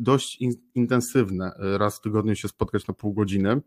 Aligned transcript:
dość 0.00 0.40
in, 0.40 0.52
intensywne, 0.74 1.52
raz 1.58 1.98
w 1.98 2.00
tygodniu 2.00 2.34
się 2.34 2.48
spotkać 2.48 2.86
na 2.86 2.94
pół 2.94 3.14
godziny. 3.14 3.60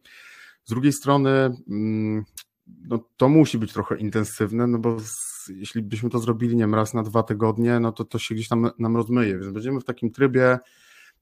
Z 0.63 0.69
drugiej 0.69 0.93
strony, 0.93 1.29
mm, 1.69 2.23
no, 2.67 3.09
to 3.17 3.29
musi 3.29 3.57
być 3.57 3.73
trochę 3.73 3.97
intensywne, 3.97 4.67
no 4.67 4.79
bo 4.79 4.99
z, 4.99 5.47
jeśli 5.55 5.81
byśmy 5.81 6.09
to 6.09 6.19
zrobili, 6.19 6.55
nie 6.55 6.63
wiem, 6.63 6.75
raz 6.75 6.93
na 6.93 7.03
dwa 7.03 7.23
tygodnie, 7.23 7.79
no 7.79 7.91
to 7.91 8.05
to 8.05 8.19
się 8.19 8.35
gdzieś 8.35 8.47
tam 8.47 8.69
nam 8.79 8.95
rozmyje, 8.97 9.39
więc 9.39 9.53
będziemy 9.53 9.79
w 9.79 9.83
takim 9.83 10.11
trybie 10.11 10.59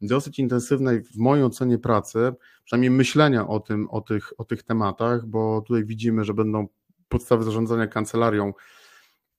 dosyć 0.02 0.40
intensywnej, 0.40 1.04
w 1.04 1.18
mojej 1.18 1.46
ocenie, 1.46 1.78
pracy, 1.78 2.34
przynajmniej 2.64 2.92
myślenia 2.92 3.48
o 3.48 3.60
tym, 3.60 3.90
o 3.90 4.02
tych, 4.02 4.34
o 4.38 4.44
tych 4.44 4.64
tematach, 4.64 5.26
bo 5.26 5.62
tutaj 5.62 5.86
widzimy, 5.86 6.24
że 6.24 6.34
będą 6.34 6.68
podstawy 7.10 7.44
zarządzania 7.44 7.88
kancelarią. 7.88 8.54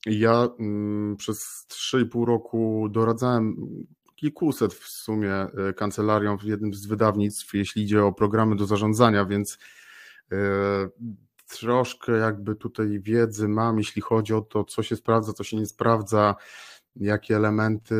Ja 0.06 0.48
mm, 0.58 1.16
przez 1.16 1.66
3,5 1.70 2.24
roku 2.24 2.88
doradzałem 2.90 3.56
kilkuset 4.22 4.74
w 4.74 4.88
sumie 4.88 5.34
e, 5.34 5.72
kancelarią 5.72 6.38
w 6.38 6.42
jednym 6.42 6.74
z 6.74 6.86
wydawnictw, 6.86 7.54
jeśli 7.54 7.82
idzie 7.82 8.04
o 8.04 8.12
programy 8.12 8.56
do 8.56 8.66
zarządzania, 8.66 9.24
więc 9.24 9.58
e, 10.32 10.36
troszkę 11.58 12.12
jakby 12.12 12.56
tutaj 12.56 13.00
wiedzy 13.00 13.48
mam, 13.48 13.78
jeśli 13.78 14.02
chodzi 14.02 14.34
o 14.34 14.40
to, 14.40 14.64
co 14.64 14.82
się 14.82 14.96
sprawdza, 14.96 15.32
co 15.32 15.44
się 15.44 15.56
nie 15.56 15.66
sprawdza, 15.66 16.34
jakie 16.96 17.36
elementy, 17.36 17.94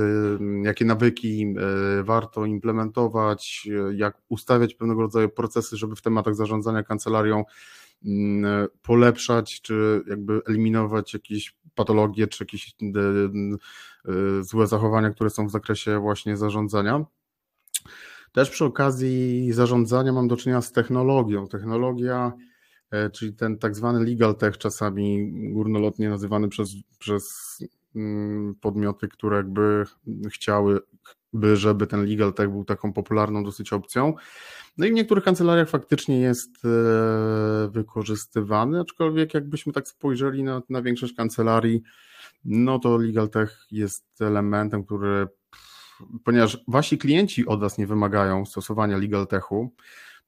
jakie 0.62 0.84
nawyki 0.84 1.54
e, 1.98 2.02
warto 2.02 2.44
implementować, 2.44 3.68
jak 3.94 4.18
ustawiać 4.28 4.74
pewnego 4.74 5.02
rodzaju 5.02 5.28
procesy, 5.28 5.76
żeby 5.76 5.96
w 5.96 6.02
tematach 6.02 6.34
zarządzania 6.34 6.82
kancelarią 6.82 7.44
mm, 8.04 8.68
polepszać, 8.82 9.60
czy 9.60 10.04
jakby 10.06 10.40
eliminować 10.48 11.14
jakieś 11.14 11.56
patologie, 11.74 12.26
czy 12.26 12.44
jakieś 12.44 12.68
e, 12.68 12.98
e, 14.12 14.44
złe 14.44 14.66
zachowania, 14.66 15.10
które 15.10 15.30
są 15.30 15.46
w 15.46 15.50
zakresie 15.50 15.98
właśnie 15.98 16.36
zarządzania. 16.36 17.04
Też 18.32 18.50
przy 18.50 18.64
okazji 18.64 19.52
zarządzania 19.52 20.12
mam 20.12 20.28
do 20.28 20.36
czynienia 20.36 20.62
z 20.62 20.72
technologią. 20.72 21.48
Technologia, 21.48 22.32
czyli 23.12 23.34
ten 23.34 23.58
tak 23.58 23.76
zwany 23.76 24.04
legal 24.04 24.34
tech, 24.34 24.58
czasami 24.58 25.32
górnolotnie 25.52 26.08
nazywany 26.08 26.48
przez, 26.48 26.70
przez 26.98 27.58
Mm, 27.94 28.54
podmioty, 28.60 29.08
które 29.08 29.36
jakby 29.36 29.84
chciały, 30.30 30.80
by, 31.32 31.56
żeby 31.56 31.86
ten 31.86 32.06
legal 32.06 32.32
tech 32.32 32.50
był 32.50 32.64
taką 32.64 32.92
popularną 32.92 33.44
dosyć 33.44 33.72
opcją. 33.72 34.14
No 34.78 34.86
i 34.86 34.90
w 34.90 34.94
niektórych 34.94 35.24
kancelariach 35.24 35.68
faktycznie 35.68 36.20
jest 36.20 36.50
e, 36.64 36.68
wykorzystywany, 37.70 38.80
aczkolwiek 38.80 39.34
jakbyśmy 39.34 39.72
tak 39.72 39.88
spojrzeli 39.88 40.42
na, 40.44 40.62
na 40.68 40.82
większość 40.82 41.14
kancelarii, 41.14 41.82
no 42.44 42.78
to 42.78 42.96
legal 42.96 43.28
tech 43.28 43.66
jest 43.70 44.04
elementem, 44.20 44.84
który, 44.84 45.28
ponieważ 46.24 46.58
wasi 46.68 46.98
klienci 46.98 47.46
od 47.46 47.60
was 47.60 47.78
nie 47.78 47.86
wymagają 47.86 48.46
stosowania 48.46 48.98
legal 48.98 49.26
techu, 49.26 49.74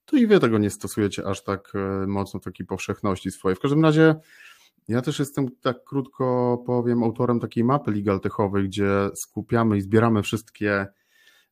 to 0.05 0.17
i 0.17 0.27
wy 0.27 0.41
tego 0.41 0.59
nie 0.59 0.71
stosujecie 0.71 1.27
aż 1.27 1.45
tak 1.45 1.73
e, 1.75 2.07
mocno 2.07 2.41
takiej 2.41 2.67
powszechności 2.67 3.31
swojej. 3.31 3.57
W 3.57 3.61
każdym 3.61 3.83
razie 3.83 4.15
ja 4.89 5.03
też 5.03 5.19
jestem, 5.19 5.49
tak 5.61 5.85
krótko 5.85 6.59
powiem, 6.67 7.03
autorem 7.03 7.41
takiej 7.41 7.65
mapy 7.65 7.91
legal 7.91 8.21
techowej, 8.21 8.69
gdzie 8.69 9.11
skupiamy 9.15 9.77
i 9.77 9.81
zbieramy 9.81 10.23
wszystkie 10.23 10.87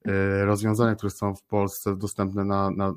e, 0.05 0.45
rozwiązania, 0.45 0.95
które 0.95 1.11
są 1.11 1.35
w 1.35 1.43
Polsce 1.43 1.97
dostępne 1.97 2.45
na, 2.45 2.71
na, 2.71 2.95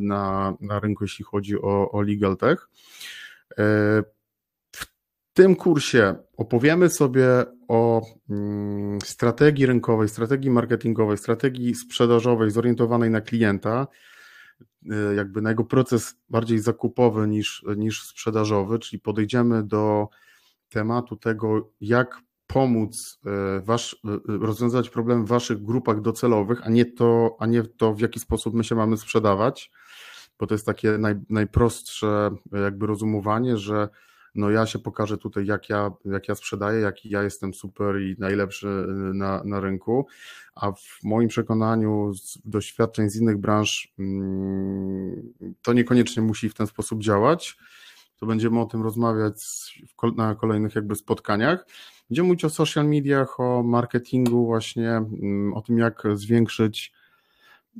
na, 0.00 0.54
na 0.60 0.80
rynku, 0.80 1.04
jeśli 1.04 1.24
chodzi 1.24 1.60
o, 1.60 1.90
o 1.90 2.02
legal 2.02 2.36
tech. 2.36 2.68
E, 3.58 4.02
w 4.72 4.86
tym 5.32 5.56
kursie 5.56 6.14
opowiemy 6.36 6.90
sobie 6.90 7.28
o 7.68 8.02
mm, 8.30 9.00
strategii 9.00 9.66
rynkowej, 9.66 10.08
strategii 10.08 10.50
marketingowej, 10.50 11.18
strategii 11.18 11.74
sprzedażowej 11.74 12.50
zorientowanej 12.50 13.10
na 13.10 13.20
klienta, 13.20 13.86
jakby 15.16 15.42
na 15.42 15.50
jego 15.50 15.64
proces 15.64 16.14
bardziej 16.28 16.58
zakupowy 16.58 17.28
niż, 17.28 17.64
niż 17.76 18.04
sprzedażowy, 18.04 18.78
czyli 18.78 19.00
podejdziemy 19.00 19.62
do 19.62 20.08
tematu 20.68 21.16
tego, 21.16 21.70
jak 21.80 22.20
pomóc 22.46 23.20
y, 23.58 23.60
wasz, 23.60 23.92
y, 23.94 23.98
rozwiązać 24.26 24.90
problem 24.90 25.24
w 25.24 25.28
waszych 25.28 25.62
grupach 25.62 26.00
docelowych, 26.00 26.66
a 26.66 26.70
nie 26.70 26.84
to, 26.84 27.36
a 27.38 27.46
nie 27.46 27.62
to, 27.62 27.94
w 27.94 28.00
jaki 28.00 28.20
sposób 28.20 28.54
my 28.54 28.64
się 28.64 28.74
mamy 28.74 28.96
sprzedawać, 28.96 29.70
bo 30.38 30.46
to 30.46 30.54
jest 30.54 30.66
takie 30.66 30.98
naj, 30.98 31.14
najprostsze 31.30 32.30
jakby 32.52 32.86
rozumowanie, 32.86 33.56
że 33.56 33.88
no 34.36 34.50
ja 34.50 34.66
się 34.66 34.78
pokażę 34.78 35.18
tutaj, 35.18 35.46
jak 35.46 35.68
ja, 35.68 35.90
jak 36.04 36.28
ja 36.28 36.34
sprzedaję, 36.34 36.80
jaki 36.80 37.10
ja 37.10 37.22
jestem 37.22 37.54
super 37.54 38.00
i 38.00 38.16
najlepszy 38.18 38.86
na, 39.14 39.44
na 39.44 39.60
rynku, 39.60 40.06
a 40.54 40.72
w 40.72 40.98
moim 41.04 41.28
przekonaniu 41.28 42.14
z 42.14 42.38
doświadczeń 42.44 43.10
z 43.10 43.16
innych 43.16 43.36
branż 43.36 43.92
mm, 43.98 45.32
to 45.62 45.72
niekoniecznie 45.72 46.22
musi 46.22 46.48
w 46.48 46.54
ten 46.54 46.66
sposób 46.66 47.02
działać. 47.02 47.56
To 48.20 48.26
będziemy 48.26 48.60
o 48.60 48.66
tym 48.66 48.82
rozmawiać 48.82 49.36
na 50.16 50.34
kolejnych 50.34 50.74
jakby 50.74 50.94
spotkaniach. 50.94 51.66
Będziemy 52.10 52.26
mówić 52.26 52.44
o 52.44 52.50
social 52.50 52.88
mediach, 52.88 53.40
o 53.40 53.62
marketingu 53.62 54.46
właśnie, 54.46 54.90
mm, 54.90 55.54
o 55.54 55.62
tym 55.62 55.78
jak 55.78 56.02
zwiększyć 56.14 56.92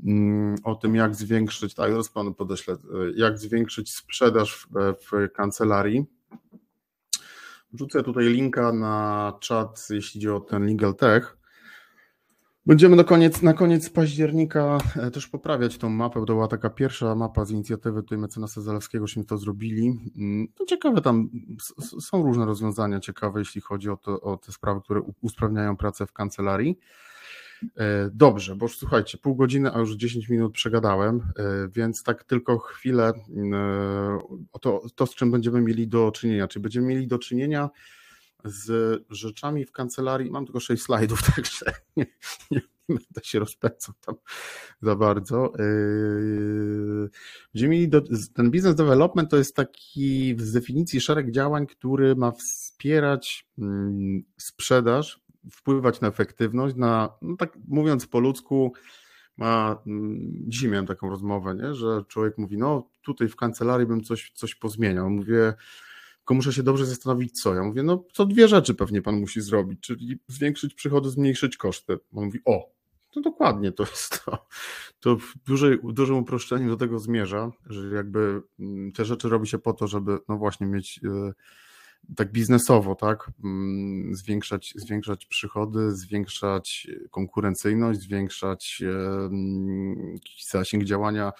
mm, 0.05 0.57
o 0.65 0.75
tym, 0.75 0.95
jak 0.95 1.15
zwiększyć, 1.15 1.75
tak, 1.75 1.91
zaraz 1.91 2.09
panu 2.09 2.35
podeślę, 2.35 2.77
jak 3.17 3.39
zwiększyć 3.39 3.95
sprzedaż 3.95 4.67
w, 4.75 4.95
w 5.11 5.33
kancelarii. 5.33 6.16
Wrzucę 7.77 8.03
tutaj 8.03 8.25
linka 8.25 8.73
na 8.73 9.33
czat, 9.41 9.87
jeśli 9.91 10.21
chodzi 10.21 10.31
o 10.31 10.41
ten 10.41 10.67
Legal 10.67 10.95
Tech. 10.95 11.37
Będziemy 12.67 12.97
na 12.97 13.05
koniec, 13.05 13.43
na 13.43 13.53
koniec 13.53 13.91
października 13.91 14.79
e, 14.97 15.11
też 15.11 15.27
poprawiać 15.29 15.79
tą 15.79 15.91
mapę. 15.91 16.21
To 16.21 16.27
była 16.27 16.49
taka 16.49 16.71
pierwsza 16.71 17.15
mapa 17.15 17.45
z 17.45 17.51
inicjatywy 17.51 18.03
tutaj 18.03 18.19
mecenasa 18.19 18.61
Zalewskiego, 18.61 19.07
żeśmy 19.07 19.25
to 19.25 19.39
zrobili. 19.39 20.13
Mm, 20.17 20.49
ciekawe, 20.67 21.01
tam 21.01 21.29
są 22.01 22.23
różne 22.23 22.47
rozwiązania 22.47 23.01
ciekawe, 23.01 23.39
jeśli 23.39 23.61
chodzi 23.61 23.91
o, 23.91 23.97
to, 23.97 24.21
o 24.21 24.37
te 24.37 24.53
sprawy, 24.53 24.81
które 24.81 25.01
usprawniają 25.21 25.77
pracę 25.77 26.07
w 26.07 26.13
kancelarii. 26.13 26.79
E, 27.77 28.11
dobrze, 28.13 28.57
bo 28.57 28.69
słuchajcie, 28.69 29.19
pół 29.19 29.37
godziny, 29.37 29.75
a 29.75 29.79
już 29.79 29.97
10 29.97 30.29
minut 30.29 30.53
przegadałem, 30.53 31.21
e, 31.37 31.69
więc 31.69 32.03
tak 32.03 32.25
tylko 32.25 32.59
chwilę 32.59 33.13
o 34.53 34.59
to, 34.59 34.83
to, 34.95 35.07
z 35.07 35.15
czym 35.15 35.31
będziemy 35.31 35.61
mieli 35.61 35.89
do 35.89 36.11
czynienia. 36.13 36.49
Czy 36.49 36.61
będziemy 36.61 36.87
mieli 36.87 37.07
do 37.07 37.19
czynienia 37.19 37.71
z 38.45 39.03
rzeczami 39.11 39.65
w 39.65 39.73
kancelarii. 39.73 40.31
Mam 40.31 40.45
tylko 40.45 40.61
6 40.61 40.83
slajdów, 40.83 41.23
także 41.37 41.73
nie, 41.97 42.07
nie, 42.51 42.61
nie 42.89 42.97
będę 42.97 43.21
się 43.23 43.39
rozpędzał 43.39 43.95
tam 44.07 44.15
za 44.83 44.97
bardzo. 44.97 45.53
Yy, 47.55 47.71
ten 48.35 48.51
business 48.51 48.75
development 48.75 49.31
to 49.31 49.37
jest 49.37 49.57
taki 49.57 50.37
z 50.39 50.53
definicji 50.53 51.01
szereg 51.01 51.31
działań, 51.31 51.67
który 51.67 52.17
ma 52.17 52.33
wspierać 52.33 53.49
mm, 53.59 54.23
sprzedaż, 54.37 55.21
wpływać 55.51 56.01
na 56.01 56.09
efektywność, 56.09 56.77
na, 56.77 57.09
no 57.23 57.37
tak 57.37 57.59
mówiąc 57.69 58.07
po 58.07 58.21
ludzku, 58.21 58.73
ma, 59.37 59.83
mm, 59.87 60.33
dzisiaj 60.49 60.71
miałem 60.71 60.87
taką 60.87 61.11
rozmowę, 61.11 61.55
nie, 61.55 61.75
że 61.75 62.05
człowiek 62.09 62.39
mówi, 62.39 62.59
no 62.59 62.91
tutaj 63.03 63.29
w 63.29 63.37
kancelarii 63.37 63.87
bym 63.87 64.03
coś, 64.03 64.33
coś 64.35 64.55
pozmieniał. 64.55 65.11
Mówię, 65.11 65.55
tylko 66.19 66.35
muszę 66.35 66.53
się 66.53 66.63
dobrze 66.63 66.87
zastanowić, 66.87 67.43
co. 67.43 67.55
Ja 67.55 67.63
mówię, 67.63 67.83
no 67.83 68.05
co 68.13 68.27
dwie 68.27 68.49
rzeczy 68.49 68.75
pewnie 68.75 69.03
pan 69.03 69.21
musi 69.21 69.41
zrobić, 69.41 69.81
czyli 69.81 70.19
zwiększyć 70.29 70.75
przychody, 70.75 71.11
zmniejszyć 71.11 71.57
koszty. 71.57 71.99
On 72.13 72.25
mówi, 72.25 72.41
o, 72.45 72.71
no 73.17 73.23
dokładnie 73.23 73.73
to 73.73 73.83
jest 73.83 74.25
to. 74.25 74.47
To 75.01 75.17
w, 75.17 75.35
dużej, 75.47 75.79
dużym 75.85 76.17
uproszczeniu 76.17 76.69
do 76.69 76.77
tego 76.77 76.99
zmierza, 76.99 77.51
że 77.67 77.97
jakby 77.97 78.43
mm, 78.61 78.93
te 78.93 79.05
rzeczy 79.05 79.29
robi 79.29 79.47
się 79.47 79.59
po 79.59 79.73
to, 79.73 79.87
żeby 79.87 80.19
no 80.29 80.37
właśnie 80.37 80.67
mieć 80.67 81.01
e, 81.05 81.33
tak 82.17 82.33
biznesowo, 82.33 82.95
tak, 82.95 83.31
mm, 83.45 84.15
zwiększać, 84.15 84.75
zwiększać 84.77 85.27
przychody, 85.27 85.97
zwiększać 85.97 86.89
konkurencyjność, 87.11 88.01
zwiększać 88.01 88.83
mm, 88.83 90.17
zasięg 90.49 90.85
działania 90.85 91.33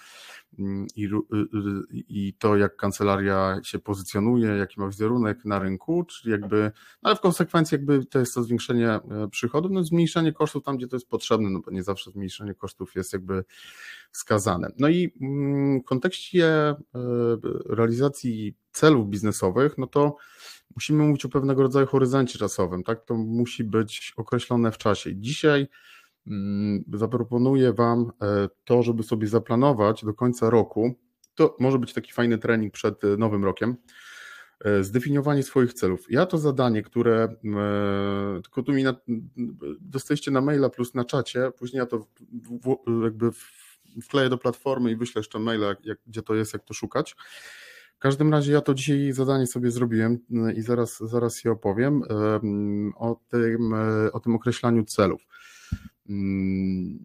i, 0.95 1.05
y, 1.05 1.09
y, 1.35 1.81
i 1.91 2.33
to, 2.39 2.57
jak 2.57 2.75
kancelaria 2.75 3.59
się 3.63 3.79
pozycjonuje, 3.79 4.47
jaki 4.47 4.79
ma 4.79 4.87
wizerunek 4.87 5.45
na 5.45 5.59
rynku, 5.59 6.03
czyli 6.03 6.31
jakby, 6.31 6.71
no 7.03 7.09
ale 7.09 7.15
w 7.15 7.19
konsekwencji 7.19 7.75
jakby 7.75 8.05
to 8.05 8.19
jest 8.19 8.33
to 8.33 8.43
zwiększenie 8.43 8.89
e, 8.89 9.01
przychodów, 9.31 9.71
no 9.71 9.83
zmniejszenie 9.83 10.33
kosztów 10.33 10.63
tam, 10.63 10.77
gdzie 10.77 10.87
to 10.87 10.95
jest 10.95 11.09
potrzebne, 11.09 11.49
no 11.49 11.59
bo 11.59 11.71
nie 11.71 11.83
zawsze 11.83 12.11
zmniejszenie 12.11 12.53
kosztów 12.53 12.95
jest 12.95 13.13
jakby 13.13 13.43
wskazane. 14.11 14.69
No 14.79 14.89
i 14.89 15.13
mm, 15.21 15.81
w 15.81 15.83
kontekście 15.83 16.47
e, 16.47 16.75
realizacji 17.65 18.55
celów 18.71 19.09
biznesowych, 19.09 19.77
no 19.77 19.87
to 19.87 20.17
musimy 20.75 21.03
mówić 21.03 21.25
o 21.25 21.29
pewnego 21.29 21.61
rodzaju 21.61 21.87
horyzoncie 21.87 22.39
czasowym, 22.39 22.83
tak? 22.83 23.05
To 23.05 23.15
musi 23.15 23.63
być 23.63 24.13
określone 24.17 24.71
w 24.71 24.77
czasie. 24.77 25.15
Dzisiaj 25.15 25.67
Mm, 26.27 26.83
zaproponuję 26.93 27.73
Wam 27.73 28.11
e, 28.21 28.49
to, 28.65 28.83
żeby 28.83 29.03
sobie 29.03 29.27
zaplanować 29.27 30.05
do 30.05 30.13
końca 30.13 30.49
roku. 30.49 30.93
To 31.35 31.55
może 31.59 31.79
być 31.79 31.93
taki 31.93 32.11
fajny 32.13 32.37
trening 32.37 32.73
przed 32.73 33.03
e, 33.03 33.17
nowym 33.17 33.45
rokiem. 33.45 33.75
E, 34.65 34.83
zdefiniowanie 34.83 35.43
swoich 35.43 35.73
celów. 35.73 36.05
Ja 36.09 36.25
to 36.25 36.37
zadanie, 36.37 36.81
które 36.81 37.35
tylko 38.43 38.63
tu 38.63 38.73
mi 38.73 38.83
na, 38.83 38.95
dostaliście 39.81 40.31
na 40.31 40.41
maila 40.41 40.69
plus 40.69 40.93
na 40.93 41.05
czacie, 41.05 41.51
później 41.57 41.79
ja 41.79 41.85
to 41.85 42.07
w, 42.63 42.77
jakby 43.03 43.31
wkleję 44.03 44.29
do 44.29 44.37
platformy 44.37 44.91
i 44.91 44.95
wyślę 44.95 45.19
jeszcze 45.19 45.39
maila, 45.39 45.75
jak, 45.83 45.97
gdzie 46.07 46.21
to 46.21 46.35
jest, 46.35 46.53
jak 46.53 46.63
to 46.63 46.73
szukać. 46.73 47.15
W 47.97 47.99
każdym 47.99 48.31
razie 48.31 48.53
ja 48.53 48.61
to 48.61 48.73
dzisiaj 48.73 49.11
zadanie 49.11 49.47
sobie 49.47 49.71
zrobiłem 49.71 50.19
e, 50.47 50.53
i 50.53 50.61
zaraz, 50.61 50.97
zaraz 50.97 51.43
je 51.43 51.51
opowiem 51.51 52.03
o 52.95 53.19
tym, 53.29 53.73
o 54.13 54.19
tym 54.19 54.35
określaniu 54.35 54.85
celów. 54.85 55.21
Mm, 56.09 56.99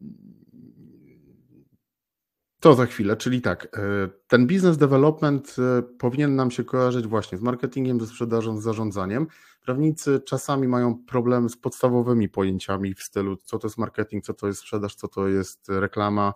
to 2.61 2.75
za 2.75 2.87
chwilę, 2.87 3.17
czyli 3.17 3.41
tak, 3.41 3.65
e, 3.65 4.09
ten 4.27 4.47
business 4.47 4.77
development 4.77 5.57
e, 5.59 5.83
powinien 5.83 6.37
nam 6.37 6.51
się 6.51 6.65
kojarzyć 6.65 7.07
właśnie 7.07 7.39
z 7.39 7.41
marketingiem, 7.43 8.01
ze 8.01 8.07
sprzedażą, 8.07 8.59
z 8.59 8.63
zarządzaniem. 8.63 9.27
Prawnicy 9.65 10.21
czasami 10.27 10.69
mają 10.69 10.99
problemy 11.07 11.49
z 11.49 11.57
podstawowymi 11.57 12.29
pojęciami 12.29 12.95
w 12.95 13.03
stylu, 13.03 13.37
co 13.37 13.59
to 13.59 13.67
jest 13.67 13.79
marketing, 13.79 14.25
co 14.25 14.35
to 14.35 14.47
jest 14.47 14.61
sprzedaż, 14.61 14.95
co 14.95 15.09
to 15.09 15.29
jest 15.29 15.69
reklama, 15.69 16.33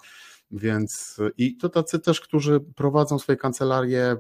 więc 0.51 1.21
i 1.39 1.57
to 1.57 1.69
tacy 1.69 1.99
też, 1.99 2.21
którzy 2.21 2.61
prowadzą 2.61 3.19
swoje 3.19 3.37
kancelarie 3.37 4.17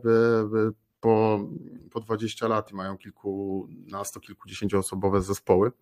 po, 1.00 1.40
po 1.90 2.00
20 2.00 2.48
lat 2.48 2.72
i 2.72 2.74
mają 2.74 2.98
kilkunasto, 2.98 4.20
kilkudziesięcioosobowe 4.20 5.22
zespoły 5.22 5.72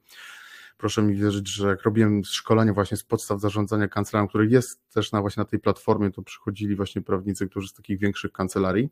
proszę 0.79 1.03
mi 1.03 1.15
wierzyć, 1.15 1.49
że 1.49 1.69
jak 1.69 1.83
robiłem 1.83 2.25
szkolenie 2.25 2.73
właśnie 2.73 2.97
z 2.97 3.05
podstaw 3.05 3.41
zarządzania 3.41 3.89
kancelarią, 3.89 4.29
który 4.29 4.47
jest 4.47 4.89
też 4.89 5.13
na 5.13 5.21
właśnie 5.21 5.41
na 5.41 5.45
tej 5.45 5.59
platformie, 5.59 6.11
to 6.11 6.23
przychodzili 6.23 6.77
właśnie 6.77 7.03
prawnicy, 7.03 7.49
którzy 7.49 7.69
z 7.69 7.73
takich 7.73 7.99
większych 7.99 8.33
kancelarii. 8.33 8.89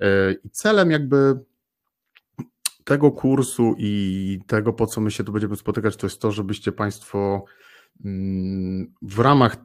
E, 0.00 0.32
I 0.32 0.50
celem 0.50 0.90
jakby 0.90 1.38
tego 2.84 3.12
kursu 3.12 3.74
i 3.78 4.40
tego, 4.46 4.72
po 4.72 4.86
co 4.86 5.00
my 5.00 5.10
się 5.10 5.24
tu 5.24 5.32
będziemy 5.32 5.56
spotykać, 5.56 5.96
to 5.96 6.06
jest 6.06 6.20
to, 6.20 6.32
żebyście 6.32 6.72
Państwo 6.72 7.44
mm, 8.04 8.94
w 9.02 9.18
ramach 9.18 9.56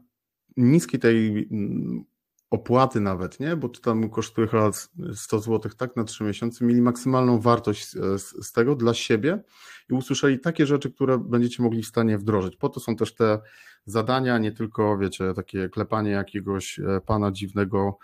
niskiej 0.58 1.00
tej 1.00 1.48
mm, 1.52 2.04
opłaty 2.50 3.02
nawet, 3.02 3.40
nie? 3.40 3.56
Bo 3.56 3.70
to 3.70 3.82
tam 3.82 4.10
kosztuje 4.10 4.48
chyba 4.48 4.72
100 5.14 5.40
zł 5.40 5.72
tak 5.78 5.96
na 5.96 6.04
3 6.04 6.24
miesiące, 6.24 6.66
mieli 6.66 6.82
maksymalną 6.82 7.40
wartość 7.40 7.92
z, 7.92 8.22
z, 8.46 8.52
tego 8.52 8.76
dla 8.76 8.94
siebie 8.94 9.44
i 9.90 9.94
usłyszeli 9.94 10.40
takie 10.40 10.66
rzeczy, 10.66 10.92
które 10.92 11.18
będziecie 11.18 11.64
mogli 11.64 11.84
w 11.84 11.88
stanie 11.88 12.18
wdrożyć. 12.18 12.56
Po 12.56 12.70
to 12.70 12.80
są 12.80 12.96
też 12.96 13.16
te 13.16 13.40
zadania, 13.86 14.38
nie 14.38 14.52
tylko, 14.52 14.98
wiecie, 14.98 15.34
takie 15.34 15.70
klepanie 15.70 16.12
jakiegoś 16.12 16.80
e, 16.80 17.02
pana 17.06 17.32
dziwnego, 17.32 17.98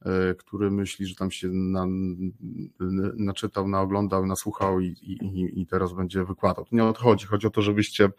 e, 0.00 0.34
który 0.34 0.70
myśli, 0.70 1.06
że 1.06 1.14
tam 1.14 1.30
się 1.30 1.48
na, 1.48 1.86
naczytał, 3.16 3.68
naoglądał, 3.68 4.26
nasłuchał 4.26 4.80
i, 4.80 4.86
i, 4.86 5.60
i 5.60 5.66
teraz 5.66 5.92
będzie 5.92 6.24
wykładał. 6.24 6.64
To 6.64 6.76
nie 6.76 6.84
o 6.84 6.92
to 6.92 7.00
chodzi. 7.00 7.26
Chodzi 7.26 7.46
o 7.46 7.50
to, 7.50 7.62
żebyście 7.62 8.10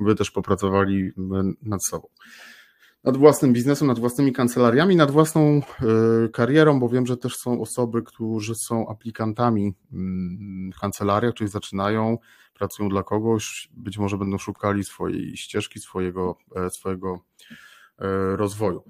wy 0.00 0.14
też 0.14 0.30
popracowali 0.30 1.10
nad 1.62 1.84
sobą 1.84 2.08
nad 3.04 3.16
własnym 3.16 3.52
biznesem, 3.52 3.88
nad 3.88 3.98
własnymi 3.98 4.32
kancelariami, 4.32 4.96
nad 4.96 5.10
własną 5.10 5.42
e, 5.42 6.28
karierą, 6.28 6.80
bo 6.80 6.88
wiem, 6.88 7.06
że 7.06 7.16
też 7.16 7.36
są 7.36 7.60
osoby, 7.60 8.02
którzy 8.02 8.54
są 8.54 8.88
aplikantami 8.88 9.74
mm, 9.92 10.72
w 10.72 10.80
kancelariach, 10.80 11.34
czyli 11.34 11.50
zaczynają, 11.50 12.18
pracują 12.54 12.88
dla 12.88 13.02
kogoś, 13.02 13.68
być 13.72 13.98
może 13.98 14.18
będą 14.18 14.38
szukali 14.38 14.84
swojej 14.84 15.36
ścieżki, 15.36 15.80
swojego, 15.80 16.38
e, 16.56 16.70
swojego 16.70 17.20
e, 17.98 18.36
rozwoju. 18.36 18.84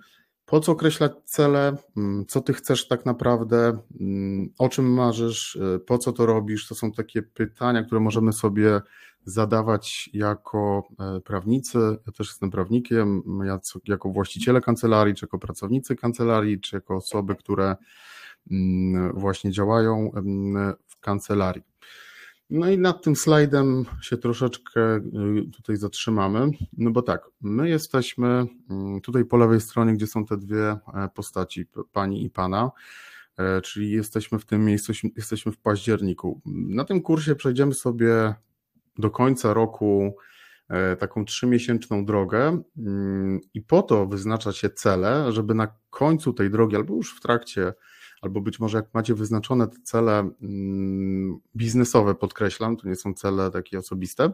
Po 0.44 0.60
co 0.60 0.72
określać 0.72 1.12
cele? 1.24 1.76
Mm, 1.96 2.26
co 2.26 2.40
ty 2.40 2.52
chcesz 2.52 2.88
tak 2.88 3.06
naprawdę? 3.06 3.78
Mm, 4.00 4.52
o 4.58 4.68
czym 4.68 4.92
marzysz? 4.92 5.58
Po 5.86 5.98
co 5.98 6.12
to 6.12 6.26
robisz? 6.26 6.68
To 6.68 6.74
są 6.74 6.92
takie 6.92 7.22
pytania, 7.22 7.82
które 7.82 8.00
możemy 8.00 8.32
sobie 8.32 8.80
zadawać 9.24 10.10
jako 10.12 10.88
e, 10.98 11.20
prawnicy. 11.20 11.78
Ja 12.06 12.12
też 12.12 12.28
jestem 12.28 12.50
prawnikiem, 12.50 13.22
ja 13.44 13.60
jako 13.88 14.08
właściciele 14.08 14.60
kancelarii, 14.60 15.14
czy 15.14 15.24
jako 15.24 15.38
pracownicy 15.38 15.96
kancelarii, 15.96 16.60
czy 16.60 16.76
jako 16.76 16.96
osoby, 16.96 17.34
które 17.34 17.76
mm, 18.50 19.12
właśnie 19.12 19.50
działają 19.50 20.10
w 20.86 21.00
kancelarii. 21.00 21.62
No 22.52 22.70
i 22.70 22.78
nad 22.78 23.02
tym 23.02 23.16
slajdem 23.16 23.84
się 24.02 24.16
troszeczkę 24.16 24.96
y, 24.96 25.02
tutaj 25.56 25.76
zatrzymamy, 25.76 26.50
no 26.78 26.90
bo 26.90 27.02
tak, 27.02 27.28
my 27.40 27.68
jesteśmy 27.68 28.46
mm, 28.70 29.00
tutaj 29.00 29.24
po 29.24 29.36
lewej 29.36 29.60
stronie, 29.60 29.92
gdzie 29.92 30.06
są 30.06 30.26
te 30.26 30.36
dwie 30.36 30.70
e, 30.70 30.78
postaci, 31.14 31.66
pani 31.92 32.24
i 32.24 32.30
pana, 32.30 32.70
e, 33.36 33.60
czyli 33.60 33.90
jesteśmy 33.90 34.38
w 34.38 34.44
tym 34.44 34.64
miejscu, 34.64 34.92
jesteśmy 35.16 35.52
w 35.52 35.58
październiku. 35.58 36.40
Na 36.46 36.84
tym 36.84 37.00
kursie 37.00 37.34
przejdziemy 37.34 37.74
sobie 37.74 38.34
do 38.98 39.10
końca 39.10 39.54
roku 39.54 40.16
e, 40.68 40.96
taką 40.96 41.24
trzymiesięczną 41.24 42.04
drogę 42.04 42.62
mm, 42.78 43.40
i 43.54 43.62
po 43.62 43.82
to 43.82 44.06
wyznacza 44.06 44.52
się 44.52 44.70
cele, 44.70 45.32
żeby 45.32 45.54
na 45.54 45.74
końcu 45.90 46.32
tej 46.32 46.50
drogi, 46.50 46.76
albo 46.76 46.94
już 46.94 47.16
w 47.16 47.20
trakcie, 47.20 47.72
albo 48.22 48.40
być 48.40 48.60
może 48.60 48.78
jak 48.78 48.94
macie 48.94 49.14
wyznaczone 49.14 49.68
te 49.68 49.76
cele 49.84 50.30
mm, 50.42 51.38
biznesowe, 51.56 52.14
podkreślam, 52.14 52.76
to 52.76 52.88
nie 52.88 52.96
są 52.96 53.14
cele 53.14 53.50
takie 53.50 53.78
osobiste, 53.78 54.32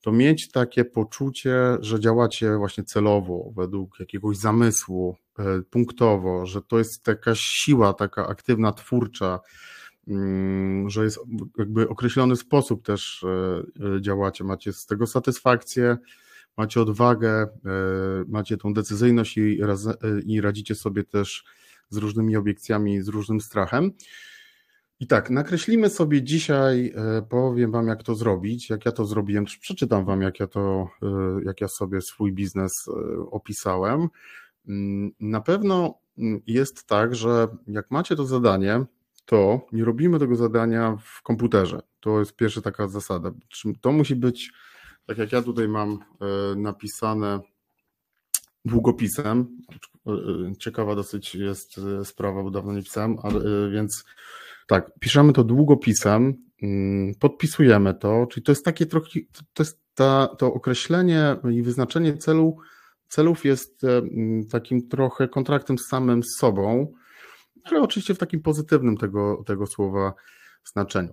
to 0.00 0.12
mieć 0.12 0.50
takie 0.50 0.84
poczucie, 0.84 1.76
że 1.80 2.00
działacie 2.00 2.56
właśnie 2.56 2.84
celowo, 2.84 3.52
według 3.56 4.00
jakiegoś 4.00 4.36
zamysłu, 4.36 5.16
e, 5.38 5.44
punktowo, 5.70 6.46
że 6.46 6.62
to 6.62 6.78
jest 6.78 7.08
jakaś 7.08 7.40
siła 7.40 7.94
taka 7.94 8.26
aktywna, 8.26 8.72
twórcza, 8.72 9.40
że 10.86 11.04
jest 11.04 11.18
jakby 11.58 11.88
określony 11.88 12.36
sposób 12.36 12.82
też 12.82 13.24
e, 13.24 13.96
e, 13.96 14.02
działacie, 14.02 14.44
macie 14.44 14.72
z 14.72 14.86
tego 14.86 15.06
satysfakcję, 15.06 15.96
macie 16.56 16.80
odwagę, 16.80 17.42
e, 17.42 17.48
macie 18.28 18.56
tą 18.56 18.74
decyzyjność 18.74 19.36
i, 19.38 19.60
i 20.26 20.40
radzicie 20.40 20.74
sobie 20.74 21.04
też 21.04 21.44
z 21.88 21.96
różnymi 21.96 22.36
obiekcjami, 22.36 23.02
z 23.02 23.08
różnym 23.08 23.40
strachem. 23.40 23.92
I 25.00 25.06
tak, 25.06 25.30
nakreślimy 25.30 25.90
sobie 25.90 26.22
dzisiaj, 26.22 26.94
powiem 27.28 27.72
Wam, 27.72 27.86
jak 27.86 28.02
to 28.02 28.14
zrobić, 28.14 28.70
jak 28.70 28.84
ja 28.84 28.92
to 28.92 29.04
zrobiłem, 29.04 29.44
przeczytam 29.44 30.04
Wam, 30.04 30.22
jak 30.22 30.40
ja 30.40 30.46
to, 30.46 30.88
jak 31.44 31.60
ja 31.60 31.68
sobie 31.68 32.00
swój 32.00 32.32
biznes 32.32 32.72
opisałem. 33.30 34.08
Mm, 34.68 35.10
na 35.20 35.40
pewno 35.40 35.98
mm, 36.18 36.40
jest 36.46 36.86
tak, 36.86 37.14
że 37.14 37.48
jak 37.66 37.90
macie 37.90 38.16
to 38.16 38.26
zadanie, 38.26 38.84
to 39.26 39.66
nie 39.72 39.84
robimy 39.84 40.18
tego 40.18 40.36
zadania 40.36 40.96
w 41.04 41.22
komputerze. 41.22 41.82
To 42.00 42.18
jest 42.18 42.36
pierwsza 42.36 42.60
taka 42.60 42.88
zasada. 42.88 43.30
To 43.80 43.92
musi 43.92 44.16
być, 44.16 44.52
tak 45.06 45.18
jak 45.18 45.32
ja 45.32 45.42
tutaj 45.42 45.68
mam 45.68 45.92
e, 45.92 46.56
napisane 46.56 47.40
długopisem. 48.64 49.58
E, 50.06 50.12
ciekawa 50.58 50.94
dosyć 50.94 51.34
jest 51.34 51.78
e, 51.78 52.04
sprawa, 52.04 52.42
bo 52.42 52.50
dawno 52.50 52.72
nie 52.72 52.82
pisałem, 52.82 53.16
ale, 53.22 53.40
więc 53.70 54.04
tak, 54.66 54.90
piszemy 55.00 55.32
to 55.32 55.44
długopisem, 55.44 56.34
mm, 56.62 57.14
podpisujemy 57.14 57.94
to, 57.94 58.26
czyli 58.30 58.44
to 58.44 58.52
jest 58.52 58.64
takie 58.64 58.86
trochę, 58.86 59.20
to 59.54 59.62
jest 59.62 59.80
ta, 59.94 60.28
to 60.38 60.54
określenie 60.54 61.36
i 61.52 61.62
wyznaczenie 61.62 62.16
celu, 62.16 62.56
celów 63.08 63.44
jest 63.44 63.82
takim 64.50 64.88
trochę 64.88 65.28
kontraktem 65.28 65.78
z 65.78 65.86
samym 65.86 66.22
sobą, 66.38 66.92
ale 67.64 67.82
oczywiście 67.82 68.14
w 68.14 68.18
takim 68.18 68.42
pozytywnym 68.42 68.96
tego, 68.96 69.42
tego 69.46 69.66
słowa 69.66 70.14
znaczeniu. 70.64 71.12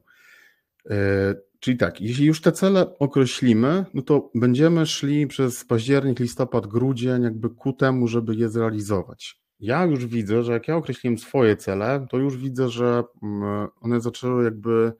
E, 0.89 1.35
czyli 1.59 1.77
tak, 1.77 2.01
jeśli 2.01 2.25
już 2.25 2.41
te 2.41 2.51
cele 2.51 2.97
określimy, 2.99 3.85
no 3.93 4.01
to 4.01 4.31
będziemy 4.35 4.85
szli 4.85 5.27
przez 5.27 5.65
październik, 5.65 6.19
listopad, 6.19 6.67
grudzień, 6.67 7.23
jakby 7.23 7.49
ku 7.49 7.73
temu, 7.73 8.07
żeby 8.07 8.35
je 8.35 8.49
zrealizować. 8.49 9.41
Ja 9.59 9.85
już 9.85 10.05
widzę, 10.05 10.43
że 10.43 10.53
jak 10.53 10.67
ja 10.67 10.75
określiłem 10.75 11.17
swoje 11.17 11.57
cele, 11.57 12.07
to 12.09 12.17
już 12.17 12.37
widzę, 12.37 12.69
że 12.69 13.03
mm, 13.23 13.67
one 13.81 14.01
zaczęły 14.01 14.43
jakby 14.43 14.93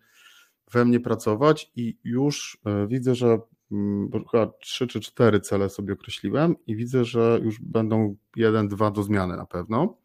we 0.71 0.85
mnie 0.85 0.99
pracować 0.99 1.71
i 1.75 1.97
już 2.03 2.57
e, 2.65 2.87
widzę, 2.87 3.15
że 3.15 3.39
mm, 3.71 4.09
chyba 4.31 4.47
trzy 4.47 4.87
czy 4.87 4.99
cztery 4.99 5.39
cele 5.39 5.69
sobie 5.69 5.93
określiłem 5.93 6.55
i 6.67 6.75
widzę, 6.75 7.05
że 7.05 7.39
już 7.43 7.59
będą 7.59 8.15
jeden, 8.35 8.67
dwa 8.67 8.91
do 8.91 9.03
zmiany 9.03 9.37
na 9.37 9.45
pewno. 9.45 10.00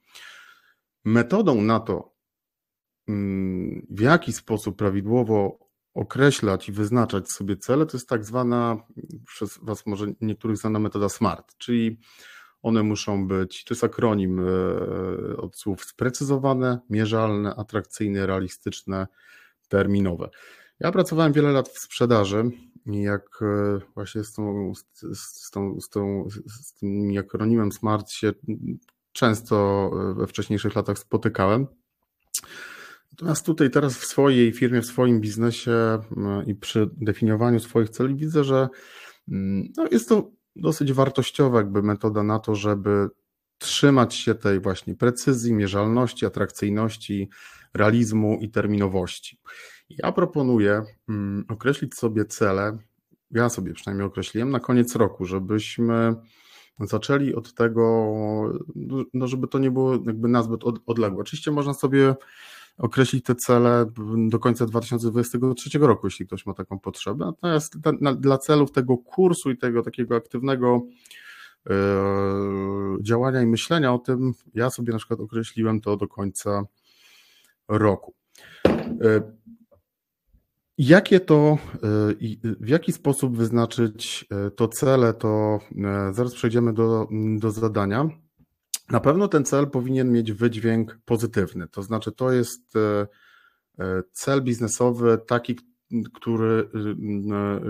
Metodą 1.07 1.63
na 1.63 1.81
to, 1.81 2.15
mm, 3.09 3.87
w 3.91 4.01
jaki 4.01 4.33
sposób 4.33 4.77
prawidłowo 4.77 5.59
określać 5.95 6.69
i 6.69 6.73
wyznaczać 6.73 7.31
sobie 7.31 7.57
cele, 7.57 7.87
to 7.87 7.97
jest 7.97 8.09
tak 8.09 8.25
zwana, 8.25 8.77
przez 9.27 9.59
Was 9.63 9.87
może 9.87 10.07
niektórych 10.21 10.57
znana 10.57 10.79
metoda 10.79 11.09
SMART, 11.09 11.57
czyli 11.59 12.01
one 12.63 12.83
muszą 12.83 13.29
być, 13.29 13.65
to 13.65 13.75
jest 13.75 13.85
akronim 13.85 14.41
e, 14.41 15.37
od 15.37 15.57
słów 15.57 15.85
sprecyzowane, 15.85 16.79
mierzalne, 16.91 17.55
atrakcyjne, 17.55 18.27
realistyczne, 18.27 19.07
terminowe. 19.69 20.29
Ja 20.81 20.93
pracowałem 20.93 21.33
wiele 21.33 21.53
lat 21.53 21.69
w 21.69 21.79
sprzedaży 21.79 22.51
jak 22.87 23.43
e, 23.43 23.81
właśnie 23.95 24.25
z, 24.25 24.33
tą, 24.33 24.73
z, 25.15 25.51
tą, 25.51 25.81
z, 25.81 25.89
tą, 25.89 26.29
z 26.49 26.75
tym 26.75 27.19
akronimem 27.19 27.73
SMART 27.73 28.11
się 28.11 28.33
często 29.17 29.91
we 30.17 30.27
wcześniejszych 30.27 30.75
latach 30.75 30.99
spotykałem. 30.99 31.67
Natomiast 33.13 33.47
tutaj 33.47 33.71
teraz 33.71 33.99
w 33.99 34.05
swojej 34.05 34.53
firmie, 34.53 34.83
w 34.83 34.87
swoim 34.87 35.21
biznesie 35.21 35.99
i 36.47 36.55
przy 36.55 36.91
definiowaniu 36.97 37.61
swoich 37.61 37.91
celi 37.91 38.15
widzę, 38.15 38.45
że 38.45 38.69
mm, 39.29 39.69
no 39.77 39.87
jest 39.91 40.09
to 40.09 40.31
dosyć 40.57 40.93
wartościowa 40.93 41.59
jakby 41.59 41.83
metoda 41.83 42.23
na 42.23 42.39
to, 42.39 42.55
żeby 42.55 43.09
trzymać 43.59 44.15
się 44.15 44.35
tej 44.35 44.61
właśnie 44.61 44.95
precyzji, 44.95 45.53
mierzalności, 45.53 46.27
atrakcyjności, 46.27 47.29
realizmu 47.75 48.39
i 48.41 48.51
terminowości. 48.51 49.41
Ja 49.89 50.13
proponuję 50.13 50.83
mm, 51.09 51.45
określić 51.49 51.95
sobie 51.95 52.25
cele, 52.25 52.79
ja 53.31 53.49
sobie 53.49 53.73
przynajmniej 53.73 54.07
określiłem, 54.07 54.51
na 54.51 54.61
koniec 54.61 54.97
roku, 54.97 55.25
żebyśmy 55.25 56.15
zaczęli 56.81 57.35
od 57.35 57.55
tego, 57.55 58.13
no 59.15 59.27
żeby 59.27 59.49
to 59.49 59.59
nie 59.59 59.71
było 59.71 59.93
jakby 59.93 60.29
nazbyt 60.29 60.61
odległe. 60.87 61.21
Oczywiście 61.21 61.51
można 61.51 61.75
sobie 61.75 62.15
określić 62.79 63.25
te 63.25 63.35
cele 63.35 63.87
do 64.29 64.39
końca 64.39 64.67
2023 64.67 65.79
roku, 65.79 66.07
jeśli 66.07 66.27
ktoś 66.27 66.47
ma 66.47 66.55
taką 66.55 66.79
potrzebę. 66.79 67.27
Natomiast 67.27 67.79
dla 68.17 68.39
celów 68.39 68.73
tego 68.73 68.99
kursu 68.99 69.51
i 69.51 69.59
tego 69.59 69.83
takiego 69.83 70.17
aktywnego 70.17 70.83
e, 71.71 71.75
działania 73.03 73.43
i 73.43 73.47
myślenia 73.47 73.95
o 73.95 73.99
tym, 73.99 74.33
ja 74.55 74.71
sobie 74.71 74.93
na 74.93 74.99
przykład 74.99 75.21
określiłem 75.21 75.81
to 75.81 75.97
do 75.97 76.09
końca 76.09 76.63
roku. 77.69 78.15
E, 80.79 80.83
jakie 80.83 81.21
to, 81.21 81.59
e, 81.75 81.79
w 82.61 82.69
jaki 82.69 82.93
sposób 82.93 83.37
wyznaczyć 83.37 84.29
to 84.57 84.69
cele, 84.69 85.15
to 85.15 85.59
zaraz 86.13 86.35
przejdziemy 86.35 86.73
do, 86.73 87.09
do 87.39 87.51
zadania. 87.51 88.11
Na 88.91 89.01
pewno 89.01 89.29
ten 89.29 89.45
cel 89.45 89.71
powinien 89.71 90.13
mieć 90.13 90.33
wydźwięk 90.33 90.99
pozytywny, 91.05 91.69
to 91.69 91.83
znaczy 91.83 92.13
to 92.13 92.33
jest 92.33 92.77
e, 92.77 93.07
e, 93.79 94.03
cel 94.13 94.43
biznesowy 94.43 95.19
taki, 95.27 95.57
który 96.15 96.69
e, 96.75 97.61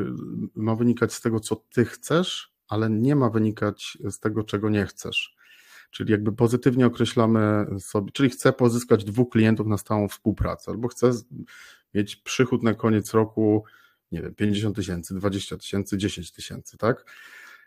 ma 0.55 0.75
wynikać 0.75 1.13
z 1.13 1.21
tego, 1.21 1.41
co 1.41 1.57
ty 1.57 1.85
chcesz, 1.85 2.53
ale 2.69 2.91
nie 2.91 3.17
ma 3.17 3.31
wynikać 3.31 3.99
z 4.11 4.21
tego, 4.21 4.45
czego 4.45 4.71
nie 4.71 4.87
chcesz. 4.87 5.37
Czyli 5.91 6.13
jakby 6.13 6.33
pozytywnie 6.33 6.87
określamy 6.87 7.67
sobie, 7.79 8.13
czyli 8.13 8.31
chcę 8.31 8.53
pozyskać 8.53 9.05
dwóch 9.05 9.29
klientów 9.31 9.67
na 9.67 9.79
stałą 9.79 10.09
współpracę, 10.09 10.71
albo 10.71 10.89
chcę 10.89 11.11
mieć 11.97 12.17
przychód 12.17 12.63
na 12.63 12.75
koniec 12.75 13.15
roku, 13.15 13.65
nie 14.13 14.23
wiem, 14.23 14.35
50 14.35 14.77
tysięcy, 14.77 15.15
20 15.15 15.57
tysięcy, 15.57 15.99
10 15.99 16.33
tysięcy, 16.33 16.79
tak? 16.79 17.05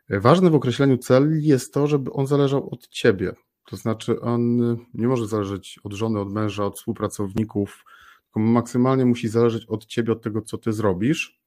Ważne 0.10 0.50
w 0.50 0.56
określeniu 0.56 0.98
celi 0.98 1.48
jest 1.48 1.74
to, 1.74 1.88
żeby 1.88 2.12
on 2.12 2.28
zależał 2.28 2.70
od 2.70 2.88
ciebie. 2.88 3.34
To 3.66 3.76
znaczy, 3.76 4.22
on 4.22 4.58
nie 4.94 5.08
może 5.08 5.28
zależeć 5.28 5.80
od 5.84 5.94
żony, 5.94 6.20
od 6.20 6.34
męża, 6.34 6.66
od 6.66 6.78
współpracowników, 6.78 7.86
tylko 8.24 8.40
maksymalnie 8.40 9.06
musi 9.06 9.28
zależeć 9.28 9.66
od 9.66 9.86
ciebie, 9.86 10.14
od 10.14 10.22
tego, 10.22 10.42
co 10.42 10.58
ty 10.58 10.74
zrobisz. 10.74 11.40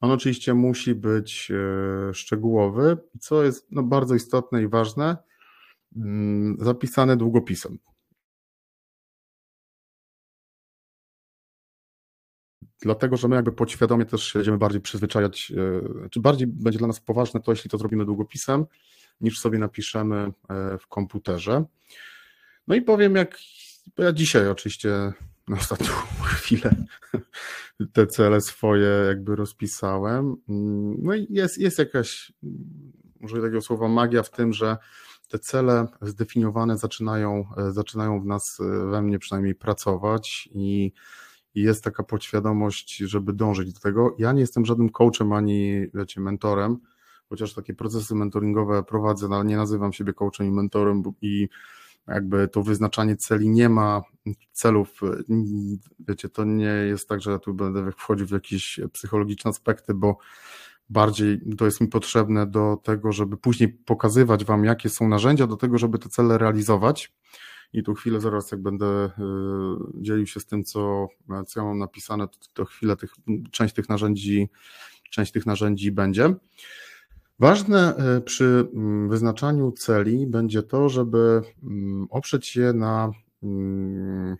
On 0.00 0.10
oczywiście 0.10 0.54
musi 0.54 0.94
być 0.94 1.50
e, 1.50 2.14
szczegółowy, 2.14 2.96
co 3.20 3.44
jest 3.44 3.66
no, 3.70 3.82
bardzo 3.82 4.14
istotne 4.14 4.62
i 4.62 4.68
ważne, 4.68 5.16
mm, 5.96 6.56
zapisane 6.60 7.16
długopisem. 7.16 7.78
Dlatego, 12.80 13.16
że 13.16 13.28
my 13.28 13.36
jakby 13.36 13.52
podświadomie 13.52 14.04
też 14.04 14.32
będziemy 14.34 14.58
bardziej 14.58 14.80
przyzwyczajać, 14.80 15.52
e, 16.04 16.08
czy 16.08 16.20
bardziej 16.20 16.46
będzie 16.46 16.78
dla 16.78 16.88
nas 16.88 17.00
poważne 17.00 17.40
to, 17.40 17.52
jeśli 17.52 17.70
to 17.70 17.78
zrobimy 17.78 18.04
długopisem, 18.04 18.66
niż 19.20 19.40
sobie 19.40 19.58
napiszemy 19.58 20.32
e, 20.48 20.78
w 20.78 20.86
komputerze. 20.86 21.64
No 22.66 22.74
i 22.74 22.82
powiem, 22.82 23.14
jak 23.14 23.38
ja 23.98 24.12
dzisiaj 24.12 24.48
oczywiście 24.48 25.12
na 25.48 25.56
ostatnią 25.56 25.92
chwilę 26.36 26.70
te 27.92 28.06
cele 28.06 28.40
swoje 28.40 28.88
jakby 29.08 29.36
rozpisałem. 29.36 30.36
No 30.98 31.14
i 31.14 31.26
jest, 31.30 31.58
jest 31.58 31.78
jakaś, 31.78 32.32
może 33.20 33.36
takiego 33.36 33.60
słowa 33.60 33.88
magia 33.88 34.22
w 34.22 34.30
tym, 34.30 34.52
że 34.52 34.76
te 35.28 35.38
cele 35.38 35.86
zdefiniowane 36.02 36.78
zaczynają, 36.78 37.44
e, 37.56 37.72
zaczynają 37.72 38.20
w 38.20 38.26
nas, 38.26 38.58
we 38.90 39.02
mnie 39.02 39.18
przynajmniej 39.18 39.54
pracować 39.54 40.48
i 40.52 40.92
i 41.58 41.62
jest 41.62 41.84
taka 41.84 42.02
podświadomość, 42.02 42.96
żeby 42.96 43.32
dążyć 43.32 43.72
do 43.72 43.80
tego. 43.80 44.16
Ja 44.18 44.32
nie 44.32 44.40
jestem 44.40 44.66
żadnym 44.66 44.90
coachem 44.90 45.32
ani, 45.32 45.86
wiecie, 45.94 46.20
mentorem, 46.20 46.78
chociaż 47.28 47.54
takie 47.54 47.74
procesy 47.74 48.14
mentoringowe 48.14 48.82
prowadzę, 48.82 49.28
no, 49.28 49.36
ale 49.36 49.44
nie 49.44 49.56
nazywam 49.56 49.92
siebie 49.92 50.12
coachem 50.12 50.46
i 50.46 50.50
mentorem 50.50 51.02
i 51.22 51.48
jakby 52.08 52.48
to 52.48 52.62
wyznaczanie 52.62 53.16
celi 53.16 53.48
nie 53.48 53.68
ma 53.68 54.02
celów, 54.52 55.00
wiecie, 56.08 56.28
to 56.28 56.44
nie 56.44 56.64
jest 56.64 57.08
tak, 57.08 57.20
że 57.20 57.30
ja 57.30 57.38
tu 57.38 57.54
będę 57.54 57.92
wchodził 57.92 58.26
w 58.26 58.30
jakieś 58.30 58.80
psychologiczne 58.92 59.48
aspekty, 59.48 59.94
bo 59.94 60.18
bardziej 60.90 61.40
to 61.58 61.64
jest 61.64 61.80
mi 61.80 61.88
potrzebne 61.88 62.46
do 62.46 62.76
tego, 62.82 63.12
żeby 63.12 63.36
później 63.36 63.68
pokazywać 63.68 64.44
Wam, 64.44 64.64
jakie 64.64 64.88
są 64.88 65.08
narzędzia 65.08 65.46
do 65.46 65.56
tego, 65.56 65.78
żeby 65.78 65.98
te 65.98 66.08
cele 66.08 66.38
realizować 66.38 67.12
i 67.72 67.82
tu 67.82 67.94
chwilę 67.94 68.20
zaraz 68.20 68.50
jak 68.50 68.62
będę 68.62 69.06
y, 69.06 69.10
dzielił 69.94 70.26
się 70.26 70.40
z 70.40 70.46
tym, 70.46 70.64
co, 70.64 71.08
co 71.46 71.60
ja 71.60 71.66
mam 71.66 71.78
napisane, 71.78 72.28
to, 72.28 72.38
to 72.52 72.64
chwilę 72.64 72.96
tych, 72.96 73.14
część 73.50 73.74
tych 73.74 73.88
narzędzi, 73.88 74.48
część 75.10 75.32
tych 75.32 75.46
narzędzi 75.46 75.92
będzie. 75.92 76.34
Ważne 77.38 77.94
y, 78.16 78.20
przy 78.20 78.68
mm, 78.74 79.08
wyznaczaniu 79.08 79.72
celi 79.72 80.26
będzie 80.26 80.62
to, 80.62 80.88
żeby 80.88 81.42
mm, 81.62 82.06
oprzeć 82.10 82.46
się 82.46 82.72
na, 82.72 83.10
mm, 83.42 84.36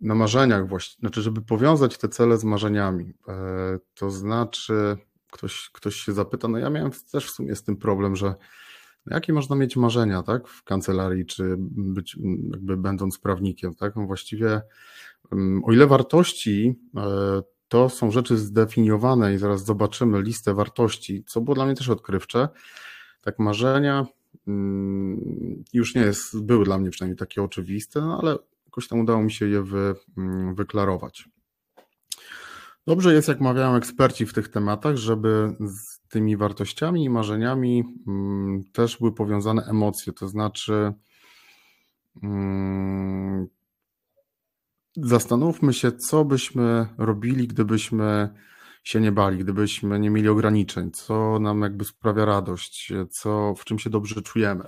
na 0.00 0.14
marzeniach, 0.14 0.68
właśnie, 0.68 1.00
znaczy, 1.00 1.22
żeby 1.22 1.42
powiązać 1.42 1.98
te 1.98 2.08
cele 2.08 2.38
z 2.38 2.44
marzeniami. 2.44 3.12
E, 3.28 3.78
to 3.94 4.10
znaczy, 4.10 4.96
ktoś, 5.30 5.70
ktoś 5.72 5.96
się 5.96 6.12
zapyta, 6.12 6.48
no 6.48 6.58
ja 6.58 6.70
miałem 6.70 6.90
też 7.12 7.26
w 7.26 7.30
sumie 7.30 7.56
z 7.56 7.62
tym 7.62 7.76
problem, 7.76 8.16
że 8.16 8.34
Jakie 9.06 9.32
można 9.32 9.56
mieć 9.56 9.76
marzenia, 9.76 10.22
tak, 10.22 10.48
w 10.48 10.64
kancelarii, 10.64 11.26
czy 11.26 11.54
być, 11.58 12.16
jakby 12.52 12.76
będąc 12.76 13.18
prawnikiem, 13.18 13.74
tak? 13.74 13.96
No 13.96 14.06
właściwie, 14.06 14.60
mm, 15.32 15.64
o 15.64 15.72
ile 15.72 15.86
wartości 15.86 16.74
e, 16.96 17.02
to 17.68 17.88
są 17.88 18.10
rzeczy 18.10 18.36
zdefiniowane 18.36 19.34
i 19.34 19.38
zaraz 19.38 19.64
zobaczymy 19.64 20.22
listę 20.22 20.54
wartości, 20.54 21.24
co 21.26 21.40
było 21.40 21.54
dla 21.54 21.66
mnie 21.66 21.74
też 21.74 21.88
odkrywcze, 21.88 22.48
tak 23.22 23.38
marzenia 23.38 24.06
mm, 24.48 25.64
już 25.72 25.94
nie 25.94 26.02
jest, 26.02 26.44
były 26.44 26.64
dla 26.64 26.78
mnie 26.78 26.90
przynajmniej 26.90 27.18
takie 27.18 27.42
oczywiste, 27.42 28.00
no 28.00 28.18
ale 28.22 28.36
jakoś 28.66 28.88
tam 28.88 29.00
udało 29.00 29.22
mi 29.22 29.32
się 29.32 29.48
je 29.48 29.62
wy, 29.62 29.94
mm, 30.18 30.54
wyklarować. 30.54 31.28
Dobrze 32.88 33.14
jest, 33.14 33.28
jak 33.28 33.40
mawiają 33.40 33.74
eksperci 33.74 34.26
w 34.26 34.32
tych 34.32 34.48
tematach, 34.48 34.96
żeby 34.96 35.56
z 35.60 36.00
tymi 36.08 36.36
wartościami 36.36 37.04
i 37.04 37.10
marzeniami 37.10 37.84
mm, 38.06 38.64
też 38.72 38.96
były 38.98 39.14
powiązane 39.14 39.62
emocje, 39.64 40.12
to 40.12 40.28
znaczy 40.28 40.92
mm, 42.22 43.46
zastanówmy 44.96 45.72
się, 45.72 45.92
co 45.92 46.24
byśmy 46.24 46.86
robili, 46.98 47.48
gdybyśmy 47.48 48.28
się 48.84 49.00
nie 49.00 49.12
bali, 49.12 49.38
gdybyśmy 49.38 50.00
nie 50.00 50.10
mieli 50.10 50.28
ograniczeń, 50.28 50.90
co 50.90 51.38
nam 51.38 51.62
jakby 51.62 51.84
sprawia 51.84 52.24
radość, 52.24 52.92
co, 53.10 53.54
w 53.54 53.64
czym 53.64 53.78
się 53.78 53.90
dobrze 53.90 54.22
czujemy. 54.22 54.64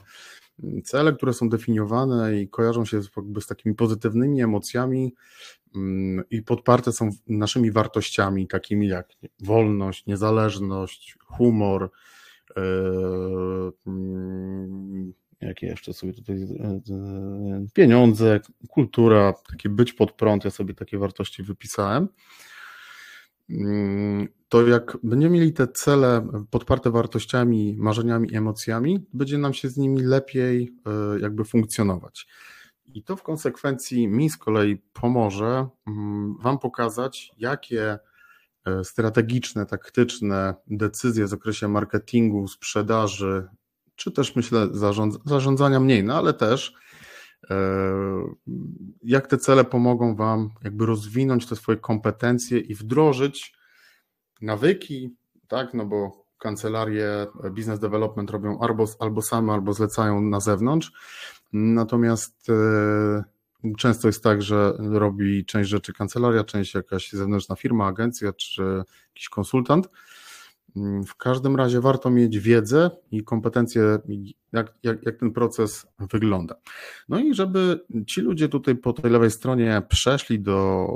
Cele, 0.84 1.12
które 1.12 1.32
są 1.32 1.48
definiowane 1.48 2.40
i 2.40 2.48
kojarzą 2.48 2.84
się 2.84 3.00
jakby 3.16 3.40
z 3.40 3.46
takimi 3.46 3.74
pozytywnymi 3.74 4.42
emocjami, 4.42 5.14
Mm, 5.74 6.24
i 6.30 6.42
podparte 6.42 6.92
są 6.92 7.10
naszymi 7.26 7.70
wartościami, 7.70 8.48
takimi 8.48 8.88
jak 8.88 9.08
wolność, 9.40 10.06
niezależność, 10.06 11.16
humor, 11.26 11.90
e, 12.56 12.60
mm, 13.86 15.12
jakie 15.40 15.66
jeszcze 15.66 15.92
sobie 15.92 16.12
tutaj, 16.12 16.36
e, 16.36 16.66
e, 16.66 17.66
pieniądze, 17.74 18.40
kultura, 18.68 19.34
takie 19.50 19.68
być 19.68 19.92
pod 19.92 20.12
prąd, 20.12 20.44
ja 20.44 20.50
sobie 20.50 20.74
takie 20.74 20.98
wartości 20.98 21.42
wypisałem. 21.42 22.08
Mm, 23.50 24.28
to 24.48 24.66
jak 24.66 24.98
będziemy 25.02 25.34
mieli 25.34 25.52
te 25.52 25.68
cele 25.68 26.28
podparte 26.50 26.90
wartościami, 26.90 27.76
marzeniami, 27.78 28.36
emocjami, 28.36 29.06
będzie 29.12 29.38
nam 29.38 29.54
się 29.54 29.68
z 29.68 29.76
nimi 29.76 30.02
lepiej 30.02 30.74
jakby 31.20 31.44
funkcjonować. 31.44 32.26
I 32.94 33.02
to 33.02 33.16
w 33.16 33.22
konsekwencji 33.22 34.08
mi 34.08 34.30
z 34.30 34.36
kolei 34.36 34.76
pomoże 34.92 35.68
mm, 35.86 36.36
Wam 36.40 36.58
pokazać, 36.58 37.32
jakie 37.38 37.98
e, 38.64 38.84
strategiczne, 38.84 39.66
taktyczne 39.66 40.54
decyzje 40.66 41.24
w 41.24 41.28
zakresie 41.28 41.68
marketingu, 41.68 42.48
sprzedaży, 42.48 43.48
czy 43.96 44.12
też 44.12 44.36
myślę 44.36 44.68
zarządzania 45.24 45.80
mniej, 45.80 46.04
no 46.04 46.18
ale 46.18 46.34
też 46.34 46.74
e, 46.74 46.89
jak 49.02 49.26
te 49.26 49.38
cele 49.38 49.64
pomogą 49.64 50.16
Wam 50.16 50.50
jakby 50.64 50.86
rozwinąć 50.86 51.46
te 51.46 51.56
swoje 51.56 51.78
kompetencje 51.78 52.58
i 52.58 52.74
wdrożyć 52.74 53.54
nawyki, 54.42 55.16
tak, 55.48 55.74
no 55.74 55.86
bo 55.86 56.26
kancelarie 56.38 57.26
business 57.50 57.80
development 57.80 58.30
robią 58.30 58.58
albo, 58.58 58.84
albo 58.98 59.22
same, 59.22 59.52
albo 59.52 59.72
zlecają 59.72 60.20
na 60.20 60.40
zewnątrz, 60.40 60.92
Natomiast 61.52 62.50
e, 62.50 63.24
Często 63.78 64.08
jest 64.08 64.22
tak, 64.22 64.42
że 64.42 64.72
robi 64.78 65.44
część 65.44 65.70
rzeczy 65.70 65.92
kancelaria, 65.92 66.44
część 66.44 66.74
jakaś 66.74 67.12
zewnętrzna 67.12 67.56
firma, 67.56 67.86
agencja 67.86 68.32
czy 68.32 68.82
jakiś 69.08 69.28
konsultant. 69.28 69.88
Mm, 70.76 71.04
w 71.04 71.16
każdym 71.16 71.56
razie 71.56 71.80
warto 71.80 72.10
mieć 72.10 72.38
wiedzę 72.38 72.90
i 73.10 73.24
kompetencje, 73.24 73.98
jak, 74.52 74.74
jak, 74.82 75.02
jak 75.02 75.16
ten 75.16 75.32
proces 75.32 75.86
wygląda. 76.12 76.54
No 77.08 77.18
i 77.18 77.34
żeby 77.34 77.84
ci 78.06 78.20
ludzie 78.20 78.48
tutaj 78.48 78.76
po 78.76 78.92
tej 78.92 79.10
lewej 79.10 79.30
stronie 79.30 79.82
przeszli 79.88 80.40
do, 80.40 80.86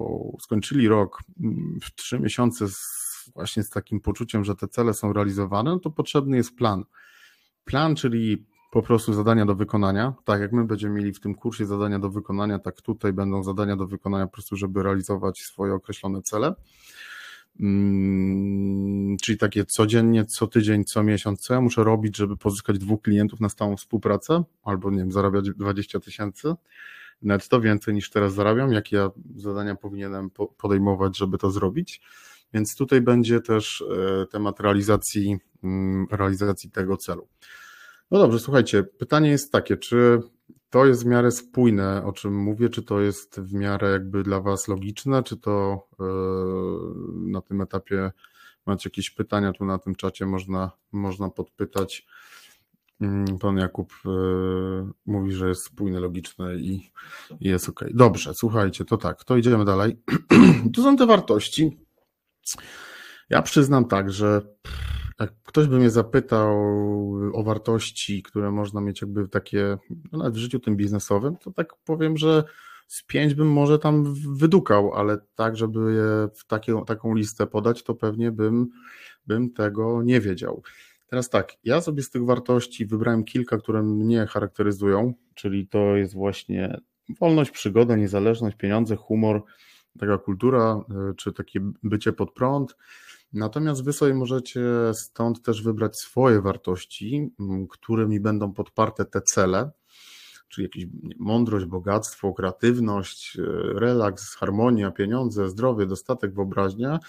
skończyli 0.40 0.88
rok 0.88 1.20
mm, 1.40 1.78
w 1.82 1.94
trzy 1.94 2.20
miesiące 2.20 2.68
z, 2.68 3.30
właśnie 3.34 3.62
z 3.62 3.70
takim 3.70 4.00
poczuciem, 4.00 4.44
że 4.44 4.54
te 4.56 4.68
cele 4.68 4.94
są 4.94 5.12
realizowane, 5.12 5.70
no 5.70 5.78
to 5.78 5.90
potrzebny 5.90 6.36
jest 6.36 6.56
plan. 6.56 6.84
Plan, 7.64 7.96
czyli 7.96 8.46
po 8.70 8.82
prostu 8.82 9.12
zadania 9.12 9.46
do 9.46 9.54
wykonania. 9.54 10.14
Tak 10.24 10.40
jak 10.40 10.52
my 10.52 10.64
będziemy 10.64 10.94
mieli 10.94 11.12
w 11.12 11.20
tym 11.20 11.34
kursie 11.34 11.66
zadania 11.66 11.98
do 11.98 12.10
wykonania, 12.10 12.58
tak 12.58 12.80
tutaj 12.80 13.12
będą 13.12 13.42
zadania 13.42 13.76
do 13.76 13.86
wykonania 13.86 14.26
po 14.26 14.32
prostu, 14.32 14.56
żeby 14.56 14.82
realizować 14.82 15.42
swoje 15.42 15.74
określone 15.74 16.22
cele. 16.22 16.54
Hmm, 17.58 19.16
czyli 19.22 19.38
takie 19.38 19.64
codziennie, 19.64 20.24
co 20.24 20.46
tydzień, 20.46 20.84
co 20.84 21.02
miesiąc, 21.02 21.40
co 21.40 21.54
ja 21.54 21.60
muszę 21.60 21.84
robić, 21.84 22.16
żeby 22.16 22.36
pozyskać 22.36 22.78
dwóch 22.78 23.02
klientów 23.02 23.40
na 23.40 23.48
stałą 23.48 23.76
współpracę, 23.76 24.44
albo 24.64 24.90
nie 24.90 24.98
wiem, 24.98 25.12
zarabiać 25.12 25.50
20 25.50 26.00
tysięcy 26.00 26.54
netto, 27.22 27.60
więcej 27.60 27.94
niż 27.94 28.10
teraz 28.10 28.34
zarabiam, 28.34 28.72
jakie 28.72 28.96
ja 28.96 29.10
zadania 29.36 29.74
powinienem 29.74 30.30
podejmować, 30.58 31.18
żeby 31.18 31.38
to 31.38 31.50
zrobić. 31.50 32.00
Więc 32.54 32.76
tutaj 32.76 33.00
będzie 33.00 33.40
też 33.40 33.84
e, 34.22 34.26
temat 34.26 34.60
realizacji, 34.60 35.38
mm, 35.64 36.06
realizacji 36.10 36.70
tego 36.70 36.96
celu. 36.96 37.28
No 38.10 38.18
dobrze, 38.18 38.38
słuchajcie, 38.38 38.82
pytanie 38.82 39.30
jest 39.30 39.52
takie, 39.52 39.76
czy 39.76 40.20
to 40.74 40.86
jest 40.86 41.02
w 41.02 41.06
miarę 41.06 41.30
spójne, 41.30 42.04
o 42.04 42.12
czym 42.12 42.36
mówię, 42.36 42.68
czy 42.68 42.82
to 42.82 43.00
jest 43.00 43.40
w 43.40 43.52
miarę 43.52 43.90
jakby 43.90 44.22
dla 44.22 44.40
Was 44.40 44.68
logiczne, 44.68 45.22
czy 45.22 45.36
to 45.36 45.86
yy, 46.00 47.30
na 47.30 47.40
tym 47.40 47.60
etapie 47.60 48.12
macie 48.66 48.88
jakieś 48.88 49.10
pytania, 49.10 49.52
tu 49.52 49.64
na 49.64 49.78
tym 49.78 49.94
czacie 49.94 50.26
można, 50.26 50.70
można 50.92 51.30
podpytać. 51.30 52.06
Mm, 53.00 53.38
pan 53.38 53.56
Jakub 53.56 53.92
yy, 54.04 54.92
mówi, 55.06 55.32
że 55.32 55.48
jest 55.48 55.64
spójne, 55.64 56.00
logiczne 56.00 56.56
i, 56.56 56.90
i 57.40 57.48
jest 57.48 57.68
ok. 57.68 57.84
Dobrze, 57.90 58.34
słuchajcie, 58.34 58.84
to 58.84 58.96
tak, 58.96 59.24
to 59.24 59.36
idziemy 59.36 59.64
dalej. 59.64 60.02
tu 60.74 60.82
są 60.82 60.96
te 60.96 61.06
wartości. 61.06 61.80
Ja 63.30 63.42
przyznam 63.42 63.84
tak, 63.84 64.12
że 64.12 64.42
jak 65.20 65.32
ktoś 65.44 65.66
by 65.66 65.78
mnie 65.78 65.90
zapytał 65.90 66.54
o 67.32 67.42
wartości, 67.42 68.22
które 68.22 68.50
można 68.50 68.80
mieć 68.80 69.00
jakby 69.00 69.28
takie, 69.28 69.78
no 70.12 70.18
nawet 70.18 70.34
w 70.34 70.38
życiu 70.38 70.60
tym 70.60 70.76
biznesowym, 70.76 71.36
to 71.36 71.52
tak 71.52 71.74
powiem, 71.84 72.16
że 72.16 72.44
z 72.86 73.02
pięć 73.02 73.34
bym 73.34 73.52
może 73.52 73.78
tam 73.78 74.14
wydukał, 74.36 74.94
ale 74.94 75.18
tak, 75.34 75.56
żeby 75.56 75.94
je 75.94 76.38
w 76.38 76.46
takie, 76.46 76.82
taką 76.86 77.14
listę 77.14 77.46
podać, 77.46 77.82
to 77.82 77.94
pewnie 77.94 78.32
bym, 78.32 78.68
bym 79.26 79.50
tego 79.52 80.02
nie 80.02 80.20
wiedział. 80.20 80.62
Teraz 81.06 81.30
tak, 81.30 81.52
ja 81.64 81.80
sobie 81.80 82.02
z 82.02 82.10
tych 82.10 82.24
wartości 82.24 82.86
wybrałem 82.86 83.24
kilka, 83.24 83.58
które 83.58 83.82
mnie 83.82 84.26
charakteryzują, 84.26 85.14
czyli 85.34 85.68
to 85.68 85.96
jest 85.96 86.14
właśnie 86.14 86.80
wolność, 87.20 87.50
przygoda, 87.50 87.96
niezależność, 87.96 88.56
pieniądze, 88.56 88.96
humor, 88.96 89.42
taka 89.98 90.18
kultura, 90.18 90.84
y, 91.10 91.14
czy 91.14 91.32
takie 91.32 91.60
bycie 91.82 92.12
pod 92.12 92.32
prąd, 92.32 92.76
Natomiast 93.34 93.84
Wy 93.84 93.92
sobie 93.92 94.14
możecie 94.14 94.60
stąd 94.92 95.42
też 95.42 95.62
wybrać 95.62 95.98
swoje 95.98 96.40
wartości, 96.40 97.30
którymi 97.70 98.20
będą 98.20 98.52
podparte 98.52 99.04
te 99.04 99.22
cele, 99.22 99.70
czyli 100.48 100.64
jakieś 100.64 100.86
mądrość, 101.18 101.66
bogactwo, 101.66 102.32
kreatywność, 102.32 103.38
e, 103.38 103.42
relaks, 103.78 104.34
harmonia, 104.34 104.90
pieniądze, 104.90 105.48
zdrowie, 105.48 105.86
dostatek, 105.86 106.34
wyobraźnia 106.34 107.00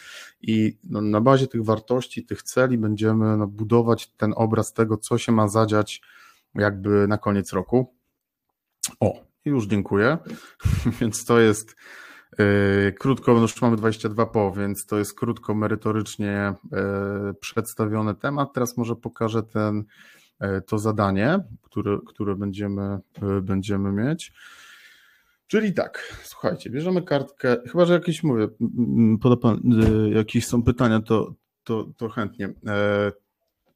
i 0.41 0.77
no, 0.83 1.01
na 1.01 1.21
bazie 1.21 1.47
tych 1.47 1.63
wartości, 1.63 2.25
tych 2.25 2.43
celi 2.43 2.77
będziemy 2.77 3.37
no, 3.37 3.47
budować 3.47 4.07
ten 4.17 4.33
obraz 4.35 4.73
tego, 4.73 4.97
co 4.97 5.17
się 5.17 5.31
ma 5.31 5.47
zadziać 5.47 6.01
jakby 6.55 7.07
na 7.07 7.17
koniec 7.17 7.53
roku. 7.53 7.93
O, 8.99 9.13
już 9.45 9.67
dziękuję. 9.67 10.17
Więc 11.01 11.25
to 11.25 11.39
jest 11.39 11.75
krótko, 12.99 13.33
no 13.33 13.41
już 13.41 13.61
mamy 13.61 13.77
22 13.77 14.25
po, 14.25 14.51
więc 14.51 14.85
to 14.85 14.97
jest 14.97 15.19
krótko, 15.19 15.55
merytorycznie 15.55 16.31
e, 16.31 17.33
przedstawiony 17.39 18.15
temat. 18.15 18.53
Teraz 18.53 18.77
może 18.77 18.95
pokażę 18.95 19.43
ten, 19.43 19.83
e, 20.39 20.61
to 20.61 20.79
zadanie, 20.79 21.39
które, 21.61 21.97
które 22.07 22.35
będziemy, 22.35 22.99
będziemy 23.41 23.91
mieć. 23.91 24.33
Czyli 25.47 25.73
tak, 25.73 26.15
słuchajcie, 26.23 26.69
bierzemy 26.69 27.01
kartkę, 27.01 27.57
chyba 27.71 27.85
że 27.85 27.93
jakieś 27.93 28.23
mówię, 28.23 28.47
jakieś 30.11 30.47
są 30.47 30.63
pytania, 30.63 31.01
to, 31.01 31.33
to, 31.63 31.87
to 31.97 32.09
chętnie. 32.09 32.49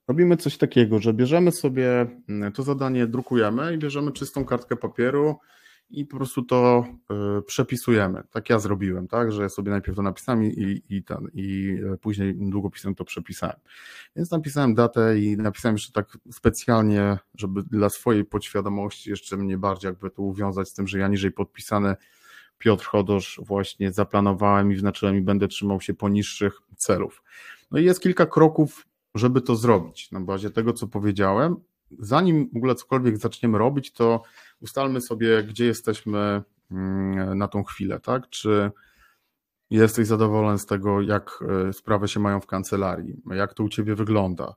Robimy 0.08 0.38
coś 0.38 0.58
takiego, 0.58 1.00
że 1.00 1.14
bierzemy 1.14 1.52
sobie 1.52 2.08
to 2.54 2.64
zadanie, 2.64 3.08
drukujemy 3.08 3.74
i 3.74 3.78
bierzemy 3.78 4.12
czystą 4.12 4.46
kartkę 4.46 4.76
papieru, 4.76 5.40
i 5.90 6.06
po 6.06 6.18
prostu 6.18 6.44
to 6.44 6.86
y, 7.40 7.42
przepisujemy. 7.42 8.24
Tak 8.32 8.50
ja 8.50 8.60
zrobiłem, 8.60 9.08
tak, 9.08 9.32
że 9.32 9.50
sobie 9.50 9.72
najpierw 9.72 9.96
to 9.96 10.02
napisałem 10.02 10.44
i, 10.44 10.82
i, 10.90 11.04
ten, 11.04 11.28
i 11.34 11.78
e, 11.94 11.98
później 11.98 12.36
długopisem 12.36 12.96
to 12.96 13.06
przepisałem. 13.06 13.56
Więc 14.16 14.32
napisałem 14.32 14.76
datę 14.76 15.20
i 15.20 15.38
napisałem 15.38 15.76
jeszcze 15.76 15.92
tak 15.92 16.18
specjalnie, 16.32 17.18
żeby 17.36 17.64
dla 17.64 17.90
swojej 17.90 18.26
podświadomości 18.26 19.10
jeszcze 19.10 19.38
mnie 19.38 19.58
bardziej 19.58 19.90
jakby 19.90 20.10
to 20.10 20.22
uwiązać 20.22 20.70
z 20.70 20.74
tym, 20.74 20.88
że 20.88 21.00
ja 21.00 21.08
niżej 21.08 21.32
podpisany 21.32 21.96
Piotr 22.58 22.86
Chodosz 22.86 23.42
właśnie 23.44 23.92
zaplanowałem 23.92 24.72
i 24.72 24.74
wyznaczyłem 24.74 25.18
i 25.18 25.22
będę 25.22 25.48
trzymał 25.48 25.82
się 25.82 25.94
poniższych 25.94 26.62
celów. 26.78 27.24
No 27.72 27.80
i 27.80 27.86
jest 27.86 28.02
kilka 28.02 28.26
kroków, 28.26 28.88
żeby 29.16 29.42
to 29.42 29.56
zrobić 29.56 30.12
na 30.12 30.20
bazie 30.20 30.50
tego, 30.50 30.74
co 30.74 30.88
powiedziałem. 30.88 31.56
Zanim 32.00 32.50
w 32.54 32.58
ogóle 32.58 32.76
cokolwiek 32.76 33.18
zaczniemy 33.18 33.58
robić, 33.58 33.92
to 33.92 34.24
ustalmy 34.62 35.02
sobie, 35.02 35.44
gdzie 35.44 35.66
jesteśmy 35.66 36.42
mm, 36.72 37.38
na 37.38 37.48
tą 37.48 37.64
chwilę, 37.64 38.00
tak? 38.00 38.30
Czy 38.30 38.72
jesteś 39.70 40.08
zadowolony 40.08 40.60
z 40.60 40.66
tego, 40.66 41.02
jak 41.02 41.44
e, 41.70 41.74
sprawy 41.74 42.08
się 42.08 42.20
mają 42.20 42.42
w 42.42 42.48
kancelarii, 42.48 43.22
jak 43.32 43.54
to 43.54 43.64
u 43.64 43.70
ciebie 43.70 43.96
wygląda, 43.96 44.56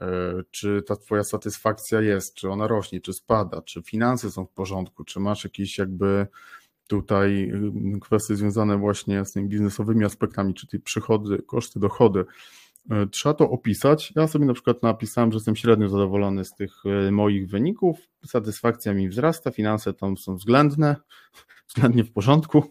e, 0.00 0.06
czy 0.50 0.82
ta 0.82 0.96
twoja 0.96 1.24
satysfakcja 1.24 2.00
jest, 2.00 2.34
czy 2.34 2.50
ona 2.50 2.66
rośnie, 2.66 3.00
czy 3.00 3.12
spada, 3.12 3.62
czy 3.62 3.82
finanse 3.82 4.30
są 4.30 4.46
w 4.46 4.50
porządku, 4.50 5.04
czy 5.04 5.20
masz 5.20 5.44
jakieś 5.44 5.78
jakby 5.78 6.26
tutaj 6.90 7.50
y, 7.96 8.00
kwestie 8.00 8.36
związane 8.36 8.78
właśnie 8.78 9.24
z 9.24 9.32
tymi 9.32 9.48
biznesowymi 9.48 10.04
aspektami, 10.04 10.54
czy 10.54 10.66
te 10.66 10.78
przychody, 10.78 11.42
koszty, 11.42 11.80
dochody, 11.80 12.24
trzeba 13.10 13.34
to 13.34 13.50
opisać. 13.50 14.12
Ja 14.16 14.28
sobie 14.28 14.46
na 14.46 14.54
przykład 14.54 14.82
napisałem, 14.82 15.32
że 15.32 15.36
jestem 15.36 15.56
średnio 15.56 15.88
zadowolony 15.88 16.44
z 16.44 16.54
tych 16.54 16.72
e, 17.06 17.10
moich 17.10 17.48
wyników. 17.48 17.98
Satysfakcja 18.26 18.94
mi 18.94 19.08
wzrasta, 19.08 19.50
finanse 19.50 19.92
tam 19.92 20.16
są 20.16 20.36
względne, 20.36 20.96
względnie 21.68 22.04
w 22.04 22.12
porządku, 22.12 22.64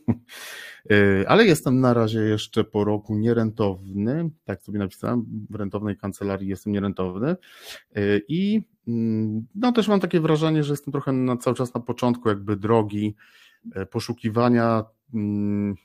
e, 0.91 1.29
ale 1.29 1.45
jestem 1.45 1.79
na 1.79 1.93
razie 1.93 2.19
jeszcze 2.19 2.63
po 2.63 2.83
roku 2.83 3.15
nierentowny. 3.15 4.29
Tak 4.43 4.61
sobie 4.61 4.79
napisałem, 4.79 5.25
w 5.49 5.55
rentownej 5.55 5.97
kancelarii 5.97 6.49
jestem 6.49 6.73
nierentowny. 6.73 7.35
I 8.27 8.61
mm, 8.87 9.47
no 9.55 9.71
też 9.71 9.87
mam 9.87 9.99
takie 9.99 10.19
wrażenie, 10.19 10.63
że 10.63 10.73
jestem 10.73 10.91
trochę 10.91 11.11
na, 11.11 11.37
cały 11.37 11.55
czas 11.55 11.73
na 11.73 11.81
początku 11.81 12.29
jakby 12.29 12.55
drogi 12.55 13.15
poszukiwania 13.91 14.83
mm, 15.13 15.75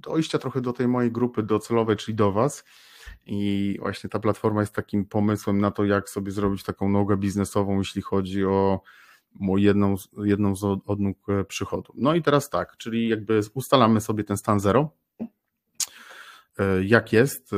dojścia 0.00 0.38
trochę 0.38 0.60
do 0.60 0.72
tej 0.72 0.88
mojej 0.88 1.12
grupy 1.12 1.42
docelowej, 1.42 1.96
czyli 1.96 2.14
do 2.14 2.32
Was 2.32 2.64
i 3.26 3.76
właśnie 3.80 4.10
ta 4.10 4.18
platforma 4.18 4.60
jest 4.60 4.74
takim 4.74 5.04
pomysłem 5.04 5.60
na 5.60 5.70
to, 5.70 5.84
jak 5.84 6.08
sobie 6.10 6.32
zrobić 6.32 6.62
taką 6.62 6.88
nogę 6.88 7.16
biznesową, 7.16 7.78
jeśli 7.78 8.02
chodzi 8.02 8.44
o 8.44 8.80
jedną, 9.56 9.94
jedną 10.24 10.56
z 10.56 10.64
odnóg 10.64 11.28
e, 11.28 11.44
przychodu. 11.44 11.92
No 11.96 12.14
i 12.14 12.22
teraz 12.22 12.50
tak, 12.50 12.76
czyli 12.76 13.08
jakby 13.08 13.40
ustalamy 13.54 14.00
sobie 14.00 14.24
ten 14.24 14.36
stan 14.36 14.60
zero, 14.60 14.90
e, 16.58 16.84
jak 16.84 17.12
jest, 17.12 17.52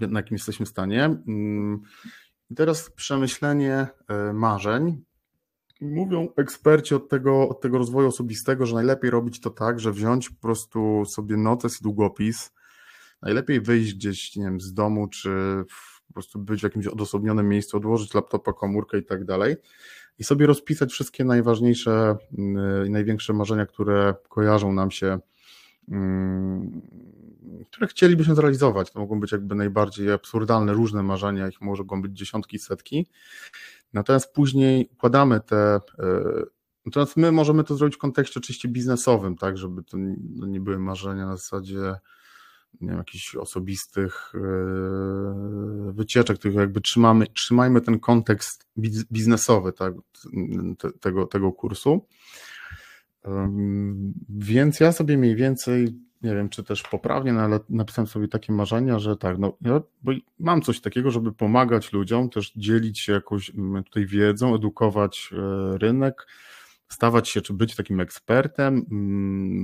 e, 0.00 0.06
na 0.06 0.18
jakim 0.18 0.34
jesteśmy 0.34 0.66
stanie. 0.66 1.04
Mm, 1.04 1.82
I 2.50 2.54
teraz 2.54 2.90
przemyślenie 2.90 3.86
marzeń. 4.34 5.04
Mówią 5.80 6.28
eksperci 6.36 6.94
od 6.94 7.08
tego, 7.08 7.48
od 7.48 7.60
tego 7.60 7.78
rozwoju 7.78 8.08
osobistego, 8.08 8.66
że 8.66 8.74
najlepiej 8.74 9.10
robić 9.10 9.40
to 9.40 9.50
tak, 9.50 9.80
że 9.80 9.92
wziąć 9.92 10.30
po 10.30 10.40
prostu 10.40 11.04
sobie 11.04 11.36
notes 11.36 11.80
i 11.80 11.82
długopis, 11.82 12.52
najlepiej 13.24 13.60
wyjść 13.60 13.94
gdzieś, 13.94 14.36
nie 14.36 14.44
wiem, 14.44 14.60
z 14.60 14.74
domu, 14.74 15.08
czy 15.08 15.64
po 16.06 16.12
prostu 16.12 16.38
być 16.38 16.60
w 16.60 16.64
jakimś 16.64 16.86
odosobnionym 16.86 17.48
miejscu, 17.48 17.76
odłożyć 17.76 18.14
laptopa, 18.14 18.52
komórkę 18.52 18.98
i 18.98 19.04
tak 19.04 19.24
dalej 19.24 19.56
i 20.18 20.24
sobie 20.24 20.46
rozpisać 20.46 20.92
wszystkie 20.92 21.24
najważniejsze 21.24 22.16
mm, 22.38 22.86
i 22.86 22.90
największe 22.90 23.32
marzenia, 23.32 23.66
które 23.66 24.14
kojarzą 24.28 24.72
nam 24.72 24.90
się, 24.90 25.18
mm, 25.88 26.82
które 27.70 27.86
chcielibyśmy 27.86 28.34
zrealizować. 28.34 28.90
To 28.90 29.00
mogą 29.00 29.20
być 29.20 29.32
jakby 29.32 29.54
najbardziej 29.54 30.12
absurdalne, 30.12 30.72
różne 30.72 31.02
marzenia, 31.02 31.48
ich 31.48 31.60
mogą 31.60 32.02
być 32.02 32.12
dziesiątki, 32.12 32.58
setki. 32.58 33.06
Natomiast 33.92 34.34
później 34.34 34.88
układamy 34.92 35.40
te 35.40 35.56
e, 35.56 35.80
Natomiast 36.86 37.16
my 37.16 37.32
możemy 37.32 37.64
to 37.64 37.76
zrobić 37.76 37.96
w 37.96 37.98
kontekście 37.98 38.40
oczywiście 38.40 38.68
biznesowym, 38.68 39.36
tak, 39.36 39.58
żeby 39.58 39.82
to 39.82 39.96
nie 40.46 40.60
były 40.60 40.78
marzenia 40.78 41.26
na 41.26 41.36
zasadzie 41.36 41.94
nie 42.80 42.88
wiem, 42.88 42.98
jakichś 42.98 43.36
osobistych 43.36 44.32
yy, 44.34 45.92
wycieczek, 45.92 46.38
tylko 46.38 46.60
jakby 46.60 46.80
trzymamy, 46.80 47.26
trzymajmy 47.26 47.80
ten 47.80 47.98
kontekst 47.98 48.66
biznesowy 49.12 49.72
tak, 49.72 49.94
tego, 51.00 51.26
tego 51.26 51.52
kursu. 51.52 52.06
Więc 54.28 54.80
ja 54.80 54.92
sobie 54.92 55.18
mniej 55.18 55.36
więcej, 55.36 55.84
nie 56.22 56.34
wiem 56.34 56.48
czy 56.48 56.64
też 56.64 56.82
poprawnie, 56.82 57.32
no 57.32 57.40
ale 57.40 57.60
napisałem 57.68 58.06
sobie 58.06 58.28
takie 58.28 58.52
marzenia, 58.52 58.98
że 58.98 59.16
tak, 59.16 59.38
no 59.38 59.56
ja 59.60 59.80
mam 60.38 60.62
coś 60.62 60.80
takiego, 60.80 61.10
żeby 61.10 61.32
pomagać 61.32 61.92
ludziom, 61.92 62.30
też 62.30 62.52
dzielić 62.56 63.00
się 63.00 63.12
jakąś 63.12 63.52
tutaj 63.84 64.06
wiedzą, 64.06 64.54
edukować 64.54 65.30
e, 65.32 65.78
rynek, 65.78 66.26
stawać 66.88 67.28
się, 67.28 67.40
czy 67.40 67.52
być 67.52 67.76
takim 67.76 68.00
ekspertem, 68.00 68.86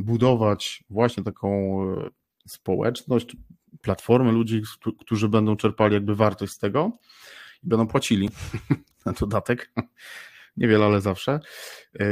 budować 0.04 0.84
właśnie 0.90 1.24
taką 1.24 1.82
e, 1.82 2.10
społeczność, 2.46 3.36
platformę 3.82 4.32
ludzi, 4.32 4.62
którzy 5.00 5.28
będą 5.28 5.56
czerpali 5.56 5.94
jakby 5.94 6.14
wartość 6.14 6.52
z 6.52 6.58
tego 6.58 6.98
i 7.62 7.68
będą 7.68 7.86
płacili 7.86 8.30
na 9.06 9.12
dodatek. 9.12 9.72
Niewiele, 10.56 10.84
ale 10.84 11.00
zawsze. 11.00 11.40
Yy, 11.94 12.06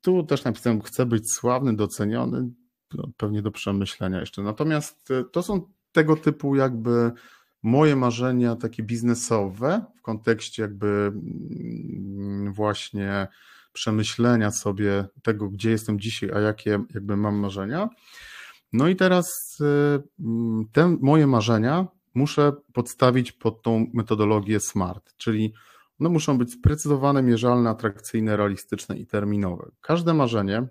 tu 0.00 0.22
też 0.22 0.44
napisałem, 0.44 0.82
chcę 0.82 1.06
być 1.06 1.32
sławny, 1.32 1.76
doceniony, 1.76 2.48
no, 2.94 3.10
pewnie 3.16 3.42
do 3.42 3.50
przemyślenia 3.50 4.20
jeszcze. 4.20 4.42
Natomiast 4.42 5.10
e, 5.10 5.24
to 5.32 5.42
są 5.42 5.70
tego 5.92 6.16
typu 6.16 6.56
jakby 6.56 7.12
moje 7.62 7.96
marzenia 7.96 8.56
takie 8.56 8.82
biznesowe 8.82 9.84
w 9.98 10.02
kontekście 10.02 10.62
jakby 10.62 10.86
mm, 10.86 12.52
właśnie 12.52 13.26
przemyślenia 13.72 14.50
sobie 14.50 15.04
tego, 15.22 15.50
gdzie 15.50 15.70
jestem 15.70 16.00
dzisiaj, 16.00 16.30
a 16.34 16.40
jakie 16.40 16.70
jakby 16.94 17.16
mam 17.16 17.34
marzenia. 17.36 17.88
No 18.74 18.88
i 18.88 18.96
teraz 18.96 19.58
y, 19.60 20.02
mm, 20.20 20.68
te 20.72 20.96
moje 21.00 21.26
marzenia 21.26 21.86
muszę 22.14 22.52
podstawić 22.72 23.32
pod 23.32 23.62
tą 23.62 23.90
metodologię 23.92 24.60
SMART, 24.60 25.14
czyli 25.16 25.54
one 26.00 26.08
muszą 26.08 26.38
być 26.38 26.52
sprecyzowane, 26.52 27.22
mierzalne, 27.22 27.70
atrakcyjne, 27.70 28.36
realistyczne 28.36 28.98
i 28.98 29.06
terminowe. 29.06 29.70
Każde 29.80 30.14
marzenie, 30.14 30.66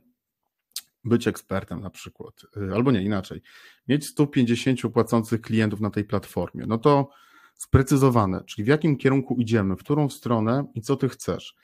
być 1.03 1.27
ekspertem 1.27 1.81
na 1.81 1.89
przykład, 1.89 2.33
y, 2.57 2.73
albo 2.73 2.91
nie 2.91 3.03
inaczej, 3.03 3.41
mieć 3.87 4.05
150 4.07 4.89
płacących 4.93 5.41
klientów 5.41 5.81
na 5.81 5.89
tej 5.89 6.03
platformie, 6.03 6.65
no 6.67 6.77
to 6.77 7.09
sprecyzowane, 7.55 8.43
czyli 8.45 8.65
w 8.65 8.67
jakim 8.67 8.97
kierunku 8.97 9.35
idziemy, 9.35 9.75
w 9.75 9.79
którą 9.79 10.09
stronę 10.09 10.65
i 10.75 10.81
co 10.81 10.95
ty 10.95 11.09
chcesz. 11.09 11.55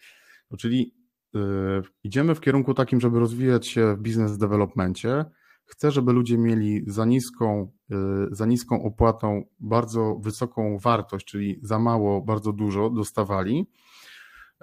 No, 0.51 0.57
czyli 0.57 0.95
yy, 1.33 1.81
idziemy 2.03 2.35
w 2.35 2.39
kierunku 2.39 2.73
takim, 2.73 3.01
żeby 3.01 3.19
rozwijać 3.19 3.67
się 3.67 3.95
w 3.95 4.01
biznes 4.01 4.37
developmencie, 4.37 5.25
Chcę, 5.69 5.91
żeby 5.91 6.13
ludzie 6.13 6.37
mieli 6.37 6.83
za 6.87 7.05
niską, 7.05 7.71
y, 7.91 7.95
za 8.31 8.45
niską 8.45 8.83
opłatą 8.83 9.43
bardzo 9.59 10.15
wysoką 10.15 10.77
wartość, 10.77 11.25
czyli 11.25 11.59
za 11.61 11.79
mało, 11.79 12.21
bardzo 12.21 12.53
dużo 12.53 12.89
dostawali. 12.89 13.67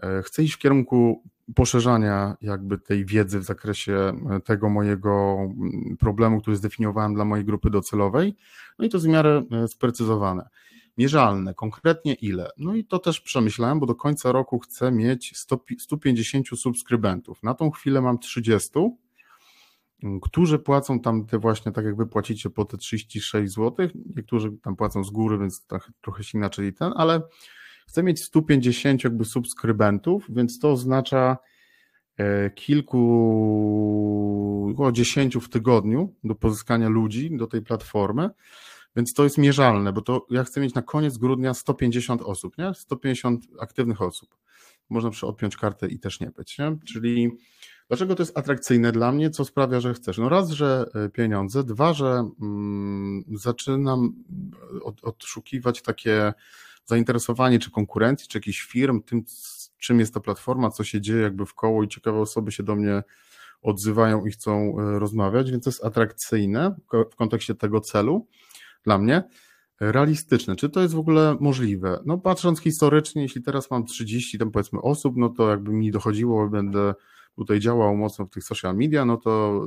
E, 0.03 0.23
chcę 0.23 0.43
iść 0.43 0.55
w 0.55 0.59
kierunku 0.59 1.23
poszerzania 1.55 2.37
jakby 2.41 2.79
tej 2.79 3.05
wiedzy 3.05 3.39
w 3.39 3.45
zakresie 3.45 3.93
e, 3.95 4.41
tego 4.41 4.69
mojego 4.69 5.37
mm, 5.41 5.97
problemu, 5.99 6.41
który 6.41 6.57
zdefiniowałem 6.57 7.15
dla 7.15 7.25
mojej 7.25 7.45
grupy 7.45 7.71
docelowej. 7.71 8.37
No 8.79 8.85
i 8.85 8.89
to 8.89 8.99
w 8.99 9.07
miarę 9.07 9.43
e, 9.51 9.69
sprecyzowane. 9.69 10.49
Mierzalne, 10.99 11.55
konkretnie 11.55 12.15
ile? 12.15 12.51
No 12.59 12.75
i 12.75 12.85
to 12.85 12.99
też 12.99 13.21
przemyślałem, 13.21 13.81
bo 13.81 13.87
do 13.87 13.95
końca 13.95 14.33
roku 14.33 14.59
chcę 14.59 14.93
mieć 14.93 15.37
100, 15.37 15.61
150 15.79 16.49
subskrybentów. 16.49 17.43
Na 17.43 17.55
tą 17.55 17.71
chwilę 17.71 18.01
mam 18.01 18.19
30 18.19 18.71
którzy 20.23 20.59
płacą 20.59 21.01
tam 21.01 21.27
te 21.27 21.39
właśnie, 21.39 21.73
tak 21.73 21.85
jak 21.85 21.97
wy 21.97 22.07
płacicie 22.07 22.51
po 22.51 22.65
te 22.65 22.77
36 22.77 23.55
zł, 23.55 23.89
niektórzy 24.17 24.53
tam 24.63 24.77
płacą 24.77 25.05
z 25.05 25.11
góry, 25.11 25.39
więc 25.39 25.67
trochę 26.01 26.25
się 26.25 26.39
inaczej 26.39 26.75
ten, 26.75 26.93
ale 26.97 27.23
chcę 27.89 28.03
mieć 28.03 28.23
150 28.23 29.05
jakby 29.05 29.25
subskrybentów, 29.25 30.27
więc 30.29 30.59
to 30.59 30.73
oznacza 30.73 31.37
e, 32.17 32.51
kilku, 32.51 33.03
około 34.73 34.93
10 34.93 35.37
w 35.37 35.49
tygodniu 35.49 36.15
do 36.25 36.35
pozyskania 36.35 36.89
ludzi 36.89 37.37
do 37.37 37.47
tej 37.47 37.63
platformy, 37.63 38.31
więc 38.97 39.15
to 39.15 39.25
jest 39.25 39.39
mierzalne, 39.39 39.93
bo 39.93 40.03
to 40.03 40.27
ja 40.31 40.45
chcę 40.45 40.61
mieć 40.61 40.75
na 40.75 40.83
koniec 40.83 41.19
grudnia 41.19 41.55
150 41.55 42.23
osób, 42.23 42.59
nie? 42.59 42.75
150 42.75 43.45
aktywnych 43.61 44.03
osób. 44.03 44.37
Można 44.89 45.11
przy 45.11 45.27
odpiąć 45.27 45.57
kartę 45.57 45.89
i 45.89 45.99
też 45.99 46.21
nie 46.21 46.31
być, 46.31 46.59
nie? 46.59 46.77
Czyli 46.87 47.31
Dlaczego 47.89 48.15
to 48.15 48.23
jest 48.23 48.39
atrakcyjne 48.39 48.93
dla 48.93 49.13
mnie? 49.13 49.31
Co 49.31 49.45
sprawia, 49.45 49.81
że 49.81 49.95
chcesz? 49.95 50.19
No 50.19 50.29
raz, 50.29 50.51
że 50.51 50.87
e, 50.95 51.09
pieniądze, 51.09 51.65
dwa, 51.65 51.93
że 51.93 52.29
mm, 52.43 53.25
zaczynam 53.35 54.15
od, 54.83 55.05
odszukiwać 55.05 55.83
takie 55.83 56.35
zainteresowanie 56.85 57.59
czy 57.59 57.71
konkurencji, 57.71 58.29
czy 58.29 58.39
jakichś 58.39 58.63
firm 58.63 59.03
tym, 59.03 59.25
czym 59.79 60.01
jest 60.01 60.15
ta 60.15 60.21
platforma, 60.21 60.71
co 60.71 60.85
się 60.85 61.01
dzieje 61.01 61.23
jakby 61.23 61.47
w 61.47 61.55
koło 61.55 61.83
i 61.83 61.89
ciekawe 61.89 62.19
osoby 62.19 62.53
się 62.53 62.63
do 62.63 62.77
mnie 62.77 63.03
odzywają 63.63 64.27
i 64.27 64.31
chcą 64.31 64.77
e, 64.81 64.99
rozmawiać, 64.99 65.51
więc 65.51 65.65
to 65.65 65.71
jest 65.71 65.85
atrakcyjne 65.85 66.77
w 67.13 67.17
kontekście 67.17 67.55
tego 67.55 67.81
celu 67.81 68.27
dla 68.85 68.99
mnie. 68.99 69.23
Realistyczne, 69.81 70.57
czy 70.57 70.69
to 70.69 70.81
jest 70.81 70.95
w 70.95 70.99
ogóle 70.99 71.37
możliwe? 71.41 72.03
No 72.07 72.19
patrząc 72.19 72.61
historycznie, 72.61 73.23
jeśli 73.23 73.43
teraz 73.43 73.71
mam 73.71 73.85
30 73.87 74.39
tam 74.39 74.51
powiedzmy 74.51 74.81
osób, 74.81 75.17
no 75.17 75.29
to 75.29 75.51
jakby 75.51 75.73
mi 75.73 75.91
dochodziło, 75.91 76.49
będę 76.49 76.95
tutaj 77.37 77.61
działał 77.61 77.97
mocno 77.97 78.27
w 78.27 78.31
tych 78.31 78.45
social 78.45 78.77
media, 78.77 79.05
no 79.05 79.17
to 79.17 79.63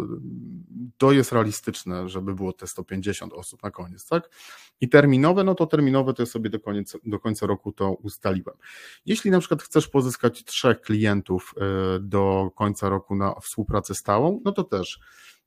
to 0.98 1.12
jest 1.12 1.32
realistyczne, 1.32 2.10
żeby 2.10 2.36
było 2.36 2.54
te 2.54 2.68
150 2.68 3.34
osób 3.34 3.64
na 3.64 3.72
koniec, 3.72 4.08
tak? 4.08 4.30
I 4.82 4.90
terminowe, 4.90 5.44
no 5.44 5.56
to 5.56 5.66
terminowe 5.66 6.14
to 6.14 6.22
ja 6.22 6.26
sobie 6.26 6.50
do, 6.50 6.60
koniec, 6.60 6.98
do 7.06 7.20
końca 7.20 7.48
roku 7.48 7.72
to 7.72 7.92
ustaliłem. 7.92 8.56
Jeśli 9.06 9.32
na 9.32 9.40
przykład 9.40 9.62
chcesz 9.62 9.88
pozyskać 9.88 10.44
trzech 10.44 10.82
klientów 10.82 11.54
e, 11.58 12.00
do 12.00 12.52
końca 12.56 12.90
roku 12.90 13.16
na 13.16 13.36
współpracę 13.40 13.96
stałą, 13.96 14.42
no 14.46 14.52
to 14.52 14.64
też 14.64 15.00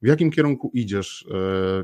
w 0.02 0.06
jakim 0.06 0.30
kierunku 0.30 0.70
idziesz, 0.74 1.26
e, 1.28 1.34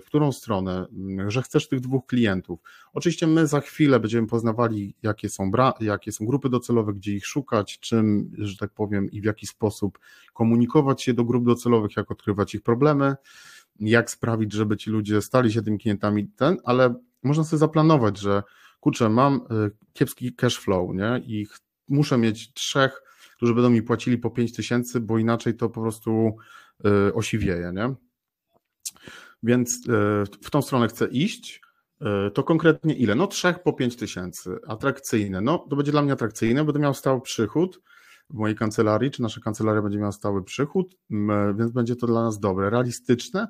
w 0.00 0.04
którą 0.06 0.32
stronę, 0.32 0.86
że 1.28 1.42
chcesz 1.42 1.68
tych 1.68 1.80
dwóch 1.80 2.06
klientów. 2.06 2.60
Oczywiście 2.92 3.26
my 3.26 3.46
za 3.46 3.60
chwilę 3.60 4.00
będziemy 4.00 4.26
poznawali, 4.26 4.94
jakie 5.02 5.28
są, 5.28 5.50
jakie 5.80 6.12
są 6.12 6.26
grupy 6.26 6.48
docelowe, 6.48 6.92
gdzie 6.94 7.14
ich 7.14 7.26
szukać, 7.26 7.78
czym, 7.78 8.30
że 8.38 8.56
tak 8.56 8.70
powiem, 8.70 9.10
i 9.10 9.20
w 9.20 9.24
jaki 9.24 9.46
sposób 9.46 9.98
komunikować 10.32 11.02
się 11.02 11.14
do 11.14 11.24
grup 11.24 11.46
docelowych, 11.46 11.96
jak 11.96 12.10
odkrywać 12.10 12.54
ich 12.54 12.62
problemy, 12.62 13.16
jak 13.80 14.10
sprawić, 14.10 14.52
żeby 14.52 14.76
ci 14.76 14.90
ludzie 14.90 15.22
stali 15.22 15.52
się 15.52 15.62
tymi 15.62 15.78
klientami, 15.78 16.28
ten, 16.28 16.56
ale 16.64 16.94
można 17.22 17.44
sobie 17.44 17.58
zaplanować, 17.58 18.18
że 18.18 18.42
kurczę, 18.80 19.08
mam 19.08 19.34
e, 19.34 19.70
kiepski 19.92 20.34
cash 20.34 20.58
flow, 20.58 20.94
nie? 20.94 21.22
I 21.26 21.46
muszę 21.88 22.18
mieć 22.18 22.52
trzech, 22.52 23.02
którzy 23.36 23.54
będą 23.54 23.70
mi 23.70 23.82
płacili 23.82 24.18
po 24.18 24.30
5 24.30 24.52
tysięcy, 24.52 25.00
bo 25.00 25.18
inaczej 25.18 25.54
to 25.54 25.68
po 25.68 25.80
prostu 25.80 26.36
e, 26.84 27.14
osiwieje, 27.14 27.72
nie? 27.74 27.94
Więc 29.42 29.70
e, 29.88 30.24
w 30.42 30.50
tą 30.50 30.62
stronę 30.62 30.88
chcę 30.88 31.06
iść. 31.06 31.62
E, 32.00 32.30
to 32.30 32.42
konkretnie 32.42 32.94
ile? 32.94 33.14
No 33.14 33.26
trzech 33.26 33.62
po 33.62 33.72
pięć 33.72 33.96
tysięcy. 33.96 34.58
Atrakcyjne. 34.66 35.40
No 35.40 35.58
to 35.58 35.76
będzie 35.76 35.92
dla 35.92 36.02
mnie 36.02 36.12
atrakcyjne, 36.12 36.64
będę 36.64 36.80
miał 36.80 36.94
stały 36.94 37.20
przychód 37.20 37.80
w 38.30 38.34
mojej 38.34 38.56
kancelarii, 38.56 39.10
czy 39.10 39.22
nasza 39.22 39.40
kancelaria 39.40 39.82
będzie 39.82 39.98
miała 39.98 40.12
stały 40.12 40.44
przychód, 40.44 40.96
więc 41.54 41.72
będzie 41.72 41.96
to 41.96 42.06
dla 42.06 42.22
nas 42.22 42.40
dobre. 42.40 42.70
Realistyczne, 42.70 43.48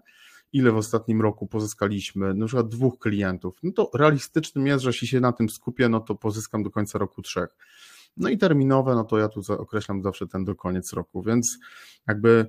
ile 0.53 0.72
w 0.72 0.77
ostatnim 0.77 1.22
roku 1.22 1.46
pozyskaliśmy, 1.46 2.35
na 2.35 2.46
przykład 2.46 2.68
dwóch 2.68 2.98
klientów, 2.98 3.59
no 3.62 3.72
to 3.72 3.90
realistycznym 3.94 4.66
jest, 4.66 4.85
że 4.85 4.88
jeśli 4.88 5.09
się 5.09 5.20
na 5.20 5.33
tym 5.33 5.48
skupię, 5.48 5.88
no 5.88 6.01
to 6.01 6.14
pozyskam 6.14 6.62
do 6.62 6.70
końca 6.70 6.98
roku 6.98 7.22
trzech. 7.22 7.57
No 8.16 8.29
i 8.29 8.38
terminowe, 8.38 8.94
no 8.94 9.05
to 9.05 9.18
ja 9.18 9.29
tu 9.29 9.40
określam 9.48 10.03
zawsze 10.03 10.27
ten 10.27 10.44
do 10.44 10.55
koniec 10.55 10.92
roku, 10.92 11.22
więc 11.22 11.59
jakby 12.09 12.46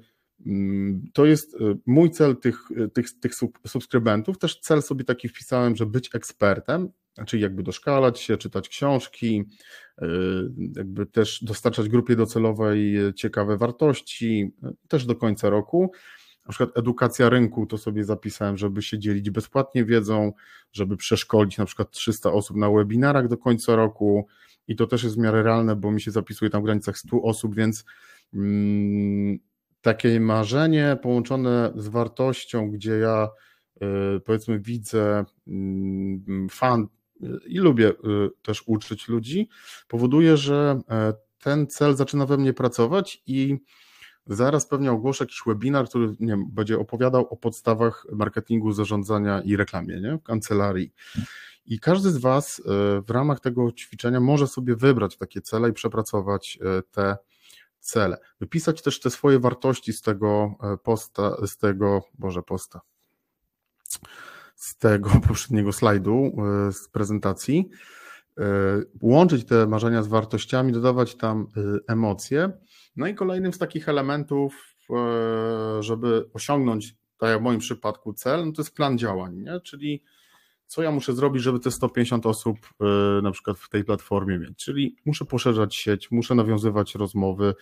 to 1.13 1.25
jest 1.25 1.53
y, 1.53 1.57
mój 1.85 2.11
cel 2.11 2.37
tych, 2.37 2.71
y, 2.71 2.89
tych, 2.89 3.19
tych 3.19 3.31
subskrybentów. 3.67 4.37
Też 4.37 4.59
cel 4.59 4.81
sobie 4.81 5.03
taki 5.03 5.29
wpisałem, 5.29 5.75
że 5.75 5.85
być 5.85 6.15
ekspertem, 6.15 6.89
czyli 7.27 7.43
jakby 7.43 7.63
doszkalać 7.63 8.19
się, 8.19 8.37
czytać 8.37 8.69
książki, 8.69 9.45
y, 10.01 10.05
jakby 10.75 11.05
też 11.05 11.43
dostarczać 11.43 11.89
grupie 11.89 12.15
docelowej 12.15 12.95
ciekawe 13.15 13.57
wartości, 13.57 14.51
też 14.87 15.05
do 15.05 15.15
końca 15.15 15.49
roku. 15.49 15.91
Na 16.45 16.51
przykład 16.51 16.77
edukacja 16.77 17.29
rynku, 17.29 17.65
to 17.65 17.77
sobie 17.77 18.03
zapisałem, 18.03 18.57
żeby 18.57 18.81
się 18.81 18.99
dzielić 18.99 19.29
bezpłatnie 19.29 19.85
wiedzą, 19.85 20.31
żeby 20.71 20.97
przeszkolić 20.97 21.57
na 21.57 21.65
przykład 21.65 21.91
300 21.91 22.31
osób 22.31 22.57
na 22.57 22.71
webinarach 22.71 23.27
do 23.27 23.37
końca 23.37 23.75
roku 23.75 24.27
i 24.67 24.75
to 24.75 24.87
też 24.87 25.03
jest 25.03 25.15
w 25.15 25.19
miarę 25.19 25.43
realne, 25.43 25.75
bo 25.75 25.91
mi 25.91 26.01
się 26.01 26.11
zapisuje 26.11 26.51
tam 26.51 26.61
w 26.61 26.65
granicach 26.65 26.97
100 26.97 27.21
osób, 27.21 27.55
więc 27.55 27.85
mm, 28.33 29.39
takie 29.81 30.19
marzenie 30.19 30.97
połączone 31.01 31.73
z 31.75 31.87
wartością, 31.87 32.71
gdzie 32.71 32.91
ja 32.91 33.29
y, 34.17 34.19
powiedzmy 34.19 34.59
widzę 34.59 35.25
mm, 35.47 36.47
fan 36.51 36.87
y, 37.23 37.27
i 37.47 37.57
lubię 37.57 37.89
y, 37.89 37.93
też 38.41 38.63
uczyć 38.65 39.07
ludzi, 39.07 39.49
powoduje, 39.87 40.37
że 40.37 40.79
e, 40.89 41.13
ten 41.39 41.67
cel 41.67 41.95
zaczyna 41.95 42.25
we 42.25 42.37
mnie 42.37 42.53
pracować 42.53 43.23
i 43.27 43.57
zaraz 44.27 44.67
pewnie 44.67 44.91
ogłoszę 44.91 45.23
jakiś 45.23 45.41
webinar, 45.47 45.89
który 45.89 46.07
nie 46.19 46.27
wiem, 46.27 46.45
będzie 46.51 46.79
opowiadał 46.79 47.27
o 47.27 47.37
podstawach 47.37 48.05
marketingu, 48.11 48.71
zarządzania 48.71 49.41
i 49.41 49.55
reklamie 49.55 50.01
nie? 50.01 50.17
w 50.17 50.23
kancelarii. 50.23 50.93
I 51.65 51.79
każdy 51.79 52.11
z 52.11 52.17
Was 52.17 52.61
w 53.07 53.09
ramach 53.09 53.39
tego 53.39 53.71
ćwiczenia 53.71 54.19
może 54.19 54.47
sobie 54.47 54.75
wybrać 54.75 55.17
takie 55.17 55.41
cele 55.41 55.69
i 55.69 55.73
przepracować 55.73 56.59
te 56.91 57.17
cele. 57.89 58.17
Wypisać 58.39 58.81
też 58.81 58.99
te 58.99 59.09
swoje 59.09 59.39
wartości 59.39 59.93
z 59.93 60.01
tego 60.01 60.55
posta, 60.83 61.47
z 61.47 61.57
tego, 61.57 62.01
Boże, 62.19 62.43
posta, 62.43 62.81
z 64.55 64.77
tego 64.77 65.09
poprzedniego 65.27 65.73
slajdu, 65.73 66.31
z 66.71 66.89
prezentacji 66.89 67.69
E, 68.39 68.81
łączyć 69.01 69.45
te 69.45 69.67
marzenia 69.67 70.03
z 70.03 70.07
wartościami, 70.07 70.73
dodawać 70.73 71.15
tam 71.15 71.47
e, 71.57 71.61
emocje. 71.93 72.51
No 72.95 73.07
i 73.07 73.15
kolejnym 73.15 73.53
z 73.53 73.57
takich 73.57 73.89
elementów, 73.89 74.75
e, 74.89 75.83
żeby 75.83 76.29
osiągnąć, 76.33 76.95
tak 77.17 77.29
jak 77.29 77.39
w 77.39 77.43
moim 77.43 77.59
przypadku, 77.59 78.13
cel, 78.13 78.45
no 78.45 78.51
to 78.51 78.61
jest 78.61 78.75
plan 78.75 78.97
działań, 78.97 79.35
nie? 79.35 79.59
czyli 79.59 80.03
co 80.69 80.81
ja 80.81 80.91
muszę 80.91 81.13
zrobić, 81.13 81.43
żeby 81.43 81.59
te 81.59 81.71
150 81.71 82.25
osób 82.25 82.57
na 83.23 83.31
przykład 83.31 83.59
w 83.59 83.69
tej 83.69 83.83
platformie 83.83 84.39
mieć. 84.39 84.57
Czyli 84.57 84.95
muszę 85.05 85.25
poszerzać 85.25 85.75
sieć, 85.75 86.11
muszę 86.11 86.35
nawiązywać 86.35 86.95
rozmowy, 86.95 87.55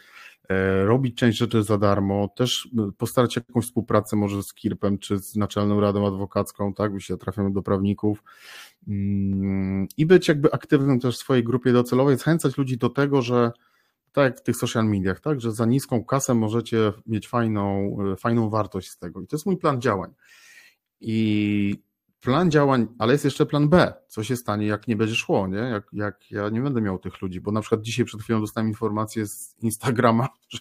robić 0.85 1.17
część 1.17 1.37
rzeczy 1.37 1.63
za 1.63 1.77
darmo, 1.77 2.27
też 2.35 2.69
postarać 2.97 3.33
się 3.33 3.41
jakąś 3.47 3.65
współpracę 3.65 4.15
może 4.15 4.43
z 4.43 4.53
KIRP-em 4.53 4.97
czy 4.97 5.17
z 5.17 5.35
Naczelną 5.35 5.81
Radą 5.81 6.07
Adwokacką, 6.07 6.73
tak, 6.73 6.93
by 6.93 7.01
się 7.01 7.17
trafiamy 7.17 7.51
do 7.51 7.61
prawników, 7.61 8.23
Mm, 8.87 9.87
i 9.97 10.05
być 10.05 10.27
jakby 10.27 10.51
aktywnym 10.51 10.99
też 10.99 11.15
w 11.15 11.19
swojej 11.19 11.43
grupie 11.43 11.73
docelowej, 11.73 12.17
zachęcać 12.17 12.57
ludzi 12.57 12.77
do 12.77 12.89
tego, 12.89 13.21
że 13.21 13.51
tak 14.11 14.23
jak 14.23 14.39
w 14.39 14.43
tych 14.43 14.55
social 14.55 14.85
mediach, 14.85 15.19
tak, 15.19 15.41
że 15.41 15.51
za 15.51 15.65
niską 15.65 16.03
kasę 16.03 16.33
możecie 16.33 16.93
mieć 17.07 17.27
fajną, 17.27 17.97
fajną 18.19 18.49
wartość 18.49 18.89
z 18.89 18.97
tego. 18.97 19.21
I 19.21 19.27
to 19.27 19.35
jest 19.35 19.45
mój 19.45 19.57
plan 19.57 19.81
działań. 19.81 20.13
I 21.01 21.75
plan 22.27 22.51
działań, 22.51 22.87
ale 22.99 23.13
jest 23.13 23.25
jeszcze 23.25 23.45
plan 23.45 23.69
B. 23.69 23.93
Co 24.07 24.23
się 24.23 24.35
stanie, 24.35 24.67
jak 24.67 24.87
nie 24.87 24.95
będzie 24.95 25.15
szło, 25.15 25.47
nie? 25.47 25.57
Jak, 25.57 25.87
jak 25.93 26.31
ja 26.31 26.49
nie 26.49 26.61
będę 26.61 26.81
miał 26.81 26.99
tych 26.99 27.21
ludzi, 27.21 27.41
bo 27.41 27.51
na 27.51 27.61
przykład 27.61 27.81
dzisiaj 27.81 28.05
przed 28.05 28.21
chwilą 28.21 28.41
dostałem 28.41 28.67
informację 28.67 29.27
z 29.27 29.55
Instagrama, 29.59 30.27
że, 30.49 30.59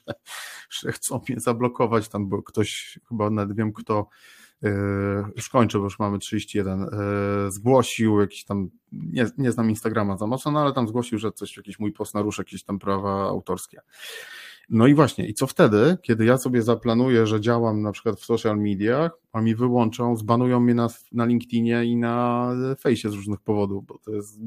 że 0.70 0.92
chcą 0.92 1.20
mnie 1.28 1.40
zablokować 1.40 2.08
tam, 2.08 2.28
bo 2.28 2.42
ktoś, 2.42 2.98
chyba 3.08 3.30
nawet 3.30 3.56
wiem 3.56 3.72
kto, 3.72 4.08
E, 4.64 4.70
już 5.36 5.48
kończę, 5.48 5.78
bo 5.78 5.84
już 5.84 5.98
mamy 5.98 6.18
31, 6.18 6.82
e, 6.82 6.88
zgłosił 7.50 8.20
jakiś 8.20 8.44
tam, 8.44 8.70
nie, 8.92 9.26
nie 9.38 9.52
znam 9.52 9.70
Instagrama 9.70 10.16
za 10.16 10.26
mocno, 10.26 10.50
no 10.50 10.60
ale 10.60 10.72
tam 10.72 10.88
zgłosił, 10.88 11.18
że 11.18 11.32
coś, 11.32 11.56
jakiś 11.56 11.78
mój 11.78 11.92
post 11.92 12.14
naruszy 12.14 12.40
jakieś 12.40 12.64
tam 12.64 12.78
prawa 12.78 13.28
autorskie. 13.28 13.80
No 14.68 14.86
i 14.86 14.94
właśnie, 14.94 15.26
i 15.26 15.34
co 15.34 15.46
wtedy, 15.46 15.96
kiedy 16.02 16.24
ja 16.24 16.38
sobie 16.38 16.62
zaplanuję, 16.62 17.26
że 17.26 17.40
działam 17.40 17.82
na 17.82 17.92
przykład 17.92 18.20
w 18.20 18.24
social 18.24 18.58
mediach, 18.58 19.12
a 19.32 19.40
mi 19.40 19.54
wyłączą, 19.54 20.16
zbanują 20.16 20.60
mnie 20.60 20.74
na, 20.74 20.88
na 21.12 21.24
LinkedInie 21.24 21.84
i 21.84 21.96
na 21.96 22.50
fejsie 22.80 23.10
z 23.10 23.14
różnych 23.14 23.40
powodów, 23.40 23.86
bo 23.86 23.98
to 23.98 24.12
jest 24.12 24.38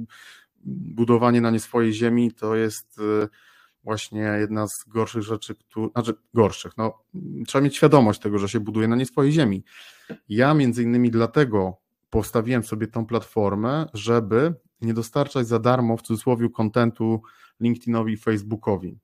budowanie 0.66 1.42
na 1.42 1.52
nie 1.52 1.60
swojej 1.60 1.94
ziemi, 1.94 2.32
to 2.32 2.56
jest 2.56 3.00
e, 3.24 3.28
właśnie 3.84 4.20
jedna 4.20 4.68
z 4.68 4.84
gorszych 4.88 5.22
rzeczy, 5.22 5.56
znaczy 5.92 6.14
gorszych, 6.34 6.78
no 6.78 7.04
trzeba 7.48 7.64
mieć 7.64 7.76
świadomość 7.76 8.20
tego, 8.20 8.40
że 8.40 8.50
się 8.50 8.60
buduje 8.60 8.88
na 8.88 8.96
nie 8.96 9.06
swojej 9.06 9.32
ziemi. 9.32 9.64
Ja 10.30 10.54
między 10.54 10.84
innymi 10.84 11.12
dlatego 11.12 11.78
postawiłem 12.10 12.64
sobie 12.64 12.88
tą 12.88 13.06
platformę, 13.06 13.86
żeby 13.94 14.54
nie 14.82 14.94
dostarczać 14.94 15.48
za 15.48 15.60
darmo 15.60 15.98
w 15.98 16.02
cudzysłowie 16.02 16.50
kontentu 16.50 17.22
LinkedInowi 17.60 18.14
i 18.14 18.18
Facebookowi. 18.18 19.00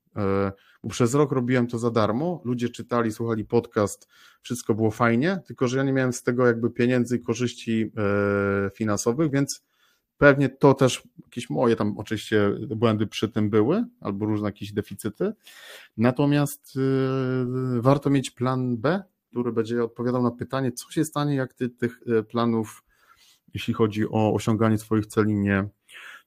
Bo 0.86 0.90
przez 0.90 1.14
rok 1.14 1.32
robiłem 1.32 1.66
to 1.66 1.78
za 1.78 1.90
darmo, 1.90 2.40
ludzie 2.44 2.68
czytali, 2.68 3.12
słuchali 3.12 3.44
podcast, 3.44 4.08
wszystko 4.42 4.74
było 4.74 4.90
fajnie, 4.90 5.40
tylko 5.46 5.68
że 5.68 5.78
ja 5.78 5.84
nie 5.84 5.92
miałem 5.92 6.12
z 6.12 6.22
tego 6.22 6.46
jakby 6.46 6.70
pieniędzy 6.70 7.16
i 7.16 7.20
korzyści 7.20 7.92
e, 7.96 8.70
finansowych, 8.70 9.30
więc 9.30 9.64
pewnie 10.18 10.48
to 10.48 10.74
też 10.74 11.08
jakieś 11.24 11.50
moje 11.50 11.76
tam 11.76 11.98
oczywiście 11.98 12.50
błędy 12.76 13.06
przy 13.06 13.28
tym 13.28 13.50
były, 13.50 13.84
albo 14.00 14.26
różne 14.26 14.48
jakieś 14.48 14.72
deficyty. 14.72 15.32
Natomiast 15.96 16.74
e, 16.76 17.80
warto 17.80 18.10
mieć 18.10 18.30
plan 18.30 18.76
B, 18.76 19.02
który 19.30 19.52
będzie 19.52 19.84
odpowiadał 19.84 20.22
na 20.22 20.30
pytanie, 20.30 20.72
co 20.72 20.90
się 20.90 21.04
stanie, 21.04 21.34
jak 21.34 21.54
ty 21.54 21.68
tych 21.68 22.00
e, 22.06 22.22
planów, 22.22 22.84
jeśli 23.54 23.74
chodzi 23.74 24.08
o 24.08 24.34
osiąganie 24.34 24.78
swoich 24.78 25.06
celi, 25.06 25.34
nie, 25.34 25.68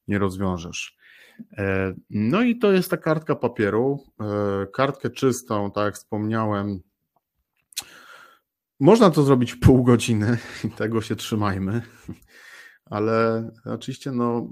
nie 0.08 0.20
rozwiążesz. 0.20 0.99
E, 1.58 1.94
no 2.10 2.42
i 2.42 2.60
to 2.60 2.72
jest 2.72 2.92
ta 2.92 2.98
kartka 2.98 3.36
papieru. 3.36 4.04
E, 4.22 4.68
kartkę 4.74 5.10
czystą, 5.10 5.72
tak 5.72 5.86
jak 5.86 5.96
wspomniałem, 5.96 6.80
można 8.80 9.10
to 9.10 9.24
zrobić 9.24 9.56
pół 9.56 9.84
godziny 9.84 10.38
i 10.64 10.70
tego 10.70 11.02
się 11.02 11.16
trzymajmy, 11.16 11.82
ale 12.86 13.50
oczywiście 13.66 14.12
no, 14.12 14.48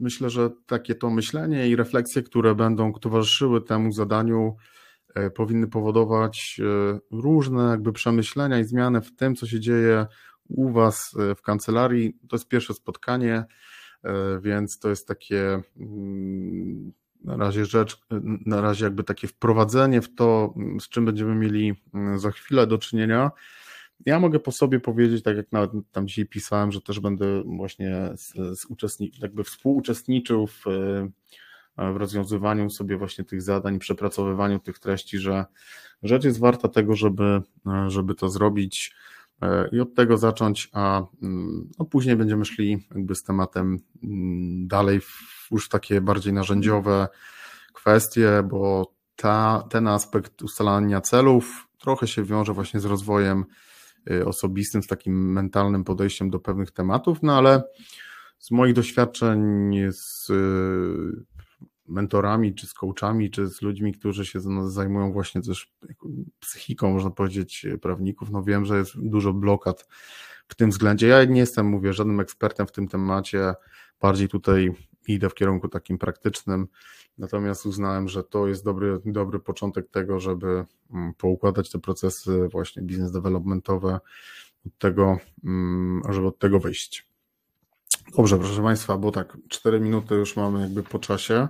myślę, 0.00 0.30
że 0.30 0.50
takie 0.66 0.94
to 0.94 1.10
myślenie 1.10 1.68
i 1.68 1.76
refleksje, 1.76 2.22
które 2.22 2.54
będą 2.54 2.92
towarzyszyły 2.92 3.62
temu 3.62 3.92
zadaniu, 3.92 4.56
E, 5.14 5.30
powinny 5.30 5.68
powodować 5.68 6.60
różne 7.10 7.62
jakby 7.62 7.92
przemyślenia 7.92 8.58
i 8.58 8.64
zmiany 8.64 9.00
w 9.00 9.16
tym, 9.16 9.34
co 9.34 9.46
się 9.46 9.60
dzieje 9.60 10.06
u 10.48 10.72
Was 10.72 11.14
w 11.36 11.42
kancelarii. 11.42 12.12
To 12.28 12.36
jest 12.36 12.48
pierwsze 12.48 12.74
spotkanie, 12.74 13.44
więc 14.40 14.78
to 14.78 14.88
jest 14.88 15.08
takie 15.08 15.62
mm, 15.76 16.92
na 17.24 17.36
razie 17.36 17.64
rzecz, 17.64 18.00
na 18.46 18.60
razie 18.60 18.84
jakby 18.84 19.04
takie 19.04 19.28
wprowadzenie 19.28 20.02
w 20.02 20.14
to, 20.14 20.54
z 20.80 20.88
czym 20.88 21.04
będziemy 21.04 21.34
mieli 21.34 21.74
mm, 21.94 22.18
za 22.18 22.30
chwilę 22.30 22.66
do 22.66 22.78
czynienia. 22.78 23.30
Ja 24.06 24.20
mogę 24.20 24.40
po 24.40 24.52
sobie 24.52 24.80
powiedzieć, 24.80 25.22
tak 25.22 25.36
jak 25.36 25.52
nawet 25.52 25.70
tam 25.92 26.08
dzisiaj 26.08 26.26
pisałem, 26.26 26.72
że 26.72 26.80
też 26.80 27.00
będę 27.00 27.42
właśnie 27.42 28.10
z, 28.16 28.32
z 28.60 28.66
uczestni- 28.66 29.10
jakby 29.22 29.44
współuczestniczył 29.44 30.46
w 30.46 30.64
w 31.76 31.96
rozwiązywaniu 31.96 32.70
sobie 32.70 32.96
właśnie 32.96 33.24
tych 33.24 33.42
zadań, 33.42 33.78
przepracowywaniu 33.78 34.58
tych 34.58 34.78
treści, 34.78 35.18
że 35.18 35.44
rzecz 36.02 36.24
jest 36.24 36.40
warta 36.40 36.68
tego, 36.68 36.96
żeby, 36.96 37.42
żeby 37.88 38.14
to 38.14 38.28
zrobić 38.28 38.94
e, 38.94 38.94
i 39.72 39.80
od 39.80 39.94
tego 39.94 40.16
zacząć, 40.16 40.68
a 40.72 41.02
mm, 41.22 41.70
no, 41.78 41.84
później 41.84 42.16
będziemy 42.16 42.44
szli 42.44 42.78
jakby 42.94 43.14
z 43.14 43.22
tematem 43.22 43.78
mm, 44.02 44.68
dalej 44.68 45.00
w 45.00 45.30
już 45.50 45.68
takie 45.68 46.00
bardziej 46.00 46.32
narzędziowe 46.32 47.08
kwestie, 47.72 48.42
bo 48.50 48.92
ta, 49.16 49.64
ten 49.70 49.88
aspekt 49.88 50.42
ustalania 50.42 51.00
celów 51.00 51.68
trochę 51.78 52.06
się 52.06 52.24
wiąże 52.24 52.52
właśnie 52.52 52.80
z 52.80 52.84
rozwojem 52.84 53.44
y, 54.10 54.26
osobistym, 54.26 54.82
z 54.82 54.86
takim 54.86 55.32
mentalnym 55.32 55.84
podejściem 55.84 56.30
do 56.30 56.40
pewnych 56.40 56.70
tematów, 56.70 57.18
no 57.22 57.38
ale 57.38 57.62
z 58.38 58.50
moich 58.50 58.74
doświadczeń 58.74 59.76
z 59.92 60.32
mentorami, 61.90 62.54
czy 62.54 62.66
z 62.66 62.74
coachami, 62.74 63.30
czy 63.30 63.46
z 63.46 63.62
ludźmi, 63.62 63.92
którzy 63.92 64.26
się 64.26 64.40
zajmują 64.68 65.12
właśnie 65.12 65.42
też 65.42 65.72
psychiką, 66.40 66.90
można 66.92 67.10
powiedzieć, 67.10 67.66
prawników, 67.82 68.30
no 68.30 68.42
wiem, 68.42 68.64
że 68.64 68.78
jest 68.78 68.92
dużo 68.96 69.32
blokad 69.32 69.88
w 70.48 70.54
tym 70.54 70.70
względzie. 70.70 71.06
Ja 71.06 71.24
nie 71.24 71.40
jestem, 71.40 71.66
mówię, 71.66 71.92
żadnym 71.92 72.20
ekspertem 72.20 72.66
w 72.66 72.72
tym 72.72 72.88
temacie, 72.88 73.54
bardziej 74.00 74.28
tutaj 74.28 74.72
idę 75.08 75.30
w 75.30 75.34
kierunku 75.34 75.68
takim 75.68 75.98
praktycznym, 75.98 76.68
natomiast 77.18 77.66
uznałem, 77.66 78.08
że 78.08 78.24
to 78.24 78.48
jest 78.48 78.64
dobry, 78.64 78.98
dobry 79.04 79.40
początek 79.40 79.90
tego, 79.90 80.20
żeby 80.20 80.64
mm, 80.90 81.14
poukładać 81.14 81.70
te 81.70 81.78
procesy 81.78 82.48
właśnie 82.52 82.82
biznes 82.82 83.12
developmentowe, 83.12 84.00
od 84.66 84.78
tego, 84.78 85.18
mm, 85.44 86.02
żeby 86.08 86.26
od 86.26 86.38
tego 86.38 86.60
wyjść. 86.60 87.09
Dobrze, 88.08 88.38
proszę 88.38 88.62
Państwa, 88.62 88.98
bo 88.98 89.12
tak, 89.12 89.36
4 89.48 89.80
minuty 89.80 90.14
już 90.14 90.36
mamy 90.36 90.60
jakby 90.60 90.82
po 90.82 90.98
czasie. 90.98 91.48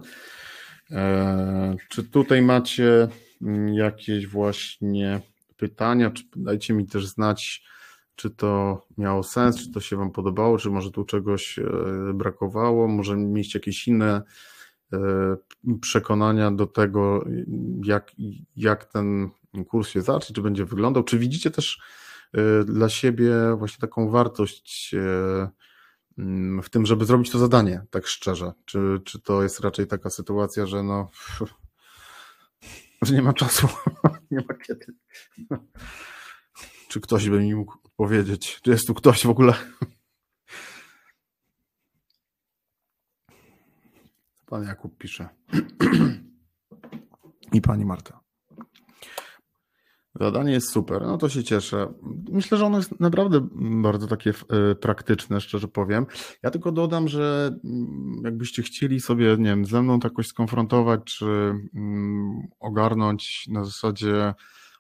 E, 0.91 1.77
czy 1.89 2.05
tutaj 2.05 2.43
macie 2.43 3.09
mm, 3.43 3.75
jakieś 3.75 4.27
właśnie 4.27 5.21
pytania? 5.57 6.11
Czy 6.11 6.25
dajcie 6.37 6.75
mi 6.75 6.87
też 6.87 7.07
znać, 7.07 7.65
czy 8.17 8.31
to 8.31 8.83
miało 8.99 9.23
sens, 9.23 9.57
czy 9.57 9.73
to 9.73 9.81
się 9.81 9.97
Wam 9.97 10.11
podobało, 10.11 10.59
czy 10.59 10.71
może 10.71 10.91
tu 10.91 11.05
czegoś 11.05 11.59
e, 11.59 11.65
brakowało, 12.15 12.89
może 12.89 13.17
mieliście 13.17 13.59
jakieś 13.59 13.89
inne 13.89 14.23
e, 14.93 14.99
przekonania 15.81 16.51
do 16.51 16.67
tego, 16.67 17.25
jak, 17.85 18.13
jak 18.57 18.85
ten 18.85 19.31
kurs 19.69 19.89
się 19.89 20.03
zacznie, 20.03 20.35
czy 20.35 20.43
będzie 20.43 20.65
wyglądał. 20.65 21.05
Czy 21.05 21.19
widzicie 21.19 21.51
też 21.51 21.81
dla 22.65 22.89
siebie 22.89 23.33
właśnie 23.59 23.81
taką 23.81 24.11
wartość 24.11 24.95
w 26.63 26.69
tym, 26.71 26.87
żeby 26.87 27.05
zrobić 27.05 27.31
to 27.31 27.39
zadanie, 27.39 27.83
tak 27.91 28.07
szczerze? 28.07 28.53
Czy, 28.65 29.01
czy 29.05 29.21
to 29.21 29.43
jest 29.43 29.61
raczej 29.61 29.87
taka 29.87 30.11
sytuacja, 30.11 30.67
że 30.67 30.83
no, 30.83 31.11
że 33.03 33.15
nie 33.15 33.23
ma 33.23 33.33
czasu, 33.33 33.69
nie 34.31 34.39
ma 34.49 34.55
kiedy? 34.55 34.87
Czy 36.89 37.01
ktoś 37.01 37.29
by 37.29 37.41
mi 37.41 37.55
mógł 37.55 37.79
odpowiedzieć? 37.85 38.61
Czy 38.63 38.71
jest 38.71 38.87
tu 38.87 38.95
ktoś 38.95 39.27
w 39.27 39.31
ogóle? 39.31 39.55
Pan 44.47 44.65
Jakub 44.65 44.99
pisze. 44.99 45.29
I 47.53 47.61
pani 47.61 47.85
Marta. 47.85 48.20
Zadanie 50.15 50.53
jest 50.53 50.71
super, 50.73 51.03
no 51.03 51.19
to 51.19 51.29
się 51.29 51.45
cieszę. 51.45 51.93
Myślę, 52.31 52.59
że 52.59 52.67
ono 52.67 52.77
jest 52.77 53.01
naprawdę 53.01 53.49
bardzo 53.83 54.07
takie 54.07 54.31
e, 54.31 54.75
praktyczne, 54.75 55.41
szczerze 55.41 55.69
powiem. 55.69 56.07
Ja 56.43 56.51
tylko 56.51 56.73
dodam, 56.73 57.09
że 57.09 57.57
mm, 57.65 58.21
jakbyście 58.25 58.63
chcieli 58.63 59.01
sobie, 59.01 59.37
nie 59.39 59.51
wiem, 59.51 59.65
ze 59.65 59.83
mną 59.83 60.01
to 60.01 60.09
jakoś 60.09 60.27
skonfrontować, 60.27 61.01
czy 61.05 61.27
mm, 61.75 62.49
ogarnąć 62.61 63.47
na 63.49 63.65
zasadzie 63.65 64.35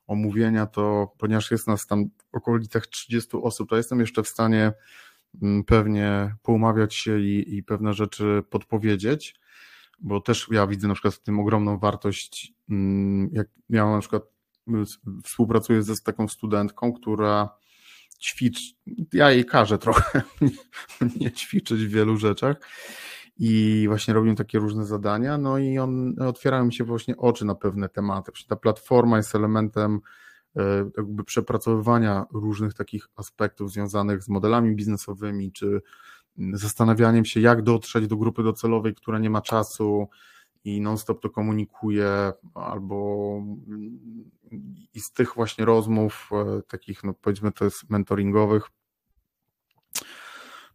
omówienia, 0.07 0.67
to 0.67 1.13
ponieważ 1.19 1.51
jest 1.51 1.67
nas 1.67 1.87
tam 1.87 2.05
w 2.33 2.35
okolicach 2.35 2.87
30 2.87 3.31
osób, 3.43 3.71
to 3.71 3.77
jestem 3.77 4.01
jeszcze 4.01 4.23
w 4.23 4.29
stanie 4.29 4.73
mm, 5.43 5.65
pewnie 5.65 6.35
poumawiać 6.43 6.95
się 6.95 7.21
i, 7.21 7.57
i 7.57 7.63
pewne 7.63 7.95
rzeczy 7.95 8.43
podpowiedzieć, 8.51 9.35
bo 10.01 10.21
też 10.21 10.49
ja 10.51 10.67
widzę 10.67 10.89
na 10.89 10.95
przykład 10.95 11.15
w 11.15 11.23
tym 11.23 11.41
ogromną 11.41 11.79
wartość, 11.79 12.55
jak 13.33 13.49
miałem 13.69 13.95
na 13.95 14.01
przykład 14.01 14.23
współpracuję 15.25 15.83
ze 15.83 15.97
z 15.97 16.03
taką 16.03 16.29
studentką, 16.29 16.93
która 16.93 17.49
ćwiczy, 18.21 18.63
ja 19.13 19.31
jej 19.31 19.45
każę 19.45 19.79
trochę 19.79 20.23
nie 21.21 21.33
ćwiczyć 21.33 21.87
w 21.87 21.91
wielu 21.91 22.17
rzeczach 22.17 22.57
i 23.43 23.85
właśnie 23.89 24.15
robimy 24.15 24.37
takie 24.37 24.59
różne 24.59 24.87
zadania, 24.87 25.39
no 25.39 25.59
i 25.59 25.79
on, 25.79 26.15
otwierają 26.23 26.65
mi 26.65 26.73
się 26.73 26.85
właśnie 26.85 27.17
oczy 27.17 27.45
na 27.45 27.55
pewne 27.55 27.89
tematy. 27.89 28.33
Ta 28.49 28.57
platforma 28.57 29.17
jest 29.17 29.35
elementem 29.35 30.01
e, 30.57 30.91
jakby 30.97 31.25
przepracowywania 31.25 32.25
różnych 32.33 32.75
takich 32.75 33.09
aspektów 33.17 33.73
związanych 33.73 34.23
z 34.23 34.29
modelami 34.29 34.77
biznesowymi, 34.77 35.53
czy 35.53 35.81
zastanawianiem 36.53 37.25
się, 37.25 37.41
jak 37.41 37.63
dotrzeć 37.63 38.07
do 38.07 38.17
grupy 38.17 38.43
docelowej, 38.43 38.95
która 38.95 39.19
nie 39.19 39.31
ma 39.31 39.41
czasu, 39.41 40.09
i 40.65 40.81
non-stop 40.81 41.23
to 41.23 41.31
komunikuje, 41.31 42.33
albo 42.55 43.43
i 44.95 45.01
z 45.01 45.13
tych 45.13 45.35
właśnie 45.35 45.65
rozmów, 45.65 46.31
e, 46.33 46.63
takich, 46.63 47.05
no 47.05 47.15
powiedzmy, 47.15 47.53
to 47.53 47.65
jest 47.65 47.91
mentoringowych. 47.91 48.71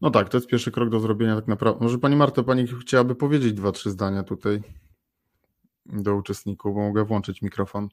No 0.01 0.11
tak, 0.11 0.29
to 0.29 0.37
jest 0.37 0.47
pierwszy 0.47 0.71
krok 0.71 0.89
do 0.89 0.99
zrobienia 0.99 1.35
tak 1.35 1.47
naprawdę. 1.47 1.83
Może 1.83 1.97
Pani 1.97 2.15
Marta, 2.15 2.43
Pani 2.43 2.67
chciałaby 2.67 3.15
powiedzieć 3.15 3.53
dwa, 3.53 3.71
trzy 3.71 3.91
zdania 3.91 4.23
tutaj 4.23 4.61
do 5.85 6.15
uczestników, 6.15 6.75
bo 6.75 6.81
mogę 6.81 7.05
włączyć 7.05 7.41
mikrofon. 7.41 7.89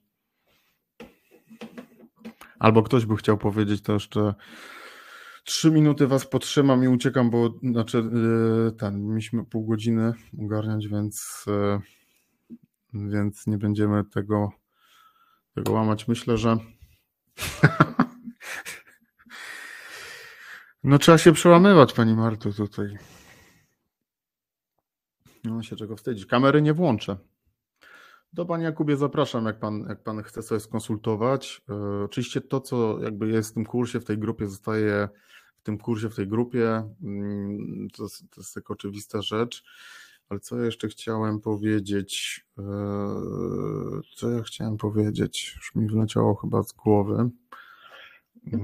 Albo 2.58 2.82
ktoś 2.82 3.06
by 3.06 3.16
chciał 3.16 3.38
powiedzieć, 3.38 3.82
to 3.82 3.92
jeszcze 3.92 4.34
Trzy 5.44 5.70
minuty 5.70 6.06
was 6.06 6.26
potrzymam 6.26 6.84
i 6.84 6.88
uciekam, 6.88 7.30
bo 7.30 7.54
znaczy 7.62 7.96
yy, 7.98 8.72
ten, 8.72 9.08
mieliśmy 9.08 9.44
pół 9.44 9.66
godziny 9.66 10.12
ogarniać, 10.38 10.88
więc, 10.88 11.44
yy, 11.46 11.80
więc 13.10 13.46
nie 13.46 13.58
będziemy 13.58 14.04
tego, 14.04 14.50
tego 15.54 15.72
łamać. 15.72 16.08
Myślę, 16.08 16.38
że 16.38 16.56
no 20.84 20.98
trzeba 20.98 21.18
się 21.18 21.32
przełamywać, 21.32 21.92
pani 21.92 22.14
Marto, 22.14 22.52
tutaj. 22.52 22.98
No 25.44 25.62
się 25.62 25.76
czego 25.76 25.96
wstydzić. 25.96 26.26
Kamery 26.26 26.62
nie 26.62 26.74
włączę. 26.74 27.16
Do 28.32 28.46
Panie 28.46 28.64
Jakubie 28.64 28.96
zapraszam, 28.96 29.46
jak 29.46 29.58
pan, 29.58 29.86
jak 29.88 30.02
pan 30.02 30.22
chce 30.22 30.42
sobie 30.42 30.60
skonsultować. 30.60 31.62
Yy, 31.68 32.04
oczywiście 32.04 32.40
to, 32.40 32.60
co 32.60 33.02
jakby 33.02 33.28
jest 33.28 33.50
w 33.50 33.54
tym 33.54 33.64
kursie, 33.64 34.00
w 34.00 34.04
tej 34.04 34.18
grupie 34.18 34.48
zostaje 34.48 35.08
w 35.62 35.64
tym 35.64 35.78
kursie, 35.78 36.10
w 36.10 36.14
tej 36.14 36.28
grupie. 36.28 36.82
Mm, 37.02 37.88
to, 37.96 38.08
to 38.30 38.40
jest 38.40 38.54
tak 38.54 38.70
oczywista 38.70 39.22
rzecz. 39.22 39.64
Ale 40.28 40.40
co 40.40 40.58
ja 40.58 40.64
jeszcze 40.64 40.88
chciałem 40.88 41.40
powiedzieć? 41.40 42.44
Yy, 42.58 42.64
co 44.16 44.30
ja 44.30 44.42
chciałem 44.42 44.76
powiedzieć? 44.76 45.54
Już 45.56 45.74
mi 45.74 45.86
wleciało 45.86 46.34
chyba 46.34 46.62
z 46.62 46.72
głowy. 46.72 47.30
Yy, 48.46 48.58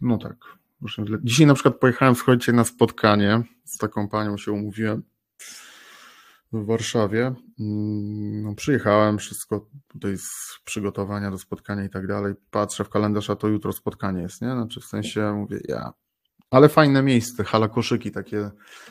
no 0.00 0.18
tak. 0.18 0.36
Dzisiaj 1.22 1.46
na 1.46 1.54
przykład 1.54 1.78
pojechałem, 1.78 2.14
słuchajcie, 2.14 2.52
na 2.52 2.64
spotkanie 2.64 3.42
z 3.64 3.78
taką 3.78 4.08
panią 4.08 4.36
się 4.36 4.52
umówiłem 4.52 5.02
w 6.62 6.66
Warszawie. 6.66 7.34
Mm, 7.60 8.42
no, 8.42 8.54
przyjechałem, 8.54 9.18
wszystko 9.18 9.68
tutaj 9.88 10.18
z 10.18 10.60
przygotowania 10.64 11.30
do 11.30 11.38
spotkania 11.38 11.84
i 11.84 11.90
tak 11.90 12.06
dalej. 12.06 12.34
Patrzę 12.50 12.84
w 12.84 12.88
kalendarz, 12.88 13.30
a 13.30 13.36
to 13.36 13.48
jutro 13.48 13.72
spotkanie 13.72 14.22
jest, 14.22 14.42
nie? 14.42 14.52
Znaczy 14.52 14.80
w 14.80 14.84
sensie 14.84 15.32
mówię, 15.32 15.60
ja. 15.68 15.92
Ale 16.50 16.68
fajne 16.68 17.02
miejsce, 17.02 17.44
hala 17.44 17.68
koszyki, 17.68 18.10
takie, 18.10 18.50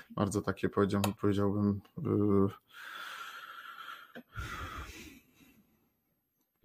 bardzo 0.10 0.42
takie 0.42 0.70
powiedziałbym, 0.70 1.14
powiedziałbym 1.22 1.82
yy... 2.04 2.48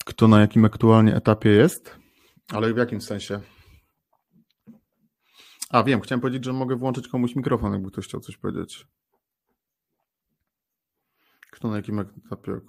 kto 0.05 0.29
na 0.29 0.41
jakim 0.41 0.65
aktualnie 0.65 1.17
etapie 1.17 1.51
jest, 1.51 1.97
ale 2.53 2.75
w 2.75 2.77
jakim 2.77 3.01
sensie? 3.01 3.41
A 5.71 5.83
wiem, 5.83 6.01
chciałem 6.01 6.21
powiedzieć, 6.21 6.45
że 6.45 6.53
mogę 6.53 6.77
włączyć 6.77 7.09
komuś 7.09 7.37
mikrofon, 7.37 7.73
jakby 7.73 7.91
ktoś 7.91 8.05
chciał 8.05 8.21
coś 8.21 8.37
powiedzieć. 8.37 8.87
Kto 11.51 11.69
na 11.69 11.77
jakim 11.77 11.99
etapie? 11.99 12.61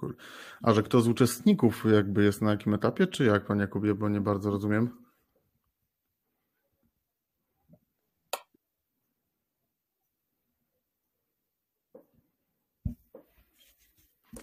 A 0.62 0.72
że 0.72 0.82
kto 0.82 1.00
z 1.00 1.08
uczestników 1.08 1.84
jakby 1.92 2.24
jest 2.24 2.42
na 2.42 2.50
jakim 2.50 2.74
etapie, 2.74 3.06
czy 3.06 3.24
jak, 3.24 3.46
panie 3.46 3.60
Jakubie, 3.60 3.94
bo 3.94 4.08
nie 4.08 4.20
bardzo 4.20 4.50
rozumiem? 4.50 5.02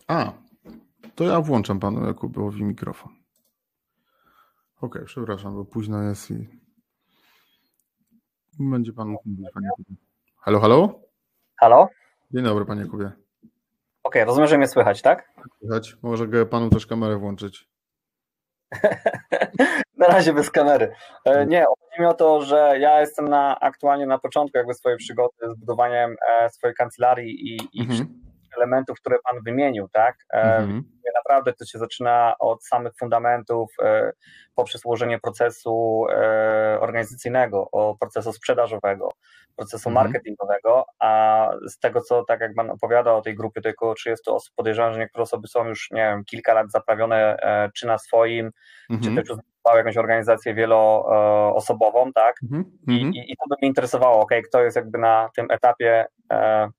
A, 0.08 0.34
to 1.15 1.23
ja 1.23 1.41
włączam 1.41 1.80
panu 1.80 2.06
Jakubowi 2.06 2.63
mikrofon. 2.63 3.15
Ok, 4.82 4.99
przepraszam, 5.06 5.54
bo 5.54 5.65
późno 5.65 6.04
jest 6.04 6.32
i 6.32 6.47
będzie 8.60 8.93
pan 8.93 9.08
mówić, 9.08 9.39
panie 9.54 9.67
Jakubie. 9.67 9.95
Halo, 10.38 10.60
halo? 10.60 11.02
Halo? 11.56 11.89
Dzień 12.32 12.43
dobry, 12.43 12.65
panie 12.65 12.82
Jakubie. 12.82 13.12
Okej, 14.10 14.22
okay, 14.22 14.26
rozumiem, 14.26 14.50
że 14.50 14.58
mnie 14.58 14.67
słychać, 14.67 15.02
tak? 15.02 15.34
Słychać. 15.60 15.95
Może 16.02 16.45
panu 16.45 16.69
też 16.69 16.88
kamerę 16.88 17.17
włączyć. 17.17 17.69
na 19.98 20.08
razie 20.08 20.34
bez 20.34 20.52
kamery. 20.52 20.91
E, 21.26 21.45
nie, 21.45 21.65
chodzi 21.65 22.02
mi 22.02 22.06
o 22.06 22.13
to, 22.13 22.41
że 22.41 22.76
ja 22.80 23.00
jestem 23.00 23.28
na, 23.28 23.60
aktualnie 23.60 24.06
na 24.06 24.19
początku 24.19 24.58
jakby 24.58 24.74
swojej 24.74 24.98
przygody 24.98 25.34
z 25.56 25.60
budowaniem 25.60 26.15
e, 26.30 26.50
swojej 26.50 26.76
kancelarii 26.76 27.56
i, 27.56 27.58
i 27.74 27.82
mhm. 27.82 28.22
Elementów, 28.58 29.00
które 29.00 29.18
Pan 29.30 29.44
wymienił, 29.44 29.88
tak? 29.92 30.16
E, 30.34 30.58
mhm. 30.58 30.84
Naprawdę 31.16 31.54
to 31.54 31.66
się 31.66 31.80
zaczyna 31.80 32.36
od 32.40 32.66
samych 32.66 32.94
fundamentów, 33.00 33.72
poprzez 34.56 34.86
ułożenie 34.86 35.20
procesu 35.20 36.06
organizacyjnego, 36.80 37.72
o 37.72 37.96
procesu 38.00 38.34
sprzedażowego, 38.34 39.10
procesu 39.56 39.90
mhm. 39.90 40.06
marketingowego, 40.06 40.86
a 41.00 41.52
z 41.68 41.80
tego, 41.80 42.02
co 42.02 42.24
tak 42.24 42.42
jak 42.42 42.56
Pan 42.56 42.70
opowiada 42.70 43.14
o 43.14 43.22
tej 43.22 43.36
grupie, 43.36 43.62
to 43.62 43.70
około 43.70 43.94
30 43.94 44.30
osób, 44.30 44.56
podejrzewam, 44.56 44.94
że 44.94 45.00
niektóre 45.00 45.24
osoby 45.24 45.48
są 45.48 45.68
już, 45.68 45.92
nie 45.92 46.02
wiem, 46.02 46.24
kilka 46.26 46.54
lat 46.54 46.72
zaprawione, 46.72 47.38
czy 47.76 47.88
na 47.88 47.98
swoim, 47.98 48.52
mhm. 48.90 49.16
czy 49.16 49.22
też 49.22 49.30
już 49.30 49.40
jakąś 49.78 49.98
organizację 49.98 50.54
wieloosobową, 50.54 52.14
tak? 52.14 52.36
Mhm. 52.44 52.66
I, 52.88 52.94
i, 52.94 53.32
I 53.32 53.38
to 53.38 53.46
by 53.50 53.56
mnie 53.62 53.68
interesowało, 53.68 54.22
ok, 54.22 54.32
kto 54.48 54.64
jest 54.64 54.76
jakby 54.76 54.98
na 54.98 55.30
tym 55.36 55.48
etapie, 55.52 56.06
e, 56.32 56.70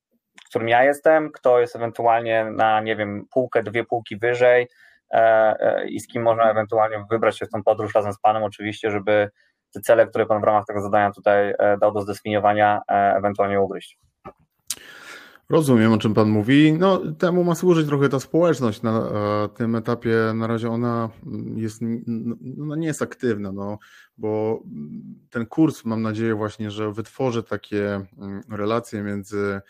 którym 0.51 0.69
ja 0.69 0.85
jestem, 0.85 1.33
kto 1.33 1.61
jest 1.61 1.77
ewentualnie 1.77 2.45
na, 2.45 2.81
nie 2.81 2.97
wiem, 2.97 3.27
półkę, 3.31 3.63
dwie 3.63 3.85
półki 3.85 4.17
wyżej 4.17 4.69
e, 5.11 5.17
e, 5.61 5.89
i 5.89 6.01
z 6.01 6.07
kim 6.07 6.23
można 6.23 6.51
ewentualnie 6.51 7.05
wybrać 7.11 7.39
się 7.39 7.47
w 7.47 7.51
tą 7.51 7.63
podróż 7.63 7.95
razem 7.95 8.13
z 8.13 8.21
Panem 8.21 8.43
oczywiście, 8.43 8.91
żeby 8.91 9.31
te 9.75 9.81
cele, 9.81 10.07
które 10.07 10.27
Pan 10.27 10.41
w 10.41 10.45
ramach 10.45 10.65
tego 10.67 10.81
zadania 10.81 11.13
tutaj 11.13 11.55
dał 11.81 11.93
do 11.93 12.01
zdefiniowania, 12.01 12.83
ewentualnie 12.89 13.61
ugryźć. 13.61 13.99
Rozumiem, 15.51 15.93
o 15.93 15.99
czym 15.99 16.15
Pan 16.15 16.29
mówi. 16.29 16.73
No, 16.73 17.03
temu 17.19 17.45
ma 17.45 17.55
służyć 17.55 17.87
trochę 17.87 18.09
ta 18.09 18.21
społeczność. 18.21 18.83
Na 18.83 18.99
e, 18.99 19.49
tym 19.49 19.77
etapie 19.77 20.17
na 20.35 20.47
razie 20.47 20.71
ona 20.71 21.11
jest, 21.57 21.81
no, 22.57 22.77
nie 22.77 22.87
jest 22.87 23.03
aktywna, 23.03 23.53
no, 23.53 23.79
bo 24.19 24.63
ten 25.31 25.47
kurs 25.47 25.85
mam 25.85 26.03
nadzieję 26.03 26.35
właśnie, 26.35 26.70
że 26.70 26.93
wytworzy 26.93 27.43
takie 27.43 28.07
mm, 28.18 28.43
relacje 28.51 29.03
między. 29.03 29.61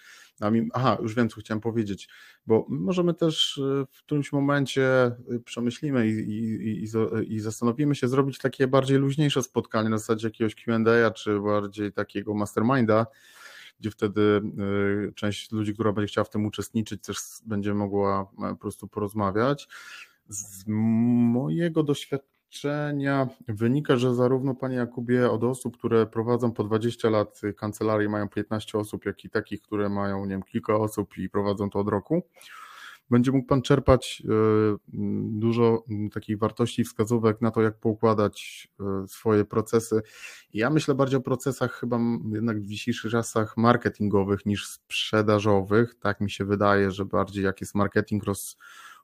Aha, 0.72 0.98
już 1.02 1.14
wiem, 1.14 1.28
co 1.28 1.40
chciałem 1.40 1.60
powiedzieć, 1.60 2.08
bo 2.46 2.66
możemy 2.68 3.14
też 3.14 3.58
e, 3.58 3.86
w 3.92 4.02
którymś 4.02 4.32
momencie 4.32 4.82
e, 4.84 5.16
przemyślimy 5.44 6.08
i, 6.08 6.10
i, 6.10 6.84
i, 6.84 7.34
i 7.34 7.40
zastanowimy 7.40 7.94
się 7.94 8.08
zrobić 8.08 8.38
takie 8.38 8.66
bardziej 8.66 8.98
luźniejsze 8.98 9.42
spotkanie 9.42 9.88
na 9.88 9.98
zasadzie 9.98 10.28
jakiegoś 10.28 10.54
Q&A, 10.54 11.10
czy 11.10 11.40
bardziej 11.40 11.92
takiego 11.92 12.34
masterminda, 12.34 13.06
gdzie 13.80 13.90
wtedy 13.90 14.40
y, 15.08 15.12
część 15.12 15.52
ludzi, 15.52 15.74
która 15.74 15.92
będzie 15.92 16.08
chciała 16.08 16.24
w 16.24 16.30
tym 16.30 16.46
uczestniczyć, 16.46 17.02
też 17.02 17.16
będzie 17.46 17.74
mogła 17.74 18.30
e, 18.38 18.50
po 18.50 18.56
prostu 18.56 18.88
porozmawiać. 18.88 19.68
Z 20.28 20.64
mojego 20.66 21.82
doświadczenia, 21.82 22.39
doświadczenia 22.50 23.28
wynika, 23.48 23.96
że 23.96 24.14
zarówno 24.14 24.54
Panie 24.54 24.76
Jakubie 24.76 25.30
od 25.30 25.44
osób, 25.44 25.76
które 25.78 26.06
prowadzą 26.06 26.52
po 26.52 26.64
20 26.64 27.10
lat 27.10 27.40
kancelarii, 27.56 28.08
mają 28.08 28.28
15 28.28 28.78
osób, 28.78 29.06
jak 29.06 29.24
i 29.24 29.30
takich, 29.30 29.62
które 29.62 29.88
mają 29.88 30.24
nie 30.24 30.30
wiem, 30.30 30.42
kilka 30.42 30.76
osób 30.76 31.18
i 31.18 31.28
prowadzą 31.28 31.70
to 31.70 31.78
od 31.78 31.88
roku, 31.88 32.22
będzie 33.10 33.32
mógł 33.32 33.46
Pan 33.46 33.62
czerpać 33.62 34.22
e, 34.24 34.76
dużo 35.22 35.84
takich 36.12 36.38
wartości 36.38 36.84
wskazówek 36.84 37.40
na 37.40 37.50
to, 37.50 37.62
jak 37.62 37.78
poukładać 37.78 38.68
e, 38.80 39.08
swoje 39.08 39.44
procesy. 39.44 40.02
Ja 40.54 40.70
myślę 40.70 40.94
bardziej 40.94 41.18
o 41.18 41.22
procesach 41.22 41.72
chyba 41.72 41.98
jednak 42.32 42.60
w 42.60 42.66
dzisiejszych 42.66 43.10
czasach 43.10 43.56
marketingowych 43.56 44.46
niż 44.46 44.66
sprzedażowych. 44.66 45.94
Tak 46.00 46.20
mi 46.20 46.30
się 46.30 46.44
wydaje, 46.44 46.90
że 46.90 47.04
bardziej 47.04 47.44
jak 47.44 47.60
jest 47.60 47.74
marketing 47.74 48.24
roz, 48.24 48.56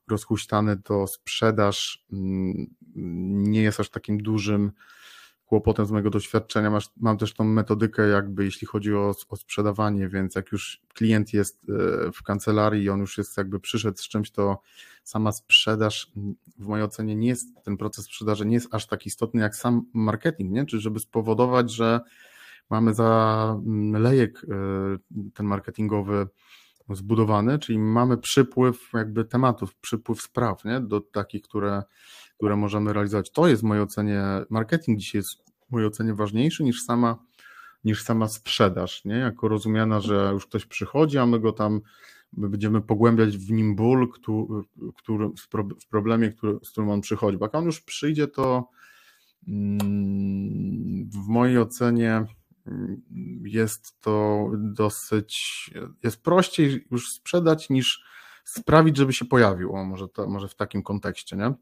rozhuśtany, 0.08 0.76
to 0.76 1.06
sprzedaż 1.06 2.06
nie 2.96 3.62
jest 3.62 3.80
aż 3.80 3.90
takim 3.90 4.18
dużym 4.22 4.72
kłopotem 5.46 5.86
z 5.86 5.90
mojego 5.90 6.10
doświadczenia. 6.10 6.70
Masz, 6.70 6.90
mam 6.96 7.18
też 7.18 7.34
tą 7.34 7.44
metodykę, 7.44 8.08
jakby 8.08 8.44
jeśli 8.44 8.66
chodzi 8.66 8.94
o, 8.94 9.14
o 9.28 9.36
sprzedawanie, 9.36 10.08
więc 10.08 10.34
jak 10.34 10.52
już 10.52 10.82
klient 10.94 11.32
jest 11.32 11.66
e, 11.68 12.12
w 12.12 12.22
kancelarii 12.22 12.84
i 12.84 12.90
on 12.90 13.00
już 13.00 13.18
jest 13.18 13.36
jakby 13.36 13.60
przyszedł 13.60 13.98
z 13.98 14.08
czymś, 14.08 14.30
to 14.30 14.60
sama 15.04 15.32
sprzedaż 15.32 16.12
w 16.58 16.66
mojej 16.66 16.84
ocenie 16.84 17.16
nie 17.16 17.28
jest, 17.28 17.64
ten 17.64 17.76
proces 17.76 18.04
sprzedaży 18.04 18.46
nie 18.46 18.54
jest 18.54 18.74
aż 18.74 18.86
tak 18.86 19.06
istotny 19.06 19.40
jak 19.40 19.56
sam 19.56 19.86
marketing, 19.92 20.52
nie? 20.52 20.66
Czy 20.66 20.80
żeby 20.80 21.00
spowodować, 21.00 21.70
że 21.70 22.00
mamy 22.70 22.94
za 22.94 23.60
lejek 23.92 24.46
e, 24.48 25.28
ten 25.34 25.46
marketingowy 25.46 26.28
zbudowany, 26.90 27.58
czyli 27.58 27.78
mamy 27.78 28.18
przypływ 28.18 28.90
jakby 28.94 29.24
tematów, 29.24 29.76
przypływ 29.76 30.22
spraw, 30.22 30.64
nie? 30.64 30.80
Do 30.80 31.00
takich, 31.00 31.42
które 31.42 31.82
które 32.36 32.56
możemy 32.56 32.92
realizować. 32.92 33.30
To 33.30 33.48
jest 33.48 33.62
w 33.62 33.64
mojej 33.64 33.82
ocenie, 33.82 34.22
marketing 34.50 34.98
dzisiaj 34.98 35.18
jest 35.18 35.30
w 35.68 35.72
mojej 35.72 35.88
ocenie 35.88 36.14
ważniejszy 36.14 36.64
niż 36.64 36.82
sama, 36.82 37.18
niż 37.84 38.02
sama 38.02 38.28
sprzedaż, 38.28 39.04
nie? 39.04 39.14
Jako 39.14 39.48
rozumiana, 39.48 40.00
że 40.00 40.30
już 40.32 40.46
ktoś 40.46 40.66
przychodzi, 40.66 41.18
a 41.18 41.26
my 41.26 41.40
go 41.40 41.52
tam 41.52 41.80
my 42.32 42.48
będziemy 42.48 42.82
pogłębiać 42.82 43.38
w 43.38 43.50
nim 43.50 43.76
ból, 43.76 44.12
który, 44.12 44.62
który, 44.96 45.28
w 45.80 45.88
problemie, 45.88 46.30
który, 46.30 46.58
z 46.62 46.70
którym 46.70 46.90
on 46.90 47.00
przychodzi. 47.00 47.38
Bo 47.38 47.44
jak 47.44 47.54
on 47.54 47.64
już 47.64 47.80
przyjdzie, 47.80 48.28
to 48.28 48.68
mm, 49.48 51.10
w 51.10 51.28
mojej 51.28 51.58
ocenie 51.58 52.24
jest 53.44 54.00
to 54.00 54.46
dosyć, 54.54 55.70
jest 56.02 56.22
prościej 56.22 56.86
już 56.90 57.12
sprzedać 57.12 57.70
niż 57.70 58.04
sprawić, 58.44 58.96
żeby 58.96 59.12
się 59.12 59.24
pojawił. 59.24 59.76
O, 59.76 59.84
może, 59.84 60.08
to, 60.08 60.28
może 60.28 60.48
w 60.48 60.54
takim 60.54 60.82
kontekście, 60.82 61.36
nie? 61.36 61.54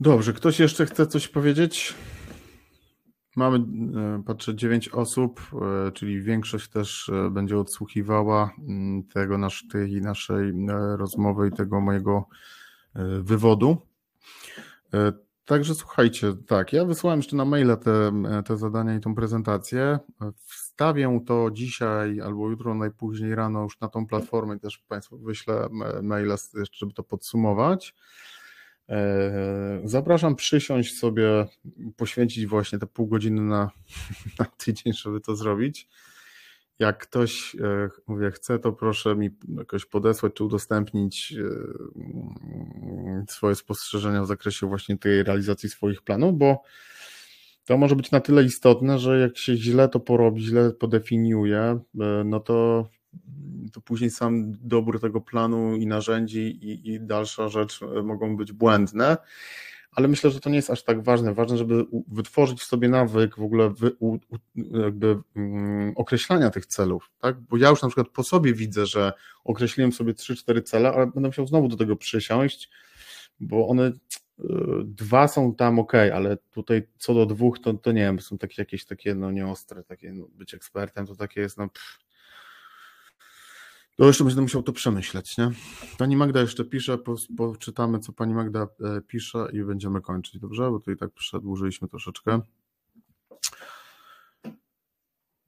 Dobrze, 0.00 0.32
ktoś 0.32 0.60
jeszcze 0.60 0.86
chce 0.86 1.06
coś 1.06 1.28
powiedzieć? 1.28 1.94
Mamy, 3.36 3.58
e, 3.58 4.22
patrzę, 4.26 4.54
dziewięć 4.54 4.88
osób, 4.88 5.40
e, 5.52 5.92
czyli 5.92 6.22
większość 6.22 6.68
też 6.68 7.08
e, 7.08 7.30
będzie 7.30 7.58
odsłuchiwała 7.58 8.50
mm, 8.58 9.02
tego 9.02 9.38
nasz, 9.38 9.64
tej 9.72 10.00
naszej 10.00 10.52
rozmowy 10.96 11.48
i 11.48 11.52
tego 11.52 11.80
mojego 11.80 12.28
wywodu. 13.20 13.76
Także 15.50 15.74
słuchajcie, 15.74 16.32
tak, 16.46 16.72
ja 16.72 16.84
wysłałem 16.84 17.18
jeszcze 17.18 17.36
na 17.36 17.44
maila 17.44 17.76
te, 17.76 18.12
te 18.46 18.56
zadania 18.56 18.94
i 18.94 19.00
tą 19.00 19.14
prezentację. 19.14 19.98
Wstawię 20.36 21.20
to 21.26 21.50
dzisiaj 21.52 22.20
albo 22.20 22.50
jutro, 22.50 22.74
najpóźniej 22.74 23.34
rano 23.34 23.62
już 23.62 23.80
na 23.80 23.88
tą 23.88 24.06
platformę 24.06 24.56
i 24.56 24.60
też 24.60 24.78
Państwu 24.78 25.18
wyślę 25.18 25.68
maila, 26.02 26.36
żeby 26.72 26.92
to 26.92 27.02
podsumować. 27.02 27.94
E, 28.88 29.80
zapraszam 29.84 30.36
przysiąść 30.36 30.98
sobie, 30.98 31.46
poświęcić 31.96 32.46
właśnie 32.46 32.78
te 32.78 32.86
pół 32.86 33.06
godziny 33.06 33.42
na, 33.42 33.70
na 34.38 34.44
tydzień, 34.44 34.92
żeby 34.92 35.20
to 35.20 35.36
zrobić. 35.36 35.88
Jak 36.80 36.98
ktoś, 36.98 37.56
e, 37.60 37.88
mówię, 38.06 38.30
chce, 38.30 38.58
to 38.58 38.72
proszę 38.72 39.16
mi 39.16 39.30
jakoś 39.58 39.86
podesłać 39.86 40.32
czy 40.34 40.44
udostępnić 40.44 41.34
e, 41.38 43.24
swoje 43.28 43.54
spostrzeżenia 43.54 44.22
w 44.22 44.26
zakresie 44.26 44.66
właśnie 44.66 44.98
tej 44.98 45.22
realizacji 45.22 45.68
swoich 45.68 46.02
planów, 46.02 46.38
bo 46.38 46.62
to 47.64 47.76
może 47.76 47.96
być 47.96 48.10
na 48.10 48.20
tyle 48.20 48.44
istotne, 48.44 48.98
że 48.98 49.20
jak 49.20 49.38
się 49.38 49.56
źle 49.56 49.88
to 49.88 50.00
porobi, 50.00 50.42
źle 50.42 50.70
podefiniuje, 50.70 51.80
no 52.24 52.40
to 52.40 52.88
to 53.72 53.80
później 53.80 54.10
sam 54.10 54.52
dobór 54.60 55.00
tego 55.00 55.20
planu 55.20 55.76
i 55.76 55.86
narzędzi 55.86 56.40
i, 56.40 56.90
i 56.90 57.00
dalsza 57.00 57.48
rzecz 57.48 57.82
e, 57.82 58.02
mogą 58.02 58.36
być 58.36 58.52
błędne 58.52 59.16
ale 59.92 60.08
myślę, 60.08 60.30
że 60.30 60.40
to 60.40 60.50
nie 60.50 60.56
jest 60.56 60.70
aż 60.70 60.84
tak 60.84 61.02
ważne. 61.02 61.34
Ważne, 61.34 61.58
żeby 61.58 61.86
wytworzyć 62.08 62.60
w 62.60 62.64
sobie 62.64 62.88
nawyk 62.88 63.36
w 63.36 63.42
ogóle 63.42 63.70
wy, 63.70 63.92
u, 63.98 64.18
jakby 64.84 65.18
um, 65.36 65.92
określania 65.96 66.50
tych 66.50 66.66
celów, 66.66 67.10
tak? 67.20 67.40
Bo 67.40 67.56
ja 67.56 67.68
już 67.68 67.82
na 67.82 67.88
przykład 67.88 68.08
po 68.08 68.22
sobie 68.22 68.54
widzę, 68.54 68.86
że 68.86 69.12
określiłem 69.44 69.92
sobie 69.92 70.12
3-4 70.12 70.62
cele, 70.62 70.92
ale 70.92 71.06
będę 71.06 71.28
musiał 71.28 71.46
znowu 71.46 71.68
do 71.68 71.76
tego 71.76 71.96
przysiąść, 71.96 72.70
bo 73.40 73.68
one 73.68 73.86
y, 73.86 73.92
dwa 74.84 75.28
są 75.28 75.54
tam 75.54 75.78
ok, 75.78 75.92
ale 75.94 76.36
tutaj 76.36 76.82
co 76.98 77.14
do 77.14 77.26
dwóch, 77.26 77.58
to, 77.58 77.74
to 77.74 77.92
nie 77.92 78.02
wiem, 78.02 78.20
są 78.20 78.38
takie 78.38 78.62
jakieś 78.62 78.84
takie 78.84 79.14
no 79.14 79.30
nieostre, 79.30 79.84
takie 79.84 80.12
no, 80.12 80.26
być 80.32 80.54
ekspertem 80.54 81.06
to 81.06 81.16
takie 81.16 81.40
jest 81.40 81.58
no 81.58 81.68
pff, 81.68 82.09
to 84.00 84.06
jeszcze 84.06 84.24
będę 84.24 84.42
musiał 84.42 84.62
to 84.62 84.72
przemyśleć, 84.72 85.38
nie? 85.38 85.50
Pani 85.98 86.16
Magda 86.16 86.40
jeszcze 86.40 86.64
pisze, 86.64 86.98
poczytamy, 87.36 87.98
co 87.98 88.12
pani 88.12 88.34
Magda 88.34 88.62
e, 88.62 89.00
pisze 89.00 89.48
i 89.52 89.62
będziemy 89.62 90.00
kończyć, 90.00 90.38
dobrze? 90.38 90.70
Bo 90.70 90.78
tutaj 90.78 90.96
tak 90.96 91.10
przedłużyliśmy 91.10 91.88
troszeczkę. 91.88 92.40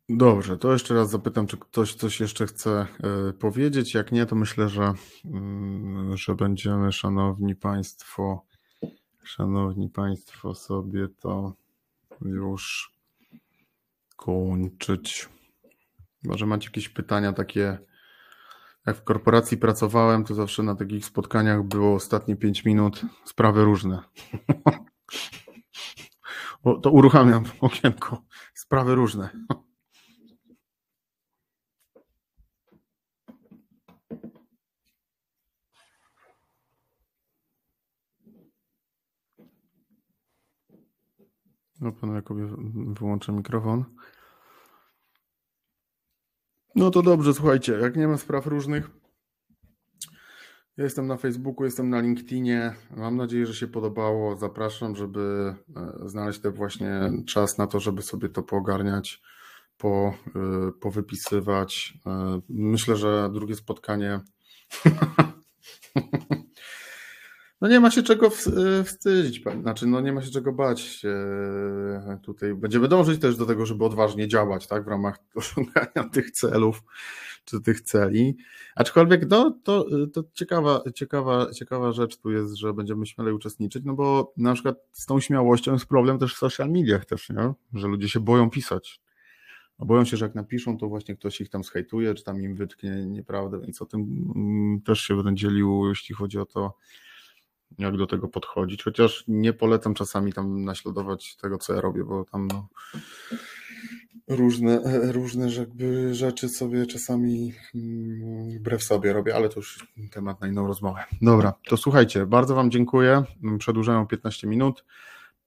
Dobrze, 0.09 0.59
to 0.59 0.73
jeszcze 0.73 0.95
raz 0.95 1.11
zapytam, 1.11 1.47
czy 1.47 1.57
ktoś 1.57 1.95
coś 1.95 2.21
jeszcze 2.21 2.47
chce 2.47 2.87
e, 3.31 3.33
powiedzieć. 3.33 3.95
Jak 3.95 4.13
nie, 4.13 4.27
to 4.27 4.37
myślę, 4.37 4.69
że, 4.69 4.95
mm, 5.25 6.17
że 6.17 6.35
będziemy, 6.35 6.93
szanowni 6.93 7.55
państwo, 7.55 8.47
szanowni 9.25 9.91
państwo, 9.91 10.55
sobie 10.55 11.09
to 11.21 11.55
już 12.21 12.93
kończyć. 14.17 15.29
Może 16.23 16.47
macie 16.47 16.67
jakieś 16.67 16.89
pytania 16.89 17.33
takie 17.33 17.79
jak 18.87 18.97
w 18.97 19.05
korporacji 19.05 19.57
pracowałem, 19.57 20.25
to 20.25 20.35
zawsze 20.35 20.63
na 20.63 20.75
takich 20.75 21.05
spotkaniach 21.05 21.63
było 21.63 21.95
ostatnie 21.95 22.37
5 22.37 22.65
minut 22.65 23.03
sprawy 23.25 23.65
różne. 23.65 24.03
o, 26.65 26.75
to 26.75 26.91
uruchamiam 26.91 27.45
okienko. 27.61 28.23
Sprawy 28.55 28.95
różne. 28.95 29.31
No, 41.81 41.93
panu 41.93 42.15
Jakubie 42.15 42.49
wyłączę 42.75 43.33
mikrofon. 43.33 43.85
No 46.75 46.91
to 46.91 47.03
dobrze, 47.03 47.35
słuchajcie, 47.35 47.73
jak 47.73 47.97
nie 47.97 48.09
ma 48.09 48.19
spraw 48.19 48.47
różnych, 48.47 48.91
ja 50.77 50.85
jestem 50.85 51.07
na 51.07 51.17
Facebooku, 51.17 51.65
jestem 51.65 51.91
na 51.91 52.01
LinkedInie. 52.01 52.75
Mam 52.97 53.17
nadzieję, 53.17 53.47
że 53.47 53.55
się 53.55 53.69
podobało. 53.69 54.37
Zapraszam, 54.37 54.97
żeby 54.97 55.55
e, 55.77 56.09
znaleźć 56.09 56.41
ten 56.41 56.53
właśnie 56.53 57.11
czas 57.27 57.59
na 57.59 57.67
to, 57.67 57.81
żeby 57.81 58.03
sobie 58.03 58.29
to 58.29 58.43
poogarniać, 58.43 59.23
po, 59.79 60.15
e, 60.37 60.73
powypisywać. 60.81 61.99
E, 62.07 62.41
myślę, 62.49 62.97
że 62.97 63.31
drugie 63.33 63.55
spotkanie 63.55 64.21
No 67.63 67.69
nie 67.69 67.81
ma 67.81 67.91
się 67.91 68.03
czego 68.03 68.27
e, 68.27 68.85
wstydzić, 68.85 69.43
znaczy 69.61 69.87
no 69.87 70.01
nie 70.01 70.13
ma 70.13 70.23
się 70.23 70.31
czego 70.31 70.53
bać. 70.53 71.03
Tutaj 72.23 72.55
będziemy 72.55 72.89
dążyć 72.89 73.21
też 73.21 73.37
do 73.37 73.47
tego, 73.47 73.67
żeby 73.67 73.85
odważnie 73.85 74.29
działać, 74.29 74.67
tak, 74.67 74.85
w 74.85 74.89
ramach 74.89 75.19
osiągania 75.35 76.11
tych 76.13 76.31
celów 76.31 76.83
czy 77.45 77.61
tych 77.61 77.81
celi. 77.81 78.37
Aczkolwiek 78.75 79.31
no, 79.31 79.59
to, 79.65 79.87
to 80.13 80.25
ciekawa, 80.33 80.83
ciekawa, 80.95 81.51
ciekawa 81.51 81.93
rzecz 81.93 82.17
tu 82.17 82.31
jest, 82.31 82.55
że 82.55 82.75
będziemy 82.75 83.07
śmielej 83.07 83.35
uczestniczyć, 83.35 83.83
no 83.85 83.95
bo 83.95 84.33
na 84.37 84.55
przykład 84.55 84.77
z 84.93 85.07
tą 85.07 85.21
śmiałością 85.21 85.73
jest 85.73 85.87
problem 85.87 86.19
też 86.19 86.35
w 86.35 86.39
social 86.39 86.71
mediach 86.71 87.05
też, 87.05 87.31
nie? 87.31 87.53
że 87.75 87.89
ludzie 87.89 88.09
się 88.09 88.21
boją 88.21 88.51
pisać. 88.51 89.01
No 89.79 89.87
boją 89.87 90.05
się, 90.05 90.17
że 90.17 90.25
jak 90.25 90.35
napiszą, 90.35 90.79
to 90.79 90.89
właśnie 90.89 91.17
ktoś 91.17 91.41
ich 91.41 91.51
tam 91.51 91.65
schejtuje, 91.65 92.15
czy 92.15 92.25
tam 92.25 92.43
im 92.43 92.57
wytknie 92.57 93.07
nieprawdę, 93.07 93.61
więc 93.61 93.83
o 93.83 93.87
tym 93.87 94.01
mm, 94.37 94.81
też 94.81 95.01
się 95.01 95.17
będę 95.17 95.35
dzielił, 95.35 95.89
jeśli 95.89 96.15
chodzi 96.15 96.39
o 96.39 96.47
to, 96.47 96.77
jak 97.79 97.97
do 97.97 98.07
tego 98.07 98.29
podchodzić, 98.29 98.83
chociaż 98.83 99.25
nie 99.29 99.53
polecam 99.53 99.95
czasami 99.95 100.33
tam 100.33 100.65
naśladować 100.65 101.37
tego, 101.37 101.59
co 101.59 101.75
ja 101.75 101.81
robię, 101.81 102.05
bo 102.05 102.25
tam 102.25 102.49
no, 102.49 102.69
różne, 104.29 104.81
różne 105.13 105.53
jakby 105.53 106.15
rzeczy 106.15 106.49
sobie 106.49 106.87
czasami 106.87 107.53
mm, 107.75 108.59
wbrew 108.59 108.83
sobie 108.83 109.13
robię, 109.13 109.37
ale 109.37 109.49
to 109.49 109.57
już 109.57 109.87
temat 110.11 110.41
na 110.41 110.49
inną 110.49 110.67
rozmowę. 110.67 111.05
Dobra, 111.23 111.55
to 111.69 111.77
słuchajcie, 111.77 112.27
bardzo 112.27 112.55
Wam 112.55 112.71
dziękuję. 112.71 113.23
Przedłużają 113.59 114.07
15 114.07 114.47
minut. 114.47 114.85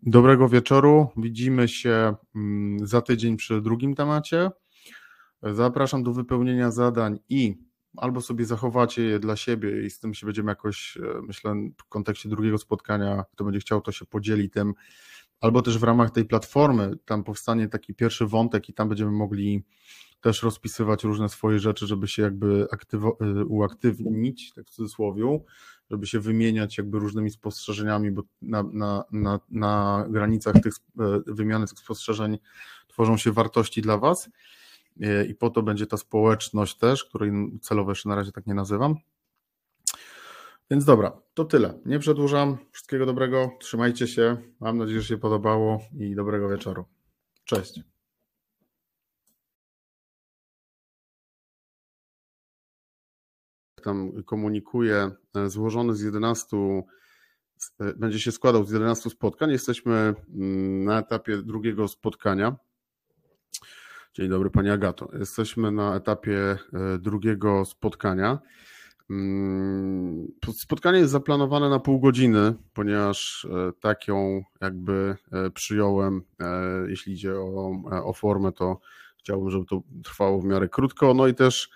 Dobrego 0.04 0.50
wieczoru. 0.50 1.08
Widzimy 1.18 1.68
się 1.68 2.16
mm, 2.36 2.88
za 2.88 3.02
tydzień 3.02 3.38
przy 3.38 3.62
drugim 3.62 3.96
temacie. 3.96 4.52
Zapraszam 5.44 6.04
do 6.04 6.14
wypełnienia 6.14 6.72
zadań 6.72 7.20
i 7.30 7.58
albo 7.98 8.22
sobie 8.22 8.46
zachowacie 8.46 9.02
je 9.02 9.20
dla 9.20 9.36
siebie 9.36 9.86
i 9.86 9.90
z 9.90 10.00
tym 10.00 10.14
się 10.14 10.26
będziemy 10.26 10.52
jakoś, 10.52 10.98
e, 10.98 11.22
myślę, 11.22 11.56
w 11.78 11.86
kontekście 11.90 12.30
drugiego 12.30 12.58
spotkania, 12.58 13.24
kto 13.34 13.44
będzie 13.44 13.60
chciał, 13.60 13.82
to 13.82 13.92
się 13.92 14.06
podzieli 14.06 14.50
tym, 14.50 14.74
albo 15.42 15.62
też 15.62 15.78
w 15.78 15.84
ramach 15.84 16.12
tej 16.12 16.26
platformy, 16.26 16.92
tam 17.06 17.24
powstanie 17.24 17.68
taki 17.68 17.94
pierwszy 17.94 18.28
wątek 18.28 18.70
i 18.70 18.74
tam 18.74 18.90
będziemy 18.90 19.12
mogli 19.12 19.64
też 20.22 20.44
rozpisywać 20.44 21.04
różne 21.04 21.30
swoje 21.30 21.60
rzeczy, 21.60 21.88
żeby 21.88 22.08
się 22.08 22.22
jakby 22.22 22.68
aktywo, 22.72 23.18
e, 23.22 23.46
uaktywnić, 23.46 24.54
tak 24.54 24.68
w 24.68 24.70
cudzysłowie, 24.70 25.40
żeby 25.92 26.08
się 26.08 26.20
wymieniać 26.20 26.78
jakby 26.78 27.00
różnymi 27.00 27.32
spostrzeżeniami, 27.32 28.12
bo 28.12 28.24
na, 28.42 28.64
na, 28.64 29.04
na, 29.12 29.40
na 29.50 30.06
granicach 30.10 30.56
tych 30.64 30.74
e, 31.00 31.22
wymiany 31.28 31.68
tych 31.68 31.80
spostrzeżeń 31.80 32.38
tworzą 32.88 33.18
się 33.18 33.32
wartości 33.32 33.82
dla 33.82 33.98
Was 33.98 34.30
i 35.30 35.36
po 35.36 35.50
to 35.50 35.64
będzie 35.64 35.88
ta 35.88 35.98
społeczność 35.98 36.78
też, 36.78 37.04
której 37.04 37.32
celowo 37.62 37.92
jeszcze 37.92 38.10
na 38.10 38.16
razie 38.16 38.32
tak 38.32 38.48
nie 38.48 38.54
nazywam. 38.54 38.96
Więc 40.72 40.86
dobra, 40.86 41.22
to 41.34 41.46
tyle. 41.46 41.80
Nie 41.86 42.00
przedłużam. 42.00 42.58
Wszystkiego 42.72 43.06
dobrego. 43.06 43.52
Trzymajcie 43.60 44.08
się. 44.08 44.38
Mam 44.60 44.78
nadzieję, 44.78 45.02
że 45.02 45.08
się 45.08 45.18
podobało 45.18 45.82
i 46.00 46.16
dobrego 46.16 46.50
wieczoru. 46.50 46.86
Cześć. 47.44 47.80
Tam 53.84 54.24
komunikuję, 54.24 55.12
e, 55.36 55.50
złożony 55.50 55.96
z 55.96 56.02
11, 56.02 56.84
e, 57.80 57.94
będzie 57.94 58.20
się 58.20 58.32
składał 58.32 58.66
z 58.66 58.72
11 58.72 59.10
spotkań. 59.10 59.52
Jesteśmy 59.52 59.94
mm, 60.36 60.84
na 60.84 61.00
etapie 61.00 61.38
drugiego 61.38 61.88
spotkania. 61.88 62.56
Dzień 64.16 64.30
dobry 64.30 64.50
Pani 64.50 64.70
Agato. 64.70 65.10
Jesteśmy 65.20 65.72
na 65.72 65.96
etapie 65.96 66.38
e, 66.38 66.58
drugiego 67.00 67.66
spotkania. 67.66 68.40
Mm, 69.10 70.28
spotkanie 70.54 71.00
jest 71.00 71.12
zaplanowane 71.12 71.70
na 71.70 71.80
pół 71.80 72.00
godziny, 72.00 72.54
ponieważ 72.74 73.48
e, 73.52 73.72
tak 73.80 74.08
ją 74.08 74.44
jakby 74.62 75.16
e, 75.32 75.50
przyjąłem. 75.52 76.22
Jeśli 76.88 77.14
idzie 77.14 77.36
o, 77.36 77.72
o 78.06 78.14
formę, 78.14 78.52
to 78.52 78.80
chciałbym, 79.20 79.50
żeby 79.50 79.66
to 79.66 79.82
trwało 80.04 80.42
w 80.42 80.46
miarę 80.46 80.70
krótko. 80.70 81.14
No 81.14 81.28
i 81.28 81.34
też 81.34 81.70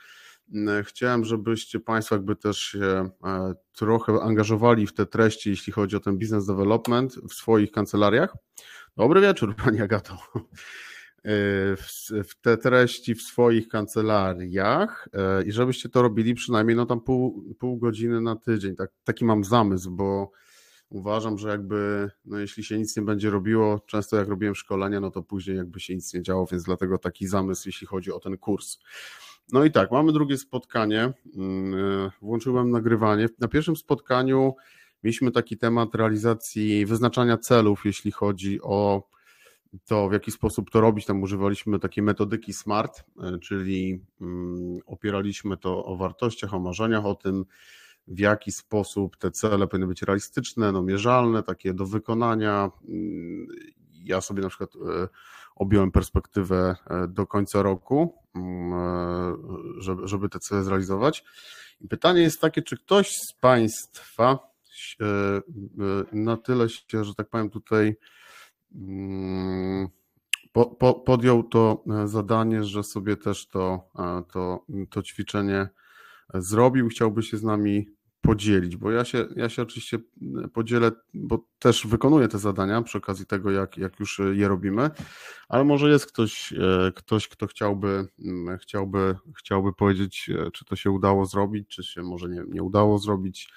mm, 0.53 0.83
chciałem, 0.83 1.25
żebyście 1.25 1.79
Państwo 1.79 2.15
jakby 2.15 2.35
też 2.35 2.57
się 2.57 3.09
trochę 3.75 4.21
angażowali 4.21 4.87
w 4.87 4.93
te 4.93 5.05
treści, 5.05 5.49
jeśli 5.49 5.73
chodzi 5.73 5.95
o 5.95 5.99
ten 5.99 6.17
business 6.17 6.45
development 6.45 7.15
w 7.15 7.33
swoich 7.33 7.71
kancelariach. 7.71 8.33
Dobry 8.97 9.21
wieczór 9.21 9.55
Pani 9.55 9.81
Agato. 9.81 10.17
Y, 11.25 12.23
w 12.23 12.41
te 12.41 12.57
treści 12.57 13.15
w 13.15 13.21
swoich 13.21 13.67
kancelariach 13.67 15.09
y, 15.41 15.45
i 15.45 15.51
żebyście 15.51 15.89
to 15.89 16.01
robili 16.01 16.33
przynajmniej 16.33 16.77
no 16.77 16.85
tam 16.85 17.01
pół, 17.01 17.53
pół 17.59 17.77
godziny 17.77 18.21
na 18.21 18.35
tydzień. 18.35 18.75
Tak, 18.75 18.91
taki 19.03 19.25
mam 19.25 19.43
zamysł, 19.43 19.91
bo 19.91 20.31
uważam, 20.89 21.37
że 21.37 21.49
jakby 21.49 22.09
no 22.25 22.39
jeśli 22.39 22.63
się 22.63 22.77
nic 22.77 22.97
nie 22.97 23.03
będzie 23.03 23.29
robiło, 23.29 23.79
często 23.87 24.17
jak 24.17 24.27
robiłem 24.27 24.55
szkolenia, 24.55 24.99
no 24.99 25.11
to 25.11 25.23
później 25.23 25.57
jakby 25.57 25.79
się 25.79 25.95
nic 25.95 26.13
nie 26.13 26.21
działo, 26.21 26.45
więc 26.51 26.63
dlatego 26.63 26.97
taki 26.97 27.27
zamysł, 27.27 27.63
jeśli 27.65 27.87
chodzi 27.87 28.11
o 28.11 28.19
ten 28.19 28.37
kurs. 28.37 28.77
No 29.51 29.63
i 29.63 29.71
tak, 29.71 29.91
mamy 29.91 30.11
drugie 30.11 30.37
spotkanie. 30.37 31.05
Y, 31.05 31.11
włączyłem 32.21 32.71
nagrywanie. 32.71 33.27
Na 33.39 33.47
pierwszym 33.47 33.75
spotkaniu 33.75 34.55
mieliśmy 35.03 35.31
taki 35.31 35.57
temat 35.57 35.95
realizacji, 35.95 36.85
wyznaczania 36.85 37.37
celów, 37.37 37.81
jeśli 37.85 38.11
chodzi 38.11 38.61
o 38.61 39.09
to 39.85 40.09
w 40.09 40.13
jaki 40.13 40.31
sposób 40.31 40.69
to 40.69 40.81
robić, 40.81 41.05
tam 41.05 41.21
używaliśmy 41.21 41.79
takiej 41.79 42.03
metodyki 42.03 42.53
SMART, 42.53 43.03
e, 43.23 43.39
czyli 43.39 44.01
mm, 44.21 44.79
opieraliśmy 44.85 45.57
to 45.57 45.85
o 45.85 45.97
wartościach, 45.97 46.53
o 46.53 46.59
marzeniach, 46.59 47.05
o 47.05 47.15
tym, 47.15 47.45
w 48.07 48.19
jaki 48.19 48.51
sposób 48.51 49.17
te 49.17 49.31
cele 49.31 49.67
powinny 49.67 49.87
być 49.87 50.01
realistyczne, 50.01 50.71
no 50.71 50.81
mierzalne, 50.81 51.43
takie 51.43 51.73
do 51.73 51.85
wykonania. 51.85 52.71
Mm, 52.87 53.47
ja 54.03 54.21
sobie 54.21 54.41
na 54.41 54.49
przykład 54.49 54.75
e, 54.75 55.07
objąłem 55.55 55.91
perspektywę 55.91 56.75
e, 56.89 57.07
do 57.07 57.27
końca 57.27 57.61
roku, 57.61 58.15
mm, 58.35 58.73
żeby, 59.77 60.07
żeby 60.07 60.29
te 60.29 60.39
cele 60.39 60.63
zrealizować. 60.63 61.23
I 61.81 61.87
pytanie 61.87 62.21
jest 62.21 62.41
takie, 62.41 62.61
czy 62.61 62.77
ktoś 62.77 63.11
z 63.11 63.33
Państwa 63.33 64.49
na 66.11 66.37
tyle 66.37 66.69
się, 66.69 67.03
że 67.03 67.15
tak 67.15 67.29
powiem, 67.29 67.49
tutaj 67.49 67.95
po, 70.51 70.65
po, 70.65 70.93
podjął 70.93 71.43
to 71.43 71.83
e, 72.03 72.07
zadanie, 72.07 72.63
że 72.63 72.83
sobie 72.83 73.17
też 73.17 73.47
to, 73.47 73.89
e, 73.99 74.23
to, 74.33 74.65
to 74.89 75.03
ćwiczenie 75.03 75.69
zrobił. 76.33 76.87
Chciałby 76.89 77.23
się 77.23 77.37
z 77.37 77.43
nami 77.43 77.87
podzielić, 78.21 78.77
bo 78.77 78.91
ja 78.91 79.05
się, 79.05 79.27
ja 79.35 79.49
się 79.49 79.61
oczywiście 79.61 79.99
podzielę, 80.53 80.91
bo 81.13 81.45
też 81.59 81.87
wykonuję 81.87 82.27
te 82.27 82.39
zadania 82.39 82.81
przy 82.81 82.97
okazji 82.97 83.25
tego, 83.25 83.51
jak, 83.51 83.77
jak 83.77 83.99
już 83.99 84.21
je 84.33 84.47
robimy, 84.47 84.89
ale 85.49 85.63
może 85.63 85.89
jest 85.89 86.05
ktoś, 86.05 86.53
e, 86.53 86.91
ktoś 86.95 87.27
kto 87.27 87.47
chciałby, 87.47 88.07
mm, 88.19 88.57
chciałby, 88.57 89.15
chciałby 89.37 89.73
powiedzieć, 89.73 90.29
czy 90.53 90.65
to 90.65 90.75
się 90.75 90.91
udało 90.91 91.25
zrobić, 91.25 91.67
czy 91.67 91.83
się 91.83 92.03
może 92.03 92.29
nie, 92.29 92.43
nie 92.47 92.63
udało 92.63 92.97
zrobić 92.97 93.49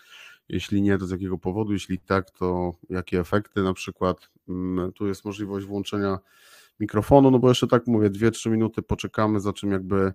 jeśli 0.49 0.83
nie, 0.83 0.99
to 0.99 1.07
z 1.07 1.11
jakiego 1.11 1.39
powodu? 1.39 1.73
Jeśli 1.73 1.99
tak, 1.99 2.31
to 2.31 2.73
jakie 2.91 3.21
efekty 3.21 3.63
na 3.63 3.75
przykład? 3.75 4.31
Mm, 4.49 4.93
tu 4.93 5.07
jest 5.07 5.25
możliwość 5.25 5.67
włączenia 5.67 6.19
mikrofonu, 6.81 7.31
no 7.31 7.39
bo 7.39 7.49
jeszcze 7.49 7.67
tak 7.67 7.87
mówię, 7.87 8.11
2-3 8.11 8.51
minuty 8.51 8.83
poczekamy, 8.83 9.41
za 9.41 9.53
czym 9.53 9.71
jakby 9.71 10.13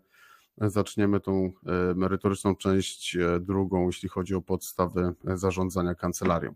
zaczniemy 0.57 1.19
tą 1.19 1.51
e, 1.65 1.93
merytoryczną 1.95 2.55
część 2.55 3.15
e, 3.15 3.39
drugą, 3.39 3.88
jeśli 3.88 4.09
chodzi 4.09 4.36
o 4.36 4.41
podstawy 4.41 5.13
zarządzania 5.23 5.95
kancelarią. 5.95 6.55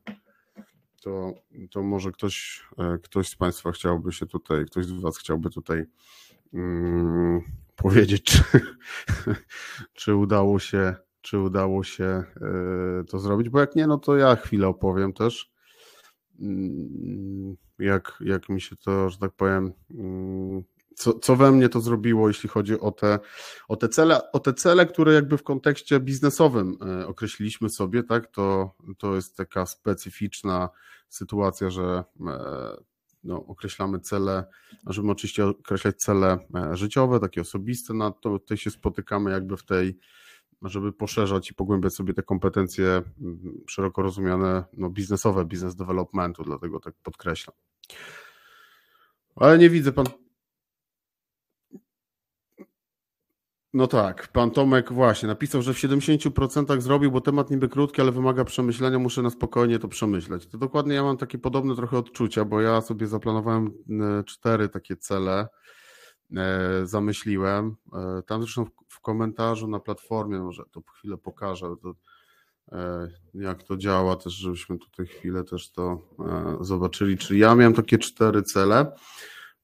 To, 1.02 1.34
to 1.72 1.84
może 1.84 2.12
ktoś, 2.12 2.64
e, 2.78 2.98
ktoś 2.98 3.30
z 3.30 3.36
Państwa 3.36 3.72
chciałby 3.72 4.12
się 4.12 4.26
tutaj, 4.26 4.66
ktoś 4.66 4.86
z 4.86 4.92
Was 4.92 5.18
chciałby 5.18 5.50
tutaj 5.50 5.86
um, 6.54 7.42
powiedzieć, 7.76 8.24
czy, 8.24 8.44
czy 9.94 10.16
udało 10.16 10.60
się 10.60 10.96
czy 11.22 11.40
udało 11.40 11.84
się 11.84 12.04
e, 12.06 12.24
to 13.10 13.20
zrobić, 13.20 13.50
bo 13.50 13.60
jak 13.60 13.76
nie, 13.76 13.88
no 13.88 13.98
to 13.98 14.18
ja 14.18 14.36
chwilę 14.36 14.68
opowiem 14.68 15.14
też, 15.14 15.52
mm, 15.52 15.52
jak, 17.80 18.18
jak 18.26 18.50
mi 18.50 18.62
się 18.62 18.76
to, 18.76 19.10
że 19.10 19.18
tak 19.18 19.32
powiem, 19.32 19.74
mm, 19.92 20.64
co, 20.96 21.14
co 21.20 21.36
we 21.36 21.52
mnie 21.52 21.70
to 21.70 21.82
zrobiło, 21.82 22.28
jeśli 22.28 22.50
chodzi 22.50 22.80
o 22.80 22.92
te, 22.92 23.20
o 23.68 23.76
te 23.76 23.90
cele, 23.90 24.32
o 24.32 24.40
te 24.40 24.54
cele, 24.54 24.86
które 24.86 25.14
jakby 25.14 25.38
w 25.38 25.44
kontekście 25.44 26.00
biznesowym 26.00 26.78
e, 26.82 27.08
określiliśmy 27.08 27.70
sobie, 27.70 28.04
tak, 28.04 28.28
to, 28.28 28.76
to 28.98 29.16
jest 29.16 29.38
taka 29.38 29.66
specyficzna 29.66 30.70
sytuacja, 31.10 31.70
że 31.70 32.04
e, 32.28 32.78
no, 33.24 33.46
określamy 33.46 34.00
cele, 34.00 34.44
możemy 34.86 35.12
oczywiście 35.12 35.46
określać 35.46 35.98
cele 35.98 36.38
życiowe, 36.72 37.20
takie 37.20 37.42
osobiste, 37.42 37.94
na 37.94 38.12
to 38.12 38.40
tutaj 38.40 38.58
się 38.58 38.72
spotykamy 38.72 39.32
jakby 39.32 39.58
w 39.58 39.66
tej 39.66 39.98
żeby 40.62 40.94
poszerzać 40.94 41.52
i 41.52 41.54
pogłębiać 41.54 41.94
sobie 41.94 42.14
te 42.14 42.24
kompetencje 42.24 42.86
mm, 42.86 43.64
szeroko 43.68 44.02
rozumiane, 44.02 44.64
no 44.74 44.90
biznesowe, 44.90 45.46
biznes 45.46 45.76
developmentu, 45.76 46.44
dlatego 46.44 46.80
tak 46.80 46.94
podkreślam. 47.04 47.56
Ale 49.36 49.58
nie 49.58 49.70
widzę 49.70 49.92
pan. 49.92 50.06
No 53.74 53.88
tak, 53.88 54.28
pan 54.28 54.52
Tomek 54.52 54.94
właśnie 54.94 55.28
napisał, 55.28 55.62
że 55.62 55.74
w 55.74 55.78
70% 55.78 56.82
zrobił, 56.82 57.12
bo 57.12 57.22
temat 57.22 57.52
niby 57.52 57.70
krótki, 57.70 58.02
ale 58.02 58.12
wymaga 58.12 58.46
przemyślenia, 58.46 59.00
muszę 59.00 59.22
na 59.22 59.30
spokojnie 59.30 59.80
to 59.80 59.88
przemyśleć. 59.88 60.48
To 60.48 60.58
dokładnie 60.58 60.96
ja 60.96 61.04
mam 61.04 61.18
takie 61.18 61.38
podobne 61.38 61.76
trochę 61.76 61.98
odczucia, 61.98 62.46
bo 62.46 62.62
ja 62.62 62.82
sobie 62.82 63.08
zaplanowałem 63.08 63.72
e, 63.90 64.24
cztery 64.24 64.70
takie 64.70 64.96
cele 64.96 65.48
zamyśliłem. 66.84 67.76
E, 67.94 68.22
tam 68.22 68.42
zresztą 68.42 68.66
w 68.88 69.02
komentarzu 69.02 69.68
na 69.68 69.80
platformie, 69.80 70.40
może 70.40 70.64
to 70.72 70.82
chwilę 70.82 71.18
pokażę, 71.18 71.76
to, 71.82 71.96
e, 72.72 73.08
jak 73.34 73.64
to 73.64 73.78
działa, 73.78 74.16
też 74.16 74.34
żebyśmy 74.34 74.78
tutaj 74.78 75.06
chwilę 75.06 75.44
też 75.44 75.72
to 75.72 76.08
zobaczyli. 76.62 77.18
Czyli 77.18 77.40
ja 77.40 77.56
miałem 77.56 77.74
takie 77.74 77.98
cztery 77.98 78.44
cele. 78.44 78.92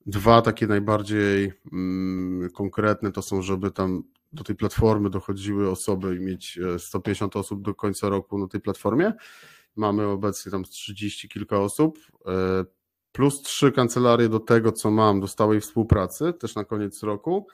Dwa 0.05 0.41
takie 0.41 0.67
najbardziej 0.67 1.53
mm, 1.73 2.49
konkretne 2.49 3.11
to 3.11 3.21
są, 3.21 3.41
żeby 3.41 3.71
tam 3.71 4.03
do 4.33 4.43
tej 4.43 4.55
platformy 4.55 5.09
dochodziły 5.09 5.69
osoby 5.69 6.15
i 6.15 6.19
mieć 6.19 6.59
150 6.77 7.35
osób 7.35 7.61
do 7.61 7.75
końca 7.75 8.09
roku 8.09 8.37
na 8.37 8.47
tej 8.47 8.61
platformie. 8.61 9.13
mamy 9.75 10.07
obecnie 10.07 10.51
tam 10.51 10.63
30 10.63 11.29
kilka 11.29 11.59
osób, 11.59 11.99
plus 13.11 13.41
trzy 13.41 13.71
kancelarie 13.71 14.29
do 14.29 14.39
tego, 14.39 14.71
co 14.71 14.91
mam, 14.91 15.19
do 15.19 15.27
stałej 15.27 15.61
współpracy, 15.61 16.33
też 16.33 16.55
na 16.55 16.63
koniec 16.63 17.03
roku. 17.03 17.47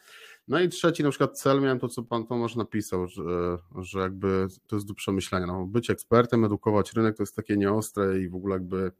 No 0.47 0.61
i 0.61 0.69
trzeci 0.69 1.03
na 1.03 1.09
przykład 1.09 1.39
cel 1.39 1.61
miałem 1.61 1.79
to, 1.79 1.87
co 1.87 2.03
pan 2.03 2.27
Tomasz 2.27 2.55
napisał, 2.55 3.07
że, 3.07 3.57
że 3.81 3.99
jakby 3.99 4.47
to 4.67 4.75
jest 4.75 4.87
do 4.87 4.93
przemyślenia. 4.93 5.47
No, 5.47 5.65
być 5.65 5.89
ekspertem, 5.89 6.45
edukować 6.45 6.93
rynek 6.93 7.17
to 7.17 7.23
jest 7.23 7.35
takie 7.35 7.57
nieostre 7.57 8.19
i 8.19 8.29
w 8.29 8.35
ogóle 8.35 8.55
jakby 8.55 8.91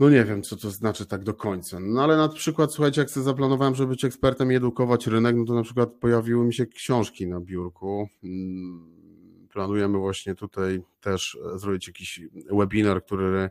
no 0.00 0.10
nie 0.10 0.24
wiem, 0.24 0.42
co 0.42 0.56
to 0.56 0.70
znaczy 0.70 1.06
tak 1.06 1.24
do 1.24 1.34
końca. 1.34 1.80
No 1.80 2.04
ale 2.04 2.16
na 2.16 2.28
przykład, 2.28 2.72
słuchajcie, 2.72 3.00
jak 3.00 3.10
sobie 3.10 3.24
zaplanowałem, 3.24 3.74
żeby 3.74 3.88
być 3.88 4.04
ekspertem 4.04 4.52
i 4.52 4.54
edukować 4.54 5.06
rynek, 5.06 5.36
no 5.36 5.44
to 5.44 5.54
na 5.54 5.62
przykład 5.62 5.92
pojawiły 6.00 6.44
mi 6.44 6.54
się 6.54 6.66
książki 6.66 7.26
na 7.26 7.40
biurku. 7.40 8.08
Mm, 8.24 9.48
planujemy 9.52 9.98
właśnie 9.98 10.34
tutaj 10.34 10.82
też 11.00 11.38
zrobić 11.54 11.86
jakiś 11.86 12.20
webinar, 12.50 13.04
który 13.04 13.50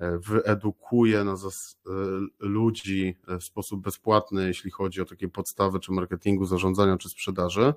wyedukuje 0.00 1.24
na 1.24 1.34
zas- 1.36 1.76
ludzi 2.38 3.16
w 3.40 3.44
sposób 3.44 3.82
bezpłatny, 3.82 4.46
jeśli 4.46 4.70
chodzi 4.70 5.00
o 5.00 5.04
takie 5.04 5.28
podstawy 5.28 5.80
czy 5.80 5.92
marketingu, 5.92 6.44
zarządzania 6.44 6.96
czy 6.96 7.08
sprzedaży. 7.08 7.74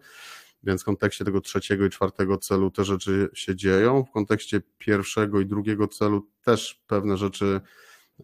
Więc 0.63 0.81
w 0.81 0.85
kontekście 0.85 1.25
tego 1.25 1.41
trzeciego 1.41 1.85
i 1.85 1.89
czwartego 1.89 2.37
celu 2.37 2.71
te 2.71 2.85
rzeczy 2.85 3.29
się 3.33 3.55
dzieją. 3.55 4.03
W 4.03 4.11
kontekście 4.11 4.61
pierwszego 4.77 5.39
i 5.39 5.45
drugiego 5.45 5.87
celu 5.87 6.27
też 6.43 6.83
pewne 6.87 7.17
rzeczy, 7.17 7.61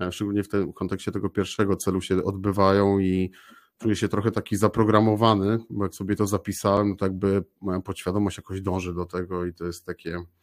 e, 0.01 0.11
szczególnie 0.11 0.43
w 0.43 0.47
tym 0.47 0.73
kontekście 0.73 1.11
tego 1.11 1.29
pierwszego 1.29 1.75
celu 1.75 2.01
się 2.01 2.23
odbywają 2.23 2.99
i 2.99 3.31
czuję 3.77 3.95
się 3.95 4.07
trochę 4.07 4.31
taki 4.31 4.55
zaprogramowany, 4.55 5.59
bo 5.69 5.85
jak 5.85 5.95
sobie 5.95 6.15
to 6.15 6.27
zapisałem, 6.27 6.97
to 6.97 7.05
jakby 7.05 7.43
moja 7.61 7.79
podświadomość 7.79 8.37
jakoś 8.37 8.61
dąży 8.61 8.93
do 8.93 9.05
tego 9.05 9.45
i 9.45 9.53
to 9.53 9.65
jest 9.65 9.85
takie 9.85 10.19
E, 10.19 10.36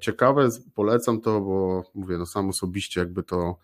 ciekawe, 0.00 0.48
polecam 0.74 1.20
to, 1.20 1.40
bo 1.40 1.84
mówię, 1.94 2.18
no 2.18 2.26
sam 2.26 2.48
osobiście 2.48 3.00
jakby 3.00 3.22
to, 3.22 3.56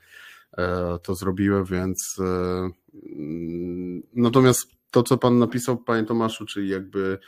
e, 0.59 0.99
to 1.03 1.15
zrobiłem, 1.15 1.65
więc 1.65 2.17
e, 2.21 2.71
mm, 3.17 4.03
natomiast 4.15 4.67
to, 4.91 5.03
co 5.03 5.19
Pan 5.19 5.39
napisał, 5.39 5.77
Panie 5.77 6.05
Tomaszu, 6.05 6.47
czyli 6.47 6.69
jakby 6.69 7.19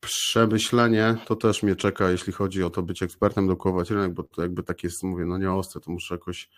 przemyślenie, 0.00 1.16
to 1.26 1.36
też 1.36 1.62
mnie 1.62 1.76
czeka, 1.76 2.10
jeśli 2.10 2.32
chodzi 2.32 2.62
o 2.62 2.70
to 2.70 2.82
być 2.82 3.02
ekspertem, 3.02 3.46
dokować 3.46 3.90
rynek, 3.90 4.12
bo 4.12 4.22
to 4.22 4.42
jakby 4.42 4.62
tak 4.62 4.84
jest, 4.84 5.02
mówię, 5.02 5.24
no 5.24 5.38
nie 5.38 5.52
ostre, 5.52 5.80
to 5.80 5.90
muszę 5.90 6.14
jakoś, 6.14 6.50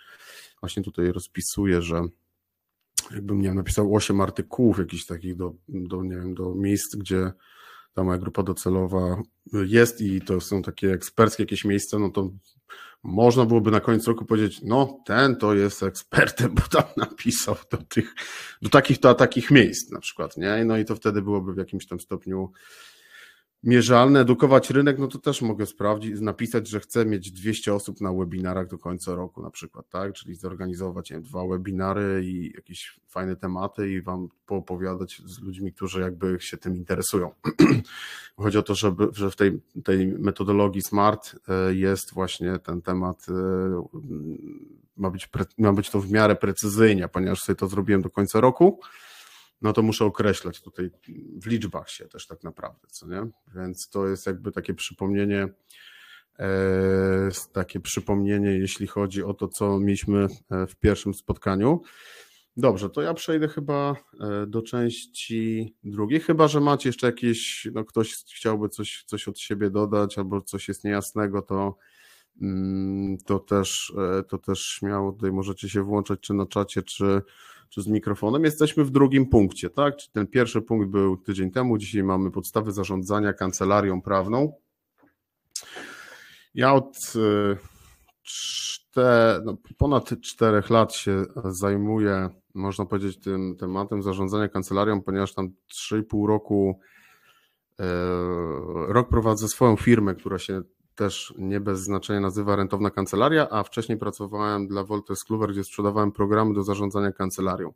właśnie 0.60 0.82
tutaj 0.82 1.12
rozpisuję, 1.12 1.82
że 1.82 2.02
jakbym, 3.10 3.40
nie 3.40 3.48
wiem, 3.48 3.56
napisał 3.56 3.94
8 3.94 4.20
artykułów 4.20 4.78
jakichś 4.78 5.06
takich 5.06 5.36
do, 5.36 5.54
do, 5.68 6.02
nie 6.02 6.16
wiem, 6.16 6.34
do 6.34 6.54
miejsc, 6.54 6.96
gdzie 6.96 7.32
ta 7.94 8.04
moja 8.04 8.18
grupa 8.18 8.42
docelowa 8.42 9.22
jest 9.52 10.00
i 10.00 10.20
to 10.20 10.40
są 10.40 10.62
takie 10.62 10.92
eksperckie 10.92 11.42
jakieś 11.42 11.64
miejsca, 11.64 11.98
no 11.98 12.10
to 12.10 12.30
można 13.02 13.44
byłoby 13.44 13.70
na 13.70 13.80
koniec 13.80 14.06
roku 14.06 14.24
powiedzieć, 14.24 14.60
no 14.64 15.02
ten 15.06 15.36
to 15.36 15.54
jest 15.54 15.82
ekspertem, 15.82 16.54
bo 16.54 16.62
tam 16.62 16.84
napisał 16.96 17.56
do 17.70 17.76
tych, 17.76 18.14
do 18.62 18.68
takich 18.68 18.98
to 18.98 19.10
a 19.10 19.14
takich 19.14 19.50
miejsc 19.50 19.90
na 19.90 20.00
przykład, 20.00 20.36
nie? 20.36 20.64
No 20.64 20.78
i 20.78 20.84
to 20.84 20.96
wtedy 20.96 21.22
byłoby 21.22 21.54
w 21.54 21.58
jakimś 21.58 21.86
tam 21.86 22.00
stopniu 22.00 22.52
mierzalne, 23.62 24.20
edukować 24.20 24.70
rynek, 24.70 24.98
no 24.98 25.08
to 25.08 25.18
też 25.18 25.42
mogę 25.42 25.66
sprawdzić, 25.66 26.20
napisać, 26.20 26.68
że 26.68 26.80
chcę 26.80 27.06
mieć 27.06 27.32
200 27.32 27.74
osób 27.74 28.00
na 28.00 28.12
webinarach 28.12 28.68
do 28.68 28.78
końca 28.78 29.14
roku 29.14 29.42
na 29.42 29.50
przykład, 29.50 29.88
tak? 29.88 30.12
Czyli 30.12 30.34
zorganizować 30.34 31.10
wiem, 31.10 31.22
dwa 31.22 31.46
webinary 31.46 32.22
i 32.24 32.52
jakieś 32.54 33.00
fajne 33.08 33.36
tematy 33.36 33.92
i 33.92 34.02
wam 34.02 34.28
poopowiadać 34.46 35.22
z 35.24 35.40
ludźmi, 35.40 35.72
którzy 35.72 36.00
jakby 36.00 36.36
się 36.40 36.56
tym 36.56 36.76
interesują. 36.76 37.30
Chodzi 38.36 38.58
o 38.58 38.62
to, 38.62 38.74
żeby, 38.74 39.08
że 39.12 39.30
w 39.30 39.36
tej, 39.36 39.60
tej 39.84 40.06
metodologii 40.06 40.82
SMART 40.82 41.36
e, 41.48 41.74
jest 41.74 42.14
właśnie 42.14 42.58
ten 42.58 42.82
temat, 42.82 43.26
e, 43.28 43.82
ma 44.96 45.10
być, 45.10 45.28
ma 45.58 45.72
być 45.72 45.90
to 45.90 46.00
w 46.00 46.10
miarę 46.10 46.36
precyzyjnie, 46.36 47.08
ponieważ 47.08 47.40
sobie 47.40 47.56
to 47.56 47.68
zrobiłem 47.68 48.02
do 48.02 48.10
końca 48.10 48.40
roku, 48.40 48.80
no 49.62 49.72
to 49.72 49.82
muszę 49.82 50.04
określać 50.04 50.60
tutaj 50.60 50.90
w 51.42 51.46
liczbach 51.46 51.90
się 51.90 52.08
też 52.08 52.26
tak 52.26 52.44
naprawdę, 52.44 52.88
co 52.90 53.06
nie? 53.06 53.26
Więc 53.54 53.88
to 53.88 54.08
jest 54.08 54.26
jakby 54.26 54.52
takie 54.52 54.74
przypomnienie, 54.74 55.48
e, 56.38 57.28
takie 57.52 57.80
przypomnienie, 57.80 58.50
jeśli 58.50 58.86
chodzi 58.86 59.22
o 59.22 59.34
to, 59.34 59.48
co 59.48 59.78
mieliśmy 59.78 60.26
e, 60.50 60.66
w 60.66 60.76
pierwszym 60.76 61.14
spotkaniu. 61.14 61.82
Dobrze, 62.56 62.90
to 62.90 63.02
ja 63.02 63.14
przejdę 63.14 63.48
chyba 63.48 63.96
e, 64.20 64.46
do 64.46 64.62
części 64.62 65.74
drugiej, 65.84 66.20
chyba 66.20 66.48
że 66.48 66.60
macie 66.60 66.88
jeszcze 66.88 67.06
jakieś, 67.06 67.68
no 67.72 67.84
ktoś 67.84 68.14
chciałby 68.14 68.68
coś, 68.68 69.04
coś 69.06 69.28
od 69.28 69.38
siebie 69.38 69.70
dodać 69.70 70.18
albo 70.18 70.40
coś 70.40 70.68
jest 70.68 70.84
niejasnego, 70.84 71.42
to, 71.42 71.76
mm, 72.42 73.18
to, 73.18 73.38
też, 73.38 73.92
to 74.28 74.38
też 74.38 74.66
śmiało 74.66 75.12
tutaj 75.12 75.32
możecie 75.32 75.68
się 75.68 75.82
włączać 75.82 76.20
czy 76.20 76.34
na 76.34 76.46
czacie, 76.46 76.82
czy, 76.82 77.22
czy 77.70 77.82
z 77.82 77.86
mikrofonem. 77.86 78.44
Jesteśmy 78.44 78.84
w 78.84 78.90
drugim 78.90 79.26
punkcie, 79.26 79.70
tak? 79.70 79.96
Czy 79.96 80.12
ten 80.12 80.26
pierwszy 80.26 80.62
punkt 80.62 80.88
był 80.88 81.16
tydzień 81.16 81.50
temu, 81.50 81.78
dzisiaj 81.78 82.02
mamy 82.02 82.30
podstawy 82.30 82.72
zarządzania 82.72 83.32
kancelarią 83.32 84.02
prawną. 84.02 84.52
Ja 86.54 86.74
od 86.74 86.96
y, 87.16 87.56
czter, 88.22 89.44
no, 89.44 89.56
ponad 89.78 90.10
czterech 90.22 90.70
lat 90.70 90.94
się 90.94 91.24
zajmuję, 91.44 92.28
można 92.54 92.86
powiedzieć, 92.86 93.20
tym 93.20 93.56
tematem 93.56 94.02
zarządzania 94.02 94.48
kancelarią, 94.48 95.02
ponieważ 95.02 95.34
tam 95.34 95.52
3,5 95.92 96.28
roku 96.28 96.80
y, 97.80 97.84
rok 98.88 99.08
prowadzę 99.08 99.48
swoją 99.48 99.76
firmę, 99.76 100.14
która 100.14 100.38
się 100.38 100.62
też 101.00 101.34
nie 101.38 101.60
bez 101.60 101.80
znaczenia 101.80 102.20
nazywa 102.20 102.56
rentowna 102.56 102.90
kancelaria, 102.90 103.48
a 103.50 103.62
wcześniej 103.62 103.98
pracowałem 103.98 104.68
dla 104.68 104.84
Wolters 104.84 105.24
Kluwer, 105.24 105.50
gdzie 105.50 105.64
sprzedawałem 105.64 106.12
programy 106.12 106.54
do 106.54 106.62
zarządzania 106.62 107.12
kancelarią. 107.12 107.72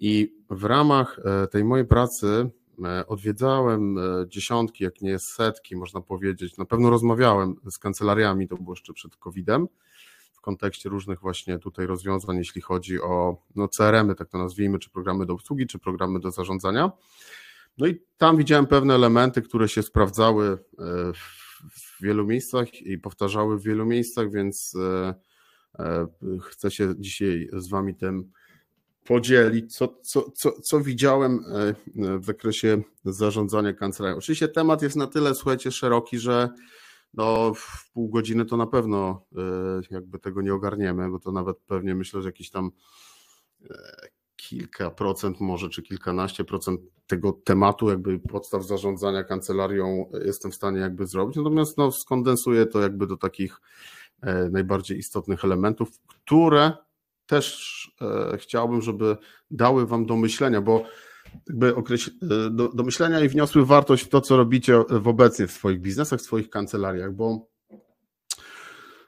I 0.00 0.34
w 0.50 0.64
ramach 0.64 1.20
e, 1.24 1.46
tej 1.46 1.64
mojej 1.64 1.86
pracy 1.86 2.50
e, 2.84 3.06
odwiedzałem 3.06 3.98
e, 3.98 4.02
dziesiątki, 4.28 4.84
jak 4.84 5.00
nie 5.00 5.18
setki, 5.18 5.76
można 5.76 6.00
powiedzieć. 6.00 6.56
Na 6.56 6.64
pewno 6.64 6.90
rozmawiałem 6.90 7.56
z 7.70 7.78
kancelariami, 7.78 8.48
to 8.48 8.56
było 8.56 8.72
jeszcze 8.72 8.92
przed 8.92 9.16
COVID-em, 9.16 9.68
w 10.32 10.40
kontekście 10.40 10.88
różnych 10.88 11.20
właśnie 11.20 11.58
tutaj 11.58 11.86
rozwiązań, 11.86 12.36
jeśli 12.36 12.62
chodzi 12.62 13.00
o 13.00 13.42
no, 13.54 13.68
CRM-y, 13.68 14.14
tak 14.14 14.28
to 14.28 14.38
nazwijmy, 14.38 14.78
czy 14.78 14.90
programy 14.90 15.26
do 15.26 15.32
obsługi, 15.32 15.66
czy 15.66 15.78
programy 15.78 16.20
do 16.20 16.30
zarządzania. 16.30 16.90
No 17.78 17.86
i 17.86 18.02
tam 18.18 18.36
widziałem 18.36 18.66
pewne 18.66 18.94
elementy, 18.94 19.42
które 19.42 19.68
się 19.68 19.82
sprawdzały 19.82 20.58
w 21.14 21.45
w 22.00 22.02
wielu 22.02 22.26
miejscach 22.26 22.74
i 22.82 22.98
powtarzały 22.98 23.58
w 23.58 23.62
wielu 23.62 23.86
miejscach, 23.86 24.32
więc 24.32 24.74
e, 24.76 25.14
e, 25.78 26.06
chcę 26.42 26.70
się 26.70 26.94
dzisiaj 26.98 27.48
z 27.52 27.68
Wami 27.68 27.94
tym 27.94 28.30
podzielić, 29.04 29.76
co, 29.76 29.88
co, 30.02 30.30
co, 30.30 30.52
co 30.60 30.80
widziałem 30.80 31.40
e, 31.54 31.74
w 32.18 32.24
zakresie 32.24 32.82
zarządzania 33.04 33.72
kancelarią. 33.72 34.16
Oczywiście 34.16 34.48
temat 34.48 34.82
jest 34.82 34.96
na 34.96 35.06
tyle, 35.06 35.34
słuchajcie, 35.34 35.72
szeroki, 35.72 36.18
że 36.18 36.48
no, 37.14 37.54
w 37.54 37.90
pół 37.92 38.08
godziny 38.08 38.44
to 38.44 38.56
na 38.56 38.66
pewno 38.66 39.26
jakby 39.90 40.18
tego 40.18 40.42
nie 40.42 40.54
ogarniemy, 40.54 41.10
bo 41.10 41.18
to 41.18 41.32
nawet 41.32 41.58
pewnie 41.66 41.94
myślę, 41.94 42.22
że 42.22 42.28
jakiś 42.28 42.50
tam 42.50 42.70
kilka 44.36 44.90
procent 44.90 45.40
może, 45.40 45.68
czy 45.68 45.82
kilkanaście 45.82 46.44
procent 46.44 46.80
tego 47.06 47.32
tematu, 47.32 47.90
jakby 47.90 48.18
podstaw 48.18 48.66
zarządzania 48.66 49.24
kancelarią 49.24 50.10
jestem 50.24 50.50
w 50.50 50.54
stanie 50.54 50.80
jakby 50.80 51.06
zrobić, 51.06 51.36
natomiast 51.36 51.78
no, 51.78 51.92
skondensuję 51.92 52.66
to 52.66 52.80
jakby 52.80 53.06
do 53.06 53.16
takich 53.16 53.60
e, 54.22 54.48
najbardziej 54.50 54.98
istotnych 54.98 55.44
elementów, 55.44 55.88
które 56.06 56.72
też 57.26 57.96
e, 58.32 58.38
chciałbym, 58.38 58.82
żeby 58.82 59.16
dały 59.50 59.86
Wam 59.86 60.06
do 60.06 60.16
myślenia, 60.16 60.60
bo 60.60 60.84
jakby 61.46 61.68
e, 61.68 62.50
do, 62.50 62.68
do 62.68 62.84
myślenia 62.84 63.20
i 63.20 63.28
wniosły 63.28 63.66
wartość 63.66 64.04
w 64.04 64.08
to, 64.08 64.20
co 64.20 64.36
robicie 64.36 64.82
w 64.90 65.08
obecnie 65.08 65.46
w 65.46 65.52
swoich 65.52 65.80
biznesach, 65.80 66.20
w 66.20 66.22
swoich 66.22 66.50
kancelariach, 66.50 67.12
bo 67.12 67.48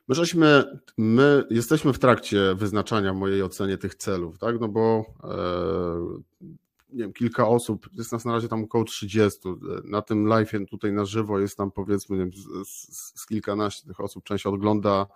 My 0.09 0.15
żeśmy, 0.15 0.65
my 0.99 1.45
jesteśmy 1.51 1.93
w 1.93 1.99
trakcie 1.99 2.55
wyznaczania 2.55 3.15
mojej 3.15 3.43
ocenie 3.43 3.79
tych 3.79 3.95
celów, 3.95 4.39
tak? 4.39 4.61
No 4.61 4.69
bo 4.69 5.05
e, 5.25 6.49
nie 6.93 7.03
wiem, 7.03 7.13
kilka 7.13 7.49
osób, 7.49 7.89
jest 7.95 8.13
nas 8.13 8.25
na 8.25 8.33
razie 8.33 8.49
tam 8.49 8.65
około 8.65 8.85
30. 8.85 9.41
Na 9.85 10.03
tym 10.03 10.27
live 10.27 10.53
tutaj 10.71 10.93
na 10.93 11.05
żywo 11.05 11.39
jest 11.41 11.57
tam 11.57 11.71
powiedzmy 11.71 12.19
wiem, 12.19 12.31
z, 12.33 12.69
z, 12.69 13.21
z 13.21 13.27
kilkanaście 13.27 13.87
tych 13.89 14.01
osób, 14.01 14.25
część 14.25 14.47
ogląda 14.47 15.07
E, 15.07 15.11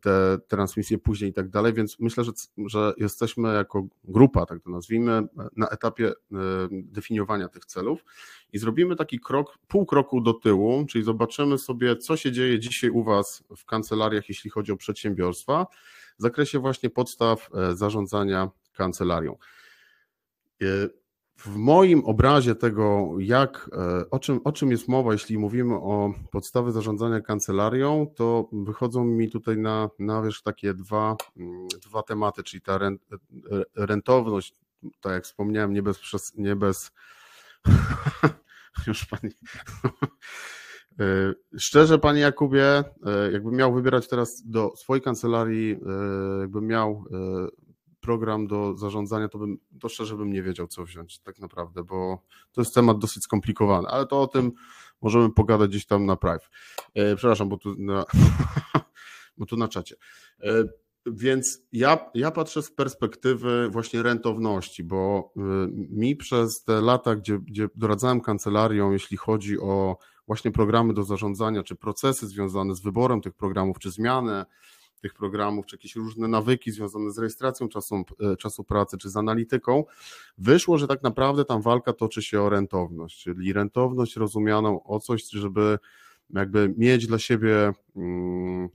te 0.00 0.38
transmisje 0.48 0.98
później 0.98 1.30
i 1.30 1.32
tak 1.32 1.48
dalej, 1.48 1.72
więc 1.72 1.98
myślę, 2.00 2.24
że, 2.24 2.32
że 2.66 2.92
jesteśmy 2.96 3.54
jako 3.54 3.86
grupa, 4.04 4.46
tak 4.46 4.62
to 4.62 4.70
nazwijmy, 4.70 5.22
na 5.56 5.68
etapie 5.68 6.08
e, 6.08 6.12
definiowania 6.70 7.48
tych 7.48 7.64
celów 7.64 8.04
i 8.52 8.58
zrobimy 8.58 8.96
taki 8.96 9.20
krok, 9.20 9.58
pół 9.68 9.86
kroku 9.86 10.20
do 10.20 10.32
tyłu, 10.34 10.86
czyli 10.86 11.04
zobaczymy 11.04 11.58
sobie, 11.58 11.96
co 11.96 12.16
się 12.16 12.32
dzieje 12.32 12.58
dzisiaj 12.58 12.90
u 12.90 13.04
Was 13.04 13.44
w 13.56 13.64
kancelariach, 13.64 14.28
jeśli 14.28 14.50
chodzi 14.50 14.72
o 14.72 14.76
przedsiębiorstwa, 14.76 15.66
w 16.18 16.22
zakresie 16.22 16.58
właśnie 16.58 16.90
podstaw 16.90 17.48
e, 17.54 17.76
zarządzania 17.76 18.50
kancelarią. 18.72 19.36
W 21.36 21.56
moim 21.56 22.04
obrazie 22.04 22.54
tego, 22.54 23.14
jak, 23.18 23.70
e, 23.72 24.10
o, 24.10 24.18
czym, 24.18 24.40
o 24.44 24.52
czym 24.52 24.70
jest 24.70 24.88
mowa, 24.88 25.12
jeśli 25.12 25.38
mówimy 25.38 25.74
o 25.74 26.12
podstawy 26.30 26.72
zarządzania 26.72 27.20
kancelarią, 27.20 28.06
to 28.16 28.48
wychodzą 28.52 29.04
mi 29.04 29.30
tutaj 29.30 29.58
na, 29.58 29.90
na 29.98 30.22
wierzch 30.22 30.42
takie 30.42 30.74
dwa, 30.74 31.16
mm, 31.36 31.68
dwa 31.82 32.02
tematy, 32.02 32.42
czyli 32.42 32.60
ta 32.60 32.78
rent, 32.78 33.02
rentowność, 33.74 34.54
tak 35.00 35.12
jak 35.12 35.24
wspomniałem, 35.24 35.72
nie 35.72 35.82
bez, 35.82 36.00
nie 36.36 36.56
bez 36.56 36.92
już 38.86 39.04
pani. 39.04 39.30
Szczerze, 41.58 41.98
panie 41.98 42.20
Jakubie, 42.20 42.84
jakbym 43.32 43.54
miał 43.54 43.74
wybierać 43.74 44.08
teraz 44.08 44.42
do 44.46 44.72
swojej 44.76 45.02
kancelarii, 45.02 45.78
jakbym 46.40 46.66
miał 46.66 47.04
program 48.06 48.46
do 48.46 48.76
zarządzania, 48.76 49.28
to 49.28 49.38
bym, 49.38 49.58
to 49.80 49.88
szczerze 49.88 50.16
bym 50.16 50.32
nie 50.32 50.42
wiedział, 50.42 50.66
co 50.66 50.84
wziąć 50.84 51.18
tak 51.18 51.38
naprawdę, 51.38 51.84
bo 51.84 52.22
to 52.52 52.60
jest 52.60 52.74
temat 52.74 52.98
dosyć 52.98 53.22
skomplikowany, 53.22 53.88
ale 53.88 54.06
to 54.06 54.20
o 54.20 54.26
tym 54.26 54.52
możemy 55.02 55.32
pogadać 55.32 55.70
gdzieś 55.70 55.86
tam 55.86 56.06
na 56.06 56.16
prive. 56.16 56.50
E, 56.94 57.16
przepraszam, 57.16 57.48
bo 57.48 57.56
tu 57.56 57.74
na, 57.78 58.04
bo 59.38 59.46
tu 59.46 59.56
na 59.56 59.68
czacie. 59.68 59.96
E, 60.42 60.64
więc 61.06 61.58
ja, 61.72 62.10
ja 62.14 62.30
patrzę 62.30 62.62
z 62.62 62.70
perspektywy 62.70 63.68
właśnie 63.70 64.02
rentowności, 64.02 64.84
bo 64.84 65.32
e, 65.36 65.40
mi 65.72 66.16
przez 66.16 66.62
te 66.64 66.80
lata, 66.80 67.16
gdzie, 67.16 67.38
gdzie 67.38 67.68
doradzałem 67.74 68.20
kancelarią, 68.20 68.92
jeśli 68.92 69.16
chodzi 69.16 69.60
o 69.60 69.98
właśnie 70.26 70.50
programy 70.50 70.94
do 70.94 71.02
zarządzania, 71.02 71.62
czy 71.62 71.76
procesy 71.76 72.26
związane 72.26 72.74
z 72.74 72.82
wyborem 72.82 73.20
tych 73.20 73.34
programów, 73.34 73.78
czy 73.78 73.90
zmianę 73.90 74.46
tych 75.00 75.14
programów, 75.14 75.66
czy 75.66 75.76
jakieś 75.76 75.96
różne 75.96 76.28
nawyki 76.28 76.70
związane 76.70 77.10
z 77.10 77.18
rejestracją 77.18 77.68
czasu, 77.68 78.04
e, 78.20 78.36
czasu 78.36 78.64
pracy, 78.64 78.98
czy 78.98 79.10
z 79.10 79.16
analityką, 79.16 79.84
wyszło, 80.38 80.78
że 80.78 80.86
tak 80.86 81.02
naprawdę 81.02 81.44
tam 81.44 81.62
walka 81.62 81.92
toczy 81.92 82.22
się 82.22 82.42
o 82.42 82.48
rentowność, 82.48 83.22
czyli 83.22 83.52
rentowność 83.52 84.16
rozumianą 84.16 84.82
o 84.82 85.00
coś, 85.00 85.30
żeby 85.30 85.78
jakby 86.30 86.74
mieć 86.76 87.06
dla 87.06 87.18
siebie 87.18 87.72
mm, 87.96 88.68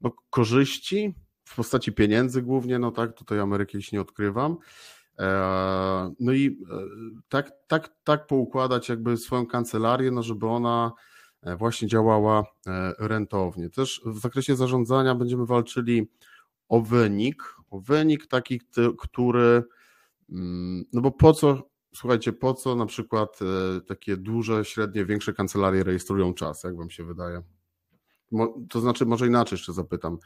no, 0.00 0.12
korzyści 0.30 1.14
w 1.44 1.56
postaci 1.56 1.92
pieniędzy 1.92 2.42
głównie, 2.42 2.78
no 2.78 2.90
tak, 2.90 3.12
tutaj 3.12 3.40
Ameryki 3.40 3.76
jeśli 3.76 3.96
nie 3.96 4.02
odkrywam, 4.02 4.56
e, 5.18 6.14
no 6.20 6.32
i 6.32 6.46
e, 6.46 6.78
tak, 7.28 7.52
tak, 7.66 7.90
tak 8.04 8.26
poukładać 8.26 8.88
jakby 8.88 9.16
swoją 9.16 9.46
kancelarię, 9.46 10.10
no 10.10 10.22
żeby 10.22 10.46
ona 10.46 10.92
właśnie 11.42 11.88
działała 11.88 12.44
e, 12.66 12.94
rentownie. 12.98 13.70
Też 13.70 14.02
w 14.06 14.18
zakresie 14.18 14.56
zarządzania 14.56 15.14
będziemy 15.14 15.46
walczyli 15.46 16.10
o 16.68 16.80
wynik, 16.80 17.42
o 17.70 17.80
wynik 17.80 18.26
taki, 18.26 18.60
który, 18.98 19.62
mm, 20.30 20.84
no 20.92 21.00
bo 21.00 21.10
po 21.10 21.32
co, 21.32 21.70
słuchajcie, 21.94 22.32
po 22.32 22.54
co 22.54 22.74
na 22.74 22.86
przykład 22.86 23.38
e, 23.42 23.80
takie 23.80 24.16
duże, 24.16 24.64
średnie, 24.64 25.04
większe 25.04 25.32
kancelarie 25.32 25.84
rejestrują 25.84 26.34
czas, 26.34 26.64
jak 26.64 26.76
wam 26.76 26.90
się 26.90 27.04
wydaje? 27.04 27.42
To 28.70 28.80
znaczy, 28.80 29.06
może 29.06 29.26
inaczej 29.26 29.56
jeszcze 29.56 29.72
zapytam. 29.72 30.18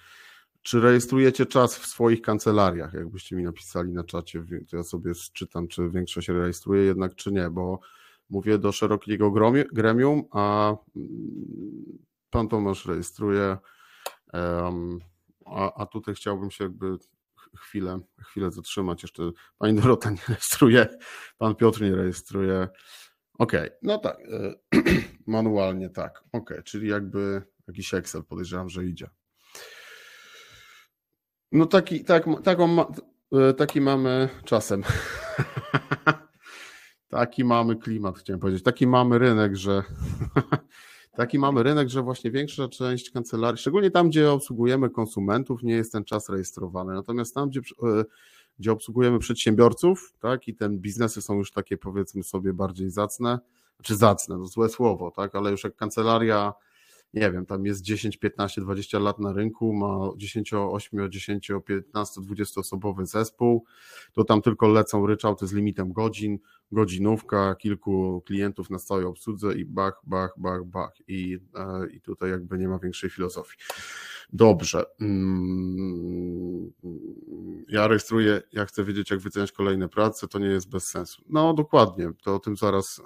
Czy 0.63 0.81
rejestrujecie 0.81 1.47
czas 1.47 1.79
w 1.79 1.87
swoich 1.87 2.23
kancelariach? 2.23 2.95
Jakbyście 2.95 3.37
mi 3.37 3.43
napisali 3.43 3.93
na 3.93 4.05
czacie, 4.05 4.45
to 4.71 4.77
ja 4.77 4.83
sobie 4.83 5.13
czytam, 5.33 5.69
czy 5.69 5.91
większość 5.91 6.29
rejestruje 6.29 6.83
jednak, 6.83 7.15
czy 7.15 7.33
nie, 7.33 7.51
bo 7.51 7.81
mówię 8.31 8.59
do 8.59 8.73
szerokiego 8.73 9.31
gremium, 9.73 10.23
a 10.31 10.75
mm, 10.97 11.99
pan 12.31 12.49
Tomasz 12.49 12.87
rejestruje, 12.87 13.57
a, 15.47 15.87
tutaj 15.87 16.15
chciałbym 16.15 16.51
się 16.51 16.65
jakby 16.65 16.97
chwilę, 17.57 17.99
chwilę 18.21 18.51
zatrzymać. 18.51 19.03
Jeszcze 19.03 19.23
pani 19.59 19.75
Dorota 19.81 20.11
nie 20.11 20.21
rejestruje, 20.29 20.89
pan 21.39 21.55
Piotr 21.55 21.83
nie 21.83 21.95
rejestruje. 21.95 22.69
Okej, 23.39 23.61
okay, 23.61 23.79
no 23.83 23.99
tak, 23.99 24.17
e, 24.21 24.55
manualnie 25.27 25.91
tak, 25.91 26.19
okej, 26.33 26.41
okay, 26.43 26.63
czyli 26.63 26.89
jakby 26.89 27.43
jakiś 27.69 27.95
Excel 27.95 28.25
podejrzewam, 28.25 28.69
że 28.69 28.85
idzie. 28.85 29.11
No 31.53 31.67
taki, 31.67 32.05
tak, 32.05 32.25
taką, 32.45 32.87
e, 33.33 33.55
taki 33.55 33.81
mamy 33.81 34.29
czasem. 34.45 34.83
Taki 37.13 37.45
mamy 37.45 37.77
klimat, 37.77 38.19
chciałem 38.19 38.41
powiedzieć. 38.41 38.63
Taki 38.63 38.87
mamy 38.87 39.19
rynek, 39.19 39.57
że 39.57 39.83
taki 41.17 41.39
mamy 41.39 41.63
rynek, 41.63 41.89
że 41.89 42.03
właśnie 42.03 42.31
większa 42.31 42.69
część 42.69 43.11
kancelarii, 43.11 43.59
szczególnie 43.59 43.91
tam, 43.91 44.09
gdzie 44.09 44.31
obsługujemy 44.31 44.91
konsumentów, 44.91 45.63
nie 45.63 45.75
jest 45.75 45.93
ten 45.93 46.05
czas 46.05 46.29
rejestrowany. 46.29 46.95
Natomiast 46.95 47.35
tam, 47.35 47.49
gdzie, 47.49 47.61
e, 47.61 48.05
gdzie 48.59 48.73
obsługujemy 48.73 49.19
przedsiębiorców, 49.19 50.13
tak, 50.21 50.49
i 50.49 50.55
te 50.55 50.69
biznesy 50.69 51.23
są 51.23 51.35
już 51.35 51.53
takie, 51.53 51.77
powiedzmy 51.77 52.23
sobie, 52.23 52.53
bardziej 52.53 52.91
zacne, 52.91 53.39
znaczy 53.77 53.97
zacne, 53.97 54.37
to 54.37 54.47
złe 54.47 54.69
słowo, 54.69 55.11
tak, 55.11 55.35
ale 55.35 55.51
już 55.51 55.65
jak 55.65 55.77
kancelaria 55.77 56.53
nie 57.15 57.33
wiem, 57.33 57.47
tam 57.47 57.67
jest 57.67 57.83
10, 57.83 58.17
15, 58.17 58.61
20 58.61 58.99
lat 58.99 59.19
na 59.19 59.33
rynku, 59.33 59.73
ma 59.73 60.11
10, 60.17 60.53
8, 60.55 61.11
10, 61.11 61.51
15, 61.67 62.21
20 62.21 62.61
osobowy 62.61 63.07
zespół, 63.07 63.65
to 64.13 64.25
tam 64.25 64.43
tylko 64.43 64.69
lecą 64.69 65.07
ryczałty 65.07 65.47
z 65.47 65.53
limitem 65.53 65.93
godzin, 65.93 66.39
godzinówka, 66.73 67.55
kilku 67.55 68.23
klientów 68.27 68.71
na 68.71 68.79
stałej 68.79 69.05
obsłudze 69.05 69.55
i 69.55 69.65
bach, 69.65 70.01
bach, 70.05 70.35
bach, 70.37 70.65
bach. 70.65 70.93
I, 71.09 71.39
e, 71.55 71.87
i 71.91 72.01
tutaj 72.01 72.31
jakby 72.31 72.59
nie 72.59 72.69
ma 72.69 72.79
większej 72.79 73.11
filozofii. 73.11 73.57
Dobrze. 74.33 74.85
Mm, 75.01 76.73
ja 77.69 77.89
rejestruję, 77.89 78.43
ja 78.53 78.65
chcę 78.65 78.85
wiedzieć, 78.85 79.11
jak 79.11 79.21
wyceniać 79.21 79.53
kolejne 79.53 79.89
prace, 79.89 80.29
to 80.29 80.39
nie 80.39 80.47
jest 80.47 80.71
bez 80.71 80.89
sensu. 80.89 81.23
No 81.29 81.55
dokładnie, 81.55 82.11
to 82.23 82.35
o 82.35 82.39
tym 82.39 82.57
zaraz 82.57 83.01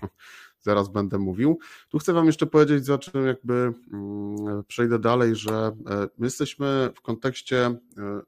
zaraz 0.66 0.88
będę 0.88 1.18
mówił. 1.18 1.58
Tu 1.88 1.98
chcę 1.98 2.12
Wam 2.12 2.26
jeszcze 2.26 2.46
powiedzieć, 2.46 2.84
za 2.84 2.98
czym 2.98 3.26
jakby 3.26 3.72
mm, 3.92 4.64
przejdę 4.68 4.98
dalej, 4.98 5.36
że 5.36 5.52
e, 5.52 6.08
my 6.18 6.26
jesteśmy 6.26 6.90
w 6.94 7.00
kontekście 7.00 7.66
e, 7.66 7.78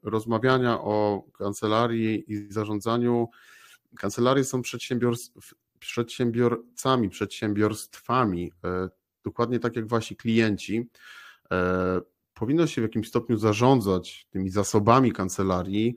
rozmawiania 0.03 0.81
o 0.81 1.23
kancelarii 1.37 2.33
i 2.33 2.53
zarządzaniu. 2.53 3.27
Kancelarie 3.97 4.43
są 4.43 4.61
przedsiębiorcami, 5.79 7.09
przedsiębiorstwami, 7.09 8.51
e, 8.63 8.89
dokładnie 9.23 9.59
tak 9.59 9.75
jak 9.75 9.87
Wasi 9.87 10.15
klienci. 10.15 10.89
Powinno 12.33 12.67
się 12.67 12.81
w 12.81 12.83
jakimś 12.83 13.07
stopniu 13.07 13.37
zarządzać 13.37 14.27
tymi 14.29 14.49
zasobami 14.49 15.11
kancelarii 15.11 15.95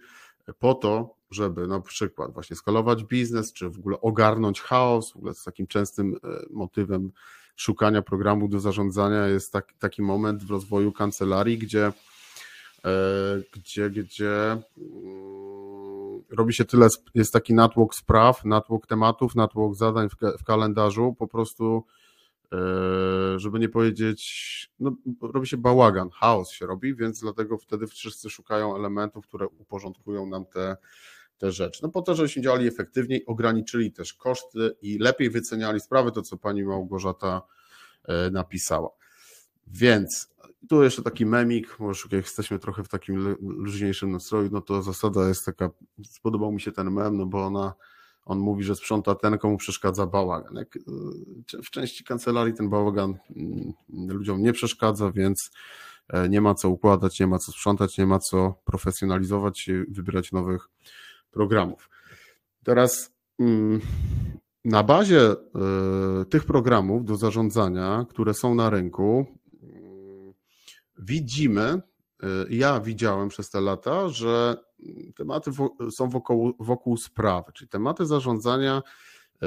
po 0.58 0.74
to, 0.74 1.14
żeby 1.34 1.66
na 1.66 1.80
przykład 1.80 2.32
właśnie 2.32 2.56
skalować 2.56 3.04
biznes, 3.04 3.52
czy 3.52 3.70
w 3.70 3.78
ogóle 3.78 4.00
ogarnąć 4.00 4.60
chaos, 4.60 5.12
w 5.12 5.16
ogóle 5.16 5.34
z 5.34 5.44
takim 5.44 5.66
częstym 5.66 6.16
e, 6.24 6.28
motywem 6.50 7.12
szukania 7.56 8.02
programu 8.02 8.48
do 8.48 8.60
zarządzania 8.60 9.26
jest 9.26 9.52
taki, 9.52 9.74
taki 9.78 10.02
moment 10.02 10.44
w 10.44 10.50
rozwoju 10.50 10.92
kancelarii, 10.92 11.58
gdzie, 11.58 11.86
e, 11.86 11.92
gdzie, 13.52 13.90
gdzie 13.90 14.58
mm, 14.76 16.22
robi 16.30 16.54
się 16.54 16.64
tyle, 16.64 16.88
jest 17.14 17.32
taki 17.32 17.54
natłok 17.54 17.94
spraw, 17.94 18.44
natłok 18.44 18.86
tematów, 18.86 19.34
natłok 19.34 19.74
zadań 19.74 20.08
w, 20.08 20.38
w 20.38 20.44
kalendarzu, 20.44 21.16
po 21.18 21.28
prostu 21.28 21.84
e, 22.52 22.58
żeby 23.36 23.58
nie 23.58 23.68
powiedzieć, 23.68 24.70
no, 24.80 24.96
robi 25.20 25.46
się 25.46 25.56
bałagan, 25.56 26.10
chaos 26.10 26.50
się 26.50 26.66
robi, 26.66 26.94
więc 26.94 27.20
dlatego 27.20 27.58
wtedy 27.58 27.86
wszyscy 27.86 28.30
szukają 28.30 28.76
elementów, 28.76 29.26
które 29.26 29.46
uporządkują 29.46 30.26
nam 30.26 30.46
te 30.46 30.76
te 31.42 31.52
rzeczy. 31.52 31.80
No 31.82 31.88
po 31.88 32.02
to, 32.02 32.14
żebyśmy 32.14 32.42
działali 32.42 32.66
efektywniej, 32.66 33.26
ograniczyli 33.26 33.92
też 33.92 34.14
koszty 34.14 34.76
i 34.82 34.98
lepiej 34.98 35.30
wyceniali 35.30 35.80
sprawy, 35.80 36.12
to 36.12 36.22
co 36.22 36.36
pani 36.36 36.64
Małgorzata 36.64 37.42
e, 38.04 38.30
napisała. 38.30 38.90
Więc 39.66 40.34
tu 40.68 40.82
jeszcze 40.82 41.02
taki 41.02 41.26
memik, 41.26 41.80
może 41.80 42.02
jak 42.12 42.24
jesteśmy 42.24 42.58
trochę 42.58 42.84
w 42.84 42.88
takim 42.88 43.36
luźniejszym 43.40 44.12
nastroju, 44.12 44.48
no 44.52 44.60
to 44.60 44.82
zasada 44.82 45.28
jest 45.28 45.44
taka, 45.44 45.70
spodobał 46.04 46.52
mi 46.52 46.60
się 46.60 46.72
ten 46.72 46.90
mem, 46.90 47.16
no 47.16 47.26
bo 47.26 47.46
ona, 47.46 47.74
on 48.24 48.38
mówi, 48.38 48.64
że 48.64 48.76
sprząta 48.76 49.14
ten, 49.14 49.38
komu 49.38 49.56
przeszkadza 49.56 50.06
bałagan. 50.06 50.54
Jak 50.54 50.76
e, 50.76 51.62
w 51.62 51.70
części 51.70 52.04
kancelarii 52.04 52.54
ten 52.54 52.70
bałagan 52.70 53.14
mm, 53.36 53.72
ludziom 53.88 54.42
nie 54.42 54.52
przeszkadza, 54.52 55.12
więc 55.12 55.50
e, 56.08 56.28
nie 56.28 56.40
ma 56.40 56.54
co 56.54 56.68
układać, 56.68 57.20
nie 57.20 57.26
ma 57.26 57.38
co 57.38 57.52
sprzątać, 57.52 57.98
nie 57.98 58.06
ma 58.06 58.18
co 58.18 58.54
profesjonalizować, 58.64 59.70
wybierać 59.88 60.32
nowych 60.32 60.68
programów. 61.32 61.90
Teraz 62.64 63.12
mm, 63.38 63.80
na 64.64 64.82
bazie 64.82 65.30
e, 65.30 65.36
tych 66.30 66.44
programów 66.44 67.04
do 67.04 67.16
zarządzania, 67.16 68.06
które 68.10 68.34
są 68.34 68.54
na 68.54 68.70
rynku, 68.70 69.26
widzimy, 70.98 71.62
e, 71.62 71.80
ja 72.50 72.80
widziałem 72.80 73.28
przez 73.28 73.50
te 73.50 73.60
lata, 73.60 74.08
że 74.08 74.56
tematy 75.16 75.50
są 75.90 76.08
wokół, 76.08 76.52
wokół 76.60 76.96
sprawy, 76.96 77.52
czyli 77.52 77.68
tematy 77.68 78.06
zarządzania 78.06 78.82
e, 79.42 79.46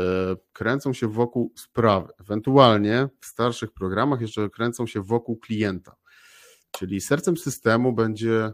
kręcą 0.54 0.94
się 0.94 1.08
wokół 1.08 1.54
sprawy. 1.56 2.14
Ewentualnie 2.20 3.10
w 3.20 3.26
starszych 3.26 3.72
programach 3.72 4.22
jeszcze 4.22 4.50
kręcą 4.50 4.88
się 4.88 5.02
wokół 5.02 5.38
klienta. 5.38 5.96
Czyli 6.72 7.02
sercem 7.02 7.38
systemu 7.38 7.94
będzie 7.94 8.54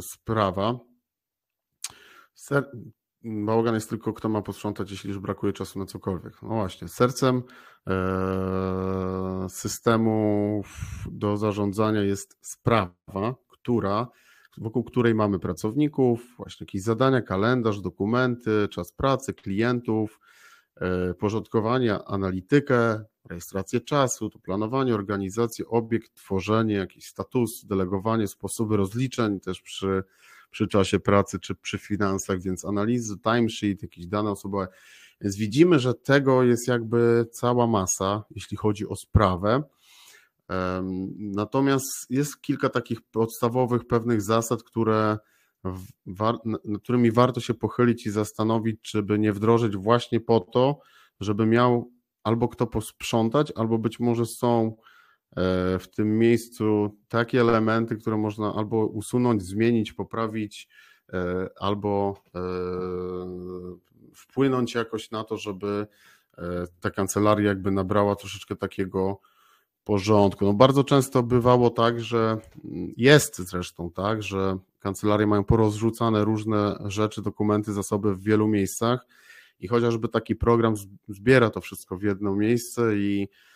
sprawa, 0.00 0.78
bałagan 3.24 3.74
jest 3.74 3.90
tylko 3.90 4.12
kto 4.12 4.28
ma 4.28 4.42
posprzątać, 4.42 4.90
jeśli 4.90 5.08
już 5.08 5.18
brakuje 5.18 5.52
czasu 5.52 5.78
na 5.78 5.86
cokolwiek. 5.86 6.42
No 6.42 6.48
właśnie, 6.48 6.88
sercem 6.88 7.42
e, 7.86 9.46
systemu 9.48 10.62
do 11.10 11.36
zarządzania 11.36 12.02
jest 12.02 12.38
sprawa, 12.40 13.34
która, 13.48 14.08
wokół 14.58 14.84
której 14.84 15.14
mamy 15.14 15.38
pracowników, 15.38 16.34
właśnie 16.36 16.64
jakieś 16.64 16.82
zadania, 16.82 17.22
kalendarz, 17.22 17.80
dokumenty, 17.80 18.68
czas 18.70 18.92
pracy, 18.92 19.34
klientów, 19.34 20.20
e, 20.76 21.14
porządkowanie, 21.14 22.04
analitykę, 22.04 23.04
rejestrację 23.28 23.80
czasu, 23.80 24.30
to 24.30 24.38
planowanie, 24.38 24.94
organizację, 24.94 25.66
obiekt, 25.68 26.14
tworzenie, 26.14 26.74
jakiś 26.74 27.06
status, 27.06 27.64
delegowanie, 27.64 28.28
sposoby 28.28 28.76
rozliczeń 28.76 29.40
też 29.40 29.60
przy 29.60 30.04
przy 30.50 30.68
czasie 30.68 31.00
pracy 31.00 31.38
czy 31.38 31.54
przy 31.54 31.78
finansach, 31.78 32.40
więc 32.40 32.64
analizy, 32.64 33.18
timesheet, 33.18 33.82
jakieś 33.82 34.06
dane 34.06 34.30
osobowe. 34.30 34.68
Więc 35.20 35.36
widzimy, 35.36 35.78
że 35.78 35.94
tego 35.94 36.42
jest 36.42 36.68
jakby 36.68 37.26
cała 37.32 37.66
masa, 37.66 38.24
jeśli 38.30 38.56
chodzi 38.56 38.88
o 38.88 38.96
sprawę. 38.96 39.62
Natomiast 41.18 42.10
jest 42.10 42.40
kilka 42.40 42.68
takich 42.68 43.00
podstawowych 43.00 43.86
pewnych 43.86 44.22
zasad, 44.22 44.62
które, 44.62 45.18
nad 46.04 46.82
którymi 46.82 47.10
warto 47.12 47.40
się 47.40 47.54
pochylić 47.54 48.06
i 48.06 48.10
zastanowić, 48.10 48.80
czy 48.82 49.02
by 49.02 49.18
nie 49.18 49.32
wdrożyć 49.32 49.76
właśnie 49.76 50.20
po 50.20 50.40
to, 50.40 50.78
żeby 51.20 51.46
miał 51.46 51.90
albo 52.22 52.48
kto 52.48 52.66
posprzątać, 52.66 53.52
albo 53.56 53.78
być 53.78 54.00
może 54.00 54.26
są 54.26 54.76
w 55.80 55.84
tym 55.94 56.18
miejscu 56.18 56.96
takie 57.08 57.40
elementy, 57.40 57.96
które 57.96 58.16
można 58.16 58.54
albo 58.54 58.86
usunąć, 58.86 59.42
zmienić, 59.42 59.92
poprawić, 59.92 60.68
e, 61.12 61.48
albo 61.60 62.22
e, 62.34 62.40
wpłynąć 64.14 64.74
jakoś 64.74 65.10
na 65.10 65.24
to, 65.24 65.36
żeby 65.36 65.86
ta 66.80 66.90
kancelaria 66.90 67.48
jakby 67.48 67.70
nabrała 67.70 68.16
troszeczkę 68.16 68.56
takiego 68.56 69.20
porządku. 69.84 70.44
No 70.44 70.52
bardzo 70.52 70.84
często 70.84 71.22
bywało 71.22 71.70
tak, 71.70 72.00
że 72.00 72.38
jest 72.96 73.38
zresztą 73.38 73.90
tak, 73.90 74.22
że 74.22 74.58
kancelarie 74.78 75.26
mają 75.26 75.44
porozrzucane 75.44 76.24
różne 76.24 76.78
rzeczy, 76.84 77.22
dokumenty, 77.22 77.72
zasoby 77.72 78.14
w 78.14 78.22
wielu 78.22 78.48
miejscach 78.48 79.06
i 79.60 79.68
chociażby 79.68 80.08
taki 80.08 80.36
program 80.36 80.74
zbiera 81.08 81.50
to 81.50 81.60
wszystko 81.60 81.96
w 81.96 82.02
jedno 82.02 82.36
miejsce 82.36 82.96
i 82.96 83.28
E, 83.28 83.49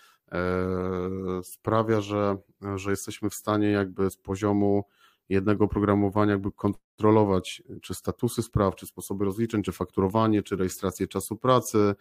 sprawia, 1.43 2.01
że, 2.01 2.37
że 2.77 2.91
jesteśmy 2.91 3.31
w 3.31 3.35
stanie 3.35 3.71
jakby 3.71 4.11
z 4.11 4.17
poziomu 4.17 4.85
jednego 5.29 5.69
programowania 5.69 6.33
jakby 6.33 6.53
kontrolować 6.53 7.63
czy 7.83 7.95
statusy 7.95 8.43
spraw, 8.43 8.77
czy 8.77 8.87
sposoby 8.87 9.25
rozliczeń, 9.25 9.63
czy 9.63 9.73
fakturowanie, 9.73 10.43
czy 10.43 10.57
rejestrację 10.57 11.09
czasu 11.09 11.37
pracy, 11.37 11.95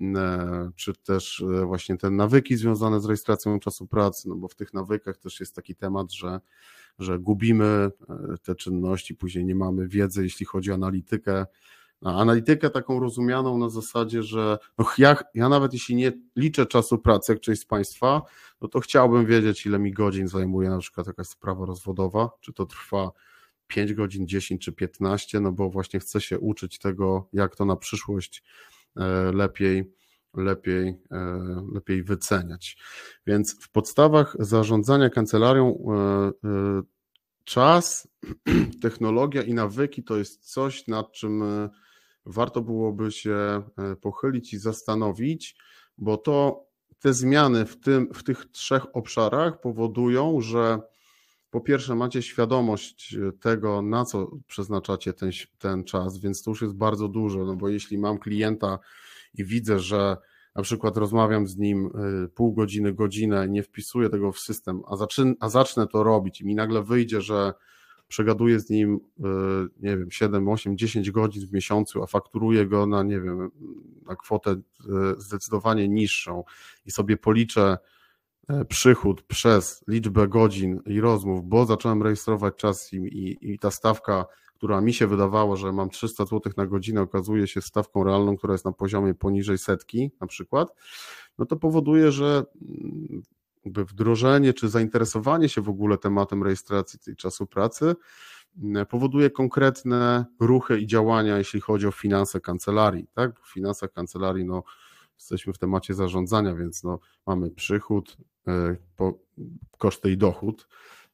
e, 0.00 0.70
czy 0.76 0.92
też 0.94 1.44
e, 1.62 1.66
właśnie 1.66 1.96
te 1.96 2.10
nawyki 2.10 2.56
związane 2.56 3.00
z 3.00 3.04
rejestracją 3.04 3.60
czasu 3.60 3.86
pracy, 3.86 4.28
no 4.28 4.36
bo 4.36 4.48
w 4.48 4.54
tych 4.54 4.74
nawykach 4.74 5.18
też 5.18 5.40
jest 5.40 5.54
taki 5.54 5.76
temat, 5.76 6.12
że, 6.12 6.40
że 6.98 7.18
gubimy 7.18 7.90
te 8.42 8.54
czynności, 8.54 9.14
później 9.14 9.44
nie 9.44 9.54
mamy 9.54 9.88
wiedzy, 9.88 10.22
jeśli 10.22 10.46
chodzi 10.46 10.70
o 10.70 10.74
analitykę, 10.74 11.46
analitykę 12.04 12.70
taką 12.70 13.00
rozumianą 13.00 13.58
na 13.58 13.68
zasadzie, 13.68 14.22
że 14.22 14.58
no 14.78 14.86
ja, 14.98 15.16
ja 15.34 15.48
nawet 15.48 15.72
jeśli 15.72 15.94
nie 15.94 16.12
liczę 16.36 16.66
czasu 16.66 16.98
pracy 16.98 17.32
jak 17.32 17.40
część 17.40 17.60
z 17.60 17.66
Państwa, 17.66 18.22
no 18.60 18.68
to 18.68 18.80
chciałbym 18.80 19.26
wiedzieć, 19.26 19.66
ile 19.66 19.78
mi 19.78 19.92
godzin 19.92 20.28
zajmuje 20.28 20.70
na 20.70 20.78
przykład 20.78 21.06
jakaś 21.06 21.26
sprawa 21.26 21.66
rozwodowa, 21.66 22.30
czy 22.40 22.52
to 22.52 22.66
trwa 22.66 23.10
5 23.66 23.94
godzin, 23.94 24.28
10 24.28 24.64
czy 24.64 24.72
15, 24.72 25.40
no 25.40 25.52
bo 25.52 25.70
właśnie 25.70 26.00
chcę 26.00 26.20
się 26.20 26.38
uczyć 26.38 26.78
tego, 26.78 27.28
jak 27.32 27.56
to 27.56 27.64
na 27.64 27.76
przyszłość 27.76 28.42
e, 28.96 29.32
lepiej, 29.32 29.92
lepiej, 30.34 30.88
e, 31.10 31.36
lepiej 31.74 32.02
wyceniać. 32.02 32.76
Więc 33.26 33.64
w 33.64 33.70
podstawach 33.70 34.36
zarządzania 34.38 35.10
kancelarią 35.10 35.78
e, 36.44 36.82
czas, 37.44 38.08
technologia 38.82 39.42
i 39.42 39.54
nawyki 39.54 40.04
to 40.04 40.16
jest 40.16 40.52
coś, 40.52 40.86
nad 40.86 41.12
czym 41.12 41.42
warto 42.26 42.62
byłoby 42.62 43.12
się 43.12 43.62
e, 43.78 43.96
pochylić 43.96 44.54
i 44.54 44.58
zastanowić, 44.58 45.56
bo 45.98 46.16
to 46.16 46.66
te 46.98 47.14
zmiany 47.14 47.66
w, 47.66 47.80
tym, 47.80 48.14
w 48.14 48.24
tych 48.24 48.44
trzech 48.44 48.96
obszarach 48.96 49.60
powodują, 49.60 50.40
że 50.40 50.80
po 51.50 51.60
pierwsze 51.60 51.94
macie 51.94 52.22
świadomość 52.22 53.14
e, 53.14 53.32
tego, 53.32 53.82
na 53.82 54.04
co 54.04 54.30
przeznaczacie 54.46 55.12
ten, 55.12 55.30
ten 55.58 55.84
czas, 55.84 56.18
więc 56.18 56.42
to 56.42 56.50
już 56.50 56.62
jest 56.62 56.74
bardzo 56.74 57.08
dużo, 57.08 57.44
no 57.44 57.56
bo 57.56 57.68
jeśli 57.68 57.98
mam 57.98 58.18
klienta 58.18 58.78
i 59.34 59.44
widzę, 59.44 59.78
że 59.78 60.16
na 60.54 60.62
przykład 60.62 60.96
rozmawiam 60.96 61.46
z 61.46 61.56
nim 61.56 61.86
e, 61.86 62.28
pół 62.28 62.52
godziny, 62.52 62.92
godzinę, 62.92 63.48
nie 63.48 63.62
wpisuję 63.62 64.08
tego 64.08 64.32
w 64.32 64.38
system, 64.38 64.82
a, 64.88 64.96
zaczyn, 64.96 65.34
a 65.40 65.48
zacznę 65.48 65.86
to 65.86 66.02
robić 66.02 66.40
i 66.40 66.46
mi 66.46 66.54
nagle 66.54 66.82
wyjdzie, 66.82 67.20
że 67.20 67.54
przegaduję 68.12 68.60
z 68.60 68.70
nim, 68.70 69.00
e, 69.20 69.28
nie 69.80 69.96
wiem, 69.96 70.10
7, 70.10 70.48
8, 70.48 70.76
10 70.78 71.10
godzin 71.10 71.46
w 71.46 71.52
miesiącu, 71.52 72.02
a 72.02 72.06
fakturuję 72.06 72.66
go 72.66 72.86
na, 72.86 73.02
nie 73.02 73.20
wiem, 73.20 73.50
na 74.06 74.16
kwotę 74.16 74.50
e, 74.50 74.60
zdecydowanie 75.18 75.88
niższą 75.88 76.44
i 76.86 76.90
sobie 76.90 77.16
policzę 77.16 77.78
e, 78.48 78.64
przychód 78.64 79.22
przez 79.22 79.84
liczbę 79.88 80.28
godzin 80.28 80.80
i 80.86 81.00
rozmów, 81.00 81.44
bo 81.44 81.66
zacząłem 81.66 82.02
rejestrować 82.02 82.54
czas 82.56 82.92
i, 82.92 82.96
i, 82.96 83.52
i 83.52 83.58
ta 83.58 83.70
stawka, 83.70 84.26
która 84.54 84.80
mi 84.80 84.92
się 84.92 85.06
wydawała, 85.06 85.56
że 85.56 85.72
mam 85.72 85.90
300 85.90 86.24
zł 86.26 86.52
na 86.56 86.66
godzinę, 86.66 87.00
okazuje 87.00 87.46
się 87.46 87.60
stawką 87.60 88.04
realną, 88.04 88.36
która 88.36 88.54
jest 88.54 88.64
na 88.64 88.72
poziomie 88.72 89.14
poniżej 89.14 89.58
setki 89.58 90.10
na 90.20 90.26
przykład, 90.26 90.74
no 91.38 91.46
to 91.46 91.56
powoduje, 91.56 92.12
że 92.12 92.44
mm, 92.62 93.22
jakby 93.64 93.84
wdrożenie 93.84 94.54
czy 94.54 94.68
zainteresowanie 94.68 95.48
się 95.48 95.60
w 95.60 95.68
ogóle 95.68 95.98
tematem 95.98 96.42
rejestracji 96.42 96.98
tej 96.98 97.16
czasu 97.16 97.46
pracy 97.46 97.94
mm, 98.62 98.86
powoduje 98.86 99.30
konkretne 99.30 100.24
ruchy 100.40 100.80
i 100.80 100.86
działania, 100.86 101.38
jeśli 101.38 101.60
chodzi 101.60 101.86
o 101.86 101.92
finanse 101.92 102.40
kancelarii. 102.40 103.06
Tak? 103.14 103.40
W 103.40 103.52
finansach 103.52 103.92
kancelarii 103.92 104.44
no, 104.44 104.62
jesteśmy 105.18 105.52
w 105.52 105.58
temacie 105.58 105.94
zarządzania, 105.94 106.54
więc 106.54 106.84
no, 106.84 106.98
mamy 107.26 107.50
przychód, 107.50 108.16
e, 108.48 108.76
po, 108.96 109.18
koszty 109.78 110.10
i 110.10 110.16
dochód, 110.16 110.68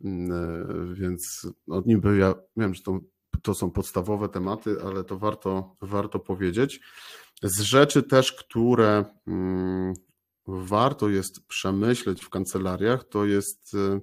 mm, 0.04 0.32
e, 0.32 0.94
więc 0.94 1.46
no, 1.66 1.82
niby 1.86 2.16
ja 2.18 2.34
wiem, 2.56 2.74
że 2.74 2.82
to, 2.82 3.00
to 3.42 3.54
są 3.54 3.70
podstawowe 3.70 4.28
tematy, 4.28 4.76
ale 4.84 5.04
to 5.04 5.18
warto, 5.18 5.74
warto 5.82 6.18
powiedzieć. 6.18 6.80
Z 7.42 7.60
rzeczy 7.60 8.02
też, 8.02 8.32
które 8.32 9.04
mm, 9.26 9.94
warto 10.48 11.08
jest 11.08 11.46
przemyśleć 11.46 12.24
w 12.24 12.30
kancelariach, 12.30 13.04
to 13.04 13.24
jest 13.24 13.74
y, 13.74 14.00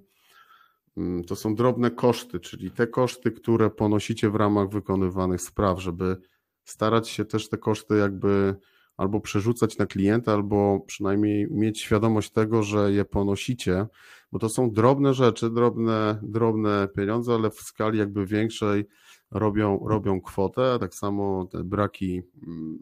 mm, 0.98 1.24
to 1.24 1.36
są 1.36 1.56
drobne 1.56 1.92
koszty, 1.92 2.40
czyli 2.40 2.72
te 2.72 2.88
koszty, 2.88 3.32
które 3.32 3.70
ponosicie 3.70 4.30
w 4.30 4.36
ramach 4.36 4.70
wykonywanych 4.70 5.42
spraw, 5.42 5.82
żeby 5.82 6.18
starać 6.64 7.10
się 7.10 7.26
też 7.26 7.50
te 7.50 7.58
koszty 7.58 7.98
jakby 7.98 8.56
albo 8.98 9.20
przerzucać 9.20 9.78
na 9.78 9.86
klienta, 9.86 10.34
albo 10.34 10.80
przynajmniej 10.88 11.48
mieć 11.52 11.82
świadomość 11.82 12.32
tego, 12.32 12.64
że 12.64 12.92
je 12.92 13.06
ponosicie, 13.06 13.88
bo 14.32 14.40
to 14.40 14.50
są 14.50 14.72
drobne 14.72 15.14
rzeczy, 15.14 15.50
drobne, 15.50 16.20
drobne 16.24 16.88
pieniądze, 16.96 17.34
ale 17.34 17.50
w 17.50 17.60
skali 17.62 18.00
jakby 18.00 18.26
większej 18.26 18.86
robią, 19.32 19.88
robią 19.88 20.22
kwotę, 20.22 20.78
tak 20.80 20.96
samo 20.96 21.46
te 21.52 21.64
braki, 21.64 22.22
mm, 22.48 22.78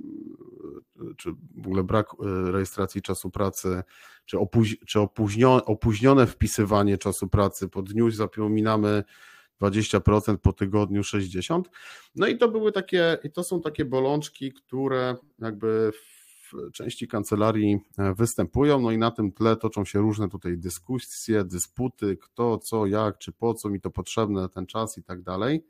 czy 1.18 1.32
w 1.56 1.68
ogóle 1.68 1.84
brak 1.84 2.08
e, 2.14 2.52
rejestracji 2.52 3.02
czasu 3.02 3.30
pracy, 3.30 3.84
czy, 4.26 4.40
opóź, 4.40 4.78
czy 4.88 5.00
opóźnione, 5.00 5.66
opóźnione 5.66 6.28
wpisywanie 6.28 6.98
czasu 6.98 7.28
pracy 7.28 7.70
po 7.70 7.82
dniu 7.82 8.12
zapominamy 8.12 9.04
20%, 9.62 10.38
po 10.38 10.54
tygodniu 10.54 11.02
60%. 11.02 11.62
No 12.16 12.28
i 12.28 12.38
to 12.38 12.50
były 12.50 12.72
takie, 12.72 13.18
i 13.24 13.32
to 13.32 13.44
są 13.44 13.62
takie 13.62 13.86
bolączki, 13.86 14.54
które 14.54 15.16
jakby 15.40 15.92
w 15.94 16.72
części 16.72 17.08
kancelarii 17.08 17.80
e, 17.98 18.14
występują, 18.14 18.80
no 18.82 18.92
i 18.92 18.98
na 18.98 19.12
tym 19.12 19.32
tle 19.32 19.56
toczą 19.56 19.86
się 19.86 20.00
różne 20.00 20.30
tutaj 20.30 20.58
dyskusje, 20.58 21.44
dysputy, 21.44 22.18
kto, 22.18 22.58
co, 22.58 22.86
jak, 22.86 23.18
czy 23.18 23.32
po 23.32 23.54
co 23.54 23.70
mi 23.70 23.82
to 23.82 23.90
potrzebne, 23.90 24.50
ten 24.50 24.66
czas 24.66 24.98
i 24.98 25.04
tak 25.04 25.22
dalej. 25.22 25.64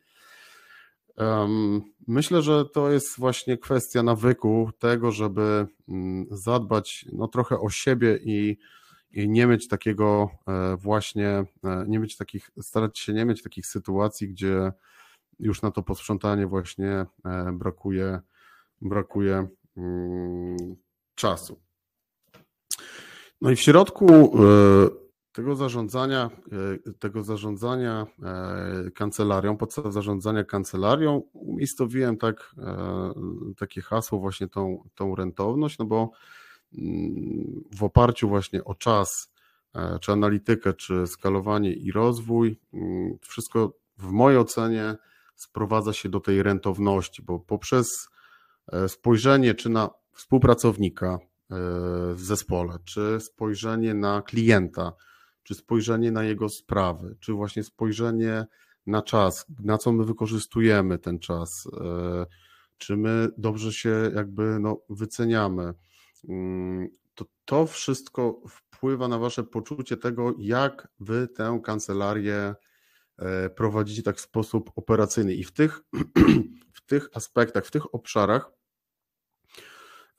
Myślę, 2.08 2.42
że 2.42 2.66
to 2.66 2.92
jest 2.92 3.20
właśnie 3.20 3.58
kwestia 3.58 4.04
nawyku 4.04 4.70
tego, 4.80 5.12
żeby 5.12 5.68
mm, 5.90 6.26
zadbać 6.32 7.06
no, 7.14 7.28
trochę 7.28 7.60
o 7.60 7.70
siebie 7.70 8.20
i, 8.24 8.58
i 9.12 9.30
nie 9.30 9.48
mieć 9.48 9.68
takiego 9.68 10.30
e, 10.48 10.78
właśnie, 10.78 11.28
e, 11.28 11.46
nie 11.88 12.00
mieć 12.00 12.18
takich, 12.18 12.52
starać 12.62 13.00
się 13.00 13.14
nie 13.14 13.26
mieć 13.26 13.44
takich 13.44 13.66
sytuacji, 13.66 14.28
gdzie 14.28 14.72
już 15.40 15.62
na 15.62 15.72
to 15.72 15.84
posprzątanie 15.84 16.48
właśnie 16.48 17.06
e, 17.26 17.52
brakuje, 17.54 18.20
brakuje 18.82 19.48
mm, 19.78 20.58
czasu. 21.16 21.60
No 23.42 23.52
i 23.52 23.56
w 23.56 23.60
środku 23.60 24.38
tego 25.34 25.56
zarządzania, 25.56 26.30
e, 26.88 26.94
tego 26.94 27.24
zarządzania 27.24 28.08
kancelarią, 28.96 29.58
podstaw 29.58 29.94
zarządzania 29.94 30.44
kancelarią 30.44 31.24
umiejscowiłem 31.34 32.18
tak, 32.18 32.56
takie 33.58 33.82
hasło 33.82 34.20
właśnie 34.20 34.48
tą, 34.48 34.90
tą 34.96 35.16
rentowność, 35.16 35.78
no 35.78 35.86
bo 35.86 36.12
mm, 36.78 37.64
w 37.78 37.84
oparciu 37.84 38.30
właśnie 38.30 38.64
o 38.64 38.76
czas, 38.76 39.34
czy 40.02 40.12
analitykę, 40.12 40.74
czy 40.74 41.08
skalowanie 41.08 41.74
i 41.74 41.92
rozwój, 41.92 42.60
mm, 42.74 43.18
wszystko 43.22 43.74
w 43.98 44.12
mojej 44.12 44.40
ocenie 44.40 44.96
sprowadza 45.36 45.94
się 45.94 46.10
do 46.10 46.20
tej 46.20 46.44
rentowności, 46.44 47.22
bo 47.22 47.40
poprzez 47.40 48.10
e, 48.72 48.90
spojrzenie 48.90 49.54
czy 49.54 49.70
na 49.70 49.90
współpracownika 50.14 51.08
e, 51.08 51.20
w 52.14 52.20
zespole, 52.20 52.78
czy 52.86 53.18
spojrzenie 53.20 53.94
na 53.94 54.22
klienta, 54.22 54.94
czy 55.44 55.56
spojrzenie 55.56 56.12
na 56.12 56.24
jego 56.24 56.50
sprawy, 56.50 57.16
czy 57.20 57.34
właśnie 57.34 57.64
spojrzenie 57.64 58.46
na 58.86 59.02
czas, 59.02 59.46
na 59.64 59.78
co 59.78 59.92
my 59.92 60.06
wykorzystujemy 60.06 61.00
ten 61.00 61.20
czas, 61.20 61.68
e, 61.82 62.26
czy 62.78 62.98
my 62.98 63.30
dobrze 63.38 63.74
się 63.74 64.12
jakby 64.16 64.60
no, 64.60 64.82
wyceniamy. 64.90 65.74
Mm, 66.30 66.88
to, 67.16 67.26
to 67.46 67.66
wszystko 67.66 68.42
wpływa 68.50 69.08
na 69.08 69.20
wasze 69.20 69.44
poczucie 69.44 69.98
tego, 69.98 70.34
jak 70.38 70.88
wy 71.00 71.28
tę 71.28 71.60
kancelarię 71.64 72.56
E, 73.18 73.50
prowadzicie 73.50 74.04
tak 74.04 74.18
w 74.18 74.22
sposób 74.22 74.72
operacyjny. 74.76 75.34
I 75.34 75.44
w 75.44 75.52
tych, 75.52 75.82
w 76.78 76.86
tych 76.86 77.10
aspektach, 77.14 77.66
w 77.66 77.72
tych 77.72 77.96
obszarach 77.96 78.52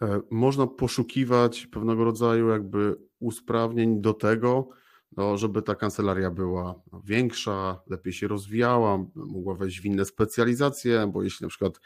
e, 0.03 0.21
można 0.31 0.67
poszukiwać 0.67 1.67
pewnego 1.67 2.05
rodzaju 2.05 2.49
jakby 2.49 2.97
usprawnień 3.21 4.01
do 4.01 4.15
tego, 4.15 4.69
no, 5.17 5.37
żeby 5.37 5.63
ta 5.63 5.75
kancelaria 5.75 6.31
była 6.31 6.83
większa, 7.05 7.81
lepiej 7.87 8.13
się 8.13 8.29
rozwijała, 8.29 9.05
mogła 9.15 9.55
wejść 9.55 9.81
w 9.81 9.85
inne 9.85 10.05
specjalizacje, 10.05 11.11
bo 11.13 11.23
jeśli 11.23 11.45
na 11.45 11.49
przykład 11.49 11.81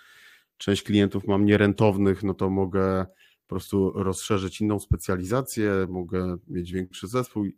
część 0.57 0.83
klientów 0.83 1.26
mam 1.26 1.45
nierentownych, 1.45 2.22
no 2.22 2.35
to 2.35 2.51
mogę 2.51 3.07
po 3.47 3.49
prostu 3.49 3.93
rozszerzyć 3.95 4.61
inną 4.61 4.79
specjalizację, 4.79 5.87
mogę 5.89 6.37
mieć 6.49 6.72
większy 6.72 7.09
zespół 7.09 7.45
e, 7.45 7.51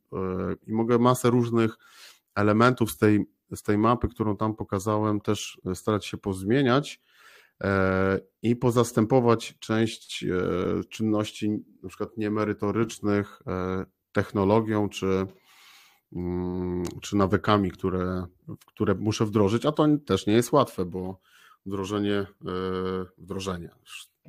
i 0.66 0.72
mogę 0.72 0.98
masę 0.98 1.30
różnych 1.30 1.78
elementów 2.34 2.90
z 2.90 2.98
tej 2.98 3.26
z 3.56 3.62
tej 3.62 3.78
mapy, 3.78 4.08
którą 4.08 4.36
tam 4.36 4.56
pokazałem, 4.56 5.20
też 5.20 5.60
starać 5.74 6.06
się 6.06 6.16
pozmieniać 6.16 7.00
e, 7.62 8.20
i 8.42 8.56
pozastępować 8.56 9.54
część 9.58 10.24
e, 10.24 10.84
czynności, 10.88 11.50
na 11.82 11.88
przykład 11.88 12.16
niemerytorycznych, 12.16 13.42
technologią 14.12 14.88
czy, 14.88 15.26
czy 17.00 17.16
nawykami, 17.16 17.70
które, 17.70 18.26
które 18.66 18.94
muszę 18.94 19.26
wdrożyć, 19.26 19.66
a 19.66 19.72
to 19.72 19.86
też 20.06 20.26
nie 20.26 20.34
jest 20.34 20.52
łatwe, 20.52 20.84
bo 20.84 21.20
wdrożenie, 21.66 22.26
wdrożenie, 23.18 23.70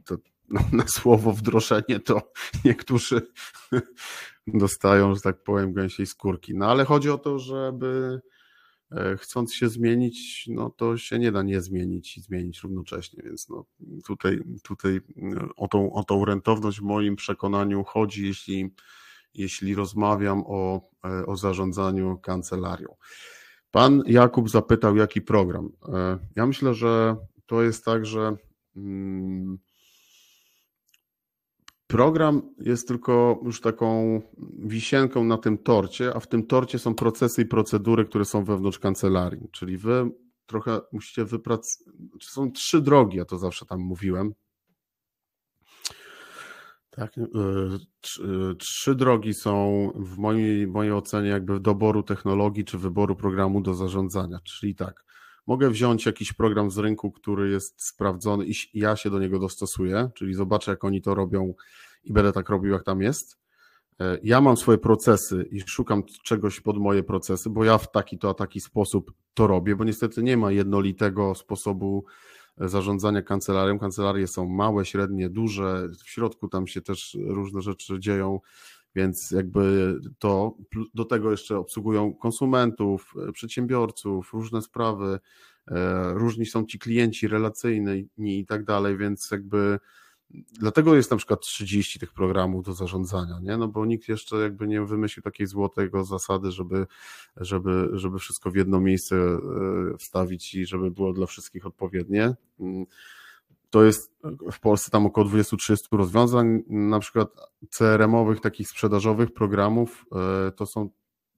to 0.05 0.17
na 0.71 0.87
słowo 0.87 1.33
wdrożenie 1.33 1.99
to 1.99 2.31
niektórzy 2.65 3.27
dostają, 4.47 5.15
że 5.15 5.21
tak 5.21 5.43
powiem, 5.43 5.73
gęsiej 5.73 6.05
skórki. 6.05 6.55
No 6.55 6.65
ale 6.65 6.85
chodzi 6.85 7.09
o 7.09 7.17
to, 7.17 7.39
żeby 7.39 8.21
E, 8.91 9.17
chcąc 9.17 9.53
się 9.53 9.69
zmienić, 9.69 10.47
no 10.47 10.69
to 10.69 10.97
się 10.97 11.19
nie 11.19 11.31
da 11.31 11.43
nie 11.43 11.61
zmienić 11.61 12.17
i 12.17 12.21
zmienić 12.21 12.63
równocześnie, 12.63 13.23
więc 13.23 13.49
no 13.49 13.65
tutaj, 14.05 14.39
tutaj 14.63 14.95
e, 14.95 15.01
o, 15.55 15.67
tą, 15.67 15.93
o 15.93 16.03
tą 16.03 16.25
rentowność 16.25 16.79
w 16.79 16.83
moim 16.83 17.15
przekonaniu 17.15 17.83
chodzi, 17.83 18.27
jeśli, 18.27 18.69
jeśli 19.33 19.75
rozmawiam 19.75 20.43
o, 20.45 20.81
e, 21.05 21.25
o 21.25 21.35
zarządzaniu 21.35 22.17
kancelarią. 22.17 22.95
Pan 23.71 24.03
Jakub 24.05 24.49
zapytał, 24.49 24.95
jaki 24.95 25.21
program. 25.21 25.69
Ja 26.35 26.45
myślę, 26.45 26.73
że 26.73 27.15
to 27.45 27.63
jest 27.63 27.85
tak, 27.85 28.05
że 28.05 28.35
mm, 28.75 29.57
Program 31.91 32.41
jest 32.59 32.87
tylko 32.87 33.39
już 33.43 33.61
taką 33.61 34.21
wisienką 34.59 35.23
na 35.23 35.37
tym 35.37 35.57
torcie, 35.57 36.15
a 36.15 36.19
w 36.19 36.27
tym 36.27 36.47
torcie 36.47 36.79
są 36.79 36.95
procesy 36.95 37.41
i 37.41 37.45
procedury, 37.45 38.05
które 38.05 38.25
są 38.25 38.43
wewnątrz 38.43 38.79
kancelarii. 38.79 39.47
Czyli 39.51 39.77
wy 39.77 40.11
trochę 40.45 40.79
musicie 40.91 41.25
wypracować. 41.25 41.77
Są 42.21 42.51
trzy 42.51 42.81
drogi, 42.81 43.17
ja 43.17 43.25
to 43.25 43.37
zawsze 43.37 43.65
tam 43.65 43.79
mówiłem. 43.79 44.33
Tak, 46.91 47.17
e, 47.17 47.21
e, 47.21 48.55
trzy 48.55 48.95
drogi 48.95 49.33
są 49.33 49.87
w 49.95 50.17
mojej, 50.17 50.67
mojej 50.67 50.93
ocenie 50.93 51.29
jakby 51.29 51.59
doboru 51.59 52.03
technologii 52.03 52.65
czy 52.65 52.77
wyboru 52.77 53.15
programu 53.15 53.61
do 53.61 53.73
zarządzania. 53.73 54.39
Czyli 54.43 54.75
tak, 54.75 55.05
mogę 55.47 55.69
wziąć 55.69 56.05
jakiś 56.05 56.33
program 56.33 56.71
z 56.71 56.77
rynku, 56.77 57.11
który 57.11 57.49
jest 57.49 57.87
sprawdzony 57.87 58.45
i 58.45 58.53
ja 58.73 58.95
się 58.95 59.09
do 59.09 59.19
niego 59.19 59.39
dostosuję, 59.39 60.09
czyli 60.15 60.33
zobaczę, 60.33 60.71
jak 60.71 60.83
oni 60.83 61.01
to 61.01 61.15
robią 61.15 61.53
i 62.03 62.13
będę 62.13 62.31
tak 62.31 62.49
robił, 62.49 62.73
jak 62.73 62.83
tam 62.83 63.01
jest. 63.01 63.37
E, 63.99 64.17
ja 64.23 64.41
mam 64.41 64.57
swoje 64.57 64.77
procesy 64.77 65.47
i 65.51 65.61
szukam 65.61 66.03
czegoś 66.23 66.61
pod 66.61 66.77
moje 66.77 67.03
procesy, 67.03 67.49
bo 67.49 67.63
ja 67.63 67.77
w 67.77 67.91
taki 67.91 68.17
to 68.17 68.29
a 68.29 68.33
taki 68.33 68.61
sposób 68.61 69.11
to 69.33 69.47
robię, 69.47 69.75
bo 69.75 69.83
niestety 69.83 70.23
nie 70.23 70.37
ma 70.37 70.51
jednolitego 70.51 71.35
sposobu 71.35 72.05
zarządzania 72.67 73.21
kancelarią. 73.21 73.79
Kancelarie 73.79 74.27
są 74.27 74.49
małe, 74.49 74.85
średnie, 74.85 75.29
duże, 75.29 75.89
w 76.05 76.09
środku 76.09 76.47
tam 76.47 76.67
się 76.67 76.81
też 76.81 77.17
różne 77.27 77.61
rzeczy 77.61 77.99
dzieją, 77.99 78.39
więc 78.95 79.31
jakby 79.31 79.95
to 80.19 80.57
do 80.93 81.05
tego 81.05 81.31
jeszcze 81.31 81.57
obsługują 81.57 82.13
konsumentów, 82.13 83.13
e, 83.29 83.31
przedsiębiorców, 83.31 84.33
różne 84.33 84.61
sprawy, 84.61 85.19
różni 86.13 86.45
są 86.45 86.65
ci 86.65 86.79
klienci 86.79 87.27
relacyjni 87.27 88.09
i 88.17 88.45
tak 88.45 88.63
dalej, 88.65 88.97
więc 88.97 89.31
jakby 89.31 89.79
Dlatego 90.59 90.95
jest 90.95 91.11
na 91.11 91.17
przykład 91.17 91.41
30 91.41 91.99
tych 91.99 92.13
programów 92.13 92.65
do 92.65 92.73
zarządzania, 92.73 93.39
nie? 93.41 93.57
No 93.57 93.67
bo 93.67 93.85
nikt 93.85 94.09
jeszcze 94.09 94.35
jakby 94.35 94.67
nie 94.67 94.81
wymyślił 94.81 95.23
takiej 95.23 95.47
złotego 95.47 96.03
zasady, 96.03 96.51
żeby, 96.51 96.87
żeby, 97.37 97.89
żeby 97.93 98.19
wszystko 98.19 98.51
w 98.51 98.55
jedno 98.55 98.79
miejsce 98.79 99.15
e, 99.15 99.39
wstawić 99.97 100.55
i 100.55 100.65
żeby 100.65 100.91
było 100.91 101.13
dla 101.13 101.25
wszystkich 101.25 101.65
odpowiednie. 101.65 102.35
To 103.69 103.83
jest 103.83 104.11
w 104.51 104.59
Polsce 104.59 104.91
tam 104.91 105.05
około 105.05 105.27
20-30 105.27 105.75
rozwiązań, 105.91 106.63
na 106.67 106.99
przykład 106.99 107.29
CRM-owych, 107.69 108.41
takich 108.41 108.67
sprzedażowych 108.67 109.33
programów, 109.33 110.05
e, 110.47 110.51
to 110.51 110.65
są 110.65 110.89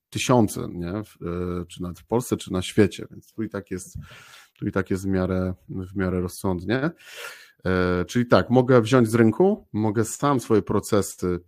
tysiące, 0.09 0.67
nie? 0.69 0.89
E, 0.91 1.03
czy 1.67 1.81
nawet 1.81 1.99
w 1.99 2.05
Polsce, 2.05 2.37
czy 2.37 2.51
na 2.53 2.61
świecie, 2.61 3.07
więc 3.11 3.33
tu 3.33 3.43
i 3.43 3.49
tak 3.49 3.71
jest, 3.71 3.97
tu 4.59 4.67
i 4.67 4.71
tak 4.71 4.89
jest 4.89 5.03
w 5.03 5.07
miarę, 5.07 5.53
w 5.69 5.95
miarę 5.95 6.21
rozsądnie. 6.21 6.91
E, 7.65 8.05
czyli 8.05 8.25
tak, 8.25 8.49
mogę 8.49 8.81
wziąć 8.81 9.09
z 9.09 9.15
rynku, 9.15 9.67
mogę 9.73 10.05
sam 10.05 10.39
swoje 10.39 10.61
procesy 10.61 11.39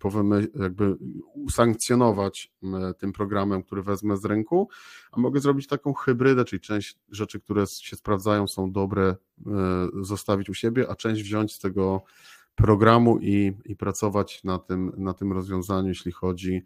jakby 0.55 0.95
usankcjonować 1.33 2.53
tym 2.97 3.13
programem, 3.13 3.63
który 3.63 3.83
wezmę 3.83 4.17
z 4.17 4.25
rynku, 4.25 4.69
a 5.11 5.19
mogę 5.19 5.39
zrobić 5.39 5.67
taką 5.67 5.93
hybrydę, 5.93 6.45
czyli 6.45 6.59
część 6.59 6.97
rzeczy, 7.11 7.39
które 7.39 7.65
się 7.67 7.95
sprawdzają, 7.95 8.47
są 8.47 8.71
dobre, 8.71 9.05
e, 9.07 9.15
zostawić 10.01 10.49
u 10.49 10.53
siebie, 10.53 10.89
a 10.89 10.95
część 10.95 11.21
wziąć 11.21 11.53
z 11.53 11.59
tego 11.59 12.03
programu 12.55 13.19
i, 13.21 13.51
i 13.65 13.75
pracować 13.75 14.43
na 14.43 14.59
tym, 14.59 14.91
na 14.97 15.13
tym 15.13 15.33
rozwiązaniu, 15.33 15.87
jeśli 15.87 16.11
chodzi 16.11 16.63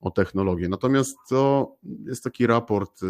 o 0.00 0.10
technologię. 0.10 0.68
Natomiast 0.68 1.16
to 1.28 1.72
jest 2.06 2.24
taki 2.24 2.46
raport 2.46 3.02
e, 3.02 3.06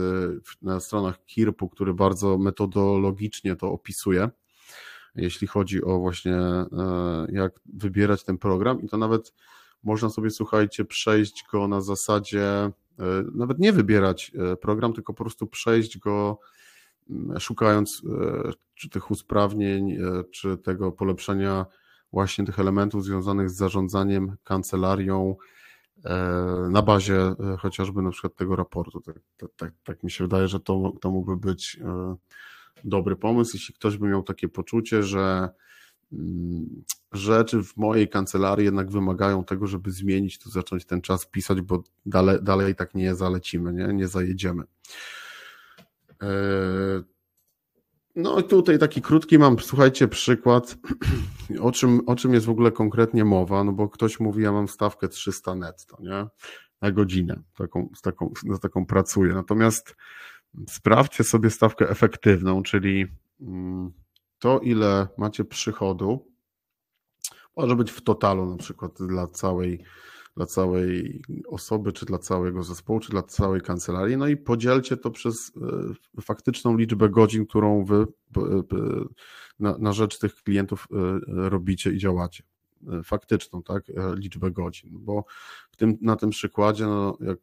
na 0.62 0.80
stronach 0.80 1.24
KIRP-u, 1.24 1.68
który 1.68 1.94
bardzo 1.94 2.38
metodologicznie 2.38 3.56
to 3.56 3.72
opisuje 3.72 4.30
jeśli 5.14 5.46
chodzi 5.46 5.84
o 5.84 5.98
właśnie 5.98 6.36
e, 6.36 6.66
jak 7.32 7.52
wybierać 7.66 8.24
ten 8.24 8.38
program 8.38 8.82
i 8.82 8.88
to 8.88 8.96
nawet 8.96 9.34
można 9.82 10.10
sobie, 10.10 10.30
słuchajcie, 10.30 10.84
przejść 10.84 11.44
go 11.52 11.68
na 11.68 11.80
zasadzie, 11.80 12.44
e, 12.44 12.72
nawet 13.34 13.58
nie 13.58 13.72
wybierać 13.72 14.32
e, 14.52 14.56
program, 14.56 14.92
tylko 14.92 15.14
po 15.14 15.24
prostu 15.24 15.46
przejść 15.46 15.98
go 15.98 16.38
mm, 17.10 17.40
szukając 17.40 18.02
czy 18.74 18.88
tych 18.88 19.10
usprawnień, 19.10 19.98
czy 20.30 20.56
tego 20.56 20.92
polepszenia 20.92 21.66
właśnie 22.12 22.46
tych 22.46 22.58
elementów 22.58 23.04
związanych 23.04 23.50
z 23.50 23.56
zarządzaniem 23.56 24.36
kancelarią 24.44 25.36
na 26.70 26.82
bazie 26.82 27.34
chociażby 27.58 28.02
na 28.02 28.10
przykład 28.10 28.36
tego 28.36 28.56
raportu. 28.56 29.00
Tak, 29.00 29.16
tak, 29.56 29.72
tak, 29.84 30.02
mi 30.02 30.10
się 30.10 30.24
wydaje, 30.24 30.48
że 30.48 30.60
to, 30.60 30.92
to 31.00 31.10
mógłby 31.10 31.36
być 31.36 31.80
dobry 32.84 33.16
pomysł, 33.16 33.50
jeśli 33.54 33.74
ktoś 33.74 33.96
by 33.96 34.08
miał 34.08 34.22
takie 34.22 34.48
poczucie, 34.48 35.02
że 35.02 35.48
mm, 36.12 36.84
rzeczy 37.12 37.62
w 37.62 37.76
mojej 37.76 38.08
kancelarii 38.08 38.64
jednak 38.64 38.90
wymagają 38.90 39.44
tego, 39.44 39.66
żeby 39.66 39.90
zmienić, 39.90 40.38
to 40.38 40.50
zacząć 40.50 40.84
ten 40.84 41.00
czas 41.00 41.26
pisać, 41.26 41.60
bo 41.60 41.82
dalej, 42.06 42.38
dalej 42.42 42.74
tak 42.74 42.94
nie 42.94 43.14
zalecimy, 43.14 43.72
nie, 43.72 43.86
nie 43.86 44.08
zajedziemy. 44.08 44.62
E, 46.22 46.26
no 48.16 48.40
i 48.40 48.44
tutaj 48.44 48.78
taki 48.78 49.02
krótki 49.02 49.38
mam, 49.38 49.58
słuchajcie, 49.58 50.08
przykład, 50.08 50.76
o 51.60 51.72
czym, 51.72 52.00
o 52.06 52.16
czym 52.16 52.34
jest 52.34 52.46
w 52.46 52.50
ogóle 52.50 52.72
konkretnie 52.72 53.24
mowa, 53.24 53.64
no 53.64 53.72
bo 53.72 53.88
ktoś 53.88 54.20
mówi, 54.20 54.42
ja 54.42 54.52
mam 54.52 54.68
stawkę 54.68 55.08
300 55.08 55.54
netto, 55.54 55.96
nie? 56.00 56.26
na 56.80 56.90
godzinę. 56.90 57.42
Taką, 57.58 57.88
z 57.96 58.00
taką, 58.00 58.32
z 58.56 58.60
taką 58.60 58.86
pracuję. 58.86 59.34
Natomiast 59.34 59.96
sprawdźcie 60.68 61.24
sobie 61.24 61.50
stawkę 61.50 61.90
efektywną, 61.90 62.62
czyli 62.62 63.06
mm, 63.40 63.92
to, 64.38 64.58
ile 64.58 65.08
macie 65.18 65.44
przychodu, 65.44 66.30
może 67.56 67.76
być 67.76 67.90
w 67.90 68.00
totalu 68.00 68.46
na 68.46 68.56
przykład 68.56 68.92
dla 69.08 69.26
całej, 69.26 69.84
dla 70.36 70.46
całej 70.46 71.22
osoby, 71.48 71.92
czy 71.92 72.06
dla 72.06 72.18
całego 72.18 72.62
zespołu, 72.62 73.00
czy 73.00 73.10
dla 73.10 73.22
całej 73.22 73.60
kancelarii, 73.60 74.16
no 74.16 74.28
i 74.28 74.36
podzielcie 74.36 74.96
to 74.96 75.10
przez 75.10 75.52
e, 76.16 76.22
faktyczną 76.22 76.76
liczbę 76.76 77.08
godzin, 77.08 77.46
którą 77.46 77.84
wy 77.84 78.06
na, 79.58 79.78
na 79.78 79.92
rzecz 79.92 80.18
tych 80.18 80.34
klientów 80.34 80.86
e, 80.92 80.96
robicie 81.26 81.92
i 81.92 81.98
działacie. 81.98 82.44
E, 82.88 83.02
faktyczną, 83.02 83.62
tak, 83.62 83.84
liczbę 84.16 84.50
godzin, 84.50 84.90
bo 84.92 85.24
w 85.70 85.76
tym, 85.76 85.98
na 86.00 86.16
tym 86.16 86.30
przykładzie, 86.30 86.86
no, 86.86 87.18
jak 87.20 87.38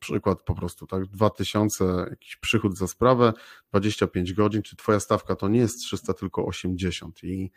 przykład 0.00 0.42
po 0.42 0.54
prostu, 0.54 0.86
tak, 0.86 1.06
2000 1.06 2.06
jakiś 2.10 2.36
przychód 2.36 2.78
za 2.78 2.86
sprawę, 2.88 3.32
25 3.70 4.32
godzin, 4.32 4.62
czy 4.62 4.76
twoja 4.76 5.00
stawka 5.00 5.36
to 5.36 5.48
nie 5.48 5.58
jest 5.58 5.80
300, 5.80 6.14
tylko 6.14 6.46
80 6.46 7.24
i 7.24 7.50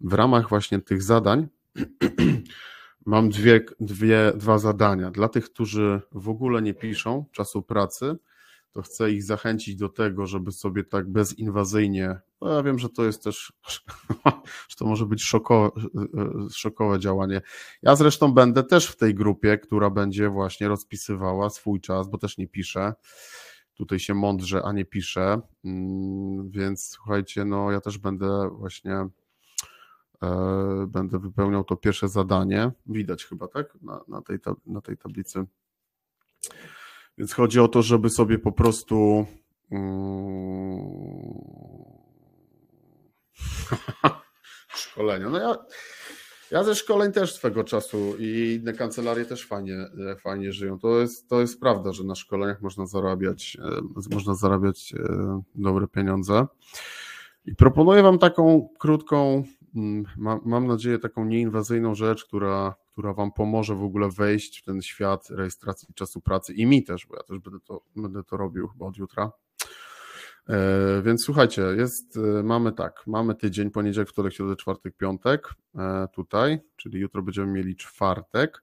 w 0.00 0.12
ramach 0.12 0.48
właśnie 0.48 0.80
tych 0.80 1.02
zadań 1.02 1.48
mam 3.06 3.28
dwie, 3.28 3.60
dwie, 3.80 4.32
dwa 4.36 4.58
zadania. 4.58 5.10
Dla 5.10 5.28
tych, 5.28 5.44
którzy 5.44 6.00
w 6.12 6.28
ogóle 6.28 6.62
nie 6.62 6.74
piszą 6.74 7.24
czasu 7.32 7.62
pracy, 7.62 8.16
to 8.72 8.82
chcę 8.82 9.10
ich 9.10 9.22
zachęcić 9.22 9.76
do 9.76 9.88
tego, 9.88 10.26
żeby 10.26 10.52
sobie 10.52 10.84
tak 10.84 11.08
bezinwazyjnie, 11.08 12.20
no 12.40 12.54
ja 12.54 12.62
wiem, 12.62 12.78
że 12.78 12.88
to 12.88 13.04
jest 13.04 13.24
też, 13.24 13.52
że 14.68 14.76
to 14.78 14.86
może 14.86 15.06
być 15.06 15.22
szokowe, 15.22 15.70
szokowe 16.52 16.98
działanie. 16.98 17.42
Ja 17.82 17.96
zresztą 17.96 18.32
będę 18.32 18.62
też 18.62 18.86
w 18.86 18.96
tej 18.96 19.14
grupie, 19.14 19.58
która 19.58 19.90
będzie 19.90 20.28
właśnie 20.28 20.68
rozpisywała 20.68 21.50
swój 21.50 21.80
czas, 21.80 22.08
bo 22.08 22.18
też 22.18 22.38
nie 22.38 22.48
piszę. 22.48 22.94
Tutaj 23.74 23.98
się 23.98 24.14
mądrze, 24.14 24.62
a 24.64 24.72
nie 24.72 24.84
piszę, 24.84 25.40
mm, 25.64 26.50
więc 26.50 26.88
słuchajcie, 26.88 27.44
no 27.44 27.70
ja 27.70 27.80
też 27.80 27.98
będę 27.98 28.50
właśnie 28.52 29.08
e, 30.22 30.86
będę 30.88 31.18
wypełniał 31.18 31.64
to 31.64 31.76
pierwsze 31.76 32.08
zadanie. 32.08 32.70
Widać 32.86 33.24
chyba, 33.24 33.48
tak? 33.48 33.78
Na, 33.82 34.00
na, 34.08 34.22
tej, 34.22 34.38
na 34.66 34.80
tej 34.80 34.96
tablicy. 34.96 35.44
Więc 37.20 37.32
chodzi 37.32 37.60
o 37.60 37.68
to, 37.68 37.82
żeby 37.82 38.10
sobie 38.10 38.38
po 38.38 38.52
prostu. 38.52 39.26
Mm, 39.70 40.80
szkolenia. 44.74 45.30
No 45.30 45.38
ja, 45.38 45.56
ja 46.50 46.64
ze 46.64 46.74
szkoleń 46.74 47.12
też 47.12 47.34
swego 47.34 47.64
czasu 47.64 48.16
i 48.18 48.58
inne 48.60 48.72
kancelarie 48.72 49.24
też 49.24 49.46
fajnie, 49.46 49.76
fajnie 50.20 50.52
żyją. 50.52 50.78
To 50.78 51.00
jest, 51.00 51.28
to 51.28 51.40
jest 51.40 51.60
prawda, 51.60 51.92
że 51.92 52.04
na 52.04 52.14
szkoleniach 52.14 52.62
można 52.62 52.86
zarabiać, 52.86 53.56
e, 53.60 53.80
można 54.14 54.34
zarabiać 54.34 54.94
e, 54.98 55.42
dobre 55.54 55.86
pieniądze. 55.86 56.46
I 57.46 57.54
proponuję 57.54 58.02
Wam 58.02 58.18
taką 58.18 58.68
krótką, 58.78 59.44
mm, 59.76 60.04
mam 60.44 60.66
nadzieję, 60.66 60.98
taką 60.98 61.24
nieinwazyjną 61.24 61.94
rzecz, 61.94 62.24
która 62.24 62.74
która 63.00 63.14
Wam 63.14 63.32
pomoże 63.32 63.74
w 63.74 63.82
ogóle 63.82 64.08
wejść 64.10 64.60
w 64.60 64.64
ten 64.64 64.82
świat 64.82 65.30
rejestracji 65.30 65.94
czasu 65.94 66.20
pracy 66.20 66.54
i 66.54 66.66
mi 66.66 66.84
też, 66.84 67.06
bo 67.06 67.16
ja 67.16 67.22
też 67.22 67.38
będę 67.38 67.60
to, 67.60 67.84
będę 67.96 68.24
to 68.24 68.36
robił 68.36 68.68
chyba 68.68 68.86
od 68.86 68.96
jutra. 68.96 69.32
E, 70.48 71.02
więc 71.02 71.24
słuchajcie, 71.24 71.62
jest, 71.62 72.16
e, 72.16 72.42
mamy 72.42 72.72
tak, 72.72 73.02
mamy 73.06 73.34
tydzień, 73.34 73.70
poniedziałek, 73.70 74.08
wtorek, 74.08 74.32
środę, 74.32 74.56
czwartek, 74.56 74.96
piątek 74.96 75.54
e, 75.74 76.08
tutaj, 76.14 76.58
czyli 76.76 77.00
jutro 77.00 77.22
będziemy 77.22 77.52
mieli 77.52 77.76
czwartek 77.76 78.62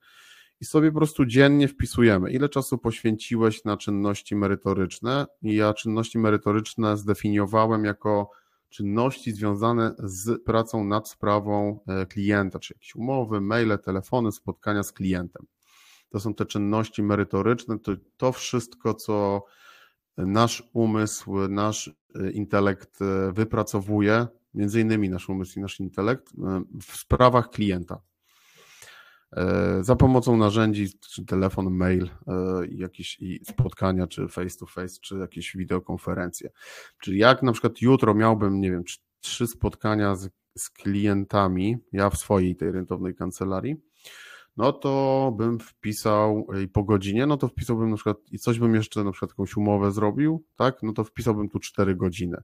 i 0.60 0.66
sobie 0.66 0.92
po 0.92 0.98
prostu 0.98 1.26
dziennie 1.26 1.68
wpisujemy, 1.68 2.32
ile 2.32 2.50
czasu 2.50 2.78
poświęciłeś 2.78 3.64
na 3.66 3.78
czynności 3.78 4.36
merytoryczne 4.36 5.26
i 5.42 5.56
ja 5.56 5.74
czynności 5.74 6.20
merytoryczne 6.20 6.98
zdefiniowałem 6.98 7.86
jako 7.86 8.30
czynności 8.70 9.32
związane 9.32 9.96
z 10.00 10.44
pracą 10.44 10.84
nad 10.84 11.10
sprawą 11.10 11.80
e, 11.88 12.06
klienta, 12.06 12.60
czy 12.60 12.74
jakieś 12.74 12.96
umowy, 12.96 13.42
maile, 13.42 13.80
telefony, 13.80 14.32
spotkania 14.32 14.84
z 14.84 14.92
klientem. 14.92 15.46
To 16.10 16.20
są 16.20 16.34
te 16.34 16.46
czynności 16.46 17.04
merytoryczne, 17.04 17.80
to, 17.80 17.92
to 18.18 18.32
wszystko, 18.32 18.94
co 18.94 19.44
nasz 20.18 20.64
umysł, 20.74 21.48
nasz 21.48 21.96
e, 22.16 22.32
intelekt 22.32 23.02
e, 23.02 23.32
wypracowuje, 23.32 24.28
między 24.54 24.82
innymi 24.82 25.10
nasz 25.10 25.30
umysł 25.30 25.60
i 25.60 25.62
nasz 25.62 25.80
intelekt 25.80 26.34
w 26.82 26.98
sprawach 26.98 27.50
klienta. 27.50 28.02
E, 29.36 29.84
za 29.84 29.96
pomocą 29.96 30.38
narzędzi, 30.38 30.88
czy 31.00 31.26
telefon, 31.26 31.72
mail, 31.72 32.10
e, 32.28 32.32
jakieś 32.70 33.20
spotkania, 33.44 34.08
czy 34.08 34.28
face 34.28 34.58
to 34.60 34.66
face, 34.66 35.00
czy 35.02 35.18
jakieś 35.18 35.56
wideokonferencje. 35.58 36.50
Czyli 37.00 37.18
jak 37.18 37.44
na 37.44 37.52
przykład 37.52 37.82
jutro 37.82 38.14
miałbym, 38.14 38.62
nie 38.62 38.72
wiem, 38.72 38.84
trzy 39.20 39.48
spotkania 39.48 40.16
z, 40.16 40.30
z 40.58 40.70
klientami, 40.70 41.78
ja 41.94 42.10
w 42.10 42.18
swojej 42.18 42.56
tej 42.56 42.72
rentownej 42.72 43.16
kancelarii, 43.16 43.76
no 44.58 44.74
to 44.74 45.34
bym 45.38 45.60
wpisał 45.60 46.48
i 46.64 46.68
po 46.68 46.84
godzinie, 46.84 47.26
no 47.26 47.38
to 47.38 47.48
wpisałbym 47.48 47.90
na 47.90 47.96
przykład 47.96 48.18
i 48.32 48.40
coś 48.40 48.60
bym 48.60 48.76
jeszcze 48.76 49.04
na 49.04 49.12
przykład 49.12 49.32
jakąś 49.32 49.58
umowę 49.58 49.92
zrobił, 49.92 50.44
tak, 50.56 50.84
no 50.84 50.94
to 50.94 51.04
wpisałbym 51.04 51.50
tu 51.50 51.60
cztery 51.60 51.96
godziny 51.96 52.38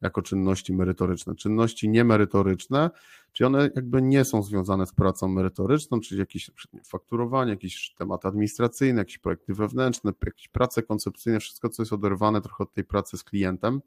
jako 0.00 0.22
czynności 0.22 0.72
merytoryczne. 0.72 1.34
Czynności 1.34 1.88
niemerytoryczne, 1.88 2.90
czyli 3.32 3.46
one 3.46 3.70
jakby 3.74 4.02
nie 4.02 4.24
są 4.24 4.42
związane 4.42 4.86
z 4.86 4.92
pracą 4.92 5.28
merytoryczną, 5.28 6.00
czyli 6.00 6.20
jakieś 6.20 6.50
fakturowanie, 6.84 7.50
jakieś 7.50 7.94
tematy 7.98 8.28
administracyjne, 8.28 8.98
jakieś 9.00 9.18
projekty 9.18 9.54
wewnętrzne, 9.54 10.12
jakieś 10.26 10.48
prace 10.48 10.82
koncepcyjne, 10.82 11.40
wszystko, 11.40 11.68
co 11.68 11.82
jest 11.82 11.92
oderwane 11.92 12.40
trochę 12.40 12.64
od 12.64 12.72
tej 12.72 12.84
pracy 12.84 13.18
z 13.18 13.24
klientem. 13.24 13.80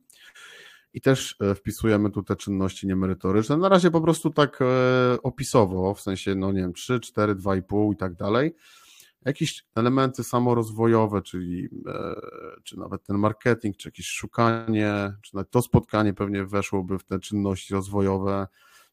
I 0.93 1.01
też 1.01 1.35
e, 1.41 1.55
wpisujemy 1.55 2.11
tu 2.11 2.23
te 2.23 2.35
czynności 2.35 2.87
niemerytoryczne. 2.87 3.57
Na 3.57 3.69
razie 3.69 3.91
po 3.91 4.01
prostu 4.01 4.29
tak 4.29 4.59
e, 4.61 4.65
opisowo, 5.23 5.93
w 5.93 6.01
sensie, 6.01 6.35
no 6.35 6.51
nie 6.51 6.61
wiem, 6.61 6.73
3, 6.73 6.99
4, 6.99 7.35
2,5 7.35 7.93
i 7.93 7.97
tak 7.97 8.15
dalej 8.15 8.55
jakieś 9.25 9.65
elementy 9.75 10.23
samorozwojowe, 10.23 11.21
czyli 11.21 11.69
e, 11.87 12.15
czy 12.63 12.79
nawet 12.79 13.03
ten 13.03 13.17
marketing, 13.17 13.77
czy 13.77 13.87
jakieś 13.87 14.07
szukanie, 14.07 15.13
czy 15.21 15.35
nawet 15.35 15.51
to 15.51 15.61
spotkanie 15.61 16.13
pewnie 16.13 16.45
weszłoby 16.45 16.99
w 16.99 17.03
te 17.03 17.19
czynności 17.19 17.73
rozwojowe, 17.73 18.47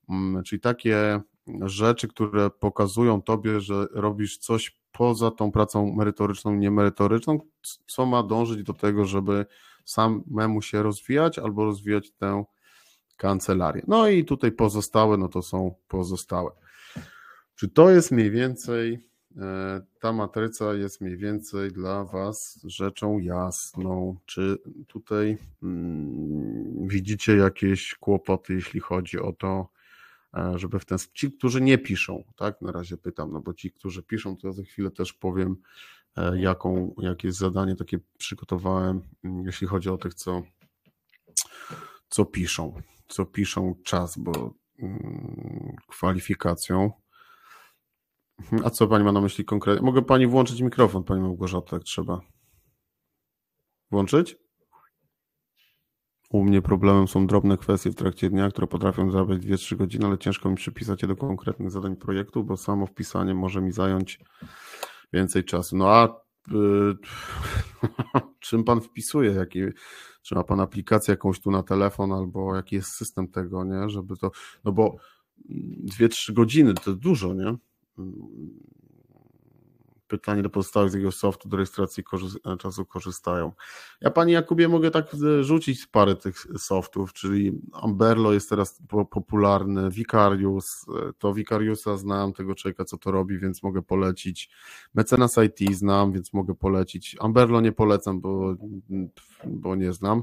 mm, 0.09 0.45
czyli 0.45 0.61
takie 0.61 1.21
rzeczy, 1.63 2.09
które 2.09 2.51
pokazują 2.51 3.23
tobie, 3.23 3.61
że 3.61 3.87
robisz 3.93 4.39
coś 4.39 4.81
poza 4.93 5.31
tą 5.31 5.53
pracą 5.53 5.93
merytoryczną, 5.93 6.55
niemerytoryczną, 6.55 7.41
co 7.87 8.07
ma 8.07 8.23
dążyć 8.23 8.63
do 8.63 8.73
tego, 8.73 9.05
żeby 9.05 9.47
samemu 9.85 10.63
się 10.63 10.83
rozwijać 10.83 11.39
albo 11.39 11.65
rozwijać 11.65 12.11
tę 12.13 12.45
kancelarię. 13.17 13.83
No 13.87 14.09
i 14.09 14.25
tutaj 14.25 14.53
pozostałe, 14.53 15.17
no 15.17 15.29
to 15.29 15.43
są 15.43 15.75
pozostałe. 15.89 16.51
Czy 17.55 17.69
to 17.69 17.91
jest 17.91 18.13
mniej 18.13 18.31
więcej 18.31 19.09
ta 20.01 20.13
matryca 20.13 20.75
jest 20.75 21.01
mniej 21.01 21.17
więcej 21.17 21.73
dla 21.73 22.05
Was 22.05 22.61
rzeczą 22.65 23.19
jasną. 23.19 24.17
Czy 24.27 24.59
tutaj 24.87 25.39
hmm, 25.61 26.89
widzicie 26.89 27.37
jakieś 27.37 27.95
kłopoty, 27.95 28.55
jeśli 28.55 28.81
chodzi 28.81 29.19
o 29.19 29.33
to, 29.33 29.69
e, 30.35 30.59
żeby 30.59 30.79
w 30.79 30.85
ten 30.85 30.99
sposób. 30.99 31.17
Ci, 31.17 31.33
którzy 31.33 31.61
nie 31.61 31.79
piszą, 31.79 32.25
tak? 32.37 32.63
Na 32.63 32.73
razie 32.73 32.97
pytam, 32.97 33.33
no 33.33 33.41
bo 33.41 33.55
ci, 33.55 33.71
którzy 33.71 34.03
piszą, 34.03 34.37
to 34.37 34.47
ja 34.47 34.53
za 34.53 34.63
chwilę 34.63 34.91
też 34.91 35.13
powiem, 35.13 35.57
e, 36.17 36.41
jaką, 36.41 36.95
jakie 36.99 37.33
zadanie 37.33 37.77
takie 37.77 37.99
przygotowałem, 38.19 39.03
mm, 39.25 39.47
jeśli 39.47 39.67
chodzi 39.67 39.89
o 39.89 39.99
tych, 39.99 40.15
co, 40.15 40.43
co 42.09 42.25
piszą, 42.25 42.75
co 43.09 43.27
piszą 43.27 43.75
czas, 43.85 44.19
bo 44.19 44.55
hmm, 44.81 45.77
kwalifikacją. 45.89 47.06
Mhm. 48.39 48.63
A 48.65 48.71
co 48.71 48.87
pani 48.87 49.05
ma 49.05 49.13
na 49.13 49.21
myśli 49.21 49.45
konkretnie? 49.45 49.87
Mogę 49.87 50.03
pani 50.03 50.27
włączyć 50.27 50.61
mikrofon, 50.61 51.05
pani 51.05 51.21
Małgorzata, 51.21 51.77
jak 51.77 51.85
trzeba. 51.85 52.21
Włączyć? 53.91 54.37
U 56.31 56.45
mnie 56.45 56.63
problemem 56.63 57.09
są 57.09 57.27
drobne 57.27 57.57
kwestie 57.57 57.91
w 57.91 57.95
trakcie 57.95 58.31
dnia, 58.31 58.51
które 58.51 58.67
potrafią 58.67 59.11
zająć 59.11 59.45
2-3 59.45 59.77
godziny, 59.77 60.07
ale 60.07 60.19
ciężko 60.19 60.51
mi 60.51 60.57
przypisać 60.57 61.03
je 61.03 61.09
do 61.09 61.17
konkretnych 61.17 61.71
zadań 61.71 61.97
projektu, 61.97 62.45
bo 62.45 62.57
samo 62.57 62.87
wpisanie 62.87 63.35
może 63.35 63.61
mi 63.63 63.73
zająć 63.73 64.21
więcej 65.13 65.45
czasu. 65.45 65.77
No 65.77 65.89
a 65.89 66.09
y, 66.53 66.53
czym 68.41 68.65
pan 68.65 68.81
wpisuje? 68.81 69.33
Jaki, 69.33 69.61
czy 70.23 70.35
ma 70.35 70.45
pan 70.45 70.61
aplikację 70.61 71.13
jakąś 71.13 71.41
tu 71.41 71.51
na 71.51 71.63
telefon, 71.63 72.13
albo 72.13 72.57
jaki 72.57 72.77
jest 72.77 72.89
system 72.91 73.29
tego, 73.29 73.65
nie? 73.65 73.89
Żeby 73.89 74.17
to. 74.17 74.31
No 74.65 74.73
bo 74.73 74.97
2-3 75.99 76.33
godziny 76.33 76.75
to 76.75 76.95
dużo, 76.95 77.35
nie? 77.35 77.57
Pytanie 80.09 80.43
do 80.43 80.51
pozostałych 80.51 80.91
z 80.91 80.95
jego 80.95 81.13
softu 81.13 81.49
do 81.49 81.57
rejestracji 81.57 82.05
e, 82.45 82.57
czasu 82.57 82.87
korzystają. 82.87 83.53
Ja 84.01 84.11
Pani 84.11 84.33
Jakubie 84.33 84.69
mogę 84.69 84.91
tak 84.91 85.15
e, 85.15 85.45
rzucić 85.45 85.87
parę 85.87 86.17
tych 86.17 86.37
softów, 86.59 87.13
czyli 87.13 87.61
Amberlo 87.73 88.33
jest 88.33 88.49
teraz 88.49 88.83
popularny, 89.11 89.91
Vicarius, 89.91 90.87
to 91.19 91.35
Vicariusa 91.35 91.97
znam, 91.97 92.33
tego 92.33 92.55
człowieka 92.55 92.85
co 92.85 92.99
to 92.99 93.11
robi, 93.11 93.39
więc 93.39 93.63
mogę 93.63 93.83
polecić. 93.83 94.51
Mecenas 94.95 95.37
IT 95.37 95.77
znam, 95.77 96.13
więc 96.13 96.33
mogę 96.33 96.55
polecić. 96.55 97.17
Amberlo 97.21 97.61
nie 97.61 97.73
polecam, 97.73 98.21
bo, 98.21 98.57
bo 99.47 99.77
nie 99.77 99.93
znam, 99.93 100.23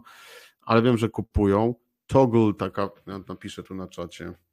ale 0.62 0.82
wiem, 0.82 0.98
że 0.98 1.10
kupują. 1.10 1.76
Toggle, 2.08 2.54
taka, 2.54 2.90
napiszę 3.28 3.64
tu 3.64 3.76
na 3.76 3.88
czacie, 3.88 4.34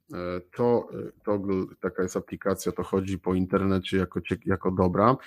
to 0.55 0.89
e, 0.93 1.11
Toggle, 1.23 1.65
taka 1.81 2.03
jest 2.03 2.17
aplikacja, 2.17 2.71
to 2.71 2.83
chodzi 2.83 3.19
po 3.19 3.35
internecie 3.35 3.97
jako, 3.97 4.19
jako 4.45 4.71
dobra. 4.71 5.17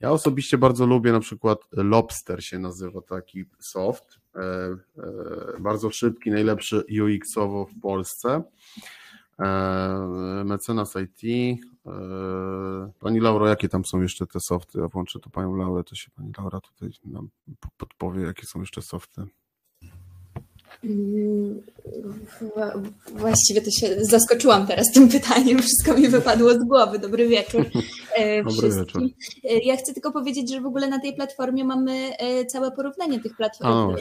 Ja 0.00 0.10
osobiście 0.10 0.58
bardzo 0.58 0.86
lubię 0.86 1.12
na 1.12 1.20
przykład 1.20 1.58
Lobster 1.72 2.44
się 2.44 2.58
nazywa 2.58 3.00
taki 3.00 3.44
soft, 3.58 4.20
e, 4.34 4.40
bardzo 5.60 5.90
szybki, 5.90 6.30
najlepszy 6.30 6.84
UX-owo 7.02 7.66
w 7.66 7.80
Polsce. 7.80 8.42
Mecenas 10.44 10.94
IT. 10.96 11.20
Pani 12.98 13.20
Lauro, 13.20 13.48
jakie 13.48 13.68
tam 13.68 13.84
są 13.84 14.02
jeszcze 14.02 14.26
te 14.26 14.40
softy? 14.40 14.78
Ja 14.78 14.88
włączę 14.88 15.20
tu 15.20 15.30
Panią 15.30 15.56
Laurę, 15.56 15.84
to 15.84 15.94
się 15.94 16.10
Pani 16.10 16.32
Laura 16.38 16.60
tutaj 16.60 16.90
nam 17.04 17.28
podpowie, 17.76 18.22
jakie 18.22 18.46
są 18.46 18.60
jeszcze 18.60 18.82
softy. 18.82 19.22
Właściwie 23.12 23.62
to 23.62 23.70
się 23.70 23.96
zaskoczyłam 24.00 24.66
teraz 24.66 24.92
tym 24.92 25.08
pytaniem, 25.08 25.62
wszystko 25.62 25.94
mi 25.94 26.08
wypadło 26.08 26.54
z 26.54 26.64
głowy. 26.64 26.98
Dobry 26.98 27.28
wieczór. 27.28 27.70
E, 28.16 28.44
Dobry 28.44 28.70
wieczór. 28.70 29.02
E, 29.44 29.58
ja 29.58 29.76
chcę 29.76 29.94
tylko 29.94 30.12
powiedzieć, 30.12 30.50
że 30.50 30.60
w 30.60 30.66
ogóle 30.66 30.88
na 30.88 31.00
tej 31.00 31.14
platformie 31.14 31.64
mamy 31.64 32.18
e, 32.18 32.46
całe 32.46 32.70
porównanie 32.70 33.20
tych 33.20 33.36
platform, 33.36 33.96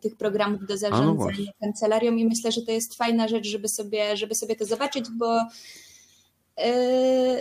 tych 0.00 0.16
programów 0.16 0.60
do 0.60 0.74
no 0.74 0.78
zarządzania 0.78 1.34
no 1.38 1.52
kancelarią 1.60 2.16
i 2.16 2.24
myślę, 2.24 2.52
że 2.52 2.62
to 2.62 2.72
jest 2.72 2.94
fajna 2.96 3.28
rzecz, 3.28 3.46
żeby 3.46 3.68
sobie, 3.68 4.16
żeby 4.16 4.34
sobie 4.34 4.56
to 4.56 4.64
zobaczyć, 4.64 5.04
bo 5.18 5.38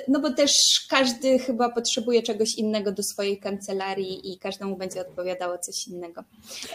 no 0.08 0.20
bo 0.20 0.34
też 0.34 0.52
każdy 0.90 1.40
chyba 1.40 1.70
potrzebuje 1.70 2.24
czegoś 2.24 2.56
innego 2.56 2.92
do 2.92 3.04
swojej 3.04 3.40
kancelarii 3.40 4.34
i 4.34 4.40
każdemu 4.40 4.78
będzie 4.78 5.02
odpowiadało 5.02 5.58
coś 5.58 5.88
innego. 5.88 6.24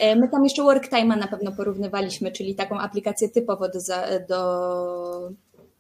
My 0.01 0.29
tam 0.29 0.45
jeszcze 0.45 0.63
WorkTime'a 0.63 1.19
na 1.19 1.29
pewno 1.29 1.53
porównywaliśmy, 1.53 2.33
czyli 2.33 2.55
taką 2.55 2.79
aplikację 2.79 3.29
typowo 3.29 3.69
do, 3.69 3.81
za, 3.81 4.07
do, 4.29 5.31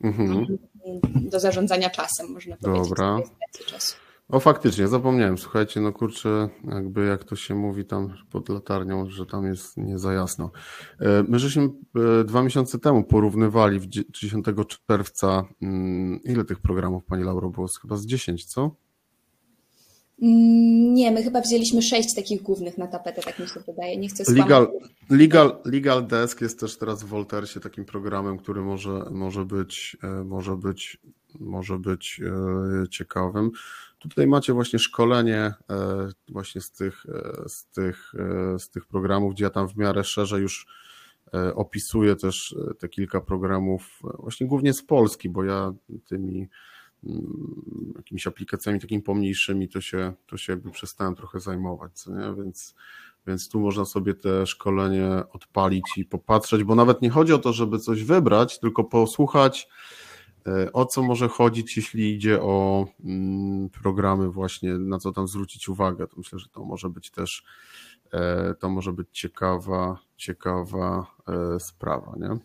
mhm. 0.04 0.58
do 1.04 1.40
zarządzania 1.40 1.90
czasem, 1.90 2.32
można 2.32 2.56
powiedzieć. 2.56 2.88
Dobra. 2.88 3.18
Czasu. 3.66 4.07
O 4.28 4.40
faktycznie, 4.40 4.88
zapomniałem. 4.88 5.38
Słuchajcie, 5.38 5.80
no 5.80 5.92
kurczę, 5.92 6.48
jakby 6.64 7.06
jak 7.06 7.24
to 7.24 7.36
się 7.36 7.54
mówi 7.54 7.84
tam 7.84 8.14
pod 8.30 8.48
latarnią, 8.48 9.10
że 9.10 9.26
tam 9.26 9.46
jest 9.46 9.76
nie 9.76 9.98
za 9.98 10.12
jasno. 10.12 10.50
E, 11.00 11.24
my 11.28 11.38
żeśmy 11.38 11.62
e, 11.62 12.24
dwa 12.24 12.42
miesiące 12.42 12.78
temu 12.78 13.04
porównywali, 13.04 13.80
10 13.88 14.46
czerwca, 14.86 15.44
mm, 15.62 16.20
ile 16.24 16.44
tych 16.44 16.60
programów 16.60 17.04
Pani 17.04 17.24
Lauro 17.24 17.50
było? 17.50 17.66
Chyba 17.82 17.96
z 17.96 18.06
10, 18.06 18.44
co? 18.44 18.76
Mm, 20.22 20.94
nie, 20.94 21.10
my 21.10 21.22
chyba 21.22 21.40
wzięliśmy 21.40 21.82
sześć 21.82 22.14
takich 22.14 22.42
głównych 22.42 22.78
na 22.78 22.86
tapetę, 22.86 23.22
tak 23.22 23.38
mi 23.38 23.48
się 23.48 23.60
wydaje. 23.66 23.96
Nie 23.96 24.08
chcę 24.08 24.32
Legal, 24.32 24.68
Legal, 25.10 25.58
Legal 25.64 26.06
Desk 26.06 26.40
jest 26.40 26.60
też 26.60 26.78
teraz 26.78 27.02
w 27.02 27.06
Voltersie 27.06 27.60
takim 27.60 27.84
programem, 27.84 28.38
który 28.38 28.62
może, 28.62 29.04
może 29.10 29.44
być, 29.44 29.96
e, 30.02 30.24
może 30.24 30.56
być, 30.56 31.00
może 31.40 31.78
być 31.78 32.20
ciekawym. 32.90 33.50
Tutaj 33.98 34.26
macie 34.26 34.52
właśnie 34.52 34.78
szkolenie 34.78 35.40
e, 35.40 35.54
właśnie 36.28 36.60
z 36.60 36.70
tych, 36.70 37.06
e, 37.06 37.48
z 37.48 37.66
tych, 37.66 38.12
e, 38.14 38.58
z 38.58 38.70
tych 38.70 38.86
programów, 38.86 39.34
gdzie 39.34 39.44
ja 39.44 39.50
tam 39.50 39.68
w 39.68 39.76
miarę 39.76 40.04
szerzej 40.04 40.42
już 40.42 40.66
opisuję 41.54 42.16
też 42.16 42.56
te 42.78 42.88
kilka 42.88 43.20
programów, 43.20 44.00
właśnie 44.18 44.46
głównie 44.46 44.72
z 44.72 44.82
Polski, 44.82 45.28
bo 45.28 45.44
ja 45.44 45.72
tymi 46.06 46.48
mm, 47.04 47.92
jakimiś 47.96 48.26
aplikacjami 48.26 48.80
takimi 48.80 49.02
pomniejszymi 49.02 49.68
to 49.68 49.80
się, 49.80 50.12
to 50.26 50.36
się 50.36 50.52
jakby 50.52 50.70
przestałem 50.70 51.14
trochę 51.14 51.40
zajmować, 51.40 51.92
co 51.92 52.10
nie? 52.10 52.34
Więc, 52.42 52.74
więc 53.26 53.48
tu 53.48 53.60
można 53.60 53.84
sobie 53.84 54.14
te 54.14 54.46
szkolenie 54.46 55.10
odpalić 55.32 55.84
i 55.96 56.04
popatrzeć, 56.04 56.64
bo 56.64 56.74
nawet 56.74 57.02
nie 57.02 57.10
chodzi 57.10 57.32
o 57.32 57.38
to, 57.38 57.52
żeby 57.52 57.78
coś 57.78 58.04
wybrać, 58.04 58.60
tylko 58.60 58.84
posłuchać, 58.84 59.68
o 60.72 60.86
co 60.86 61.02
może 61.02 61.28
chodzić, 61.28 61.76
jeśli 61.76 62.14
idzie 62.14 62.42
o 62.42 62.86
mm, 63.04 63.68
programy 63.68 64.30
właśnie, 64.30 64.78
na 64.78 64.98
co 64.98 65.12
tam 65.12 65.28
zwrócić 65.28 65.68
uwagę? 65.68 66.06
To 66.06 66.14
myślę, 66.16 66.38
że 66.38 66.48
to 66.48 66.64
może 66.64 66.90
być 66.90 67.10
też 67.10 67.44
e, 68.12 68.54
to 68.54 68.68
może 68.68 68.92
być 68.92 69.08
ciekawa, 69.12 69.98
ciekawa 70.16 71.06
e, 71.28 71.60
sprawa, 71.60 72.14
nie? 72.16 72.38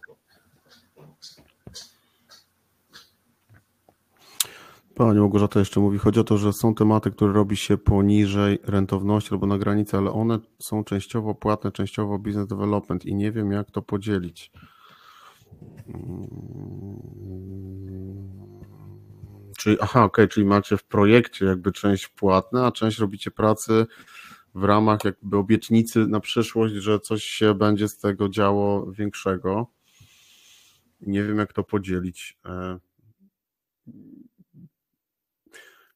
Pani 4.95 5.19
Małgorzata 5.19 5.59
jeszcze 5.59 5.80
mówi, 5.80 5.97
chodzi 5.97 6.19
o 6.19 6.23
to, 6.23 6.38
że 6.38 6.53
są 6.53 6.75
tematy, 6.75 7.11
które 7.11 7.34
robi 7.34 7.57
się 7.57 7.77
poniżej 7.77 8.59
rentowności 8.63 9.34
albo 9.34 9.47
na 9.47 9.57
granicy, 9.57 9.97
ale 9.97 10.11
one 10.11 10.39
są 10.59 10.84
częściowo 10.84 11.35
płatne, 11.35 11.71
częściowo 11.71 12.19
business 12.19 12.47
development 12.47 13.05
i 13.05 13.15
nie 13.15 13.31
wiem 13.31 13.51
jak 13.51 13.71
to 13.71 13.81
podzielić. 13.81 14.51
Czyli, 19.57 19.77
aha, 19.81 20.03
okay, 20.03 20.27
czyli 20.27 20.45
macie 20.45 20.77
w 20.77 20.84
projekcie 20.84 21.45
jakby 21.45 21.71
część 21.71 22.07
płatna, 22.07 22.65
a 22.65 22.71
część 22.71 22.99
robicie 22.99 23.31
pracy 23.31 23.85
w 24.55 24.63
ramach 24.63 25.03
jakby 25.03 25.38
obietnicy 25.38 26.07
na 26.07 26.19
przyszłość, 26.19 26.73
że 26.73 26.99
coś 26.99 27.23
się 27.23 27.53
będzie 27.53 27.88
z 27.88 27.97
tego 27.97 28.30
działo 28.30 28.91
większego. 28.91 29.67
Nie 31.01 31.23
wiem, 31.23 31.38
jak 31.38 31.53
to 31.53 31.63
podzielić. 31.63 32.38
E, 32.45 32.80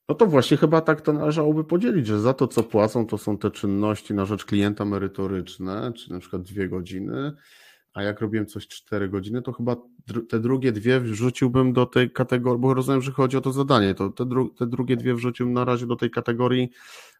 no 0.10 0.16
to 0.16 0.26
właśnie 0.26 0.58
chyba 0.58 0.82
tak 0.82 1.02
to 1.02 1.14
należałoby 1.14 1.64
podzielić, 1.64 2.08
że 2.08 2.20
za 2.20 2.34
to, 2.34 2.48
co 2.48 2.64
płacą, 2.64 3.08
to 3.08 3.18
są 3.18 3.38
te 3.38 3.52
czynności 3.52 4.14
na 4.14 4.26
rzecz 4.26 4.46
klienta 4.46 4.86
merytoryczne, 4.86 5.94
czy 5.96 6.12
na 6.12 6.20
przykład 6.20 6.42
dwie 6.42 6.70
godziny, 6.70 7.34
a 7.98 8.04
jak 8.04 8.22
robiłem 8.22 8.46
coś 8.46 8.68
4 8.68 9.10
godziny, 9.10 9.42
to 9.42 9.54
chyba 9.54 9.76
te 10.30 10.40
drugie 10.40 10.72
dwie 10.72 11.00
wrzuciłbym 11.00 11.74
do 11.74 11.86
tej 11.86 12.12
kategorii, 12.12 12.62
bo 12.62 12.74
rozumiem, 12.74 13.02
że 13.02 13.12
chodzi 13.12 13.38
o 13.38 13.42
to 13.42 13.52
zadanie, 13.52 13.94
to 13.94 14.10
te, 14.10 14.26
dru 14.26 14.50
te 14.50 14.68
drugie 14.68 14.98
dwie 14.98 15.16
wrzuciłbym 15.16 15.54
na 15.54 15.66
razie 15.66 15.88
do 15.88 15.96
tej 15.96 16.12
kategorii 16.12 16.70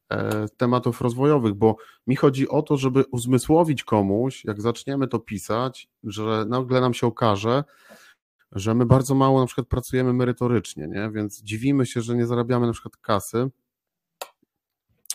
e, 0.10 0.48
tematów 0.58 1.02
rozwojowych, 1.02 1.54
bo 1.54 1.76
mi 2.08 2.16
chodzi 2.16 2.50
o 2.50 2.62
to, 2.62 2.78
żeby 2.78 3.04
uzmysłowić 3.12 3.84
komuś, 3.84 4.46
jak 4.46 4.62
zaczniemy 4.62 5.08
to 5.08 5.20
pisać, 5.20 5.90
że 6.04 6.46
nagle 6.50 6.82
nam 6.82 6.94
się 6.94 7.08
okaże, 7.08 7.64
że 8.52 8.76
my 8.76 8.86
bardzo 8.86 9.16
mało 9.16 9.40
na 9.40 9.46
przykład 9.46 9.68
pracujemy 9.68 10.14
merytorycznie, 10.14 10.88
nie? 10.88 11.10
więc 11.14 11.42
dziwimy 11.42 11.86
się, 11.86 12.02
że 12.02 12.16
nie 12.16 12.28
zarabiamy 12.28 12.68
na 12.68 12.74
przykład 12.74 12.98
kasy. 12.98 13.50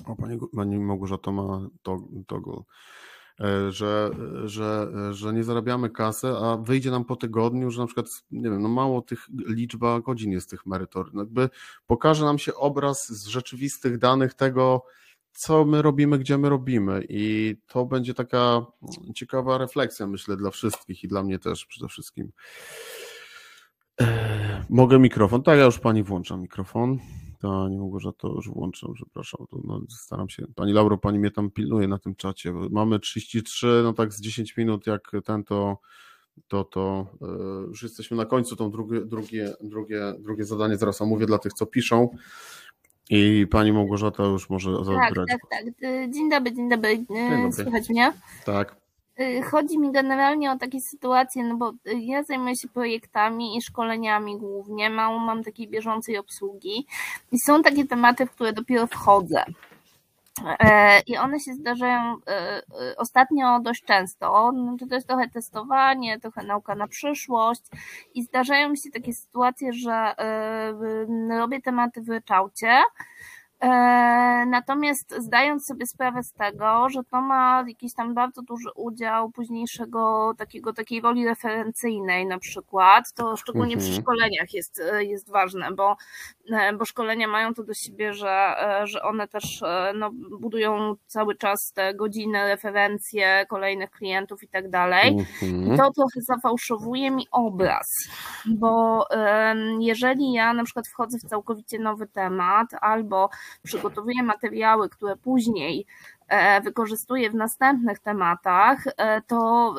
O, 0.07 0.17
pani, 0.17 0.39
pani 0.57 0.79
Małgorzata 0.79 1.33
ma 1.33 1.69
toggle. 2.27 2.63
E, 3.41 3.73
że, 3.73 4.11
że, 4.45 4.89
że 5.11 5.33
nie 5.33 5.45
zarabiamy 5.45 5.91
kasy, 5.91 6.29
a 6.29 6.57
wyjdzie 6.57 6.91
nam 6.91 7.05
po 7.05 7.17
tygodniu, 7.17 7.71
że 7.71 7.81
na 7.81 7.87
przykład, 7.87 8.07
nie 8.31 8.51
wiem, 8.51 8.63
no 8.63 8.69
mało 8.69 9.03
tych 9.03 9.27
liczba 9.47 10.01
godzin 10.01 10.33
jest 10.33 10.51
tych 10.51 10.67
merytor. 10.67 11.11
No 11.15 11.23
jakby 11.23 11.51
pokaże 11.87 12.25
nam 12.25 12.39
się 12.39 12.55
obraz 12.55 13.09
z 13.09 13.27
rzeczywistych 13.27 13.99
danych 13.99 14.35
tego, 14.35 14.85
co 15.33 15.65
my 15.65 15.83
robimy, 15.83 16.19
gdzie 16.19 16.39
my 16.39 16.49
robimy. 16.49 17.07
I 17.09 17.57
to 17.67 17.85
będzie 17.85 18.15
taka 18.15 18.67
ciekawa 19.15 19.59
refleksja, 19.59 20.07
myślę, 20.07 20.37
dla 20.37 20.51
wszystkich 20.51 21.05
i 21.05 21.09
dla 21.09 21.23
mnie 21.23 21.39
też 21.39 21.67
przede 21.67 21.89
wszystkim. 21.89 22.33
E, 24.01 24.65
mogę 24.71 24.99
mikrofon? 24.99 25.43
Tak, 25.43 25.59
ja 25.59 25.65
już 25.65 25.79
pani 25.79 26.03
włączam 26.03 26.43
mikrofon. 26.43 26.99
Pani 27.43 27.79
Małgorzata, 27.79 28.29
już 28.29 28.49
włączam, 28.49 28.95
przepraszam. 28.95 29.47
To, 29.51 29.61
no, 29.65 29.81
staram 29.89 30.29
się. 30.29 30.47
Pani 30.55 30.73
Lauro, 30.73 30.99
pani 30.99 31.19
mnie 31.19 31.31
tam 31.31 31.51
pilnuje 31.51 31.89
na 31.89 31.99
tym 31.99 32.15
czacie. 32.15 32.53
Mamy 32.71 32.99
33, 32.99 33.81
no 33.85 33.93
tak 33.93 34.13
z 34.13 34.21
10 34.21 34.57
minut, 34.57 34.87
jak 34.87 35.13
ten 35.25 35.45
to 35.45 35.79
to, 36.49 36.65
to 36.65 37.07
yy, 37.21 37.67
już 37.69 37.83
jesteśmy 37.83 38.17
na 38.17 38.25
końcu, 38.25 38.57
to 38.57 38.69
drugie, 38.69 39.01
drugie, 39.01 39.53
drugie, 39.61 40.15
drugie 40.19 40.45
zadanie 40.45 40.77
zaraz 40.77 41.03
omówię 41.03 41.27
dla 41.27 41.39
tych, 41.39 41.53
co 41.53 41.67
piszą. 41.67 42.09
I 43.11 43.47
pani 43.51 43.73
Małgorzata 43.73 44.25
już 44.25 44.51
może 44.51 44.77
tak, 44.77 44.85
zabrać. 44.85 45.29
Tak, 45.29 45.41
tak, 45.51 45.65
tak. 45.81 46.11
Dzień 46.11 46.31
dobry, 46.31 46.53
dzień 46.53 46.69
dobry. 46.69 46.97
Dzień 46.97 47.31
dobry. 47.31 47.53
Słychać 47.53 47.89
mnie? 47.89 48.13
Tak. 48.45 48.82
Y, 49.21 49.43
chodzi 49.43 49.79
mi 49.79 49.93
generalnie 49.93 50.53
o 50.53 50.59
takie 50.59 50.81
sytuacje, 50.81 51.45
no 51.45 51.57
bo 51.57 51.71
y, 51.71 51.95
ja 51.95 52.23
zajmuję 52.23 52.57
się 52.57 52.69
projektami 52.69 53.57
i 53.57 53.63
szkoleniami 53.63 54.39
głównie, 54.39 54.91
mało 54.91 55.19
mam 55.19 55.45
takiej 55.45 55.69
bieżącej 55.69 56.19
obsługi 56.19 56.87
i 57.33 57.39
są 57.39 57.63
takie 57.63 57.87
tematy, 57.87 58.27
w 58.27 58.31
które 58.31 58.53
dopiero 58.53 58.87
wchodzę. 58.87 59.45
E, 60.59 61.01
I 61.07 61.17
one 61.17 61.41
się 61.41 61.55
zdarzają 61.55 62.17
e, 62.27 62.31
e, 62.31 62.63
ostatnio 62.97 63.61
dość 63.61 63.85
często. 63.85 64.53
No 64.53 64.77
to 64.89 64.95
jest 64.95 65.09
trochę 65.09 65.29
testowanie, 65.29 66.21
trochę 66.21 66.43
nauka 66.43 66.75
na 66.75 66.89
przyszłość. 66.89 67.63
I 68.15 68.23
zdarzają 68.23 68.69
mi 68.69 68.79
się 68.79 68.91
takie 68.91 69.15
sytuacje, 69.15 69.73
że 69.73 70.15
robię 71.39 71.61
tematy 71.61 72.03
w 72.03 72.09
ryczałcie 72.09 72.83
natomiast 74.47 75.15
zdając 75.19 75.67
sobie 75.67 75.87
sprawę 75.87 76.23
z 76.23 76.33
tego, 76.33 76.89
że 76.89 77.05
to 77.11 77.21
ma 77.21 77.65
jakiś 77.69 77.95
tam 77.95 78.15
bardzo 78.15 78.43
duży 78.43 78.69
udział 78.75 79.31
późniejszego 79.31 80.33
takiego, 80.39 80.73
takiej 80.73 81.01
roli 81.01 81.27
referencyjnej 81.27 82.27
na 82.27 82.39
przykład, 82.39 83.13
to 83.15 83.37
szczególnie 83.37 83.77
przy 83.77 83.87
mhm. 83.87 84.03
szkoleniach 84.03 84.55
jest, 84.55 84.83
jest 85.01 85.31
ważne, 85.31 85.73
bo, 85.73 85.97
e, 86.53 86.73
bo 86.73 86.85
szkolenia 86.85 87.29
mają 87.29 87.55
to 87.55 87.65
do 87.65 87.75
siebie, 87.75 88.15
że, 88.15 88.55
e, 88.83 88.87
że 88.87 89.03
one 89.03 89.29
też 89.29 89.63
no, 89.95 90.11
budują 90.41 90.95
cały 91.07 91.35
czas 91.35 91.73
te 91.73 91.95
godziny, 91.95 92.45
referencje 92.45 93.47
kolejnych 93.49 93.91
klientów 93.91 94.43
i 94.43 94.49
tak 94.49 94.71
dalej. 94.71 95.09
Mhm. 95.43 95.75
I 95.75 95.79
to 95.79 95.93
trochę 95.93 96.21
zafałszowuje 96.21 97.11
mi 97.11 97.27
obraz, 97.31 98.09
bo 98.47 99.07
jeżeli 99.79 100.33
ja 100.33 100.53
na 100.53 100.65
przykład 100.65 100.89
wchodzę 100.89 101.19
w 101.19 101.29
całkowicie 101.29 101.79
nowy 101.79 102.07
temat 102.07 102.69
albo 102.81 103.31
przygotowuję 103.63 104.23
materiały, 104.23 104.89
które 104.89 105.17
później 105.17 105.87
E, 106.33 106.61
wykorzystuję 106.61 107.31
w 107.31 107.35
następnych 107.35 107.99
tematach, 107.99 108.85
e, 108.97 109.23
to 109.23 109.75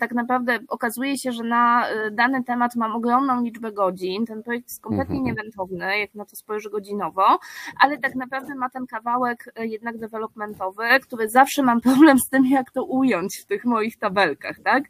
tak 0.00 0.12
naprawdę 0.12 0.58
okazuje 0.68 1.18
się, 1.18 1.32
że 1.32 1.44
na 1.44 1.88
e, 1.88 2.10
dany 2.10 2.44
temat 2.44 2.76
mam 2.76 2.96
ogromną 2.96 3.42
liczbę 3.42 3.72
godzin. 3.72 4.26
Ten 4.26 4.42
projekt 4.42 4.68
jest 4.68 4.82
kompletnie 4.82 5.16
mhm. 5.16 5.24
niewentowny, 5.24 5.98
jak 5.98 6.14
na 6.14 6.24
to 6.24 6.36
spojrzę 6.36 6.70
godzinowo, 6.70 7.38
ale 7.80 7.98
tak 7.98 8.14
naprawdę 8.14 8.54
ma 8.54 8.70
ten 8.70 8.86
kawałek 8.86 9.52
jednak 9.58 9.98
developmentowy, 9.98 10.84
który 11.02 11.28
zawsze 11.28 11.62
mam 11.62 11.80
problem 11.80 12.18
z 12.18 12.28
tym, 12.28 12.46
jak 12.46 12.70
to 12.70 12.84
ująć 12.84 13.36
w 13.36 13.46
tych 13.46 13.64
moich 13.64 13.98
tabelkach, 13.98 14.60
tak? 14.64 14.84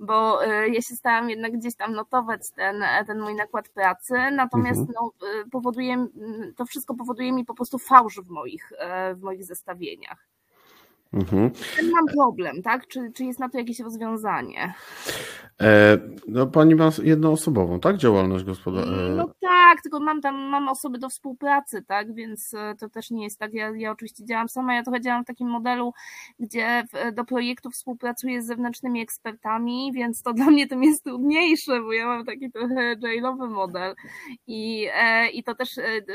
Bo 0.00 0.42
ja 0.44 0.82
się 0.82 0.94
starałam 0.94 1.30
jednak 1.30 1.52
gdzieś 1.52 1.76
tam 1.76 1.92
notować 1.92 2.50
ten, 2.50 2.84
ten 3.06 3.20
mój 3.20 3.34
nakład 3.34 3.68
pracy, 3.68 4.14
natomiast 4.32 4.80
mhm. 4.80 4.96
no, 5.00 5.12
powoduje, 5.50 6.06
to 6.56 6.66
wszystko 6.66 6.94
powoduje 6.94 7.32
mi 7.32 7.44
po 7.44 7.54
prostu 7.54 7.78
fałsz 7.78 8.20
w 8.20 8.28
moich, 8.28 8.72
w 9.14 9.22
moich 9.22 9.44
zestawieniach. 9.44 10.31
Mhm. 11.12 11.50
Mam 11.92 12.06
problem, 12.06 12.62
tak? 12.62 12.86
Czy, 12.86 13.12
czy 13.14 13.24
jest 13.24 13.38
na 13.38 13.48
to 13.48 13.58
jakieś 13.58 13.80
rozwiązanie? 13.80 14.74
E, 15.60 15.98
no 16.28 16.46
pani 16.46 16.74
ma 16.74 16.90
jednoosobową, 17.02 17.80
tak? 17.80 17.96
Działalność 17.96 18.44
gospodarczą. 18.44 18.92
E, 18.92 19.08
no 19.16 19.34
tak, 19.40 19.82
tylko 19.82 20.00
mam 20.00 20.20
tam 20.20 20.34
mam 20.36 20.68
osoby 20.68 20.98
do 20.98 21.08
współpracy, 21.08 21.82
tak? 21.82 22.14
Więc 22.14 22.54
e, 22.54 22.74
to 22.78 22.88
też 22.88 23.10
nie 23.10 23.24
jest 23.24 23.38
tak. 23.38 23.54
Ja, 23.54 23.70
ja 23.76 23.90
oczywiście 23.90 24.24
działam 24.24 24.48
sama, 24.48 24.74
ja 24.74 24.82
trochę 24.82 25.00
działam 25.00 25.24
w 25.24 25.26
takim 25.26 25.48
modelu, 25.48 25.92
gdzie 26.40 26.84
do 27.12 27.24
projektu 27.24 27.70
współpracuję 27.70 28.42
z 28.42 28.46
zewnętrznymi 28.46 29.00
ekspertami, 29.00 29.92
więc 29.94 30.22
to 30.22 30.32
dla 30.32 30.46
mnie 30.46 30.68
tym 30.68 30.82
jest 30.82 31.04
trudniejsze, 31.04 31.80
bo 31.80 31.92
ja 31.92 32.06
mam 32.06 32.24
taki 32.24 32.50
trochę 32.50 32.96
jailowy 33.00 33.48
model. 33.48 33.94
I, 34.46 34.88
I 35.32 35.44
to 35.44 35.54
też 35.54 35.70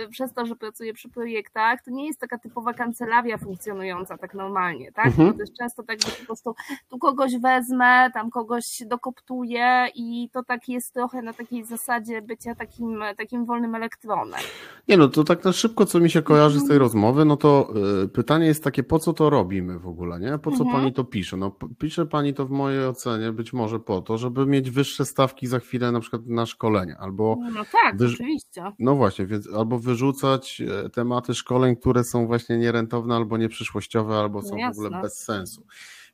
przez 0.09 0.33
to, 0.33 0.45
że 0.45 0.55
pracuję 0.55 0.93
przy 0.93 1.09
projektach, 1.09 1.81
to 1.83 1.91
nie 1.91 2.07
jest 2.07 2.19
taka 2.19 2.37
typowa 2.37 2.73
kancelaria 2.73 3.37
funkcjonująca 3.37 4.17
tak 4.17 4.33
normalnie, 4.33 4.86
tak? 4.91 5.05
Mhm. 5.05 5.34
To 5.34 5.39
jest 5.39 5.53
często 5.57 5.84
tak, 5.84 6.01
że 6.01 6.11
po 6.19 6.26
prostu 6.26 6.55
tu 6.89 6.99
kogoś 6.99 7.38
wezmę, 7.38 8.11
tam 8.14 8.30
kogoś 8.30 8.84
dokoptuję, 8.85 9.88
i 9.95 10.30
to 10.34 10.43
tak 10.43 10.69
jest 10.69 10.93
trochę 10.93 11.22
na 11.22 11.34
takiej 11.34 11.65
zasadzie 11.65 12.22
bycia 12.22 12.55
takim, 12.55 13.03
takim 13.18 13.45
wolnym 13.45 13.76
elektronem. 13.76 14.39
Nie 14.88 14.97
no, 14.97 15.07
to 15.07 15.23
tak 15.23 15.43
na 15.43 15.53
szybko, 15.53 15.85
co 15.85 15.99
mi 15.99 16.09
się 16.09 16.22
kojarzy 16.22 16.59
z 16.59 16.61
tej 16.61 16.76
mhm. 16.76 16.80
rozmowy, 16.80 17.26
no 17.26 17.38
to 17.38 17.73
y, 18.03 18.07
pytanie 18.07 18.45
jest 18.45 18.64
takie, 18.64 18.84
po 18.84 18.99
co 18.99 19.14
to 19.14 19.30
robimy 19.30 19.80
w 19.80 19.88
ogóle, 19.88 20.19
nie? 20.19 20.38
Po 20.38 20.51
co 20.51 20.64
mhm. 20.64 20.72
pani 20.72 20.93
to 20.93 21.03
pisze? 21.03 21.38
No 21.38 21.51
pisze 21.80 22.05
pani 22.05 22.34
to 22.34 22.45
w 22.45 22.51
mojej 22.51 22.85
ocenie 22.85 23.31
być 23.31 23.53
może 23.53 23.80
po 23.80 24.01
to, 24.01 24.18
żeby 24.18 24.45
mieć 24.45 24.72
wyższe 24.72 25.05
stawki 25.05 25.47
za 25.47 25.59
chwilę 25.59 25.91
na 25.91 25.99
przykład 25.99 26.26
na 26.26 26.45
szkolenie, 26.45 26.97
albo... 26.99 27.38
No 27.53 27.61
tak, 27.72 27.95
oczywiście. 27.95 28.64
No 28.80 28.95
właśnie, 28.95 29.26
więc 29.26 29.53
albo 29.53 29.80
wyrzucać 29.80 30.61
e, 30.85 30.89
tematy 30.89 31.34
szkoleń, 31.34 31.76
które 31.76 32.03
są 32.03 32.27
właśnie 32.27 32.57
nierentowne, 32.57 33.15
albo 33.15 33.38
nieprzyszłościowe, 33.38 34.15
albo 34.15 34.41
no 34.41 34.47
są 34.47 34.55
no 34.57 34.73
w 34.77 34.85
ogóle 34.85 35.01
bez 35.01 35.23
sensu. 35.23 35.65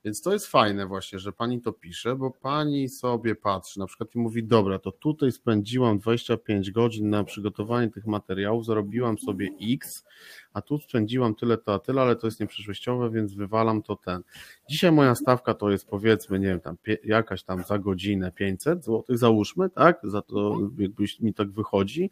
Więc 0.06 0.22
to 0.22 0.34
jest 0.34 0.48
fajne 0.48 0.88
właśnie, 0.88 1.20
że 1.20 1.32
pani 1.32 1.62
to 1.62 1.74
pisze, 1.74 2.16
bo 2.16 2.32
pani 2.32 2.90
sobie 2.90 3.36
patrzy 3.36 3.80
na 3.80 3.88
przykład 3.88 4.16
i 4.16 4.20
mówi, 4.20 4.44
dobra, 4.44 4.80
to 4.80 4.92
tutaj 4.92 5.32
spędziłam 5.32 6.00
25 6.00 6.72
godzin 6.72 7.10
na 7.10 7.24
przygotowanie 7.24 7.90
tych 7.90 8.06
materiałów, 8.06 8.66
zarobiłam 8.66 9.18
sobie 9.18 9.50
X, 9.62 10.06
a 10.54 10.62
tu 10.62 10.78
spędziłam 10.78 11.36
tyle 11.36 11.58
to, 11.58 11.74
a 11.74 11.80
tyle, 11.80 12.02
ale 12.02 12.16
to 12.16 12.28
jest 12.28 12.40
nieprzyszłościowe, 12.40 13.10
więc 13.10 13.34
wywalam 13.34 13.82
to 13.84 13.96
ten. 13.96 14.22
Dzisiaj 14.70 14.92
moja 14.92 15.16
stawka 15.16 15.54
to 15.54 15.72
jest 15.72 15.88
powiedzmy, 15.88 16.40
nie 16.40 16.48
wiem, 16.48 16.60
tam 16.60 16.78
jakaś 17.04 17.44
tam 17.44 17.64
za 17.64 17.80
godzinę 17.80 18.32
500 18.32 18.86
zł, 18.86 19.04
załóżmy, 19.10 19.70
tak, 19.70 20.00
za 20.04 20.22
to 20.22 20.60
jakbyś 20.78 21.20
mi 21.20 21.34
tak 21.34 21.52
wychodzi, 21.52 22.12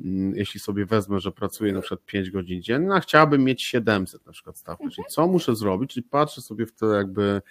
mm, 0.00 0.36
jeśli 0.36 0.60
sobie 0.60 0.86
wezmę, 0.86 1.20
że 1.20 1.32
pracuję 1.32 1.72
na 1.72 1.80
przykład 1.80 2.04
5 2.04 2.30
godzin 2.30 2.62
dziennie, 2.62 2.94
a 2.94 3.00
chciałabym 3.00 3.44
mieć 3.44 3.62
700 3.62 4.26
na 4.26 4.32
przykład 4.32 4.58
stawkę, 4.58 4.88
czyli 4.90 5.06
co 5.08 5.26
muszę 5.26 5.56
zrobić, 5.56 5.90
czyli 5.94 6.04
patrzę 6.10 6.40
sobie 6.40 6.66
w 6.66 6.72
te 6.72 6.86
jakby 6.86 7.42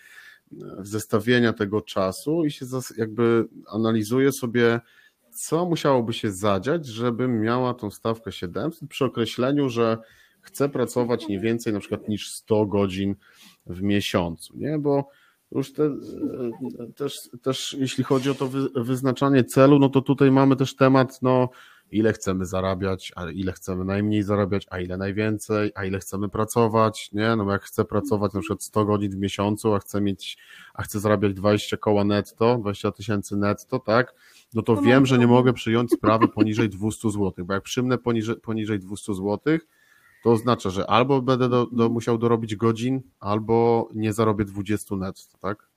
zestawienia 0.79 1.53
tego 1.53 1.81
czasu 1.81 2.45
i 2.45 2.51
się 2.51 2.65
jakby 2.97 3.47
analizuję 3.67 4.31
sobie, 4.31 4.79
co 5.39 5.65
musiałoby 5.65 6.13
się 6.13 6.31
zadziać, 6.31 6.85
żebym 6.85 7.41
miała 7.41 7.73
tą 7.73 7.91
stawkę 7.91 8.31
700 8.31 8.89
przy 8.89 9.05
określeniu, 9.05 9.69
że 9.69 9.97
chcę 10.41 10.69
pracować 10.69 11.27
nie 11.27 11.39
więcej 11.39 11.73
na 11.73 11.79
przykład 11.79 12.07
niż 12.07 12.31
100 12.31 12.65
godzin 12.65 13.15
w 13.65 13.81
miesiącu, 13.81 14.57
nie? 14.57 14.79
Bo 14.79 15.09
już 15.51 15.73
te, 15.73 15.89
też, 16.95 17.29
też 17.41 17.75
jeśli 17.79 18.03
chodzi 18.03 18.29
o 18.29 18.35
to 18.35 18.49
wyznaczanie 18.75 19.43
celu, 19.43 19.79
no 19.79 19.89
to 19.89 20.01
tutaj 20.01 20.31
mamy 20.31 20.55
też 20.55 20.75
temat, 20.75 21.21
no 21.21 21.49
ile 21.91 22.13
chcemy 22.13 22.45
zarabiać, 22.45 23.11
a 23.15 23.29
ile 23.29 23.51
chcemy 23.51 23.85
najmniej 23.85 24.23
zarabiać, 24.23 24.67
a 24.69 24.79
ile 24.79 24.97
najwięcej, 24.97 25.71
a 25.75 25.85
ile 25.85 25.99
chcemy 25.99 26.29
pracować, 26.29 27.09
nie? 27.11 27.35
No 27.35 27.45
bo 27.45 27.51
jak 27.51 27.63
chcę 27.63 27.85
pracować 27.85 28.33
na 28.33 28.39
przykład 28.39 28.63
100 28.63 28.85
godzin 28.85 29.11
w 29.11 29.17
miesiącu, 29.17 29.73
a 29.73 29.79
chcę 29.79 30.01
mieć, 30.01 30.37
a 30.73 30.83
chcę 30.83 30.99
zarabiać 30.99 31.33
20 31.33 31.77
koła 31.77 32.03
netto, 32.03 32.57
20 32.57 32.91
tysięcy 32.91 33.37
netto, 33.37 33.79
tak? 33.79 34.13
No 34.53 34.61
to 34.61 34.81
wiem, 34.81 35.05
że 35.05 35.17
nie 35.17 35.27
mogę 35.27 35.53
przyjąć 35.53 35.91
sprawy 35.91 36.27
poniżej 36.27 36.69
200 36.69 37.09
zł, 37.11 37.45
bo 37.45 37.53
jak 37.53 37.63
przymnę 37.63 37.97
poniżej, 37.97 38.35
poniżej 38.35 38.79
200 38.79 39.13
zł, 39.13 39.57
to 40.23 40.31
oznacza, 40.31 40.69
że 40.69 40.89
albo 40.89 41.21
będę 41.21 41.49
do, 41.49 41.65
do, 41.65 41.89
musiał 41.89 42.17
dorobić 42.17 42.55
godzin, 42.55 43.01
albo 43.19 43.89
nie 43.93 44.13
zarobię 44.13 44.45
20 44.45 44.95
netto, 44.95 45.37
tak? 45.39 45.67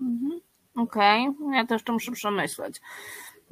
Mhm. 0.00 0.40
Okej, 0.76 1.28
okay. 1.28 1.56
ja 1.56 1.66
to 1.66 1.74
jeszcze 1.74 1.92
muszę 1.92 2.12
przemyśleć. 2.12 2.80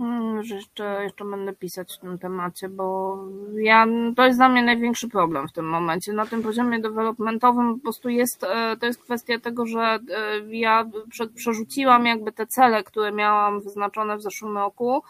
Hmm, 0.01 0.43
że 0.43 0.55
jeszcze, 0.55 1.01
jeszcze 1.03 1.25
będę 1.25 1.53
pisać 1.53 1.95
w 1.95 1.99
tym 1.99 2.19
temacie, 2.19 2.69
bo 2.69 3.17
ja, 3.55 3.87
to 4.17 4.27
jest 4.27 4.39
dla 4.39 4.49
mnie 4.49 4.63
największy 4.63 5.09
problem 5.09 5.49
w 5.49 5.53
tym 5.53 5.69
momencie. 5.69 6.13
Na 6.13 6.27
tym 6.27 6.43
poziomie 6.43 6.79
developmentowym 6.79 7.75
po 7.75 7.83
prostu 7.83 8.09
jest, 8.09 8.45
e, 8.45 8.77
to 8.77 8.87
jest 8.87 9.03
kwestia 9.03 9.39
tego, 9.39 9.67
że 9.67 9.81
e, 9.81 9.99
ja 10.51 10.91
przerzuciłam 11.35 12.07
jakby 12.07 12.33
te 12.33 12.47
cele, 12.47 12.85
które 12.85 13.13
miałam 13.13 13.61
wyznaczone 13.61 14.17
w 14.17 14.23
zeszłym 14.23 14.59
roku, 14.59 15.03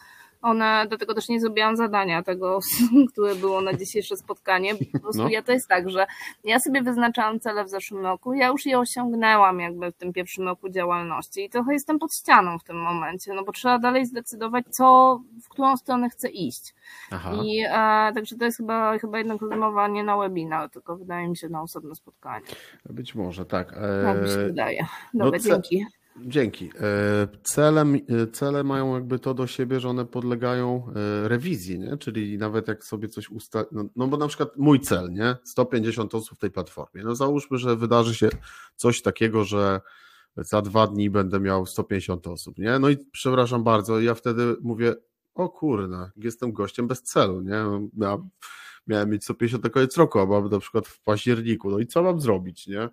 one, 0.43 0.87
dlatego 0.89 1.15
też 1.15 1.29
nie 1.29 1.41
zrobiłam 1.41 1.77
zadania 1.77 2.23
tego, 2.23 2.59
które 3.12 3.35
było 3.35 3.61
na 3.61 3.75
dzisiejsze 3.75 4.17
spotkanie. 4.17 4.75
Po 4.93 4.99
prostu 4.99 5.23
no. 5.23 5.29
ja 5.29 5.43
to 5.43 5.53
jest 5.53 5.69
tak, 5.69 5.91
że 5.91 6.07
ja 6.45 6.61
sobie 6.61 6.83
wyznaczałam 6.83 7.41
cele 7.41 7.65
w 7.65 7.69
zeszłym 7.69 8.03
roku, 8.03 8.35
ja 8.35 8.49
już 8.49 8.67
je 8.67 8.79
osiągnęłam 8.79 9.61
jakby 9.61 9.93
w 9.93 9.97
tym 9.97 10.12
pierwszym 10.12 10.45
roku 10.45 10.69
działalności 10.69 11.45
i 11.45 11.51
trochę 11.51 11.73
jestem 11.73 11.99
pod 11.99 12.15
ścianą 12.15 12.59
w 12.59 12.65
tym 12.65 12.77
momencie, 12.77 13.33
no 13.35 13.45
bo 13.45 13.53
trzeba 13.53 13.79
dalej 13.79 14.07
zdecydować, 14.07 14.65
co, 14.71 15.21
w 15.43 15.49
którą 15.49 15.77
stronę 15.77 16.11
chcę 16.11 16.29
iść. 16.29 16.75
Aha. 17.11 17.33
I 17.45 17.65
e, 17.69 18.12
także 18.15 18.37
to 18.37 18.45
jest 18.45 18.57
chyba, 18.57 18.99
chyba 18.99 19.19
jednak 19.19 19.43
rozmowa 19.43 19.89
nie 19.89 20.05
na 20.05 20.17
webinar, 20.17 20.71
tylko 20.71 20.97
wydaje 20.97 21.29
mi 21.29 21.37
się 21.37 21.49
na 21.49 21.62
osobne 21.62 21.95
spotkanie. 21.95 22.47
Być 22.91 23.15
może, 23.15 23.47
tak. 23.47 23.73
E... 23.73 24.03
Tak 24.05 24.23
mi 24.23 24.29
się 24.29 24.37
wydaje. 24.37 24.87
Dobra, 25.15 25.39
no, 25.39 25.45
dzięki. 25.45 25.87
Dzięki. 26.16 26.70
E, 26.81 27.28
celem, 27.43 27.95
e, 27.95 28.27
cele 28.27 28.65
mają 28.65 28.95
jakby 28.95 29.19
to 29.19 29.35
do 29.35 29.47
siebie, 29.47 29.81
że 29.81 29.89
one 29.89 30.07
podlegają 30.07 30.87
e, 31.24 31.28
rewizji, 31.28 31.78
nie? 31.78 31.97
czyli 31.97 32.39
nawet 32.39 32.69
jak 32.69 32.85
sobie 32.85 33.09
coś 33.09 33.31
usta... 33.31 33.65
No, 33.73 33.85
no, 33.97 34.07
bo 34.07 34.16
na 34.16 34.28
przykład 34.28 34.57
mój 34.57 34.81
cel, 34.81 35.12
nie? 35.12 35.37
150 35.45 36.15
osób 36.15 36.39
w 36.39 36.41
tej 36.41 36.51
platformie. 36.51 37.03
No 37.05 37.15
załóżmy, 37.15 37.59
że 37.59 37.77
wydarzy 37.77 38.15
się 38.15 38.28
coś 38.77 39.03
takiego, 39.03 39.45
że 39.45 39.81
za 40.37 40.62
dwa 40.62 40.87
dni 40.87 41.11
będę 41.11 41.41
miał 41.41 41.66
150 41.66 42.27
osób, 42.27 42.59
nie? 42.59 42.78
No 42.78 42.89
i 42.89 42.97
przepraszam 43.12 43.65
bardzo, 43.65 44.01
ja 44.01 44.15
wtedy 44.15 44.57
mówię, 44.61 44.95
o 45.35 45.49
kurna, 45.49 46.11
jestem 46.16 46.53
gościem 46.53 46.87
bez 46.87 47.03
celu, 47.03 47.41
nie? 47.41 47.65
Miałem, 47.97 48.31
miałem 48.87 49.11
mieć 49.11 49.24
150 49.24 49.65
na 49.65 49.70
koniec 49.70 49.97
roku, 49.97 50.19
a 50.19 50.27
mam 50.27 50.49
na 50.49 50.59
przykład 50.59 50.87
w 50.87 51.01
październiku, 51.01 51.70
no 51.70 51.78
i 51.78 51.87
co 51.87 52.03
mam 52.03 52.20
zrobić, 52.20 52.66
nie? 52.66 52.89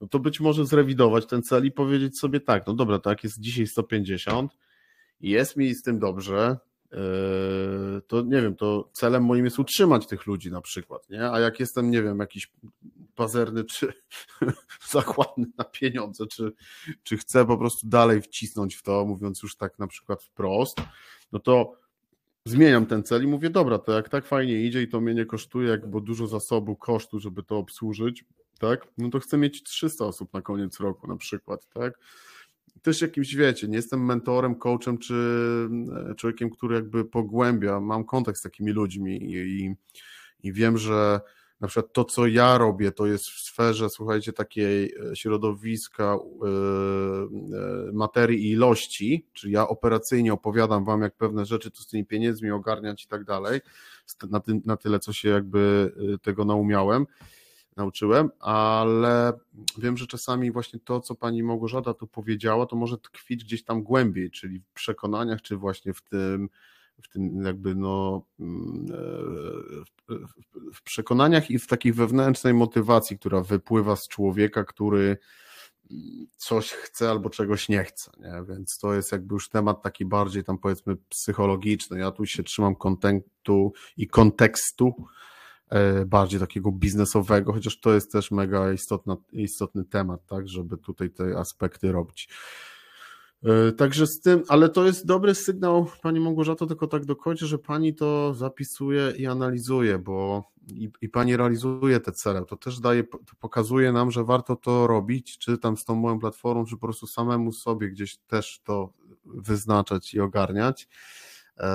No 0.00 0.08
to 0.08 0.18
być 0.18 0.40
może 0.40 0.66
zrewidować 0.66 1.26
ten 1.26 1.42
cel 1.42 1.66
i 1.66 1.72
powiedzieć 1.72 2.18
sobie 2.18 2.40
tak, 2.40 2.66
no 2.66 2.74
dobra, 2.74 2.98
tak, 2.98 3.24
jest 3.24 3.40
dzisiaj 3.40 3.66
150 3.66 4.52
i 5.20 5.30
jest 5.30 5.56
mi 5.56 5.74
z 5.74 5.82
tym 5.82 5.98
dobrze, 5.98 6.56
yy, 6.92 6.98
to 8.06 8.22
nie 8.22 8.42
wiem, 8.42 8.56
to 8.56 8.90
celem 8.92 9.24
moim 9.24 9.44
jest 9.44 9.58
utrzymać 9.58 10.06
tych 10.06 10.26
ludzi 10.26 10.50
na 10.50 10.60
przykład, 10.60 11.10
nie? 11.10 11.30
A 11.30 11.40
jak 11.40 11.60
jestem, 11.60 11.90
nie 11.90 12.02
wiem, 12.02 12.18
jakiś 12.18 12.52
pazerny 13.14 13.64
czy 13.64 13.92
zakładny 14.90 15.46
na 15.58 15.64
pieniądze, 15.64 16.26
czy, 16.26 16.52
czy 17.02 17.16
chcę 17.16 17.46
po 17.46 17.58
prostu 17.58 17.88
dalej 17.88 18.22
wcisnąć 18.22 18.74
w 18.74 18.82
to, 18.82 19.04
mówiąc 19.04 19.42
już 19.42 19.56
tak 19.56 19.78
na 19.78 19.86
przykład 19.86 20.22
wprost, 20.22 20.80
no 21.32 21.38
to 21.38 21.72
zmieniam 22.44 22.86
ten 22.86 23.02
cel 23.02 23.24
i 23.24 23.26
mówię, 23.26 23.50
dobra, 23.50 23.78
to 23.78 23.92
jak 23.92 24.08
tak 24.08 24.26
fajnie 24.26 24.54
idzie 24.54 24.82
i 24.82 24.88
to 24.88 25.00
mnie 25.00 25.14
nie 25.14 25.26
kosztuje, 25.26 25.68
jak 25.68 25.90
bo 25.90 26.00
dużo 26.00 26.26
zasobu, 26.26 26.76
kosztu, 26.76 27.20
żeby 27.20 27.42
to 27.42 27.56
obsłużyć, 27.56 28.24
tak, 28.58 28.86
no 28.98 29.10
to 29.10 29.20
chcę 29.20 29.38
mieć 29.38 29.62
300 29.62 30.04
osób 30.04 30.32
na 30.32 30.42
koniec 30.42 30.80
roku 30.80 31.06
na 31.06 31.16
przykład, 31.16 31.68
tak, 31.74 31.98
też 32.82 33.00
jakimś, 33.00 33.34
wiecie, 33.34 33.68
nie 33.68 33.76
jestem 33.76 34.04
mentorem, 34.04 34.54
coachem 34.54 34.98
czy 34.98 35.14
e, 36.10 36.14
człowiekiem, 36.14 36.50
który 36.50 36.74
jakby 36.74 37.04
pogłębia, 37.04 37.80
mam 37.80 38.04
kontakt 38.04 38.38
z 38.38 38.42
takimi 38.42 38.72
ludźmi 38.72 39.22
i, 39.22 39.36
i, 39.36 39.74
i 40.42 40.52
wiem, 40.52 40.78
że 40.78 41.20
na 41.60 41.68
przykład 41.68 41.92
to, 41.92 42.04
co 42.04 42.26
ja 42.26 42.58
robię, 42.58 42.92
to 42.92 43.06
jest 43.06 43.28
w 43.28 43.40
sferze, 43.40 43.90
słuchajcie, 43.90 44.32
takiej 44.32 44.94
e, 44.94 45.16
środowiska 45.16 46.18
yy, 46.42 47.92
materii 47.92 48.46
i 48.46 48.50
ilości, 48.50 49.26
czyli 49.32 49.52
ja 49.52 49.68
operacyjnie 49.68 50.32
opowiadam 50.32 50.84
wam, 50.84 51.02
jak 51.02 51.16
pewne 51.16 51.46
rzeczy 51.46 51.70
tu 51.70 51.82
z 51.82 51.86
tymi 51.86 52.04
pieniędzmi 52.04 52.50
ogarniać 52.50 53.04
i 53.04 53.08
tak 53.08 53.24
dalej, 53.24 53.60
na, 54.30 54.40
ty, 54.40 54.60
na 54.64 54.76
tyle, 54.76 54.98
co 54.98 55.12
się 55.12 55.28
jakby 55.28 55.92
tego 56.22 56.44
naumiałem 56.44 57.06
nauczyłem, 57.76 58.30
ale 58.40 59.32
wiem, 59.78 59.96
że 59.96 60.06
czasami 60.06 60.52
właśnie 60.52 60.80
to, 60.80 61.00
co 61.00 61.14
pani 61.14 61.42
Małgorzata 61.42 61.94
tu 61.94 62.06
powiedziała, 62.06 62.66
to 62.66 62.76
może 62.76 62.98
tkwić 62.98 63.44
gdzieś 63.44 63.64
tam 63.64 63.82
głębiej, 63.82 64.30
czyli 64.30 64.60
w 64.60 64.72
przekonaniach, 64.72 65.42
czy 65.42 65.56
właśnie 65.56 65.94
w 65.94 66.02
tym, 66.02 66.48
w 67.02 67.08
tym 67.08 67.42
jakby 67.42 67.74
no 67.74 68.22
mm, 68.40 68.86
e, 70.10 70.14
w 70.74 70.82
przekonaniach 70.82 71.50
i 71.50 71.58
w 71.58 71.66
takiej 71.66 71.92
wewnętrznej 71.92 72.54
motywacji, 72.54 73.18
która 73.18 73.40
wypływa 73.40 73.96
z 73.96 74.08
człowieka, 74.08 74.64
który 74.64 75.16
coś 76.36 76.72
chce 76.72 77.10
albo 77.10 77.30
czegoś 77.30 77.68
nie 77.68 77.84
chce, 77.84 78.10
nie? 78.18 78.44
więc 78.48 78.78
to 78.78 78.94
jest 78.94 79.12
jakby 79.12 79.34
już 79.34 79.48
temat 79.48 79.82
taki 79.82 80.04
bardziej 80.04 80.44
tam 80.44 80.58
powiedzmy 80.58 80.96
psychologiczny, 81.08 81.98
ja 81.98 82.10
tu 82.10 82.26
się 82.26 82.42
trzymam 82.42 82.76
kontentu 82.76 83.72
i 83.96 84.06
kontekstu, 84.06 85.06
bardziej 86.06 86.40
takiego 86.40 86.72
biznesowego, 86.72 87.52
chociaż 87.52 87.80
to 87.80 87.94
jest 87.94 88.12
też 88.12 88.30
mega 88.30 88.72
istotna, 88.72 89.16
istotny 89.32 89.84
temat, 89.84 90.26
tak, 90.26 90.48
żeby 90.48 90.78
tutaj 90.78 91.10
te 91.10 91.38
aspekty 91.38 91.92
robić. 91.92 92.28
E, 93.44 93.72
także 93.72 94.06
z 94.06 94.20
tym, 94.20 94.42
ale 94.48 94.68
to 94.68 94.86
jest 94.86 95.06
dobry 95.06 95.34
sygnał, 95.34 95.86
Pani 96.02 96.20
Małgorzato, 96.20 96.66
tylko 96.66 96.86
tak 96.86 97.04
dokończę, 97.04 97.46
że 97.46 97.58
Pani 97.58 97.94
to 97.94 98.34
zapisuje 98.34 99.12
i 99.18 99.26
analizuje, 99.26 99.98
bo 99.98 100.44
i, 100.68 100.90
i 101.00 101.08
Pani 101.08 101.36
realizuje 101.36 102.00
te 102.00 102.12
cele. 102.12 102.44
To 102.44 102.56
też 102.56 102.80
daje, 102.80 103.04
to 103.04 103.34
pokazuje 103.40 103.92
nam, 103.92 104.10
że 104.10 104.24
warto 104.24 104.56
to 104.56 104.86
robić, 104.86 105.38
czy 105.38 105.58
tam 105.58 105.76
z 105.76 105.84
tą 105.84 105.94
moją 105.94 106.18
platformą, 106.18 106.64
czy 106.64 106.76
po 106.76 106.86
prostu 106.86 107.06
samemu 107.06 107.52
sobie 107.52 107.88
gdzieś 107.88 108.16
też 108.16 108.60
to 108.64 108.92
wyznaczać 109.24 110.14
i 110.14 110.20
ogarniać. 110.20 110.88
E, 111.58 111.68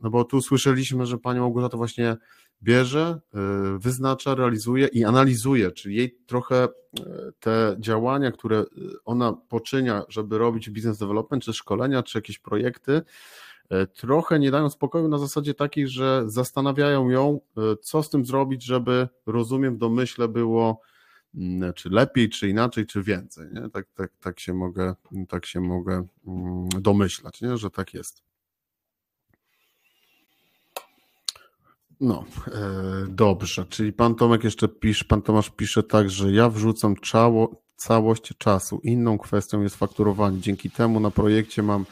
no 0.00 0.10
bo 0.10 0.24
tu 0.24 0.40
słyszeliśmy, 0.40 1.06
że 1.06 1.18
Pani 1.18 1.40
Małgorzata 1.40 1.76
właśnie 1.76 2.16
bierze, 2.62 3.20
y, 3.74 3.78
wyznacza, 3.78 4.34
realizuje 4.34 4.86
i 4.86 5.04
analizuje, 5.04 5.70
czyli 5.70 5.96
jej 5.96 6.18
trochę 6.26 6.64
y, 6.64 7.02
te 7.40 7.76
działania, 7.80 8.32
które 8.32 8.60
y, 8.60 8.64
ona 9.04 9.32
poczynia, 9.32 10.02
żeby 10.08 10.38
robić 10.38 10.70
business 10.70 10.98
development, 10.98 11.44
czy 11.44 11.52
szkolenia, 11.52 12.02
czy 12.02 12.18
jakieś 12.18 12.38
projekty, 12.38 13.02
trochę 13.94 14.38
nie 14.38 14.50
dają 14.50 14.70
spokoju 14.70 15.08
na 15.08 15.18
zasadzie 15.18 15.54
takiej, 15.54 15.88
że 15.88 16.22
zastanawiają 16.26 17.10
ją, 17.10 17.40
co 17.82 18.02
z 18.02 18.10
tym 18.10 18.26
zrobić, 18.26 18.64
żeby, 18.64 19.08
rozumiem, 19.26 19.74
w 19.74 19.78
domyśle 19.78 20.28
było 20.28 20.80
mm, 21.34 21.72
czy 21.72 21.90
lepiej, 21.90 22.28
czy 22.28 22.48
inaczej, 22.48 22.86
czy 22.86 23.02
więcej. 23.02 23.48
Nie? 23.52 23.70
Tak, 23.70 23.86
tak, 23.94 24.12
tak, 24.20 24.40
się 24.40 24.54
mogę, 24.54 24.94
tak 25.28 25.46
się 25.46 25.60
mogę 25.60 26.06
mm, 26.26 26.68
domyślać, 26.68 27.40
nie? 27.40 27.56
że 27.56 27.70
tak 27.70 27.94
jest. 27.94 28.22
No, 32.02 32.24
e, 32.46 33.06
dobrze. 33.08 33.66
Czyli 33.66 33.92
pan 33.92 34.14
Tomek 34.14 34.44
jeszcze 34.44 34.68
pisze, 34.68 35.04
pan 35.04 35.22
Tomasz 35.22 35.50
pisze 35.50 35.82
tak, 35.82 36.10
że 36.10 36.32
ja 36.32 36.48
wrzucam 36.48 36.96
czało, 36.96 37.62
całość 37.76 38.36
czasu. 38.38 38.80
Inną 38.82 39.18
kwestią 39.18 39.62
jest 39.62 39.76
fakturowanie. 39.76 40.40
Dzięki 40.40 40.70
temu 40.70 41.00
na 41.00 41.10
projekcie 41.10 41.62
mam 41.62 41.86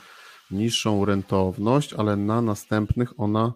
niższą 0.50 1.04
rentowność, 1.04 1.94
ale 1.94 2.16
na 2.16 2.42
następnych 2.42 3.20
ona 3.20 3.52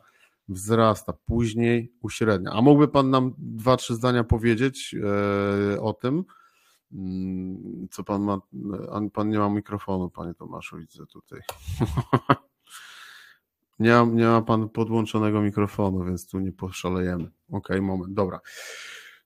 wzrasta, 0.48 1.12
później 1.26 1.93
uśrednia. 2.02 2.51
A 2.51 2.62
mógłby 2.62 2.89
pan 2.89 3.10
nam 3.10 3.35
dwa, 3.39 3.76
trzy 3.76 3.94
zdania 3.94 4.24
powiedzieć 4.24 4.94
e, 5.74 5.81
o 5.81 5.93
tym? 5.93 6.24
Mm, 6.93 7.89
co 7.90 8.05
pan 8.05 8.22
ma? 8.22 8.39
Pan 9.12 9.28
nie 9.28 9.39
ma 9.39 9.48
mikrofonu, 9.48 10.10
panie 10.10 10.35
Tomaszu, 10.35 10.76
widzę 10.76 11.06
tutaj. 11.06 11.40
Nie 13.79 13.91
ma, 13.93 14.05
nie 14.05 14.27
ma 14.27 14.43
pan 14.43 14.69
podłączonego 14.69 15.41
mikrofonu, 15.41 16.05
więc 16.05 16.29
tu 16.29 16.41
nie 16.41 16.53
poszalejemy. 16.53 17.31
Ok, 17.53 17.69
moment, 17.81 18.15
dobra. 18.15 18.41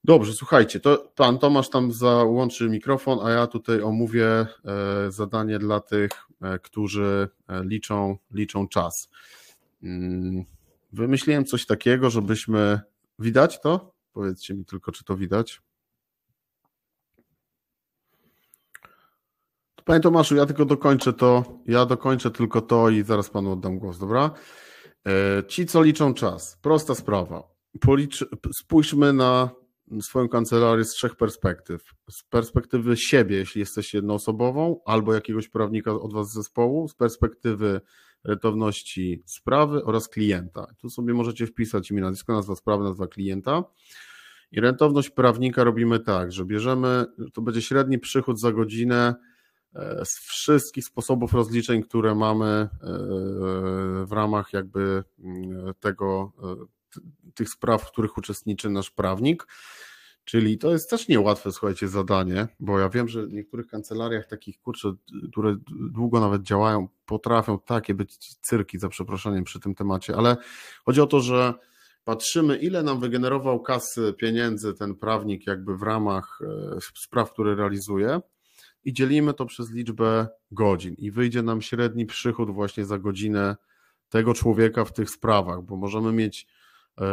Dobrze, 0.04 0.32
słuchajcie, 0.32 0.80
to 0.80 1.12
pan 1.16 1.38
Tomasz 1.38 1.70
tam 1.70 1.92
załączy 1.92 2.68
mikrofon, 2.70 3.18
a 3.26 3.30
ja 3.30 3.46
tutaj 3.46 3.82
omówię 3.82 4.26
e, 4.26 4.46
zadanie 5.08 5.58
dla 5.58 5.80
tych, 5.80 6.10
e, 6.42 6.58
którzy 6.58 7.28
e, 7.48 7.64
liczą, 7.64 8.16
liczą 8.30 8.68
czas. 8.68 9.10
Mm, 9.82 10.44
wymyśliłem 10.92 11.44
coś 11.44 11.66
takiego, 11.66 12.10
żebyśmy. 12.10 12.80
Widać 13.20 13.60
to? 13.60 13.94
Powiedzcie 14.12 14.54
mi 14.54 14.64
tylko, 14.64 14.92
czy 14.92 15.04
to 15.04 15.16
widać. 15.16 15.62
Panie 19.88 20.00
Tomaszu, 20.00 20.36
ja 20.36 20.46
tylko 20.46 20.64
dokończę 20.64 21.12
to, 21.12 21.60
ja 21.66 21.86
dokończę 21.86 22.30
tylko 22.30 22.60
to 22.60 22.90
i 22.90 23.02
zaraz 23.02 23.30
panu 23.30 23.52
oddam 23.52 23.78
głos, 23.78 23.98
dobra? 23.98 24.30
E, 25.06 25.42
ci, 25.46 25.66
co 25.66 25.82
liczą 25.82 26.14
czas, 26.14 26.58
prosta 26.62 26.94
sprawa. 26.94 27.42
Policz, 27.80 28.24
spójrzmy 28.52 29.12
na 29.12 29.50
swoją 30.00 30.28
kancelarię 30.28 30.84
z 30.84 30.90
trzech 30.90 31.16
perspektyw. 31.16 31.94
Z 32.10 32.22
perspektywy 32.22 32.96
siebie, 32.96 33.36
jeśli 33.36 33.58
jesteś 33.58 33.94
jednoosobową, 33.94 34.80
albo 34.86 35.14
jakiegoś 35.14 35.48
prawnika 35.48 35.92
od 35.92 36.12
was 36.12 36.30
z 36.30 36.34
zespołu, 36.34 36.88
z 36.88 36.94
perspektywy 36.94 37.80
rentowności 38.24 39.22
sprawy 39.26 39.84
oraz 39.84 40.08
klienta. 40.08 40.66
Tu 40.78 40.90
sobie 40.90 41.14
możecie 41.14 41.46
wpisać 41.46 41.90
imię, 41.90 42.00
nazwisko, 42.00 42.32
nazwa 42.32 42.56
sprawy, 42.56 42.84
nazwa 42.84 43.06
klienta. 43.06 43.64
I 44.52 44.60
rentowność 44.60 45.10
prawnika 45.10 45.64
robimy 45.64 46.00
tak, 46.00 46.32
że 46.32 46.44
bierzemy, 46.44 47.04
to 47.32 47.42
będzie 47.42 47.62
średni 47.62 47.98
przychód 47.98 48.40
za 48.40 48.52
godzinę 48.52 49.14
z 50.04 50.18
wszystkich 50.18 50.84
sposobów 50.84 51.32
rozliczeń, 51.32 51.82
które 51.82 52.14
mamy 52.14 52.46
e, 52.46 52.68
w 54.06 54.12
ramach 54.12 54.52
jakby 54.52 55.04
mm, 55.18 55.74
tego, 55.80 56.32
e, 56.42 57.00
tych 57.34 57.48
spraw, 57.48 57.82
w 57.82 57.92
których 57.92 58.18
uczestniczy 58.18 58.70
nasz 58.70 58.90
prawnik. 58.90 59.46
Czyli 60.24 60.58
to 60.58 60.72
jest 60.72 60.90
też 60.90 61.08
niełatwe, 61.08 61.52
słuchajcie, 61.52 61.88
zadanie, 61.88 62.48
bo 62.60 62.78
ja 62.78 62.88
wiem, 62.88 63.08
że 63.08 63.26
w 63.26 63.32
niektórych 63.32 63.66
kancelariach 63.66 64.26
takich, 64.26 64.60
kurczę, 64.60 64.92
które 65.30 65.56
długo 65.90 66.20
nawet 66.20 66.42
działają, 66.42 66.88
potrafią 67.06 67.58
takie 67.58 67.94
być 67.94 68.16
cyrki, 68.40 68.78
za 68.78 68.88
przeproszeniem, 68.88 69.44
przy 69.44 69.60
tym 69.60 69.74
temacie, 69.74 70.16
ale 70.16 70.36
chodzi 70.84 71.00
o 71.00 71.06
to, 71.06 71.20
że 71.20 71.54
patrzymy, 72.04 72.56
ile 72.56 72.82
nam 72.82 73.00
wygenerował 73.00 73.62
kasy, 73.62 74.14
pieniędzy 74.18 74.74
ten 74.74 74.94
prawnik 74.94 75.46
jakby 75.46 75.76
w 75.76 75.82
ramach 75.82 76.38
spraw, 76.94 77.32
które 77.32 77.54
realizuje 77.54 78.20
i 78.84 78.92
dzielimy 78.92 79.34
to 79.34 79.46
przez 79.46 79.70
liczbę 79.70 80.28
godzin 80.50 80.94
i 80.98 81.10
wyjdzie 81.10 81.42
nam 81.42 81.62
średni 81.62 82.06
przychód 82.06 82.50
właśnie 82.50 82.84
za 82.84 82.98
godzinę 82.98 83.56
tego 84.08 84.34
człowieka 84.34 84.84
w 84.84 84.92
tych 84.92 85.10
sprawach, 85.10 85.62
bo 85.62 85.76
możemy 85.76 86.12
mieć 86.12 86.46
e, 86.46 87.04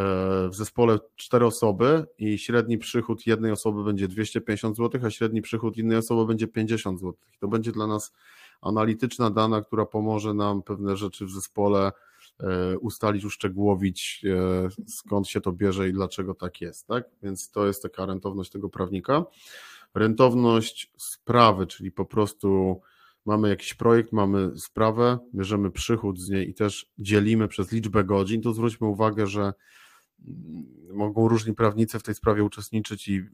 w 0.48 0.54
zespole 0.54 0.98
cztery 1.16 1.46
osoby 1.46 2.06
i 2.18 2.38
średni 2.38 2.78
przychód 2.78 3.26
jednej 3.26 3.52
osoby 3.52 3.84
będzie 3.84 4.08
250 4.08 4.76
zł, 4.76 5.00
a 5.04 5.10
średni 5.10 5.42
przychód 5.42 5.76
innej 5.76 5.98
osoby 5.98 6.26
będzie 6.26 6.48
50 6.48 7.00
zł. 7.00 7.14
To 7.40 7.48
będzie 7.48 7.72
dla 7.72 7.86
nas 7.86 8.12
analityczna 8.60 9.30
dana, 9.30 9.62
która 9.62 9.86
pomoże 9.86 10.34
nam 10.34 10.62
pewne 10.62 10.96
rzeczy 10.96 11.26
w 11.26 11.30
zespole 11.30 11.92
e, 12.40 12.78
ustalić, 12.78 13.24
uszczegółowić, 13.24 14.24
e, 14.24 14.68
skąd 14.86 15.28
się 15.28 15.40
to 15.40 15.52
bierze 15.52 15.88
i 15.88 15.92
dlaczego 15.92 16.34
tak 16.34 16.60
jest. 16.60 16.86
Tak? 16.86 17.04
Więc 17.22 17.50
to 17.50 17.66
jest 17.66 17.82
taka 17.82 18.06
rentowność 18.06 18.50
tego 18.50 18.68
prawnika 18.68 19.24
rentowność 19.96 20.92
sprawy, 20.96 21.66
czyli 21.66 21.92
po 21.92 22.04
prostu 22.04 22.80
mamy 23.26 23.48
jakiś 23.48 23.74
projekt, 23.74 24.12
mamy 24.12 24.58
sprawę, 24.58 25.18
bierzemy 25.34 25.70
przychód 25.70 26.20
z 26.20 26.28
niej 26.28 26.50
i 26.50 26.54
też 26.54 26.92
dzielimy 26.98 27.48
przez 27.48 27.72
liczbę 27.72 28.04
godzin, 28.04 28.42
to 28.42 28.54
zwróćmy 28.54 28.86
uwagę, 28.86 29.26
że 29.26 29.40
mm, 29.40 29.54
mogą 30.92 31.28
różni 31.28 31.54
prawnicy 31.54 31.98
w 31.98 32.02
tej 32.02 32.14
sprawie 32.14 32.44
uczestniczyć 32.44 33.08
i 33.08 33.24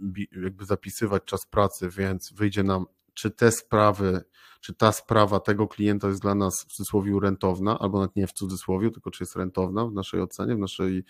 jakby 0.43 0.64
zapisywać 0.64 1.24
czas 1.24 1.47
pracy, 1.47 1.89
więc 1.89 2.32
wyjdzie 2.32 2.62
nam, 2.62 2.86
czy 3.14 3.30
te 3.30 3.52
sprawy, 3.52 4.24
czy 4.60 4.74
ta 4.74 4.93
sprawa 4.93 5.40
tego 5.40 5.68
klienta 5.68 6.09
jest 6.09 6.22
dla 6.22 6.34
nas 6.34 6.64
w 6.64 6.66
cudzysłowie 6.66 7.12
rentowna, 7.22 7.78
albo 7.78 7.98
nawet 7.98 8.16
nie 8.16 8.26
w 8.26 8.32
cudzysłowie, 8.32 8.90
tylko 8.90 9.10
czy 9.10 9.22
jest 9.22 9.36
rentowna 9.36 9.86
w 9.86 9.93
naszej 9.93 10.20
ocenie, 10.20 10.55
w 10.55 10.59
naszej 10.59 11.05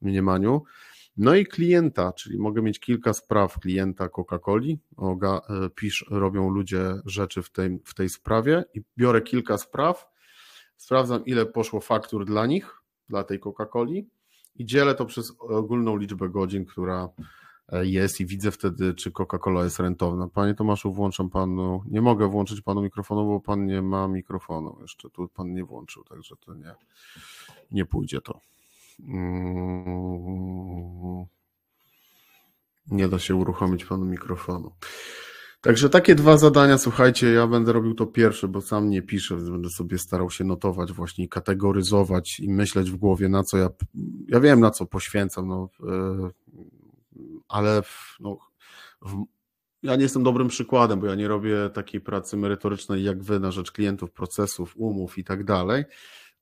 mniemaniu. 0.00 0.62
No 1.16 1.34
i 1.34 1.46
klienta, 1.46 2.12
czyli 2.12 2.38
mogę 2.38 2.62
mieć 2.62 2.80
kilka 2.80 3.12
spraw 3.12 3.58
klienta 3.58 4.08
Coca-Coli, 4.08 4.76
e, 4.98 5.70
pisz, 5.70 6.04
robią 6.10 6.50
ludzie 6.50 6.94
rzeczy 7.04 7.42
w 7.42 7.50
tej, 7.50 7.78
w 7.84 7.94
tej 7.94 8.08
sprawie 8.08 8.64
i 8.74 8.82
biorę 8.96 9.22
kilka 9.22 9.58
spraw, 9.58 10.08
sprawdzam 10.76 11.24
ile 11.24 11.46
poszło 11.46 11.80
faktur 11.80 12.24
dla 12.24 12.46
nich 12.46 12.82
dla 13.08 13.24
tej 13.24 13.40
Coca-Coli 13.40 14.04
i 14.56 14.64
dzielę 14.64 14.94
to 14.94 15.06
przez 15.06 15.36
ogólną 15.38 15.96
liczbę 15.96 16.28
godzin, 16.28 16.64
która 16.64 17.08
e, 17.68 17.86
jest 17.86 18.20
i 18.20 18.26
widzę 18.26 18.50
wtedy, 18.50 18.94
czy 18.94 19.10
Coca-Cola 19.10 19.64
jest 19.64 19.80
rentowna. 19.80 20.28
Panie 20.28 20.54
Tomaszu, 20.54 20.92
włączam 20.92 21.30
panu, 21.30 21.82
nie 21.90 22.00
mogę 22.00 22.28
włączyć 22.28 22.60
panu 22.60 22.82
mikrofonu, 22.82 23.26
bo 23.26 23.40
pan 23.40 23.66
nie 23.66 23.82
ma 23.82 24.08
mikrofonu. 24.08 24.78
Jeszcze 24.82 25.10
tu 25.10 25.28
pan 25.28 25.52
nie 25.52 25.64
włączył, 25.64 26.04
także 26.04 26.36
to 26.36 26.54
nie, 26.54 26.74
nie 27.70 27.86
pójdzie 27.86 28.20
to. 28.20 28.51
Mm. 29.02 30.82
Nie 32.90 33.08
da 33.08 33.18
się 33.18 33.34
uruchomić 33.34 33.84
panu 33.84 34.04
mikrofonu. 34.04 34.72
Także 35.60 35.90
takie 35.90 36.14
dwa 36.14 36.36
zadania, 36.36 36.78
słuchajcie, 36.78 37.32
ja 37.32 37.46
będę 37.46 37.72
robił 37.72 37.94
to 37.94 38.06
pierwsze, 38.06 38.48
bo 38.48 38.60
sam 38.60 38.90
nie 38.90 39.02
piszę, 39.02 39.36
więc 39.36 39.50
będę 39.50 39.70
sobie 39.70 39.98
starał 39.98 40.30
się 40.30 40.44
notować 40.44 40.92
właśnie, 40.92 41.28
kategoryzować 41.28 42.40
i 42.40 42.48
myśleć 42.48 42.90
w 42.90 42.96
głowie, 42.96 43.28
na 43.28 43.42
co 43.42 43.58
ja, 43.58 43.68
ja 44.28 44.40
wiem, 44.40 44.60
na 44.60 44.70
co 44.70 44.86
poświęcam, 44.86 45.48
no, 45.48 45.68
e, 45.88 46.30
ale 47.48 47.82
no, 48.20 48.38
w, 49.02 49.24
ja 49.82 49.96
nie 49.96 50.02
jestem 50.02 50.22
dobrym 50.22 50.48
przykładem, 50.48 51.00
bo 51.00 51.06
ja 51.06 51.14
nie 51.14 51.28
robię 51.28 51.70
takiej 51.74 52.00
pracy 52.00 52.36
merytorycznej 52.36 53.04
jak 53.04 53.22
wy 53.22 53.40
na 53.40 53.50
rzecz 53.50 53.72
klientów, 53.72 54.12
procesów, 54.12 54.74
umów 54.76 55.18
i 55.18 55.24
tak 55.24 55.44
dalej, 55.44 55.84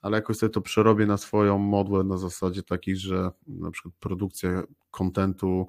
ale 0.02 0.16
jakoś 0.16 0.36
sobie 0.36 0.50
to 0.50 0.60
przerobię 0.60 1.06
na 1.06 1.16
swoją 1.16 1.58
modłę 1.58 2.04
na 2.04 2.18
zasadzie 2.18 2.62
takiej, 2.62 2.96
że 2.96 3.30
na 3.46 3.70
przykład 3.70 3.94
produkcja 4.00 4.62
kontentu, 4.90 5.66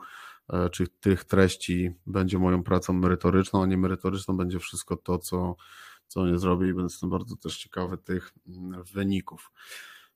E, 0.51 0.69
czy 0.69 0.87
tych 0.87 1.23
treści 1.23 1.91
będzie 2.07 2.39
moją 2.39 2.63
pracą 2.63 2.93
merytoryczną, 2.93 3.63
a 3.63 3.65
nie 3.65 3.77
merytoryczną 3.77 4.37
będzie 4.37 4.59
wszystko 4.59 4.97
to, 4.97 5.17
co, 5.17 5.55
co 6.07 6.27
nie 6.27 6.39
zrobię 6.39 6.69
i 6.69 6.73
będę 6.73 6.93
bardzo 7.03 7.35
też 7.35 7.57
ciekawy 7.57 7.97
tych 7.97 8.33
mm, 8.47 8.83
wyników. 8.83 9.51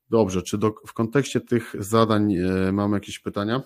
Dobrze, 0.10 0.42
czy 0.42 0.58
do, 0.58 0.76
w 0.88 0.94
kontekście 0.94 1.42
tych 1.42 1.76
zadań 1.80 2.34
e, 2.34 2.72
mamy 2.72 2.98
jakieś 2.98 3.20
pytania? 3.20 3.62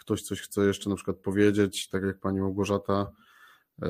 Ktoś 0.00 0.22
coś 0.22 0.40
chce 0.40 0.66
jeszcze 0.66 0.90
na 0.90 0.96
przykład 0.96 1.16
powiedzieć, 1.16 1.88
tak 1.88 2.02
jak 2.02 2.20
pani 2.20 2.40
Małgorzata. 2.40 3.12
E, 3.82 3.88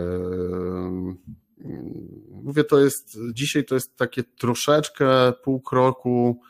mówię, 2.31 2.65
to 2.65 2.81
jest 2.81 3.19
dzisiaj 3.33 3.65
to 3.65 3.75
jest 3.75 3.97
takie 3.97 4.23
troszeczkę 4.25 5.33
pół 5.33 5.61
kroku 5.61 6.41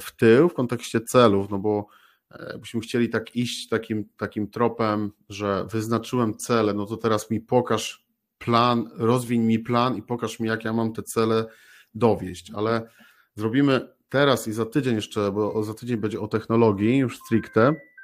w 0.00 0.16
tył 0.16 0.48
w 0.48 0.54
kontekście 0.54 1.00
celów, 1.00 1.50
no 1.50 1.58
bo 1.58 1.86
E, 2.30 2.58
byśmy 2.58 2.80
chcieli 2.80 3.08
tak 3.08 3.36
iść 3.36 3.68
takim, 3.68 4.08
takim 4.16 4.50
tropem, 4.50 5.12
że 5.28 5.66
wyznaczyłem 5.70 6.36
cele, 6.36 6.74
no 6.74 6.86
to 6.86 6.96
teraz 6.96 7.30
mi 7.30 7.40
pokaż 7.40 8.06
plan, 8.38 8.90
rozwiń 8.94 9.42
mi 9.42 9.58
plan 9.58 9.96
i 9.96 10.02
pokaż 10.02 10.40
mi, 10.40 10.48
jak 10.48 10.64
ja 10.64 10.72
mam 10.72 10.92
te 10.92 11.02
cele 11.02 11.46
dowieść, 11.94 12.52
ale 12.54 12.90
zrobimy 13.34 13.88
teraz 14.08 14.48
i 14.48 14.52
za 14.52 14.66
tydzień 14.66 14.94
jeszcze, 14.94 15.32
bo 15.32 15.64
za 15.64 15.74
tydzień 15.74 15.96
będzie 15.96 16.20
o 16.20 16.28
technologii 16.28 16.96
już 16.96 17.18
stricte, 17.18 17.68
E, 17.68 17.95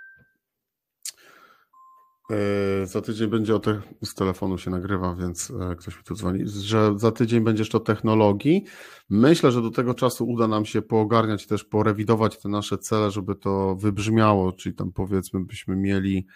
za 2.84 3.00
tydzień 3.00 3.28
będzie 3.28 3.54
o 3.54 3.58
te, 3.58 3.80
z 4.04 4.14
telefonu 4.14 4.58
się 4.58 4.70
nagrywa, 4.70 5.14
więc 5.14 5.52
e, 5.70 5.76
ktoś 5.76 5.96
mi 5.96 6.04
tu 6.04 6.14
dzwoni, 6.14 6.42
że 6.46 6.94
za 6.96 7.12
tydzień 7.12 7.40
będzie 7.40 7.60
jeszcze 7.60 7.78
o 7.78 7.80
technologii. 7.80 8.64
Myślę, 9.10 9.52
że 9.52 9.62
do 9.62 9.70
tego 9.70 9.94
czasu 9.94 10.28
uda 10.28 10.48
nam 10.48 10.64
się 10.64 10.82
poogarniać, 10.82 11.46
też 11.46 11.64
porewidować 11.64 12.38
te 12.38 12.48
nasze 12.48 12.78
cele, 12.78 13.10
żeby 13.10 13.34
to 13.34 13.76
wybrzmiało, 13.76 14.52
czyli 14.52 14.74
tam 14.74 14.92
powiedzmy 14.92 15.44
byśmy 15.44 15.76
mieli 15.76 16.26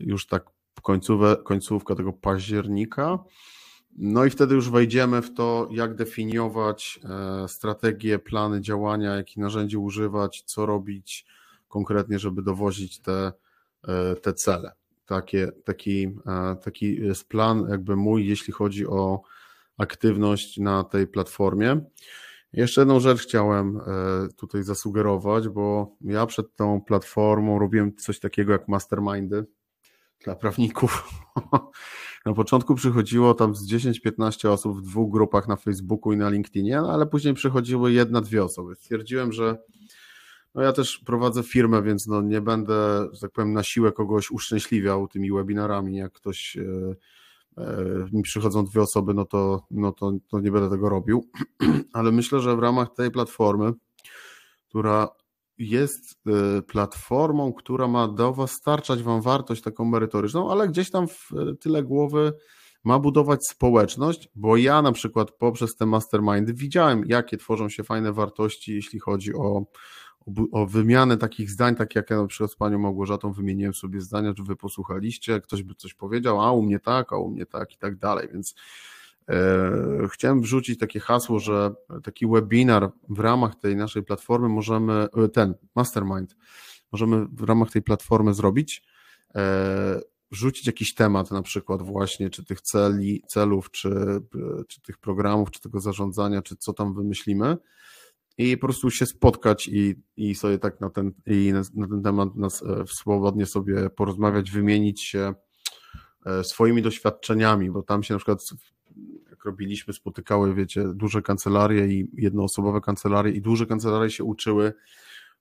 już 0.00 0.26
tak 0.26 0.44
końcówę, 0.82 1.36
końcówkę 1.44 1.94
tego 1.94 2.12
października. 2.12 3.18
No 3.96 4.24
i 4.24 4.30
wtedy 4.30 4.54
już 4.54 4.70
wejdziemy 4.70 5.22
w 5.22 5.34
to, 5.34 5.68
jak 5.70 5.94
definiować 5.94 7.00
e, 7.04 7.48
strategie, 7.48 8.18
plany 8.18 8.60
działania, 8.60 9.16
jakich 9.16 9.36
narzędzi 9.36 9.76
używać, 9.76 10.42
co 10.46 10.66
robić 10.66 11.26
konkretnie, 11.68 12.18
żeby 12.18 12.42
dowozić 12.42 13.00
te, 13.00 13.32
te 14.22 14.32
cele 14.32 14.72
takie, 15.08 15.48
taki, 15.64 16.08
taki 16.64 16.96
jest 16.96 17.28
plan 17.28 17.66
jakby 17.70 17.96
mój, 17.96 18.28
jeśli 18.28 18.52
chodzi 18.52 18.86
o 18.86 19.22
aktywność 19.78 20.58
na 20.58 20.84
tej 20.84 21.06
platformie. 21.06 21.80
Jeszcze 22.52 22.80
jedną 22.80 23.00
rzecz 23.00 23.20
chciałem 23.20 23.76
e, 23.76 23.80
tutaj 24.36 24.62
zasugerować, 24.62 25.48
bo 25.48 25.96
ja 26.00 26.26
przed 26.26 26.56
tą 26.56 26.80
platformą 26.80 27.58
robiłem 27.58 27.96
coś 27.96 28.20
takiego 28.20 28.52
jak 28.52 28.68
mastermindy 28.68 29.46
dla 30.24 30.36
prawników. 30.36 31.04
Na 32.26 32.34
początku 32.34 32.74
przychodziło 32.74 33.34
tam 33.34 33.54
z 33.54 33.72
10-15 33.72 34.48
osób 34.48 34.78
w 34.78 34.82
dwóch 34.82 35.12
grupach 35.12 35.48
na 35.48 35.56
Facebooku 35.56 36.12
i 36.12 36.16
na 36.16 36.30
LinkedInie, 36.30 36.76
no 36.76 36.92
ale 36.92 37.06
później 37.06 37.34
przychodziły 37.34 37.92
jedna, 37.92 38.20
dwie 38.20 38.44
osoby. 38.44 38.74
Stwierdziłem, 38.74 39.32
że 39.32 39.58
no 40.58 40.64
ja 40.64 40.72
też 40.72 40.98
prowadzę 40.98 41.42
firmę, 41.42 41.82
więc 41.82 42.06
no 42.06 42.22
nie 42.22 42.40
będę, 42.40 43.08
że 43.12 43.20
tak 43.20 43.30
powiem, 43.32 43.52
na 43.52 43.62
siłę 43.62 43.92
kogoś 43.92 44.30
uszczęśliwiał 44.30 45.08
tymi 45.08 45.32
webinarami. 45.32 45.96
Jak 45.96 46.12
ktoś 46.12 46.56
e, 46.56 46.62
e, 47.62 48.06
mi 48.12 48.22
przychodzą 48.22 48.64
dwie 48.64 48.82
osoby, 48.82 49.14
no 49.14 49.24
to, 49.24 49.66
no 49.70 49.92
to, 49.92 50.12
to 50.28 50.40
nie 50.40 50.50
będę 50.50 50.70
tego 50.70 50.88
robił. 50.88 51.30
Ale 51.92 52.12
myślę, 52.12 52.40
że 52.40 52.56
w 52.56 52.58
ramach 52.58 52.88
tej 52.94 53.10
platformy, 53.10 53.72
która 54.68 55.08
jest 55.58 56.20
e, 56.26 56.62
platformą, 56.62 57.52
która 57.52 57.88
ma 57.88 58.08
do 58.08 58.32
Was 58.32 58.52
starczać 58.52 59.02
Wam 59.02 59.22
wartość 59.22 59.62
taką 59.62 59.84
merytoryczną, 59.84 60.50
ale 60.50 60.68
gdzieś 60.68 60.90
tam 60.90 61.08
w 61.08 61.30
tyle 61.60 61.82
głowy 61.82 62.32
ma 62.84 62.98
budować 62.98 63.46
społeczność, 63.46 64.28
bo 64.34 64.56
ja 64.56 64.82
na 64.82 64.92
przykład 64.92 65.30
poprzez 65.30 65.76
te 65.76 65.86
mastermindy 65.86 66.54
widziałem, 66.54 67.04
jakie 67.06 67.36
tworzą 67.36 67.68
się 67.68 67.84
fajne 67.84 68.12
wartości, 68.12 68.74
jeśli 68.74 68.98
chodzi 68.98 69.34
o 69.34 69.64
o 70.52 70.66
wymianę 70.66 71.16
takich 71.16 71.50
zdań, 71.50 71.74
tak 71.74 71.94
jak 71.94 72.10
ja 72.10 72.22
na 72.22 72.26
przykład 72.26 72.52
z 72.52 72.56
panią 72.56 72.78
Małgorzatą 72.78 73.32
wymieniłem 73.32 73.74
sobie 73.74 74.00
zdania, 74.00 74.34
czy 74.34 74.42
wy 74.42 74.56
posłuchaliście, 74.56 75.40
ktoś 75.40 75.62
by 75.62 75.74
coś 75.74 75.94
powiedział, 75.94 76.40
a 76.40 76.52
u 76.52 76.62
mnie 76.62 76.80
tak, 76.80 77.12
a 77.12 77.16
u 77.16 77.30
mnie 77.30 77.46
tak 77.46 77.74
i 77.74 77.78
tak 77.78 77.96
dalej, 77.96 78.28
więc 78.32 78.54
e, 79.28 80.08
chciałem 80.12 80.40
wrzucić 80.40 80.78
takie 80.78 81.00
hasło, 81.00 81.38
że 81.38 81.74
taki 82.02 82.26
webinar 82.26 82.90
w 83.08 83.18
ramach 83.18 83.54
tej 83.54 83.76
naszej 83.76 84.02
platformy 84.02 84.48
możemy, 84.48 84.92
e, 84.92 85.28
ten 85.28 85.54
mastermind, 85.74 86.36
możemy 86.92 87.26
w 87.32 87.42
ramach 87.42 87.70
tej 87.70 87.82
platformy 87.82 88.34
zrobić, 88.34 88.82
e, 89.34 90.00
wrzucić 90.30 90.66
jakiś 90.66 90.94
temat 90.94 91.30
na 91.30 91.42
przykład 91.42 91.82
właśnie, 91.82 92.30
czy 92.30 92.44
tych 92.44 92.60
celi, 92.60 93.22
celów, 93.28 93.70
czy, 93.70 93.90
czy 94.68 94.80
tych 94.80 94.98
programów, 94.98 95.50
czy 95.50 95.60
tego 95.60 95.80
zarządzania, 95.80 96.42
czy 96.42 96.56
co 96.56 96.72
tam 96.72 96.94
wymyślimy, 96.94 97.56
i 98.38 98.56
po 98.56 98.66
prostu 98.66 98.90
się 98.90 99.06
spotkać 99.06 99.68
i, 99.68 99.94
i 100.16 100.34
sobie 100.34 100.58
tak 100.58 100.80
na 100.80 100.90
ten, 100.90 101.12
i 101.26 101.52
na, 101.52 101.62
na 101.74 101.88
ten 101.88 102.02
temat 102.02 102.36
nas, 102.36 102.62
e, 102.62 102.84
swobodnie 102.86 103.46
sobie 103.46 103.90
porozmawiać, 103.90 104.50
wymienić 104.50 105.02
się 105.02 105.34
e, 106.26 106.44
swoimi 106.44 106.82
doświadczeniami, 106.82 107.70
bo 107.70 107.82
tam 107.82 108.02
się 108.02 108.14
na 108.14 108.18
przykład 108.18 108.40
jak 109.30 109.44
robiliśmy, 109.44 109.94
spotykały, 109.94 110.54
wiecie, 110.54 110.84
duże 110.94 111.22
kancelarie 111.22 111.86
i 111.86 112.10
jednoosobowe 112.14 112.80
kancelarie 112.80 113.32
i 113.32 113.40
duże 113.40 113.66
kancelarie 113.66 114.10
się 114.10 114.24
uczyły 114.24 114.72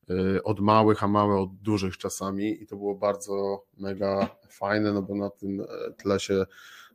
e, 0.10 0.44
od 0.44 0.60
małych, 0.60 1.04
a 1.04 1.08
małe 1.08 1.36
od 1.36 1.56
dużych 1.56 1.98
czasami 1.98 2.64
i 2.64 2.68
to 2.68 2.76
było 2.76 2.96
bardzo 2.96 3.64
mega 3.78 4.30
fajne, 4.50 4.94
no 4.94 5.02
bo 5.02 5.16
na 5.16 5.30
tym 5.30 5.64
tle 5.98 6.20
się 6.20 6.46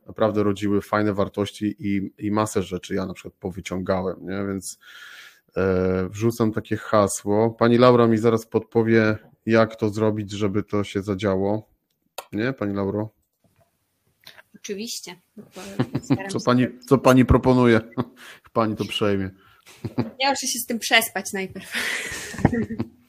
naprawdę 0.07 0.43
rodziły 0.43 0.81
fajne 0.81 1.13
wartości 1.13 1.75
i, 1.79 2.11
i 2.17 2.31
masę 2.31 2.63
rzeczy 2.63 2.95
ja 2.95 3.05
na 3.05 3.13
przykład 3.13 3.33
powyciągałem, 3.33 4.17
nie? 4.21 4.45
więc 4.47 4.79
wrzucam 6.09 6.51
takie 6.51 6.77
hasło. 6.77 7.51
Pani 7.51 7.77
Laura 7.77 8.07
mi 8.07 8.17
zaraz 8.17 8.45
podpowie, 8.45 9.17
jak 9.45 9.75
to 9.75 9.89
zrobić, 9.89 10.31
żeby 10.31 10.63
to 10.63 10.83
się 10.83 11.01
zadziało. 11.01 11.69
Nie, 12.31 12.53
Pani 12.53 12.73
Lauro? 12.75 13.09
Oczywiście. 14.55 15.15
Co 16.31 16.39
pani, 16.45 16.67
co 16.87 16.97
pani 16.97 17.25
proponuje? 17.25 17.81
Pani 18.53 18.75
to 18.75 18.85
przejmie. 18.85 19.29
Ja 20.19 20.29
muszę 20.29 20.47
się 20.47 20.59
z 20.59 20.65
tym 20.65 20.79
przespać 20.79 21.33
najpierw. 21.33 21.73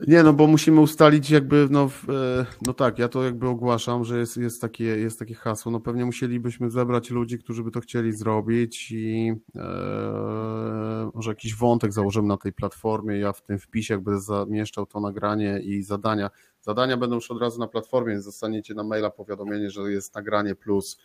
Nie, 0.00 0.22
no 0.22 0.32
bo 0.32 0.46
musimy 0.46 0.80
ustalić 0.80 1.30
jakby, 1.30 1.68
no, 1.70 1.90
e, 2.08 2.46
no 2.66 2.74
tak, 2.74 2.98
ja 2.98 3.08
to 3.08 3.24
jakby 3.24 3.48
ogłaszam, 3.48 4.04
że 4.04 4.18
jest, 4.18 4.36
jest, 4.36 4.60
takie, 4.60 4.84
jest 4.84 5.18
takie 5.18 5.34
hasło, 5.34 5.72
no 5.72 5.80
pewnie 5.80 6.04
musielibyśmy 6.04 6.70
zebrać 6.70 7.10
ludzi, 7.10 7.38
którzy 7.38 7.64
by 7.64 7.70
to 7.70 7.80
chcieli 7.80 8.12
zrobić 8.12 8.92
i 8.92 9.32
e, 9.56 11.10
może 11.14 11.30
jakiś 11.30 11.54
wątek 11.54 11.92
założymy 11.92 12.28
na 12.28 12.36
tej 12.36 12.52
platformie, 12.52 13.18
ja 13.18 13.32
w 13.32 13.42
tym 13.42 13.58
wpisie 13.58 13.94
jakby 13.94 14.20
zamieszczał 14.20 14.86
to 14.86 15.00
nagranie 15.00 15.60
i 15.60 15.82
zadania. 15.82 16.30
Zadania 16.60 16.96
będą 16.96 17.14
już 17.14 17.30
od 17.30 17.40
razu 17.40 17.60
na 17.60 17.68
platformie, 17.68 18.12
więc 18.12 18.24
dostaniecie 18.24 18.74
na 18.74 18.84
maila 18.84 19.10
powiadomienie, 19.10 19.70
że 19.70 19.80
jest 19.82 20.14
nagranie 20.14 20.54
plus, 20.54 20.98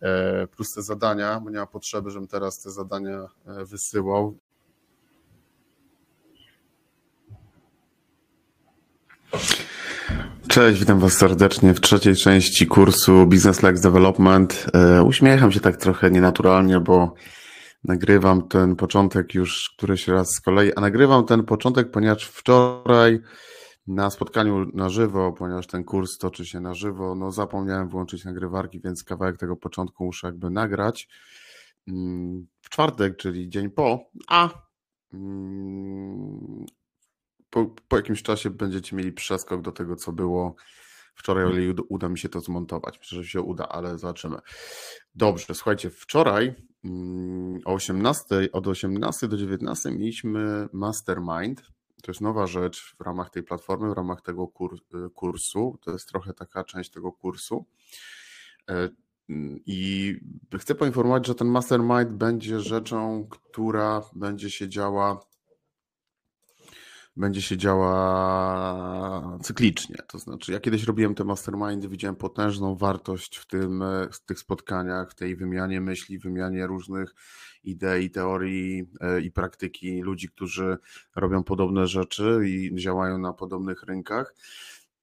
e, 0.00 0.46
plus 0.46 0.74
te 0.74 0.82
zadania, 0.82 1.40
bo 1.40 1.50
nie 1.50 1.58
ma 1.58 1.66
potrzeby, 1.66 2.10
żebym 2.10 2.28
teraz 2.28 2.62
te 2.62 2.70
zadania 2.70 3.28
e, 3.46 3.64
wysyłał. 3.64 4.38
Cześć, 10.48 10.80
witam 10.80 10.98
Was 10.98 11.12
serdecznie 11.12 11.74
w 11.74 11.80
trzeciej 11.80 12.16
części 12.16 12.66
kursu 12.66 13.26
Business 13.26 13.62
Lex 13.62 13.80
Development. 13.80 14.66
E, 14.74 15.02
uśmiecham 15.02 15.52
się 15.52 15.60
tak 15.60 15.76
trochę 15.76 16.10
nienaturalnie, 16.10 16.80
bo 16.80 17.14
nagrywam 17.84 18.48
ten 18.48 18.76
początek 18.76 19.34
już 19.34 19.74
któryś 19.76 20.08
raz 20.08 20.30
z 20.30 20.40
kolei, 20.40 20.72
a 20.76 20.80
nagrywam 20.80 21.24
ten 21.24 21.44
początek, 21.44 21.90
ponieważ 21.90 22.24
wczoraj 22.24 23.20
na 23.86 24.10
spotkaniu 24.10 24.66
na 24.74 24.88
żywo, 24.88 25.32
ponieważ 25.32 25.66
ten 25.66 25.84
kurs 25.84 26.18
toczy 26.18 26.46
się 26.46 26.60
na 26.60 26.74
żywo, 26.74 27.14
no 27.14 27.32
zapomniałem 27.32 27.88
włączyć 27.88 28.24
nagrywarki, 28.24 28.80
więc 28.80 29.04
kawałek 29.04 29.36
tego 29.36 29.56
początku 29.56 30.04
muszę 30.04 30.26
jakby 30.26 30.50
nagrać 30.50 31.08
mm, 31.88 32.46
w 32.60 32.70
czwartek, 32.70 33.16
czyli 33.16 33.48
dzień 33.48 33.70
po, 33.70 34.10
a 34.28 34.48
mm, 35.12 36.66
po, 37.50 37.66
po 37.88 37.96
jakimś 37.96 38.22
czasie 38.22 38.50
będziecie 38.50 38.96
mieli 38.96 39.12
przeskok 39.12 39.62
do 39.62 39.72
tego, 39.72 39.96
co 39.96 40.12
było 40.12 40.54
wczoraj, 41.18 41.44
o 41.44 41.50
ile 41.50 41.74
uda 41.88 42.08
mi 42.08 42.18
się 42.18 42.28
to 42.28 42.40
zmontować. 42.40 42.98
Myślę, 42.98 43.22
że 43.22 43.28
się 43.28 43.40
uda, 43.40 43.68
ale 43.68 43.98
zobaczymy. 43.98 44.38
Dobrze, 45.14 45.54
słuchajcie, 45.54 45.90
wczoraj 45.90 46.54
mm, 46.84 47.60
o 47.64 47.72
18, 47.72 48.52
od 48.52 48.66
18 48.66 49.28
do 49.28 49.36
19 49.36 49.90
mieliśmy 49.90 50.68
Mastermind. 50.72 51.62
To 52.02 52.12
jest 52.12 52.20
nowa 52.20 52.46
rzecz 52.46 52.94
w 52.98 53.00
ramach 53.00 53.30
tej 53.30 53.42
platformy, 53.42 53.90
w 53.90 53.96
ramach 53.96 54.22
tego 54.22 54.48
kursu. 55.14 55.78
To 55.80 55.90
jest 55.90 56.08
trochę 56.08 56.32
taka 56.32 56.64
część 56.64 56.90
tego 56.90 57.12
kursu. 57.12 57.66
E, 58.70 58.88
I 59.66 60.14
chcę 60.58 60.74
poinformować, 60.74 61.26
że 61.26 61.34
ten 61.34 61.48
Mastermind 61.48 62.10
będzie 62.10 62.60
rzeczą, 62.60 63.28
która 63.30 64.02
będzie 64.14 64.50
się 64.50 64.68
działa 64.68 65.20
będzie 67.18 67.42
się 67.42 67.56
działa 67.56 69.38
cyklicznie. 69.42 69.96
To 70.08 70.18
znaczy, 70.18 70.52
ja 70.52 70.60
kiedyś 70.60 70.84
robiłem 70.84 71.14
te 71.14 71.24
mastermindy, 71.24 71.88
widziałem 71.88 72.16
potężną 72.16 72.76
wartość 72.76 73.36
w, 73.36 73.46
tym, 73.46 73.84
w 74.12 74.20
tych 74.20 74.38
spotkaniach, 74.38 75.10
w 75.10 75.14
tej 75.14 75.36
wymianie 75.36 75.80
myśli, 75.80 76.18
wymianie 76.18 76.66
różnych 76.66 77.14
idei, 77.64 78.10
teorii 78.10 78.84
e, 79.00 79.20
i 79.20 79.30
praktyki 79.30 80.00
ludzi, 80.00 80.28
którzy 80.28 80.78
robią 81.16 81.44
podobne 81.44 81.86
rzeczy 81.86 82.40
i 82.46 82.74
działają 82.76 83.18
na 83.18 83.32
podobnych 83.32 83.82
rynkach. 83.82 84.34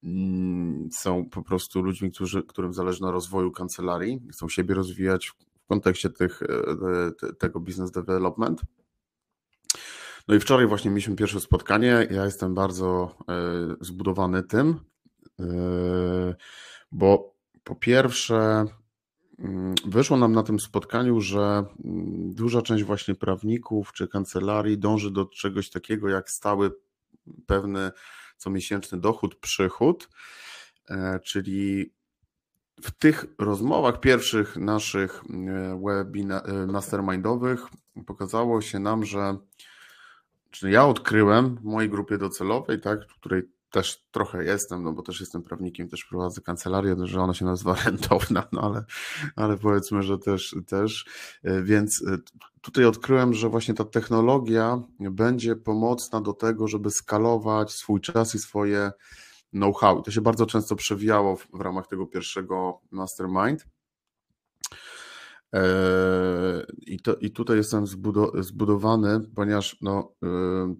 Mm, 0.04 0.88
są 0.92 1.28
po 1.30 1.42
prostu 1.42 1.82
ludźmi, 1.82 2.10
którzy, 2.10 2.42
którym 2.42 2.72
zależy 2.72 3.02
na 3.02 3.10
rozwoju 3.10 3.50
kancelarii, 3.50 4.20
chcą 4.32 4.48
siebie 4.48 4.74
rozwijać 4.74 5.28
w 5.28 5.66
kontekście 5.68 6.10
tych, 6.10 6.42
e, 6.42 7.32
tego 7.38 7.60
business 7.60 7.90
development. 7.90 8.62
No 10.28 10.34
i 10.34 10.40
wczoraj 10.40 10.66
właśnie 10.66 10.90
mieliśmy 10.90 11.16
pierwsze 11.16 11.40
spotkanie. 11.40 12.06
Ja 12.10 12.24
jestem 12.24 12.54
bardzo 12.54 13.16
e, 13.28 13.34
zbudowany 13.80 14.42
tym, 14.42 14.80
e, 15.40 15.44
bo 16.92 17.36
po 17.64 17.74
pierwsze, 17.74 18.64
mm, 19.38 19.74
wyszło 19.86 20.16
nam 20.16 20.32
na 20.32 20.42
tym 20.42 20.60
spotkaniu, 20.60 21.20
że 21.20 21.64
mm, 21.84 22.34
duża 22.34 22.62
część 22.62 22.84
właśnie 22.84 23.14
prawników 23.14 23.92
czy 23.92 24.08
kancelarii 24.08 24.78
dąży 24.78 25.10
do 25.10 25.24
czegoś 25.24 25.70
takiego 25.70 26.08
jak 26.08 26.30
stały 26.30 26.70
pewny 27.46 27.90
comiesięczny 28.36 29.00
dochód, 29.00 29.36
przychód, 29.36 30.08
e, 30.90 31.20
czyli 31.20 31.92
w 32.82 32.90
tych 32.90 33.24
rozmowach 33.38 34.00
pierwszych 34.00 34.56
naszych 34.56 35.22
webinar 35.84 36.42
mastermindowych 36.66 37.66
pokazało 38.06 38.60
się 38.60 38.78
nam, 38.78 39.04
że 39.04 39.38
Czyli 40.58 40.72
ja 40.72 40.86
odkryłem 40.86 41.56
w 41.56 41.64
mojej 41.64 41.90
grupie 41.90 42.18
docelowej, 42.18 42.80
tak, 42.80 43.08
w 43.08 43.14
której 43.14 43.42
też 43.70 44.06
trochę 44.10 44.44
jestem, 44.44 44.82
no 44.82 44.92
bo 44.92 45.02
też 45.02 45.20
jestem 45.20 45.42
prawnikiem, 45.42 45.88
też 45.88 46.04
prowadzę 46.04 46.40
kancelarię, 46.40 46.96
że 47.02 47.20
ona 47.20 47.34
się 47.34 47.44
nazywa 47.44 47.74
rentowna, 47.84 48.48
no 48.52 48.60
ale, 48.60 48.84
ale 49.36 49.56
powiedzmy, 49.56 50.02
że 50.02 50.18
też, 50.18 50.56
też, 50.66 51.06
e, 51.42 51.62
więc 51.62 52.04
e, 52.06 52.18
tutaj 52.60 52.84
odkryłem, 52.84 53.34
że 53.34 53.48
właśnie 53.48 53.74
ta 53.74 53.84
technologia 53.84 54.82
będzie 55.00 55.56
pomocna 55.56 56.20
do 56.20 56.32
tego, 56.32 56.68
żeby 56.68 56.90
skalować 56.90 57.72
swój 57.72 58.00
czas 58.00 58.34
i 58.34 58.38
swoje 58.38 58.90
know-how. 59.50 60.02
To 60.02 60.10
się 60.10 60.20
bardzo 60.20 60.46
często 60.46 60.76
przewijało 60.76 61.36
w, 61.36 61.46
w 61.52 61.60
ramach 61.60 61.86
tego 61.86 62.06
pierwszego 62.06 62.80
mastermind. 62.90 63.66
E, 65.56 66.66
I, 66.86 67.00
to, 67.00 67.16
I 67.16 67.30
tutaj 67.30 67.56
jestem 67.56 67.84
zbudowany, 68.40 69.20
ponieważ 69.34 69.76
no, 69.80 70.12
e, 70.24 70.74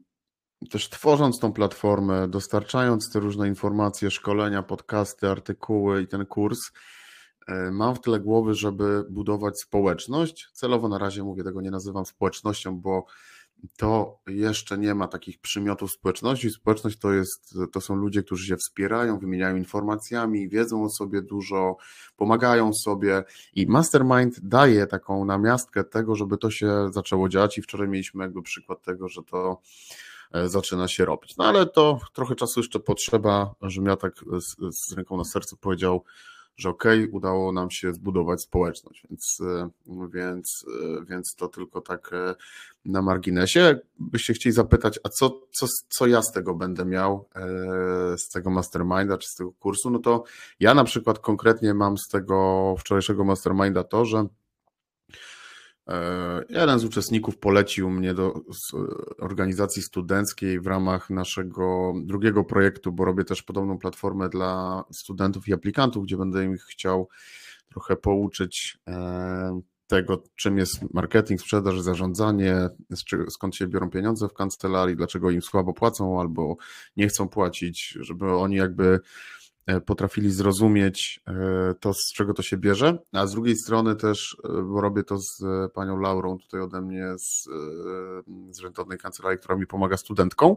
też 0.70 0.90
tworząc 0.90 1.38
tą 1.38 1.52
platformę, 1.52 2.28
dostarczając 2.28 3.12
te 3.12 3.20
różne 3.20 3.48
informacje, 3.48 4.10
szkolenia, 4.10 4.62
podcasty, 4.62 5.28
artykuły 5.28 6.02
i 6.02 6.06
ten 6.06 6.26
kurs, 6.26 6.72
e, 7.48 7.70
mam 7.70 7.94
w 7.94 8.00
tyle 8.00 8.20
głowy, 8.20 8.54
żeby 8.54 9.04
budować 9.10 9.60
społeczność. 9.60 10.48
Celowo 10.52 10.88
na 10.88 10.98
razie 10.98 11.22
mówię, 11.22 11.44
tego 11.44 11.60
nie 11.60 11.70
nazywam 11.70 12.06
społecznością, 12.06 12.80
bo 12.80 13.06
to 13.76 14.18
jeszcze 14.26 14.78
nie 14.78 14.94
ma 14.94 15.08
takich 15.08 15.38
przymiotów 15.38 15.92
społeczności. 15.92 16.50
Społeczność 16.50 16.98
to, 16.98 17.12
jest, 17.12 17.54
to 17.72 17.80
są 17.80 17.96
ludzie, 17.96 18.22
którzy 18.22 18.46
się 18.46 18.56
wspierają, 18.56 19.18
wymieniają 19.18 19.56
informacjami, 19.56 20.48
wiedzą 20.48 20.84
o 20.84 20.90
sobie 20.90 21.22
dużo, 21.22 21.76
pomagają 22.16 22.72
sobie 22.74 23.24
i 23.54 23.66
Mastermind 23.66 24.40
daje 24.40 24.86
taką 24.86 25.24
namiastkę 25.24 25.84
tego, 25.84 26.14
żeby 26.14 26.38
to 26.38 26.50
się 26.50 26.88
zaczęło 26.92 27.28
dziać 27.28 27.58
i 27.58 27.62
wczoraj 27.62 27.88
mieliśmy 27.88 28.24
jakby 28.24 28.42
przykład 28.42 28.82
tego, 28.82 29.08
że 29.08 29.22
to 29.22 29.60
e, 30.32 30.48
zaczyna 30.48 30.88
się 30.88 31.04
robić. 31.04 31.36
No 31.36 31.44
ale 31.44 31.66
to 31.66 32.00
trochę 32.12 32.34
czasu 32.34 32.60
jeszcze 32.60 32.80
potrzeba, 32.80 33.54
żebym 33.62 33.88
ja 33.88 33.96
tak 33.96 34.14
z, 34.38 34.76
z 34.76 34.92
ręką 34.92 35.16
na 35.16 35.24
sercu 35.24 35.56
powiedział, 35.56 36.04
że 36.56 36.68
okej, 36.68 37.00
okay, 37.00 37.12
udało 37.12 37.52
nam 37.52 37.70
się 37.70 37.94
zbudować 37.94 38.42
społeczność, 38.42 39.02
więc, 39.10 39.38
e, 39.40 39.68
więc, 40.08 40.64
e, 40.68 41.04
więc 41.04 41.34
to 41.34 41.48
tylko 41.48 41.80
tak 41.80 42.10
e, 42.12 42.34
na 42.84 43.02
marginesie. 43.02 43.78
Byście 43.98 44.32
chcieli 44.34 44.52
zapytać, 44.52 45.00
a 45.04 45.08
co, 45.08 45.40
co, 45.52 45.66
co 45.88 46.06
ja 46.06 46.22
z 46.22 46.32
tego 46.32 46.54
będę 46.54 46.84
miał, 46.84 47.28
z 48.16 48.28
tego 48.28 48.50
masterminda 48.50 49.18
czy 49.18 49.28
z 49.28 49.34
tego 49.34 49.52
kursu, 49.52 49.90
no 49.90 49.98
to 49.98 50.24
ja 50.60 50.74
na 50.74 50.84
przykład 50.84 51.18
konkretnie 51.18 51.74
mam 51.74 51.98
z 51.98 52.08
tego 52.08 52.74
wczorajszego 52.78 53.24
masterminda 53.24 53.84
to, 53.84 54.04
że 54.04 54.26
jeden 56.48 56.78
z 56.78 56.84
uczestników 56.84 57.38
polecił 57.38 57.90
mnie 57.90 58.14
do 58.14 58.40
organizacji 59.20 59.82
studenckiej 59.82 60.60
w 60.60 60.66
ramach 60.66 61.10
naszego 61.10 61.94
drugiego 62.04 62.44
projektu, 62.44 62.92
bo 62.92 63.04
robię 63.04 63.24
też 63.24 63.42
podobną 63.42 63.78
platformę 63.78 64.28
dla 64.28 64.84
studentów 64.92 65.48
i 65.48 65.52
aplikantów, 65.52 66.04
gdzie 66.04 66.16
będę 66.16 66.44
ich 66.44 66.62
chciał 66.62 67.08
trochę 67.68 67.96
pouczyć 67.96 68.78
e, 68.88 69.60
tego, 69.86 70.22
czym 70.36 70.58
jest 70.58 70.94
marketing, 70.94 71.40
sprzedaż, 71.40 71.80
zarządzanie, 71.80 72.68
skąd 73.28 73.56
się 73.56 73.66
biorą 73.66 73.90
pieniądze 73.90 74.28
w 74.28 74.34
kancelarii, 74.34 74.96
dlaczego 74.96 75.30
im 75.30 75.42
słabo 75.42 75.72
płacą 75.72 76.20
albo 76.20 76.56
nie 76.96 77.08
chcą 77.08 77.28
płacić, 77.28 77.98
żeby 78.00 78.32
oni 78.32 78.56
jakby 78.56 79.00
E, 79.45 79.45
potrafili 79.86 80.30
zrozumieć 80.30 81.20
e, 81.28 81.74
to, 81.80 81.94
z 81.94 82.12
czego 82.12 82.34
to 82.34 82.42
się 82.42 82.56
bierze, 82.56 82.98
a 83.12 83.26
z 83.26 83.32
drugiej 83.32 83.56
strony 83.56 83.96
też, 83.96 84.36
e, 84.44 84.62
bo 84.62 84.80
robię 84.80 85.02
to 85.02 85.18
z 85.18 85.42
panią 85.72 86.00
Laurą 86.00 86.38
tutaj 86.38 86.60
ode 86.60 86.80
mnie 86.80 87.06
z, 87.18 87.48
z 88.50 88.60
rentownej 88.60 88.98
kancelarii, 88.98 89.38
która 89.38 89.56
mi 89.56 89.66
pomaga 89.66 89.96
studentką, 89.96 90.56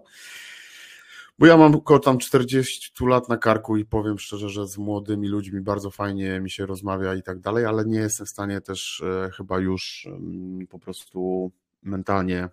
bo 1.40 1.46
ja 1.46 1.58
mam 1.58 1.76
około 1.76 2.00
tam 2.00 2.18
40 2.18 3.06
lat 3.06 3.30
na 3.30 3.38
karku 3.38 3.78
i 3.78 3.86
powiem 3.86 4.20
szczerze, 4.20 4.50
że 4.50 4.68
z 4.68 4.78
młodymi 4.78 5.28
ludźmi 5.28 5.62
bardzo 5.62 5.92
fajnie 5.92 6.40
mi 6.42 6.50
się 6.50 6.66
rozmawia 6.66 7.16
i 7.16 7.24
tak 7.24 7.40
dalej, 7.40 7.66
ale 7.66 7.86
nie 7.86 8.00
jestem 8.00 8.26
w 8.26 8.30
stanie 8.30 8.62
też 8.62 9.04
chyba 9.38 9.60
już 9.60 10.08
mm, 10.12 10.68
po 10.68 10.80
prostu 10.80 11.52
mentalnie 11.84 12.50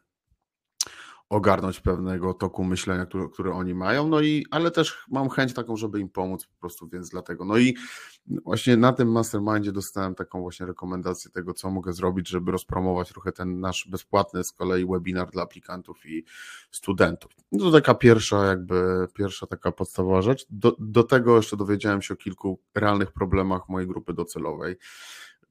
ogarnąć 1.28 1.80
pewnego 1.80 2.34
toku 2.34 2.64
myślenia, 2.64 3.06
który, 3.06 3.28
który 3.28 3.52
oni 3.52 3.74
mają, 3.74 4.08
no 4.08 4.20
i, 4.20 4.46
ale 4.50 4.70
też 4.70 5.04
mam 5.10 5.28
chęć 5.28 5.54
taką, 5.54 5.76
żeby 5.76 6.00
im 6.00 6.08
pomóc 6.08 6.46
po 6.46 6.60
prostu, 6.60 6.88
więc 6.88 7.08
dlatego. 7.08 7.44
No 7.44 7.58
i 7.58 7.76
właśnie 8.26 8.76
na 8.76 8.92
tym 8.92 9.12
mastermindzie 9.12 9.72
dostałem 9.72 10.14
taką 10.14 10.40
właśnie 10.40 10.66
rekomendację 10.66 11.30
tego, 11.30 11.54
co 11.54 11.70
mogę 11.70 11.92
zrobić, 11.92 12.28
żeby 12.28 12.52
rozpromować 12.52 13.08
trochę 13.08 13.32
ten 13.32 13.60
nasz 13.60 13.88
bezpłatny 13.90 14.44
z 14.44 14.52
kolei 14.52 14.86
webinar 14.86 15.30
dla 15.30 15.42
aplikantów 15.42 16.06
i 16.06 16.24
studentów. 16.70 17.32
No 17.52 17.64
to 17.64 17.70
taka 17.70 17.94
pierwsza 17.94 18.46
jakby, 18.46 19.08
pierwsza 19.14 19.46
taka 19.46 19.72
podstawowa 19.72 20.22
rzecz. 20.22 20.46
Do, 20.50 20.76
do 20.78 21.02
tego 21.02 21.36
jeszcze 21.36 21.56
dowiedziałem 21.56 22.02
się 22.02 22.14
o 22.14 22.16
kilku 22.16 22.60
realnych 22.74 23.12
problemach 23.12 23.68
mojej 23.68 23.88
grupy 23.88 24.14
docelowej. 24.14 24.76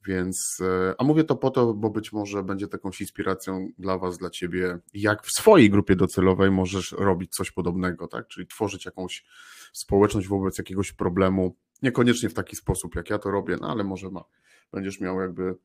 Więc, 0.06 0.62
e, 0.62 0.96
a 0.98 1.04
mówię 1.04 1.24
to 1.24 1.36
po 1.36 1.52
to, 1.52 1.74
bo 1.74 1.90
być 1.90 2.12
może 2.12 2.44
będzie 2.44 2.68
takąś 2.68 3.02
inspiracją 3.02 3.70
dla 3.78 3.98
Was, 3.98 4.18
dla 4.18 4.30
Ciebie, 4.30 4.80
jak 4.94 5.24
w 5.24 5.32
swojej 5.32 5.70
grupie 5.70 5.96
docelowej 5.96 6.52
możesz 6.52 6.92
robić 6.92 7.36
coś 7.36 7.52
podobnego, 7.52 8.08
tak? 8.08 8.28
Czyli 8.28 8.48
tworzyć 8.48 8.86
jakąś 8.86 9.26
społeczność 9.74 10.28
wobec 10.28 10.58
jakiegoś 10.58 10.92
problemu, 10.92 11.56
niekoniecznie 11.82 12.30
w 12.30 12.34
taki 12.34 12.56
sposób, 12.56 12.96
jak 12.96 13.10
ja 13.10 13.20
to 13.20 13.32
robię, 13.32 13.58
no 13.62 13.72
ale 13.72 13.84
może 13.84 14.10
ma, 14.10 14.24
będziesz 14.72 15.00
miał 15.00 15.22
jakby 15.22 15.56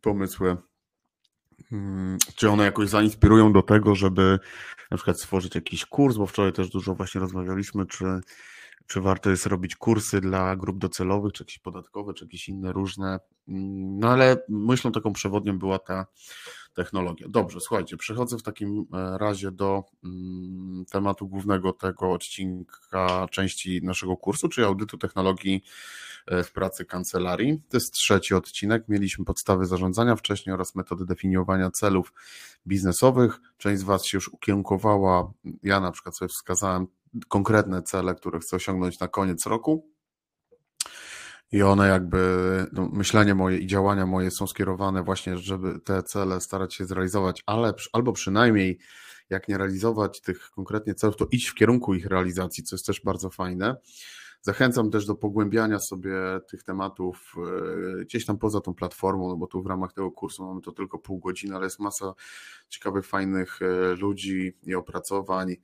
pomysły, 0.00 0.56
hmm, 1.70 2.18
czy 2.34 2.50
one 2.50 2.64
jakoś 2.64 2.88
zainspirują 2.88 3.52
do 3.52 3.62
tego, 3.62 3.94
żeby 3.94 4.38
na 4.90 4.96
przykład 4.96 5.20
stworzyć 5.20 5.54
jakiś 5.54 5.86
kurs, 5.86 6.16
bo 6.16 6.26
wczoraj 6.26 6.52
też 6.52 6.70
dużo 6.70 6.94
właśnie 6.94 7.20
rozmawialiśmy, 7.20 7.86
czy 7.86 8.04
czy 8.88 9.00
warto 9.00 9.30
jest 9.30 9.46
robić 9.46 9.76
kursy 9.76 10.20
dla 10.20 10.56
grup 10.56 10.78
docelowych, 10.78 11.32
czy 11.32 11.42
jakieś 11.42 11.58
podatkowe, 11.58 12.14
czy 12.14 12.24
jakieś 12.24 12.48
inne 12.48 12.72
różne. 12.72 13.20
No 13.46 14.08
ale 14.08 14.44
myślą 14.48 14.92
taką 14.92 15.12
przewodnią 15.12 15.58
była 15.58 15.78
ta, 15.78 16.06
technologia. 16.78 17.26
Dobrze, 17.28 17.60
słuchajcie, 17.60 17.96
przechodzę 17.96 18.38
w 18.38 18.42
takim 18.42 18.86
e, 18.92 19.18
razie 19.18 19.50
do 19.50 19.84
mm, 20.04 20.84
tematu 20.90 21.28
głównego 21.28 21.72
tego 21.72 22.12
odcinka 22.12 23.26
części 23.30 23.80
naszego 23.82 24.16
kursu, 24.16 24.48
czyli 24.48 24.66
audytu 24.66 24.98
technologii 24.98 25.62
e, 26.26 26.44
w 26.44 26.52
pracy 26.52 26.84
kancelarii. 26.84 27.62
To 27.68 27.76
jest 27.76 27.92
trzeci 27.92 28.34
odcinek. 28.34 28.84
Mieliśmy 28.88 29.24
podstawy 29.24 29.66
zarządzania 29.66 30.16
wcześniej 30.16 30.54
oraz 30.54 30.74
metody 30.74 31.04
definiowania 31.04 31.70
celów 31.70 32.12
biznesowych. 32.66 33.40
Część 33.56 33.80
z 33.80 33.84
Was 33.84 34.06
się 34.06 34.16
już 34.16 34.28
ukierunkowała. 34.28 35.32
Ja 35.62 35.80
na 35.80 35.92
przykład 35.92 36.16
sobie 36.16 36.28
wskazałem 36.28 36.86
konkretne 37.28 37.82
cele, 37.82 38.14
które 38.14 38.38
chcę 38.38 38.56
osiągnąć 38.56 39.00
na 39.00 39.08
koniec 39.08 39.46
roku 39.46 39.88
i 41.52 41.62
one 41.62 41.88
jakby, 41.88 42.66
no, 42.72 42.88
myślenie 42.92 43.34
moje 43.34 43.58
i 43.58 43.66
działania 43.66 44.06
moje 44.06 44.30
są 44.30 44.46
skierowane 44.46 45.02
właśnie, 45.02 45.38
żeby 45.38 45.80
te 45.80 46.02
cele 46.02 46.40
starać 46.40 46.74
się 46.74 46.84
zrealizować, 46.84 47.42
ale 47.46 47.74
albo 47.92 48.12
przynajmniej 48.12 48.78
jak 49.30 49.48
nie 49.48 49.58
realizować 49.58 50.20
tych 50.20 50.50
konkretnie 50.50 50.94
celów, 50.94 51.16
to 51.16 51.26
iść 51.30 51.48
w 51.48 51.54
kierunku 51.54 51.94
ich 51.94 52.06
realizacji, 52.06 52.64
co 52.64 52.76
jest 52.76 52.86
też 52.86 53.00
bardzo 53.04 53.30
fajne. 53.30 53.76
Zachęcam 54.40 54.90
też 54.90 55.06
do 55.06 55.14
pogłębiania 55.14 55.78
sobie 55.78 56.12
tych 56.50 56.62
tematów 56.62 57.34
e, 58.00 58.04
gdzieś 58.04 58.26
tam 58.26 58.38
poza 58.38 58.60
tą 58.60 58.74
platformą, 58.74 59.28
no 59.28 59.36
bo 59.36 59.46
tu 59.46 59.62
w 59.62 59.66
ramach 59.66 59.92
tego 59.92 60.10
kursu 60.10 60.46
mamy 60.46 60.60
to 60.60 60.72
tylko 60.72 60.98
pół 60.98 61.18
godziny, 61.18 61.56
ale 61.56 61.64
jest 61.66 61.78
masa 61.78 62.14
ciekawych, 62.68 63.06
fajnych 63.06 63.58
e, 63.62 63.94
ludzi 63.94 64.56
i 64.66 64.74
opracowań, 64.74 65.56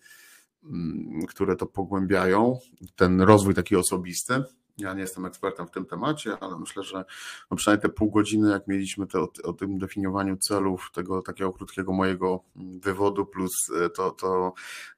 które 1.28 1.56
to 1.56 1.66
pogłębiają, 1.66 2.58
ten 2.96 3.20
rozwój 3.20 3.54
taki 3.54 3.76
osobisty. 3.76 4.42
Ja 4.78 4.94
nie 4.94 5.00
jestem 5.00 5.26
ekspertem 5.26 5.66
w 5.66 5.70
tym 5.70 5.86
temacie, 5.86 6.36
ale 6.40 6.58
myślę, 6.58 6.82
że 6.82 7.04
no 7.50 7.56
przynajmniej 7.56 7.82
te 7.82 7.88
pół 7.88 8.10
godziny, 8.10 8.50
jak 8.50 8.66
mieliśmy 8.66 9.06
te, 9.06 9.20
o, 9.20 9.28
o, 9.44 9.52
tym 9.52 9.78
definiowaniu 9.78 10.36
celów, 10.36 10.90
tego 10.94 11.22
takiego 11.22 11.52
krótkiego 11.52 11.92
mojego 11.92 12.44
wywodu 12.82 13.26
plus 13.26 13.52
e, 13.80 13.90
to, 13.90 14.10
to 14.10 14.52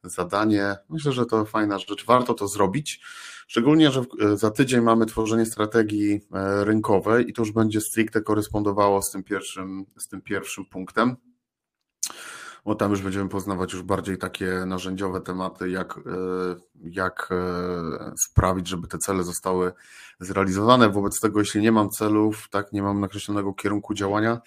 zadanie, 0.05 0.77
myślę, 0.89 1.13
że 1.13 1.27
to 1.27 1.45
fajna 1.45 1.79
rzecz. 1.79 2.05
Warto 2.07 2.35
to 2.35 2.49
zrobić. 2.49 3.01
Szczególnie, 3.47 3.91
że 3.91 4.05
e, 4.21 4.37
za 4.37 4.51
tydzień 4.51 4.81
mamy 4.81 5.07
tworzenie 5.07 5.47
strategii 5.47 6.21
e, 6.33 6.65
rynkowej 6.65 7.31
i 7.31 7.33
to 7.33 7.43
już 7.43 7.53
będzie 7.53 7.81
stricte 7.81 8.21
korespondowało 8.21 9.03
z 9.03 9.11
tym 9.11 9.23
pierwszym, 9.23 9.87
z 9.99 10.09
tym 10.09 10.23
pierwszym 10.23 10.65
punktem 10.65 11.17
bo 12.67 12.75
tam 12.75 12.91
już 12.91 13.03
będziemy 13.03 13.29
poznawać 13.29 13.73
już 13.73 13.83
bardziej 13.83 14.19
takie 14.19 14.47
narzędziowe 14.67 15.21
tematy, 15.21 15.71
jak, 15.71 15.99
e, 15.99 16.01
jak 16.83 17.29
e, 17.31 18.13
sprawić, 18.19 18.69
żeby 18.69 18.89
te 18.89 18.99
cele 18.99 19.25
zostały 19.25 19.73
zrealizowane. 20.21 20.91
Wobec 20.91 21.21
tego, 21.21 21.41
jeśli 21.41 21.61
nie 21.61 21.73
mam 21.73 21.91
celów, 21.91 22.49
tak, 22.51 22.73
nie 22.73 22.83
mam 22.83 23.01
nakreślonego 23.01 23.55
kierunku 23.55 23.95
działania, 23.95 24.41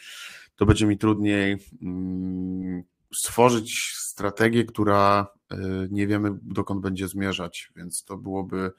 to 0.55 0.65
będzie 0.65 0.85
mi 0.85 0.97
trudniej 0.97 1.57
mm, 1.81 2.83
stworzyć 3.15 3.93
strategię, 3.97 4.65
która 4.65 5.27
e, 5.51 5.57
nie 5.91 6.07
wiemy, 6.07 6.37
dokąd 6.41 6.81
będzie 6.81 7.07
zmierzać, 7.07 7.71
więc 7.75 8.03
to 8.03 8.17
byłoby 8.17 8.71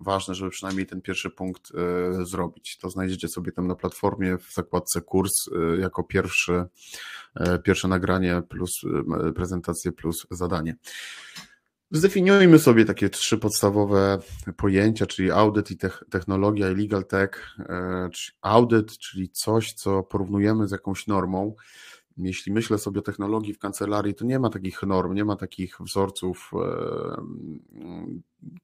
ważne, 0.00 0.34
żeby 0.34 0.50
przynajmniej 0.50 0.86
ten 0.86 1.02
pierwszy 1.02 1.30
punkt 1.30 1.72
e, 1.74 2.24
zrobić. 2.24 2.78
To 2.78 2.90
znajdziecie 2.90 3.28
sobie 3.28 3.52
tam 3.52 3.66
na 3.66 3.74
platformie 3.74 4.38
w 4.38 4.54
zakładce 4.54 5.00
kurs 5.00 5.32
e, 5.48 5.80
jako 5.80 6.04
pierwszy, 6.04 6.64
e, 7.34 7.58
pierwsze 7.58 7.88
nagranie 7.88 8.42
plus 8.48 8.70
prezentację 9.34 9.92
plus 9.92 10.26
zadanie. 10.30 10.76
Zdefiniujmy 11.90 12.58
sobie 12.58 12.84
takie 12.84 13.08
trzy 13.08 13.38
podstawowe 13.38 14.18
pojęcia, 14.56 15.06
czyli 15.06 15.30
audyt 15.30 15.70
i 15.70 15.76
technologia 16.10 16.70
i 16.70 16.74
legal 16.74 17.04
tech. 17.04 17.56
Audyt, 18.42 18.98
czyli 18.98 19.28
coś, 19.30 19.72
co 19.72 20.02
porównujemy 20.02 20.68
z 20.68 20.70
jakąś 20.70 21.06
normą, 21.06 21.54
jeśli 22.16 22.52
myślę 22.52 22.78
sobie 22.78 23.00
o 23.00 23.02
technologii 23.02 23.54
w 23.54 23.58
kancelarii, 23.58 24.14
to 24.14 24.24
nie 24.24 24.38
ma 24.38 24.50
takich 24.50 24.82
norm, 24.82 25.14
nie 25.14 25.24
ma 25.24 25.36
takich 25.36 25.76
wzorców, 25.80 26.50
e, 26.54 27.22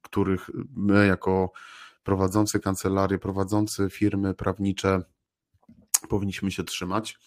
których 0.02 0.50
my 0.76 1.06
jako 1.06 1.52
prowadzący 2.02 2.60
kancelarię, 2.60 3.18
prowadzący 3.18 3.90
firmy 3.90 4.34
prawnicze 4.34 5.02
powinniśmy 6.08 6.50
się 6.50 6.64
trzymać. 6.64 7.18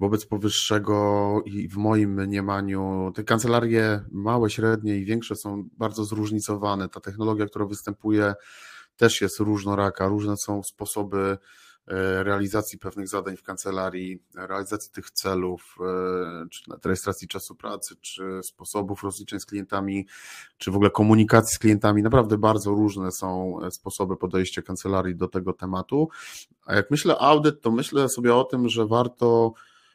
Wobec 0.00 0.26
powyższego 0.26 1.42
i 1.44 1.68
w 1.68 1.76
moim 1.76 2.22
mniemaniu 2.22 3.12
te 3.14 3.24
kancelarie 3.24 4.04
małe, 4.10 4.50
średnie 4.50 4.96
i 4.96 5.04
większe 5.04 5.36
są 5.36 5.68
bardzo 5.78 6.04
zróżnicowane. 6.04 6.88
Ta 6.88 7.00
technologia, 7.00 7.46
która 7.46 7.66
występuje, 7.66 8.34
też 8.96 9.20
jest 9.20 9.40
różnoraka, 9.40 10.08
różne 10.08 10.36
są 10.36 10.62
sposoby 10.62 11.38
realizacji 12.22 12.78
pewnych 12.78 13.08
zadań 13.08 13.36
w 13.36 13.42
kancelarii, 13.42 14.22
realizacji 14.34 14.92
tych 14.92 15.10
celów, 15.10 15.76
e, 15.80 16.48
czy 16.50 16.62
rejestracji 16.84 17.28
czasu 17.28 17.54
pracy, 17.54 17.96
czy 18.00 18.40
sposobów 18.42 19.02
rozliczeń 19.02 19.40
z 19.40 19.46
klientami, 19.46 20.06
czy 20.58 20.70
w 20.70 20.74
ogóle 20.74 20.90
komunikacji 20.90 21.54
z 21.54 21.58
klientami. 21.58 22.02
Naprawdę 22.02 22.38
bardzo 22.38 22.70
różne 22.70 23.12
są 23.12 23.58
sposoby 23.70 24.16
podejścia 24.16 24.62
kancelarii 24.62 25.16
do 25.16 25.28
tego 25.28 25.52
tematu. 25.52 26.08
A 26.66 26.74
jak 26.74 26.90
myślę 26.90 27.18
audyt, 27.18 27.60
to 27.60 27.70
myślę 27.70 28.08
sobie 28.08 28.34
o 28.34 28.44
tym, 28.44 28.68
że 28.68 28.86
warto 28.86 29.52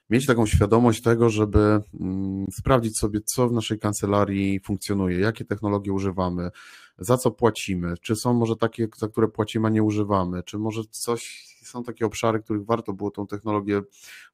mieć 0.09 0.25
taką 0.25 0.45
świadomość 0.45 1.01
tego, 1.01 1.29
żeby 1.29 1.81
mm, 1.99 2.45
sprawdzić 2.51 2.97
sobie, 2.97 3.19
co 3.21 3.47
w 3.47 3.51
naszej 3.51 3.79
kancelarii 3.79 4.59
funkcjonuje, 4.59 5.19
jakie 5.19 5.45
technologie 5.45 5.93
używamy, 5.93 6.49
za 6.97 7.17
co 7.17 7.31
płacimy, 7.31 7.93
czy 8.01 8.15
są 8.15 8.33
może 8.33 8.55
takie, 8.55 8.87
za 8.97 9.07
które 9.07 9.27
płacimy, 9.27 9.67
a 9.67 9.69
nie 9.69 9.83
używamy, 9.83 10.43
czy 10.43 10.57
może 10.57 10.81
coś, 10.91 11.45
są 11.67 11.83
takie 11.83 12.05
obszary, 12.05 12.39
których 12.39 12.65
warto 12.65 12.93
było 12.93 13.11
tą 13.11 13.27
technologię 13.27 13.81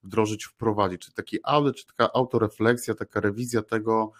wdrożyć, 0.03 0.45
wprowadzić, 0.45 1.01
czy 1.01 1.13
taki 1.13 1.39
audyt, 1.43 1.75
czy 1.75 1.85
taka 1.85 2.13
autorefleksja, 2.13 2.95
taka 2.95 3.19
rewizja 3.19 3.61
tego, 3.61 4.11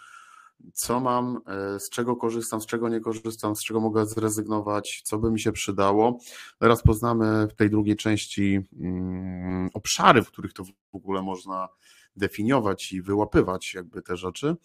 co 0.73 0.99
mam, 0.99 1.41
e, 1.47 1.79
z 1.79 1.89
czego 1.89 2.15
korzystam, 2.15 2.61
z 2.61 2.65
czego 2.65 2.89
nie 2.89 2.99
korzystam, 2.99 3.55
z 3.55 3.63
czego 3.63 3.79
mogę 3.79 4.05
zrezygnować, 4.05 5.01
co 5.05 5.17
by 5.17 5.31
mi 5.31 5.39
się 5.39 5.51
przydało. 5.51 6.19
Teraz 6.59 6.83
poznamy 6.83 7.47
w 7.47 7.53
tej 7.53 7.69
drugiej 7.69 7.95
części 7.95 8.59
mm, 8.79 9.69
obszary, 9.73 10.23
w 10.23 10.27
których 10.27 10.53
to 10.53 10.63
w 10.63 10.95
ogóle 10.95 11.21
można 11.21 11.69
definiować 12.15 12.93
i 12.93 13.01
wyłapywać 13.01 13.73
jakby 13.73 14.01
te 14.01 14.17
rzeczy. 14.17 14.55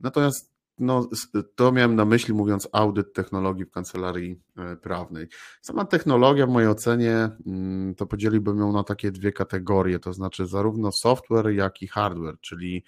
Natomiast 0.00 0.53
no, 0.78 1.08
to 1.54 1.72
miałem 1.72 1.96
na 1.96 2.04
myśli, 2.04 2.34
mówiąc 2.34 2.68
audyt 2.72 3.12
technologii 3.12 3.64
w 3.64 3.70
kancelarii 3.70 4.40
e, 4.56 4.76
prawnej. 4.76 5.28
Sama 5.62 5.84
technologia, 5.84 6.46
w 6.46 6.50
mojej 6.50 6.68
ocenie, 6.68 7.30
mm, 7.46 7.94
to 7.94 8.06
podzieliłbym 8.06 8.58
ją 8.58 8.72
na 8.72 8.84
takie 8.84 9.10
dwie 9.12 9.32
kategorie, 9.32 9.98
to 9.98 10.12
znaczy 10.12 10.46
zarówno 10.46 10.92
software, 10.92 11.46
jak 11.46 11.82
i 11.82 11.88
hardware, 11.88 12.40
czyli 12.40 12.84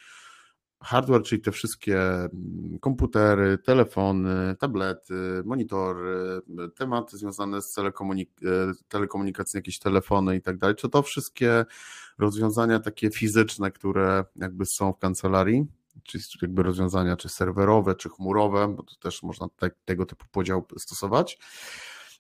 hardware, 0.81 1.23
czyli 1.23 1.43
te 1.43 1.53
wszystkie 1.53 2.01
mm, 2.01 2.79
komputery, 2.81 3.59
telefony, 3.59 4.57
tablety, 4.59 5.43
monitory, 5.45 6.41
tematy 6.77 7.17
związane 7.17 7.63
z 7.63 7.77
telekomunik- 7.79 8.47
e, 8.47 8.73
telekomunikacją, 8.89 9.59
jakieś 9.59 9.79
telefony 9.79 10.37
i 10.37 10.43
tak 10.43 10.59
dalej, 10.59 10.77
czy 10.77 10.89
to 10.89 11.03
wszystkie 11.03 11.65
rozwiązania 12.19 12.81
takie 12.81 13.11
fizyczne, 13.11 13.71
które 13.71 14.25
jakby 14.37 14.67
są 14.67 14.93
w 14.93 14.99
kancelarii, 14.99 15.67
czy 16.05 16.19
jakby 16.43 16.63
rozwiązania, 16.63 17.17
czy 17.17 17.29
serwerowe, 17.29 17.95
czy 17.95 18.09
chmurowe, 18.09 18.69
bo 18.69 18.83
to 18.83 18.95
też 18.97 19.23
można 19.23 19.47
te, 19.57 19.71
tego 19.85 20.07
typu 20.07 20.27
podział 20.31 20.67
stosować. 20.79 21.39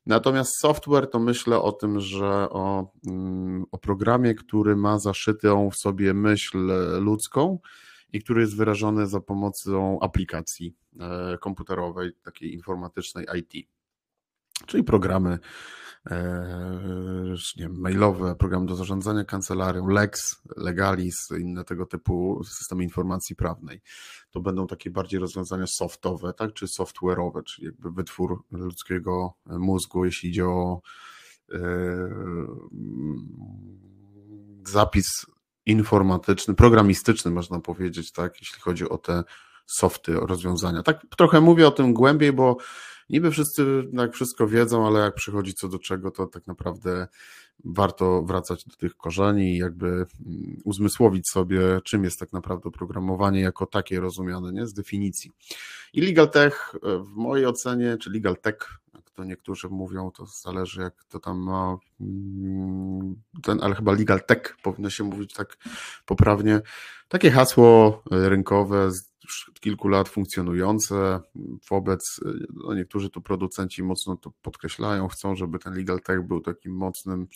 Natomiast 0.07 0.61
software 0.61 1.11
to 1.11 1.19
myślę 1.19 1.63
o 1.63 1.73
tym, 1.73 2.01
że 2.01 2.51
o, 2.51 2.93
mm, 3.07 3.65
o 3.71 3.79
programie, 3.79 4.35
który 4.35 4.77
ma 4.77 4.99
zaszytą 4.99 5.71
w 5.71 5.77
sobie 5.77 6.15
myśl 6.15 6.59
ludzką 7.01 7.59
i 8.13 8.23
który 8.23 8.41
jest 8.41 8.57
wyrażony 8.57 9.07
za 9.07 9.21
pomocą 9.21 9.99
aplikacji 10.01 10.75
e, 11.01 11.39
komputerowej, 11.39 12.13
takiej 12.23 12.55
informatycznej 12.55 13.27
IT. 13.39 13.69
Czyli 14.67 14.85
programy 14.85 15.39
nie 17.57 17.63
wiem, 17.63 17.81
mailowe, 17.81 18.35
program 18.35 18.67
do 18.67 18.77
zarządzania 18.77 19.25
kancelarią, 19.25 19.87
Lex, 19.87 20.43
Legalis, 20.57 21.29
inne 21.41 21.65
tego 21.65 21.87
typu 21.87 22.45
systemy 22.45 22.85
informacji 22.85 23.37
prawnej. 23.37 23.81
To 24.31 24.41
będą 24.41 24.67
takie 24.67 24.91
bardziej 24.91 25.21
rozwiązania 25.21 25.67
softowe, 25.67 26.33
tak, 26.33 26.53
czy 26.53 26.67
software'owe, 26.67 27.43
czyli 27.45 27.67
jakby 27.67 27.91
wytwór 27.91 28.43
ludzkiego 28.51 29.35
mózgu, 29.47 30.05
jeśli 30.05 30.29
idzie 30.29 30.47
o 30.47 30.81
e, 31.53 31.59
zapis 34.67 35.07
informatyczny, 35.67 36.55
programistyczny, 36.55 37.31
można 37.31 37.61
powiedzieć, 37.61 38.13
tak, 38.13 38.41
jeśli 38.41 38.61
chodzi 38.61 38.89
o 38.89 38.99
te 38.99 39.25
softy, 39.67 40.13
rozwiązania. 40.13 40.83
Tak 40.83 41.07
trochę 41.17 41.41
mówię 41.41 41.69
o 41.69 41.71
tym 41.71 41.95
głębiej, 41.95 42.33
bo 42.33 42.57
niby 43.11 43.31
wszyscy 43.31 43.89
jak 43.93 44.13
wszystko 44.13 44.49
wiedzą, 44.49 44.87
ale 44.87 45.01
jak 45.01 45.15
przychodzi 45.15 45.55
co 45.55 45.69
do 45.69 45.79
czego, 45.79 46.11
to 46.11 46.27
tak 46.27 46.47
naprawdę 46.47 47.09
warto 47.65 48.23
wracać 48.23 48.65
do 48.65 48.77
tych 48.77 48.97
korzeni 48.97 49.55
i 49.55 49.59
jakby 49.59 49.87
mm, 49.87 50.07
uzmysłowić 50.65 51.29
sobie, 51.29 51.61
czym 51.85 52.05
jest 52.05 52.21
tak 52.21 52.33
naprawdę 52.33 52.69
oprogramowanie 52.69 53.41
jako 53.41 53.67
takie 53.67 54.01
rozumiane, 54.01 54.53
nie? 54.53 54.67
Z 54.67 54.73
definicji. 54.73 55.33
I 55.93 56.01
Legal 56.01 56.31
Tech 56.31 56.75
w 56.83 57.17
mojej 57.17 57.47
ocenie, 57.47 57.97
czy 58.01 58.11
Legal 58.11 58.37
Tech, 58.37 58.79
to 59.17 59.25
niektórzy 59.25 59.69
mówią, 59.69 60.11
to 60.11 60.27
zależy 60.27 60.81
jak 60.81 61.05
to 61.05 61.21
tam 61.21 61.39
ma 61.39 61.79
mm, 62.01 63.23
ten, 63.43 63.63
ale 63.63 63.75
chyba 63.75 63.93
legal 63.93 64.25
tech 64.25 64.57
powinno 64.63 64.91
się 64.91 65.05
mówić 65.05 65.33
tak 65.33 65.57
poprawnie. 66.07 66.61
Takie 67.09 67.31
hasło 67.31 68.03
rynkowe 68.11 68.91
już 69.27 69.49
od 69.49 69.61
kilku 69.61 69.89
lat 69.89 70.09
funkcjonujące. 70.09 71.21
Wobec, 71.71 72.21
no 72.55 72.75
niektórzy 72.75 73.11
tu 73.11 73.23
producenci 73.23 73.83
mocno 73.83 74.17
to 74.17 74.33
podkreślają, 74.43 75.09
chcą, 75.09 75.37
żeby 75.37 75.59
ten 75.59 75.75
legal 75.75 76.01
tech 76.01 76.27
był 76.27 76.41
takim 76.41 76.73
mocnym 76.73 77.27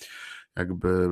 jakby 0.56 0.88
e, 0.88 1.08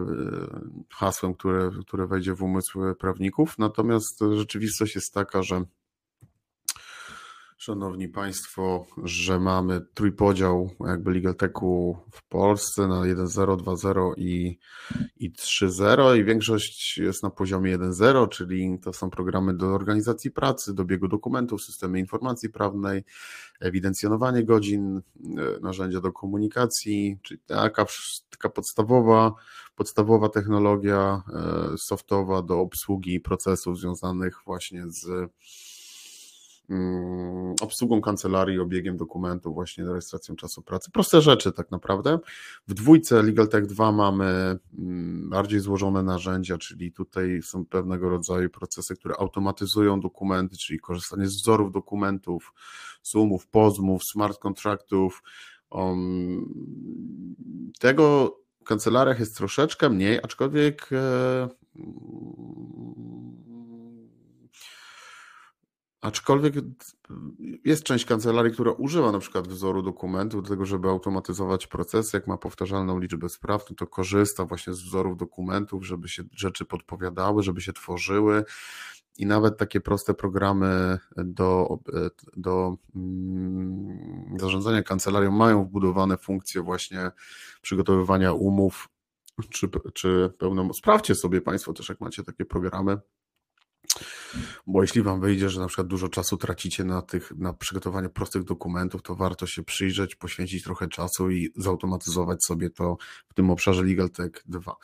hasłem, 0.95 1.35
które, 1.35 1.71
które 1.87 2.07
wejdzie 2.07 2.35
w 2.35 2.43
umysły 2.43 2.95
prawników. 2.95 3.59
Natomiast 3.59 4.21
rzeczywistość 4.37 4.95
jest 4.95 5.15
taka, 5.15 5.43
że 5.43 5.65
Szanowni 7.59 8.09
Państwo, 8.09 8.87
że 9.05 9.41
mamy 9.41 9.81
trójpodział 9.95 10.71
jakby 10.81 11.11
Legal 11.11 11.35
Techu 11.35 11.99
w 12.13 12.29
Polsce 12.29 12.89
na 12.89 13.01
1.0, 13.01 13.57
2.0 13.57 14.13
i, 14.17 14.59
i 15.17 15.33
3.0 15.33 16.19
i 16.19 16.25
większość 16.25 16.99
jest 16.99 17.23
na 17.23 17.31
poziomie 17.31 17.79
1.0, 17.79 18.29
czyli 18.29 18.79
to 18.83 18.93
są 18.93 19.11
programy 19.11 19.55
do 19.55 19.67
organizacji 19.67 20.31
pracy, 20.31 20.75
do 20.75 20.85
biegu 20.85 21.09
dokumentów, 21.09 21.63
systemy 21.63 21.99
informacji 21.99 22.49
prawnej, 22.49 23.05
ewidencjonowanie 23.61 24.45
godzin, 24.45 24.97
e, 24.97 25.03
narzędzia 25.61 26.01
do 26.01 26.13
komunikacji, 26.13 27.19
czyli 27.23 27.41
taka, 27.47 27.87
taka 28.31 28.49
podstawowa, 28.49 29.35
podstawowa 29.77 30.29
technologia 30.29 31.23
e, 31.35 31.79
softowa 31.79 32.43
do 32.43 32.61
obsługi 32.61 33.21
procesów 33.21 33.79
związanych 33.79 34.41
właśnie 34.47 34.83
z 34.87 35.31
obsługą 37.61 38.01
kancelarii, 38.01 38.59
obiegiem 38.59 38.97
dokumentów, 38.97 39.55
właśnie 39.55 39.85
rejestracją 39.85 40.37
czasu 40.37 40.63
pracy. 40.63 40.91
Proste 40.91 41.21
rzeczy 41.21 41.53
tak 41.53 41.71
naprawdę. 41.71 42.19
W 42.69 42.75
dwójce 42.75 43.23
Legal 43.23 43.49
Tech 43.49 43.67
2 43.67 43.93
mamy 43.93 44.59
mm, 44.79 45.31
bardziej 45.31 45.61
złożone 45.61 46.03
narzędzia, 46.03 46.59
czyli 46.59 46.93
tutaj 46.93 47.41
są 47.43 47.67
pewnego 47.67 48.09
rodzaju 48.09 48.51
procesy, 48.51 48.97
które 48.97 49.15
automatyzują 49.19 50.01
dokumenty, 50.01 50.57
czyli 50.57 50.81
korzystanie 50.81 51.27
z 51.27 51.37
wzorów 51.37 51.73
dokumentów, 51.73 52.53
sumów, 53.03 53.47
pozmów, 53.47 54.05
smart 54.05 54.39
kontraktów. 54.39 55.23
Um, 55.71 56.55
tego 57.79 58.37
w 58.61 58.65
kancelariach 58.65 59.21
jest 59.21 59.37
troszeczkę 59.37 59.91
mniej, 59.91 60.19
aczkolwiek 60.23 60.91
e, 60.93 61.49
Aczkolwiek 66.01 66.55
jest 67.65 67.83
część 67.83 68.05
kancelarii, 68.05 68.53
która 68.53 68.73
używa 68.73 69.13
na 69.13 69.19
przykład 69.19 69.49
wzoru 69.49 69.83
dokumentu 69.83 70.43
do 70.43 70.49
tego, 70.49 70.67
żeby 70.67 70.89
automatyzować 70.89 71.67
procesy. 71.67 72.17
Jak 72.17 72.27
ma 72.27 72.37
powtarzalną 72.37 72.99
liczbę 72.99 73.29
spraw, 73.29 73.71
no 73.71 73.77
to 73.77 73.87
korzysta 73.87 74.45
właśnie 74.45 74.75
z 74.75 74.83
wzorów 74.83 75.17
dokumentów, 75.17 75.87
żeby 75.87 76.09
się 76.09 76.23
rzeczy 76.33 76.65
podpowiadały, 76.65 77.43
żeby 77.43 77.61
się 77.61 77.73
tworzyły. 77.73 78.45
I 79.19 79.27
nawet 79.27 79.59
takie 79.59 79.81
proste 79.81 80.15
programy 80.15 80.99
do, 81.17 81.79
do 82.37 82.77
mm, 82.97 84.39
zarządzania 84.41 84.83
kancelarią 84.83 85.31
mają 85.31 85.65
wbudowane 85.65 86.19
funkcje 86.19 86.63
właśnie 86.63 87.11
przygotowywania 87.63 88.33
umów, 88.33 88.89
czy, 89.51 89.69
czy 89.95 90.33
pełną. 90.39 90.73
Sprawdźcie 90.73 91.15
sobie 91.15 91.41
Państwo 91.41 91.73
też, 91.73 91.89
jak 91.89 92.01
macie 92.01 92.25
takie 92.25 92.45
programy 92.45 92.99
bo 94.67 94.83
jeśli 94.83 95.03
wam 95.03 95.21
wyjdzie, 95.21 95.51
że 95.51 95.61
na 95.61 95.67
przykład 95.67 95.87
dużo 95.87 96.09
czasu 96.09 96.37
tracicie 96.37 96.85
na 96.85 97.03
tych, 97.03 97.33
na 97.37 97.53
przygotowanie 97.53 98.09
prostych 98.09 98.45
dokumentów, 98.45 99.03
to 99.03 99.15
warto 99.15 99.47
się 99.47 99.63
przyjrzeć, 99.63 100.15
poświęcić 100.15 100.63
trochę 100.63 100.89
czasu 100.89 101.31
i 101.31 101.53
zautomatyzować 101.57 102.45
sobie 102.45 102.71
to 102.71 102.97
w 103.29 103.35
tym 103.35 103.51
obszarze 103.51 103.83
Legal 103.83 104.11
Tech 104.11 104.31
2. 104.47 104.77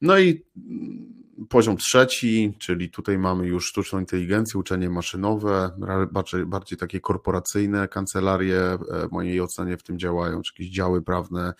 No 0.00 0.18
i 0.18 0.42
mm, 0.56 1.46
poziom 1.48 1.76
trzeci, 1.76 2.54
czyli 2.58 2.90
tutaj 2.90 3.18
mamy 3.18 3.46
już 3.46 3.66
sztuczną 3.66 3.98
inteligencję, 4.00 4.60
uczenie 4.60 4.90
maszynowe, 4.90 5.70
bardziej, 6.12 6.46
bardziej 6.46 6.78
takie 6.78 7.00
korporacyjne 7.00 7.88
kancelarie, 7.88 8.60
e, 8.60 8.78
w 9.08 9.12
mojej 9.12 9.40
ocenie 9.40 9.76
w 9.76 9.82
tym 9.82 9.98
działają, 9.98 10.42
czy 10.42 10.52
jakieś 10.52 10.74
działy 10.74 11.02
prawne, 11.02 11.54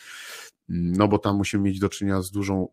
no 0.68 1.08
bo 1.08 1.18
tam 1.18 1.36
musimy 1.36 1.62
mieć 1.62 1.78
do 1.78 1.88
czynienia 1.88 2.22
z 2.22 2.30
dużą 2.30 2.68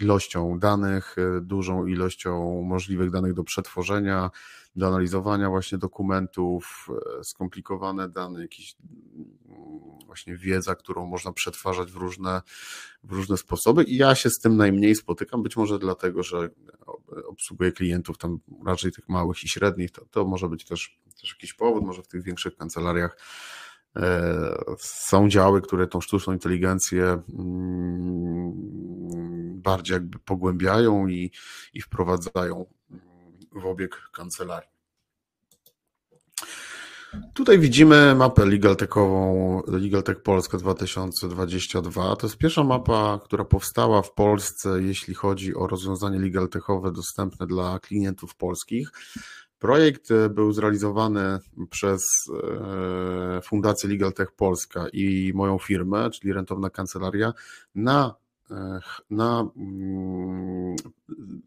ilością 0.00 0.58
danych, 0.58 1.16
y, 1.18 1.40
dużą 1.40 1.86
ilością 1.86 2.62
możliwych 2.62 3.10
danych 3.10 3.34
do 3.34 3.44
przetworzenia, 3.44 4.30
do 4.76 4.86
analizowania 4.86 5.48
właśnie 5.48 5.78
dokumentów, 5.78 6.88
y, 7.20 7.24
skomplikowane 7.24 8.08
dane, 8.08 8.42
jakieś 8.42 8.76
mm, 8.84 10.06
właśnie 10.06 10.36
wiedza, 10.36 10.74
którą 10.74 11.06
można 11.06 11.32
przetwarzać 11.32 11.92
w 11.92 11.96
różne, 11.96 12.42
w 13.04 13.12
różne 13.12 13.36
sposoby. 13.36 13.84
I 13.84 13.96
ja 13.96 14.14
się 14.14 14.30
z 14.30 14.38
tym 14.38 14.56
najmniej 14.56 14.94
spotykam, 14.94 15.42
być 15.42 15.56
może 15.56 15.78
dlatego, 15.78 16.22
że 16.22 16.50
obsługuję 17.26 17.72
klientów 17.72 18.18
tam 18.18 18.38
raczej 18.66 18.92
tych 18.92 19.08
małych 19.08 19.44
i 19.44 19.48
średnich, 19.48 19.90
to, 19.90 20.04
to 20.10 20.24
może 20.24 20.48
być 20.48 20.64
też, 20.64 20.98
też 21.20 21.30
jakiś 21.30 21.54
powód, 21.54 21.84
może 21.84 22.02
w 22.02 22.08
tych 22.08 22.22
większych 22.22 22.56
kancelariach 22.56 23.16
E, 23.16 23.59
są 24.78 25.28
działy, 25.28 25.60
które 25.60 25.86
tą 25.86 26.00
sztuczną 26.00 26.32
inteligencję 26.32 27.22
mm, 27.38 28.52
bardziej 29.62 29.94
jakby 29.94 30.18
pogłębiają 30.18 31.06
i, 31.08 31.30
i 31.74 31.80
wprowadzają 31.80 32.66
w 33.52 33.66
obieg 33.66 34.10
kancelarii. 34.12 34.70
Tutaj 37.34 37.58
widzimy 37.58 38.14
mapę 38.14 38.44
Legal 38.46 38.76
Techową, 38.76 39.62
Legal 39.66 40.02
Tech 40.02 40.22
Polska 40.22 40.58
2022. 40.58 42.16
To 42.16 42.26
jest 42.26 42.38
pierwsza 42.38 42.64
mapa, 42.64 43.20
która 43.24 43.44
powstała 43.44 44.02
w 44.02 44.14
Polsce, 44.14 44.82
jeśli 44.82 45.14
chodzi 45.14 45.54
o 45.54 45.66
rozwiązanie 45.66 46.18
legal 46.18 46.48
techowe 46.48 46.92
dostępne 46.92 47.46
dla 47.46 47.78
klientów 47.78 48.34
polskich. 48.36 48.90
Projekt 49.60 50.10
e, 50.10 50.28
był 50.28 50.52
zrealizowany 50.52 51.38
przez 51.70 52.04
e, 52.28 53.40
Fundację 53.42 53.88
Legal 53.88 54.12
Tech 54.12 54.32
Polska 54.32 54.86
i 54.92 55.32
moją 55.34 55.58
firmę, 55.58 56.10
czyli 56.10 56.32
Rentowna 56.32 56.70
Kancelaria, 56.70 57.32
na, 57.74 58.14
e, 58.50 58.80
na 59.10 59.50
mm, 59.56 60.76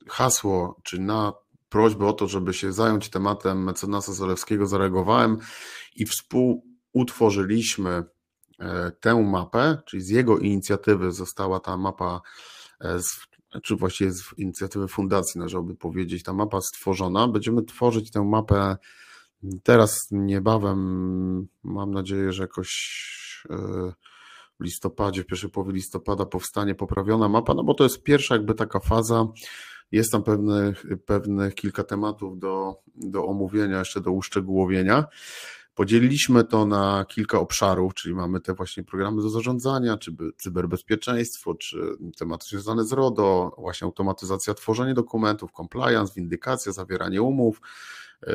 hasło, 0.10 0.80
czy 0.84 1.02
na 1.02 1.34
prośbę 1.70 2.08
o 2.08 2.14
to, 2.14 2.28
żeby 2.28 2.54
się 2.54 2.74
zająć 2.74 3.10
tematem 3.10 3.64
mecenasa 3.64 4.14
Zalewskiego, 4.14 4.68
zareagowałem 4.68 5.38
i 5.96 6.06
współutworzyliśmy 6.06 8.04
tę 9.00 9.24
mapę, 9.24 9.78
czyli 9.86 10.04
z 10.04 10.10
jego 10.10 10.38
inicjatywy 10.38 11.12
została 11.12 11.60
ta 11.60 11.78
mapa 11.78 12.22
czy 13.64 13.76
właściwie 13.76 14.12
z 14.12 14.24
inicjatywy 14.38 14.88
fundacji 14.88 15.40
należałoby 15.40 15.76
powiedzieć, 15.76 16.24
ta 16.24 16.34
mapa 16.34 16.62
stworzona. 16.62 17.28
Będziemy 17.28 17.64
tworzyć 17.64 18.12
tę 18.12 18.24
mapę 18.24 18.78
teraz 19.64 20.08
niebawem, 20.12 21.48
mam 21.64 21.92
nadzieję, 21.92 22.32
że 22.32 22.44
jakoś 22.44 23.44
e, 23.50 23.56
w 24.60 24.64
listopadzie, 24.64 25.24
w 25.24 25.26
pierwszej 25.26 25.50
połowie 25.50 25.74
listopada 25.74 26.26
powstanie 26.26 26.76
poprawiona 26.76 27.30
mapa, 27.30 27.54
no 27.54 27.64
bo 27.64 27.74
to 27.74 27.84
jest 27.84 28.04
pierwsza 28.04 28.36
jakby 28.36 28.54
taka 28.54 28.80
faza, 28.80 29.28
jest 29.92 30.12
tam 30.12 30.24
pewnych, 30.24 30.86
pewnych 31.06 31.56
kilka 31.56 31.84
tematów 31.84 32.40
do, 32.40 32.82
do 32.96 33.26
omówienia, 33.26 33.80
jeszcze 33.80 34.02
do 34.02 34.12
uszczegółowienia. 34.12 35.06
Podzieliliśmy 35.76 36.44
to 36.44 36.66
na 36.66 37.06
kilka 37.08 37.40
obszarów, 37.40 37.94
czyli 37.94 38.16
mamy 38.16 38.40
te 38.40 38.54
właśnie 38.54 38.84
programy 38.84 39.22
do 39.22 39.30
zarządzania, 39.30 39.98
czy 39.98 40.16
cyberbezpieczeństwo, 40.38 41.56
czy 41.56 41.78
tematy 42.18 42.46
związane 42.50 42.86
z 42.86 42.92
RODO, 42.92 43.56
właśnie 43.58 43.86
automatyzacja, 43.86 44.54
tworzenie 44.54 44.94
dokumentów, 44.94 45.52
compliance, 45.52 46.14
windykacja, 46.16 46.72
zawieranie 46.72 47.22
umów, 47.22 47.62
e, 48.28 48.34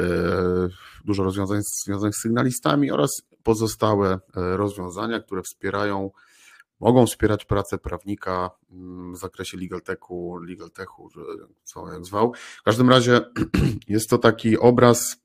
dużo 1.05 1.25
rozwiązań 1.25 1.63
związanych 1.85 2.17
z 2.17 2.23
sygnalistami 2.23 2.91
oraz 2.91 3.23
pozostałe 3.43 4.13
e, 4.13 4.57
rozwiązania, 4.57 5.21
które 5.21 5.43
wspierają, 5.43 6.11
mogą 6.81 7.07
wspierać 7.07 7.45
pracę 7.45 7.79
prawnika 7.79 8.51
mm, 8.71 9.15
w 9.15 9.19
zakresie 9.19 9.59
legal 9.59 9.83
techu, 9.83 10.37
legal 10.37 10.71
techu, 10.71 11.11
co 11.65 11.93
jak 11.93 12.05
zwał. 12.05 12.33
W 12.59 12.63
każdym 12.63 12.91
razie 12.91 13.21
jest 13.89 14.11
to 14.11 14.19
taki 14.19 14.59
obraz 14.59 15.17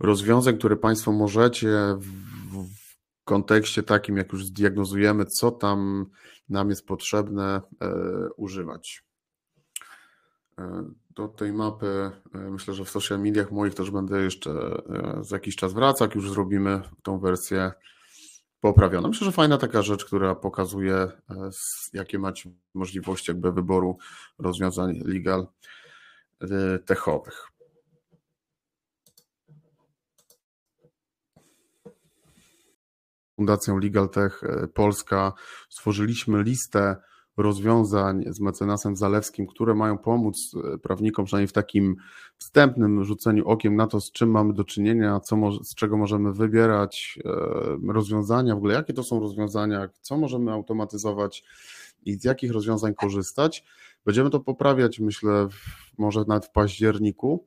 rozwiązań, 0.00 0.58
które 0.58 0.76
Państwo 0.76 1.12
możecie 1.12 1.68
w, 1.98 2.30
kontekście 3.24 3.82
takim, 3.82 4.16
jak 4.16 4.32
już 4.32 4.46
zdiagnozujemy, 4.46 5.26
co 5.26 5.50
tam 5.50 6.06
nam 6.48 6.70
jest 6.70 6.86
potrzebne, 6.86 7.60
e, 7.80 7.92
używać. 8.36 9.04
E, 10.58 10.84
do 11.10 11.28
tej 11.28 11.52
mapy 11.52 12.10
e, 12.34 12.38
myślę, 12.38 12.74
że 12.74 12.84
w 12.84 12.90
social 12.90 13.20
mediach 13.20 13.50
moich 13.50 13.74
też 13.74 13.90
będę 13.90 14.22
jeszcze 14.22 14.82
za 15.20 15.36
jakiś 15.36 15.56
czas 15.56 15.72
wracał, 15.72 16.08
jak 16.08 16.14
już 16.14 16.30
zrobimy 16.30 16.82
tą 17.02 17.18
wersję 17.18 17.72
poprawioną. 18.60 19.08
Myślę, 19.08 19.24
że 19.24 19.32
fajna 19.32 19.58
taka 19.58 19.82
rzecz, 19.82 20.04
która 20.04 20.34
pokazuje, 20.34 21.08
jakie 21.92 22.18
macie 22.18 22.50
możliwości 22.74 23.30
jakby 23.30 23.52
wyboru 23.52 23.98
rozwiązań 24.38 25.00
legal 25.04 25.46
techowych. 26.86 27.49
Fundacją 33.40 33.78
Legal 33.78 34.08
Tech 34.08 34.42
Polska 34.74 35.32
stworzyliśmy 35.68 36.42
listę 36.42 36.96
rozwiązań 37.36 38.24
z 38.26 38.40
mecenasem 38.40 38.96
Zalewskim, 38.96 39.46
które 39.46 39.74
mają 39.74 39.98
pomóc 39.98 40.54
e, 40.74 40.78
prawnikom, 40.78 41.24
przynajmniej 41.24 41.48
w 41.48 41.52
takim 41.52 41.96
wstępnym 42.38 43.04
rzuceniu 43.04 43.48
okiem 43.48 43.76
na 43.76 43.86
to, 43.86 44.00
z 44.00 44.12
czym 44.12 44.30
mamy 44.30 44.52
do 44.54 44.64
czynienia, 44.64 45.20
co 45.20 45.52
z 45.64 45.74
czego 45.74 45.96
możemy 45.96 46.32
wybierać 46.32 47.18
e, 47.24 47.92
rozwiązania, 47.92 48.54
w 48.54 48.58
ogóle 48.58 48.74
jakie 48.74 48.92
to 48.92 49.02
są 49.02 49.20
rozwiązania, 49.20 49.88
co 50.00 50.16
możemy 50.16 50.52
automatyzować 50.52 51.44
i 52.04 52.14
z 52.14 52.24
jakich 52.24 52.52
rozwiązań 52.52 52.94
korzystać. 52.94 53.64
Będziemy 54.04 54.30
to 54.30 54.40
poprawiać, 54.40 55.00
myślę, 55.00 55.48
może 55.98 56.24
nawet 56.28 56.46
w 56.46 56.52
październiku. 56.52 57.46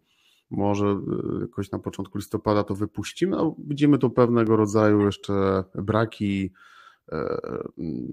Może 0.54 0.86
e, 0.86 1.42
jakoś 1.42 1.72
na 1.72 1.80
początku 1.80 2.18
listopada 2.18 2.64
to 2.64 2.76
wypuścimy. 2.76 3.38
No, 3.38 3.56
widzimy 3.68 3.98
tu 3.98 4.10
pewnego 4.10 4.56
rodzaju 4.56 5.06
jeszcze 5.06 5.64
braki, 5.76 6.52
E, 7.12 7.40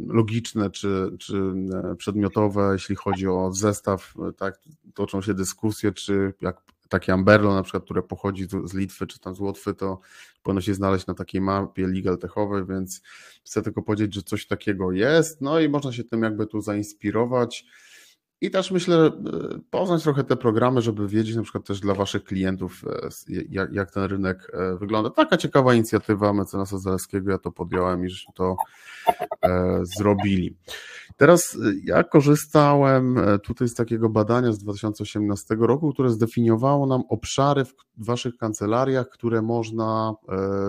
logiczne 0.06 0.70
czy, 0.70 1.16
czy 1.18 1.52
e, 1.84 1.96
przedmiotowe, 1.96 2.70
jeśli 2.72 2.96
chodzi 2.96 3.28
o 3.28 3.52
zestaw, 3.52 4.14
tak, 4.36 4.60
toczą 4.94 5.22
się 5.22 5.34
dyskusje, 5.34 5.92
czy 5.92 6.34
jak 6.40 6.62
takie 6.88 7.12
Amberlo 7.12 7.54
na 7.54 7.62
przykład, 7.62 7.84
które 7.84 8.02
pochodzi 8.02 8.46
z 8.64 8.74
Litwy 8.74 9.06
czy 9.06 9.20
tam 9.20 9.34
z 9.34 9.40
Łotwy, 9.40 9.74
to 9.74 10.00
powinno 10.42 10.60
się 10.60 10.74
znaleźć 10.74 11.06
na 11.06 11.14
takiej 11.14 11.40
mapie 11.40 11.86
legal 11.86 12.18
techowej, 12.18 12.66
więc 12.66 13.02
chcę 13.44 13.62
tylko 13.62 13.82
powiedzieć, 13.82 14.14
że 14.14 14.22
coś 14.22 14.46
takiego 14.46 14.92
jest, 14.92 15.40
no 15.40 15.60
i 15.60 15.68
można 15.68 15.92
się 15.92 16.04
tym 16.04 16.22
jakby 16.22 16.46
tu 16.46 16.60
zainspirować. 16.60 17.66
I 18.40 18.50
też 18.50 18.70
myślę, 18.70 18.96
e, 18.96 19.10
poznać 19.70 20.02
trochę 20.02 20.24
te 20.24 20.36
programy, 20.36 20.82
żeby 20.82 21.08
wiedzieć 21.08 21.36
na 21.36 21.42
przykład 21.42 21.64
też 21.64 21.80
dla 21.80 21.94
Waszych 21.94 22.24
klientów, 22.24 22.84
e, 22.86 23.08
jak, 23.48 23.72
jak 23.72 23.90
ten 23.90 24.04
rynek 24.04 24.50
e, 24.52 24.76
wygląda. 24.76 25.10
Taka 25.10 25.36
ciekawa 25.36 25.74
inicjatywa 25.74 26.32
mecenasa 26.32 26.78
Zaleskiego, 26.78 27.30
ja 27.30 27.38
to 27.38 27.52
podjąłem 27.52 28.04
i 28.04 28.08
żeśmy 28.08 28.34
to 28.34 28.56
zrobili. 29.98 30.56
Teraz 31.16 31.58
ja 31.84 32.04
korzystałem 32.04 33.20
tutaj 33.42 33.68
z 33.68 33.74
takiego 33.74 34.08
badania 34.08 34.52
z 34.52 34.58
2018 34.58 35.56
roku, 35.60 35.92
które 35.92 36.10
zdefiniowało 36.10 36.86
nam 36.86 37.02
obszary 37.08 37.64
w 37.64 37.74
Waszych 37.96 38.36
kancelariach, 38.36 39.08
które 39.08 39.42
można 39.42 40.14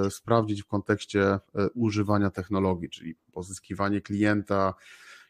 sprawdzić 0.10 0.64
w 0.64 0.68
kontekście 0.68 1.40
używania 1.76 2.30
technologii, 2.30 2.90
czyli 2.90 3.16
pozyskiwanie 3.32 4.02
klienta, 4.02 4.74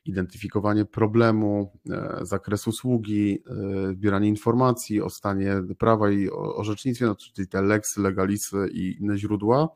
identyfikowanie 0.06 0.86
problemu, 0.86 1.72
e, 1.90 2.20
zakres 2.22 2.68
usługi, 2.68 3.44
e, 3.90 3.94
zbieranie 3.94 4.28
informacji 4.28 5.02
o 5.02 5.10
stanie 5.10 5.62
prawa 5.80 6.12
i 6.12 6.30
orzecznictwie, 6.30 7.06
no, 7.06 7.16
czyli 7.16 7.48
te 7.48 7.62
leksy, 7.62 8.02
legalisy 8.02 8.58
i 8.72 8.98
inne 9.00 9.18
źródła, 9.18 9.70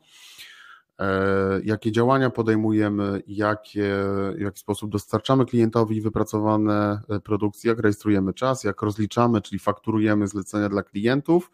e, 0.98 1.60
jakie 1.64 1.92
działania 1.92 2.30
podejmujemy, 2.30 3.22
jakie, 3.26 3.94
w 4.36 4.40
jaki 4.40 4.60
sposób 4.60 4.90
dostarczamy 4.90 5.46
klientowi 5.46 6.00
wypracowane 6.00 7.00
produkcje, 7.24 7.68
jak 7.68 7.78
rejestrujemy 7.78 8.34
czas, 8.34 8.64
jak 8.64 8.82
rozliczamy, 8.82 9.42
czyli 9.42 9.58
fakturujemy 9.58 10.28
zlecenia 10.28 10.68
dla 10.68 10.82
klientów, 10.82 11.50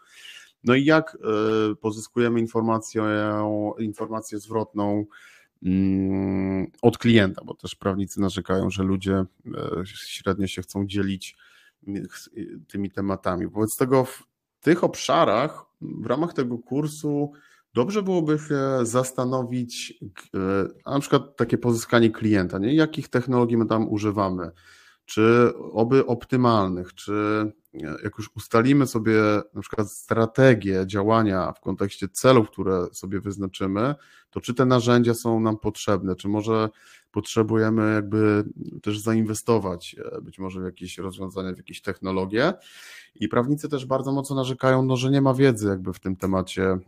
no 0.65 0.74
i 0.74 0.85
jak 0.85 1.19
pozyskujemy 1.81 2.40
informację, 2.40 3.05
informację 3.78 4.39
zwrotną 4.39 5.07
od 6.83 6.99
klienta, 6.99 7.45
bo 7.45 7.55
też 7.55 7.75
prawnicy 7.75 8.21
narzekają, 8.21 8.71
że 8.71 8.83
ludzie 8.83 9.15
e, 9.15 9.27
średnio 9.87 10.47
się 10.47 10.63
chcą 10.63 10.87
dzielić 10.87 11.37
tymi 12.69 12.91
tematami. 12.91 13.47
Wobec 13.47 13.77
tego 13.77 14.05
w 14.05 14.23
tych 14.61 14.85
obszarach, 14.85 15.65
w 15.81 16.07
ramach 16.07 16.33
tego 16.33 16.59
kursu, 16.59 17.33
dobrze 17.75 18.03
byłoby 18.03 18.39
się 18.39 18.87
zastanowić, 18.87 19.95
e, 20.35 20.91
na 20.91 21.01
przykład 21.01 21.37
takie 21.37 21.59
pozyskanie 21.59 22.11
klienta, 22.11 22.59
nie? 22.59 22.75
jakich 22.75 23.09
technologii 23.09 23.57
my 23.57 23.67
tam 23.67 23.89
używamy, 23.89 24.51
czy 25.05 25.53
oby 25.73 26.07
optymalnych, 26.07 26.95
czy 26.95 27.13
jak 27.74 28.19
już 28.19 28.31
ustalimy 28.36 28.86
sobie 28.86 29.20
na 29.55 29.61
przykład 29.61 29.90
strategię 29.90 30.85
działania 30.86 31.53
w 31.53 31.61
kontekście 31.61 32.09
celów, 32.09 32.51
które 32.51 32.86
sobie 32.93 33.20
wyznaczymy, 33.20 33.94
to 34.31 34.40
czy 34.40 34.55
te 34.55 34.65
narzędzia 34.65 35.15
są 35.15 35.40
nam 35.40 35.59
potrzebne, 35.59 36.16
czy 36.16 36.28
może 36.28 36.69
potrzebujemy 37.12 37.94
jakby 37.94 38.44
też 38.82 38.99
zainwestować 38.99 39.97
e, 39.99 40.20
być 40.20 40.39
może 40.39 40.61
w 40.61 40.65
jakieś 40.65 40.99
rozwiązania, 40.99 41.55
w 41.55 41.57
jakieś 41.57 41.82
technologie. 41.82 42.53
I 43.15 43.28
prawnicy 43.28 43.69
też 43.69 43.86
bardzo 43.86 44.12
mocno 44.12 44.36
narzekają, 44.36 44.82
no, 44.82 44.97
że 44.97 45.11
nie 45.11 45.20
ma 45.20 45.35
wiedzy 45.35 45.69
jakby 45.69 45.93
w 45.93 46.01
tym 46.01 46.16
temacie. 46.16 46.62
Mm, 46.62 46.82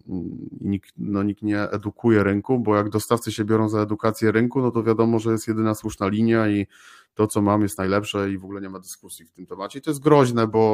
nikt, 0.60 0.92
no, 0.96 1.22
nikt 1.22 1.42
nie 1.42 1.60
edukuje 1.60 2.22
rynku, 2.22 2.58
bo 2.58 2.76
jak 2.76 2.88
dostawcy 2.88 3.32
się 3.32 3.44
biorą 3.44 3.68
za 3.68 3.80
edukację 3.80 4.32
rynku, 4.32 4.60
no 4.60 4.70
to 4.70 4.82
wiadomo, 4.82 5.18
że 5.18 5.32
jest 5.32 5.48
jedyna 5.48 5.74
słuszna 5.74 6.08
linia 6.08 6.48
i 6.48 6.66
to, 7.14 7.26
co 7.26 7.42
mam, 7.42 7.62
jest 7.62 7.78
najlepsze 7.78 8.30
i 8.30 8.38
w 8.38 8.44
ogóle 8.44 8.60
nie 8.60 8.70
ma 8.70 8.78
dyskusji 8.78 9.24
w 9.24 9.30
tym 9.30 9.46
temacie. 9.46 9.78
I 9.78 9.82
to 9.82 9.90
jest 9.90 10.02
groźne, 10.02 10.46
bo 10.46 10.73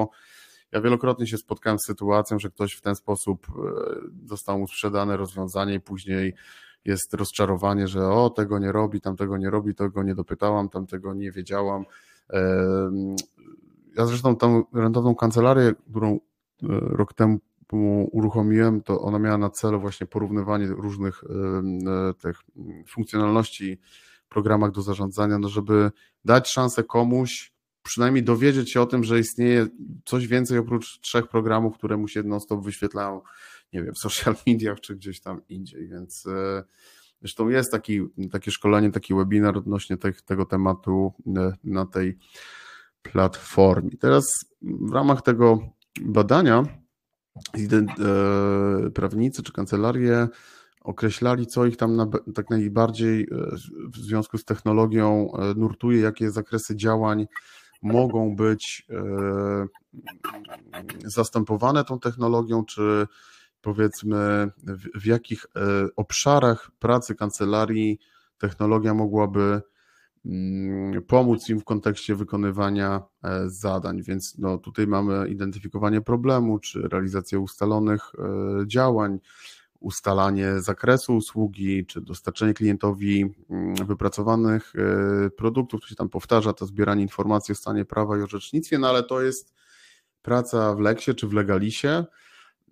ja 0.72 0.80
wielokrotnie 0.80 1.26
się 1.26 1.38
spotkałem 1.38 1.78
z 1.78 1.86
sytuacją, 1.86 2.38
że 2.38 2.50
ktoś 2.50 2.72
w 2.72 2.80
ten 2.80 2.94
sposób 2.94 3.46
e, 3.48 4.28
został 4.28 4.58
mu 4.58 4.68
sprzedane 4.68 5.16
rozwiązanie 5.16 5.74
i 5.74 5.80
później 5.80 6.34
jest 6.84 7.14
rozczarowanie, 7.14 7.88
że 7.88 8.08
o, 8.08 8.30
tego 8.30 8.58
nie 8.58 8.72
robi, 8.72 9.00
tamtego 9.00 9.38
nie 9.38 9.50
robi, 9.50 9.74
tego 9.74 10.02
nie 10.02 10.14
dopytałam, 10.14 10.68
tamtego 10.68 11.14
nie 11.14 11.32
wiedziałam. 11.32 11.84
Ja 13.96 14.06
zresztą 14.06 14.36
tą 14.36 14.64
rentowną 14.74 15.14
kancelarię, 15.14 15.74
którą 15.90 16.14
e, 16.14 16.18
rok 16.70 17.14
temu 17.14 17.38
uruchomiłem, 18.12 18.82
to 18.82 19.00
ona 19.00 19.18
miała 19.18 19.38
na 19.38 19.50
celu 19.50 19.80
właśnie 19.80 20.06
porównywanie 20.06 20.66
różnych 20.66 21.24
e, 21.24 22.14
tych 22.14 22.40
funkcjonalności 22.88 23.78
w 24.24 24.28
programach 24.28 24.70
do 24.70 24.82
zarządzania, 24.82 25.38
no 25.38 25.48
żeby 25.48 25.90
dać 26.24 26.50
szansę 26.50 26.84
komuś, 26.84 27.52
przynajmniej 27.82 28.24
dowiedzieć 28.24 28.70
się 28.72 28.80
o 28.80 28.86
tym, 28.86 29.04
że 29.04 29.18
istnieje 29.18 29.66
coś 30.04 30.26
więcej 30.26 30.58
oprócz 30.58 31.00
trzech 31.00 31.28
programów, 31.28 31.74
które 31.74 31.96
mu 31.96 32.08
się 32.08 32.22
non-stop 32.22 32.64
wyświetlają, 32.64 33.22
nie 33.72 33.82
wiem, 33.82 33.94
w 33.94 33.98
social 33.98 34.34
mediach 34.46 34.80
czy 34.80 34.96
gdzieś 34.96 35.20
tam 35.20 35.40
indziej, 35.48 35.88
więc 35.88 36.26
e, 36.26 36.64
zresztą 37.20 37.48
jest 37.48 37.72
taki, 37.72 38.00
takie 38.30 38.50
szkolenie, 38.50 38.90
taki 38.90 39.14
webinar 39.14 39.58
odnośnie 39.58 39.96
tego 40.26 40.44
tematu 40.44 41.12
e, 41.36 41.52
na 41.64 41.86
tej 41.86 42.18
platformie. 43.02 43.90
Teraz 43.90 44.24
w 44.62 44.92
ramach 44.92 45.22
tego 45.22 45.58
badania 46.00 46.64
e, 47.54 48.90
prawnicy 48.90 49.42
czy 49.42 49.52
kancelarie 49.52 50.28
określali, 50.80 51.46
co 51.46 51.66
ich 51.66 51.76
tam 51.76 51.96
na, 51.96 52.06
tak 52.34 52.50
najbardziej 52.50 53.28
w 53.92 53.96
związku 53.96 54.38
z 54.38 54.44
technologią 54.44 55.32
nurtuje, 55.56 56.00
jakie 56.00 56.30
zakresy 56.30 56.76
działań 56.76 57.26
mogą 57.82 58.36
być 58.36 58.86
e, 58.90 59.66
zastępowane 61.04 61.84
tą 61.84 62.00
technologią, 62.00 62.64
czy 62.64 63.06
powiedzmy 63.60 64.50
w, 64.62 65.00
w 65.00 65.06
jakich 65.06 65.44
e, 65.44 65.60
obszarach 65.96 66.70
pracy 66.78 67.14
kancelarii 67.14 67.98
technologia 68.38 68.94
mogłaby 68.94 69.62
mm, 70.26 71.02
pomóc 71.02 71.48
im 71.48 71.60
w 71.60 71.64
kontekście 71.64 72.14
wykonywania 72.14 73.02
e, 73.24 73.50
zadań. 73.50 74.02
Więc 74.02 74.38
no, 74.38 74.58
tutaj 74.58 74.86
mamy 74.86 75.28
identyfikowanie 75.28 76.00
problemu, 76.00 76.58
czy 76.58 76.88
realizację 76.88 77.40
ustalonych 77.40 78.12
działań, 78.66 79.18
ustalanie 79.80 80.60
zakresu 80.60 81.16
usługi, 81.16 81.86
czy 81.86 82.00
dostarczenie 82.00 82.54
klientowi 82.54 83.34
mm, 83.50 83.74
wypracowanych 83.74 84.72
e, 84.76 85.30
produktów, 85.30 85.80
to 85.80 85.86
się 85.86 85.94
tam 85.94 86.08
powtarza, 86.08 86.52
to 86.52 86.66
zbieranie 86.66 87.02
informacji 87.02 87.52
o 87.52 87.56
stanie 87.56 87.84
prawa 87.84 88.18
i 88.18 88.22
orzecznictwie, 88.22 88.78
no 88.78 88.88
ale 88.88 89.02
to 89.02 89.22
jest 89.22 89.54
praca 90.22 90.74
w 90.74 90.80
Leksie 90.80 91.14
czy 91.14 91.26
w 91.26 91.32
Legalisie, 91.32 92.04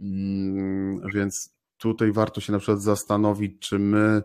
mm, 0.01 1.01
więc 1.15 1.55
tutaj 1.79 2.13
warto 2.13 2.41
się 2.41 2.53
na 2.53 2.59
przykład 2.59 2.83
zastanowić, 2.83 3.59
czy 3.59 3.79
my 3.79 4.23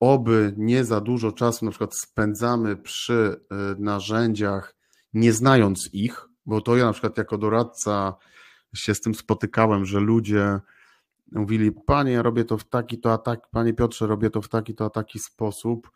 oby 0.00 0.54
nie 0.56 0.84
za 0.84 1.00
dużo 1.00 1.32
czasu 1.32 1.64
na 1.64 1.70
przykład 1.70 1.96
spędzamy 1.96 2.76
przy 2.76 3.40
e, 3.50 3.54
narzędziach, 3.78 4.76
nie 5.12 5.32
znając 5.32 5.90
ich, 5.92 6.28
bo 6.46 6.60
to 6.60 6.76
ja 6.76 6.84
na 6.84 6.92
przykład 6.92 7.18
jako 7.18 7.38
doradca 7.38 8.14
się 8.74 8.94
z 8.94 9.00
tym 9.00 9.14
spotykałem, 9.14 9.84
że 9.84 10.00
ludzie 10.00 10.60
mówili, 11.32 11.72
panie, 11.72 12.12
ja 12.12 12.22
robię 12.22 12.44
to 12.44 12.58
w 12.58 12.64
taki 12.64 12.98
to 12.98 13.12
a 13.12 13.18
tak, 13.18 13.48
panie 13.50 13.74
Piotrze, 13.74 14.06
robię 14.06 14.30
to 14.30 14.42
w 14.42 14.48
taki 14.48 14.74
to 14.74 14.84
a 14.84 14.90
taki 14.90 15.18
sposób. 15.18 15.90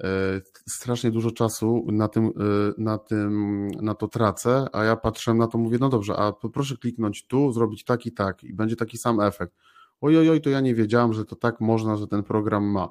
E, 0.00 0.40
strasznie 0.68 1.10
dużo 1.10 1.30
czasu 1.30 1.86
na 1.92 2.08
tym, 2.08 2.26
e, 2.26 2.30
na 2.78 2.98
tym, 2.98 3.66
na 3.68 3.94
to 3.94 4.08
tracę, 4.08 4.66
a 4.72 4.84
ja 4.84 4.96
patrzę 4.96 5.34
na 5.34 5.46
to, 5.46 5.58
mówię, 5.58 5.78
no 5.80 5.88
dobrze, 5.88 6.16
a 6.16 6.32
proszę 6.32 6.76
kliknąć 6.76 7.26
tu, 7.26 7.52
zrobić 7.52 7.84
tak 7.84 8.06
i 8.06 8.12
tak 8.12 8.44
i 8.44 8.54
będzie 8.54 8.76
taki 8.76 8.98
sam 8.98 9.20
efekt. 9.20 9.54
Ojoj, 10.00 10.30
oj, 10.30 10.40
to 10.40 10.50
ja 10.50 10.60
nie 10.60 10.74
wiedziałam, 10.74 11.12
że 11.12 11.24
to 11.24 11.36
tak 11.36 11.60
można, 11.60 11.96
że 11.96 12.06
ten 12.06 12.22
program 12.22 12.64
ma. 12.64 12.88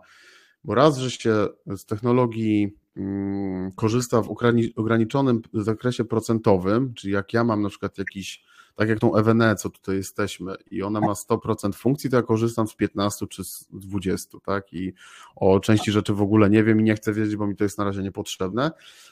Bo 0.63 0.75
raz, 0.75 0.97
że 0.97 1.11
się 1.11 1.47
z 1.67 1.85
technologii 1.85 2.77
mm, 2.97 3.71
korzysta 3.71 4.21
w 4.21 4.29
ograniczonym 4.75 5.41
zakresie 5.53 6.05
procentowym, 6.05 6.93
czyli 6.93 7.13
jak 7.13 7.33
ja 7.33 7.43
mam 7.43 7.61
na 7.61 7.69
przykład 7.69 7.97
jakiś 7.97 8.43
tak 8.77 8.89
jak 8.89 8.99
tą 8.99 9.15
Ewenę, 9.15 9.55
co 9.55 9.69
tutaj 9.69 9.95
jesteśmy 9.95 10.55
i 10.71 10.83
ona 10.83 11.01
ma 11.01 11.13
100% 11.13 11.73
funkcji, 11.73 12.09
to 12.09 12.15
ja 12.15 12.23
korzystam 12.23 12.67
z 12.67 12.75
15 12.75 13.27
czy 13.27 13.43
z 13.43 13.67
20, 13.71 14.37
tak? 14.45 14.73
I 14.73 14.93
o 15.35 15.59
części 15.59 15.91
rzeczy 15.91 16.13
w 16.13 16.21
ogóle 16.21 16.49
nie 16.49 16.63
wiem 16.63 16.81
i 16.81 16.83
nie 16.83 16.95
chcę 16.95 17.13
wiedzieć, 17.13 17.35
bo 17.35 17.47
mi 17.47 17.55
to 17.55 17.63
jest 17.63 17.77
na 17.77 17.83
razie 17.83 18.03
niepotrzebne, 18.03 18.71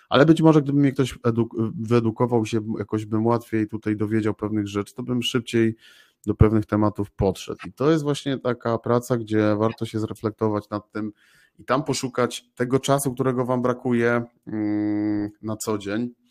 ale 0.10 0.26
być 0.26 0.42
może 0.42 0.62
gdyby 0.62 0.80
mnie 0.80 0.92
ktoś 0.92 1.20
wyedukował 1.80 2.46
się, 2.46 2.62
jakoś 2.80 3.06
bym 3.06 3.26
łatwiej 3.26 3.68
tutaj 3.68 3.96
dowiedział 3.96 4.34
pewnych 4.34 4.68
rzeczy, 4.68 4.96
to 4.96 5.04
bym 5.04 5.24
szybciej 5.24 5.76
do 6.26 6.36
pewnych 6.36 6.66
tematów 6.66 7.12
podszedł. 7.12 7.60
I 7.68 7.74
to 7.74 7.92
jest 7.92 8.04
właśnie 8.04 8.38
taka 8.38 8.78
praca, 8.78 9.18
gdzie 9.18 9.56
warto 9.56 9.86
się 9.86 10.00
zreflektować 10.00 10.70
nad 10.70 10.92
tym 10.92 11.12
i 11.60 11.66
tam 11.66 11.84
poszukać 11.84 12.46
tego 12.56 12.80
czasu, 12.80 13.14
którego 13.14 13.46
Wam 13.46 13.62
brakuje 13.62 14.24
mm, 14.48 15.30
na 15.42 15.58
co 15.58 15.78
dzień. 15.78 16.25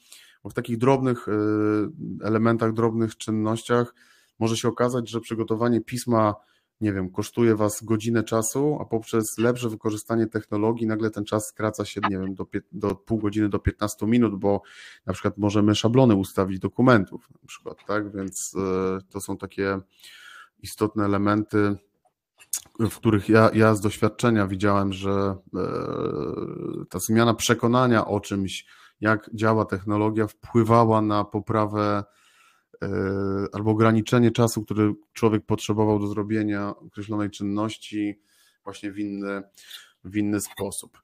Bo 0.44 0.50
w 0.50 0.54
takich 0.54 0.78
drobnych 0.78 1.28
y, 1.28 1.32
elementach, 2.22 2.72
drobnych 2.72 3.16
czynnościach 3.16 3.94
może 4.38 4.56
się 4.56 4.68
okazać, 4.68 5.10
że 5.10 5.20
przygotowanie 5.20 5.80
pisma, 5.80 6.34
nie 6.80 6.92
wiem, 6.92 7.10
kosztuje 7.10 7.56
Was 7.56 7.84
godzinę 7.84 8.22
czasu, 8.22 8.78
a 8.80 8.84
poprzez 8.84 9.38
lepsze 9.38 9.68
wykorzystanie 9.68 10.26
technologii 10.26 10.86
nagle 10.86 11.10
ten 11.10 11.24
czas 11.24 11.46
skraca 11.46 11.84
się, 11.84 12.00
nie 12.10 12.18
wiem, 12.18 12.34
do, 12.34 12.46
do 12.72 12.94
pół 12.94 13.18
godziny 13.18 13.48
do 13.48 13.58
15 13.58 14.06
minut, 14.06 14.38
bo 14.38 14.62
na 15.06 15.12
przykład 15.12 15.38
możemy 15.38 15.74
szablony 15.74 16.14
ustawić 16.14 16.58
dokumentów, 16.58 17.28
na 17.42 17.48
przykład, 17.48 17.78
tak? 17.86 18.16
Więc 18.16 18.54
y, 18.54 18.58
to 19.10 19.20
są 19.20 19.36
takie 19.36 19.80
istotne 20.62 21.04
elementy, 21.04 21.76
w 22.80 22.96
których 22.96 23.28
ja, 23.28 23.50
ja 23.54 23.74
z 23.74 23.80
doświadczenia 23.80 24.46
widziałem, 24.46 24.92
że 24.92 25.10
e, 25.10 25.36
ta 26.90 26.98
zmiana 26.98 27.34
przekonania 27.34 28.06
o 28.06 28.20
czymś, 28.20 28.66
jak 29.00 29.30
działa 29.34 29.64
technologia, 29.64 30.26
wpływała 30.26 31.02
na 31.02 31.24
poprawę 31.24 32.04
e, 32.82 32.88
albo 33.52 33.70
ograniczenie 33.70 34.30
czasu, 34.30 34.64
który 34.64 34.94
człowiek 35.12 35.46
potrzebował 35.46 35.98
do 35.98 36.06
zrobienia 36.06 36.68
określonej 36.68 37.30
czynności 37.30 38.20
właśnie 38.64 38.92
w 38.92 38.98
inny, 38.98 39.42
w 40.04 40.16
inny 40.16 40.40
sposób. 40.40 41.02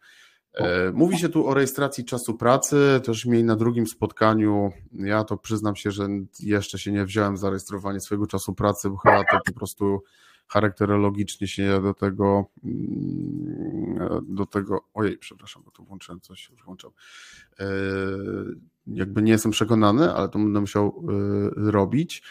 E, 0.54 0.92
mówi 0.92 1.18
się 1.18 1.28
tu 1.28 1.48
o 1.48 1.54
rejestracji 1.54 2.04
czasu 2.04 2.34
pracy, 2.34 3.00
też 3.04 3.26
mieli 3.26 3.44
na 3.44 3.56
drugim 3.56 3.86
spotkaniu. 3.86 4.72
Ja 4.92 5.24
to 5.24 5.36
przyznam 5.36 5.76
się, 5.76 5.90
że 5.90 6.08
jeszcze 6.40 6.78
się 6.78 6.92
nie 6.92 7.04
wziąłem 7.04 7.36
za 7.36 7.50
rejestrowanie 7.50 8.00
swojego 8.00 8.26
czasu 8.26 8.54
pracy, 8.54 8.90
bo 8.90 8.96
chyba 8.96 9.24
to 9.24 9.38
po 9.46 9.52
prostu 9.52 10.02
charakterologicznie 10.50 11.48
się 11.48 11.82
do 11.82 11.94
tego, 11.94 12.44
mm, 12.64 14.24
do 14.28 14.46
tego, 14.46 14.84
ojej, 14.94 15.18
przepraszam, 15.18 15.62
bo 15.64 15.70
tu 15.70 15.84
włączyłem 15.84 16.20
coś, 16.20 16.48
już 16.48 16.64
włączam. 16.64 16.90
E, 17.60 17.66
jakby 18.86 19.22
nie 19.22 19.32
jestem 19.32 19.52
przekonany, 19.52 20.12
ale 20.12 20.28
to 20.28 20.38
będę 20.38 20.60
musiał 20.60 21.04
e, 21.08 21.70
robić. 21.70 22.22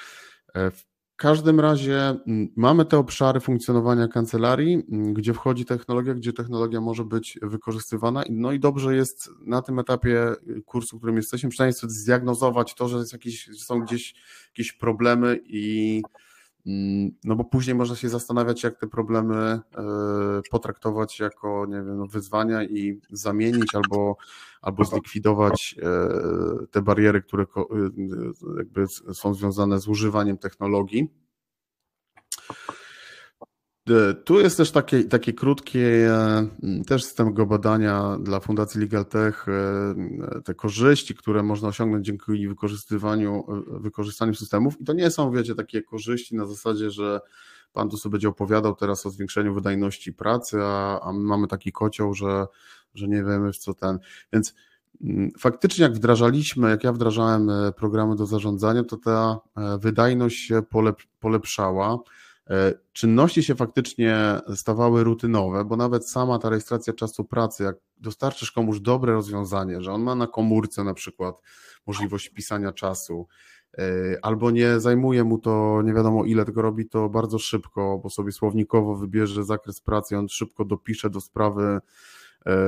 E, 0.54 0.72
w 0.72 0.86
każdym 1.16 1.60
razie 1.60 2.00
mm, 2.00 2.54
mamy 2.56 2.86
te 2.86 2.98
obszary 2.98 3.40
funkcjonowania 3.40 4.08
kancelarii, 4.08 4.84
mm, 4.92 5.14
gdzie 5.14 5.34
wchodzi 5.34 5.66
technologia, 5.66 6.14
gdzie 6.14 6.34
technologia 6.34 6.82
może 6.82 7.06
być 7.06 7.40
wykorzystywana. 7.42 8.24
No 8.30 8.52
i 8.52 8.60
dobrze 8.60 8.96
jest 8.96 9.30
na 9.46 9.62
tym 9.62 9.80
etapie 9.80 10.34
kursu, 10.66 10.98
w 10.98 11.00
którym 11.00 11.16
jesteśmy, 11.16 11.50
przynajmniej 11.50 11.80
zdiagnozować 11.84 12.76
to, 12.76 12.88
że 12.88 12.98
jest 12.98 13.14
jakieś, 13.14 13.50
są 13.58 13.80
gdzieś 13.80 14.16
jakieś 14.48 14.74
problemy 14.74 15.40
i 15.44 16.02
no 17.24 17.36
bo 17.36 17.44
później 17.44 17.76
można 17.76 17.96
się 17.96 18.10
zastanawiać, 18.10 18.64
jak 18.64 18.80
te 18.80 18.88
problemy 18.88 19.36
e, 19.36 19.62
potraktować 20.52 21.20
jako, 21.20 21.66
nie 21.70 21.76
wiem, 21.76 22.08
wyzwania 22.08 22.64
i 22.64 23.02
zamienić 23.12 23.76
albo, 23.76 24.18
albo 24.62 24.84
zlikwidować 24.84 25.76
e, 25.82 26.68
te 26.72 26.82
bariery, 26.82 27.22
które 27.22 27.44
e, 27.44 27.66
jakby 28.58 28.88
są 29.14 29.34
związane 29.34 29.80
z 29.80 29.88
używaniem 29.88 30.38
technologii. 30.38 31.10
E, 33.90 34.14
tu 34.14 34.40
jest 34.40 34.58
też 34.58 34.72
takie, 34.72 35.04
takie 35.04 35.34
krótkie 35.34 36.12
e, 36.12 36.48
też 36.88 37.04
z 37.04 37.14
tego 37.14 37.46
badania 37.46 38.18
dla 38.22 38.40
Fundacji 38.40 38.82
Legal 38.82 39.06
Tech, 39.06 39.46
e, 39.48 40.42
te 40.42 40.54
korzyści, 40.54 41.16
które 41.16 41.44
można 41.44 41.68
osiągnąć 41.68 42.06
dzięki 42.06 42.48
wykorzystywaniu, 42.48 43.46
wykorzystaniu 43.68 44.34
systemów. 44.34 44.82
I 44.82 44.84
to 44.84 44.94
nie 44.94 45.12
są, 45.12 45.32
wiecie, 45.32 45.56
takie 45.56 45.82
korzyści 45.82 46.36
na 46.36 46.46
zasadzie, 46.46 46.92
że 46.92 47.20
pan 47.74 47.90
tu 47.90 47.98
sobie 47.98 48.12
będzie 48.12 48.30
opowiadał 48.30 48.76
teraz 48.76 49.06
o 49.06 49.10
zwiększeniu 49.10 49.54
wydajności 49.54 50.14
pracy, 50.14 50.58
a, 50.62 51.00
a 51.02 51.14
my 51.14 51.20
mamy 51.20 51.48
taki 51.48 51.72
kocioł, 51.72 52.14
że, 52.14 52.48
że 52.94 53.08
nie 53.08 53.24
wiemy 53.24 53.52
w 53.52 53.58
co 53.58 53.74
ten. 53.74 54.00
Więc 54.34 54.54
faktycznie 55.40 55.84
jak 55.84 55.94
wdrażaliśmy, 55.94 56.70
jak 56.70 56.84
ja 56.84 56.94
wdrażałem 56.94 57.52
programy 57.78 58.16
do 58.16 58.26
zarządzania, 58.26 58.84
to 58.84 58.98
ta 58.98 59.40
wydajność 59.80 60.48
się 60.48 60.62
polep, 60.62 61.02
polepszała. 61.20 61.98
E, 62.50 62.74
czynności 62.94 63.44
się 63.44 63.56
faktycznie 63.56 64.40
stawały 64.56 65.04
rutynowe, 65.04 65.66
bo 65.66 65.76
nawet 65.76 66.10
sama 66.10 66.40
ta 66.40 66.50
rejestracja 66.50 66.94
czasu 66.94 67.24
pracy, 67.26 67.64
jak 67.64 67.76
dostarczysz 67.98 68.52
komuś 68.52 68.80
dobre 68.80 69.14
rozwiązanie, 69.14 69.82
że 69.82 69.92
on 69.92 70.04
ma 70.04 70.16
na 70.16 70.28
komórce 70.28 70.84
na 70.84 70.94
przykład 70.94 71.36
możliwość 71.88 72.30
pisania 72.30 72.72
czasu, 72.72 73.28
e, 73.78 73.84
albo 74.22 74.52
nie 74.52 74.80
zajmuje 74.80 75.24
mu 75.24 75.38
to 75.38 75.82
nie 75.86 75.94
wiadomo 75.94 76.26
ile, 76.26 76.46
tylko 76.46 76.62
robi 76.62 76.90
to 76.90 77.10
bardzo 77.10 77.40
szybko, 77.40 78.00
bo 78.04 78.10
sobie 78.10 78.32
słownikowo 78.32 78.96
wybierze 78.96 79.44
zakres 79.44 79.82
pracy, 79.82 80.18
on 80.18 80.30
szybko 80.30 80.66
dopisze 80.66 81.10
do 81.10 81.22
sprawy 81.22 81.80
e, 82.46 82.60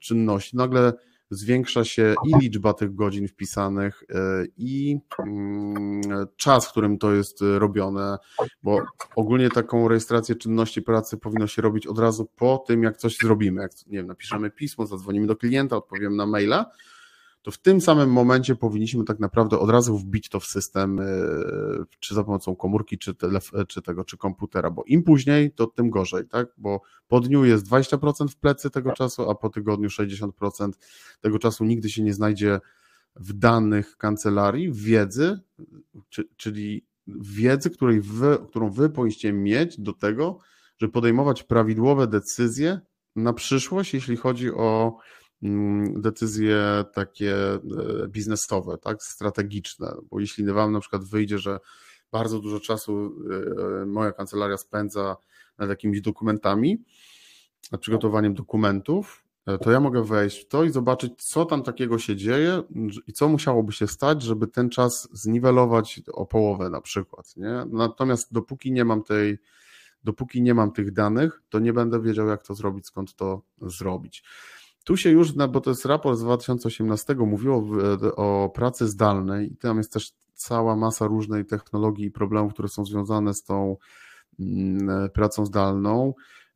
czynności. 0.00 0.56
Nagle 0.56 0.92
zwiększa 1.30 1.84
się 1.84 2.14
i 2.26 2.38
liczba 2.40 2.74
tych 2.74 2.94
godzin 2.94 3.28
wpisanych, 3.28 4.04
e, 4.10 4.44
i 4.56 4.98
mm, 5.18 6.02
czas, 6.36 6.66
w 6.66 6.70
którym 6.70 6.98
to 6.98 7.14
jest 7.14 7.38
robione, 7.58 8.18
bo 8.62 8.80
ogólnie 9.16 9.50
taką 9.50 9.88
rejestrację 9.88 10.34
czynności 10.34 10.82
pracy 10.82 11.16
powinno 11.16 11.46
się 11.46 11.62
robić 11.62 11.86
od 11.86 11.98
razu 11.98 12.30
po 12.36 12.64
tym, 12.66 12.82
jak 12.82 12.96
coś 12.96 13.16
zrobimy. 13.16 13.62
Jak 13.62 13.72
nie 13.86 13.98
wiem, 13.98 14.06
napiszemy 14.06 14.50
pismo, 14.50 14.86
zadzwonimy 14.86 15.26
do 15.26 15.36
klienta, 15.36 15.76
odpowiemy 15.76 16.16
na 16.16 16.26
maila, 16.26 16.70
to 17.42 17.50
w 17.50 17.58
tym 17.58 17.80
samym 17.80 18.10
momencie 18.10 18.56
powinniśmy 18.56 19.04
tak 19.04 19.20
naprawdę 19.20 19.58
od 19.58 19.70
razu 19.70 19.98
wbić 19.98 20.28
to 20.28 20.40
w 20.40 20.46
system, 20.46 21.00
e, 21.00 21.04
czy 22.00 22.14
za 22.14 22.24
pomocą 22.24 22.56
komórki, 22.56 22.98
czy, 22.98 23.14
telef- 23.14 23.66
czy 23.66 23.82
tego, 23.82 24.04
czy 24.04 24.16
komputera, 24.16 24.70
bo 24.70 24.84
im 24.86 25.02
później, 25.02 25.52
to 25.52 25.66
tym 25.66 25.90
gorzej, 25.90 26.28
tak? 26.28 26.48
Bo 26.56 26.80
po 27.08 27.20
dniu 27.20 27.44
jest 27.44 27.66
20% 27.66 28.28
w 28.28 28.36
plecy 28.36 28.70
tego 28.70 28.92
czasu, 28.92 29.30
a 29.30 29.34
po 29.34 29.48
tygodniu 29.48 29.88
60% 29.88 30.72
tego 31.20 31.38
czasu 31.38 31.64
nigdy 31.64 31.90
się 31.90 32.02
nie 32.02 32.14
znajdzie 32.14 32.60
w 33.16 33.32
danych 33.32 33.96
kancelarii 33.96 34.72
wiedzy, 34.72 35.40
czyli 36.36 36.86
wiedzy, 37.16 37.70
której 37.70 38.00
wy, 38.00 38.38
którą 38.48 38.70
wy 38.70 38.90
powinniście 38.90 39.32
mieć 39.32 39.80
do 39.80 39.92
tego, 39.92 40.38
żeby 40.78 40.92
podejmować 40.92 41.42
prawidłowe 41.42 42.06
decyzje 42.06 42.80
na 43.16 43.32
przyszłość, 43.32 43.94
jeśli 43.94 44.16
chodzi 44.16 44.52
o 44.52 44.98
decyzje 45.94 46.84
takie 46.92 47.34
e, 47.34 47.60
biznesowe, 48.08 48.78
tak, 48.78 49.02
strategiczne, 49.02 49.94
bo 50.10 50.20
jeśli 50.20 50.44
wam 50.44 50.72
na 50.72 50.80
przykład 50.80 51.04
wyjdzie, 51.04 51.38
że 51.38 51.58
bardzo 52.12 52.40
dużo 52.40 52.60
czasu 52.60 53.14
e, 53.82 53.86
moja 53.86 54.12
kancelaria 54.12 54.56
spędza 54.56 55.16
nad 55.58 55.68
jakimiś 55.68 56.00
dokumentami, 56.00 56.84
nad 57.72 57.80
przygotowaniem 57.80 58.34
dokumentów, 58.34 59.24
e, 59.46 59.58
to 59.58 59.70
ja 59.70 59.80
mogę 59.80 60.04
wejść 60.04 60.44
w 60.44 60.48
to 60.48 60.64
i 60.64 60.70
zobaczyć, 60.70 61.12
co 61.18 61.44
tam 61.44 61.62
takiego 61.62 61.98
się 61.98 62.16
dzieje 62.16 62.62
i 63.06 63.12
co 63.12 63.28
musiałoby 63.28 63.72
się 63.72 63.86
stać, 63.86 64.22
żeby 64.22 64.46
ten 64.46 64.70
czas 64.70 65.08
zniwelować 65.12 66.00
o 66.12 66.26
połowę 66.26 66.70
na 66.70 66.80
przykład. 66.80 67.36
Nie? 67.36 67.64
Natomiast 67.70 68.32
dopóki 68.32 68.72
nie 68.72 68.84
mam 68.84 69.02
tej, 69.02 69.38
dopóki 70.04 70.42
nie 70.42 70.54
mam 70.54 70.72
tych 70.72 70.92
danych, 70.92 71.42
to 71.48 71.58
nie 71.58 71.72
będę 71.72 72.02
wiedział, 72.02 72.28
jak 72.28 72.42
to 72.42 72.54
zrobić, 72.54 72.86
skąd 72.86 73.14
to 73.14 73.42
zrobić. 73.62 74.24
Tu 74.84 74.96
się 74.96 75.10
już, 75.10 75.32
bo 75.32 75.60
to 75.60 75.70
jest 75.70 75.84
raport 75.84 76.18
z 76.18 76.22
2018, 76.22 77.14
mówiło 77.14 77.64
o 78.16 78.50
pracy 78.54 78.88
zdalnej 78.88 79.52
i 79.52 79.56
tam 79.56 79.78
jest 79.78 79.92
też 79.92 80.12
cała 80.34 80.76
masa 80.76 81.06
różnej 81.06 81.46
technologii 81.46 82.06
i 82.06 82.10
problemów, 82.10 82.52
które 82.52 82.68
są 82.68 82.84
związane 82.84 83.34
z 83.34 83.42
tą 83.42 83.76
mm, 84.40 85.10
pracą 85.10 85.46
zdalną. 85.46 86.14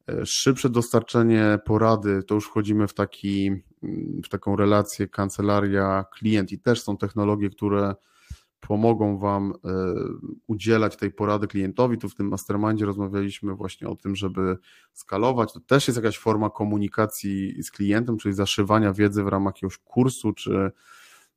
E, 0.09 0.27
szybsze 0.27 0.71
dostarczenie 0.71 1.59
porady, 1.65 2.23
to 2.23 2.35
już 2.35 2.47
wchodzimy 2.47 2.89
w, 2.89 2.95
taki, 2.95 3.47
mm, 3.83 4.23
w 4.25 4.29
taką 4.29 4.57
relację 4.57 5.09
kancelaria-klient 5.09 6.53
i 6.53 6.59
też 6.59 6.83
są 6.83 6.97
technologie, 6.97 7.51
które 7.51 7.95
pomogą 8.69 9.19
Wam 9.19 9.53
e, 9.53 9.69
udzielać 10.47 10.97
tej 10.97 11.11
porady 11.11 11.47
klientowi. 11.47 11.99
Tu 11.99 12.09
w 12.09 12.15
tym 12.15 12.29
mastermindzie 12.29 12.87
rozmawialiśmy 12.87 13.55
właśnie 13.55 13.89
o 13.89 13.97
tym, 13.97 14.17
żeby 14.17 14.57
skalować. 14.93 15.53
To 15.53 15.61
też 15.61 15.89
jest 15.89 15.97
jakaś 15.97 16.19
forma 16.19 16.51
komunikacji 16.51 17.63
z 17.63 17.71
klientem, 17.71 18.19
czyli 18.19 18.35
zaszywania 18.35 18.93
wiedzy 18.93 19.25
w 19.25 19.29
ramach 19.29 19.55
jakiegoś 19.55 19.79
kursu, 19.79 20.33
czy, 20.33 20.71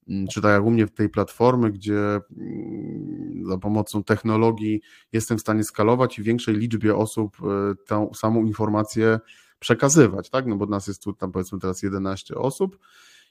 mm, 0.08 0.28
czy 0.28 0.42
tak 0.42 0.52
jak 0.52 0.64
u 0.64 0.72
mnie 0.72 0.88
w 0.88 0.92
tej 0.92 1.10
platformy, 1.10 1.72
gdzie 1.72 2.00
mm, 2.38 3.46
za 3.48 3.58
pomocą 3.58 4.04
technologii 4.04 4.82
jestem 5.14 5.38
w 5.38 5.42
stanie 5.42 5.64
skalować 5.64 6.20
i 6.20 6.24
większej 6.24 6.56
liczbie 6.56 6.96
osób 6.96 7.38
e, 7.42 7.76
tę 7.86 8.10
samą 8.14 8.46
informację 8.46 9.20
przekazywać, 9.60 10.30
tak? 10.30 10.46
No 10.46 10.56
bo 10.56 10.66
nas 10.66 10.88
jest 10.88 11.04
tu 11.04 11.14
tam 11.14 11.32
powiedzmy 11.32 11.60
teraz 11.60 11.84
11 11.84 12.36
osób 12.36 12.78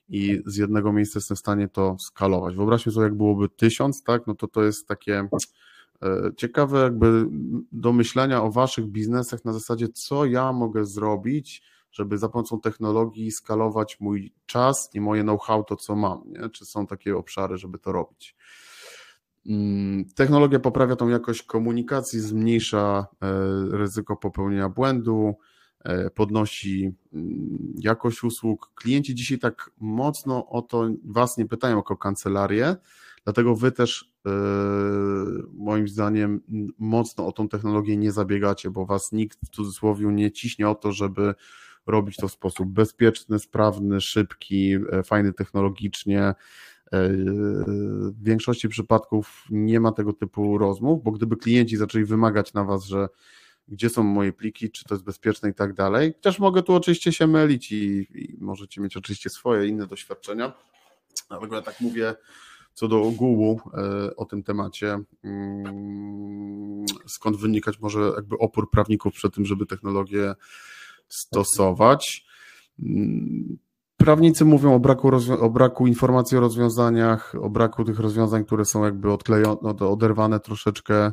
i 0.09 0.43
z 0.47 0.57
jednego 0.57 0.93
miejsca 0.93 1.19
jestem 1.19 1.37
w 1.37 1.41
stanie 1.41 1.69
to 1.69 1.97
skalować. 1.99 2.57
Wyobraźmy 2.57 2.93
sobie, 2.93 3.05
jak 3.05 3.15
byłoby 3.15 3.49
tysiąc, 3.49 4.03
tak, 4.03 4.27
no 4.27 4.35
to 4.35 4.49
to 4.49 4.63
jest 4.63 4.89
takie 4.89 5.29
e, 6.03 6.31
ciekawe 6.37 6.83
jakby 6.83 7.27
do 7.73 7.93
myślenia 7.93 8.43
o 8.43 8.51
waszych 8.51 8.87
biznesach 8.87 9.45
na 9.45 9.53
zasadzie, 9.53 9.89
co 9.89 10.25
ja 10.25 10.53
mogę 10.53 10.85
zrobić, 10.85 11.63
żeby 11.93 12.19
za 12.19 12.29
pomocą 12.29 12.61
technologii 12.61 13.31
skalować 13.31 14.01
mój 14.01 14.33
czas 14.47 14.91
i 14.95 15.01
moje 15.01 15.23
know-how, 15.23 15.65
to 15.65 15.77
co 15.77 15.97
mam, 15.97 16.23
nie? 16.27 16.51
czy 16.51 16.67
są 16.67 16.87
takie 16.87 17.17
obszary, 17.17 17.59
żeby 17.59 17.79
to 17.79 17.93
robić. 17.93 18.37
Mm, 19.47 20.05
technologia 20.15 20.61
poprawia 20.61 20.97
tą 20.97 21.09
jakość 21.09 21.43
komunikacji, 21.43 22.21
zmniejsza 22.21 23.07
e, 23.23 23.27
ryzyko 23.77 24.17
popełnienia 24.17 24.69
błędu, 24.69 25.35
podnosi 26.15 26.93
mm, 27.12 27.74
jakość 27.78 28.24
usług. 28.24 28.73
Klienci 28.74 29.15
dzisiaj 29.15 29.39
tak 29.39 29.70
mocno 29.81 30.48
o 30.48 30.62
to 30.62 30.90
Was 31.05 31.39
nie 31.39 31.47
pytają 31.47 31.77
jako 31.77 31.97
kancelarię, 31.97 32.77
dlatego 33.24 33.56
Wy 33.56 33.73
też 33.73 34.12
e, 34.27 34.31
moim 35.52 35.89
zdaniem 35.89 36.40
mocno 36.78 37.27
o 37.27 37.32
tą 37.32 37.48
technologię 37.48 37.97
nie 37.97 38.12
zabiegacie, 38.12 38.70
bo 38.70 38.86
Was 38.86 39.12
nikt 39.12 39.39
w 39.47 39.51
cudzysłowie 39.51 40.06
nie 40.06 40.31
ciśnie 40.31 40.69
o 40.69 40.74
to, 40.74 40.93
żeby 40.93 41.35
robić 41.86 42.16
to 42.16 42.28
w 42.28 42.32
sposób 42.32 42.69
bezpieczny, 42.69 43.39
sprawny, 43.39 44.01
szybki, 44.01 44.77
fajny 45.05 45.32
technologicznie 45.32 46.35
w 46.93 48.23
większości 48.23 48.69
przypadków 48.69 49.44
nie 49.51 49.81
ma 49.81 49.93
tego 49.93 50.12
typu 50.12 50.59
rozmów, 50.59 51.02
bo 51.02 51.12
gdyby 51.12 51.36
klienci 51.36 51.77
zaczęli 51.77 52.05
wymagać 52.05 52.55
na 52.55 52.65
Was, 52.65 52.85
że 52.85 53.09
gdzie 53.69 53.91
są 53.91 54.03
moje 54.03 54.32
pliki, 54.32 54.70
czy 54.70 54.85
to 54.85 54.95
jest 54.95 55.05
bezpieczne 55.05 55.51
i 55.51 55.55
tak 55.55 55.73
dalej, 55.73 56.12
chociaż 56.16 56.39
mogę 56.39 56.62
tu 56.62 56.74
oczywiście 56.74 57.12
się 57.12 57.27
mylić 57.27 57.73
i, 57.73 58.07
i 58.15 58.36
możecie 58.41 58.81
mieć 58.81 58.97
oczywiście 58.97 59.31
swoje 59.31 59.69
inne 59.69 59.86
doświadczenia, 59.86 60.53
ale 61.28 61.49
ja 61.53 61.62
tak 61.62 61.81
mówię 61.81 62.15
co 62.74 62.89
do 62.89 63.03
ogółu 63.03 63.61
e, 63.74 64.16
o 64.16 64.24
tym 64.24 64.43
temacie, 64.43 64.99
mm, 65.24 66.85
skąd 67.07 67.36
wynikać 67.36 67.81
może 67.81 68.01
jakby 68.16 68.39
opór 68.39 68.70
prawników 68.70 69.15
przed 69.15 69.35
tym, 69.35 69.45
żeby 69.45 69.66
technologię 69.66 70.35
stosować. 71.09 72.27
Mm, 72.82 73.59
Prawnicy 73.97 74.45
mówią 74.45 74.74
o 74.74 74.81
braku, 74.81 75.11
o 75.41 75.51
braku 75.51 75.86
informacji 75.86 76.39
o 76.39 76.41
rozwiązaniach, 76.41 77.35
o 77.41 77.51
braku 77.51 77.85
tych 77.85 77.99
rozwiązań, 77.99 78.45
które 78.45 78.65
są 78.65 78.85
jakby 78.85 79.12
odklejone, 79.12 79.57
no, 79.62 79.91
oderwane 79.91 80.41
troszeczkę, 80.41 81.12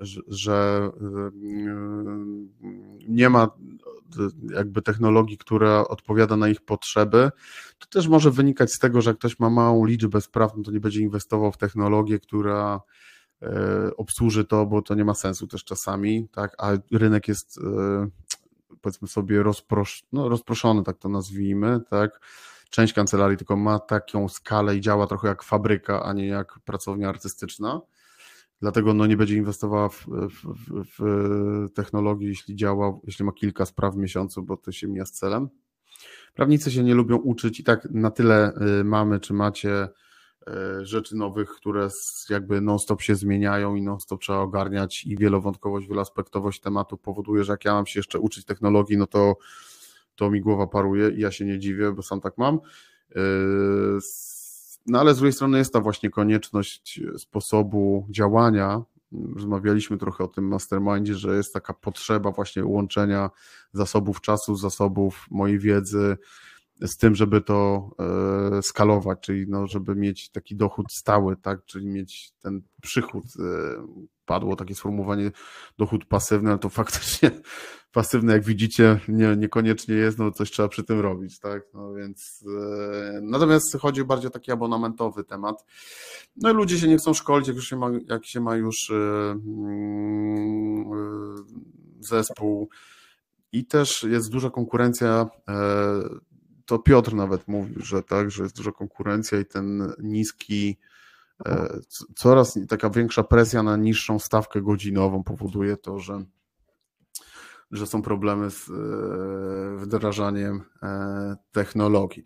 że, 0.00 0.20
że, 0.28 0.90
e, 1.00 1.30
nie 3.08 3.28
ma 3.28 3.50
jakby 4.50 4.82
technologii, 4.82 5.38
która 5.38 5.88
odpowiada 5.88 6.36
na 6.36 6.48
ich 6.48 6.60
potrzeby. 6.60 7.30
To 7.78 7.86
też 7.86 8.08
może 8.08 8.30
wynikać 8.30 8.72
z 8.72 8.78
tego, 8.78 9.00
że 9.00 9.10
jak 9.10 9.18
ktoś 9.18 9.38
ma 9.38 9.50
małą 9.50 9.84
liczbę 9.84 10.20
spraw, 10.20 10.56
no 10.56 10.62
to 10.62 10.70
nie 10.70 10.80
będzie 10.80 11.00
inwestował 11.00 11.52
w 11.52 11.56
technologię, 11.56 12.18
która 12.18 12.80
e, 13.42 13.90
obsłuży 13.96 14.44
to, 14.44 14.66
bo 14.66 14.82
to 14.82 14.94
nie 14.94 15.04
ma 15.04 15.14
sensu 15.14 15.46
też 15.46 15.64
czasami, 15.64 16.28
tak, 16.28 16.54
a 16.58 16.70
rynek 16.92 17.28
jest 17.28 17.58
e, 17.58 18.08
powiedzmy 18.80 19.08
sobie 19.08 19.42
rozprosz, 19.42 20.04
no, 20.12 20.28
rozproszony, 20.28 20.82
tak 20.82 20.98
to 20.98 21.08
nazwijmy, 21.08 21.80
tak. 21.90 22.20
Część 22.72 22.92
kancelarii 22.92 23.36
tylko 23.36 23.56
ma 23.56 23.78
taką 23.78 24.28
skalę 24.28 24.76
i 24.76 24.80
działa 24.80 25.06
trochę 25.06 25.28
jak 25.28 25.42
fabryka, 25.42 26.02
a 26.02 26.12
nie 26.12 26.26
jak 26.26 26.58
pracownia 26.64 27.08
artystyczna. 27.08 27.80
Dlatego 28.60 28.94
no, 28.94 29.06
nie 29.06 29.16
będzie 29.16 29.36
inwestowała 29.36 29.88
w, 29.88 30.06
w, 30.06 30.54
w, 30.54 30.72
w 30.98 31.72
technologię, 31.74 32.28
jeśli 32.28 32.56
działa, 32.56 32.98
jeśli 33.04 33.24
ma 33.24 33.32
kilka 33.32 33.66
spraw 33.66 33.94
w 33.94 33.96
miesiącu, 33.96 34.42
bo 34.42 34.56
to 34.56 34.72
się 34.72 34.88
mija 34.88 35.06
z 35.06 35.12
celem. 35.12 35.48
Prawnicy 36.34 36.70
się 36.70 36.84
nie 36.84 36.94
lubią 36.94 37.16
uczyć 37.16 37.60
i 37.60 37.64
tak 37.64 37.88
na 37.90 38.10
tyle 38.10 38.52
y, 38.80 38.84
mamy, 38.84 39.20
czy 39.20 39.34
macie 39.34 39.88
E, 40.46 40.84
rzeczy 40.86 41.16
nowych, 41.16 41.50
które 41.50 41.88
jakby 42.30 42.60
non-stop 42.60 43.02
się 43.02 43.14
zmieniają 43.14 43.74
i 43.74 43.82
non-stop 43.82 44.20
trzeba 44.20 44.38
ogarniać 44.38 45.04
i 45.04 45.16
wielowątkowość, 45.16 45.88
wieloaspektowość 45.88 46.60
tematu 46.60 46.96
powoduje, 46.96 47.44
że 47.44 47.52
jak 47.52 47.64
ja 47.64 47.72
mam 47.72 47.86
się 47.86 47.98
jeszcze 47.98 48.18
uczyć 48.18 48.44
technologii, 48.44 48.96
no 48.96 49.06
to, 49.06 49.36
to 50.22 50.30
mi 50.30 50.40
głowa 50.40 50.66
paruje 50.66 51.10
i 51.10 51.20
ja 51.20 51.30
się 51.30 51.44
nie 51.44 51.58
dziwię, 51.58 51.92
bo 51.92 52.02
sam 52.02 52.20
tak 52.20 52.38
mam. 52.38 52.60
E, 53.16 53.20
no 54.86 55.00
ale 55.00 55.14
z 55.14 55.16
drugiej 55.16 55.32
strony 55.32 55.58
jest 55.58 55.72
ta 55.72 55.80
właśnie 55.80 56.10
konieczność 56.10 57.00
sposobu 57.18 58.06
działania. 58.10 58.82
Rozmawialiśmy 59.36 59.98
trochę 59.98 60.24
o 60.24 60.28
tym 60.28 60.48
mastermindzie, 60.48 61.14
że 61.14 61.36
jest 61.36 61.54
taka 61.54 61.74
potrzeba 61.74 62.30
właśnie 62.30 62.64
łączenia 62.64 63.30
zasobów 63.72 64.20
czasu, 64.20 64.56
zasobów 64.56 65.26
mojej 65.30 65.58
wiedzy, 65.58 66.16
z 66.80 66.96
tym, 66.96 67.14
żeby 67.14 67.40
to 67.40 67.90
e, 68.58 68.62
skalować, 68.62 69.18
czyli 69.20 69.46
no, 69.48 69.66
żeby 69.66 69.94
mieć 69.94 70.30
taki 70.30 70.56
dochód 70.56 70.92
stały, 70.92 71.36
tak, 71.36 71.64
czyli 71.64 71.86
mieć 71.86 72.32
ten 72.42 72.62
przychód. 72.82 73.24
E, 74.32 74.34
padło 74.34 74.56
takie 74.56 74.74
sformułowanie 74.74 75.30
dochód 75.78 76.04
pasywny, 76.04 76.50
ale 76.50 76.58
to 76.58 76.68
faktycznie 76.68 77.30
pasywny, 77.92 78.32
jak 78.32 78.44
widzicie, 78.44 79.00
nie, 79.08 79.36
niekoniecznie 79.36 79.94
jest, 79.94 80.18
no 80.18 80.30
coś 80.30 80.50
trzeba 80.50 80.68
przy 80.68 80.84
tym 80.84 81.00
robić, 81.00 81.38
tak, 81.38 81.62
no 81.74 81.94
więc 81.94 82.44
e, 82.46 83.20
natomiast 83.22 83.76
chodzi 83.80 84.04
bardziej 84.04 84.28
o 84.28 84.30
taki 84.30 84.52
abonamentowy 84.52 85.24
temat. 85.24 85.64
No 86.36 86.50
i 86.50 86.54
ludzie 86.54 86.78
się 86.78 86.88
nie 86.88 86.96
chcą 86.96 87.14
szkolić, 87.14 87.48
jak, 87.48 87.60
się, 87.60 87.76
ma, 87.76 87.90
jak 88.08 88.26
się 88.26 88.40
ma 88.40 88.56
już 88.56 88.90
mm, 88.90 90.84
zespół 92.00 92.68
i 93.52 93.66
też 93.66 94.02
jest 94.02 94.30
duża 94.30 94.50
konkurencja 94.50 95.26
to 96.66 96.78
Piotr 96.78 97.14
nawet 97.14 97.48
mówił, 97.48 97.82
że 97.82 98.02
tak, 98.02 98.30
że 98.30 98.42
jest 98.42 98.56
duża 98.56 98.72
konkurencja 98.72 99.40
i 99.40 99.44
ten 99.44 99.92
niski, 100.02 100.78
e, 100.78 100.91
coraz 102.16 102.58
taka 102.68 102.90
większa 102.90 103.22
presja 103.22 103.62
na 103.62 103.76
niższą 103.76 104.18
stawkę 104.18 104.62
godzinową 104.62 105.22
powoduje 105.22 105.76
to, 105.76 105.98
że, 105.98 106.24
że 107.70 107.86
są 107.86 108.02
problemy 108.02 108.50
z 108.50 108.68
e, 108.68 108.72
wdrażaniem 109.76 110.62
e, 110.82 111.36
technologii. 111.52 112.24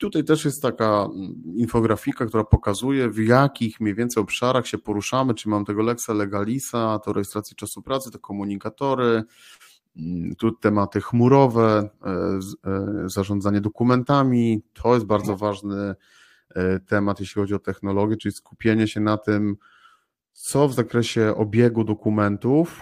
Tutaj 0.00 0.24
też 0.24 0.44
jest 0.44 0.62
taka 0.62 1.08
infografika, 1.56 2.26
która 2.26 2.44
pokazuje, 2.44 3.10
w 3.10 3.18
jakich 3.18 3.80
mniej 3.80 3.94
więcej 3.94 4.22
obszarach 4.22 4.66
się 4.66 4.78
poruszamy, 4.78 5.34
czy 5.34 5.48
mam 5.48 5.64
tego 5.64 5.82
Lexa 5.82 6.08
Legalisa, 6.08 6.98
to 6.98 7.12
rejestracji 7.12 7.56
czasu 7.56 7.82
pracy, 7.82 8.10
te 8.10 8.18
komunikatory, 8.18 9.24
Mm, 9.96 10.34
tu 10.36 10.52
tematy 10.52 11.00
chmurowe, 11.00 11.90
e, 12.04 12.10
e, 12.70 13.08
zarządzanie 13.08 13.60
dokumentami, 13.60 14.62
to 14.72 14.94
jest 14.94 15.06
bardzo 15.06 15.36
ważny 15.36 15.76
e, 15.76 15.94
temat, 16.86 17.20
jeśli 17.20 17.40
chodzi 17.40 17.54
o 17.54 17.58
technologię, 17.58 18.16
czyli 18.16 18.32
skupienie 18.32 18.88
się 18.88 19.00
na 19.00 19.16
tym, 19.16 19.56
co 20.32 20.68
w 20.68 20.74
zakresie 20.74 21.34
obiegu 21.36 21.84
dokumentów 21.84 22.80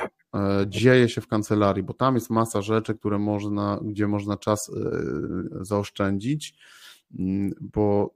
dzieje 0.66 1.08
się 1.08 1.20
w 1.20 1.26
kancelarii, 1.26 1.82
bo 1.82 1.94
tam 1.94 2.14
jest 2.14 2.30
masa 2.30 2.62
rzeczy, 2.62 2.94
które 2.94 3.18
można, 3.18 3.80
gdzie 3.82 4.08
można 4.08 4.36
czas 4.36 4.70
zaoszczędzić, 5.60 6.54
mm, 7.18 7.52
bo 7.60 8.14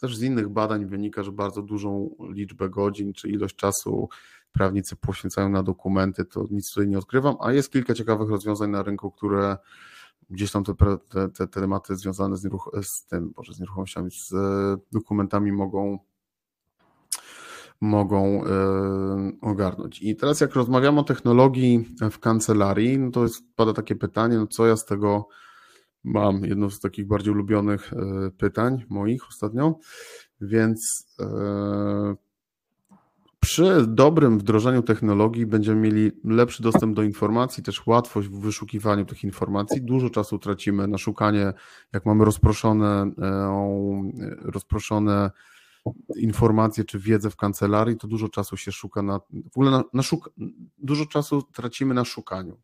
też 0.00 0.16
z 0.16 0.22
innych 0.22 0.48
badań 0.48 0.86
wynika, 0.86 1.22
że 1.22 1.32
bardzo 1.32 1.62
dużą 1.62 2.16
liczbę 2.32 2.70
godzin 2.70 3.12
czy 3.12 3.28
ilość 3.28 3.56
czasu 3.56 4.08
prawnicy 4.52 4.96
poświęcają 4.96 5.48
na 5.48 5.62
dokumenty, 5.62 6.24
to 6.24 6.46
nic 6.50 6.68
tutaj 6.68 6.88
nie 6.88 6.98
odkrywam, 6.98 7.36
a 7.40 7.52
jest 7.52 7.72
kilka 7.72 7.94
ciekawych 7.94 8.28
rozwiązań 8.28 8.70
na 8.70 8.82
rynku, 8.82 9.10
które 9.10 9.56
gdzieś 10.30 10.52
tam 10.52 10.64
te, 10.64 10.74
te, 11.08 11.28
te 11.28 11.46
tematy 11.46 11.96
związane 11.96 12.36
z, 12.36 12.44
nieruch 12.44 12.70
z 12.82 13.06
tym, 13.06 13.30
Boże, 13.30 13.54
z 13.54 13.60
nieruchomościami, 13.60 14.10
z 14.10 14.32
e, 14.32 14.76
dokumentami 14.92 15.52
mogą 15.52 15.98
mogą 17.80 18.44
e, 18.44 19.32
ogarnąć. 19.40 20.02
I 20.02 20.16
teraz 20.16 20.40
jak 20.40 20.54
rozmawiamy 20.54 21.00
o 21.00 21.04
technologii 21.04 21.88
w 22.10 22.18
kancelarii, 22.18 22.98
no 22.98 23.10
to 23.10 23.22
jest, 23.22 23.44
pada 23.56 23.72
takie 23.72 23.96
pytanie, 23.96 24.38
no 24.38 24.46
co 24.46 24.66
ja 24.66 24.76
z 24.76 24.84
tego 24.84 25.28
mam? 26.04 26.44
Jedno 26.44 26.70
z 26.70 26.80
takich 26.80 27.06
bardziej 27.06 27.32
ulubionych 27.32 27.92
e, 27.92 28.30
pytań 28.30 28.84
moich 28.88 29.28
ostatnio, 29.28 29.78
więc 30.40 31.06
przy 33.46 33.86
dobrym 33.86 34.38
wdrożeniu 34.38 34.82
technologii 34.82 35.46
będziemy 35.46 35.80
mieli 35.80 36.12
lepszy 36.24 36.62
dostęp 36.62 36.96
do 36.96 37.02
informacji, 37.02 37.62
też 37.62 37.86
łatwość 37.86 38.28
w 38.28 38.40
wyszukiwaniu 38.40 39.04
tych 39.04 39.24
informacji. 39.24 39.82
Dużo 39.82 40.10
czasu 40.10 40.38
tracimy 40.38 40.88
na 40.88 40.98
szukanie, 40.98 41.52
jak 41.92 42.06
mamy 42.06 42.24
rozproszone, 42.24 43.10
e, 43.18 44.10
rozproszone 44.42 45.30
informacje 46.16 46.84
czy 46.84 46.98
wiedzę 46.98 47.30
w 47.30 47.36
kancelarii, 47.36 47.96
to 47.96 48.08
dużo 48.08 48.28
czasu 48.28 48.56
się 48.56 48.72
szuka 48.72 49.02
na, 49.02 49.18
w 49.52 49.56
ogóle 49.56 49.70
na, 49.70 49.84
na 49.92 50.02
szuk, 50.02 50.30
dużo 50.78 51.06
czasu 51.06 51.42
tracimy 51.42 51.94
na 51.94 52.04
szukaniu. 52.04 52.60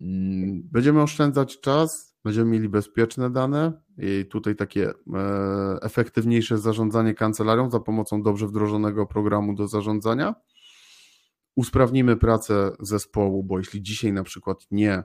Mm, 0.00 0.62
będziemy 0.72 1.02
oszczędzać 1.02 1.60
czas, 1.60 2.14
będziemy 2.24 2.50
mieli 2.50 2.68
bezpieczne 2.68 3.30
dane 3.30 3.72
i 3.98 4.26
tutaj 4.30 4.56
takie 4.56 4.90
e, 4.90 4.94
efektywniejsze 5.82 6.58
zarządzanie 6.58 7.14
kancelarią 7.14 7.70
za 7.70 7.80
pomocą 7.80 8.22
dobrze 8.22 8.46
wdrożonego 8.46 9.06
programu 9.06 9.54
do 9.54 9.68
zarządzania. 9.68 10.34
Usprawnimy 11.54 12.16
pracę 12.16 12.72
zespołu, 12.80 13.42
bo 13.44 13.58
jeśli 13.58 13.82
dzisiaj 13.82 14.12
na 14.12 14.22
przykład 14.22 14.66
nie 14.70 15.02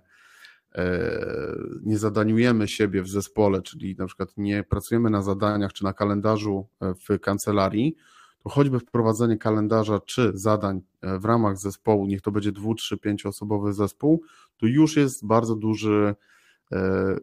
nie 1.84 1.98
zadaniujemy 1.98 2.68
siebie 2.68 3.02
w 3.02 3.10
zespole, 3.10 3.62
czyli 3.62 3.96
na 3.96 4.06
przykład 4.06 4.30
nie 4.38 4.64
pracujemy 4.64 5.10
na 5.10 5.22
zadaniach 5.22 5.74
czy 5.74 5.84
na 5.84 5.94
kalendarzu 5.94 6.68
w 6.82 7.20
kancelarii, 7.20 7.96
to 8.44 8.50
choćby 8.50 8.80
wprowadzenie 8.80 9.38
kalendarza 9.38 10.00
czy 10.00 10.32
zadań 10.34 10.82
w 11.02 11.26
ramach 11.26 11.58
zespołu, 11.58 12.08
niech 12.08 12.22
to 12.22 12.32
będzie 12.32 12.52
dwu, 12.52 12.76
trzy, 12.76 12.98
pięcioosobowy 12.98 13.74
zespół, 13.74 14.24
to 14.58 14.66
już 14.66 14.98
jest 14.98 15.26
bardzo 15.26 15.56
duży 15.56 16.16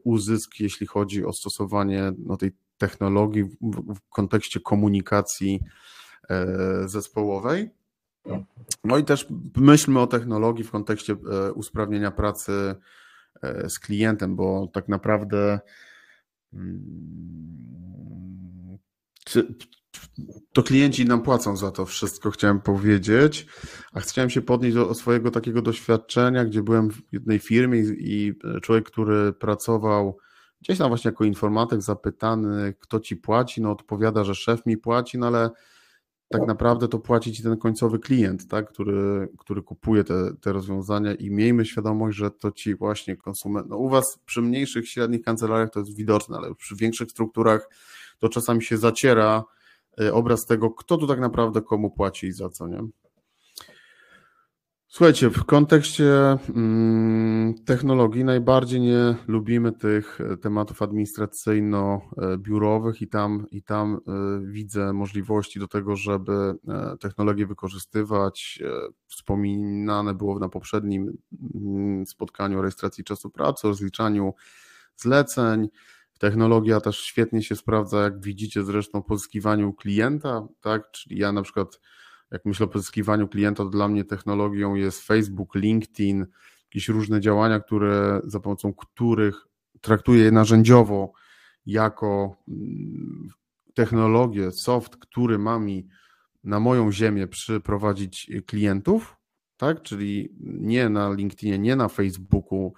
uzysk, 0.04 0.60
jeśli 0.60 0.86
chodzi 0.86 1.24
o 1.24 1.32
stosowanie 1.32 2.12
no, 2.18 2.36
tej 2.36 2.52
technologii 2.78 3.44
w, 3.44 3.94
w 3.94 4.08
kontekście 4.08 4.60
komunikacji 4.60 5.60
zespołowej. 6.86 7.70
No 8.84 8.98
i 8.98 9.04
też 9.04 9.26
myślmy 9.56 10.00
o 10.00 10.06
technologii 10.06 10.64
w 10.64 10.70
kontekście 10.70 11.16
usprawnienia 11.54 12.10
pracy 12.10 12.74
E, 13.42 13.70
z 13.70 13.78
klientem, 13.78 14.36
bo 14.36 14.68
tak 14.72 14.88
naprawdę 14.88 15.60
mm, 16.52 17.58
to 20.52 20.62
klienci 20.62 21.04
nam 21.04 21.22
płacą 21.22 21.56
za 21.56 21.70
to 21.70 21.86
wszystko, 21.86 22.30
chciałem 22.30 22.60
powiedzieć, 22.60 23.46
a 23.92 24.00
chciałem 24.00 24.30
się 24.30 24.42
podnieść 24.42 24.74
do 24.74 24.94
swojego 24.94 25.30
takiego 25.30 25.62
doświadczenia, 25.62 26.44
gdzie 26.44 26.62
byłem 26.62 26.90
w 26.90 27.02
jednej 27.12 27.38
firmie 27.38 27.78
i 27.98 28.34
człowiek, 28.62 28.90
który 28.90 29.32
pracował 29.32 30.18
gdzieś 30.60 30.78
tam 30.78 30.88
właśnie 30.88 31.08
jako 31.08 31.24
informatyk, 31.24 31.82
zapytany, 31.82 32.74
kto 32.78 33.00
ci 33.00 33.16
płaci, 33.16 33.62
no 33.62 33.70
odpowiada, 33.70 34.24
że 34.24 34.34
szef 34.34 34.66
mi 34.66 34.76
płaci, 34.76 35.18
no 35.18 35.26
ale 35.26 35.50
tak 36.28 36.46
naprawdę 36.46 36.88
to 36.88 36.98
płaci 36.98 37.32
ci 37.32 37.42
ten 37.42 37.56
końcowy 37.56 37.98
klient, 37.98 38.48
tak, 38.48 38.68
który, 38.68 39.28
który 39.38 39.62
kupuje 39.62 40.04
te, 40.04 40.34
te 40.40 40.52
rozwiązania 40.52 41.14
i 41.14 41.30
miejmy 41.30 41.64
świadomość, 41.64 42.18
że 42.18 42.30
to 42.30 42.50
ci 42.50 42.74
właśnie 42.74 43.16
konsument, 43.16 43.68
no 43.68 43.76
u 43.76 43.88
was 43.88 44.18
przy 44.26 44.42
mniejszych, 44.42 44.88
średnich 44.88 45.22
kancelariach 45.22 45.70
to 45.70 45.80
jest 45.80 45.96
widoczne, 45.96 46.36
ale 46.36 46.54
przy 46.54 46.76
większych 46.76 47.10
strukturach 47.10 47.68
to 48.18 48.28
czasami 48.28 48.62
się 48.62 48.76
zaciera 48.76 49.44
obraz 50.12 50.46
tego, 50.46 50.70
kto 50.70 50.96
tu 50.96 51.06
tak 51.06 51.20
naprawdę 51.20 51.62
komu 51.62 51.90
płaci 51.90 52.26
i 52.26 52.32
za 52.32 52.48
co, 52.48 52.68
nie? 52.68 52.80
Słuchajcie, 54.90 55.30
w 55.30 55.44
kontekście 55.44 56.38
mm, 56.56 57.54
technologii 57.64 58.24
najbardziej 58.24 58.80
nie 58.80 59.14
lubimy 59.26 59.72
tych 59.72 60.20
e, 60.20 60.36
tematów 60.36 60.82
administracyjno-biurowych 60.82 63.02
i 63.02 63.08
tam, 63.08 63.46
i 63.50 63.62
tam 63.62 63.94
e, 63.94 63.98
widzę 64.44 64.92
możliwości 64.92 65.60
do 65.60 65.68
tego, 65.68 65.96
żeby 65.96 66.54
e, 66.68 66.96
technologię 67.00 67.46
wykorzystywać. 67.46 68.62
Wspominane 69.06 70.14
było 70.14 70.38
na 70.38 70.48
poprzednim 70.48 71.18
mm, 71.54 72.06
spotkaniu 72.06 72.58
o 72.58 72.62
rejestracji 72.62 73.04
czasu 73.04 73.30
pracy, 73.30 73.66
o 73.66 73.70
rozliczaniu 73.70 74.34
zleceń. 74.96 75.68
Technologia 76.18 76.80
też 76.80 77.00
świetnie 77.00 77.42
się 77.42 77.56
sprawdza, 77.56 78.02
jak 78.02 78.20
widzicie 78.20 78.64
zresztą, 78.64 79.02
pozyskiwaniu 79.02 79.72
klienta, 79.72 80.48
tak? 80.60 80.90
Czyli 80.90 81.18
ja 81.18 81.32
na 81.32 81.42
przykład 81.42 81.80
jak 82.30 82.44
myślę 82.44 82.66
o 82.66 82.68
pozyskiwaniu 82.68 83.28
klienta, 83.28 83.64
to 83.64 83.70
dla 83.70 83.88
mnie 83.88 84.04
technologią 84.04 84.74
jest 84.74 85.02
Facebook, 85.02 85.54
LinkedIn, 85.54 86.26
jakieś 86.64 86.88
różne 86.88 87.20
działania, 87.20 87.60
które 87.60 88.20
za 88.24 88.40
pomocą 88.40 88.74
których 88.74 89.46
traktuję 89.80 90.30
narzędziowo 90.30 91.12
jako 91.66 92.36
mm, 92.48 93.28
technologię, 93.74 94.52
soft, 94.52 94.96
który 94.96 95.38
ma 95.38 95.58
mi 95.58 95.88
na 96.44 96.60
moją 96.60 96.92
ziemię 96.92 97.26
przyprowadzić 97.26 98.30
klientów, 98.46 99.16
tak? 99.56 99.82
Czyli 99.82 100.34
nie 100.40 100.88
na 100.88 101.12
LinkedInie, 101.12 101.58
nie 101.58 101.76
na 101.76 101.88
Facebooku, 101.88 102.72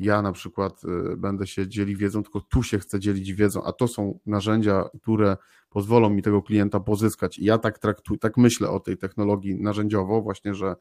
ja 0.00 0.22
na 0.22 0.32
przykład 0.32 0.82
y, 0.84 1.16
będę 1.16 1.46
się 1.46 1.68
dzielił 1.68 1.98
wiedzą, 1.98 2.22
tylko 2.22 2.40
tu 2.40 2.62
się 2.62 2.78
chcę 2.78 3.00
dzielić 3.00 3.32
wiedzą, 3.32 3.64
a 3.64 3.72
to 3.72 3.88
są 3.88 4.18
narzędzia, 4.26 4.84
które 5.02 5.36
pozwolą 5.70 6.10
mi 6.10 6.22
tego 6.22 6.42
klienta 6.42 6.80
pozyskać. 6.80 7.38
I 7.38 7.44
ja 7.44 7.58
tak 7.58 7.78
traktuję, 7.78 8.18
tak 8.18 8.36
myślę 8.36 8.70
o 8.70 8.80
tej 8.80 8.96
technologii 8.96 9.54
narzędziowo, 9.54 10.22
właśnie, 10.22 10.54
że 10.54 10.76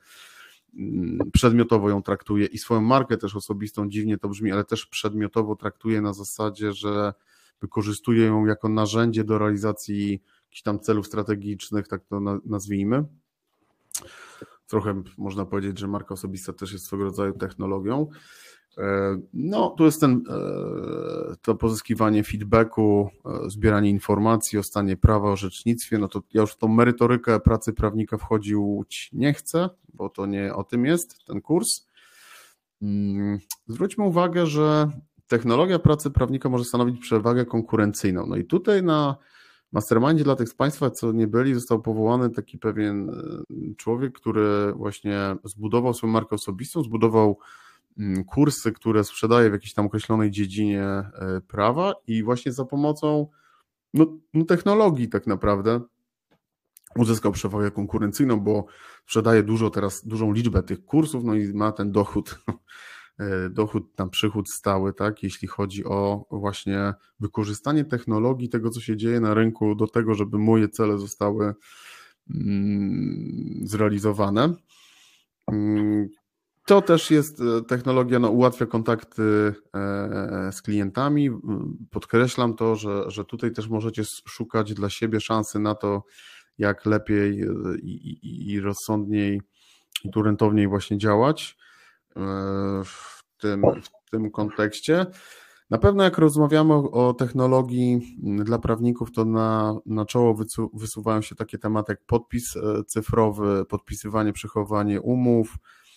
mm, 0.78 1.20
przedmiotowo 1.34 1.90
ją 1.90 2.04
traktuję 2.04 2.46
i 2.46 2.58
swoją 2.58 2.82
markę 2.82 3.18
też 3.18 3.36
osobistą, 3.36 3.90
dziwnie 3.90 4.18
to 4.18 4.30
brzmi, 4.30 4.52
ale 4.52 4.64
też 4.64 4.86
przedmiotowo 4.86 5.56
traktuję 5.56 6.02
na 6.02 6.14
zasadzie, 6.14 6.74
że 6.74 7.14
wykorzystuję 7.62 8.26
ją 8.26 8.46
jako 8.46 8.70
narzędzie 8.70 9.24
do 9.24 9.38
realizacji 9.38 10.22
jakichś 10.44 10.62
tam 10.62 10.80
celów 10.80 11.08
strategicznych, 11.08 11.88
tak 11.88 12.06
to 12.06 12.20
nazwijmy. 12.46 13.06
Trochę 14.68 15.04
można 15.18 15.46
powiedzieć, 15.46 15.80
że 15.80 15.88
marka 15.88 16.14
osobista 16.14 16.54
też 16.54 16.74
jest 16.74 16.86
swego 16.86 17.04
rodzaju 17.04 17.34
technologią. 17.34 18.08
E, 18.80 19.20
no, 19.34 19.70
tu 19.70 19.86
jest 19.86 20.02
ten, 20.02 20.24
e, 20.30 21.36
to 21.42 21.56
pozyskiwanie 21.56 22.24
feedbacku, 22.24 23.10
e, 23.26 23.50
zbieranie 23.50 23.90
informacji 23.90 24.60
o 24.60 24.64
stanie 24.64 24.98
prawa, 24.98 25.32
o 25.32 25.36
rzecznictwie, 25.36 25.98
no 25.98 26.08
to 26.08 26.22
ja 26.34 26.42
już 26.42 26.52
w 26.52 26.58
tą 26.58 26.68
merytorykę 26.68 27.40
pracy 27.40 27.74
prawnika 27.74 28.18
wchodzić 28.18 29.10
nie 29.14 29.34
chcę, 29.34 29.70
bo 29.94 30.10
to 30.10 30.26
nie 30.26 30.56
o 30.56 30.64
tym 30.64 30.86
jest 30.86 31.26
ten 31.26 31.42
kurs. 31.42 31.88
Mm, 32.82 33.40
zwróćmy 33.68 34.04
uwagę, 34.04 34.46
że 34.46 34.92
technologia 35.28 35.80
pracy 35.80 36.12
prawnika 36.12 36.50
może 36.50 36.66
stanowić 36.66 37.00
przewagę 37.02 37.46
konkurencyjną. 37.46 38.26
No 38.26 38.36
i 38.36 38.46
tutaj 38.46 38.84
na 38.84 39.18
mastermindzie 39.72 40.24
dla 40.24 40.36
tych 40.36 40.50
z 40.50 40.54
Państwa, 40.54 40.92
co 40.92 41.12
nie 41.12 41.28
byli, 41.28 41.54
został 41.54 41.82
powołany 41.82 42.30
taki 42.30 42.58
pewien 42.58 43.12
człowiek, 43.78 44.14
który 44.14 44.74
właśnie 44.74 45.36
zbudował 45.44 45.94
swoją 45.94 46.14
markę 46.14 46.36
osobistą, 46.36 46.84
zbudował 46.84 47.40
kursy, 48.28 48.72
które 48.72 49.04
sprzedaje 49.04 49.50
w 49.50 49.54
jakiejś 49.54 49.74
tam 49.74 49.86
określonej 49.86 50.32
dziedzinie 50.32 50.84
e, 50.84 51.12
prawa 51.48 51.94
i 52.08 52.24
właśnie 52.24 52.52
za 52.52 52.66
pomocą 52.66 53.28
no, 53.94 54.18
no 54.34 54.46
technologii 54.46 55.10
tak 55.10 55.28
naprawdę 55.28 55.82
uzyskał 56.96 57.32
przewagę 57.32 57.72
konkurencyjną, 57.72 58.40
bo 58.40 58.66
sprzedaje 59.04 59.44
dużo 59.44 59.70
teraz, 59.70 60.08
dużą 60.08 60.34
liczbę 60.34 60.64
tych 60.64 60.86
kursów, 60.86 61.24
no 61.24 61.36
i 61.36 61.54
ma 61.54 61.72
ten 61.72 61.92
dochód, 61.92 62.40
e, 63.20 63.50
dochód 63.50 63.96
tam 63.96 64.10
przychód 64.10 64.50
stały, 64.50 64.94
tak, 64.94 65.24
jeśli 65.24 65.48
chodzi 65.48 65.86
o 65.86 66.26
właśnie 66.32 66.94
wykorzystanie 67.20 67.86
technologii, 67.86 68.50
tego 68.50 68.70
co 68.70 68.82
się 68.82 68.98
dzieje 68.98 69.20
na 69.20 69.34
rynku 69.34 69.76
do 69.76 69.88
tego, 69.88 70.14
żeby 70.14 70.38
moje 70.38 70.70
cele 70.70 70.98
zostały 70.98 71.54
mm, 72.30 73.62
zrealizowane. 73.64 74.54
To 76.70 76.82
też 76.82 77.12
jest 77.12 77.42
e, 77.42 77.62
technologia, 77.62 78.20
no, 78.20 78.30
ułatwia 78.30 78.66
kontakty 78.66 79.54
e, 79.76 80.52
z 80.52 80.62
klientami. 80.62 81.30
Podkreślam 81.92 82.56
to, 82.56 82.76
że, 82.76 83.12
że 83.12 83.26
tutaj 83.26 83.52
też 83.52 83.70
możecie 83.70 84.04
szukać 84.28 84.74
dla 84.74 84.90
siebie 84.90 85.22
szansy 85.22 85.60
na 85.60 85.76
to, 85.76 86.04
jak 86.58 86.86
lepiej 86.86 87.42
e, 87.42 87.48
i, 87.82 88.10
i, 88.10 88.52
i 88.52 88.60
rozsądniej 88.60 89.42
i 90.04 90.10
tu 90.10 90.24
rentowniej 90.24 90.68
właśnie 90.68 90.98
działać 90.98 91.58
w 92.86 93.24
tym, 93.38 93.62
w 93.84 94.10
tym 94.12 94.32
kontekście. 94.32 95.06
Na 95.70 95.78
pewno 95.78 96.04
jak 96.04 96.18
rozmawiamy 96.18 96.74
o, 96.74 97.14
technologii 97.14 98.18
dla 98.44 98.60
prawników, 98.60 99.12
to 99.12 99.26
na, 99.26 99.76
na 99.86 100.06
czoło 100.06 100.38
wysuwają 100.74 101.22
się 101.22 101.36
takie 101.36 101.58
tematy 101.58 101.92
jak 101.92 102.06
podpis 102.06 102.54
cyfrowy, 102.88 103.66
podpisywanie, 103.66 104.34
przechowanie 104.34 105.02
umów, 105.02 105.58
E, 105.58 105.89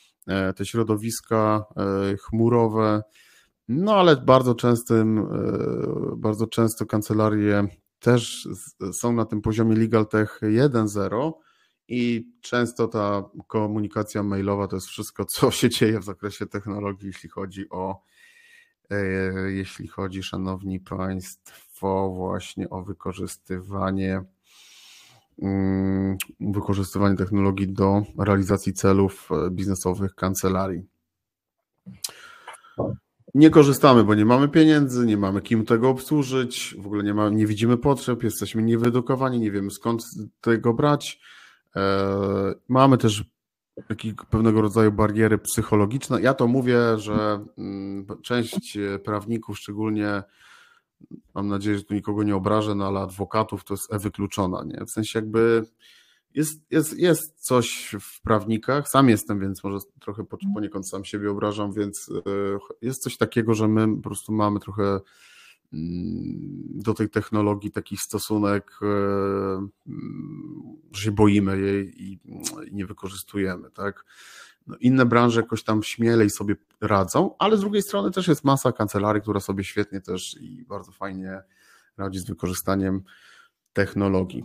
te 0.56 0.64
środowiska 0.64 1.64
e, 1.76 2.16
chmurowe, 2.16 3.02
no 3.68 3.94
ale 3.94 4.16
bardzo 4.16 4.54
częstym, 4.54 5.18
e, 5.18 5.24
bardzo 6.16 6.46
często 6.46 6.86
kancelarie 6.86 7.66
też 7.98 8.48
są 8.92 9.12
na 9.12 9.24
tym 9.24 9.42
poziomie 9.42 9.76
Legal 9.76 10.06
Tech 10.06 10.40
1.0 10.42 11.32
i 11.88 12.32
często 12.40 12.88
ta 12.88 13.24
komunikacja 13.46 14.22
mailowa 14.22 14.68
to 14.68 14.76
jest 14.76 14.88
wszystko, 14.88 15.24
co 15.24 15.50
się 15.50 15.70
dzieje 15.70 16.00
w 16.00 16.04
zakresie 16.04 16.46
technologii, 16.46 17.06
jeśli 17.06 17.28
chodzi 17.28 17.70
o 17.70 18.02
jeśli 19.48 19.88
chodzi, 19.88 20.22
szanowni 20.22 20.80
państwo, 20.80 22.12
właśnie 22.16 22.70
o 22.70 22.82
wykorzystywanie 22.82 24.24
wykorzystywanie 26.40 27.16
technologii 27.16 27.72
do 27.72 28.02
realizacji 28.18 28.72
celów 28.72 29.28
e, 29.30 29.50
biznesowych 29.50 30.14
kancelarii. 30.14 30.82
Nie 33.34 33.50
korzystamy, 33.50 34.04
bo 34.04 34.14
nie 34.14 34.24
mamy 34.24 34.48
pieniędzy, 34.48 35.06
nie 35.06 35.16
mamy 35.16 35.42
kim 35.42 35.64
tego 35.64 35.88
obsłużyć, 35.88 36.76
w 36.78 36.86
ogóle 36.86 37.02
nie, 37.02 37.14
ma, 37.14 37.28
nie 37.28 37.46
widzimy 37.46 37.76
potrzeb, 37.76 38.22
jesteśmy 38.22 38.62
niewyedukowani, 38.62 39.40
nie 39.40 39.50
wiemy 39.50 39.70
skąd 39.70 40.04
tego 40.40 40.74
brać. 40.74 41.20
E, 41.76 42.54
mamy 42.68 42.98
też 42.98 43.24
jakieś 43.88 44.14
pewnego 44.30 44.62
rodzaju 44.62 44.92
bariery 44.92 45.38
psychologiczne. 45.38 46.22
Ja 46.22 46.34
to 46.34 46.46
mówię, 46.46 46.78
że 46.96 47.44
mm, 47.58 48.06
część 48.22 48.78
prawników, 49.04 49.58
szczególnie 49.58 50.22
mam 51.34 51.48
nadzieję, 51.48 51.78
że 51.78 51.84
tu 51.84 51.94
nikogo 51.94 52.22
nie 52.22 52.36
obrażę, 52.36 52.74
no 52.74 52.86
ale 52.86 53.00
adwokatów 53.00 53.64
to 53.64 53.74
jest 53.74 53.92
e-wykluczona, 53.92 54.64
nie? 54.64 54.86
W 54.86 54.90
sensie 54.90 55.18
jakby 55.18 55.64
jest, 56.34 56.62
jest, 56.70 56.98
jest 56.98 57.46
coś 57.46 57.96
w 58.00 58.22
prawnikach, 58.22 58.88
sam 58.88 59.08
jestem, 59.08 59.40
więc 59.40 59.64
może 59.64 59.78
trochę 60.00 60.24
poniekąd 60.54 60.88
sam 60.88 61.04
siebie 61.04 61.30
obrażam, 61.30 61.72
więc 61.72 62.10
jest 62.82 63.02
coś 63.02 63.16
takiego, 63.16 63.54
że 63.54 63.68
my 63.68 63.96
po 63.96 64.02
prostu 64.02 64.32
mamy 64.32 64.60
trochę 64.60 65.00
do 66.74 66.94
tej 66.94 67.10
technologii 67.10 67.70
taki 67.70 67.96
stosunek, 67.96 68.78
e, 68.82 68.86
że 70.92 71.02
się 71.02 71.12
boimy 71.12 71.60
jej 71.60 72.02
i 72.02 72.18
nie 72.72 72.86
wykorzystujemy, 72.86 73.70
tak? 73.70 74.04
No 74.66 74.76
inne 74.80 75.06
branże 75.06 75.40
jakoś 75.40 75.64
tam 75.64 75.82
śmielej 75.82 76.30
sobie 76.30 76.54
radzą, 76.80 77.34
ale 77.38 77.56
z 77.56 77.60
drugiej 77.60 77.82
strony 77.82 78.10
też 78.10 78.28
jest 78.28 78.44
masa 78.44 78.72
kancelarii, 78.72 79.22
która 79.22 79.40
sobie 79.40 79.64
świetnie 79.64 80.00
też 80.00 80.36
i 80.40 80.64
bardzo 80.68 80.92
fajnie 80.92 81.42
radzi 81.96 82.18
z 82.18 82.24
wykorzystaniem 82.24 83.02
technologii. 83.72 84.44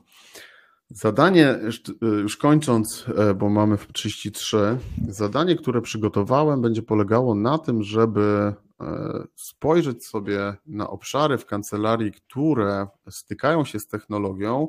Zadanie, 0.89 1.59
już 2.01 2.37
kończąc, 2.37 3.05
e, 3.17 3.33
bo 3.33 3.49
mamy 3.49 3.77
w 3.77 3.93
33, 3.93 4.77
zadanie, 5.07 5.55
które 5.55 5.81
przygotowałem, 5.81 6.61
będzie 6.61 6.81
polegało 6.81 7.35
na 7.35 7.57
tym, 7.57 7.83
żeby 7.83 8.53
E, 8.81 9.23
spojrzeć 9.35 10.05
sobie 10.05 10.55
na 10.65 10.89
obszary 10.89 11.37
w 11.37 11.45
kancelarii, 11.45 12.11
które 12.11 12.87
stykają 13.09 13.65
się 13.65 13.79
z 13.79 13.87
technologią 13.87 14.67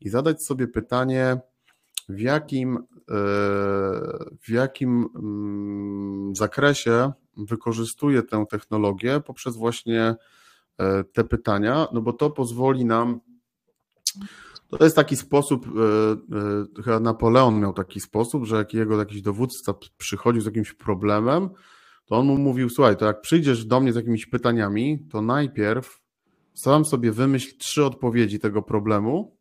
i 0.00 0.08
zadać 0.08 0.42
sobie 0.42 0.68
pytanie, 0.68 1.40
w 2.08 2.20
jakim, 2.20 2.76
e, 2.76 2.82
w 4.40 4.48
jakim 4.48 5.08
mm, 5.16 6.36
zakresie 6.36 7.12
wykorzystuję 7.36 8.22
tę 8.22 8.44
technologię 8.50 9.20
poprzez 9.26 9.56
właśnie 9.56 10.14
e, 10.78 11.04
te 11.04 11.24
pytania, 11.24 11.86
no 11.92 12.00
bo 12.02 12.12
to 12.12 12.30
pozwoli 12.30 12.84
nam. 12.84 13.20
To 14.68 14.84
jest 14.84 14.96
taki 14.96 15.16
sposób, 15.16 15.66
chyba 16.84 17.00
Napoleon 17.00 17.60
miał 17.60 17.72
taki 17.72 18.00
sposób, 18.00 18.44
że 18.44 18.56
jak 18.56 18.74
jego 18.74 18.98
jakiś 18.98 19.22
dowódca 19.22 19.74
przychodził 19.98 20.42
z 20.42 20.46
jakimś 20.46 20.72
problemem, 20.72 21.50
to 22.06 22.16
on 22.16 22.26
mu 22.26 22.38
mówił, 22.38 22.70
słuchaj, 22.70 22.96
to 22.96 23.06
jak 23.06 23.20
przyjdziesz 23.20 23.64
do 23.64 23.80
mnie 23.80 23.92
z 23.92 23.96
jakimiś 23.96 24.26
pytaniami, 24.26 25.06
to 25.10 25.22
najpierw 25.22 26.00
sam 26.54 26.84
sobie 26.84 27.12
wymyśl 27.12 27.58
trzy 27.58 27.84
odpowiedzi 27.84 28.38
tego 28.38 28.62
problemu, 28.62 29.33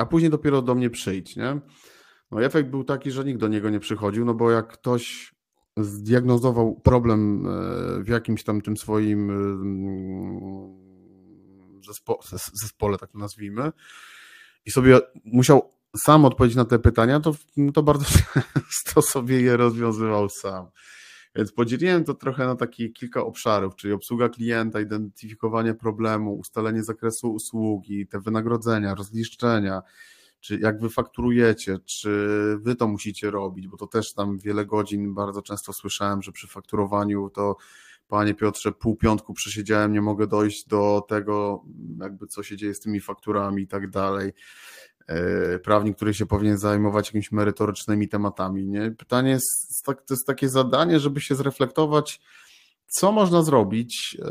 a 0.00 0.06
później 0.06 0.30
dopiero 0.30 0.62
do 0.62 0.74
mnie 0.74 0.90
przyjdź, 0.90 1.36
nie? 1.36 1.60
No 2.30 2.42
efekt 2.42 2.68
był 2.68 2.84
taki, 2.84 3.10
że 3.10 3.24
nikt 3.24 3.40
do 3.40 3.48
niego 3.48 3.70
nie 3.70 3.80
przychodził, 3.80 4.24
no 4.24 4.34
bo 4.34 4.50
jak 4.50 4.72
ktoś 4.72 5.34
zdiagnozował 5.76 6.80
problem 6.80 7.46
e, 7.46 8.02
w 8.02 8.08
jakimś 8.08 8.44
tam 8.44 8.60
tym 8.60 8.76
swoim 8.76 9.30
e, 9.30 9.34
zespo 11.86 12.20
zespole, 12.52 12.98
tak 12.98 13.10
to 13.10 13.18
nazwijmy, 13.18 13.72
i 14.66 14.70
sobie 14.70 15.00
musiał 15.24 15.72
sam 16.04 16.24
odpowiedzieć 16.24 16.56
na 16.56 16.64
te 16.64 16.78
pytania, 16.78 17.20
to, 17.20 17.34
to 17.74 17.82
bardzo 17.82 18.04
często 18.54 19.02
sobie 19.02 19.40
je 19.40 19.56
rozwiązywał 19.56 20.28
sam. 20.28 20.66
Więc 21.34 21.52
podzieliłem 21.52 22.04
to 22.04 22.14
trochę 22.14 22.46
na 22.46 22.56
takie 22.56 22.88
kilka 22.88 23.24
obszarów, 23.24 23.76
czyli 23.76 23.92
obsługa 23.92 24.28
klienta, 24.28 24.80
identyfikowanie 24.80 25.74
problemu, 25.74 26.34
ustalenie 26.34 26.82
zakresu 26.82 27.32
usługi, 27.32 28.06
te 28.06 28.20
wynagrodzenia, 28.20 28.94
rozliszczenia, 28.94 29.82
czy 30.40 30.58
jak 30.58 30.80
wy 30.80 30.90
fakturujecie, 30.90 31.78
czy 31.84 32.10
wy 32.60 32.76
to 32.76 32.88
musicie 32.88 33.30
robić, 33.30 33.68
bo 33.68 33.76
to 33.76 33.86
też 33.86 34.14
tam 34.14 34.38
wiele 34.38 34.66
godzin 34.66 35.14
bardzo 35.14 35.42
często 35.42 35.72
słyszałem, 35.72 36.22
że 36.22 36.32
przy 36.32 36.46
fakturowaniu 36.46 37.30
to 37.30 37.56
Panie 38.08 38.34
Piotrze, 38.34 38.72
pół 38.72 38.96
piątku 38.96 39.34
przesiedziałem, 39.34 39.92
nie 39.92 40.02
mogę 40.02 40.26
dojść 40.26 40.66
do 40.66 41.06
tego, 41.08 41.64
jakby 42.00 42.26
co 42.26 42.42
się 42.42 42.56
dzieje 42.56 42.74
z 42.74 42.80
tymi 42.80 43.00
fakturami 43.00 43.62
i 43.62 43.66
tak 43.66 43.90
dalej. 43.90 44.32
E, 45.10 45.58
prawnik, 45.58 45.96
który 45.96 46.14
się 46.14 46.26
powinien 46.26 46.58
zajmować 46.58 47.06
jakimiś 47.06 47.32
merytorycznymi 47.32 48.08
tematami. 48.08 48.66
Nie? 48.66 48.90
Pytanie 48.90 49.30
jest, 49.30 49.84
to 49.84 49.94
jest 50.10 50.26
takie 50.26 50.48
zadanie, 50.48 51.00
żeby 51.00 51.20
się 51.20 51.34
zreflektować, 51.34 52.20
co 52.86 53.12
można 53.12 53.42
zrobić 53.42 54.16
e, 54.20 54.24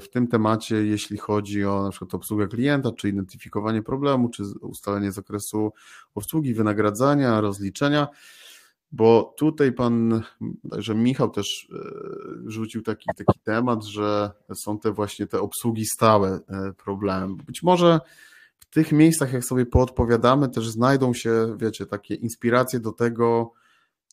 w 0.00 0.08
tym 0.12 0.26
temacie, 0.26 0.76
jeśli 0.76 1.18
chodzi 1.18 1.64
o 1.64 1.82
na 1.82 1.90
przykład 1.90 2.14
obsługę 2.14 2.48
klienta, 2.48 2.92
czy 2.92 3.08
identyfikowanie 3.08 3.82
problemu, 3.82 4.28
czy 4.28 4.42
ustalenie 4.60 5.12
zakresu 5.12 5.72
obsługi, 6.14 6.54
wynagradzania, 6.54 7.40
rozliczenia, 7.40 8.08
bo 8.92 9.34
tutaj 9.38 9.72
pan, 9.72 10.22
także 10.70 10.94
Michał 10.94 11.30
też 11.30 11.68
e, 11.72 12.50
rzucił 12.50 12.82
taki, 12.82 13.06
taki 13.16 13.38
temat, 13.44 13.84
że 13.84 14.30
są 14.54 14.78
te 14.78 14.92
właśnie 14.92 15.26
te 15.26 15.40
obsługi 15.40 15.86
stałe 15.86 16.40
problem. 16.84 17.36
Być 17.36 17.62
może 17.62 18.00
w 18.70 18.74
tych 18.74 18.92
miejscach, 18.92 19.32
jak 19.32 19.44
sobie 19.44 19.66
poodpowiadamy, 19.66 20.48
też 20.48 20.68
znajdą 20.68 21.14
się, 21.14 21.56
wiecie, 21.60 21.86
takie 21.86 22.14
inspiracje 22.14 22.80
do 22.80 22.92
tego, 22.92 23.52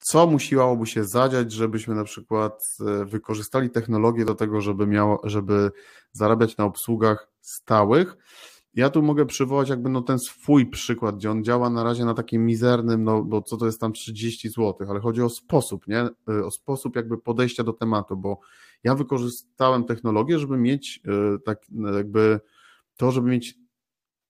co 0.02 0.28
musiałoby 0.28 0.86
się 0.86 1.04
zadziać, 1.04 1.52
żebyśmy 1.52 1.96
na 1.96 2.04
przykład 2.04 2.62
e, 2.88 3.06
wykorzystali 3.06 3.70
technologię 3.70 4.26
do 4.26 4.36
tego, 4.36 4.62
żeby, 4.62 4.88
miało, 4.88 5.22
żeby 5.24 5.72
zarabiać 6.12 6.58
na 6.58 6.66
obsługach 6.66 7.32
stałych. 7.42 8.18
Ja 8.74 8.90
tu 8.90 9.02
mogę 9.02 9.26
przywołać 9.26 9.70
jakby 9.70 9.90
no 9.90 10.02
ten 10.02 10.20
swój 10.20 10.66
przykład, 10.66 11.16
gdzie 11.16 11.32
on 11.32 11.44
działa 11.44 11.70
na 11.70 11.84
razie 11.84 12.06
na 12.06 12.14
takim 12.14 12.46
mizernym, 12.46 13.04
no 13.04 13.24
bo 13.24 13.42
co 13.42 13.58
to 13.58 13.66
jest 13.66 13.80
tam 13.80 13.94
30 13.94 14.50
zł, 14.50 14.88
ale 14.90 15.00
chodzi 15.00 15.22
o 15.22 15.30
sposób, 15.30 15.88
nie? 15.88 16.00
E, 16.30 16.46
o 16.46 16.52
sposób 16.52 16.96
jakby 16.96 17.18
podejścia 17.18 17.64
do 17.64 17.74
tematu, 17.74 18.18
bo 18.18 18.40
ja 18.84 18.96
wykorzystałem 18.96 19.84
technologię, 19.84 20.40
żeby 20.40 20.58
mieć 20.58 21.02
e, 21.06 21.40
tak 21.40 21.62
jakby 21.96 22.40
to, 22.98 23.12
żeby 23.12 23.30
mieć 23.30 23.65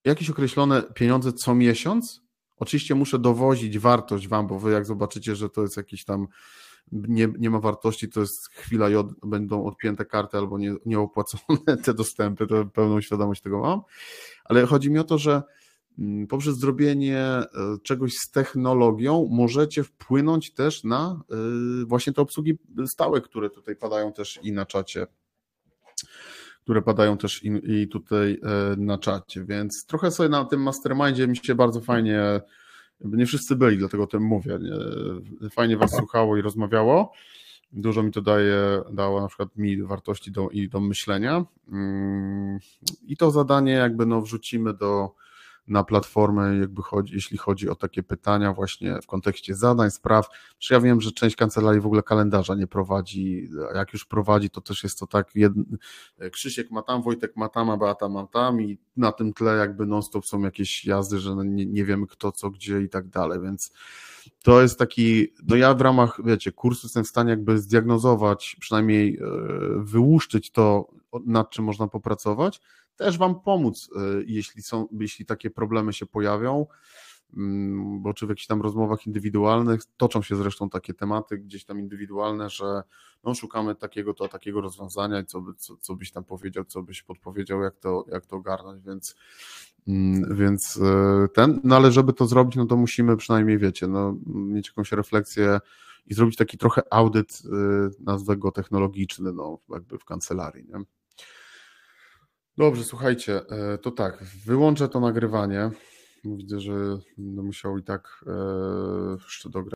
jakieś 0.05 0.29
określone 0.29 0.83
pieniądze 0.83 1.33
co 1.33 1.55
miesiąc. 1.55 2.21
Oczywiście 2.57 2.95
muszę 2.95 3.19
dowozić 3.19 3.79
wartość 3.79 4.27
wam, 4.27 4.47
bo 4.47 4.59
wy 4.59 4.71
jak 4.71 4.85
zobaczycie, 4.85 5.35
że 5.35 5.49
to 5.49 5.61
jest 5.61 5.77
jakiś 5.77 6.05
tam 6.05 6.27
nie, 6.91 7.27
nie 7.39 7.49
ma 7.49 7.59
wartości, 7.59 8.09
to 8.09 8.19
jest 8.19 8.47
chwila 8.47 8.89
i 8.89 8.95
od, 8.95 9.07
będą 9.25 9.65
odpięte 9.65 10.05
karty 10.05 10.37
albo 10.37 10.57
nie, 10.57 10.75
nieopłacone 10.85 11.77
te 11.85 11.93
dostępy, 11.93 12.47
to 12.47 12.65
pełną 12.65 13.01
świadomość 13.01 13.41
tego 13.41 13.59
mam. 13.59 13.81
Ale 14.45 14.65
chodzi 14.65 14.91
mi 14.91 14.99
o 14.99 15.03
to, 15.03 15.17
że 15.17 15.43
mm, 15.99 16.27
poprzez 16.27 16.57
zrobienie 16.57 17.19
e, 17.19 17.47
czegoś 17.83 18.13
z 18.13 18.31
technologią 18.31 19.27
możecie 19.31 19.83
wpłynąć 19.83 20.53
też 20.53 20.83
na 20.83 21.21
e, 21.31 21.85
właśnie 21.85 22.13
te 22.13 22.21
obsługi 22.21 22.57
stałe, 22.85 23.21
które 23.21 23.49
tutaj 23.49 23.75
padają 23.75 24.13
też 24.13 24.39
i 24.43 24.51
na 24.51 24.65
czacie 24.65 25.07
które 26.65 26.81
padają 26.81 27.17
też 27.17 27.43
i, 27.43 27.61
i 27.63 27.87
tutaj 27.87 28.39
e, 28.43 28.75
na 28.77 28.97
czacie, 28.97 29.45
więc 29.45 29.85
trochę 29.85 30.11
sobie 30.11 30.29
na 30.29 30.45
tym 30.45 30.61
mastermindzie 30.61 31.27
mi 31.27 31.37
się 31.37 31.55
bardzo 31.55 31.81
fajnie, 31.81 32.21
nie 33.01 33.25
wszyscy 33.25 33.55
byli, 33.55 33.77
dlatego 33.77 34.03
o 34.03 34.07
tym 34.07 34.23
mówię, 34.23 34.59
nie, 34.61 34.75
fajnie 35.49 35.77
was 35.77 35.91
słuchało 35.91 36.37
i 36.37 36.41
rozmawiało, 36.41 37.11
dużo 37.71 38.03
mi 38.03 38.11
to 38.11 38.21
daje, 38.21 38.81
dało 38.91 39.21
na 39.21 39.27
przykład 39.27 39.49
mi 39.55 39.83
wartości 39.83 40.31
do, 40.31 40.49
i 40.49 40.69
do 40.69 40.79
myślenia. 40.79 41.45
Mm, 41.71 42.59
i 43.07 43.17
to 43.17 43.31
zadanie 43.31 43.71
jakby 43.71 44.05
no 44.05 44.21
wrzucimy 44.21 44.73
do 44.73 45.15
na 45.67 45.83
platformę, 45.83 46.57
jakby 46.57 46.81
chodzi, 46.81 47.13
jeśli 47.13 47.37
chodzi 47.37 47.69
o 47.69 47.75
takie 47.75 48.03
pytania 48.03 48.53
właśnie 48.53 49.01
w 49.01 49.07
kontekście 49.07 49.55
zadań, 49.55 49.91
spraw. 49.91 50.27
Czy 50.59 50.73
ja 50.73 50.79
wiem, 50.79 51.01
że 51.01 51.11
część 51.11 51.35
kancelarii 51.35 51.81
w 51.81 51.85
ogóle 51.85 52.03
kalendarza 52.03 52.55
nie 52.55 52.67
prowadzi, 52.67 53.49
a 53.73 53.77
jak 53.77 53.93
już 53.93 54.05
prowadzi, 54.05 54.49
to 54.49 54.61
też 54.61 54.83
jest 54.83 54.99
to 54.99 55.07
tak, 55.07 55.33
Krzysiek 56.31 56.71
ma 56.71 56.81
tam, 56.81 57.01
Wojtek 57.01 57.35
ma 57.35 57.49
tam, 57.49 57.69
a 57.69 57.77
Beata 57.77 58.09
ma 58.09 58.27
tam 58.27 58.61
i 58.61 58.77
na 58.97 59.11
tym 59.11 59.33
tle 59.33 59.57
jakby 59.57 59.85
non-stop 59.85 60.25
są 60.25 60.41
jakieś 60.41 60.85
jazdy, 60.85 61.19
że 61.19 61.35
nie, 61.35 61.65
nie 61.65 61.85
wiemy 61.85 62.07
kto, 62.07 62.31
co, 62.31 62.51
gdzie 62.51 62.81
i 62.81 62.89
tak 62.89 63.07
dalej, 63.07 63.39
więc 63.41 63.71
to 64.43 64.61
jest 64.61 64.79
taki, 64.79 65.33
no 65.47 65.55
ja 65.55 65.73
w 65.73 65.81
ramach, 65.81 66.19
wiecie, 66.25 66.51
kursu 66.51 66.87
jestem 66.87 67.03
w 67.03 67.07
stanie 67.07 67.29
jakby 67.29 67.57
zdiagnozować, 67.57 68.57
przynajmniej 68.59 69.17
e, 69.17 69.21
wyłuszczyć 69.77 70.51
to, 70.51 70.87
nad 71.25 71.49
czym 71.49 71.65
można 71.65 71.87
popracować, 71.87 72.61
też 72.95 73.17
Wam 73.17 73.41
pomóc, 73.41 73.89
e, 73.95 73.99
jeśli, 74.25 74.61
są, 74.61 74.87
jeśli 74.91 75.25
takie 75.25 75.49
problemy 75.49 75.93
się 75.93 76.05
pojawią, 76.05 76.65
mm, 77.37 78.01
bo 78.01 78.13
czy 78.13 78.25
w 78.25 78.29
jakichś 78.29 78.47
tam 78.47 78.61
rozmowach 78.61 79.07
indywidualnych, 79.07 79.81
toczą 79.97 80.21
się 80.21 80.35
zresztą 80.35 80.69
takie 80.69 80.93
tematy 80.93 81.37
gdzieś 81.37 81.65
tam 81.65 81.79
indywidualne, 81.79 82.49
że 82.49 82.83
no, 83.23 83.35
szukamy 83.35 83.75
takiego 83.75 84.13
to, 84.13 84.27
takiego 84.27 84.61
rozwiązania 84.61 85.19
i 85.19 85.25
co, 85.25 85.41
by, 85.41 85.53
co, 85.53 85.77
co 85.77 85.95
byś 85.95 86.11
tam 86.11 86.23
powiedział, 86.23 86.65
co 86.65 86.83
byś 86.83 87.03
podpowiedział, 87.03 87.61
jak 87.61 87.75
to, 87.75 88.05
jak 88.11 88.25
to 88.25 88.35
ogarnąć, 88.35 88.83
więc 88.85 89.15
mm, 89.87 90.35
więc 90.35 90.79
e, 90.83 91.27
ten, 91.33 91.59
no 91.63 91.75
ale 91.75 91.91
żeby 91.91 92.13
to 92.13 92.27
zrobić, 92.27 92.55
no 92.55 92.65
to 92.65 92.77
musimy 92.77 93.17
przynajmniej, 93.17 93.57
wiecie, 93.57 93.87
no, 93.87 94.15
mieć 94.25 94.67
jakąś 94.67 94.91
refleksję 94.91 95.59
i 96.07 96.13
zrobić 96.13 96.35
taki 96.35 96.57
trochę 96.57 96.81
audyt, 96.91 97.41
e, 97.45 97.89
nazwę 97.99 98.37
go 98.37 98.51
technologiczny, 98.51 99.33
no, 99.33 99.59
jakby 99.69 99.97
w 99.97 100.05
kancelarii, 100.05 100.65
nie? 100.65 100.83
Dobrze, 102.57 102.83
słuchajcie, 102.83 103.41
e, 103.49 103.77
to 103.77 103.91
tak, 103.91 104.23
wyłączę 104.45 104.89
to 104.89 104.99
nagrywanie. 104.99 105.71
Widzę, 106.25 106.59
że 106.59 106.73
będę 107.17 107.41
musiał 107.41 107.77
i 107.77 107.83
tak 107.83 108.25
e, 108.27 108.31
jeszcze 109.23 109.49
dograć. 109.49 109.73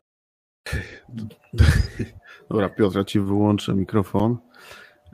Dobra, 2.50 2.68
Piotr, 2.68 2.96
ja 2.96 3.04
Ci 3.04 3.20
wyłączę 3.20 3.74
mikrofon. 3.74 4.36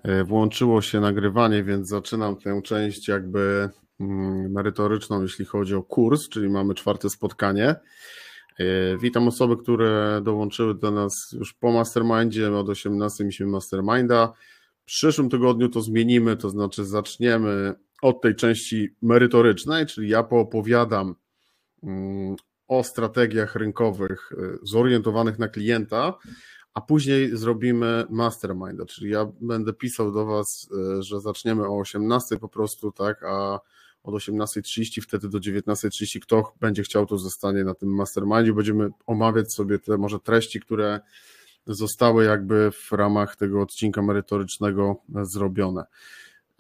E, 0.03 0.25
włączyło 0.25 0.83
się 0.83 1.01
nagrywanie, 1.01 1.65
więc 1.65 1.89
zaczynam 1.89 2.37
tę 2.37 2.63
część 2.63 3.09
jakby 3.09 3.69
mm, 4.01 4.53
merytoryczną, 4.53 5.23
jeśli 5.23 5.45
chodzi 5.45 5.75
o 5.75 5.83
kurs, 5.83 6.29
czyli 6.29 6.49
mamy 6.49 6.75
czwarte 6.75 7.11
spotkanie. 7.11 7.75
Witam 9.01 9.29
osoby, 9.29 9.57
które 9.57 10.21
dołączyły 10.25 10.75
do 10.75 10.91
nas 10.91 11.33
już 11.33 11.55
po 11.55 11.73
mastermindzie, 11.73 12.53
od 12.53 12.69
18 12.69 13.25
mieliśmy 13.25 13.47
masterminda. 13.47 14.33
Przyszłym 14.87 15.31
tygodniu 15.31 15.69
to 15.69 15.81
zmienimy, 15.81 16.37
to 16.37 16.51
znaczy 16.51 16.85
zaczniemy 16.85 17.75
od 18.03 18.21
tej 18.21 18.35
części 18.35 18.97
merytorycznej, 19.03 19.87
czyli 19.87 20.09
ja 20.09 20.23
poopowiadam 20.23 21.15
mm, 21.83 22.37
o 22.69 22.85
strategiach 22.85 23.55
rynkowych 23.55 24.33
e, 24.33 24.59
zorientowanych 24.63 25.39
na 25.39 25.49
klienta, 25.49 26.15
a 26.75 26.81
później 26.81 27.37
zrobimy 27.37 28.05
masterminda, 28.11 28.85
czyli 28.85 29.11
ja 29.11 29.33
będę 29.41 29.73
pisał 29.73 30.13
do 30.13 30.27
Was, 30.27 30.69
e, 30.99 31.03
że 31.03 31.21
zaczniemy 31.21 31.69
o 31.69 31.79
18 31.79 32.37
po 32.39 32.49
prostu, 32.49 32.93
tak, 32.93 33.23
a 33.23 33.61
od 34.03 34.15
18.30 34.15 35.03
wtedy 35.03 35.29
do 35.29 35.39
19.30 35.39 36.21
kto 36.21 36.53
będzie 36.61 36.83
chciał 36.83 37.07
to 37.07 37.19
zostanie 37.19 37.65
na 37.65 37.75
tym 37.75 37.95
mastermindzie, 37.95 38.53
będziemy 38.53 38.91
omawiać 39.07 39.53
sobie 39.53 39.79
te 39.79 39.99
może 39.99 40.21
treści, 40.21 40.61
które 40.61 41.01
zostały 41.67 42.25
jakby 42.25 42.71
w 42.71 42.93
ramach 42.93 43.37
tego 43.37 43.63
odcinka 43.63 44.03
merytorycznego 44.03 44.97
zrobione. 45.23 45.85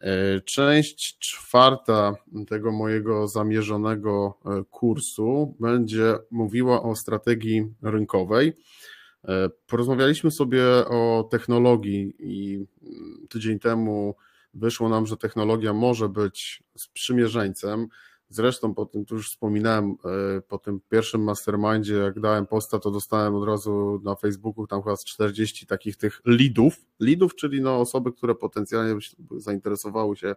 E, 0.00 0.40
część 0.40 1.18
czwarta 1.18 2.14
tego 2.48 2.72
mojego 2.72 3.28
zamierzonego 3.28 4.38
e, 4.44 4.64
kursu 4.70 5.54
będzie 5.60 6.14
mówiła 6.30 6.82
o 6.82 6.96
strategii 6.96 7.66
rynkowej. 7.82 8.52
E, 9.24 9.48
porozmawialiśmy 9.66 10.30
sobie 10.30 10.64
o 10.88 11.28
technologii 11.30 12.14
i 12.18 12.54
mm, 12.82 13.26
tydzień 13.28 13.58
temu 13.58 14.16
wyszło 14.54 14.88
nam, 14.88 15.06
że 15.06 15.16
technologia 15.16 15.72
może 15.72 16.08
być 16.08 16.62
sprzymierzeńcem. 16.76 17.88
Zresztą 18.28 18.74
po 18.74 18.86
tym, 18.86 19.04
tu 19.04 19.14
już 19.14 19.30
wspominałem, 19.30 19.96
e, 20.36 20.40
po 20.40 20.58
tym 20.58 20.80
pierwszym 20.88 21.22
mastermindzie, 21.22 21.94
jak 21.94 22.20
dałem 22.20 22.46
posta, 22.46 22.78
to 22.78 22.90
dostałem 22.90 23.34
od 23.34 23.46
razu 23.46 24.00
na 24.04 24.14
Facebooku 24.14 24.66
tam 24.66 24.82
chyba 24.82 24.96
z 24.96 25.04
40 25.04 25.66
takich 25.66 25.96
tych 25.96 26.20
leadów, 26.24 26.76
leadów, 27.00 27.34
czyli 27.34 27.60
no 27.60 27.80
osoby, 27.80 28.12
które 28.12 28.34
potencjalnie 28.34 29.00
zainteresowały 29.36 30.16
się 30.16 30.34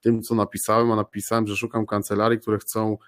tym, 0.00 0.22
co 0.22 0.34
napisałem, 0.34 0.92
a 0.92 0.96
napisałem, 0.96 1.46
że 1.46 1.56
szukam 1.56 1.86
kancelarii, 1.86 2.40
które 2.40 2.58
chcą 2.58 2.98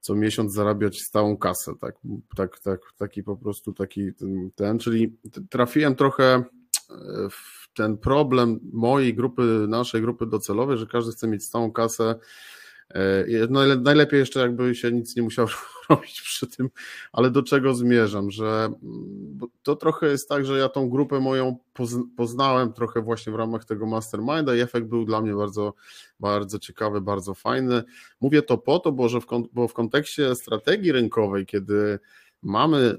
co 0.00 0.14
miesiąc 0.14 0.52
zarabiać 0.52 1.00
stałą 1.00 1.36
kasę, 1.36 1.72
tak, 1.80 1.94
tak, 2.36 2.58
tak 2.58 2.80
taki 2.98 3.22
po 3.22 3.36
prostu 3.36 3.72
taki 3.72 4.14
ten, 4.14 4.50
ten, 4.54 4.78
czyli 4.78 5.16
trafiłem 5.50 5.94
trochę 5.94 6.24
e, 6.24 6.44
w 7.30 7.68
ten 7.74 7.98
problem 7.98 8.60
mojej 8.72 9.14
grupy, 9.14 9.66
naszej 9.68 10.02
grupy 10.02 10.26
docelowej, 10.26 10.78
że 10.78 10.86
każdy 10.86 11.12
chce 11.12 11.28
mieć 11.28 11.44
stałą 11.44 11.72
kasę, 11.72 12.14
no, 13.50 13.60
najlepiej 13.76 14.20
jeszcze 14.20 14.40
jakby 14.40 14.74
się 14.74 14.92
nic 14.92 15.16
nie 15.16 15.22
musiał 15.22 15.46
robić 15.88 16.20
przy 16.20 16.46
tym, 16.46 16.70
ale 17.12 17.30
do 17.30 17.42
czego 17.42 17.74
zmierzam, 17.74 18.30
że 18.30 18.68
to 19.62 19.76
trochę 19.76 20.06
jest 20.06 20.28
tak, 20.28 20.46
że 20.46 20.58
ja 20.58 20.68
tą 20.68 20.90
grupę 20.90 21.20
moją 21.20 21.56
poznałem 22.16 22.72
trochę 22.72 23.02
właśnie 23.02 23.32
w 23.32 23.36
ramach 23.36 23.64
tego 23.64 23.86
masterminda 23.86 24.56
i 24.56 24.60
efekt 24.60 24.86
był 24.86 25.04
dla 25.04 25.20
mnie 25.20 25.34
bardzo, 25.34 25.74
bardzo 26.20 26.58
ciekawy, 26.58 27.00
bardzo 27.00 27.34
fajny. 27.34 27.82
Mówię 28.20 28.42
to 28.42 28.58
po 28.58 28.78
to, 28.78 28.92
bo, 28.92 29.08
że 29.08 29.20
w, 29.20 29.26
bo 29.52 29.68
w 29.68 29.74
kontekście 29.74 30.34
strategii 30.34 30.92
rynkowej, 30.92 31.46
kiedy 31.46 31.98
mamy 32.42 32.78
e, 32.78 32.96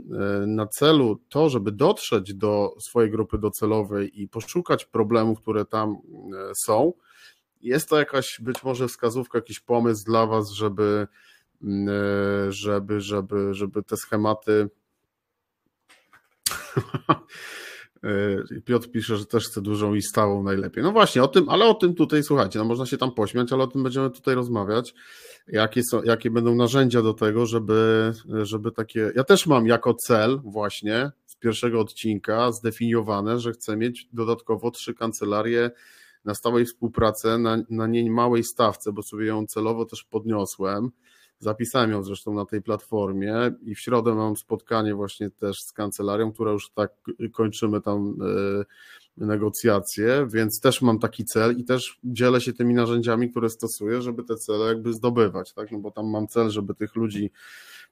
na 0.48 0.68
celu 0.68 1.20
to, 1.30 1.49
żeby 1.49 1.72
dotrzeć 1.72 2.34
do 2.34 2.76
swojej 2.80 3.11
grupy 3.11 3.38
docelowej 3.38 4.22
i 4.22 4.28
poszukać 4.28 4.86
problemów, 4.86 5.41
które 5.41 5.66
tam 5.66 5.98
e, 6.52 6.56
są, 6.56 6.94
jest 7.61 7.90
to 7.90 7.99
jakaś 7.99 8.40
być 8.41 8.64
może 8.64 8.88
wskazówka, 8.88 9.38
jakiś 9.38 9.60
pomysł 9.60 10.06
dla 10.06 10.26
Was, 10.26 10.49
żeby 10.52 11.07
Mm, 11.61 11.90
e, 11.90 12.52
żeby, 12.52 13.02
żeby, 13.02 13.53
żeby 13.53 13.84
te 13.84 13.98
schematy. 13.98 14.69
E, 18.03 18.61
Piotr 18.61 18.91
pisze, 18.91 19.18
że 19.18 19.26
też 19.26 19.48
chce 19.48 19.61
dużą 19.61 19.94
i 19.94 20.02
stałą 20.02 20.44
najlepiej. 20.44 20.84
No 20.84 20.91
właśnie, 20.91 21.23
o 21.23 21.27
tym, 21.27 21.49
ale 21.49 21.65
o 21.65 21.73
tym 21.73 21.95
tutaj 21.95 22.23
słuchajcie, 22.23 22.60
no 22.60 22.65
można 22.65 22.86
się 22.86 22.98
tam 22.98 23.11
pośmiać, 23.11 23.53
ale 23.53 23.64
o 23.64 23.68
tym 23.68 23.84
będziemy 23.84 24.10
tutaj 24.10 24.36
rozmawiać. 24.36 24.94
Jakie, 25.48 25.81
są, 25.91 26.03
jakie 26.03 26.31
będą 26.31 26.56
narzędzia 26.56 27.02
do 27.02 27.14
tego, 27.14 27.45
żeby, 27.45 28.14
żeby 28.44 28.72
takie. 28.72 29.11
Ja 29.15 29.23
też 29.23 29.48
mam 29.48 29.68
jako 29.68 29.94
cel 29.94 30.41
właśnie 30.44 31.11
z 31.26 31.36
pierwszego 31.36 31.80
odcinka 31.80 32.52
zdefiniowane, 32.52 33.40
że 33.40 33.52
chcę 33.52 33.77
mieć 33.77 34.07
dodatkowo 34.14 34.72
trzy 34.72 34.94
kancelarie 34.94 35.72
na 36.25 36.35
stałej 36.35 36.65
współpracy 36.65 37.37
na, 37.37 37.57
na 37.69 37.87
małej 38.09 38.43
stawce, 38.43 38.91
bo 38.91 39.03
sobie 39.03 39.25
ją 39.25 39.45
celowo 39.45 39.85
też 39.85 40.03
podniosłem 40.03 40.91
Zapisałem 41.41 41.91
ją 41.91 42.03
zresztą 42.03 42.33
na 42.33 42.45
tej 42.45 42.61
platformie 42.61 43.35
i 43.61 43.75
w 43.75 43.79
środę 43.79 44.15
mam 44.15 44.37
spotkanie 44.37 44.95
właśnie 44.95 45.29
też 45.29 45.63
z 45.63 45.71
kancelarią, 45.73 46.31
która 46.31 46.51
już 46.51 46.71
tak 46.71 46.91
kończymy 47.33 47.81
tam 47.81 48.15
e, 49.17 49.25
negocjacje, 49.25 50.27
więc 50.29 50.59
też 50.59 50.81
mam 50.81 50.99
taki 50.99 51.25
cel 51.25 51.57
i 51.57 51.63
też 51.63 51.99
dzielę 52.03 52.41
się 52.41 52.53
tymi 52.53 52.73
narzędziami, 52.73 53.31
które 53.31 53.49
stosuję, 53.49 54.01
żeby 54.01 54.23
te 54.23 54.35
cele 54.35 54.65
jakby 54.65 54.93
zdobywać, 54.93 55.53
tak? 55.53 55.71
No 55.71 55.79
bo 55.79 55.91
tam 55.91 56.09
mam 56.09 56.27
cel, 56.27 56.49
żeby 56.49 56.75
tych 56.75 56.95
ludzi 56.95 57.31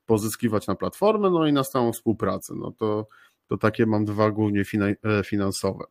pozyskiwać 0.05 0.67
na 0.67 0.75
platformę, 0.75 1.29
no 1.29 1.47
i 1.47 1.53
na 1.53 1.63
stałą 1.63 1.93
współpracę. 1.93 2.53
No 2.55 2.71
to, 2.71 3.07
to 3.47 3.57
takie 3.57 3.85
mam 3.85 4.05
dwa 4.05 4.31
głównie 4.31 4.63
e, 5.03 5.23
finansowe. 5.23 5.85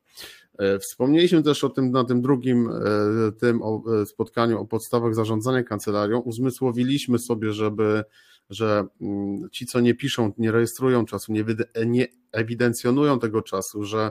E, 0.59 0.78
wspomnieliśmy 0.78 1.43
też 1.43 1.65
o 1.65 1.69
tym 1.69 1.91
na 1.91 2.05
tym 2.05 2.23
drugim 2.23 2.69
e, 2.69 3.33
tym 3.33 3.61
spotkaniu 4.07 4.61
o 4.61 4.66
podstawach 4.66 5.15
zarządzania 5.15 5.62
kancelarią. 5.62 6.19
Uzmysłowiliśmy 6.19 7.19
sobie, 7.19 7.53
żeby, 7.53 8.05
że 8.51 8.87
mm, 9.01 9.51
ci, 9.51 9.66
co 9.66 9.81
nie 9.81 9.95
piszą, 9.95 10.33
nie 10.39 10.53
rejestrują 10.53 11.05
czasu, 11.05 11.33
nie, 11.33 11.45
nie 11.87 12.07
ewidencjonują 12.33 13.19
tego 13.19 13.43
czasu, 13.43 13.85
że 13.85 14.11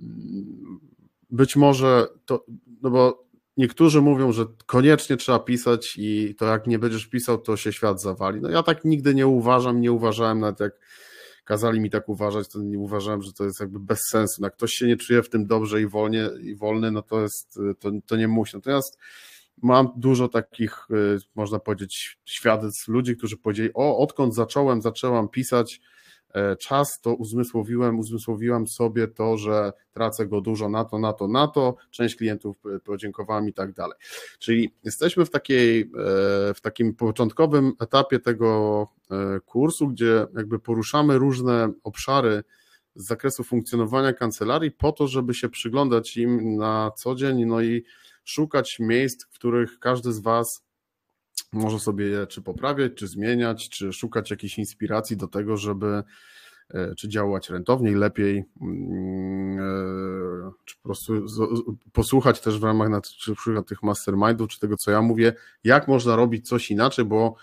mm, 0.00 0.80
być 1.30 1.56
może 1.56 2.06
to, 2.24 2.44
no 2.82 2.90
bo 2.90 3.30
niektórzy 3.56 4.00
mówią, 4.00 4.32
że 4.32 4.44
koniecznie 4.66 5.16
trzeba 5.16 5.38
pisać 5.38 5.94
i 5.98 6.34
to 6.38 6.46
jak 6.46 6.66
nie 6.66 6.78
będziesz 6.78 7.06
pisał, 7.06 7.38
to 7.38 7.56
się 7.56 7.72
świat 7.72 8.02
zawali. 8.02 8.40
No 8.40 8.50
ja 8.50 8.62
tak 8.62 8.84
nigdy 8.84 9.14
nie 9.14 9.26
uważam, 9.26 9.80
nie 9.80 9.92
uważałem 9.92 10.40
nawet 10.40 10.60
jak 10.60 10.72
kazali 11.50 11.80
mi 11.80 11.90
tak 11.90 12.08
uważać, 12.08 12.48
to 12.48 12.58
nie 12.58 12.78
uważałem, 12.78 13.22
że 13.22 13.32
to 13.32 13.44
jest 13.44 13.60
jakby 13.60 13.80
bez 13.80 13.98
sensu. 14.10 14.42
Jak 14.42 14.52
ktoś 14.52 14.70
się 14.70 14.86
nie 14.86 14.96
czuje 14.96 15.22
w 15.22 15.28
tym 15.28 15.46
dobrze 15.46 15.82
i 15.82 15.86
wolnie 15.86 16.30
i 16.42 16.56
wolny, 16.56 16.90
no 16.90 17.02
to 17.02 17.20
jest, 17.20 17.58
to, 17.78 17.90
to 18.06 18.16
nie 18.16 18.28
musi. 18.28 18.56
Natomiast 18.56 18.98
mam 19.62 19.88
dużo 19.96 20.28
takich, 20.28 20.86
y, 20.90 21.18
można 21.34 21.58
powiedzieć, 21.58 22.18
świadectw 22.24 22.88
ludzi, 22.88 23.16
którzy 23.16 23.36
powiedzieli, 23.36 23.70
o, 23.74 23.98
odkąd 23.98 24.34
zacząłem, 24.34 24.82
zaczęłam 24.82 25.28
pisać, 25.28 25.80
czas, 26.60 27.00
to 27.00 27.14
uzmysłowiłem, 27.14 27.98
uzmysłowiłam 27.98 28.66
sobie 28.66 29.08
to, 29.08 29.36
że 29.36 29.72
tracę 29.92 30.26
go 30.26 30.40
dużo 30.40 30.68
na 30.68 30.84
to, 30.84 30.98
na 30.98 31.12
to, 31.12 31.28
na 31.28 31.48
to, 31.48 31.76
część 31.90 32.16
klientów 32.16 32.56
podziękowała 32.84 33.40
mi 33.40 33.50
i 33.50 33.54
tak 33.54 33.72
dalej. 33.72 33.98
Czyli 34.38 34.74
jesteśmy 34.84 35.24
w 35.24 35.30
takiej, 35.30 35.80
e, 35.80 35.86
w 36.54 36.60
takim 36.62 36.94
początkowym 36.94 37.72
etapie 37.80 38.18
tego 38.18 38.88
e, 39.10 39.40
kursu, 39.40 39.88
gdzie 39.88 40.26
jakby 40.36 40.58
poruszamy 40.58 41.18
różne 41.18 41.72
obszary 41.84 42.42
z 42.94 43.06
zakresu 43.06 43.44
funkcjonowania 43.44 44.12
kancelarii 44.12 44.70
po 44.70 44.92
to, 44.92 45.08
żeby 45.08 45.34
się 45.34 45.48
przyglądać 45.48 46.16
im 46.16 46.56
na 46.56 46.90
co 46.96 47.14
dzień, 47.14 47.44
no 47.44 47.60
i 47.60 47.84
szukać 48.24 48.76
miejsc, 48.80 49.24
w 49.24 49.34
których 49.34 49.78
każdy 49.78 50.12
z 50.12 50.20
Was 50.20 50.64
może 51.52 51.78
sobie 51.78 52.06
je 52.06 52.26
czy 52.26 52.42
poprawiać, 52.42 52.92
czy 52.94 53.06
zmieniać, 53.06 53.68
czy 53.68 53.92
szukać 53.92 54.30
jakiejś 54.30 54.58
inspiracji 54.58 55.16
do 55.16 55.28
tego, 55.28 55.56
żeby 55.56 56.02
e, 56.70 56.94
czy 56.94 57.08
działać 57.08 57.50
rentowniej, 57.50 57.94
lepiej, 57.94 58.44
mm, 58.60 59.58
e, 59.58 60.50
czy 60.64 60.76
po 60.76 60.82
prostu 60.82 61.26
posłuchać 61.92 62.40
też 62.40 62.58
w 62.58 62.64
ramach 62.64 62.88
na 62.88 63.00
przykład 63.36 63.66
tych 63.66 63.82
mastermindów, 63.82 64.48
czy 64.48 64.60
tego, 64.60 64.76
co 64.76 64.90
ja 64.90 65.02
mówię, 65.02 65.32
jak 65.64 65.88
można 65.88 66.16
robić 66.16 66.48
coś 66.48 66.70
inaczej, 66.70 67.04
bo 67.04 67.34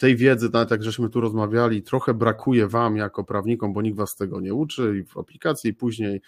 tej 0.00 0.16
wiedzy, 0.16 0.50
nawet 0.52 0.70
jak 0.70 0.82
żeśmy 0.82 1.08
tu 1.08 1.20
rozmawiali, 1.20 1.82
trochę 1.82 2.14
brakuje 2.14 2.68
Wam 2.68 2.96
jako 2.96 3.24
prawnikom, 3.24 3.72
bo 3.72 3.82
nikt 3.82 3.96
Was 3.96 4.16
tego 4.16 4.40
nie 4.40 4.54
uczy 4.54 4.98
i 4.98 5.04
w 5.04 5.18
aplikacji, 5.18 5.70
i 5.70 5.74
później 5.74 6.20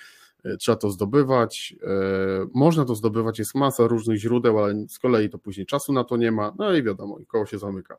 trzeba 0.59 0.77
to 0.77 0.91
zdobywać. 0.91 1.75
E, 1.83 2.47
można 2.55 2.85
to 2.85 2.95
zdobywać, 2.95 3.39
jest 3.39 3.55
masa 3.55 3.87
różnych 3.87 4.19
źródeł, 4.19 4.59
ale 4.59 4.89
z 4.89 4.99
kolei 4.99 5.31
to 5.31 5.39
później 5.39 5.67
czasu 5.67 5.93
na 5.93 6.05
to 6.05 6.17
nie 6.17 6.33
ma, 6.33 6.53
no 6.59 6.75
i 6.75 6.83
wiadomo, 6.83 7.19
i 7.19 7.27
koło 7.27 7.47
się 7.47 7.59
zamyka. 7.59 7.97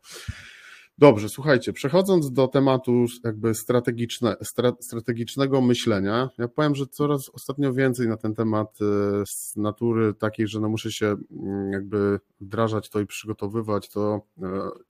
Dobrze, 0.98 1.30
słuchajcie, 1.30 1.74
przechodząc 1.74 2.32
do 2.32 2.48
tematu 2.48 3.06
jakby 3.24 3.56
strategiczne, 3.56 4.36
strategicznego 4.80 5.61
myślenia, 5.61 6.30
ja 6.38 6.48
powiem, 6.48 6.76
że 6.76 6.88
coraz 6.88 7.30
ostatnio 7.30 7.74
więcej 7.74 8.07
na 8.07 8.18
ten 8.18 8.36
temat 8.36 8.80
e, 8.82 8.86
z 9.26 9.56
natury 9.56 10.14
takiej, 10.14 10.48
że 10.48 10.60
no 10.60 10.70
muszę 10.70 10.91
się 10.91 11.15
mm, 11.32 11.72
jakby 11.72 12.20
wdrażać 12.41 12.90
to 12.90 12.99
i 12.99 13.06
przygotowywać, 13.06 13.90
to 13.90 14.22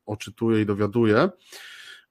oczytuję 0.06 0.62
i 0.62 0.66
dowiaduję. 0.66 1.30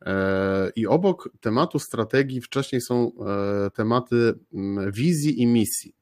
E, 0.07 0.71
I 0.77 0.87
obok 0.87 1.31
tematu 1.41 1.79
strategii 1.79 2.41
wcześniej 2.41 2.81
są 2.81 3.13
e, 3.13 3.71
tematy 3.71 4.35
mm, 4.55 4.93
wizji 4.93 5.43
i 5.43 5.47
misji. 5.47 5.95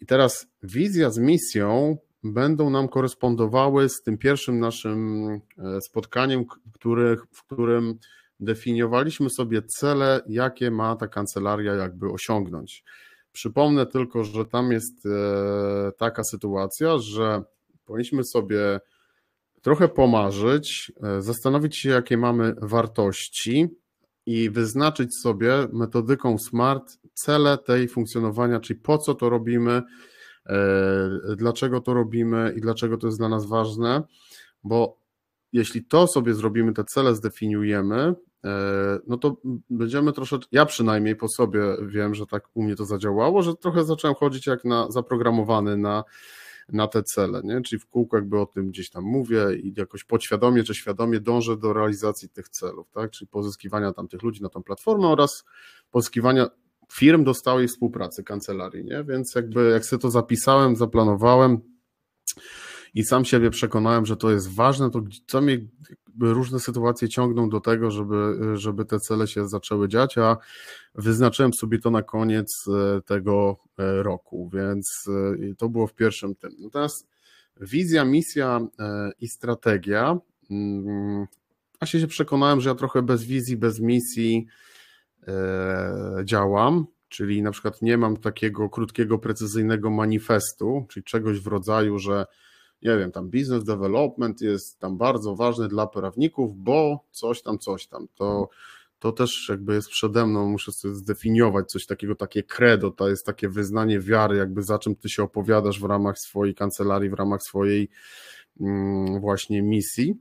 I 0.00 0.06
teraz 0.06 0.46
wizja 0.62 1.10
z 1.10 1.18
misją 1.18 1.98
będą 2.24 2.70
nam 2.70 2.88
korespondowały 2.88 3.88
z 3.88 4.02
tym 4.02 4.18
pierwszym 4.18 4.58
naszym 4.58 5.26
spotkaniem, 5.80 6.44
który, 6.72 7.16
w 7.32 7.44
którym 7.44 7.98
definiowaliśmy 8.40 9.30
sobie 9.30 9.62
cele, 9.62 10.20
jakie 10.28 10.70
ma 10.70 10.96
ta 10.96 11.08
kancelaria 11.08 11.74
jakby 11.74 12.10
osiągnąć. 12.10 12.84
Przypomnę 13.32 13.86
tylko, 13.86 14.24
że 14.24 14.44
tam 14.44 14.72
jest 14.72 15.08
taka 15.98 16.24
sytuacja, 16.24 16.98
że 16.98 17.42
powinniśmy 17.84 18.24
sobie 18.24 18.80
trochę 19.62 19.88
pomarzyć, 19.88 20.92
e, 21.02 21.22
zastanowić 21.22 21.76
się, 21.76 21.88
jakie 21.88 22.16
mamy 22.16 22.54
wartości 22.62 23.68
i 24.26 24.50
wyznaczyć 24.50 25.20
sobie 25.20 25.68
metodyką 25.72 26.38
SMART 26.38 26.98
cele 27.14 27.58
tej 27.58 27.88
funkcjonowania, 27.88 28.60
czyli 28.60 28.80
po 28.80 28.98
co 28.98 29.14
to 29.14 29.30
robimy, 29.30 29.82
e, 30.46 30.56
dlaczego 31.36 31.80
to 31.80 31.94
robimy 31.94 32.54
i 32.56 32.60
dlaczego 32.60 32.96
to 32.96 33.06
jest 33.06 33.18
dla 33.18 33.28
nas 33.28 33.46
ważne, 33.46 34.02
bo 34.64 34.98
jeśli 35.52 35.84
to 35.84 36.06
sobie 36.06 36.34
zrobimy, 36.34 36.72
te 36.72 36.84
cele 36.84 37.14
zdefiniujemy, 37.14 38.14
e, 38.44 38.98
no 39.06 39.18
to 39.18 39.36
będziemy 39.70 40.12
troszeczkę, 40.12 40.48
ja 40.52 40.66
przynajmniej 40.66 41.16
po 41.16 41.28
sobie 41.28 41.60
wiem, 41.86 42.14
że 42.14 42.26
tak 42.26 42.48
u 42.54 42.62
mnie 42.62 42.76
to 42.76 42.84
zadziałało, 42.84 43.42
że 43.42 43.54
trochę 43.54 43.84
zacząłem 43.84 44.14
chodzić 44.14 44.46
jak 44.46 44.64
na 44.64 44.90
zaprogramowany 44.90 45.76
na 45.76 46.04
na 46.72 46.88
te 46.88 47.02
cele, 47.02 47.40
nie? 47.44 47.62
czyli 47.62 47.80
w 47.80 47.86
kółku 47.86 48.16
jakby 48.16 48.40
o 48.40 48.46
tym 48.46 48.68
gdzieś 48.68 48.90
tam 48.90 49.04
mówię 49.04 49.56
i 49.62 49.74
jakoś 49.76 50.04
podświadomie 50.04 50.64
czy 50.64 50.74
świadomie 50.74 51.20
dążę 51.20 51.56
do 51.56 51.72
realizacji 51.72 52.28
tych 52.28 52.48
celów, 52.48 52.90
tak? 52.90 53.10
czyli 53.10 53.28
pozyskiwania 53.28 53.92
tam 53.92 54.08
tych 54.08 54.22
ludzi 54.22 54.42
na 54.42 54.48
tą 54.48 54.62
platformę 54.62 55.08
oraz 55.08 55.44
pozyskiwania 55.90 56.46
firm 56.92 57.24
do 57.24 57.34
stałej 57.34 57.68
współpracy 57.68 58.24
kancelarii, 58.24 58.84
nie? 58.84 59.04
więc 59.04 59.34
jakby 59.34 59.70
jak 59.70 59.84
sobie 59.84 60.00
to 60.00 60.10
zapisałem, 60.10 60.76
zaplanowałem, 60.76 61.60
i 62.94 63.04
sam 63.04 63.24
siebie 63.24 63.50
przekonałem, 63.50 64.06
że 64.06 64.16
to 64.16 64.30
jest 64.30 64.54
ważne, 64.54 64.90
to 64.90 65.02
co 65.26 65.40
mnie 65.40 65.58
różne 66.20 66.60
sytuacje 66.60 67.08
ciągną 67.08 67.48
do 67.48 67.60
tego, 67.60 67.90
żeby, 67.90 68.36
żeby 68.54 68.84
te 68.84 69.00
cele 69.00 69.26
się 69.26 69.48
zaczęły 69.48 69.88
dziać, 69.88 70.18
a 70.18 70.36
wyznaczyłem 70.94 71.54
sobie 71.54 71.78
to 71.78 71.90
na 71.90 72.02
koniec 72.02 72.64
e, 72.68 73.02
tego 73.02 73.56
e, 73.78 74.02
roku, 74.02 74.50
więc 74.52 75.08
e, 75.50 75.54
to 75.54 75.68
było 75.68 75.86
w 75.86 75.94
pierwszym 75.94 76.34
tym. 76.34 76.52
Natomiast 76.58 77.08
wizja, 77.60 78.04
misja 78.04 78.60
i 79.20 79.28
strategia, 79.28 80.18
mm, 80.50 81.26
a 81.80 81.86
się 81.86 82.06
przekonałem, 82.06 82.60
że 82.60 82.68
ja 82.68 82.74
trochę 82.74 83.02
bez 83.02 83.24
wizji, 83.24 83.56
bez 83.56 83.80
misji 83.80 84.46
działam, 86.24 86.86
czyli 87.08 87.42
na 87.42 87.50
przykład 87.50 87.82
nie 87.82 87.98
mam 87.98 88.16
takiego 88.16 88.68
krótkiego, 88.68 89.18
precyzyjnego 89.18 89.90
manifestu, 89.90 90.86
czyli 90.88 91.04
czegoś 91.04 91.40
w 91.40 91.46
rodzaju, 91.46 91.98
że 91.98 92.26
nie 92.82 92.98
wiem, 92.98 93.12
tam 93.12 93.30
business 93.30 93.64
development 93.64 94.40
jest 94.40 94.78
tam 94.78 94.96
bardzo 94.96 95.34
ważny 95.34 95.68
dla 95.68 95.86
prawników, 95.86 96.56
bo 96.56 97.04
coś 97.10 97.42
tam, 97.42 97.58
coś 97.58 97.86
tam. 97.86 98.08
To, 98.14 98.48
to 98.98 99.12
też 99.12 99.48
jakby 99.48 99.74
jest 99.74 99.88
przede 99.88 100.26
mną, 100.26 100.48
muszę 100.48 100.72
sobie 100.72 100.94
zdefiniować 100.94 101.70
coś 101.70 101.86
takiego, 101.86 102.14
takie 102.14 102.42
credo, 102.42 102.90
to 102.90 103.08
jest 103.08 103.26
takie 103.26 103.48
wyznanie 103.48 104.00
wiary, 104.00 104.36
jakby 104.36 104.62
za 104.62 104.78
czym 104.78 104.96
ty 104.96 105.08
się 105.08 105.22
opowiadasz 105.22 105.80
w 105.80 105.84
ramach 105.84 106.18
swojej 106.18 106.54
kancelarii, 106.54 107.10
w 107.10 107.14
ramach 107.14 107.42
swojej 107.42 107.88
mm, 108.60 109.20
właśnie 109.20 109.62
misji. 109.62 110.14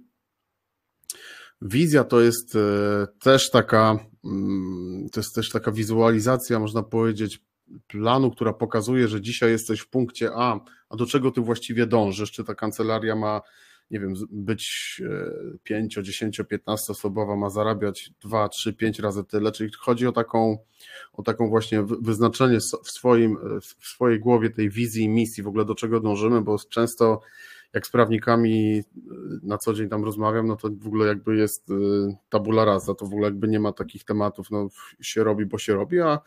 Wizja 1.62 2.04
to 2.04 2.22
jest 2.22 2.56
e, 2.56 3.08
też 3.20 3.52
taka, 3.52 4.00
mm, 4.26 5.10
to 5.12 5.20
jest 5.20 5.36
też 5.36 5.50
taka 5.50 5.72
wizualizacja, 5.72 6.60
można 6.60 6.84
powiedzieć, 6.84 7.40
planu, 7.88 8.32
która 8.32 8.54
pokazuje, 8.54 9.08
że 9.08 9.22
dzisiaj 9.22 9.52
jesteś 9.52 9.80
w 9.80 9.90
punkcie 9.90 10.30
A, 10.34 10.60
a 10.90 10.96
do 10.96 11.06
czego 11.06 11.32
ty 11.32 11.42
właściwie 11.42 11.88
dążysz? 11.88 12.32
Czy 12.32 12.44
ta 12.44 12.56
kancelaria 12.56 13.16
ma, 13.16 13.42
nie 13.92 14.00
wiem, 14.00 14.14
być 14.30 15.02
5, 15.64 16.00
10, 16.02 16.42
15 16.50 16.92
osobowa, 16.92 17.36
ma 17.36 17.50
zarabiać 17.50 18.12
2, 18.22 18.50
3, 18.50 18.74
5 18.74 19.00
razy 19.00 19.24
tyle? 19.24 19.52
Czyli 19.52 19.72
chodzi 19.80 20.08
o 20.08 20.12
taką, 20.12 20.58
o 21.14 21.24
taką 21.24 21.50
właśnie 21.50 21.84
wyznaczenie 22.02 22.60
w, 22.60 22.92
swoim, 22.92 23.38
w 23.62 23.88
swojej 23.88 24.20
głowie 24.20 24.50
tej 24.50 24.70
wizji 24.70 25.04
i 25.04 25.10
misji, 25.10 25.44
w 25.44 25.48
ogóle 25.48 25.66
do 25.66 25.76
czego 25.76 26.00
dążymy, 26.00 26.42
bo 26.42 26.58
często 26.70 27.22
jak 27.74 27.88
z 27.88 27.90
prawnikami 27.90 28.84
na 29.44 29.58
co 29.58 29.74
dzień 29.74 29.90
tam 29.90 30.04
rozmawiam, 30.04 30.48
no 30.48 30.56
to 30.56 30.70
w 30.70 30.88
ogóle 30.88 31.08
jakby 31.08 31.38
jest 31.38 31.70
y, 31.70 31.74
tabula 32.30 32.66
rasa, 32.66 32.96
to 32.96 33.06
w 33.06 33.10
ogóle 33.10 33.26
jakby 33.26 33.48
nie 33.48 33.60
ma 33.60 33.74
takich 33.74 34.04
tematów, 34.04 34.52
no 34.52 34.68
się 35.02 35.24
robi, 35.24 35.46
bo 35.46 35.58
się 35.58 35.74
robi, 35.74 36.00
a 36.00 36.20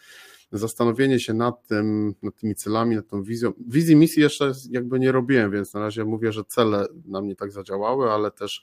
zastanowienie 0.53 1.21
się 1.21 1.35
nad 1.35 1.67
tym, 1.67 2.15
nad 2.23 2.37
tymi 2.37 2.55
celami, 2.55 2.97
nad 2.97 3.09
tą 3.09 3.23
wizją. 3.23 3.53
Wizji 3.69 3.97
misji 3.97 4.23
jeszcze 4.23 4.53
jakby 4.71 5.01
nie 5.01 5.13
robiłem, 5.13 5.51
więc 5.51 5.75
na 5.75 5.81
razie 5.81 6.05
mówię, 6.05 6.33
że 6.33 6.45
cele 6.45 6.87
na 7.05 7.21
mnie 7.21 7.37
tak 7.37 7.53
zadziałały, 7.53 8.11
ale 8.11 8.31
też 8.31 8.63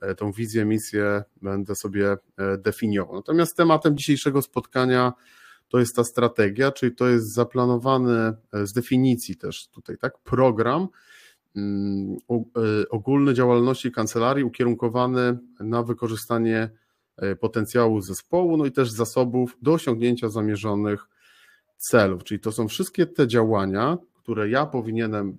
e, 0.00 0.14
tą 0.14 0.32
wizję, 0.32 0.64
misję 0.64 1.22
będę 1.42 1.74
sobie 1.74 2.16
e, 2.36 2.58
definiował. 2.58 3.14
Natomiast 3.14 3.56
tematem 3.56 3.96
dzisiejszego 3.96 4.42
spotkania 4.42 5.12
to 5.68 5.78
jest 5.78 5.96
ta 5.96 6.04
strategia, 6.04 6.72
czyli 6.72 6.94
to 6.94 7.08
jest 7.08 7.34
zaplanowany 7.34 8.32
e, 8.52 8.66
z 8.66 8.72
definicji 8.72 9.36
też 9.36 9.68
tutaj, 9.68 9.98
tak, 9.98 10.18
program 10.18 10.88
mm, 11.56 12.16
ogólny 12.90 13.34
działalności 13.34 13.92
kancelarii 13.92 14.44
ukierunkowany 14.44 15.38
na 15.60 15.82
wykorzystanie 15.82 16.70
potencjału 17.40 18.00
zespołu, 18.00 18.56
no 18.56 18.66
i 18.66 18.72
też 18.72 18.90
zasobów 18.90 19.56
do 19.62 19.72
osiągnięcia 19.72 20.28
zamierzonych 20.28 21.06
celów. 21.76 22.24
Czyli 22.24 22.40
to 22.40 22.52
są 22.52 22.68
wszystkie 22.68 23.06
te 23.06 23.28
działania, 23.28 23.98
które 24.14 24.48
ja 24.50 24.66
powinienem 24.66 25.38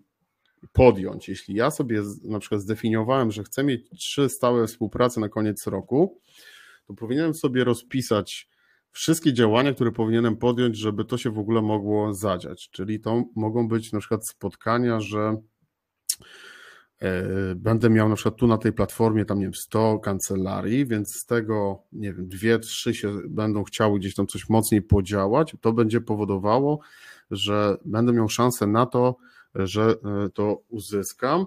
podjąć. 0.73 1.29
Jeśli 1.29 1.55
ja 1.55 1.71
sobie 1.71 2.01
na 2.23 2.39
przykład 2.39 2.61
zdefiniowałem, 2.61 3.31
że 3.31 3.43
chcę 3.43 3.63
mieć 3.63 3.89
trzy 3.89 4.29
stałe 4.29 4.67
współprace 4.67 5.19
na 5.19 5.29
koniec 5.29 5.67
roku, 5.67 6.21
to 6.87 6.93
powinienem 6.93 7.33
sobie 7.33 7.63
rozpisać 7.63 8.49
wszystkie 8.91 9.33
działania, 9.33 9.73
które 9.73 9.91
powinienem 9.91 10.37
podjąć, 10.37 10.77
żeby 10.77 11.05
to 11.05 11.17
się 11.17 11.31
w 11.31 11.39
ogóle 11.39 11.61
mogło 11.61 12.13
zadziać. 12.13 12.69
Czyli 12.69 12.99
to 12.99 13.23
mogą 13.35 13.67
być 13.67 13.91
na 13.91 13.99
przykład 13.99 14.27
spotkania, 14.27 14.99
że 14.99 15.37
E, 16.21 16.56
będę 17.55 17.89
miał 17.89 18.09
na 18.09 18.15
przykład 18.15 18.35
tu 18.35 18.47
na 18.47 18.57
tej 18.57 18.73
platformie 18.73 19.25
tam 19.25 19.39
nie 19.39 19.45
wiem 19.45 19.53
100 19.53 19.99
kancelarii, 19.99 20.85
więc 20.85 21.15
z 21.15 21.25
tego 21.25 21.83
nie 21.91 22.13
wiem, 22.13 22.27
dwie, 22.27 22.59
trzy 22.59 22.93
się 22.93 23.19
będą 23.29 23.63
chciały 23.63 23.99
gdzieś 23.99 24.15
tam 24.15 24.27
coś 24.27 24.49
mocniej 24.49 24.81
podziałać, 24.81 25.55
to 25.61 25.73
będzie 25.73 26.01
powodowało, 26.01 26.79
że 27.31 27.77
będę 27.85 28.13
miał 28.13 28.29
szansę 28.29 28.67
na 28.67 28.85
to, 28.85 29.17
że 29.55 29.83
e, 29.83 30.29
to 30.29 30.61
uzyskam. 30.69 31.45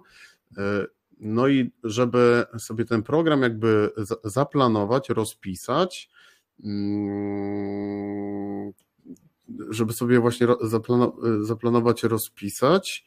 E, 0.58 0.86
no 1.20 1.48
i 1.48 1.70
żeby 1.84 2.44
sobie 2.58 2.84
ten 2.84 3.02
program 3.02 3.42
jakby 3.42 3.90
zaplanować, 4.24 5.08
rozpisać, 5.08 6.10
mm, 6.64 8.72
żeby 9.70 9.92
sobie 9.92 10.20
właśnie 10.20 10.46
zaplanować, 11.42 12.02
rozpisać, 12.02 13.06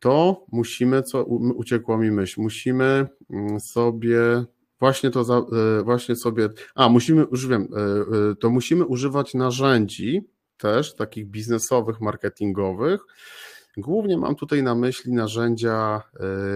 to 0.00 0.46
musimy, 0.52 1.02
co 1.02 1.24
uciekła 1.54 1.98
mi 1.98 2.10
myśl, 2.10 2.40
musimy 2.40 3.08
mm, 3.30 3.60
sobie 3.60 4.44
właśnie 4.80 5.10
to, 5.10 5.46
e, 5.78 5.82
właśnie 5.82 6.16
sobie, 6.16 6.48
a 6.74 6.88
musimy, 6.88 7.26
już 7.30 7.46
wiem, 7.46 7.68
e, 7.72 7.80
e, 8.30 8.34
to 8.34 8.50
musimy 8.50 8.84
używać 8.84 9.34
narzędzi 9.34 10.20
też 10.56 10.94
takich 10.94 11.26
biznesowych, 11.26 12.00
marketingowych. 12.00 13.00
Głównie 13.76 14.18
mam 14.18 14.36
tutaj 14.36 14.62
na 14.62 14.74
myśli 14.74 15.12
narzędzia 15.12 16.02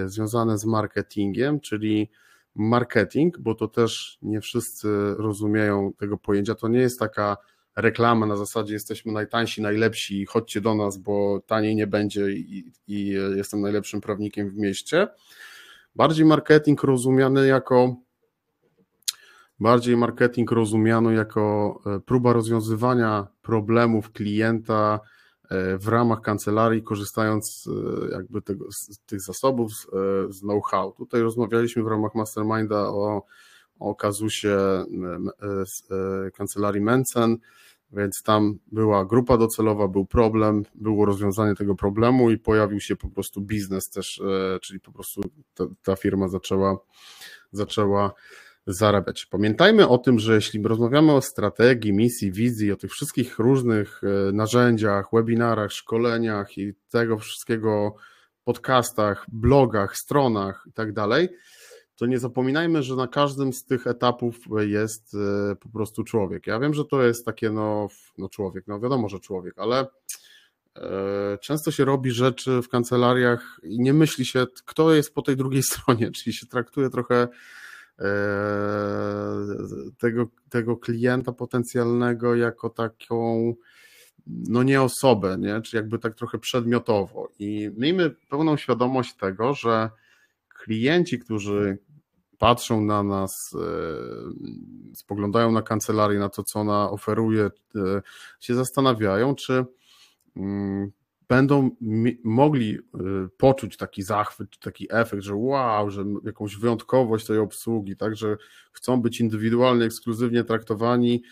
związane 0.06 0.58
z 0.58 0.64
marketingiem, 0.64 1.60
czyli 1.60 2.10
marketing, 2.54 3.38
bo 3.38 3.54
to 3.54 3.68
też 3.68 4.18
nie 4.22 4.40
wszyscy 4.40 4.88
rozumieją 5.18 5.92
tego 5.92 6.18
pojęcia. 6.18 6.54
To 6.54 6.68
nie 6.68 6.78
jest 6.78 6.98
taka 6.98 7.36
reklamę 7.76 8.26
na 8.26 8.36
zasadzie 8.36 8.74
jesteśmy 8.74 9.12
najtańsi, 9.12 9.62
najlepsi, 9.62 10.26
chodźcie 10.26 10.60
do 10.60 10.74
nas, 10.74 10.98
bo 10.98 11.40
taniej 11.46 11.76
nie 11.76 11.86
będzie 11.86 12.30
i, 12.30 12.72
i 12.86 13.06
jestem 13.36 13.60
najlepszym 13.60 14.00
prawnikiem 14.00 14.50
w 14.50 14.56
mieście. 14.56 15.08
Bardziej 15.96 16.26
marketing 16.26 16.82
rozumiany 16.82 17.46
jako 17.46 17.96
bardziej 19.60 19.96
marketing 19.96 20.50
rozumiano 20.50 21.10
jako 21.10 21.74
e, 21.86 22.00
próba 22.00 22.32
rozwiązywania 22.32 23.26
problemów 23.42 24.12
klienta 24.12 25.00
e, 25.50 25.78
w 25.78 25.88
ramach 25.88 26.20
kancelarii, 26.20 26.82
korzystając 26.82 27.68
e, 27.68 28.12
jakby 28.12 28.42
tego, 28.42 28.72
z 28.72 28.98
tych 29.06 29.20
zasobów, 29.20 29.72
z 30.28 30.40
know-how. 30.40 30.92
Tutaj 30.92 31.20
rozmawialiśmy 31.20 31.82
w 31.82 31.86
ramach 31.86 32.14
Masterminda 32.14 32.88
o, 32.88 33.22
o 33.78 33.94
kazusie 33.94 34.84
kancelarii 36.34 36.80
Mencen, 36.80 37.36
więc 37.96 38.22
tam 38.22 38.58
była 38.72 39.04
grupa 39.04 39.36
docelowa, 39.36 39.88
był 39.88 40.06
problem, 40.06 40.62
było 40.74 41.04
rozwiązanie 41.04 41.54
tego 41.54 41.74
problemu 41.74 42.30
i 42.30 42.38
pojawił 42.38 42.80
się 42.80 42.96
po 42.96 43.08
prostu 43.08 43.40
biznes 43.40 43.90
też, 43.90 44.20
e, 44.20 44.58
czyli 44.60 44.80
po 44.80 44.92
prostu 44.92 45.22
ta, 45.54 45.64
ta 45.82 45.96
firma 45.96 46.28
zaczęła, 46.28 46.78
zaczęła 47.52 48.12
zarabiać. 48.66 49.26
Pamiętajmy 49.26 49.88
o 49.88 49.98
tym, 49.98 50.18
że 50.18 50.34
jeśli 50.34 50.62
rozmawiamy 50.62 51.12
o 51.12 51.20
strategii, 51.20 51.92
misji, 51.92 52.32
wizji, 52.32 52.72
o 52.72 52.76
tych 52.76 52.92
wszystkich 52.92 53.38
różnych 53.38 54.00
e, 54.04 54.32
narzędziach, 54.32 55.06
webinarach, 55.12 55.72
szkoleniach 55.72 56.58
i 56.58 56.72
tego 56.90 57.18
wszystkiego, 57.18 57.94
podcastach, 58.44 59.26
blogach, 59.32 59.96
stronach 59.96 60.64
i 60.66 60.72
tak 60.72 60.92
dalej, 60.92 61.28
to 61.96 62.06
nie 62.06 62.18
zapominajmy, 62.18 62.82
że 62.82 62.96
na 62.96 63.08
każdym 63.08 63.52
z 63.52 63.64
tych 63.64 63.86
etapów 63.86 64.38
jest 64.58 65.14
e, 65.14 65.56
po 65.56 65.68
prostu 65.68 66.04
człowiek. 66.04 66.46
Ja 66.46 66.58
wiem, 66.58 66.74
że 66.74 66.84
to 66.84 67.02
jest 67.02 67.24
takie, 67.24 67.50
no, 67.50 67.88
no 68.18 68.28
człowiek, 68.28 68.64
no 68.66 68.80
wiadomo, 68.80 69.08
że 69.08 69.20
człowiek, 69.20 69.54
ale 69.56 69.86
e, 70.76 71.38
często 71.38 71.70
się 71.70 71.84
robi 71.84 72.10
rzeczy 72.10 72.62
w 72.62 72.68
kancelariach 72.68 73.60
i 73.62 73.80
nie 73.80 73.92
myśli 73.92 74.24
się, 74.24 74.46
kto 74.64 74.94
jest 74.94 75.14
po 75.14 75.22
tej 75.22 75.36
drugiej 75.36 75.62
stronie, 75.70 76.10
czyli 76.10 76.34
się 76.34 76.46
traktuje 76.46 76.90
trochę 76.90 77.28
e, 77.98 78.08
tego, 79.98 80.26
tego 80.48 80.76
klienta 80.76 81.32
potencjalnego 81.32 82.34
jako 82.34 82.70
taką 82.70 83.54
no 84.26 84.62
nie 84.62 84.82
osobę, 84.82 85.36
nie? 85.38 85.62
czy 85.62 85.76
jakby 85.76 85.98
tak 85.98 86.14
trochę 86.14 86.38
przedmiotowo. 86.38 87.28
I 87.38 87.70
miejmy 87.76 88.10
pełną 88.10 88.56
świadomość 88.56 89.14
tego, 89.14 89.54
że 89.54 89.90
klienci, 90.64 91.18
którzy 91.18 91.78
patrzą 92.38 92.80
na 92.80 93.02
nas, 93.02 93.54
e, 93.54 94.94
spoglądają 94.94 95.52
na 95.52 95.62
kancelarię, 95.62 96.18
na 96.18 96.28
to, 96.28 96.42
co 96.42 96.60
ona 96.60 96.90
oferuje, 96.90 97.50
e, 97.76 98.02
się 98.40 98.54
zastanawiają, 98.54 99.34
czy 99.34 99.64
mm, 100.36 100.90
będą 101.28 101.70
mogli 102.24 102.74
e, 102.74 102.78
poczuć 103.36 103.76
taki 103.76 104.02
zachwyt, 104.02 104.58
taki 104.58 104.86
efekt, 104.90 105.22
że 105.22 105.34
wow, 105.34 105.90
że 105.90 106.04
jakąś 106.24 106.56
wyjątkowość 106.56 107.26
tej 107.26 107.38
obsługi, 107.38 107.96
tak, 107.96 108.16
że 108.16 108.36
chcą 108.72 109.02
być 109.02 109.20
indywidualnie, 109.20 109.84
ekskluzywnie 109.84 110.44
traktowani, 110.44 111.22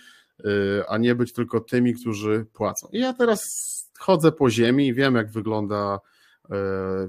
a 0.88 0.98
nie 0.98 1.14
być 1.14 1.32
tylko 1.32 1.60
tymi, 1.60 1.94
którzy 1.94 2.46
płacą. 2.52 2.88
I 2.92 2.98
ja 2.98 3.12
teraz 3.12 3.40
chodzę 3.98 4.32
po 4.32 4.50
ziemi 4.50 4.86
i 4.86 4.94
wiem, 4.94 5.14
jak 5.14 5.30
wygląda 5.30 5.98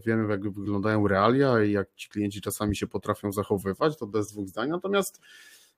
wiemy, 0.05 0.29
jak 0.29 0.49
wyglądają 0.49 1.07
realia 1.07 1.63
i 1.63 1.71
jak 1.71 1.95
ci 1.95 2.09
klienci 2.09 2.41
czasami 2.41 2.75
się 2.75 2.87
potrafią 2.87 3.31
zachowywać, 3.31 3.97
to 3.97 4.07
bez 4.07 4.31
dwóch 4.31 4.47
zdań. 4.47 4.69
Natomiast 4.69 5.19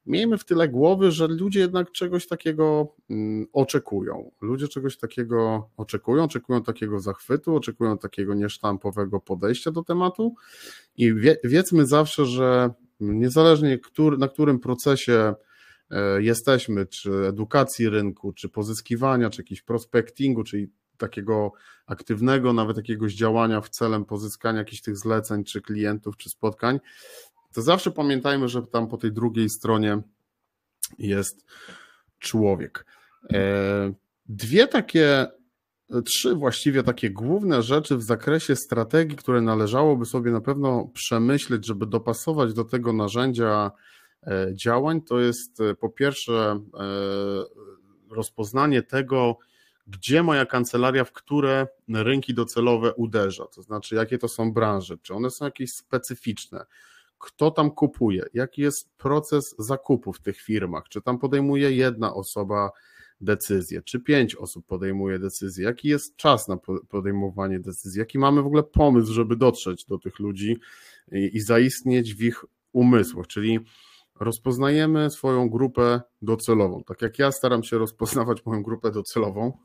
miejmy 0.05 0.37
w 0.37 0.45
tyle 0.45 0.69
głowy, 0.69 1.11
że 1.11 1.27
ludzie 1.27 1.59
jednak 1.59 1.91
czegoś 1.91 2.27
takiego 2.27 2.95
mm, 3.09 3.47
oczekują. 3.53 4.31
Ludzie 4.41 4.67
czegoś 4.67 4.97
takiego 4.97 5.69
oczekują, 5.77 6.23
oczekują 6.23 6.63
takiego 6.63 6.99
zachwytu, 6.99 7.55
oczekują 7.55 7.97
takiego 7.97 8.33
niesztampowego 8.33 9.19
podejścia 9.19 9.71
do 9.71 9.83
tematu 9.83 10.35
i 10.97 11.13
wie, 11.13 11.37
wiedzmy 11.43 11.85
zawsze, 11.85 12.25
że 12.25 12.69
niezależnie 12.99 13.79
który, 13.79 14.17
na 14.17 14.27
którym 14.27 14.59
procesie 14.59 15.33
e, 15.91 16.21
jesteśmy, 16.21 16.85
czy 16.85 17.11
edukacji 17.11 17.89
rynku, 17.89 18.33
czy 18.33 18.49
pozyskiwania, 18.49 19.29
czy 19.29 19.41
jakiś 19.41 19.61
prospectingu, 19.61 20.43
czyli 20.43 20.67
takiego 20.97 21.51
aktywnego, 21.85 22.53
nawet 22.53 22.77
jakiegoś 22.77 23.13
działania 23.13 23.61
w 23.61 23.69
celem 23.69 24.05
pozyskania 24.05 24.59
jakichś 24.59 24.81
tych 24.81 24.97
zleceń, 24.97 25.43
czy 25.43 25.61
klientów, 25.61 26.17
czy 26.17 26.29
spotkań, 26.29 26.79
to 27.53 27.61
zawsze 27.61 27.91
pamiętajmy, 27.91 28.47
że 28.49 28.61
tam 28.61 28.87
po 28.87 28.97
tej 28.97 29.11
drugiej 29.11 29.49
stronie 29.49 30.01
jest 30.99 31.45
człowiek. 32.19 32.85
E, 33.33 33.93
dwie 34.25 34.67
takie, 34.67 35.27
trzy 36.05 36.35
właściwie 36.35 36.83
takie 36.83 37.09
główne 37.09 37.61
rzeczy 37.61 37.97
w 37.97 38.03
zakresie 38.03 38.55
strategii, 38.55 39.17
które 39.17 39.41
należałoby 39.41 40.05
sobie 40.05 40.31
na 40.31 40.41
pewno 40.41 40.91
przemyśleć, 40.93 41.65
żeby 41.65 41.85
dopasować 41.85 42.53
do 42.53 42.63
tego 42.63 42.93
narzędzia 42.93 43.71
e, 44.23 44.47
działań, 44.53 45.01
to 45.01 45.19
jest 45.19 45.61
e, 45.61 45.75
po 45.75 45.89
pierwsze 45.89 46.59
rozpoznanie 48.09 48.81
tego, 48.81 49.37
gdzie 49.87 50.23
moja 50.23 50.45
kancelaria, 50.45 51.03
w 51.03 51.11
które 51.11 51.67
rynki 51.89 52.33
docelowe 52.33 52.93
uderza, 52.93 53.45
to 53.45 53.61
znaczy 53.61 53.95
jakie 53.95 54.17
to 54.17 54.27
są 54.27 54.53
branże, 54.53 54.97
czy 54.97 55.13
one 55.13 55.29
są 55.29 55.45
jakieś 55.45 55.73
specyficzne, 55.73 56.65
kto 57.17 57.51
tam 57.51 57.71
kupuje, 57.71 58.25
jaki 58.33 58.61
jest 58.61 58.89
proces 58.97 59.55
zakupu 59.59 60.13
w 60.13 60.21
tych 60.21 60.41
firmach, 60.41 60.83
czy 60.89 61.01
tam 61.01 61.19
podejmuje 61.19 61.71
jedna 61.71 62.13
osoba 62.13 62.71
decyzję, 63.21 63.81
czy 63.81 63.99
pięć 63.99 64.35
osób 64.35 64.65
podejmuje 64.65 65.19
decyzję, 65.19 65.65
jaki 65.65 65.87
jest 65.87 66.15
czas 66.15 66.47
na 66.47 66.57
podejmowanie 66.89 67.59
decyzji, 67.59 67.99
jaki 67.99 68.19
mamy 68.19 68.41
w 68.41 68.45
ogóle 68.45 68.63
pomysł, 68.63 69.13
żeby 69.13 69.35
dotrzeć 69.35 69.85
do 69.85 69.97
tych 69.97 70.19
ludzi 70.19 70.57
i, 71.11 71.39
zaistnieć 71.39 72.15
w 72.15 72.21
ich 72.21 72.45
umysłach, 72.73 73.27
czyli 73.27 73.59
rozpoznajemy 74.19 75.09
swoją 75.09 75.49
grupę 75.49 76.01
docelową. 76.21 76.83
Tak 76.83 77.01
jak 77.01 77.19
ja 77.19 77.31
staram 77.31 77.63
się 77.63 77.77
rozpoznawać 77.77 78.45
moją 78.45 78.63
grupę 78.63 78.91
docelową 78.91 79.57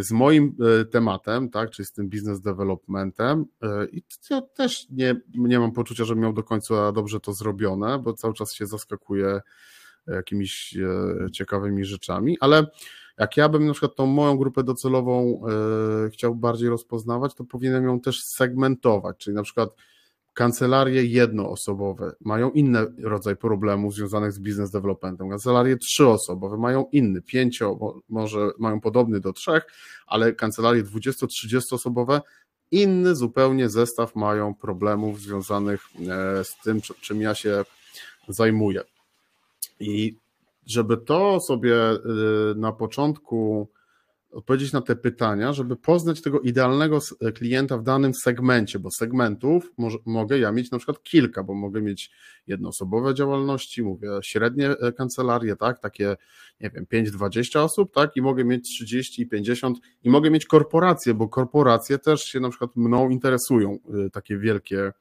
z 0.00 0.12
moim 0.12 0.56
e, 0.80 0.84
tematem, 0.84 1.50
tak, 1.50 1.70
czyli 1.70 1.86
z 1.86 1.92
tym 1.92 2.08
business 2.08 2.40
developmentem 2.40 3.44
e, 3.62 3.86
i 3.86 4.02
ja 4.30 4.42
też 4.42 4.86
nie, 4.90 5.20
nie 5.34 5.58
mam 5.58 5.72
poczucia, 5.72 6.04
że 6.04 6.16
miał 6.16 6.32
do 6.32 6.42
końca 6.42 6.92
dobrze 6.92 7.20
to 7.20 7.32
zrobione, 7.32 7.98
bo 7.98 8.12
cały 8.12 8.34
czas 8.34 8.52
się 8.52 8.66
zaskakuję 8.66 9.40
jakimiś 10.06 10.76
e, 10.76 11.30
ciekawymi 11.30 11.84
rzeczami, 11.84 12.36
ale 12.40 12.66
jak 13.18 13.36
ja 13.36 13.48
bym 13.48 13.66
na 13.66 13.72
przykład 13.72 13.96
tą 13.96 14.06
moją 14.06 14.36
grupę 14.36 14.62
docelową 14.62 15.42
chciał 16.12 16.34
bardziej 16.34 16.68
rozpoznawać, 16.68 17.34
to 17.34 17.44
powinienem 17.44 17.84
ją 17.84 18.00
też 18.00 18.22
segmentować, 18.24 19.16
czyli 19.16 19.34
na 19.34 19.42
przykład 19.42 19.70
kancelarie 20.36 21.04
jednoosobowe 21.04 22.12
mają 22.20 22.50
inny 22.50 22.86
rodzaj 23.02 23.36
problemów 23.36 23.94
związanych 23.94 24.32
z 24.32 24.38
business 24.38 24.70
developmentem. 24.70 25.30
Kancelarie 25.30 25.76
trzyosobowe 25.76 26.56
mają 26.56 26.86
inny, 26.92 27.22
pięcio, 27.22 27.78
może 28.08 28.50
mają 28.58 28.80
podobny 28.80 29.20
do 29.20 29.32
trzech, 29.32 29.66
ale 30.06 30.32
kancelarie 30.32 30.84
20-30 30.84 31.60
osobowe 31.74 32.20
inny 32.70 33.14
zupełnie 33.14 33.68
zestaw 33.68 34.16
mają 34.16 34.54
problemów 34.54 35.20
związanych 35.20 35.84
e, 36.08 36.44
z 36.44 36.56
tym, 36.64 36.80
czym 36.80 37.20
ja 37.20 37.34
się 37.34 37.64
zajmuję. 38.28 38.80
I 39.80 40.16
żeby 40.66 40.96
to 40.96 41.40
sobie 41.40 41.76
e, 41.76 41.98
na 42.56 42.72
początku 42.72 43.68
odpowiedzieć 44.30 44.72
na 44.72 44.80
te 44.80 44.96
pytania, 44.96 45.52
żeby 45.52 45.76
poznać 45.76 46.22
tego 46.22 46.40
idealnego 46.40 46.98
klienta 47.34 47.78
w 47.78 47.82
danym 47.82 48.14
segmencie, 48.14 48.78
bo 48.78 48.90
segmentów 48.90 49.72
może, 49.78 49.98
mogę 50.06 50.38
ja 50.38 50.52
mieć 50.52 50.70
na 50.70 50.78
przykład 50.78 51.02
kilka, 51.02 51.42
bo 51.42 51.54
mogę 51.54 51.82
mieć 51.82 52.10
jednoosobowe 52.46 53.14
działalności, 53.14 53.82
mówię 53.82 54.08
średnie 54.22 54.70
e, 54.70 54.92
kancelarie, 54.92 55.56
tak, 55.56 55.80
takie, 55.80 56.16
nie 56.60 56.70
wiem, 56.70 56.86
5-20 56.92 57.58
osób, 57.58 57.94
tak, 57.94 58.16
i 58.16 58.22
mogę 58.22 58.44
mieć 58.44 58.68
30 58.68 59.22
i 59.22 59.26
50 59.26 59.78
i 60.02 60.10
mogę 60.10 60.30
mieć 60.30 60.46
korporacje, 60.46 61.14
bo 61.14 61.28
korporacje 61.28 61.98
też 61.98 62.24
się 62.24 62.40
na 62.40 62.48
przykład 62.50 62.76
mną 62.76 63.08
interesują, 63.08 63.78
e, 64.06 64.10
takie 64.10 64.38
wielkie 64.38 64.92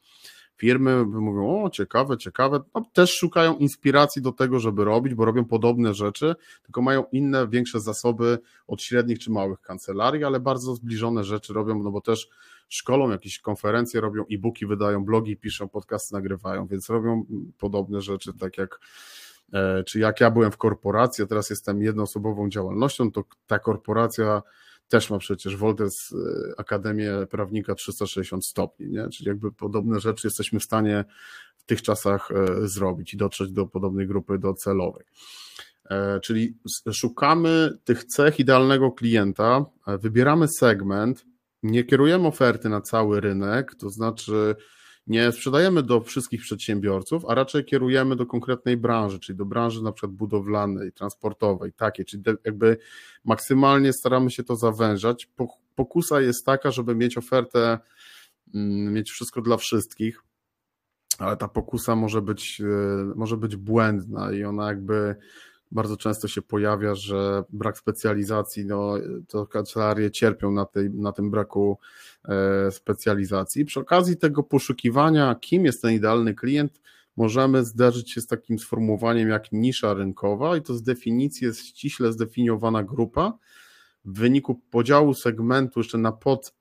firmy 0.58 1.06
mówią, 1.06 1.64
o 1.64 1.70
ciekawe, 1.70 2.18
ciekawe, 2.18 2.60
no, 2.76 2.86
też 2.94 3.14
szukają 3.14 3.58
inspiracji 3.58 4.22
do 4.22 4.32
tego, 4.32 4.60
żeby 4.60 4.84
robić, 4.84 5.14
bo 5.14 5.26
robią 5.26 5.46
podobne 5.46 5.94
rzeczy, 5.94 6.36
tylko 6.64 6.82
mają 6.82 7.06
inne, 7.12 7.48
większe 7.48 7.80
zasoby 7.80 8.40
od 8.68 8.82
średnich 8.82 9.20
czy 9.20 9.32
małych 9.32 9.62
kancelarii, 9.62 10.24
ale 10.24 10.40
bardzo 10.40 10.76
zbliżone 10.76 11.24
rzeczy 11.24 11.54
robią, 11.54 11.84
no 11.84 11.92
bo 11.92 12.02
też 12.02 12.30
szkolą, 12.70 13.10
jakieś 13.10 13.40
konferencje 13.40 14.02
robią, 14.02 14.24
e-booki 14.32 14.66
wydają, 14.66 15.06
blogi 15.06 15.38
piszą, 15.38 15.70
podcasty 15.70 16.14
nagrywają, 16.14 16.68
więc 16.68 16.90
robią 16.90 17.26
podobne 17.58 18.02
rzeczy, 18.02 18.34
tak 18.40 18.58
jak 18.58 18.80
e, 19.54 19.84
czy 19.84 20.00
jak 20.00 20.22
ja 20.22 20.32
byłem 20.32 20.52
w 20.52 20.58
korporacji, 20.58 21.24
a 21.24 21.28
teraz 21.28 21.50
jestem 21.50 21.82
jednoosobową 21.82 22.50
działalnością, 22.50 23.12
to 23.12 23.24
ta 23.48 23.60
korporacja 23.60 24.42
też 24.88 25.10
ma 25.10 25.18
przecież 25.18 25.58
Wolters 25.58 26.12
y, 26.12 26.16
Akademię 26.58 27.12
Prawnika 27.30 27.76
360 27.76 28.46
stopni, 28.46 28.90
nie? 28.90 29.10
czyli 29.10 29.28
jakby 29.28 29.52
podobne 29.52 30.00
rzeczy 30.00 30.28
jesteśmy 30.28 30.60
w 30.60 30.64
stanie 30.64 31.06
w 31.58 31.64
tych 31.64 31.82
czasach 31.82 32.32
e, 32.32 32.68
zrobić 32.68 33.14
i 33.14 33.18
dotrzeć 33.18 33.52
do 33.52 33.66
podobnej 33.66 34.08
grupy 34.08 34.40
docelowej. 34.40 35.06
E, 35.90 36.20
czyli 36.20 36.58
szukamy 36.94 37.78
tych 37.84 38.04
cech 38.04 38.40
idealnego 38.40 38.92
klienta, 38.92 39.66
e, 39.88 39.98
wybieramy 39.98 40.48
segment, 40.48 41.26
nie 41.64 41.84
kierujemy 41.84 42.28
oferty 42.28 42.70
na 42.70 42.82
cały 42.82 43.22
rynek, 43.22 43.76
to 43.76 43.90
znaczy 43.90 44.56
nie 45.08 45.32
sprzedajemy 45.32 45.84
do 45.84 46.02
wszystkich 46.02 46.42
przedsiębiorców, 46.42 47.26
a 47.26 47.36
raczej 47.36 47.66
kierujemy 47.66 48.16
do 48.16 48.26
konkretnej 48.26 48.78
branży, 48.78 49.20
czyli 49.20 49.38
do 49.38 49.46
branży 49.46 49.84
na 49.84 49.92
przykład 49.92 50.12
budowlanej, 50.12 50.92
transportowej, 50.92 51.74
takiej, 51.74 52.06
czyli 52.06 52.24
jakby 52.46 52.78
maksymalnie 53.24 53.94
staramy 53.94 54.32
się 54.32 54.44
to 54.44 54.56
zawężać. 54.56 55.30
Pokusa 55.76 56.22
jest 56.22 56.46
taka, 56.46 56.72
żeby 56.72 56.96
mieć 56.96 57.18
ofertę, 57.18 57.80
mm, 58.54 58.94
mieć 58.94 59.12
wszystko 59.12 59.42
dla 59.42 59.58
wszystkich, 59.58 60.24
ale 61.20 61.38
ta 61.38 61.48
pokusa 61.48 61.96
może 61.96 62.22
być, 62.22 62.62
e, 62.62 62.66
może 63.16 63.38
być 63.38 63.56
błędna 63.56 64.32
i 64.32 64.44
ona 64.44 64.68
jakby 64.68 65.16
bardzo 65.72 65.98
często 65.98 66.28
się 66.28 66.42
pojawia, 66.42 66.96
że 66.96 67.44
brak 67.50 67.78
specjalizacji, 67.78 68.66
no, 68.66 68.94
to 69.28 69.48
kancelarie 69.48 70.12
cierpią 70.12 70.52
na, 70.52 70.66
tej, 70.66 70.90
na 70.90 71.12
tym 71.12 71.32
braku 71.32 71.78
e, 72.26 72.72
specjalizacji. 72.72 73.66
Przy 73.66 73.80
okazji 73.80 74.18
tego 74.18 74.44
poszukiwania, 74.44 75.36
kim 75.36 75.66
jest 75.66 75.82
ten 75.82 75.92
idealny 75.92 76.34
klient, 76.34 76.82
możemy 77.18 77.66
zderzyć 77.66 78.12
się 78.12 78.22
z 78.22 78.28
takim 78.28 78.60
sformułowaniem 78.60 79.30
jak 79.30 79.52
nisza 79.52 79.94
rynkowa 79.94 80.58
i 80.58 80.62
to 80.62 80.74
z 80.74 80.84
definicji 80.84 81.48
jest 81.48 81.60
ściśle 81.60 82.12
zdefiniowana 82.12 82.84
grupa. 82.84 83.38
W 84.06 84.20
wyniku 84.20 84.62
podziału 84.72 85.14
segmentu 85.14 85.80
jeszcze 85.80 85.98
na 85.98 86.12
pod 86.12 86.54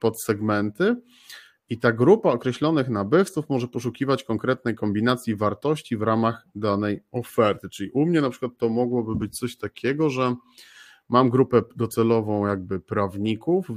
podsegmenty 0.00 0.96
i 1.72 1.78
ta 1.78 1.92
grupa 1.92 2.32
określonych 2.32 2.88
nabywców 2.88 3.48
może 3.48 3.68
poszukiwać 3.68 4.24
konkretnej 4.24 4.74
kombinacji 4.74 5.36
wartości 5.36 5.96
w 5.96 6.02
ramach 6.02 6.46
danej 6.54 7.02
oferty. 7.12 7.68
Czyli 7.68 7.90
u 7.90 8.06
mnie 8.06 8.20
na 8.20 8.30
przykład 8.30 8.52
to 8.58 8.68
mogłoby 8.68 9.16
być 9.16 9.38
coś 9.38 9.56
takiego, 9.56 10.10
że 10.10 10.34
mam 11.08 11.30
grupę 11.30 11.62
docelową 11.76 12.46
jakby 12.46 12.80
prawników 12.80 13.68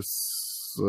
z 0.00 0.80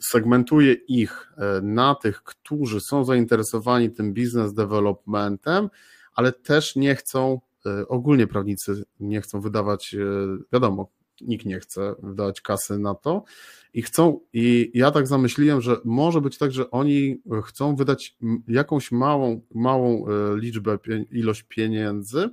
segmentuję 0.00 0.72
ich 0.72 1.32
e, 1.36 1.60
na 1.62 1.94
tych, 1.94 2.22
którzy 2.22 2.80
są 2.80 3.04
zainteresowani 3.04 3.90
tym 3.90 4.14
business 4.14 4.54
developmentem, 4.54 5.70
ale 6.14 6.32
też 6.32 6.76
nie 6.76 6.94
chcą, 6.94 7.40
e, 7.66 7.88
ogólnie 7.88 8.26
prawnicy 8.26 8.84
nie 9.00 9.20
chcą 9.20 9.40
wydawać, 9.40 9.94
e, 9.94 9.98
wiadomo, 10.52 10.90
nikt 11.20 11.46
nie 11.46 11.60
chce 11.60 11.94
wydawać 12.02 12.40
kasy 12.40 12.78
na 12.78 12.94
to. 12.94 13.24
I 13.74 13.82
chcą, 13.82 14.20
i 14.32 14.70
ja 14.74 14.90
tak 14.90 15.06
zamyśliłem, 15.06 15.60
że 15.60 15.76
może 15.84 16.20
być 16.20 16.38
tak, 16.38 16.52
że 16.52 16.70
oni 16.70 17.22
chcą 17.44 17.76
wydać 17.76 18.16
jakąś 18.48 18.92
małą, 18.92 19.40
małą 19.54 20.04
liczbę, 20.36 20.78
ilość 21.10 21.42
pieniędzy, 21.42 22.30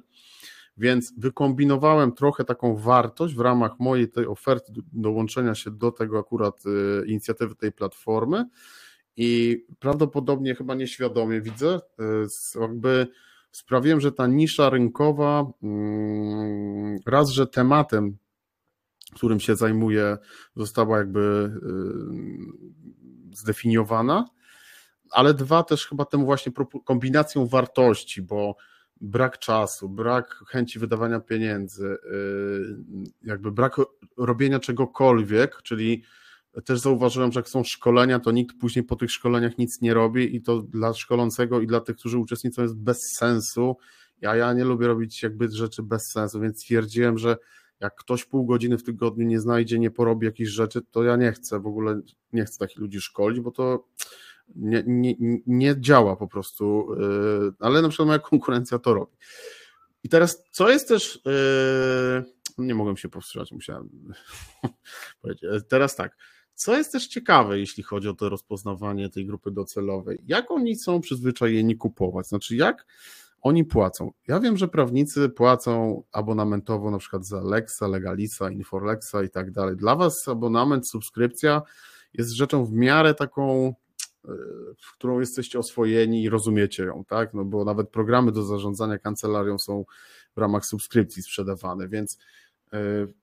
więc 0.77 1.13
wykombinowałem 1.17 2.11
trochę 2.11 2.45
taką 2.45 2.75
wartość 2.75 3.35
w 3.35 3.39
ramach 3.39 3.79
mojej 3.79 4.09
tej 4.09 4.27
oferty 4.27 4.73
dołączenia 4.93 5.55
się 5.55 5.71
do 5.71 5.91
tego 5.91 6.19
akurat 6.19 6.65
y, 6.65 7.05
inicjatywy 7.07 7.55
tej 7.55 7.71
platformy. 7.71 8.45
I 9.17 9.63
prawdopodobnie 9.79 10.55
chyba 10.55 10.75
nieświadomie 10.75 11.41
widzę, 11.41 11.79
y, 12.55 12.59
jakby 12.61 13.07
sprawiłem, 13.51 14.01
że 14.01 14.11
ta 14.11 14.27
nisza 14.27 14.69
rynkowa 14.69 15.51
mm, 15.63 16.99
raz, 17.05 17.29
że 17.29 17.47
tematem, 17.47 18.17
którym 19.15 19.39
się 19.39 19.55
zajmuję, 19.55 20.17
została 20.55 20.97
jakby 20.97 21.51
y, 23.31 23.35
zdefiniowana, 23.35 24.25
ale 25.11 25.33
dwa 25.33 25.63
też 25.63 25.87
chyba 25.87 26.05
temu 26.05 26.25
właśnie 26.25 26.51
kombinacją 26.85 27.47
wartości, 27.47 28.21
bo 28.21 28.55
brak 29.01 29.39
czasu, 29.39 29.89
brak 29.89 30.43
chęci 30.47 30.79
wydawania 30.79 31.19
pieniędzy, 31.19 31.85
y, 31.85 31.97
jakby 33.23 33.51
brak 33.51 33.75
robienia 34.17 34.59
czegokolwiek, 34.59 35.61
czyli 35.63 36.03
też 36.65 36.79
zauważyłem, 36.79 37.31
że 37.31 37.39
jak 37.39 37.49
są 37.49 37.63
szkolenia, 37.63 38.19
to 38.19 38.31
nikt 38.31 38.59
później 38.59 38.85
po 38.85 38.95
tych 38.95 39.11
szkoleniach 39.11 39.57
nic 39.57 39.81
nie 39.81 39.93
robi 39.93 40.35
i 40.35 40.41
to 40.41 40.61
dla 40.61 40.93
szkolącego 40.93 41.61
i 41.61 41.67
dla 41.67 41.81
tych, 41.81 41.95
którzy 41.95 42.17
uczestniczą 42.17 42.61
jest 42.61 42.77
bez 42.77 43.13
sensu. 43.13 43.77
Ja, 44.21 44.35
ja 44.35 44.53
nie 44.53 44.63
lubię 44.63 44.87
robić 44.87 45.23
jakby 45.23 45.49
rzeczy 45.49 45.83
bez 45.83 46.11
sensu, 46.11 46.39
więc 46.39 46.59
stwierdziłem, 46.59 47.17
że 47.17 47.37
jak 47.81 47.95
ktoś 47.95 48.25
pół 48.25 48.45
godziny 48.45 48.77
w 48.77 48.83
tygodniu 48.83 49.27
nie 49.27 49.39
znajdzie, 49.39 49.79
nie 49.79 49.91
porobi 49.91 50.25
jakichś 50.25 50.49
rzeczy, 50.49 50.81
to 50.91 51.03
ja 51.03 51.15
nie 51.15 51.31
chcę, 51.31 51.59
w 51.59 51.67
ogóle 51.67 52.01
nie 52.33 52.45
chcę 52.45 52.57
takich 52.57 52.77
ludzi 52.77 53.01
szkolić, 53.01 53.39
bo 53.39 53.51
to 53.51 53.87
nie, 54.55 54.83
nie, 54.87 55.15
nie 55.47 55.75
działa 55.79 56.15
po 56.15 56.27
prostu, 56.27 56.95
yy, 56.99 57.53
ale 57.59 57.81
na 57.81 57.89
przykład 57.89 58.07
moja 58.07 58.19
konkurencja 58.19 58.79
to 58.79 58.93
robi. 58.93 59.11
I 60.03 60.09
teraz, 60.09 60.43
co 60.51 60.69
jest 60.69 60.87
też, 60.87 61.21
yy, 62.57 62.65
nie 62.65 62.75
mogłem 62.75 62.97
się 62.97 63.09
powstrzymać, 63.09 63.51
musiałem 63.51 63.89
powiedzieć. 65.21 65.49
Teraz 65.67 65.95
tak, 65.95 66.17
co 66.53 66.77
jest 66.77 66.91
też 66.91 67.07
ciekawe, 67.07 67.59
jeśli 67.59 67.83
chodzi 67.83 68.07
o 68.07 68.13
to 68.13 68.29
rozpoznawanie 68.29 69.09
tej 69.09 69.25
grupy 69.25 69.51
docelowej, 69.51 70.19
jak 70.27 70.51
oni 70.51 70.75
są 70.75 71.01
przyzwyczajeni 71.01 71.77
kupować, 71.77 72.27
znaczy 72.27 72.55
jak 72.55 72.85
oni 73.41 73.65
płacą. 73.65 74.11
Ja 74.27 74.39
wiem, 74.39 74.57
że 74.57 74.67
prawnicy 74.67 75.29
płacą 75.29 76.03
abonamentowo 76.11 76.91
na 76.91 76.97
przykład 76.97 77.25
za 77.25 77.41
Lexa, 77.41 77.81
Legalisa, 77.81 78.51
Inforlexa 78.51 79.15
i 79.25 79.29
tak 79.29 79.51
dalej. 79.51 79.75
Dla 79.75 79.95
Was 79.95 80.27
abonament, 80.27 80.87
subskrypcja 80.87 81.61
jest 82.13 82.31
rzeczą 82.31 82.65
w 82.65 82.71
miarę 82.71 83.13
taką 83.13 83.73
w 84.77 84.93
którą 84.93 85.19
jesteście 85.19 85.59
oswojeni 85.59 86.23
i 86.23 86.29
rozumiecie 86.29 86.83
ją, 86.83 87.05
tak? 87.07 87.33
No 87.33 87.45
bo 87.45 87.65
nawet 87.65 87.89
programy 87.89 88.31
do 88.31 88.43
zarządzania 88.43 88.97
kancelarią 88.99 89.59
są 89.59 89.85
w 90.35 90.39
ramach 90.39 90.65
subskrypcji 90.65 91.23
sprzedawane, 91.23 91.87
więc 91.87 92.17
e, 92.73 92.77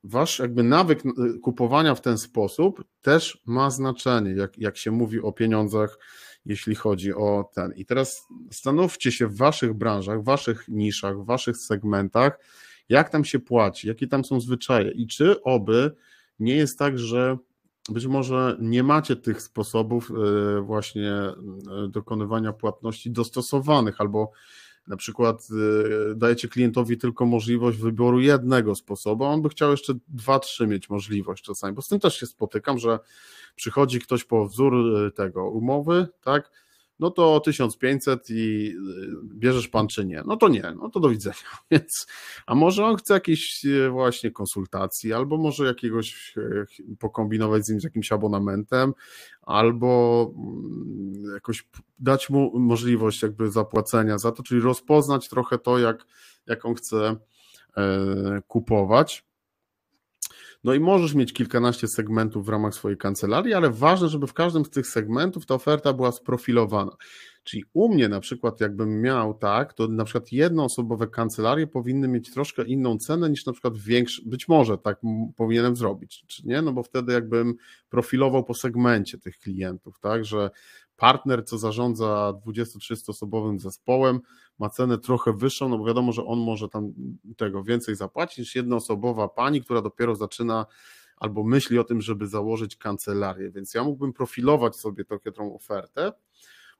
wasz 0.05 0.39
jakby 0.39 0.63
nawyk 0.63 1.07
e, 1.07 1.11
kupowania 1.43 1.95
w 1.95 2.01
ten 2.01 2.19
sposób 2.19 2.85
też 3.03 3.43
ma 3.47 3.71
znaczenie, 3.71 4.31
jak, 4.31 4.59
jak 4.59 4.77
się 4.77 4.91
mówi 4.91 5.21
o 5.21 5.33
pieniądzach, 5.33 5.99
jeśli 6.45 6.75
chodzi 6.75 7.15
o 7.15 7.51
ten. 7.55 7.73
I 7.73 7.85
teraz 7.85 8.27
zastanówcie 8.51 9.13
się 9.13 9.27
w 9.27 9.37
waszych 9.37 9.75
branżach, 9.75 10.21
w 10.21 10.25
waszych 10.25 10.69
niszach, 10.69 11.19
w 11.19 11.25
waszych 11.25 11.57
segmentach, 11.57 12.39
jak 12.89 13.11
tam 13.11 13.25
się 13.25 13.39
płaci, 13.39 13.89
jakie 13.89 14.07
tam 14.07 14.25
są 14.25 14.41
zwyczaje 14.41 14.91
i 14.91 15.07
czy 15.07 15.43
oby 15.43 15.97
nie 16.39 16.57
jest 16.57 16.79
tak, 16.79 16.99
że 16.99 17.39
być 17.89 18.07
może 18.07 18.57
nie 18.61 18.83
macie 18.83 19.17
tych 19.17 19.43
sposobów 19.43 20.11
e, 20.11 20.61
właśnie 20.61 21.13
e, 21.13 21.35
dokonywania 21.89 22.53
płatności 22.53 23.11
dostosowanych, 23.11 24.01
albo 24.01 24.33
na 24.89 24.97
przykład 24.97 25.49
e, 26.11 26.15
dajecie 26.15 26.49
klientowi 26.49 26.99
tylko 26.99 27.27
możliwość 27.27 27.79
wyboru 27.79 28.21
jednego 28.21 28.75
sposobu, 28.75 29.25
a 29.25 29.29
on 29.29 29.43
by 29.43 29.49
chciał 29.49 29.71
jeszcze 29.71 29.95
dwa, 30.09 30.39
trzy 30.39 30.67
mieć 30.67 30.91
możliwość 30.91 31.45
czasami, 31.45 31.75
bo 31.75 31.83
z 31.83 31.89
tym 31.89 32.01
też 32.01 32.21
się 32.21 32.27
spotykam, 32.27 32.79
że 32.79 32.99
przychodzi 33.55 34.01
ktoś 34.01 34.25
po 34.25 34.47
wzór 34.47 34.75
tego 35.15 35.51
umowy, 35.51 36.07
tak, 36.25 36.51
no 37.01 37.11
to 37.11 37.41
1500 37.41 38.31
i 38.31 38.35
y, 38.35 39.35
bierzesz 39.35 39.69
pan 39.69 39.89
czy 39.89 40.05
nie? 40.05 40.23
No 40.27 40.37
to 40.37 40.49
nie, 40.49 40.73
no 40.77 40.91
to 40.91 41.01
do 41.01 41.09
widzenia. 41.09 41.37
Więc, 41.71 42.07
a 42.47 42.55
może 42.55 42.85
on 42.85 42.97
chce 42.97 43.15
jakiejś 43.15 43.65
y, 43.65 43.91
właśnie 43.91 44.31
konsultacji, 44.31 45.13
albo 45.13 45.37
może 45.37 45.67
jakiegoś 45.67 46.37
y, 46.37 46.67
pokombinować 46.99 47.67
z 47.67 47.69
nim 47.71 47.81
z 47.81 47.85
jakimś 47.85 48.13
abonamentem, 48.13 48.95
albo 49.43 50.31
mm, 50.37 51.35
jakoś 51.35 51.69
dać 51.99 52.31
mu 52.31 52.59
możliwość 52.59 53.23
jakby 53.23 53.51
zapłacenia 53.51 54.19
za 54.19 54.33
to, 54.33 54.43
czyli 54.43 54.61
rozpoznać 54.61 55.29
trochę 55.29 55.59
to, 55.59 55.79
jak, 55.79 56.07
jak 56.47 56.65
on 56.65 56.75
chce 56.75 57.17
e, 57.77 58.43
kupować. 58.49 59.28
No 60.69 60.75
i 60.75 60.81
możesz 60.81 61.15
mieć 61.15 61.33
kilkanaście 61.33 61.89
segmentów 61.89 62.47
w 62.47 62.49
ramach 62.49 62.75
swojej 62.75 62.99
kancelarii, 62.99 63.55
ale 63.55 63.71
ważne, 63.71 64.09
żeby 64.09 64.27
w 64.27 64.33
każdym 64.33 64.65
z 64.65 64.71
tych 64.71 64.87
segmentów 64.87 65.47
ta 65.47 65.55
oferta 65.55 65.93
była 65.93 66.13
sprofilowana. 66.13 66.97
Czyli 67.45 67.65
u 67.73 67.89
mnie 67.89 68.09
na 68.09 68.21
przykład, 68.21 68.61
jakbym 68.61 69.01
miał 69.01 69.35
tak, 69.35 69.75
to 69.75 69.89
na 69.89 70.05
przykład 70.05 70.33
jednoosobowe 70.33 71.07
kancelarie 71.07 71.67
powinny 71.67 72.09
mieć 72.09 72.33
troszkę 72.33 72.65
inną 72.65 72.99
cenę 72.99 73.31
niż 73.31 73.47
na 73.47 73.53
przykład 73.53 73.79
większe, 73.79 74.23
być 74.27 74.49
może 74.49 74.79
tak 74.79 75.01
powinienem 75.37 75.77
zrobić, 75.77 76.25
czy 76.27 76.47
nie? 76.47 76.63
No 76.63 76.73
bo 76.73 76.83
wtedy 76.83 77.13
jakbym 77.13 77.55
profilował 77.89 78.45
po 78.45 78.55
segmencie 78.55 79.19
tych 79.19 79.39
klientów, 79.39 79.99
tak, 80.01 80.25
że 80.25 80.51
partner, 80.97 81.45
co 81.45 81.59
zarządza 81.59 82.33
23 82.43 82.95
osobowym 83.09 83.59
zespołem, 83.59 84.21
ma 84.59 84.71
cenę 84.71 84.99
trochę 84.99 85.33
wyższą, 85.33 85.69
no 85.69 85.79
bo 85.79 85.85
wiadomo, 85.85 86.13
że 86.13 86.25
on 86.25 86.39
może 86.39 86.69
tam 86.69 86.93
tego 87.37 87.63
więcej 87.63 87.97
zapłacić 87.97 88.39
niż 88.39 88.55
jednoosobowa 88.55 89.29
pani, 89.29 89.63
która 89.63 89.83
dopiero 89.83 90.17
zaczyna 90.17 90.67
albo 91.17 91.45
myśli 91.45 91.79
o 91.79 91.85
tym, 91.85 92.01
żeby 92.01 92.27
założyć 92.27 92.77
kancelarię. 92.77 93.51
Więc 93.51 93.75
ja 93.75 93.85
mógłbym 93.85 94.13
profilować 94.13 94.77
sobie 94.77 95.05
tą 95.35 95.55
ofertę. 95.55 96.13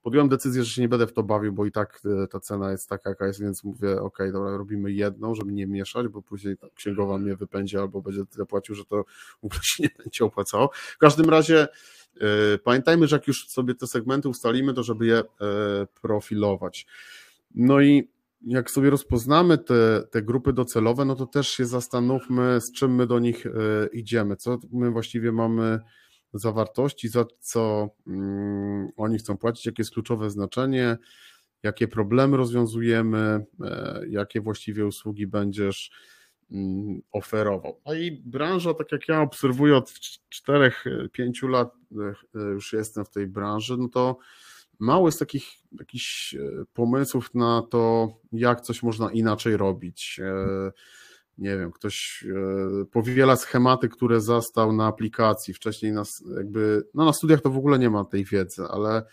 Podjąłem 0.01 0.29
decyzję, 0.29 0.63
że 0.63 0.71
się 0.71 0.81
nie 0.81 0.89
będę 0.89 1.07
w 1.07 1.13
to 1.13 1.23
bawił, 1.23 1.53
bo 1.53 1.65
i 1.65 1.71
tak 1.71 2.01
e, 2.23 2.27
ta 2.27 2.39
cena 2.39 2.71
jest 2.71 2.89
taka, 2.89 3.09
jaka 3.09 3.27
jest, 3.27 3.41
więc 3.41 3.63
mówię, 3.63 4.01
ok, 4.01 4.17
dobra, 4.33 4.57
robimy 4.57 4.91
jedną, 4.91 5.35
żeby 5.35 5.53
nie 5.53 5.67
mieszać, 5.67 6.07
bo 6.07 6.21
później 6.21 6.55
księgowa 6.75 7.17
mnie 7.17 7.35
wypędzi 7.35 7.77
albo 7.77 8.01
będzie 8.01 8.25
tyle 8.25 8.45
płacił, 8.45 8.75
że 8.75 8.85
to 8.85 9.03
w 9.41 9.45
ogóle 9.45 9.59
się 9.63 9.83
nie 9.83 9.89
będzie 10.03 10.25
opłacało. 10.25 10.69
W 10.73 10.97
każdym 10.97 11.29
razie 11.29 11.67
E, 12.21 12.57
pamiętajmy, 12.57 13.07
że 13.07 13.15
jak 13.15 13.27
już 13.27 13.47
sobie 13.47 13.75
te 13.75 13.87
segmenty 13.87 14.29
ustalimy, 14.29 14.73
to 14.73 14.83
żeby 14.83 15.05
je 15.05 15.17
e, 15.17 15.23
profilować. 16.01 16.85
No 17.55 17.81
i 17.81 18.09
jak 18.41 18.71
sobie 18.71 18.89
rozpoznamy 18.89 19.57
te, 19.57 20.03
te 20.11 20.21
grupy 20.21 20.53
docelowe, 20.53 21.05
no 21.05 21.15
to 21.15 21.25
też 21.25 21.49
się 21.49 21.65
zastanówmy, 21.65 22.61
z 22.61 22.71
czym 22.71 22.95
my 22.95 23.07
do 23.07 23.19
nich 23.19 23.45
e, 23.45 23.49
idziemy, 23.93 24.35
co 24.35 24.59
my 24.71 24.91
właściwie 24.91 25.31
mamy 25.31 25.79
za 26.33 26.51
wartości, 26.51 27.07
za 27.07 27.25
co 27.39 27.89
mm, 28.07 28.89
oni 28.97 29.17
chcą 29.17 29.37
płacić, 29.37 29.65
jakie 29.65 29.81
jest 29.81 29.93
kluczowe 29.93 30.29
znaczenie, 30.29 30.97
jakie 31.63 31.87
problemy 31.87 32.37
rozwiązujemy, 32.37 33.45
jakie 34.09 34.41
właściwie 34.41 34.85
usługi 34.85 35.27
będziesz 35.27 35.91
Mm, 36.51 37.01
oferował. 37.11 37.81
No 37.85 37.93
i 37.93 38.11
branża, 38.11 38.73
tak 38.73 38.91
jak 38.91 39.07
ja 39.07 39.21
obserwuję 39.21 39.75
od 39.77 39.93
4-5 40.49 41.49
lat, 41.49 41.73
e, 41.91 42.39
e, 42.39 42.43
już 42.43 42.73
jestem 42.73 43.05
w 43.05 43.09
tej 43.09 43.27
branży, 43.27 43.77
no 43.77 43.89
to 43.89 44.17
mało 44.79 45.07
jest 45.07 45.19
takich 45.19 45.43
jakichś 45.79 46.35
e, 46.35 46.39
pomysłów 46.73 47.35
na 47.35 47.61
to, 47.69 48.13
jak 48.31 48.61
coś 48.61 48.83
można 48.83 49.11
inaczej 49.11 49.57
robić. 49.57 50.19
Nie 51.37 51.57
wiem, 51.57 51.71
ktoś 51.71 52.25
powiela 52.91 53.35
schematy, 53.35 53.89
które 53.89 54.21
zastał 54.21 54.73
na 54.73 54.87
aplikacji. 54.87 55.53
Wcześniej 55.53 55.91
nas 55.91 56.23
jakby, 56.37 56.83
no 56.93 57.05
na 57.05 57.13
studiach 57.13 57.41
to 57.41 57.49
w 57.49 57.57
ogóle 57.57 57.79
nie 57.79 57.89
ma 57.89 58.05
tej 58.05 58.25
wiedzy, 58.25 58.63
ale 58.69 59.05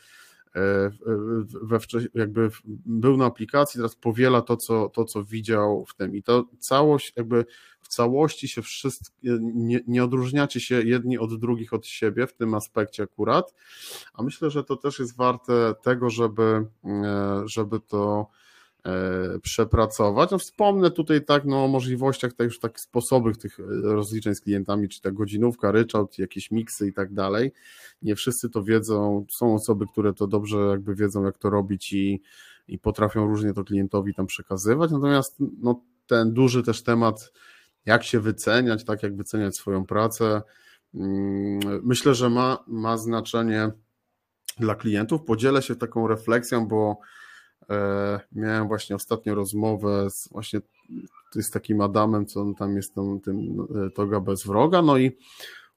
we 1.62 1.78
jakby 2.14 2.50
był 2.86 3.16
na 3.16 3.24
aplikacji, 3.24 3.78
teraz 3.78 3.96
powiela 3.96 4.42
to 4.42 4.56
co, 4.56 4.88
to, 4.88 5.04
co 5.04 5.24
widział 5.24 5.84
w 5.88 5.94
tym. 5.94 6.16
I 6.16 6.22
to 6.22 6.44
całość, 6.58 7.12
jakby 7.16 7.44
w 7.80 7.88
całości 7.88 8.48
się 8.48 8.62
wszyscy, 8.62 9.12
nie, 9.40 9.80
nie 9.86 10.04
odróżniacie 10.04 10.60
się 10.60 10.82
jedni 10.82 11.18
od 11.18 11.40
drugich 11.40 11.72
od 11.72 11.86
siebie 11.86 12.26
w 12.26 12.32
tym 12.32 12.54
aspekcie 12.54 13.02
akurat, 13.02 13.54
a 14.14 14.22
myślę, 14.22 14.50
że 14.50 14.64
to 14.64 14.76
też 14.76 14.98
jest 14.98 15.16
warte 15.16 15.74
tego, 15.82 16.10
żeby, 16.10 16.66
żeby 17.46 17.80
to 17.80 18.30
E, 18.30 18.45
przepracować. 19.42 20.31
No 20.31 20.39
wspomnę 20.39 20.90
tutaj 20.90 21.24
tak 21.24 21.44
no, 21.44 21.65
o 21.65 21.68
możliwościach 21.68 22.32
tak 22.32 22.44
już 22.44 22.58
takich 22.58 22.81
sposobów 22.81 23.39
tych 23.39 23.60
e, 23.60 23.62
rozliczeń 23.82 24.34
z 24.34 24.40
klientami, 24.40 24.89
czy 24.89 25.00
ta 25.00 25.10
godzinówka, 25.10 25.73
ryczałt, 25.73 26.18
jakieś 26.18 26.50
miksy 26.50 26.89
i 26.89 26.92
tak 26.92 27.12
dalej. 27.12 27.52
Nie 28.02 28.16
wszyscy 28.16 28.50
to 28.50 28.62
wiedzą. 28.62 29.26
Są 29.31 29.55
osoby, 29.55 29.86
które 29.92 30.15
to 30.15 30.26
dobrze 30.26 30.58
jakby 30.58 30.94
wiedzą, 30.94 31.24
jak 31.24 31.39
to 31.39 31.50
robić 31.50 31.92
i, 31.92 32.23
i 32.68 32.78
potrafią 32.78 33.26
różnie 33.26 33.52
to 33.52 33.65
klientowi 33.65 34.15
tam 34.15 34.26
przekazywać. 34.26 34.90
Natomiast 34.90 35.36
no, 35.39 35.82
ten 36.06 36.32
duży 36.32 36.62
też 36.62 36.82
temat, 36.82 37.32
jak 37.86 38.05
się 38.05 38.20
wyceniać, 38.20 38.84
tak 38.84 39.02
jak 39.02 39.16
wyceniać 39.16 39.56
swoją 39.56 39.86
pracę, 39.86 40.42
mm, 40.94 41.60
myślę, 41.82 42.15
że 42.15 42.31
ma, 42.31 42.65
ma 42.66 42.98
znaczenie 42.98 43.70
dla 44.60 44.74
klientów. 44.74 45.23
Podzielę 45.23 45.62
się 45.62 45.76
taką 45.76 46.08
refleksją, 46.08 46.68
bo 46.68 47.00
E, 47.00 47.25
miałem 48.32 48.68
właśnie 48.68 48.96
ostatnio 48.96 49.34
rozmowę 49.34 50.10
z 50.10 50.28
właśnie 50.28 50.60
z 51.34 51.50
takim 51.50 51.80
Adamem, 51.80 52.26
co 52.26 52.40
on 52.40 52.54
tam 52.54 52.76
jest 52.76 52.94
tam, 52.94 53.20
tym 53.20 53.66
e, 53.86 53.90
toga 53.90 54.20
bez 54.20 54.46
wroga, 54.46 54.82
no 54.82 54.98
i 54.98 55.16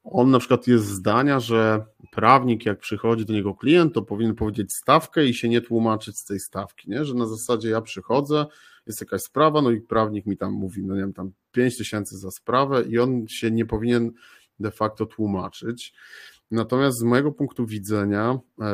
on 0.03 0.31
na 0.31 0.39
przykład 0.39 0.67
jest 0.67 0.85
zdania, 0.85 1.39
że 1.39 1.85
prawnik 2.11 2.65
jak 2.65 2.79
przychodzi 2.79 3.25
do 3.25 3.33
niego 3.33 3.55
klient, 3.55 3.93
to 3.93 4.01
powinien 4.01 4.35
powiedzieć 4.35 4.73
stawkę 4.73 5.25
i 5.25 5.33
się 5.33 5.49
nie 5.49 5.61
tłumaczyć 5.61 6.17
z 6.17 6.25
tej 6.25 6.39
stawki, 6.39 6.89
nie? 6.89 7.05
że 7.05 7.13
na 7.13 7.27
zasadzie 7.27 7.69
ja 7.69 7.81
przychodzę, 7.81 8.45
jest 8.87 9.01
jakaś 9.01 9.21
sprawa, 9.21 9.61
no 9.61 9.71
i 9.71 9.81
prawnik 9.81 10.25
mi 10.25 10.37
tam 10.37 10.53
mówi, 10.53 10.83
no 10.83 10.95
nie 10.95 11.01
wiem, 11.01 11.13
tam 11.13 11.31
5 11.51 11.77
tysięcy 11.77 12.17
za 12.17 12.31
sprawę 12.31 12.83
i 12.83 12.99
on 12.99 13.27
się 13.27 13.51
nie 13.51 13.65
powinien 13.65 14.11
de 14.59 14.71
facto 14.71 15.05
tłumaczyć. 15.05 15.93
Natomiast 16.51 16.97
z 16.97 17.03
mojego 17.03 17.31
punktu 17.31 17.65
widzenia, 17.65 18.39
e, 18.61 18.65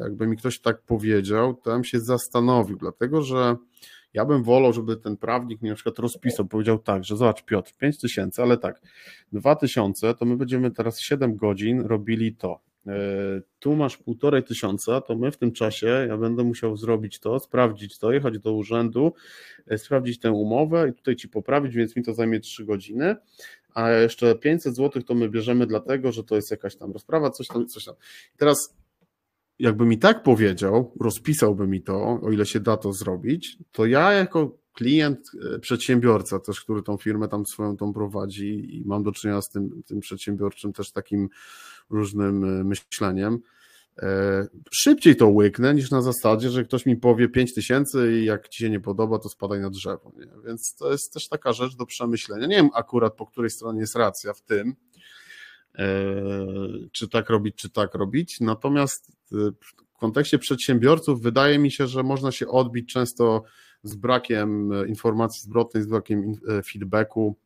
jakby 0.00 0.26
mi 0.26 0.36
ktoś 0.36 0.60
tak 0.60 0.82
powiedział, 0.82 1.54
to 1.54 1.70
bym 1.70 1.84
się 1.84 2.00
zastanowił, 2.00 2.76
dlatego 2.76 3.22
że 3.22 3.56
ja 4.14 4.24
bym 4.24 4.42
wolał, 4.42 4.72
żeby 4.72 4.96
ten 4.96 5.16
prawnik 5.16 5.62
mi 5.62 5.68
na 5.68 5.74
przykład 5.74 5.98
rozpisał, 5.98 6.46
powiedział 6.46 6.78
tak, 6.78 7.04
że 7.04 7.16
zobacz 7.16 7.44
Piotr, 7.44 7.72
5 7.78 8.00
tysięcy, 8.00 8.42
ale 8.42 8.58
tak, 8.58 8.80
2 9.32 9.56
tysiące, 9.56 10.14
to 10.14 10.24
my 10.24 10.36
będziemy 10.36 10.70
teraz 10.70 11.00
7 11.00 11.36
godzin 11.36 11.80
robili 11.80 12.34
to. 12.34 12.60
E, 12.86 12.92
tu 13.58 13.76
masz 13.76 13.96
półtorej 13.96 14.44
tysiąca, 14.44 15.00
to 15.00 15.16
my 15.16 15.30
w 15.30 15.36
tym 15.36 15.52
czasie 15.52 16.06
ja 16.08 16.16
będę 16.16 16.44
musiał 16.44 16.76
zrobić 16.76 17.20
to, 17.20 17.38
sprawdzić 17.38 17.98
to, 17.98 18.12
jechać 18.12 18.38
do 18.38 18.52
urzędu, 18.52 19.12
e, 19.66 19.78
sprawdzić 19.78 20.18
tę 20.18 20.32
umowę 20.32 20.88
i 20.88 20.92
tutaj 20.92 21.16
ci 21.16 21.28
poprawić, 21.28 21.74
więc 21.74 21.96
mi 21.96 22.02
to 22.02 22.14
zajmie 22.14 22.40
3 22.40 22.64
godziny, 22.64 23.16
a 23.76 23.90
jeszcze 23.90 24.34
500 24.34 24.76
zł 24.76 25.02
to 25.02 25.14
my 25.14 25.28
bierzemy 25.28 25.66
dlatego, 25.66 26.12
że 26.12 26.24
to 26.24 26.36
jest 26.36 26.50
jakaś 26.50 26.76
tam 26.76 26.92
rozprawa, 26.92 27.30
coś 27.30 27.46
tam, 27.46 27.66
coś 27.66 27.84
tam. 27.84 27.94
I 28.34 28.38
teraz 28.38 28.76
jakby 29.58 29.86
mi 29.86 29.98
tak 29.98 30.22
powiedział, 30.22 30.92
rozpisałby 31.00 31.66
mi 31.66 31.82
to, 31.82 32.20
o 32.22 32.30
ile 32.30 32.46
się 32.46 32.60
da 32.60 32.76
to 32.76 32.92
zrobić, 32.92 33.58
to 33.72 33.86
ja 33.86 34.12
jako 34.12 34.58
klient, 34.72 35.30
e, 35.54 35.58
przedsiębiorca 35.58 36.38
też, 36.38 36.60
który 36.60 36.82
tą 36.82 36.96
firmę 36.96 37.28
tam 37.28 37.46
swoją 37.46 37.76
tą 37.76 37.92
prowadzi 37.92 38.76
i 38.76 38.84
mam 38.86 39.02
do 39.02 39.12
czynienia 39.12 39.42
z 39.42 39.48
tym, 39.48 39.82
tym 39.86 40.00
przedsiębiorczym 40.00 40.72
też 40.72 40.92
takim 40.92 41.28
różnym 41.90 42.44
e, 42.44 42.64
myśleniem, 42.64 43.38
szybciej 44.72 45.16
to 45.16 45.28
łyknę 45.28 45.74
niż 45.74 45.90
na 45.90 46.02
zasadzie, 46.02 46.50
że 46.50 46.64
ktoś 46.64 46.86
mi 46.86 46.96
powie 46.96 47.28
5 47.28 47.54
tysięcy 47.54 48.20
i 48.20 48.24
jak 48.24 48.48
ci 48.48 48.58
się 48.58 48.70
nie 48.70 48.80
podoba, 48.80 49.18
to 49.18 49.28
spadaj 49.28 49.60
na 49.60 49.70
drzewo. 49.70 50.12
Nie? 50.16 50.26
Więc 50.46 50.74
to 50.74 50.92
jest 50.92 51.12
też 51.12 51.28
taka 51.28 51.52
rzecz 51.52 51.76
do 51.76 51.86
przemyślenia. 51.86 52.46
Nie 52.46 52.56
wiem 52.56 52.70
akurat 52.74 53.14
po 53.14 53.26
której 53.26 53.50
stronie 53.50 53.80
jest 53.80 53.96
racja 53.96 54.32
w 54.32 54.42
tym, 54.42 54.74
e, 55.78 55.86
czy 56.92 57.08
tak 57.08 57.30
robić, 57.30 57.54
czy 57.56 57.70
tak 57.70 57.94
robić. 57.94 58.40
Natomiast 58.40 59.12
e, 59.32 59.36
w 59.60 59.98
kontekście 59.98 60.38
przedsiębiorców 60.38 61.22
wydaje 61.22 61.58
mi 61.58 61.70
się, 61.70 61.86
że 61.86 62.02
można 62.02 62.32
się 62.32 62.48
odbić 62.48 62.92
często 62.92 63.42
z 63.82 63.94
brakiem 63.94 64.70
informacji 64.88 65.42
zwrotnej, 65.42 65.82
z 65.82 65.86
brakiem 65.86 66.32
feedbacku 66.72 67.36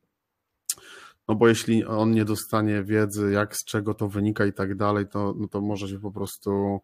no 1.31 1.37
bo 1.37 1.49
jeśli 1.49 1.85
on 1.85 2.11
nie 2.11 2.25
dostanie 2.25 2.83
wiedzy, 2.83 3.33
jak, 3.33 3.57
z 3.57 3.65
czego 3.65 3.95
to 3.95 4.09
wynika 4.09 4.47
i 4.47 4.53
tak 4.53 4.75
dalej, 4.75 5.09
to, 5.09 5.35
no 5.39 5.49
to 5.49 5.61
może 5.61 5.89
się 5.89 6.01
po 6.01 6.13
prostu. 6.13 6.81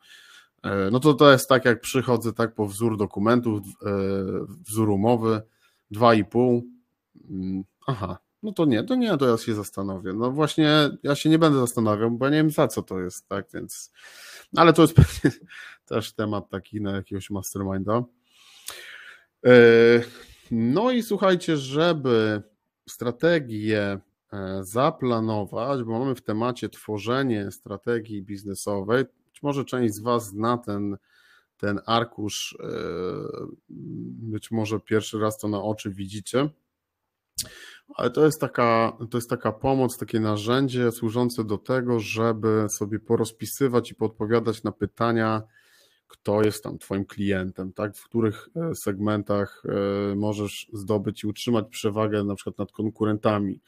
E, 0.62 0.90
no 0.90 1.00
to 1.00 1.14
to 1.14 1.32
jest 1.32 1.48
tak, 1.48 1.64
jak 1.64 1.80
przychodzę 1.80 2.32
tak 2.32 2.54
po 2.54 2.66
wzór 2.66 2.96
dokumentów, 2.96 3.62
e, 3.62 3.90
wzór 4.68 4.90
umowy, 4.90 5.42
2,5. 5.92 6.60
Mm, 7.30 7.64
aha, 7.86 8.18
no 8.42 8.52
to 8.52 8.64
nie, 8.64 8.84
to 8.84 8.94
nie, 8.94 9.16
to 9.16 9.28
ja 9.28 9.36
się 9.36 9.54
zastanowię. 9.54 10.12
No 10.12 10.30
właśnie, 10.30 10.90
ja 11.02 11.14
się 11.14 11.28
nie 11.28 11.38
będę 11.38 11.58
zastanawiał, 11.58 12.10
bo 12.10 12.24
ja 12.24 12.30
nie 12.30 12.36
wiem 12.36 12.50
za 12.50 12.68
co 12.68 12.82
to 12.82 13.00
jest, 13.00 13.28
tak, 13.28 13.46
więc. 13.54 13.92
No 14.52 14.62
ale 14.62 14.72
to 14.72 14.82
jest 14.82 14.94
pewnie 15.22 15.30
też 15.84 16.12
temat 16.12 16.50
taki 16.50 16.80
na 16.80 16.96
jakiegoś 16.96 17.30
masterminda. 17.30 18.02
E, 19.46 19.52
no 20.50 20.90
i 20.90 21.02
słuchajcie, 21.02 21.56
żeby 21.56 22.42
strategię 22.88 24.00
zaplanować, 24.60 25.82
bo 25.82 25.98
mamy 25.98 26.14
w 26.14 26.22
temacie 26.22 26.68
tworzenie 26.68 27.50
strategii 27.50 28.22
biznesowej. 28.22 29.04
Być 29.36 29.42
może 29.42 29.64
część 29.64 29.94
z 29.94 30.00
Was 30.00 30.26
zna 30.26 30.58
ten, 30.58 30.96
ten 31.56 31.80
arkusz, 31.86 32.58
e, 32.60 32.66
być 33.68 34.50
może 34.50 34.80
pierwszy 34.80 35.18
raz 35.18 35.38
to 35.38 35.48
na 35.48 35.62
oczy 35.62 35.90
widzicie, 35.90 36.48
ale 37.94 38.10
to 38.10 38.24
jest 38.24 38.40
taka, 38.40 38.96
to 39.10 39.18
jest 39.18 39.30
taka 39.30 39.52
pomoc, 39.52 39.98
takie 39.98 40.20
narzędzie 40.20 40.92
służące 40.92 41.44
do 41.44 41.58
tego, 41.58 42.00
żeby 42.00 42.66
sobie 42.68 42.98
porozpisywać 42.98 43.90
i 43.90 43.94
podpowiadać 43.94 44.62
na 44.62 44.72
pytania, 44.72 45.42
kto 46.08 46.42
jest 46.42 46.64
tam 46.64 46.78
Twoim 46.78 47.04
klientem, 47.04 47.72
tak? 47.72 47.96
w 47.96 48.04
których 48.04 48.48
e, 48.56 48.74
segmentach 48.74 49.62
możesz 50.16 50.70
zdobyć 50.72 51.24
i 51.24 51.26
utrzymać 51.26 51.64
przewagę 51.70 52.24
na 52.24 52.34
przykład 52.34 52.58
nad 52.58 52.72
konkurentami 52.72 53.60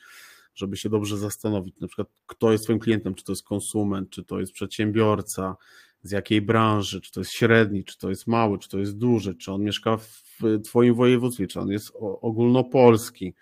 żeby 0.58 0.76
się 0.76 0.88
dobrze 0.88 1.18
zastanowić, 1.18 1.80
na 1.80 1.86
przykład 1.86 2.08
kto 2.26 2.52
jest 2.52 2.64
Twoim 2.64 2.78
klientem, 2.78 3.14
czy 3.14 3.24
to 3.24 3.32
jest 3.32 3.42
konsument, 3.42 4.10
czy 4.10 4.24
to 4.24 4.40
jest 4.40 4.52
przedsiębiorca, 4.52 5.56
z 6.02 6.10
jakiej 6.10 6.42
branży, 6.42 7.00
czy 7.00 7.12
to 7.12 7.20
jest 7.20 7.32
średni, 7.32 7.84
czy 7.84 7.98
to 7.98 8.10
jest 8.10 8.26
mały, 8.26 8.58
czy 8.58 8.68
to 8.68 8.78
jest 8.78 8.98
duży, 8.98 9.34
czy 9.34 9.52
on 9.52 9.62
mieszka 9.62 9.96
w 9.96 10.22
Twoim 10.64 10.94
województwie, 10.94 11.46
czy 11.46 11.60
on 11.60 11.68
jest 11.68 11.92
ogólnopolski. 12.00 13.34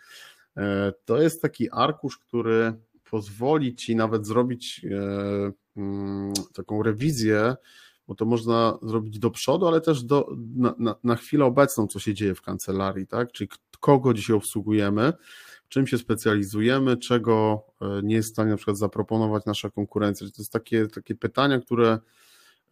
E, 0.57 0.93
to 1.05 1.23
jest 1.23 1.43
taki 1.43 1.71
arkusz, 1.71 2.19
który 2.19 2.73
pozwoli 3.11 3.75
Ci 3.75 3.97
nawet 3.97 4.27
zrobić 4.27 4.87
e, 4.91 5.53
mm, 5.77 6.33
taką 6.55 6.83
rewizję, 6.83 7.57
bo 8.09 8.15
to 8.15 8.25
można 8.25 8.79
zrobić 8.83 9.19
do 9.19 9.31
przodu, 9.31 9.67
ale 9.67 9.81
też 9.81 10.03
do, 10.03 10.29
na, 10.57 10.75
na, 10.79 10.95
na 11.05 11.17
chwilę 11.17 11.45
obecną, 11.45 11.87
co 11.87 11.99
się 11.99 12.15
dzieje 12.15 12.35
w 12.35 12.43
kancelarii, 12.43 13.07
tak? 13.07 13.33
Czyli 13.33 13.51
kogo 13.81 14.15
dzisiaj 14.15 14.37
obsługujemy, 14.37 15.13
czym 15.69 15.87
się 15.87 15.99
specjalizujemy, 15.99 16.97
czego 16.97 17.67
e, 17.81 18.01
nie 18.03 18.15
jest 18.15 18.29
w 18.29 18.33
stanie 18.33 18.51
na 18.51 18.57
przykład 18.57 18.79
zaproponować 18.79 19.45
nasza 19.47 19.71
konkurencja. 19.71 20.27
To 20.27 20.33
jest 20.39 20.53
takie, 20.53 20.87
takie 20.87 21.15
pytania, 21.15 21.61
które 21.61 21.89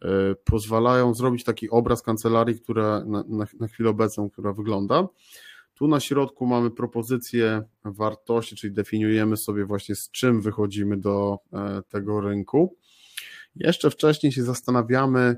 e, 0.01 0.07
pozwalają 0.43 1.13
zrobić 1.13 1.43
taki 1.43 1.69
obraz 1.69 2.01
kancelarii, 2.01 2.59
która 2.59 3.05
na, 3.05 3.23
na, 3.27 3.45
na 3.59 3.67
chwilę 3.67 3.89
obecną, 3.89 4.29
która 4.29 4.53
wygląda. 4.53 5.07
Tu 5.73 5.87
na 5.87 5.99
środku 5.99 6.45
mamy 6.45 6.71
propozycję 6.71 7.63
wartości, 7.85 8.55
czyli 8.55 8.73
definiujemy 8.73 9.37
sobie 9.37 9.65
właśnie 9.65 9.95
z 9.95 10.11
czym 10.11 10.41
wychodzimy 10.41 10.97
do 10.97 11.37
e, 11.53 11.81
tego 11.89 12.21
rynku. 12.21 12.77
Jeszcze 13.55 13.89
wcześniej 13.89 14.31
się 14.31 14.43
zastanawiamy, 14.43 15.35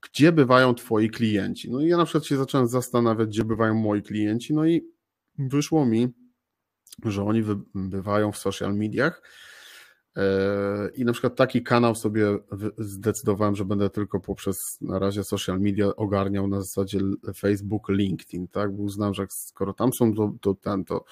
gdzie 0.00 0.32
bywają 0.32 0.74
Twoi 0.74 1.10
klienci. 1.10 1.70
No 1.70 1.80
i 1.80 1.88
ja 1.88 1.96
na 1.96 2.04
przykład 2.04 2.26
się 2.26 2.36
zacząłem 2.36 2.68
zastanawiać, 2.68 3.28
gdzie 3.28 3.44
bywają 3.44 3.74
moi 3.74 4.02
klienci, 4.02 4.54
no 4.54 4.66
i 4.66 4.82
wyszło 5.38 5.86
mi, 5.86 6.08
że 7.04 7.24
oni 7.24 7.42
bywają 7.74 8.32
w 8.32 8.38
social 8.38 8.74
mediach. 8.74 9.22
E, 10.16 10.90
I 10.94 11.04
na 11.04 11.12
przykład 11.12 11.36
taki 11.36 11.62
kanał 11.62 11.94
sobie 11.94 12.38
zdecydowałem, 12.78 13.56
że 13.56 13.64
będę 13.64 13.90
tylko 13.90 14.20
poprzez 14.20 14.78
na 14.80 14.98
razie 14.98 15.24
social 15.24 15.60
media 15.60 15.96
ogarniał 15.96 16.48
na 16.48 16.60
zasadzie 16.60 16.98
Facebook, 17.36 17.88
LinkedIn, 17.88 18.48
tak? 18.48 18.76
Bo 18.76 18.82
uznałem, 18.82 19.14
że 19.14 19.26
skoro 19.28 19.72
tam 19.72 19.92
są, 19.92 20.14
to, 20.14 20.32
to 20.40 20.54
ten, 20.54 20.84
to. 20.84 21.04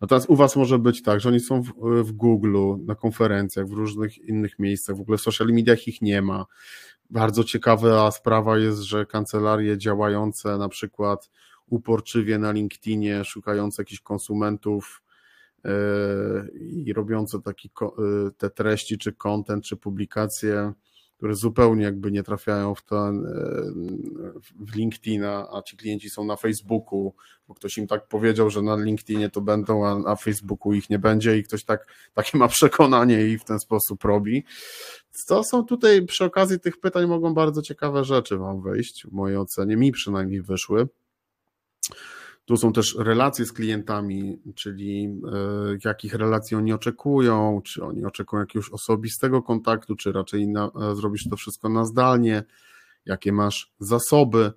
Natomiast 0.00 0.30
u 0.30 0.36
Was 0.36 0.56
może 0.56 0.78
być 0.78 1.02
tak, 1.02 1.20
że 1.20 1.28
oni 1.28 1.40
są 1.40 1.62
w, 1.62 1.72
w 2.02 2.12
Google, 2.12 2.58
na 2.86 2.94
konferencjach, 2.94 3.66
w 3.66 3.72
różnych 3.72 4.18
innych 4.18 4.58
miejscach, 4.58 4.96
w 4.96 5.00
ogóle 5.00 5.18
w 5.18 5.20
social 5.20 5.48
mediach 5.48 5.88
ich 5.88 6.02
nie 6.02 6.22
ma. 6.22 6.46
Bardzo 7.10 7.44
ciekawa 7.44 8.10
sprawa 8.10 8.58
jest, 8.58 8.80
że 8.80 9.06
kancelarie 9.06 9.78
działające 9.78 10.58
na 10.58 10.68
przykład 10.68 11.30
uporczywie 11.66 12.38
na 12.38 12.52
LinkedInie, 12.52 13.24
szukające 13.24 13.82
jakichś 13.82 14.00
konsumentów, 14.00 15.02
i 16.60 16.92
robiące 16.92 17.42
taki, 17.42 17.70
e, 17.82 18.30
te 18.38 18.50
treści, 18.50 18.98
czy 18.98 19.12
content, 19.12 19.64
czy 19.64 19.76
publikacje 19.76 20.72
które 21.20 21.34
zupełnie 21.34 21.84
jakby 21.84 22.10
nie 22.10 22.22
trafiają 22.22 22.74
w 22.74 22.82
ten 22.82 23.26
w 24.60 24.74
LinkedIna, 24.74 25.48
a 25.52 25.62
ci 25.62 25.76
klienci 25.76 26.10
są 26.10 26.24
na 26.24 26.36
Facebooku, 26.36 27.14
bo 27.48 27.54
ktoś 27.54 27.78
im 27.78 27.86
tak 27.86 28.08
powiedział, 28.08 28.50
że 28.50 28.62
na 28.62 28.76
LinkedInie 28.76 29.30
to 29.30 29.40
będą, 29.40 29.86
a 29.86 29.98
na 29.98 30.16
Facebooku 30.16 30.72
ich 30.72 30.90
nie 30.90 30.98
będzie 30.98 31.38
i 31.38 31.42
ktoś 31.42 31.64
tak, 31.64 31.86
takie 32.14 32.38
ma 32.38 32.48
przekonanie 32.58 33.26
i 33.26 33.38
w 33.38 33.44
ten 33.44 33.58
sposób 33.58 34.04
robi. 34.04 34.44
To 35.26 35.44
są 35.44 35.64
tutaj 35.64 36.06
przy 36.06 36.24
okazji 36.24 36.60
tych 36.60 36.80
pytań 36.80 37.06
mogą 37.06 37.34
bardzo 37.34 37.62
ciekawe 37.62 38.04
rzeczy 38.04 38.38
wam 38.38 38.62
wejść, 38.62 39.06
w 39.06 39.12
mojej 39.12 39.36
ocenie, 39.36 39.76
mi 39.76 39.92
przynajmniej 39.92 40.42
wyszły. 40.42 40.88
Tu 42.50 42.56
są 42.56 42.72
też 42.72 42.96
relacje 42.98 43.46
z 43.46 43.52
klientami, 43.52 44.38
czyli 44.54 45.04
e, 45.04 45.78
jakich 45.84 46.14
relacji 46.14 46.56
oni 46.56 46.72
oczekują, 46.72 47.60
czy 47.64 47.84
oni 47.84 48.04
oczekują 48.04 48.40
jakiegoś 48.40 48.70
osobistego 48.70 49.42
kontaktu, 49.42 49.96
czy 49.96 50.12
raczej 50.12 50.48
na, 50.48 50.70
e, 50.90 50.94
zrobisz 50.94 51.28
to 51.28 51.36
wszystko 51.36 51.68
na 51.68 51.84
zdalnie, 51.84 52.42
jakie 53.06 53.32
masz 53.32 53.72
zasoby, 53.78 54.52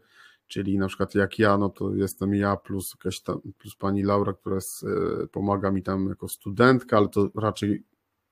czyli 0.48 0.78
na 0.78 0.88
przykład 0.88 1.16
jak 1.16 1.40
ja, 1.40 1.58
no 1.58 1.70
to 1.70 1.96
jestem 1.96 2.34
ja 2.34 2.56
plus 2.56 2.94
jakaś 2.96 3.22
tam, 3.22 3.40
plus 3.58 3.76
pani 3.76 4.04
Laura, 4.04 4.34
która 4.34 4.58
e, 4.58 5.28
pomaga 5.28 5.72
mi 5.72 5.84
tam 5.84 6.10
jako 6.10 6.28
studentka, 6.28 6.98
ale 6.98 7.10
to 7.10 7.30
raczej 7.36 7.84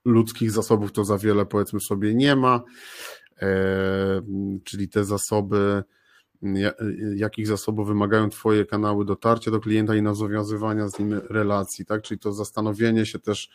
ludzkich 0.06 0.52
zasobów 0.52 0.92
to 0.92 1.04
za 1.06 1.18
wiele 1.18 1.46
powiedzmy 1.46 1.80
sobie 1.80 2.16
nie 2.16 2.36
ma, 2.36 2.62
czyli 4.64 4.90
te 4.90 5.04
zasoby 5.06 5.84
jakich 7.16 7.48
zasobów 7.48 7.88
wymagają 7.88 8.30
Twoje 8.30 8.66
kanały 8.66 9.06
dotarcia 9.06 9.52
do 9.52 9.60
klienta 9.60 9.96
i 9.96 10.02
nawiązywania 10.02 10.88
z 10.88 11.00
nim 11.00 11.14
relacji, 11.30 11.86
tak? 11.86 12.02
Czyli 12.02 12.20
to 12.20 12.34
zastanowienie 12.34 13.06
się 13.06 13.20
też, 13.20 13.50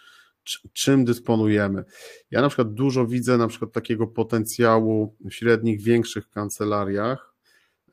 czym 0.72 1.04
dysponujemy. 1.04 1.84
Ja 2.30 2.40
na 2.40 2.48
przykład 2.48 2.74
dużo 2.74 3.06
widzę 3.06 3.38
na 3.38 3.48
przykład 3.48 3.72
takiego 3.72 4.06
potencjału 4.06 5.16
w 5.20 5.30
średnich, 5.30 5.82
większych 5.82 6.30
kancelariach 6.30 7.34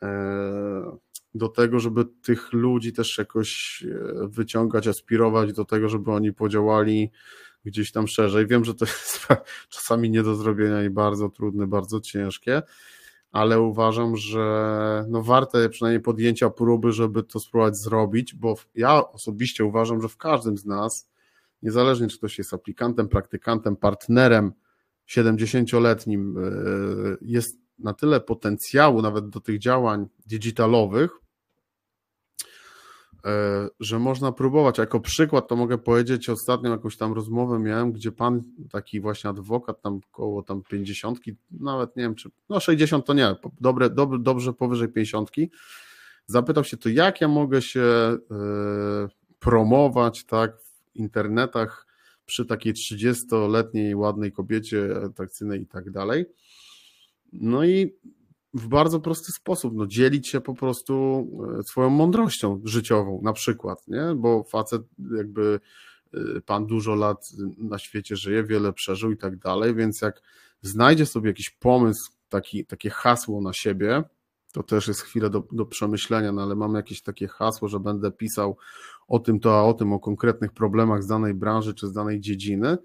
e, 0.01 0.97
do 1.35 1.49
tego, 1.49 1.79
żeby 1.79 2.05
tych 2.05 2.53
ludzi 2.53 2.93
też 2.93 3.17
jakoś 3.17 3.83
e, 3.83 4.27
wyciągać, 4.27 4.87
aspirować 4.87 5.53
do 5.53 5.65
tego, 5.65 5.89
żeby 5.89 6.11
oni 6.11 6.33
podziałali 6.33 7.11
gdzieś 7.65 7.91
tam 7.91 8.07
szerzej. 8.07 8.47
Wiem, 8.47 8.65
że 8.65 8.73
to 8.73 8.85
jest 8.85 9.27
czasami 9.69 10.09
nie 10.09 10.23
do 10.23 10.35
zrobienia 10.35 10.83
i 10.83 10.89
bardzo 10.89 11.29
trudne, 11.29 11.67
bardzo 11.67 11.99
ciężkie, 11.99 12.61
ale 13.33 13.61
uważam, 13.61 14.17
że 14.17 15.05
no 15.09 15.21
warte 15.21 15.69
przynajmniej 15.69 16.01
podjęcia 16.01 16.49
próby, 16.49 16.91
żeby 16.91 17.23
to 17.23 17.39
spróbować 17.39 17.77
zrobić, 17.77 18.35
bo 18.35 18.55
ja 18.75 19.11
osobiście 19.11 19.65
uważam, 19.65 20.01
że 20.01 20.09
w 20.09 20.17
każdym 20.17 20.57
z 20.57 20.65
nas, 20.65 21.09
niezależnie 21.63 22.07
czy 22.07 22.17
ktoś 22.17 22.37
jest 22.37 22.53
aplikantem, 22.53 23.09
praktykantem, 23.09 23.75
partnerem 23.75 24.53
70-letnim, 25.09 26.37
e, 26.37 26.41
jest 27.21 27.57
na 27.79 27.93
tyle 27.93 28.21
potencjału 28.21 29.01
nawet 29.01 29.29
do 29.29 29.39
tych 29.39 29.59
działań 29.59 30.07
digitalowych, 30.25 31.22
że 33.79 33.99
można 33.99 34.31
próbować. 34.31 34.77
Jako 34.77 34.99
przykład 34.99 35.47
to 35.47 35.55
mogę 35.55 35.77
powiedzieć, 35.77 36.29
ostatnio 36.29 36.71
jakąś 36.71 36.97
tam 36.97 37.13
rozmowę 37.13 37.59
miałem, 37.59 37.91
gdzie 37.91 38.11
pan, 38.11 38.41
taki 38.71 39.01
właśnie 39.01 39.29
adwokat, 39.29 39.81
tam 39.81 39.99
koło 40.11 40.43
tam 40.43 40.63
50, 40.69 41.19
nawet 41.51 41.95
nie 41.95 42.03
wiem, 42.03 42.15
czy 42.15 42.29
no 42.49 42.59
60 42.59 43.05
to 43.05 43.13
nie, 43.13 43.35
dobre, 43.61 43.89
dobre, 43.89 44.19
dobrze 44.19 44.53
powyżej 44.53 44.87
50, 44.87 45.31
zapytał 46.25 46.63
się 46.63 46.77
to, 46.77 46.89
jak 46.89 47.21
ja 47.21 47.27
mogę 47.27 47.61
się 47.61 47.81
e, 47.81 48.17
promować 49.39 50.25
tak 50.25 50.61
w 50.61 50.95
internetach 50.95 51.87
przy 52.25 52.45
takiej 52.45 52.73
30-letniej 52.73 53.95
ładnej 53.95 54.31
kobiecie 54.31 54.95
atrakcyjnej 55.05 55.61
i 55.61 55.67
tak 55.67 55.91
dalej. 55.91 56.25
No 57.33 57.63
i 57.63 57.95
w 58.53 58.67
bardzo 58.67 58.99
prosty 58.99 59.31
sposób, 59.31 59.73
no, 59.75 59.87
dzielić 59.87 60.27
się 60.27 60.41
po 60.41 60.53
prostu 60.53 61.27
e, 61.59 61.63
swoją 61.63 61.89
mądrością 61.89 62.61
życiową, 62.63 63.21
na 63.23 63.33
przykład, 63.33 63.87
nie? 63.87 64.15
Bo 64.15 64.43
facet 64.43 64.81
jakby 65.17 65.59
e, 66.13 66.41
pan 66.41 66.65
dużo 66.65 66.95
lat 66.95 67.29
na 67.57 67.79
świecie 67.79 68.15
żyje, 68.15 68.43
wiele 68.43 68.73
przeżył 68.73 69.11
i 69.11 69.17
tak 69.17 69.37
dalej, 69.37 69.75
więc 69.75 70.01
jak 70.01 70.21
znajdzie 70.61 71.05
sobie 71.05 71.29
jakiś 71.29 71.49
pomysł, 71.49 72.11
taki, 72.29 72.65
takie 72.65 72.89
hasło 72.89 73.41
na 73.41 73.53
siebie, 73.53 74.03
to 74.51 74.63
też 74.63 74.87
jest 74.87 75.01
chwilę 75.01 75.29
do, 75.29 75.43
do 75.51 75.65
przemyślenia, 75.65 76.31
no 76.31 76.41
ale 76.41 76.55
mam 76.55 76.75
jakieś 76.75 77.01
takie 77.01 77.27
hasło, 77.27 77.67
że 77.67 77.79
będę 77.79 78.11
pisał 78.11 78.57
o 79.07 79.19
tym, 79.19 79.39
to 79.39 79.59
a 79.59 79.63
o 79.63 79.73
tym, 79.73 79.93
o 79.93 79.99
konkretnych 79.99 80.51
problemach 80.51 81.03
z 81.03 81.07
danej 81.07 81.33
branży 81.33 81.73
czy 81.73 81.87
z 81.87 81.93
danej 81.93 82.19
dziedziny, 82.19 82.77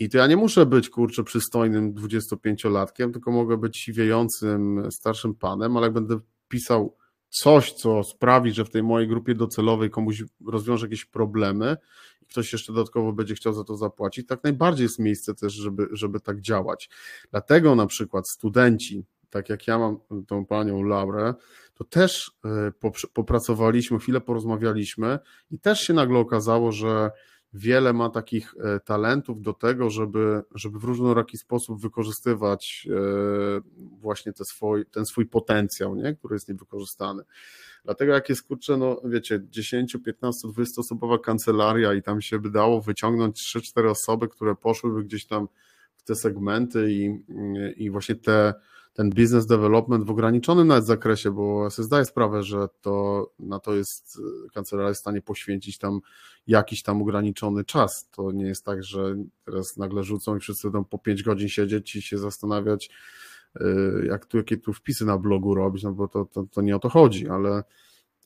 i 0.00 0.08
to 0.08 0.18
ja 0.18 0.26
nie 0.26 0.36
muszę 0.36 0.66
być, 0.66 0.90
kurczę, 0.90 1.24
przystojnym 1.24 1.94
25-latkiem, 1.94 3.12
tylko 3.12 3.30
mogę 3.30 3.56
być 3.56 3.78
siwiejącym 3.78 4.88
starszym 4.90 5.34
panem, 5.34 5.76
ale 5.76 5.86
jak 5.86 5.92
będę 5.92 6.20
pisał 6.48 6.96
coś, 7.28 7.72
co 7.72 8.04
sprawi, 8.04 8.52
że 8.52 8.64
w 8.64 8.70
tej 8.70 8.82
mojej 8.82 9.08
grupie 9.08 9.34
docelowej 9.34 9.90
komuś 9.90 10.24
rozwiąże 10.46 10.86
jakieś 10.86 11.04
problemy 11.04 11.76
i 12.22 12.26
ktoś 12.26 12.52
jeszcze 12.52 12.72
dodatkowo 12.72 13.12
będzie 13.12 13.34
chciał 13.34 13.52
za 13.52 13.64
to 13.64 13.76
zapłacić, 13.76 14.26
tak 14.26 14.44
najbardziej 14.44 14.84
jest 14.84 14.98
miejsce 14.98 15.34
też, 15.34 15.52
żeby, 15.52 15.88
żeby 15.92 16.20
tak 16.20 16.40
działać. 16.40 16.90
Dlatego 17.30 17.74
na 17.74 17.86
przykład 17.86 18.28
studenci, 18.28 19.04
tak 19.30 19.48
jak 19.48 19.66
ja 19.66 19.78
mam 19.78 19.98
tą 20.26 20.46
panią 20.46 20.82
Laurę, 20.82 21.34
to 21.74 21.84
też 21.84 22.32
e, 22.44 22.72
popracowaliśmy, 23.12 23.98
chwilę 23.98 24.20
porozmawialiśmy 24.20 25.18
i 25.50 25.58
też 25.58 25.80
się 25.80 25.94
nagle 25.94 26.18
okazało, 26.18 26.72
że 26.72 27.10
wiele 27.52 27.92
ma 27.92 28.10
takich 28.10 28.54
e, 28.60 28.80
talentów 28.80 29.42
do 29.42 29.52
tego, 29.52 29.90
żeby, 29.90 30.42
żeby 30.54 30.78
w 30.78 30.84
różnoraki 30.84 31.38
sposób 31.38 31.80
wykorzystywać 31.80 32.88
e, 32.90 33.60
właśnie 34.00 34.32
te 34.32 34.44
swój, 34.44 34.86
ten 34.86 35.06
swój 35.06 35.26
potencjał, 35.26 35.94
nie? 35.94 36.14
który 36.14 36.34
jest 36.34 36.48
niewykorzystany. 36.48 37.22
Dlatego 37.84 38.12
jak 38.12 38.28
jest, 38.28 38.42
kurczę, 38.42 38.76
no 38.76 39.00
wiecie, 39.04 39.40
10, 39.50 39.96
15, 40.04 40.48
20 40.48 40.80
osobowa 40.80 41.18
kancelaria 41.18 41.94
i 41.94 42.02
tam 42.02 42.20
się 42.20 42.38
by 42.38 42.50
dało 42.50 42.80
wyciągnąć 42.80 43.54
3-4 43.56 43.90
osoby, 43.90 44.28
które 44.28 44.54
poszłyby 44.54 45.04
gdzieś 45.04 45.26
tam 45.26 45.48
w 45.96 46.02
te 46.02 46.14
segmenty 46.14 46.92
i, 46.92 47.24
i 47.76 47.90
właśnie 47.90 48.14
te 48.14 48.54
ten 48.92 49.10
business 49.10 49.46
development 49.46 50.04
w 50.04 50.10
ograniczonym 50.10 50.68
nawet 50.68 50.86
zakresie, 50.86 51.30
bo 51.30 51.64
ja 51.64 51.70
sobie 51.70 51.86
zdaję 51.86 52.04
sprawę, 52.04 52.42
że 52.42 52.68
to 52.80 53.26
na 53.38 53.58
to 53.58 53.74
jest 53.74 54.18
kancelaria 54.54 54.88
jest 54.88 55.00
w 55.00 55.02
stanie 55.02 55.22
poświęcić 55.22 55.78
tam 55.78 56.00
jakiś 56.46 56.82
tam 56.82 57.02
ograniczony 57.02 57.64
czas. 57.64 58.08
To 58.10 58.32
nie 58.32 58.46
jest 58.46 58.64
tak, 58.64 58.84
że 58.84 59.16
teraz 59.44 59.76
nagle 59.76 60.02
rzucą 60.02 60.36
i 60.36 60.40
wszyscy 60.40 60.70
będą 60.70 60.84
po 60.84 60.98
5 60.98 61.22
godzin 61.22 61.48
siedzieć 61.48 61.96
i 61.96 62.02
się 62.02 62.18
zastanawiać, 62.18 62.90
y, 63.60 64.06
jak 64.08 64.26
tu, 64.26 64.36
jakie 64.36 64.56
tu 64.56 64.72
wpisy 64.72 65.04
na 65.04 65.18
blogu 65.18 65.54
robić, 65.54 65.82
no 65.82 65.92
bo 65.92 66.08
to, 66.08 66.24
to, 66.24 66.44
to 66.50 66.62
nie 66.62 66.76
o 66.76 66.78
to 66.78 66.88
chodzi, 66.88 67.28
ale 67.28 67.64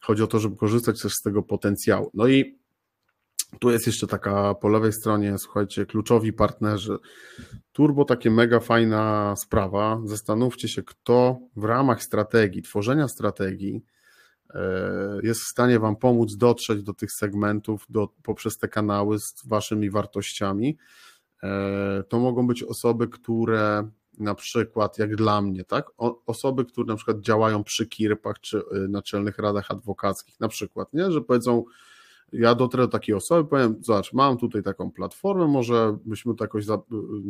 chodzi 0.01 0.23
o 0.23 0.27
to, 0.27 0.39
żeby 0.39 0.57
korzystać 0.57 1.03
też 1.03 1.13
z 1.13 1.23
tego 1.23 1.43
potencjału. 1.43 2.11
No 2.15 2.29
i 2.29 2.59
tu 3.61 3.71
jest 3.71 3.87
jeszcze 3.87 4.07
taka 4.07 4.55
po 4.55 4.69
lewej 4.69 4.93
stronie, 4.93 5.39
słuchajcie, 5.39 5.87
kluczowi 5.87 6.33
partnerzy. 6.33 6.99
Turbo 7.73 8.05
takie 8.05 8.31
mega 8.31 8.61
fajna 8.61 9.35
sprawa. 9.37 10.01
Zastanówcie 10.05 10.69
się, 10.69 10.83
kto 10.83 11.39
w 11.57 11.65
ramach 11.65 12.03
strategii, 12.03 12.63
tworzenia 12.63 13.09
strategii 13.09 13.85
e, 14.55 14.61
jest 15.23 15.41
w 15.41 15.49
stanie 15.49 15.79
Wam 15.79 15.97
pomóc 15.97 16.37
dotrzeć 16.37 16.83
do 16.83 16.95
tych 16.95 17.13
segmentów 17.13 17.87
do, 17.89 18.09
poprzez 18.23 18.59
te 18.59 18.69
kanały 18.69 19.19
z 19.19 19.47
Waszymi 19.47 19.91
wartościami. 19.91 20.79
E, 21.43 22.03
to 22.09 22.19
mogą 22.19 22.47
być 22.47 22.63
osoby, 22.63 23.09
które 23.09 23.89
na 24.19 24.35
przykład, 24.35 24.99
jak 24.99 25.17
dla 25.17 25.43
mnie, 25.43 25.65
tak? 25.65 25.91
Osoby, 26.27 26.65
które 26.65 26.87
na 26.87 26.97
przykład 26.97 27.21
działają 27.21 27.65
przy 27.65 27.87
KIRP-ach 27.87 28.41
czy 28.41 28.59
y, 28.59 28.63
naczelnych 28.89 29.39
radach 29.39 29.71
adwokackich, 29.71 30.41
na 30.41 30.49
przykład, 30.49 30.93
nie? 30.93 31.11
Że 31.11 31.21
powiedzą, 31.21 31.65
ja 32.39 32.55
dotrę 32.55 32.83
do 32.83 32.89
takiej 32.89 33.15
osoby, 33.15 33.51
powiem, 33.51 33.77
zobacz, 33.81 34.13
mam 34.13 34.37
tutaj 34.37 34.63
taką 34.63 34.91
platformę, 34.91 35.47
może 35.47 35.97
byśmy 36.05 36.35
to 36.35 36.45
jakoś 36.45 36.65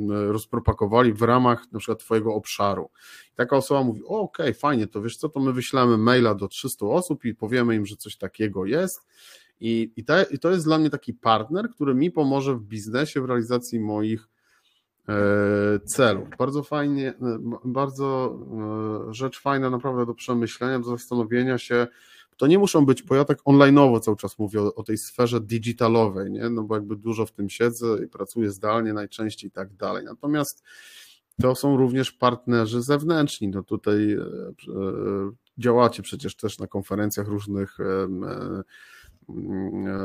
rozpropakowali 0.09 1.13
w 1.13 1.23
ramach 1.23 1.73
na 1.73 1.79
przykład 1.79 1.99
twojego 1.99 2.35
obszaru. 2.35 2.91
I 3.33 3.37
taka 3.37 3.57
osoba 3.57 3.83
mówi, 3.83 4.01
okej, 4.05 4.21
okay, 4.21 4.55
fajnie, 4.55 4.87
to 4.87 5.03
wiesz 5.03 5.17
co, 5.17 5.29
to 5.29 5.41
my 5.41 5.53
wyślemy 5.53 5.99
maila 5.99 6.35
do 6.35 6.49
300 6.49 6.87
osób 6.87 7.25
i 7.25 7.35
powiemy 7.35 7.75
im, 7.75 7.87
że 7.87 7.97
coś 7.97 8.17
takiego 8.17 8.65
jest 8.67 9.07
i, 9.61 9.93
i, 9.97 10.05
i 10.31 10.39
to 10.39 10.51
jest 10.51 10.65
dla 10.65 10.79
mnie 10.79 10.91
taki 10.91 11.15
partner, 11.15 11.71
który 11.71 11.95
mi 11.95 12.11
pomoże 12.11 12.55
w 12.55 12.63
biznesie, 12.63 13.21
w 13.21 13.25
realizacji 13.25 13.81
moich 13.81 14.29
e, 15.09 15.15
celów. 15.85 16.29
Bardzo 16.39 16.63
fajnie, 16.63 17.15
bardzo 17.65 18.39
e, 19.11 19.15
rzecz 19.15 19.41
fajna 19.41 19.71
naprawdę 19.71 20.07
do 20.07 20.15
przemyślenia, 20.15 20.79
do 20.79 20.85
zastanowienia 20.85 21.59
się, 21.59 21.87
to 22.37 22.47
nie 22.47 22.59
muszą 22.59 22.87
być, 22.87 23.03
bo 23.03 23.15
ja 23.15 23.25
tak 23.25 23.39
online'owo 23.39 24.01
cały 24.01 24.17
czas 24.17 24.39
mówię 24.39 24.63
o, 24.63 24.75
o, 24.75 24.83
tej 24.83 24.99
sferze 24.99 25.41
digitalowej, 25.41 26.31
nie? 26.31 26.51
no 26.51 26.63
bo 26.63 26.75
jakby 26.75 26.97
dużo 26.97 27.27
w 27.27 27.33
tym 27.33 27.49
siedzę 27.49 27.87
i 28.05 28.09
pracuję 28.09 28.51
zdalnie 28.51 28.93
najczęściej 28.93 29.49
i 29.49 29.53
tak 29.53 29.75
dalej. 29.75 30.05
Natomiast 30.05 30.63
to 31.43 31.55
są 31.55 31.77
również 31.77 32.13
partnerzy 32.13 32.83
zewnętrzni. 32.83 33.49
No 33.49 33.63
tutaj 33.63 34.13
e, 34.13 34.19
e, 34.19 34.53
działacie 35.59 36.03
przecież 36.03 36.37
też 36.37 36.59
na 36.59 36.67
konferencjach 36.67 37.29
różnych, 37.29 37.81
e, 37.81 37.85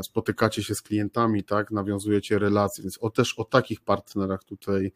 spotykacie 0.04 0.64
się 0.64 0.76
z 0.76 0.82
klientami, 0.82 1.44
tak, 1.44 1.72
nawiązujecie 1.72 2.40
relacje, 2.40 2.82
więc 2.82 2.98
o, 3.02 3.10
też 3.10 3.40
o 3.40 3.44
takich 3.44 3.82
partnerach 3.82 4.44
tutaj 4.44 4.92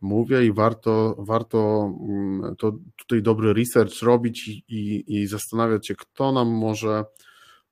mówię 0.00 0.46
i 0.46 0.52
warto, 0.52 1.16
warto 1.18 1.90
mm, 2.08 2.56
to 2.56 2.72
tutaj 2.96 3.22
dobry 3.22 3.52
research 3.52 4.02
robić 4.02 4.48
i, 4.48 5.04
i, 5.06 5.26
zastanawiać 5.26 5.86
się, 5.86 5.94
kto 5.94 6.32
nam 6.32 6.48
może 6.48 7.04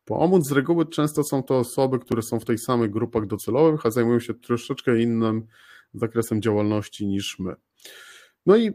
pomóc. 0.05 0.49
Z 0.49 0.53
reguły 0.53 0.87
często 0.87 1.25
są 1.25 1.43
to 1.43 1.59
osoby, 1.59 1.99
które 1.99 2.23
są 2.23 2.41
w 2.41 2.45
tej 2.45 2.59
samych 2.59 2.91
grupach 2.91 3.27
docelowych, 3.27 3.87
a 3.87 3.91
zajmują 3.91 4.21
się 4.21 4.35
troszeczkę 4.35 5.03
innym 5.03 5.47
zakresem 5.95 6.43
działalności 6.43 7.07
niż 7.07 7.39
my. 7.39 7.55
No 8.47 8.57
i 8.57 8.71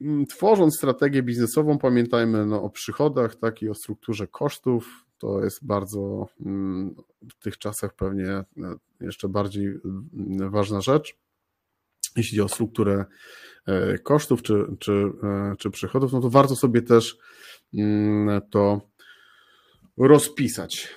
mm, 0.00 0.26
tworząc 0.26 0.76
strategię 0.76 1.22
biznesową, 1.22 1.78
pamiętajmy 1.78 2.46
no, 2.46 2.62
o 2.62 2.70
przychodach, 2.70 3.36
tak 3.36 3.62
i 3.62 3.68
o 3.68 3.74
strukturze 3.74 4.26
kosztów. 4.26 5.04
To 5.18 5.44
jest 5.44 5.66
bardzo 5.66 6.26
mm, 6.40 6.94
w 7.30 7.42
tych 7.42 7.58
czasach 7.58 7.94
pewnie 7.94 8.28
e, 8.28 8.44
jeszcze 9.00 9.28
bardziej 9.28 9.74
ważna 10.50 10.80
rzecz. 10.80 11.23
Jeśli 12.16 12.38
chodzi 12.38 12.52
o 12.52 12.54
strukturę 12.54 13.04
e, 13.66 13.98
kosztów 13.98 14.42
czy, 14.42 14.64
czy, 14.78 14.92
e, 15.22 15.54
czy 15.58 15.70
przychodów, 15.70 16.12
no 16.12 16.20
to 16.20 16.30
warto 16.30 16.56
sobie 16.56 16.82
też 16.82 17.16
to 18.50 18.80
rozpisać. 19.96 20.96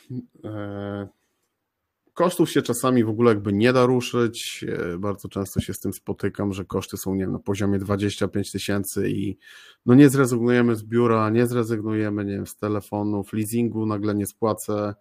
Kosztów 2.14 2.52
się 2.52 2.62
czasami 2.62 3.04
w 3.04 3.10
ogóle 3.10 3.32
jakby 3.32 3.54
nie 3.54 3.74
da 3.74 3.86
ruszyć. 3.86 4.66
E, 4.68 4.98
bardzo 4.98 5.28
często 5.30 5.60
się 5.60 5.74
z 5.74 5.80
tym 5.80 5.94
spotykam, 5.94 6.54
że 6.54 6.66
koszty 6.66 6.98
są 6.98 7.16
nie 7.16 7.22
wiem, 7.22 7.32
na 7.32 7.40
poziomie 7.40 7.80
25 7.80 8.52
tysięcy 8.52 9.10
i 9.10 9.38
no 9.86 9.96
nie 9.96 10.10
zrezygnujemy 10.10 10.76
z 10.76 10.84
biura, 10.84 11.30
nie 11.30 11.48
zrezygnujemy 11.48 12.26
nie 12.26 12.34
wiem, 12.34 12.48
z 12.48 12.56
telefonów, 12.56 13.34
leasingu 13.34 13.86
nagle 13.86 14.16
nie 14.16 14.26
spłacę, 14.26 14.96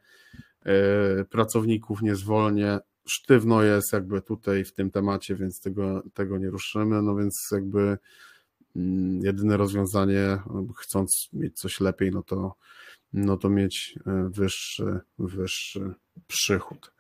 pracowników 1.31 2.03
nie 2.03 2.17
zwolnię. 2.17 2.79
Sztywno 3.09 3.63
jest 3.63 3.93
jakby 3.93 4.23
tutaj 4.23 4.65
w 4.65 4.73
tym 4.73 4.91
temacie, 4.91 5.37
więc 5.37 5.61
tego, 5.61 6.03
tego 6.15 6.39
nie 6.39 6.51
ruszymy. 6.51 7.03
No 7.03 7.17
więc 7.17 7.49
jakby 7.53 7.99
yy, 8.75 8.83
jedyne 9.23 9.57
rozwiązanie, 9.57 10.39
chcąc 10.79 11.29
mieć 11.33 11.61
coś 11.61 11.81
lepiej, 11.81 12.11
no 12.11 12.23
to 12.23 12.57
no 13.13 13.37
to 13.37 13.51
mieć 13.51 13.99
e, 14.07 14.31
wyższy, 14.31 15.01
wyższy 15.19 15.95
przychód. 16.27 16.93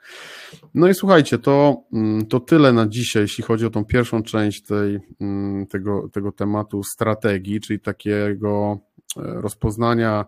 No 0.75 0.89
i 0.89 0.95
słuchajcie, 0.95 1.39
to, 1.39 1.83
mm, 1.93 2.27
to 2.27 2.41
tyle 2.41 2.73
na 2.73 2.87
dzisiaj, 2.87 3.23
jeśli 3.23 3.45
chodzi 3.45 3.67
o 3.67 3.71
tą 3.71 3.85
pierwszą 3.85 4.23
część 4.23 4.63
tej, 4.63 5.01
mm, 5.21 5.67
tego, 5.67 6.09
tego 6.13 6.33
tematu 6.33 6.83
strategii, 6.83 7.61
czyli 7.61 7.81
takiego 7.81 8.79
e, 9.17 9.23
rozpoznania, 9.23 10.25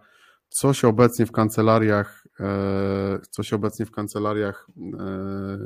co 0.49 0.75
się 0.75 0.89
obecnie 0.89 1.27
w 1.27 1.33
kancelariach, 1.33 2.27
e, 2.41 3.19
co 3.31 3.43
się 3.43 3.57
obecnie 3.57 3.87
w 3.87 3.91
kancelariach 3.91 4.67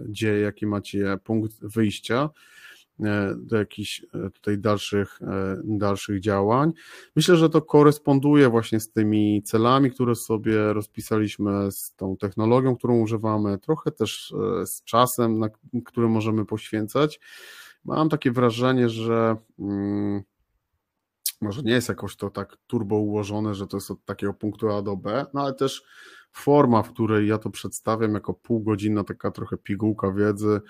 dzieje, 0.09 0.41
jaki 0.41 0.67
macie 0.67 1.19
punkt 1.25 1.67
wyjścia 1.67 2.31
E, 3.01 3.35
do 3.39 3.57
jakichś 3.57 4.05
e, 4.15 4.31
tutaj 4.31 4.59
dalszych, 4.59 5.23
e, 5.23 5.57
dalszych 5.65 6.21
działań. 6.21 6.73
Myślę, 7.17 7.37
że 7.37 7.51
to 7.51 7.63
koresponduje 7.63 8.49
właśnie 8.49 8.81
z 8.81 8.91
tymi 8.91 9.43
celami, 9.43 9.91
które 9.91 10.15
sobie 10.15 10.73
rozpisaliśmy, 10.73 11.73
z 11.73 11.95
tą 11.95 12.17
technologią, 12.17 12.77
którą 12.77 13.01
używamy, 13.01 13.59
trochę 13.59 13.91
też 13.91 14.35
z 14.65 14.85
czasem, 14.85 15.39
na 15.39 15.49
który 15.85 16.09
możemy 16.09 16.45
poświęcać. 16.45 17.21
Mam 17.85 18.09
takie 18.09 18.31
wrażenie, 18.31 18.89
że 18.89 19.37
hmm, 19.57 20.23
może 21.41 21.63
nie 21.63 21.73
jest 21.73 21.89
jakoś 21.89 22.17
to 22.17 22.31
tak 22.31 22.57
turbo 22.67 22.97
ułożone, 22.97 23.55
że 23.55 23.67
to 23.67 23.77
jest 23.77 23.91
od 23.91 24.05
takiego 24.05 24.35
punktu 24.35 24.71
A 24.71 24.83
do 24.83 24.97
B, 24.97 25.27
no 25.35 25.41
ale 25.41 25.55
też 25.55 25.83
forma, 26.33 26.83
w 26.83 26.93
której 26.93 27.29
ja 27.29 27.39
to 27.39 27.51
przedstawiam 27.51 28.15
jako 28.15 28.35
półgodzinna 28.35 29.05
taka 29.05 29.31
trochę 29.31 29.57
pigułka 29.57 30.13
wiedzy, 30.13 30.61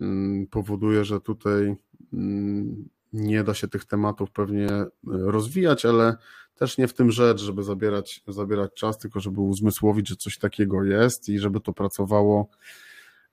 Mm, 0.00 0.46
powoduje, 0.46 1.04
że 1.04 1.20
tutaj 1.20 1.76
mm, 2.12 2.88
nie 3.12 3.44
da 3.44 3.54
się 3.54 3.68
tych 3.68 3.84
tematów 3.84 4.30
pewnie 4.30 4.68
e, 4.68 4.88
rozwijać, 5.04 5.86
ale 5.86 6.16
też 6.54 6.78
nie 6.78 6.88
w 6.88 6.94
tym 6.94 7.10
rzecz, 7.10 7.40
żeby 7.40 7.62
zabierać, 7.62 8.22
zabierać 8.28 8.74
czas, 8.74 8.98
tylko 8.98 9.20
żeby 9.20 9.40
uzmysłowić, 9.40 10.08
że 10.08 10.16
coś 10.16 10.38
takiego 10.38 10.84
jest 10.84 11.28
i 11.28 11.38
żeby 11.38 11.60
to 11.60 11.72
pracowało, 11.72 12.48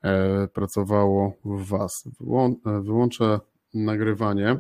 e, 0.02 0.48
pracowało 0.48 1.34
w 1.46 1.68
Was. 1.68 2.10
E, 2.66 2.82
wyłączę 2.82 3.40
nagrywanie. 3.74 4.60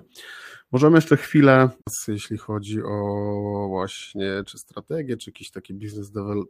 Możemy 0.74 0.98
jeszcze 0.98 1.18
chwilę, 1.18 1.69
jeśli 2.08 2.38
chodzi 2.38 2.84
o 2.84 3.68
właśnie 3.69 4.43
czy 4.45 4.58
strategię, 4.58 5.18
czy 5.18 5.30
jakiś 5.30 5.52
taki 5.52 5.74
biznes 5.74 6.11
development, 6.11 6.50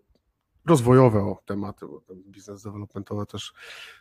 rozwojowe 0.66 1.20
o 1.20 1.38
tematy, 1.46 1.86
bo 1.86 2.02
biznes 2.16 2.64
developmentowy 2.64 3.26
też, 3.26 3.54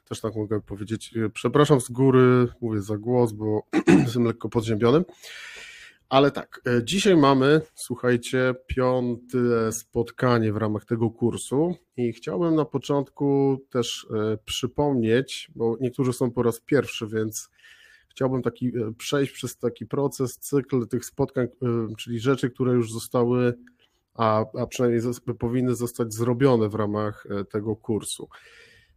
też 0.05 0.21
tak 0.21 0.35
mogę 0.37 0.61
powiedzieć. 0.61 1.15
Przepraszam 1.35 1.81
z 1.81 1.89
góry, 1.89 2.49
mówię 2.61 2.83
za 2.83 2.99
głos, 2.99 3.33
bo 3.33 3.63
jestem 4.05 4.25
lekko 4.25 4.49
podziębiony. 4.49 5.05
Ale 6.09 6.31
tak, 6.31 6.61
e, 6.67 6.85
dzisiaj 6.85 7.17
mamy, 7.17 7.61
słuchajcie, 7.75 8.55
piąte 8.67 9.73
spotkanie 9.73 10.53
w 10.53 10.57
ramach 10.57 10.85
tego 10.85 11.11
kursu 11.11 11.75
i 11.97 12.13
chciałbym 12.13 12.55
na 12.55 12.65
początku 12.65 13.59
też 13.71 14.07
e, 14.11 14.39
przypomnieć, 14.45 15.51
bo 15.55 15.77
niektórzy 15.81 16.13
są 16.13 16.31
po 16.31 16.43
raz 16.43 16.61
pierwszy, 16.61 17.07
więc 17.07 17.51
chciałbym 18.13 18.43
taki 18.43 18.67
e, 18.67 18.93
przejść 18.99 19.33
przez 19.33 19.57
taki 19.57 19.87
proces, 19.87 20.39
cykl 20.39 20.87
tych 20.87 21.05
spotkań, 21.05 21.49
czyli 21.99 22.21
rzeczy, 22.21 22.51
które 22.51 22.73
już 22.73 22.93
zostały 22.93 23.55
a, 24.15 24.45
a 24.61 24.67
przynajmniej 24.67 25.03
powinny 25.39 25.75
zostać 25.75 26.15
zrobione 26.15 26.69
w 26.69 26.75
ramach 26.75 27.27
e, 27.31 27.45
tego 27.45 27.77
kursu. 27.77 28.29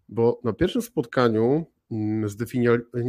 Bo 0.10 0.40
na 0.44 0.54
pierwszym 0.54 0.82
spotkaniu 0.82 1.66
mm, 1.92 2.30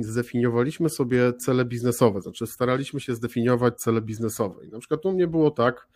zdefiniowaliśmy 0.00 0.88
sobie 0.88 1.32
cele 1.32 1.64
biznesowe, 1.64 2.22
znaczy 2.22 2.46
staraliśmy 2.46 3.00
się 3.00 3.14
zdefiniować 3.14 3.80
cele 3.80 4.02
biznesowe. 4.02 4.66
I 4.66 4.68
na 4.68 4.78
przykład 4.78 5.06
u 5.06 5.12
mnie 5.12 5.26
było 5.26 5.50
tak, 5.50 5.88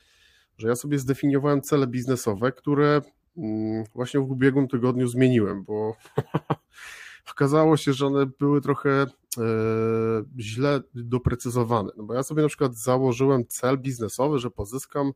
że 0.59 0.69
ja 0.69 0.77
sobie 0.77 0.99
zdefiniowałem 0.99 1.63
cele 1.63 1.87
biznesowe, 1.87 2.53
które 2.53 3.01
mm, 3.37 3.85
właśnie 3.95 4.21
w 4.21 4.31
ubiegłym 4.31 4.69
tygodniu 4.69 5.09
zmieniłem, 5.09 5.65
bo 5.65 5.97
okazało 7.33 7.77
się, 7.77 7.93
że 7.93 8.07
one 8.07 8.27
były 8.27 8.61
trochę 8.61 8.91
e, 8.91 9.07
źle 10.39 10.81
doprecyzowane. 10.95 11.91
No 11.97 12.05
bo 12.05 12.15
ja 12.15 12.23
sobie 12.23 12.43
na 12.43 12.49
przykład 12.49 12.75
założyłem 12.75 13.47
cel 13.47 13.79
biznesowy, 13.79 14.39
że 14.39 14.51
pozyskam 14.51 15.13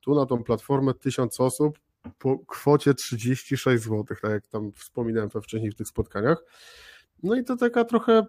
tu 0.00 0.14
na 0.14 0.26
tą 0.26 0.44
platformę 0.44 0.94
1000 0.94 1.40
osób 1.40 1.78
po 2.18 2.38
kwocie 2.38 2.94
36 2.94 3.84
zł, 3.84 4.04
tak 4.04 4.30
jak 4.30 4.46
tam 4.46 4.72
wspominałem 4.72 5.28
we 5.28 5.40
wcześniej 5.40 5.70
w 5.70 5.74
tych 5.74 5.88
spotkaniach. 5.88 6.44
No 7.22 7.36
i 7.36 7.44
to 7.44 7.56
taka 7.56 7.84
trochę 7.84 8.26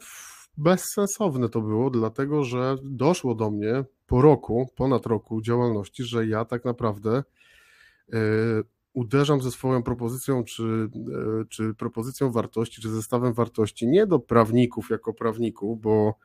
bezsensowne 0.58 1.50
to 1.50 1.62
było, 1.62 1.90
dlatego 1.90 2.44
że 2.44 2.76
doszło 2.84 3.36
do 3.36 3.52
mnie 3.52 3.84
po 4.08 4.22
roku, 4.22 4.70
ponad 4.76 5.06
roku 5.06 5.42
działalności, 5.42 6.04
że 6.04 6.28
ja 6.28 6.46
tak 6.46 6.66
naprawdę 6.66 7.24
yy, 8.10 8.18
uderzam 8.96 9.42
ze 9.42 9.52
swoją 9.52 9.84
propozycją, 9.84 10.44
czy, 10.44 10.64
yy, 10.64 11.46
czy 11.50 11.74
propozycją 11.74 12.32
wartości, 12.32 12.82
czy 12.82 12.90
zestawem 12.90 13.34
wartości 13.34 13.88
nie 13.88 14.08
do 14.08 14.20
prawników 14.20 14.90
jako 14.90 15.14
prawników, 15.14 15.82
bo 15.82 16.16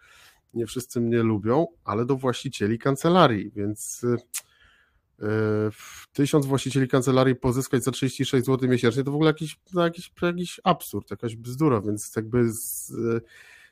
nie 0.55 0.66
wszyscy 0.66 1.00
mnie 1.00 1.23
lubią, 1.23 1.66
ale 1.84 2.07
do 2.07 2.16
właścicieli 2.16 2.78
kancelarii, 2.78 3.50
więc 3.50 4.02
yy, 5.18 5.70
tysiąc 6.12 6.47
właścicieli 6.47 6.89
kancelarii 6.89 7.36
pozyskać 7.36 7.84
za 7.84 7.90
36 7.90 8.47
zł 8.47 8.68
miesięcznie, 8.68 9.05
to 9.05 9.10
w 9.10 9.15
ogóle 9.15 9.31
jakiś, 9.31 9.58
jakiś, 9.74 10.12
jakiś 10.23 10.60
absurd, 10.65 11.10
jakaś 11.10 11.36
bzdura, 11.36 11.81
więc 11.81 12.12
jakby 12.16 12.52
z, 12.52 12.92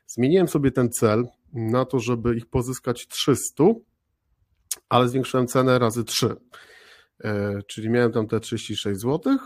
zmieniłem 0.06 0.48
sobie 0.48 0.70
ten 0.70 0.90
cel 0.90 1.28
na 1.52 1.84
to, 1.84 2.00
żeby 2.00 2.36
ich 2.36 2.46
pozyskać 2.46 3.06
300, 3.08 3.64
ale 4.88 5.08
zwiększyłem 5.08 5.46
cenę 5.46 5.78
razy 5.78 6.04
3. 6.04 6.36
E, 7.24 7.62
czyli 7.62 7.90
miałem 7.90 8.12
tam 8.12 8.26
te 8.26 8.40
36 8.40 9.00
zł, 9.00 9.38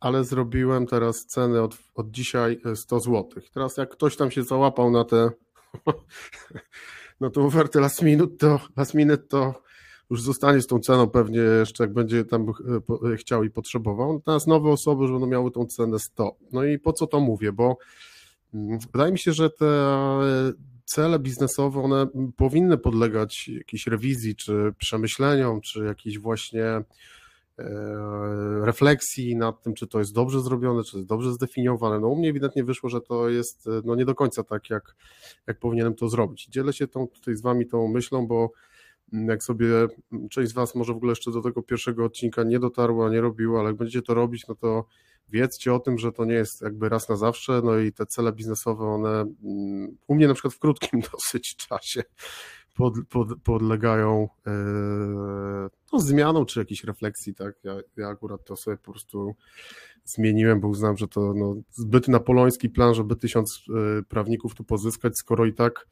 ale 0.00 0.24
zrobiłem 0.24 0.86
teraz 0.86 1.26
cenę 1.26 1.62
od, 1.62 1.78
od 1.94 2.10
dzisiaj 2.10 2.60
100 2.74 3.00
zł. 3.00 3.42
Teraz 3.54 3.76
jak 3.76 3.90
ktoś 3.90 4.16
tam 4.16 4.30
się 4.30 4.42
załapał 4.42 4.90
na 4.90 5.04
te 5.04 5.30
na 7.20 7.30
tą 7.30 7.46
ofertę 7.46 7.80
last 7.80 8.02
minute, 8.02 8.36
to 8.36 8.60
last 8.76 8.94
minute 8.94 9.22
to 9.22 9.66
już 10.10 10.22
zostanie 10.22 10.60
z 10.62 10.66
tą 10.66 10.78
ceną 10.78 11.06
pewnie 11.06 11.38
jeszcze, 11.38 11.84
jak 11.84 11.92
będzie 11.92 12.24
tam 12.24 12.46
e, 12.48 13.12
e, 13.12 13.16
chciał 13.16 13.44
i 13.44 13.50
potrzebował. 13.50 14.12
Natomiast 14.12 14.46
nowe 14.46 14.70
osoby 14.70 15.02
już 15.02 15.12
będą 15.12 15.26
miały 15.26 15.50
tą 15.50 15.66
cenę 15.66 15.98
100. 15.98 16.36
No 16.52 16.64
i 16.64 16.78
po 16.78 16.92
co 16.92 17.06
to 17.06 17.20
mówię? 17.20 17.52
Bo 17.52 17.78
mm, 18.54 18.78
wydaje 18.92 19.12
mi 19.12 19.18
się, 19.18 19.32
że 19.32 19.50
te 19.50 19.66
cele 20.86 21.18
biznesowe, 21.18 21.80
one 21.80 22.06
powinny 22.36 22.78
podlegać 22.78 23.48
jakiejś 23.48 23.86
rewizji, 23.86 24.36
czy 24.36 24.74
przemyśleniom, 24.78 25.60
czy 25.60 25.84
jakiejś 25.84 26.18
właśnie 26.18 26.64
e, 26.64 26.84
refleksji 28.62 29.36
nad 29.36 29.62
tym, 29.62 29.74
czy 29.74 29.86
to 29.86 29.98
jest 29.98 30.14
dobrze 30.14 30.40
zrobione, 30.40 30.82
czy 30.84 30.96
jest 30.96 31.08
dobrze 31.08 31.32
zdefiniowane. 31.32 32.00
No 32.00 32.08
u 32.08 32.16
mnie 32.16 32.30
ewidentnie 32.30 32.64
wyszło, 32.64 32.88
że 32.88 33.00
to 33.00 33.28
jest 33.28 33.68
no 33.84 33.94
nie 33.94 34.04
do 34.04 34.14
końca 34.14 34.42
tak, 34.44 34.70
jak, 34.70 34.96
jak 35.46 35.58
powinienem 35.58 35.94
to 35.94 36.08
zrobić. 36.08 36.46
Dzielę 36.46 36.72
się 36.72 36.86
tą, 36.86 37.08
tutaj 37.08 37.36
z 37.36 37.42
Wami 37.42 37.66
tą 37.66 37.88
myślą, 37.88 38.26
bo 38.26 38.50
jak 39.12 39.42
sobie 39.42 39.66
część 40.30 40.50
z 40.50 40.54
Was 40.54 40.74
może 40.74 40.92
w 40.92 40.96
ogóle 40.96 41.10
jeszcze 41.10 41.30
do 41.30 41.42
tego 41.42 41.62
pierwszego 41.62 42.04
odcinka 42.04 42.42
nie 42.42 42.58
dotarła, 42.58 43.10
nie 43.10 43.20
robiła, 43.20 43.60
ale 43.60 43.68
jak 43.68 43.76
będziecie 43.76 44.02
to 44.02 44.14
robić, 44.14 44.44
no 44.48 44.54
to 44.54 44.84
wiedzcie 45.28 45.74
o 45.74 45.80
tym, 45.80 45.98
że 45.98 46.12
to 46.12 46.24
nie 46.24 46.34
jest 46.34 46.62
jakby 46.62 46.88
raz 46.88 47.08
na 47.08 47.16
zawsze, 47.16 47.60
no 47.64 47.78
i 47.78 47.92
te 47.92 48.06
cele 48.06 48.32
biznesowe, 48.32 48.84
one 48.84 49.20
mm, 49.44 49.96
u 50.06 50.14
mnie 50.14 50.28
na 50.28 50.34
przykład 50.34 50.54
w 50.54 50.58
krótkim 50.58 51.00
dosyć 51.12 51.56
czasie 51.56 52.02
pod, 52.76 52.94
pod, 53.08 53.28
podlegają 53.42 54.28
e, 54.46 54.50
no, 55.92 56.00
zmianom 56.00 56.46
czy 56.46 56.58
jakiejś 56.58 56.84
refleksji, 56.84 57.34
tak, 57.34 57.54
ja, 57.64 57.76
ja 57.96 58.08
akurat 58.08 58.44
to 58.44 58.56
sobie 58.56 58.76
po 58.76 58.92
prostu 58.92 59.34
zmieniłem, 60.04 60.60
bo 60.60 60.68
uznałem, 60.68 60.96
że 60.96 61.08
to 61.08 61.34
no, 61.34 61.54
zbyt 61.72 62.08
napoleoński 62.08 62.70
plan, 62.70 62.94
żeby 62.94 63.16
tysiąc 63.16 63.62
e, 63.68 64.02
prawników 64.02 64.54
tu 64.54 64.64
pozyskać, 64.64 65.12
skoro 65.18 65.46
i 65.46 65.52
tak 65.52 65.86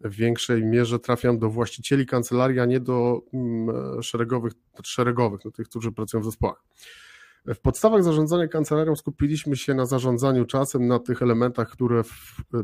w 0.00 0.14
większej 0.14 0.64
mierze 0.64 0.98
trafiam 0.98 1.38
do 1.38 1.50
właścicieli 1.50 2.06
kancelarii, 2.06 2.60
a 2.60 2.64
nie 2.64 2.80
do 2.80 3.22
mm, 3.34 4.02
szeregowych, 4.02 4.52
szeregowych, 4.82 5.40
no, 5.44 5.50
tych, 5.50 5.68
którzy 5.68 5.92
pracują 5.92 6.22
w 6.22 6.24
zespołach. 6.24 6.62
W 7.46 7.58
podstawach 7.58 8.02
zarządzania 8.02 8.48
kancelarią 8.48 8.96
skupiliśmy 8.96 9.56
się 9.56 9.74
na 9.74 9.86
zarządzaniu 9.86 10.44
czasem, 10.44 10.86
na 10.86 10.98
tych 10.98 11.22
elementach, 11.22 11.70
które 11.70 12.02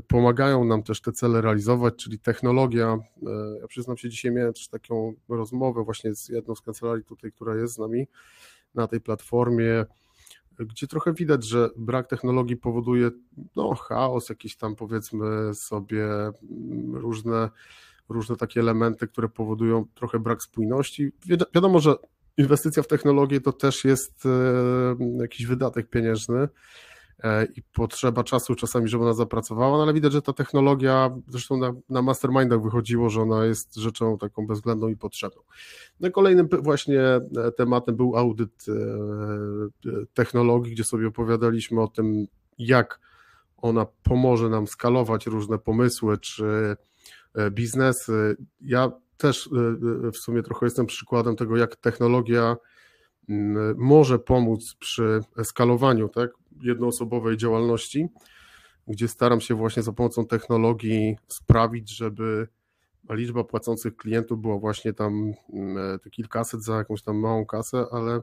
pomagają 0.08 0.64
nam 0.64 0.82
też 0.82 1.00
te 1.00 1.12
cele 1.12 1.40
realizować, 1.40 1.94
czyli 1.96 2.18
technologia. 2.18 2.98
E, 3.26 3.58
ja 3.60 3.66
przyznam 3.66 3.96
się, 3.96 4.08
dzisiaj 4.08 4.32
miałem 4.32 4.52
też 4.52 4.68
taką 4.68 5.14
rozmowę 5.28 5.84
właśnie 5.84 6.14
z 6.14 6.28
jedną 6.28 6.54
z 6.54 6.60
kancelarii 6.60 7.04
tutaj, 7.04 7.32
która 7.32 7.56
jest 7.56 7.74
z 7.74 7.78
nami 7.78 8.06
na 8.74 8.86
tej 8.86 9.00
platformie, 9.00 9.84
gdzie 10.58 10.86
trochę 10.86 11.12
widać, 11.12 11.44
że 11.44 11.70
brak 11.76 12.06
technologii 12.06 12.56
powoduje 12.56 13.10
no, 13.56 13.74
chaos, 13.74 14.28
jakieś 14.28 14.56
tam 14.56 14.76
powiedzmy 14.76 15.54
sobie 15.54 16.06
różne, 16.92 17.50
różne 18.08 18.36
takie 18.36 18.60
elementy, 18.60 19.06
które 19.08 19.28
powodują 19.28 19.86
trochę 19.94 20.18
brak 20.18 20.42
spójności. 20.42 21.12
wiadomo, 21.54 21.78
że 21.78 21.94
inwestycja 22.36 22.82
w 22.82 22.86
technologię 22.86 23.40
to 23.40 23.52
też 23.52 23.84
jest 23.84 24.26
e, 24.26 24.30
jakiś 25.20 25.46
wydatek 25.46 25.90
pieniężny 25.90 26.48
e, 27.22 27.44
i 27.44 27.62
potrzeba 27.62 28.24
czasu 28.24 28.54
czasami, 28.54 28.88
żeby 28.88 29.04
ona 29.04 29.12
zapracowała, 29.12 29.76
no 29.76 29.82
ale 29.82 29.94
widać, 29.94 30.12
że 30.12 30.22
ta 30.22 30.32
technologia, 30.32 31.10
zresztą 31.28 31.56
na, 31.56 31.72
na 31.88 32.02
mastermindach 32.02 32.62
wychodziło, 32.62 33.10
że 33.10 33.22
ona 33.22 33.44
jest 33.44 33.76
rzeczą 33.76 34.18
taką 34.18 34.46
bezwzględną 34.46 34.88
i 34.88 34.96
potrzebną. 34.96 35.42
No 36.00 36.10
kolejnym 36.10 36.48
właśnie 36.62 37.00
e, 37.00 37.20
tematem 37.56 37.96
był 37.96 38.16
audyt 38.16 38.66
technologii, 40.14 40.72
gdzie 40.72 40.84
sobie 40.84 41.08
opowiadaliśmy 41.08 41.82
o 41.82 41.88
tym, 41.88 42.26
jak 42.58 43.00
ona 43.56 43.86
pomoże 44.02 44.48
nam 44.48 44.66
skalować 44.66 45.26
różne 45.26 45.58
pomysły 45.58 46.18
czy 46.18 46.76
biznesy. 47.50 48.36
Ja 48.60 48.92
też 49.16 49.46
y, 49.46 49.50
y, 50.08 50.12
w 50.12 50.16
sumie 50.16 50.42
trochę 50.42 50.66
jestem 50.66 50.86
przykładem 50.86 51.36
tego, 51.36 51.56
jak 51.56 51.76
technologia 51.76 52.56
mm, 53.28 53.74
może 53.78 54.18
pomóc 54.18 54.74
przy 54.74 55.20
skalowaniu 55.44 56.08
tak, 56.08 56.30
jednoosobowej 56.62 57.36
działalności, 57.36 58.08
gdzie 58.88 59.08
staram 59.08 59.40
się 59.40 59.54
właśnie 59.54 59.82
za 59.82 59.92
pomocą 59.92 60.26
technologii 60.26 61.16
sprawić, 61.28 61.96
żeby 61.96 62.48
liczba 63.10 63.44
płacących 63.44 63.96
klientów 63.96 64.40
była 64.40 64.58
właśnie 64.58 64.92
tam 64.92 65.32
mm, 65.52 65.98
te 65.98 66.10
kilkaset 66.10 66.64
za 66.64 66.76
jakąś 66.76 67.02
tam 67.02 67.16
małą 67.16 67.46
kasę, 67.46 67.86
ale 67.92 68.20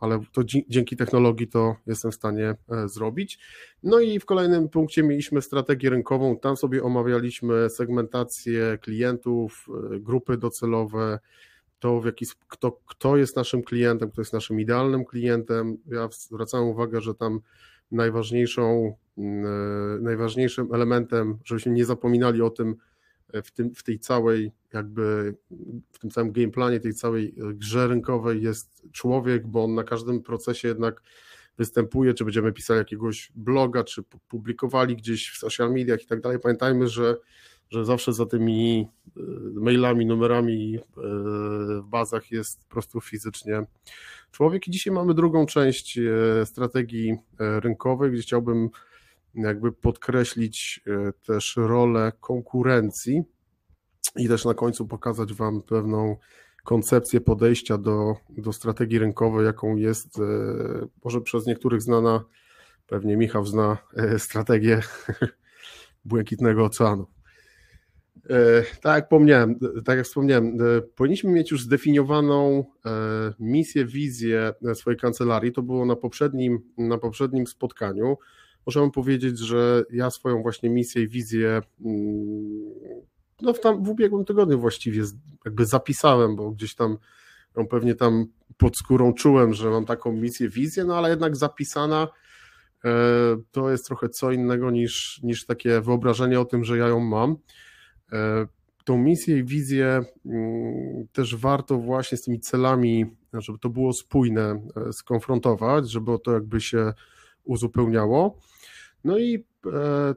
ale 0.00 0.20
to 0.32 0.42
dzięki 0.68 0.96
technologii 0.96 1.48
to 1.48 1.76
jestem 1.86 2.10
w 2.10 2.14
stanie 2.14 2.54
e, 2.68 2.88
zrobić. 2.88 3.38
No 3.82 4.00
i 4.00 4.20
w 4.20 4.24
kolejnym 4.24 4.68
punkcie 4.68 5.02
mieliśmy 5.02 5.42
strategię 5.42 5.90
rynkową, 5.90 6.38
tam 6.38 6.56
sobie 6.56 6.82
omawialiśmy 6.82 7.70
segmentację 7.70 8.78
klientów, 8.80 9.66
e, 9.94 10.00
grupy 10.00 10.36
docelowe, 10.36 11.18
to 11.78 12.00
w 12.00 12.06
jaki, 12.06 12.26
kto, 12.48 12.80
kto 12.86 13.16
jest 13.16 13.36
naszym 13.36 13.62
klientem, 13.62 14.10
kto 14.10 14.20
jest 14.20 14.32
naszym 14.32 14.60
idealnym 14.60 15.04
klientem. 15.04 15.76
Ja 15.86 16.08
zwracam 16.12 16.64
uwagę, 16.64 17.00
że 17.00 17.14
tam 17.14 17.40
najważniejszą, 17.92 18.94
mm, 19.18 19.46
e, 19.46 20.00
najważniejszym 20.00 20.74
elementem, 20.74 21.38
żebyśmy 21.44 21.72
nie 21.72 21.84
zapominali 21.84 22.42
o 22.42 22.50
tym, 22.50 22.76
w, 23.32 23.50
tym, 23.50 23.74
w 23.74 23.82
tej 23.82 23.98
całej 23.98 24.52
jakby, 24.72 25.34
w 25.92 25.98
tym 25.98 26.10
całym 26.10 26.32
gameplanie, 26.32 26.80
tej 26.80 26.94
całej 26.94 27.34
grze 27.54 27.86
rynkowej 27.86 28.42
jest 28.42 28.82
człowiek, 28.92 29.46
bo 29.46 29.64
on 29.64 29.74
na 29.74 29.84
każdym 29.84 30.22
procesie 30.22 30.68
jednak 30.68 31.02
występuje, 31.58 32.14
czy 32.14 32.24
będziemy 32.24 32.52
pisali 32.52 32.78
jakiegoś 32.78 33.32
bloga, 33.34 33.84
czy 33.84 34.02
publikowali 34.28 34.96
gdzieś 34.96 35.30
w 35.30 35.38
social 35.38 35.72
mediach 35.72 36.02
i 36.02 36.06
tak 36.06 36.20
dalej. 36.20 36.38
Pamiętajmy, 36.38 36.88
że, 36.88 37.16
że 37.70 37.84
zawsze 37.84 38.12
za 38.12 38.26
tymi 38.26 38.88
e, 39.16 39.20
mailami, 39.54 40.06
numerami 40.06 40.76
e, 40.76 40.80
w 41.80 41.84
bazach 41.84 42.30
jest 42.30 42.64
po 42.64 42.70
prostu 42.70 43.00
fizycznie 43.00 43.62
człowiek. 44.32 44.68
I 44.68 44.70
dzisiaj 44.70 44.94
mamy 44.94 45.14
drugą 45.14 45.46
część 45.46 45.98
e, 45.98 46.46
strategii 46.46 47.16
rynkowej, 47.38 48.10
gdzie 48.10 48.22
chciałbym 48.22 48.70
jakby 49.36 49.72
podkreślić 49.72 50.80
e, 50.86 51.12
też 51.12 51.56
rolę 51.56 52.12
konkurencji 52.20 53.22
i 54.16 54.28
też 54.28 54.44
na 54.44 54.54
końcu 54.54 54.86
pokazać 54.86 55.32
Wam 55.32 55.62
pewną 55.62 56.16
koncepcję 56.64 57.20
podejścia 57.20 57.78
do, 57.78 58.14
do 58.38 58.52
strategii 58.52 58.98
rynkowej, 58.98 59.46
jaką 59.46 59.76
jest 59.76 60.18
e, 60.18 60.22
może 61.04 61.20
przez 61.20 61.46
niektórych 61.46 61.82
znana, 61.82 62.24
pewnie 62.86 63.16
Michał 63.16 63.46
zna 63.46 63.78
e, 63.96 64.18
strategię 64.18 64.80
Błękitnego 66.04 66.64
Oceanu. 66.64 67.06
Tak 68.82 68.94
jak 68.96 69.04
wspomniałem, 69.04 69.58
tak 69.84 69.96
jak 69.96 70.06
wspomniałem, 70.06 70.58
powinniśmy 70.96 71.32
mieć 71.32 71.50
już 71.50 71.62
zdefiniowaną 71.62 72.64
misję, 73.38 73.84
wizję 73.84 74.52
swojej 74.74 74.98
kancelarii. 74.98 75.52
To 75.52 75.62
było 75.62 75.86
na 75.86 75.96
poprzednim, 75.96 76.58
na 76.78 76.98
poprzednim 76.98 77.46
spotkaniu 77.46 78.16
możemy 78.66 78.90
powiedzieć, 78.90 79.38
że 79.38 79.84
ja 79.90 80.10
swoją 80.10 80.42
właśnie 80.42 80.70
misję 80.70 81.02
i 81.02 81.08
wizję 81.08 81.60
mm, 81.84 82.76
no 83.42 83.52
w, 83.52 83.60
tam, 83.60 83.84
w 83.84 83.88
ubiegłym 83.88 84.24
tygodniu 84.24 84.58
właściwie 84.58 85.02
jakby 85.44 85.66
zapisałem, 85.66 86.36
bo 86.36 86.50
gdzieś 86.50 86.74
tam 86.74 86.98
ją 87.56 87.66
pewnie 87.66 87.94
tam 87.94 88.26
pod 88.56 88.78
skórą 88.78 89.12
czułem, 89.12 89.54
że 89.54 89.70
mam 89.70 89.84
taką 89.84 90.12
misję, 90.12 90.48
wizję, 90.48 90.84
no 90.84 90.96
ale 90.96 91.10
jednak 91.10 91.36
zapisana 91.36 92.08
e, 92.84 92.90
to 93.50 93.70
jest 93.70 93.86
trochę 93.86 94.08
co 94.08 94.32
innego 94.32 94.70
niż, 94.70 95.20
niż 95.22 95.46
takie 95.46 95.80
wyobrażenie 95.80 96.40
o 96.40 96.44
tym, 96.44 96.64
że 96.64 96.78
ja 96.78 96.88
ją 96.88 97.00
mam. 97.00 97.36
E, 98.12 98.46
tą 98.84 98.98
misję 98.98 99.38
i 99.38 99.44
wizję 99.44 100.00
mm, 100.26 101.06
też 101.12 101.36
warto 101.36 101.78
właśnie 101.78 102.18
z 102.18 102.22
tymi 102.22 102.40
celami, 102.40 103.06
żeby 103.32 103.58
to 103.58 103.68
było 103.68 103.92
spójne, 103.92 104.62
e, 104.88 104.92
skonfrontować, 104.92 105.90
żeby 105.90 106.18
to 106.24 106.32
jakby 106.32 106.60
się 106.60 106.92
uzupełniało. 107.44 108.38
No 109.06 109.18
i 109.18 109.44
e, 109.72 110.14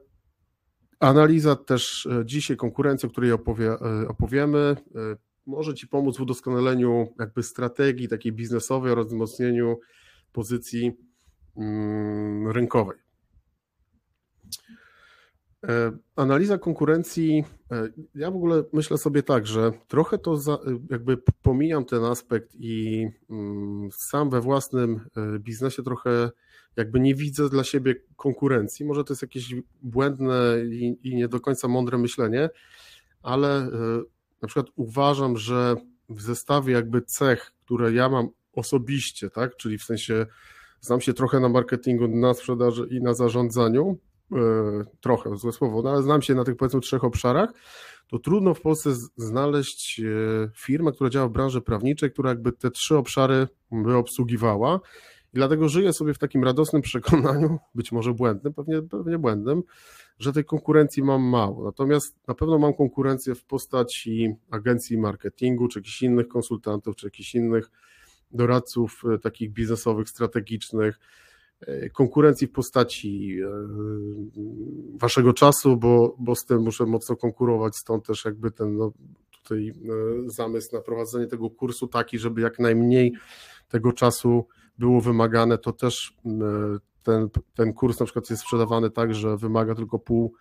analiza 0.99 1.55
też 1.55 2.05
e, 2.05 2.25
dzisiaj 2.25 2.57
konkurencji, 2.57 3.07
o 3.07 3.11
której 3.11 3.31
opowie, 3.31 3.71
e, 3.71 4.07
opowiemy, 4.07 4.75
może 5.45 5.73
Ci 5.73 5.87
pomóc 5.87 6.17
w 6.17 6.21
udoskonaleniu 6.21 7.13
jakby 7.19 7.43
strategii 7.43 8.07
takiej 8.07 8.31
biznesowej 8.31 8.91
oraz 8.91 9.07
wzmocnieniu 9.07 9.79
pozycji 10.31 10.91
mm, 11.57 12.51
rynkowej. 12.51 12.97
Analiza 16.15 16.57
konkurencji, 16.57 17.43
ja 18.15 18.31
w 18.31 18.35
ogóle 18.35 18.63
myślę 18.73 18.97
sobie 18.97 19.23
tak, 19.23 19.47
że 19.47 19.71
trochę 19.87 20.17
to 20.17 20.37
za, 20.37 20.57
jakby 20.89 21.17
pomijam 21.17 21.85
ten 21.85 22.03
aspekt 22.03 22.55
i 22.55 23.07
mm, 23.29 23.89
sam 23.91 24.29
we 24.29 24.41
własnym 24.41 25.09
biznesie 25.39 25.83
trochę 25.83 26.29
jakby 26.79 26.99
nie 26.99 27.15
widzę 27.15 27.49
dla 27.49 27.63
siebie 27.63 27.95
konkurencji. 28.15 28.85
Może 28.85 29.03
to 29.03 29.13
jest 29.13 29.21
jakieś 29.21 29.55
błędne 29.81 30.55
i, 30.71 30.97
i 31.03 31.15
nie 31.15 31.27
do 31.27 31.39
końca 31.39 31.67
mądre 31.67 31.97
myślenie, 31.97 32.49
ale 33.23 33.57
e, 33.57 33.69
na 34.41 34.47
przykład 34.47 34.67
uważam, 34.75 35.37
że 35.37 35.75
w 36.09 36.21
zestawie 36.21 36.73
jakby 36.73 37.01
cech, 37.01 37.51
które 37.65 37.93
ja 37.93 38.09
mam 38.09 38.29
osobiście, 38.53 39.29
tak, 39.29 39.57
czyli 39.57 39.77
w 39.77 39.83
sensie 39.83 40.25
znam 40.81 41.01
się 41.01 41.13
trochę 41.13 41.39
na 41.39 41.49
marketingu, 41.49 42.07
na 42.07 42.33
sprzedaży 42.33 42.87
i 42.91 43.01
na 43.01 43.13
zarządzaniu, 43.13 43.97
e, 44.31 44.37
trochę, 45.01 45.37
złe 45.37 45.51
słowo, 45.51 45.81
no 45.81 45.89
ale 45.91 46.03
znam 46.03 46.21
się 46.21 46.35
na 46.35 46.43
tych 46.43 46.55
powiedzmy 46.55 46.79
trzech 46.79 47.03
obszarach, 47.03 47.53
to 48.07 48.19
trudno 48.19 48.53
w 48.53 48.61
Polsce 48.61 48.89
znaleźć 49.17 49.99
e, 49.99 50.03
firmę, 50.55 50.91
która 50.91 51.09
działa 51.09 51.27
w 51.27 51.31
branży 51.31 51.61
prawniczej, 51.61 52.11
która 52.11 52.29
jakby 52.29 52.51
te 52.51 52.71
trzy 52.71 52.97
obszary 52.97 53.47
by 53.71 53.95
obsługiwała 53.95 54.79
i 55.33 55.37
dlatego 55.37 55.69
żyję 55.69 55.93
sobie 55.93 56.13
w 56.13 56.17
takim 56.17 56.43
radosnym 56.43 56.81
przekonaniu, 56.81 57.59
być 57.75 57.91
może 57.91 58.13
błędnym, 58.13 58.53
pewnie, 58.53 58.81
pewnie 58.81 59.17
błędnym, 59.17 59.63
że 60.19 60.33
tej 60.33 60.45
konkurencji 60.45 61.03
mam 61.03 61.21
mało. 61.21 61.63
Natomiast 61.63 62.15
na 62.27 62.35
pewno 62.35 62.59
mam 62.59 62.73
konkurencję 62.73 63.35
w 63.35 63.45
postaci 63.45 64.35
agencji 64.51 64.97
marketingu, 64.97 65.67
czy 65.67 65.79
jakichś 65.79 66.01
innych 66.01 66.27
konsultantów, 66.27 66.95
czy 66.95 67.07
jakichś 67.07 67.35
innych 67.35 67.71
doradców 68.31 69.01
e, 69.13 69.19
takich 69.19 69.51
biznesowych, 69.53 70.09
strategicznych, 70.09 70.99
e, 71.61 71.89
konkurencji 71.89 72.47
w 72.47 72.51
postaci 72.51 73.39
e, 73.41 73.49
waszego 74.97 75.33
czasu, 75.33 75.77
bo, 75.77 76.15
bo 76.19 76.35
z 76.35 76.45
tym 76.45 76.61
muszę 76.61 76.85
mocno 76.85 77.15
konkurować, 77.15 77.75
stąd 77.75 78.05
też 78.05 78.25
jakby 78.25 78.51
ten 78.51 78.77
no, 78.77 78.91
tutaj 79.31 79.73
zamysł 80.25 80.75
na 80.75 80.81
prowadzenie 80.81 81.27
tego 81.27 81.49
kursu 81.49 81.87
taki, 81.87 82.19
żeby 82.19 82.41
jak 82.41 82.59
najmniej 82.59 83.13
tego 83.69 83.93
czasu 83.93 84.45
było 84.79 85.01
wymagane, 85.01 85.57
to 85.57 85.73
też 85.73 86.13
ten, 87.03 87.29
ten 87.55 87.73
kurs 87.73 87.99
na 87.99 88.05
przykład 88.05 88.29
jest 88.29 88.41
sprzedawany 88.41 88.89
tak, 88.89 89.13
że 89.13 89.37
wymaga 89.37 89.75
tylko 89.75 89.99
pół 89.99 90.33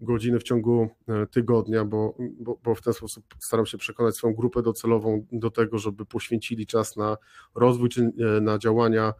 godziny 0.00 0.38
w 0.38 0.42
ciągu 0.42 0.88
e, 1.08 1.26
tygodnia, 1.26 1.84
bo, 1.84 2.14
bo, 2.40 2.58
bo, 2.64 2.74
w 2.74 2.82
ten 2.82 2.92
sposób 2.92 3.24
staram 3.38 3.66
się 3.66 3.78
przekonać 3.78 4.16
swoją 4.16 4.34
grupę 4.34 4.62
docelową 4.62 5.26
do 5.32 5.50
tego, 5.50 5.78
żeby 5.78 6.06
poświęcili 6.06 6.66
czas 6.66 6.96
na 6.96 7.16
rozwój 7.54 7.88
czy 7.88 8.02
e, 8.02 8.40
na 8.40 8.58
działania 8.58 9.14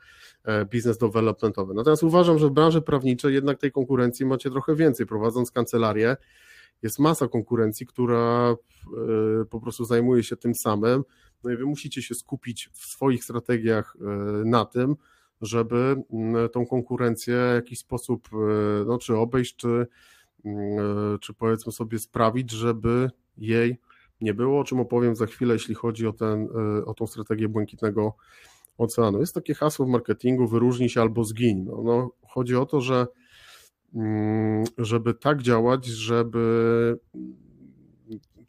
e, 0.45 0.65
biznes 0.65 0.99
developmentowe. 0.99 1.75
Natomiast 1.75 2.03
uważam, 2.03 2.39
że 2.39 2.49
w 2.49 2.51
branży 2.51 2.83
prawniczej 2.83 3.35
jednak 3.35 3.59
tej 3.59 3.73
konkurencji 3.73 4.27
macie 4.27 4.51
trochę 4.51 4.75
więcej. 4.75 5.07
Prowadząc 5.07 5.51
kancelarię, 5.51 6.17
jest 6.83 6.99
masa 6.99 7.29
konkurencji, 7.29 7.87
która 7.87 8.55
po 9.51 9.61
prostu 9.61 9.85
zajmuje 9.85 10.23
się 10.23 10.37
tym 10.37 10.55
samym. 10.55 11.05
No 11.45 11.51
i 11.51 11.57
wy 11.57 11.67
musicie 11.67 12.03
się 12.03 12.15
skupić 12.15 12.71
w 12.73 12.87
swoich 12.87 13.25
strategiach 13.25 13.97
na 14.45 14.65
tym, 14.65 14.97
żeby 15.41 15.97
tą 16.53 16.67
konkurencję 16.67 17.35
w 17.53 17.55
jakiś 17.55 17.79
sposób 17.79 18.29
no, 18.87 18.99
czy 18.99 19.17
obejść, 19.17 19.57
czy 19.57 19.87
E, 20.47 21.19
czy 21.21 21.35
powiedzmy 21.35 21.73
sobie 21.73 21.99
sprawić, 21.99 22.51
żeby 22.51 23.11
jej 23.39 23.79
nie 24.21 24.35
było, 24.35 24.61
o 24.61 24.65
czym 24.65 24.81
opowiem 24.81 25.17
za 25.17 25.27
chwilę, 25.27 25.55
jeśli 25.55 25.75
chodzi 25.75 26.07
o, 26.07 26.13
ten, 26.13 26.49
e, 26.79 26.85
o 26.85 26.95
tą 26.95 27.07
strategię 27.07 27.49
błękitnego 27.49 28.15
oceanu. 28.79 29.21
Jest 29.21 29.35
takie 29.35 29.55
hasło 29.55 29.87
w 29.87 29.89
marketingu, 29.89 30.49
wyróżnij 30.49 30.89
się 30.89 31.01
albo 31.01 31.25
zgiń. 31.25 31.65
No, 31.65 31.83
no, 31.83 32.11
chodzi 32.27 32.57
o 32.57 32.67
to, 32.67 32.81
że 32.81 33.07
mm, 33.95 34.65
żeby 34.79 35.15
tak 35.15 35.43
działać, 35.43 35.87
żeby 35.87 36.99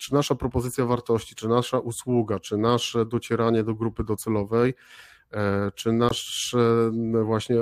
czy 0.01 0.13
nasza 0.13 0.35
propozycja 0.35 0.85
wartości, 0.85 1.35
czy 1.35 1.47
nasza 1.47 1.80
usługa, 1.80 2.39
czy 2.39 2.57
nasze 2.57 3.05
docieranie 3.05 3.63
do 3.63 3.75
grupy 3.75 4.03
docelowej, 4.03 4.73
e, 5.31 5.71
czy 5.75 5.91
nasza 5.91 6.57
właśnie 7.23 7.57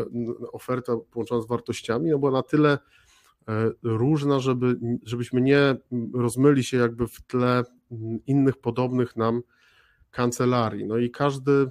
oferta 0.51 0.93
połączona 1.11 1.42
z 1.42 1.48
wartościami, 1.48 2.09
no 2.09 2.19
bo 2.19 2.32
na 2.32 2.43
tyle 2.43 2.77
E, 3.50 3.72
różna, 3.84 4.40
żeby, 4.40 4.80
żebyśmy 5.03 5.42
nie 5.42 5.76
rozmyli 6.14 6.64
się 6.64 6.77
jakby 6.77 7.08
w 7.08 7.22
tle 7.22 7.64
innych 8.27 8.58
podobnych 8.58 9.16
nam 9.16 9.42
kancelarii. 10.11 10.85
No 10.85 10.98
i 10.98 11.11
każdy, 11.11 11.69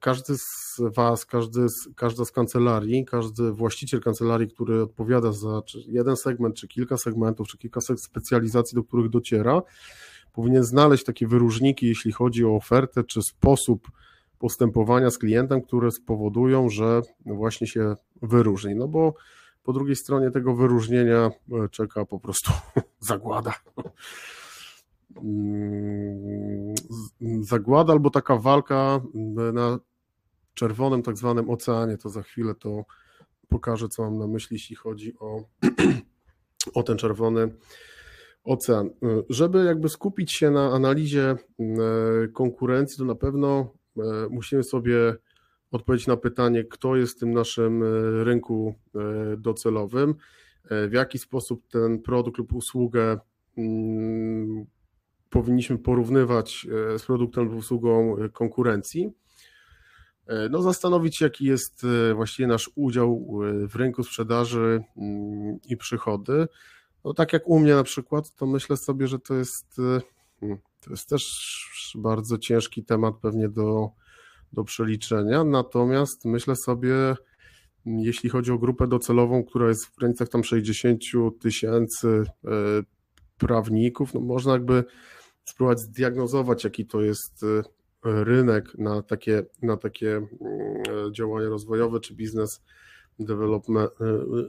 każdy 0.00 0.38
z 0.38 0.80
Was, 0.80 1.26
każdy 1.26 1.68
z, 1.68 1.88
każda 1.96 2.24
z 2.24 2.32
kancelarii, 2.32 3.04
każdy 3.04 3.52
właściciel 3.52 4.00
kancelarii, 4.00 4.48
który 4.48 4.82
odpowiada 4.82 5.32
za 5.32 5.62
jeden 5.86 6.16
segment, 6.16 6.56
czy 6.56 6.68
kilka 6.68 6.96
segmentów, 6.96 7.48
czy 7.48 7.58
kilka 7.58 7.80
specjalizacji, 7.80 8.76
do 8.76 8.84
których 8.84 9.10
dociera, 9.10 9.62
powinien 10.32 10.64
znaleźć 10.64 11.04
takie 11.04 11.26
wyróżniki, 11.26 11.86
jeśli 11.86 12.12
chodzi 12.12 12.44
o 12.44 12.56
ofertę, 12.56 13.04
czy 13.04 13.22
sposób 13.22 13.88
postępowania 14.38 15.10
z 15.10 15.18
klientem, 15.18 15.62
które 15.62 15.90
spowodują, 15.90 16.68
że 16.68 17.02
właśnie 17.26 17.66
się 17.66 17.94
wyróżni. 18.22 18.74
No 18.74 18.88
bo 18.88 19.14
po 19.62 19.72
drugiej 19.72 19.96
stronie 19.96 20.30
tego 20.30 20.54
wyróżnienia 20.54 21.30
e, 21.52 21.68
czeka 21.70 22.04
po 22.04 22.20
prostu 22.20 22.52
zagłada. 23.00 23.54
Mm, 25.16 26.74
zagłada 27.40 27.92
albo 27.92 28.10
taka 28.10 28.36
walka 28.36 29.00
na 29.52 29.78
czerwonym 30.54 31.02
tak 31.02 31.16
zwanym 31.16 31.50
oceanie, 31.50 31.98
to 31.98 32.08
za 32.08 32.22
chwilę 32.22 32.54
to 32.54 32.84
pokażę, 33.48 33.88
co 33.88 34.02
mam 34.02 34.18
na 34.18 34.26
myśli, 34.26 34.54
jeśli 34.54 34.76
chodzi 34.76 35.18
o, 35.18 35.44
o 36.74 36.82
ten 36.82 36.96
czerwony 36.98 37.54
ocean. 38.44 38.86
E, 38.86 38.92
żeby 39.28 39.64
jakby 39.64 39.88
skupić 39.88 40.32
się 40.32 40.50
na 40.50 40.72
analizie 40.72 41.36
konkurencji, 42.32 42.98
to 42.98 43.04
na 43.04 43.14
pewno 43.14 43.72
musimy 44.30 44.62
sobie 44.62 45.16
odpowiedzieć 45.70 46.06
na 46.06 46.16
pytanie, 46.16 46.64
kto 46.64 46.96
jest 46.96 47.16
w 47.16 47.20
tym 47.20 47.32
naszym 47.32 47.82
rynku 48.22 48.74
docelowym, 49.38 50.14
w 50.64 50.92
jaki 50.92 51.18
sposób 51.18 51.68
ten 51.68 52.02
produkt 52.02 52.38
lub 52.38 52.52
usługę 52.52 53.18
mm, 53.56 54.66
powinniśmy 55.30 55.78
porównywać 55.78 56.66
z 56.98 57.02
produktem 57.02 57.44
lub 57.44 57.54
usługą 57.54 58.16
konkurencji. 58.32 59.12
No, 60.50 60.62
zastanowić 60.62 61.16
się, 61.16 61.24
jaki 61.24 61.44
jest 61.44 61.86
właściwie 62.14 62.46
nasz 62.46 62.70
udział 62.74 63.40
w 63.68 63.76
rynku 63.76 64.04
sprzedaży 64.04 64.84
mm, 64.96 65.58
i 65.68 65.76
przychody. 65.76 66.48
No, 67.04 67.14
tak 67.14 67.32
jak 67.32 67.48
u 67.48 67.58
mnie 67.58 67.74
na 67.74 67.82
przykład, 67.82 68.34
to 68.34 68.46
myślę 68.46 68.76
sobie, 68.76 69.06
że 69.06 69.18
to 69.18 69.34
jest, 69.34 69.76
hmm, 70.40 70.58
to 70.80 70.90
jest 70.90 71.08
też 71.08 71.52
bardzo 71.98 72.38
ciężki 72.38 72.84
temat 72.84 73.14
pewnie 73.22 73.48
do, 73.48 73.90
do 74.52 74.64
przeliczenia. 74.64 75.44
Natomiast 75.44 76.24
myślę 76.24 76.56
sobie, 76.56 77.14
jeśli 77.86 78.30
chodzi 78.30 78.52
o 78.52 78.58
grupę 78.58 78.86
docelową, 78.86 79.44
która 79.44 79.68
jest 79.68 79.86
w 79.86 79.96
granicach 79.96 80.28
tam 80.28 80.44
60 80.44 81.02
tysięcy 81.40 82.22
e, 82.44 82.50
prawników, 83.38 84.14
no 84.14 84.20
można 84.20 84.52
jakby 84.52 84.84
spróbować 85.48 85.80
zdiagnozować, 85.80 86.64
jaki 86.64 86.86
to 86.86 87.00
jest 87.00 87.42
e, 87.42 87.62
rynek 88.24 88.78
na 88.78 89.02
takie, 89.02 89.42
na 89.62 89.76
takie 89.76 90.16
mm, 90.16 90.28
e, 91.08 91.12
działania 91.12 91.48
rozwojowe 91.48 92.00
czy 92.00 92.14
biznes 92.14 92.62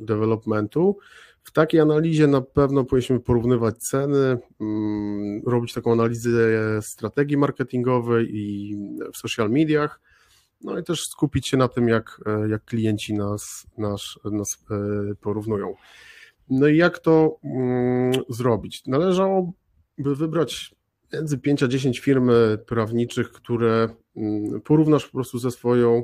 developmentu. 0.02 0.98
W 1.44 1.52
takiej 1.52 1.80
analizie 1.80 2.28
na 2.28 2.42
pewno 2.42 2.84
powinniśmy 2.84 3.20
porównywać 3.20 3.78
ceny, 3.78 4.38
mm, 4.60 5.42
robić 5.46 5.74
taką 5.74 5.92
analizę 5.92 6.32
strategii 6.82 7.38
marketingowej 7.38 8.36
i 8.36 8.76
w 9.14 9.18
social 9.18 9.50
mediach, 9.50 10.02
no 10.62 10.80
i 10.80 10.84
też 10.84 11.08
skupić 11.08 11.48
się 11.48 11.58
na 11.58 11.68
tym, 11.68 11.88
jak, 11.88 12.22
jak 12.50 12.66
klienci 12.66 13.14
nas, 13.14 13.68
nas, 13.78 14.20
nas 14.32 14.66
e, 14.72 15.16
porównują. 15.16 15.76
No 16.50 16.68
i 16.68 16.78
jak 16.78 17.00
to 17.00 17.40
mm, 17.44 18.22
zrobić? 18.30 18.86
Należałoby 18.88 19.52
wybrać 19.98 20.79
między 21.14 21.38
5 21.38 21.64
a 21.64 21.68
10 21.68 22.00
firm 22.00 22.32
prawniczych, 22.66 23.32
które 23.32 23.90
mm, 24.16 24.62
porównasz 24.62 25.06
po 25.06 25.12
prostu 25.12 25.40
ze 25.40 25.52
swoją 25.52 26.04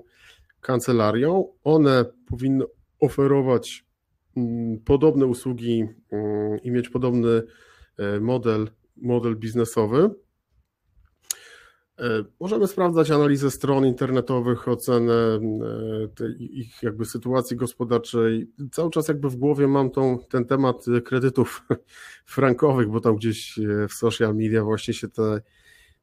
kancelarią. 0.62 1.48
One 1.64 2.06
powinny 2.30 2.66
oferować 3.00 3.86
Mm, 4.38 4.80
podobne 4.80 5.26
usługi 5.26 5.88
mm, 6.12 6.60
i 6.64 6.72
mieć 6.72 6.90
podobny 6.90 7.44
e, 7.98 8.20
model, 8.20 8.70
model 8.98 9.36
biznesowy. 9.36 10.10
E, 12.00 12.24
możemy 12.40 12.68
sprawdzać 12.68 13.12
analizę 13.12 13.52
stron 13.52 13.86
internetowych, 13.86 14.68
ocenę 14.68 15.14
e, 15.14 16.28
ich 16.40 16.84
jakby 16.84 17.06
sytuacji 17.06 17.58
gospodarczej. 17.58 18.52
Cały 18.72 18.92
czas 18.92 19.08
jakby 19.08 19.30
w 19.30 19.36
głowie 19.36 19.68
mam 19.68 19.92
tą, 19.92 20.20
ten 20.30 20.46
temat 20.46 20.86
kredytów 21.06 21.64
frankowych, 22.26 22.90
bo 22.90 23.00
tam 23.00 23.16
gdzieś 23.16 23.60
w 23.90 23.94
social 23.94 24.36
media 24.36 24.64
właśnie 24.64 24.94
się 24.94 25.08
te, 25.08 25.42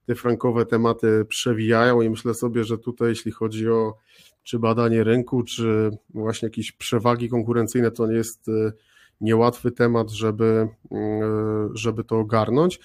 te 0.06 0.14
frankowe 0.14 0.66
tematy 0.66 1.24
przewijają 1.28 2.00
i 2.02 2.10
myślę 2.10 2.34
sobie, 2.34 2.64
że 2.64 2.78
tutaj 2.78 3.08
jeśli 3.08 3.32
chodzi 3.32 3.68
o 3.68 3.94
czy 4.42 4.58
badanie 4.58 5.04
rynku, 5.04 5.42
czy 5.42 5.90
właśnie 6.14 6.46
jakieś 6.46 6.72
przewagi 6.72 7.28
konkurencyjne, 7.28 7.90
to 7.90 8.06
nie 8.06 8.16
jest 8.16 8.48
e, 8.48 8.72
niełatwy 9.20 9.70
temat, 9.70 10.10
żeby, 10.10 10.68
e, 10.92 11.68
żeby 11.74 12.04
to 12.04 12.18
ogarnąć. 12.18 12.80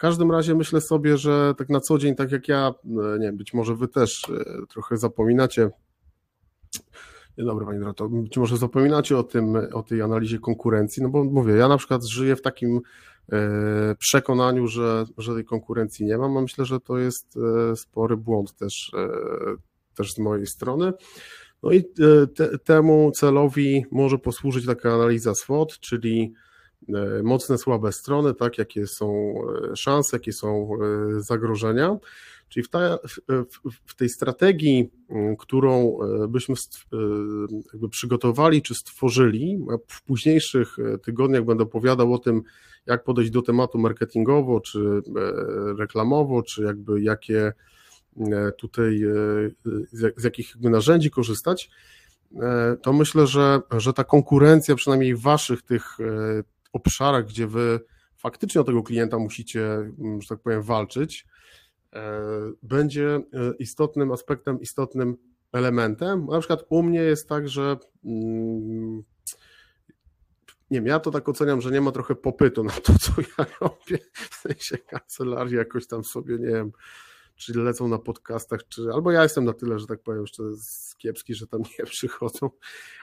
Każdym 0.00 0.30
razie 0.30 0.54
myślę 0.54 0.80
sobie, 0.80 1.16
że 1.16 1.54
tak 1.58 1.68
na 1.68 1.80
co 1.80 1.98
dzień, 1.98 2.14
tak 2.14 2.32
jak 2.32 2.48
ja, 2.48 2.74
e, 2.84 3.18
nie 3.18 3.26
wiem, 3.26 3.36
być 3.36 3.54
może 3.54 3.74
wy 3.74 3.88
też 3.88 4.26
trochę 4.68 4.96
zapominacie, 4.96 5.70
Dzień 7.38 7.46
dobry 7.46 7.66
Panie 7.66 7.78
Dyrektor. 7.78 8.10
Być 8.10 8.36
może 8.36 8.56
zapominacie 8.56 9.18
o 9.18 9.22
tym, 9.22 9.56
o 9.72 9.82
tej 9.82 10.02
analizie 10.02 10.38
konkurencji, 10.38 11.02
no 11.02 11.08
bo 11.08 11.24
mówię, 11.24 11.54
ja 11.54 11.68
na 11.68 11.76
przykład 11.76 12.04
żyję 12.04 12.36
w 12.36 12.42
takim 12.42 12.80
przekonaniu, 13.98 14.66
że, 14.66 15.04
że 15.18 15.34
tej 15.34 15.44
konkurencji 15.44 16.06
nie 16.06 16.18
mam, 16.18 16.36
a 16.36 16.40
myślę, 16.40 16.64
że 16.64 16.80
to 16.80 16.98
jest 16.98 17.38
spory 17.74 18.16
błąd 18.16 18.56
też 18.56 18.92
też 19.94 20.14
z 20.14 20.18
mojej 20.18 20.46
strony. 20.46 20.92
No 21.62 21.72
i 21.72 21.78
e, 21.78 22.26
te, 22.26 22.58
temu 22.58 23.10
celowi 23.14 23.84
może 23.90 24.18
posłużyć 24.18 24.66
taka 24.66 24.94
analiza 24.94 25.34
SWOT, 25.34 25.78
czyli 25.78 26.22
e, 26.22 26.49
mocne, 27.22 27.58
słabe 27.58 27.92
strony, 27.92 28.34
tak, 28.34 28.58
jakie 28.58 28.86
są 28.86 29.34
e, 29.72 29.76
szanse, 29.76 30.16
jakie 30.16 30.32
są 30.32 30.70
zagrożenia. 31.18 31.96
Czyli 32.48 32.64
w, 32.64 32.68
ta, 32.68 32.98
w, 33.28 33.80
w, 33.86 33.94
tej 33.94 34.08
strategii, 34.08 34.90
którą 35.38 35.98
byśmy 36.28 36.54
jakby 37.72 37.88
przygotowali 37.88 38.62
czy 38.62 38.74
stworzyli, 38.74 39.58
w 39.88 40.02
późniejszych 40.02 40.76
tygodniach 41.02 41.44
będę 41.44 41.64
opowiadał 41.64 42.14
o 42.14 42.18
tym, 42.18 42.42
jak 42.86 43.04
podejść 43.04 43.30
do 43.30 43.42
tematu 43.42 43.78
marketingowo, 43.78 44.60
czy 44.60 45.02
reklamowo, 45.78 46.42
czy 46.42 46.62
jakby 46.62 47.02
jakie 47.02 47.52
E, 48.16 48.52
tutaj 48.52 49.02
e, 49.04 49.10
z 50.16 50.24
jakich 50.24 50.56
narzędzi 50.60 51.10
korzystać, 51.10 51.70
e, 52.36 52.76
to 52.82 52.92
myślę, 52.92 53.26
że, 53.26 53.60
że 53.70 53.92
ta 53.92 54.04
konkurencja, 54.04 54.74
przynajmniej 54.74 55.16
waszych 55.16 55.62
tych 55.62 55.98
obszarach, 56.72 57.26
gdzie 57.26 57.46
wy 57.46 57.80
faktycznie 58.16 58.60
o 58.60 58.64
tego 58.64 58.82
klienta 58.82 59.18
musicie, 59.18 59.92
że 60.18 60.28
tak 60.28 60.38
powiem, 60.38 60.62
walczyć, 60.62 61.26
będzie 62.62 63.20
istotnym 63.58 64.12
aspektem, 64.12 64.60
istotnym 64.60 65.16
elementem. 65.52 66.26
Na 66.26 66.38
przykład 66.38 66.64
u 66.68 66.82
mnie 66.82 67.00
jest 67.00 67.28
tak, 67.28 67.48
że 67.48 67.76
mm, 68.04 69.02
nie 70.70 70.78
wiem, 70.78 70.86
ja 70.86 71.00
to 71.00 71.10
tak 71.10 71.28
oceniam, 71.28 71.60
że 71.60 71.70
nie 71.70 71.80
ma 71.80 71.92
trochę 71.92 72.14
popytu 72.14 72.64
na 72.64 72.72
to, 72.72 72.92
co 72.98 73.12
ja 73.38 73.46
robię, 73.60 73.98
w 74.12 74.34
sensie 74.34 74.78
kancelarii 74.78 75.56
jakoś 75.56 75.86
tam 75.86 76.04
sobie, 76.04 76.38
nie 76.38 76.46
wiem, 76.46 76.72
czy 77.40 77.58
lecą 77.58 77.88
na 77.88 77.98
podcastach, 77.98 78.60
czy 78.68 78.82
albo 78.92 79.10
ja 79.10 79.22
jestem 79.22 79.44
na 79.44 79.52
tyle, 79.52 79.78
że 79.78 79.86
tak 79.86 80.02
powiem, 80.02 80.20
jeszcze 80.20 80.42
kiepski, 80.98 81.34
że 81.34 81.46
tam 81.46 81.62
nie 81.78 81.84
przychodzą, 81.84 82.50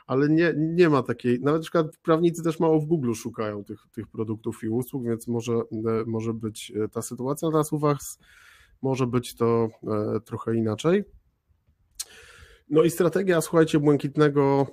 ale 0.08 0.30
nie, 0.30 0.54
nie 0.58 0.90
ma 0.90 1.04
takiej, 1.04 1.40
nawet 1.42 1.60
na 1.60 1.64
przykład 1.64 1.98
prawnicy 2.04 2.44
też 2.44 2.60
mało 2.60 2.80
w 2.80 2.86
Google 2.86 3.14
szukają 3.14 3.64
tych, 3.64 3.80
tych 3.92 4.08
produktów 4.08 4.64
i 4.64 4.70
usług, 4.70 5.06
więc 5.06 5.28
może, 5.28 5.54
może 6.06 6.34
być 6.34 6.74
ta 6.92 7.02
sytuacja, 7.02 7.48
natomiast 7.48 7.74
u 7.74 7.80
Was 7.80 8.20
może 8.82 9.08
być 9.08 9.36
to 9.36 9.70
e, 9.84 10.20
trochę 10.26 10.56
inaczej. 10.56 11.04
No 12.70 12.84
i 12.84 12.90
strategia, 12.90 13.42
słuchajcie, 13.42 13.80
błękitnego 13.80 14.68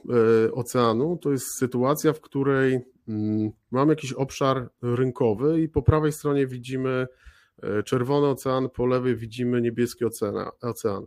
e, 0.46 0.52
oceanu. 0.52 1.18
To 1.22 1.32
jest 1.32 1.46
sytuacja, 1.46 2.12
w 2.12 2.20
której 2.20 2.80
mm, 3.08 3.50
mamy 3.70 3.92
jakiś 3.92 4.12
obszar 4.12 4.70
rynkowy 4.82 5.62
i 5.62 5.68
po 5.68 5.82
prawej 5.82 6.12
stronie 6.12 6.46
widzimy 6.46 6.90
e, 6.90 7.06
czerwony 7.84 8.26
ocean, 8.26 8.70
po 8.70 8.86
lewej 8.86 9.16
widzimy 9.16 9.60
niebieski 9.60 10.04
ocean. 10.60 11.06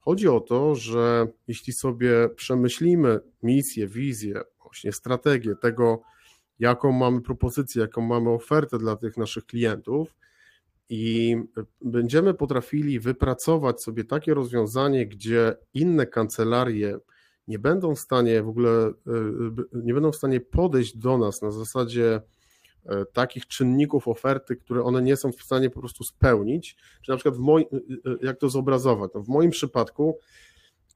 Chodzi 0.00 0.28
o 0.28 0.40
to, 0.40 0.74
że 0.74 1.26
jeśli 1.48 1.72
sobie 1.72 2.28
przemyślimy 2.36 3.20
misję, 3.42 3.88
wizję, 3.88 4.40
właśnie 4.62 4.92
strategię 4.92 5.54
tego, 5.56 6.02
jaką 6.58 6.92
mamy 6.92 7.20
propozycję, 7.20 7.82
jaką 7.82 8.02
mamy 8.02 8.30
ofertę 8.30 8.78
dla 8.78 8.96
tych 8.96 9.16
naszych 9.16 9.46
klientów, 9.46 10.14
i 10.88 11.36
będziemy 11.80 12.34
potrafili 12.34 13.00
wypracować 13.00 13.82
sobie 13.82 14.04
takie 14.04 14.34
rozwiązanie, 14.34 15.06
gdzie 15.06 15.56
inne 15.74 16.06
kancelarie 16.06 16.98
nie 17.48 17.58
będą 17.58 17.94
w 17.94 17.98
stanie 17.98 18.42
w 18.42 18.48
ogóle, 18.48 18.70
e, 18.70 18.92
nie 19.72 19.94
będą 19.94 20.12
w 20.12 20.16
stanie 20.16 20.40
podejść 20.40 20.96
do 20.96 21.18
nas 21.18 21.42
na 21.42 21.50
zasadzie 21.50 22.14
e, 22.14 22.20
takich 23.12 23.46
czynników 23.46 24.08
oferty, 24.08 24.56
które 24.56 24.82
one 24.82 25.02
nie 25.02 25.16
są 25.16 25.32
w 25.32 25.42
stanie 25.42 25.70
po 25.70 25.80
prostu 25.80 26.04
spełnić. 26.04 26.76
Czy 27.02 27.10
na 27.10 27.16
przykład 27.16 27.36
w 27.36 27.38
moim, 27.38 27.66
e, 27.72 28.16
jak 28.22 28.38
to 28.38 28.48
zobrazować? 28.48 29.10
No 29.14 29.22
w 29.22 29.28
moim 29.28 29.50
przypadku, 29.50 30.18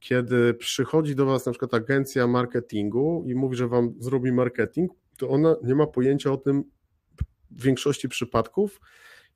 kiedy 0.01 0.55
przychodzi 0.55 1.15
do 1.15 1.27
Was 1.27 1.47
na 1.47 1.53
przykład 1.53 1.75
agencja 1.75 2.27
marketingu 2.27 3.25
i 3.27 3.35
mówi, 3.35 3.57
że 3.57 3.69
Wam 3.69 3.95
zrobi 3.99 4.33
marketing, 4.33 4.93
to 5.19 5.29
ona 5.29 5.57
nie 5.63 5.75
ma 5.75 5.87
pojęcia 5.87 6.33
o 6.33 6.37
tym 6.37 6.65
w 7.51 7.63
większości 7.63 8.09
przypadków, 8.09 8.81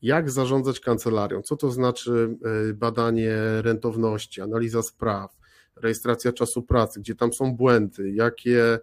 jak 0.02 0.30
zarządzać 0.30 0.80
kancelarią, 0.80 1.42
co 1.42 1.56
to 1.56 1.70
znaczy 1.70 2.36
e, 2.70 2.74
badanie 2.74 3.36
rentowności, 3.62 4.40
analiza 4.40 4.82
spraw, 4.82 5.36
rejestracja 5.76 6.32
czasu 6.32 6.62
pracy, 6.62 7.00
gdzie 7.00 7.14
tam 7.14 7.32
są 7.32 7.56
błędy, 7.56 8.10
jakie 8.10 8.78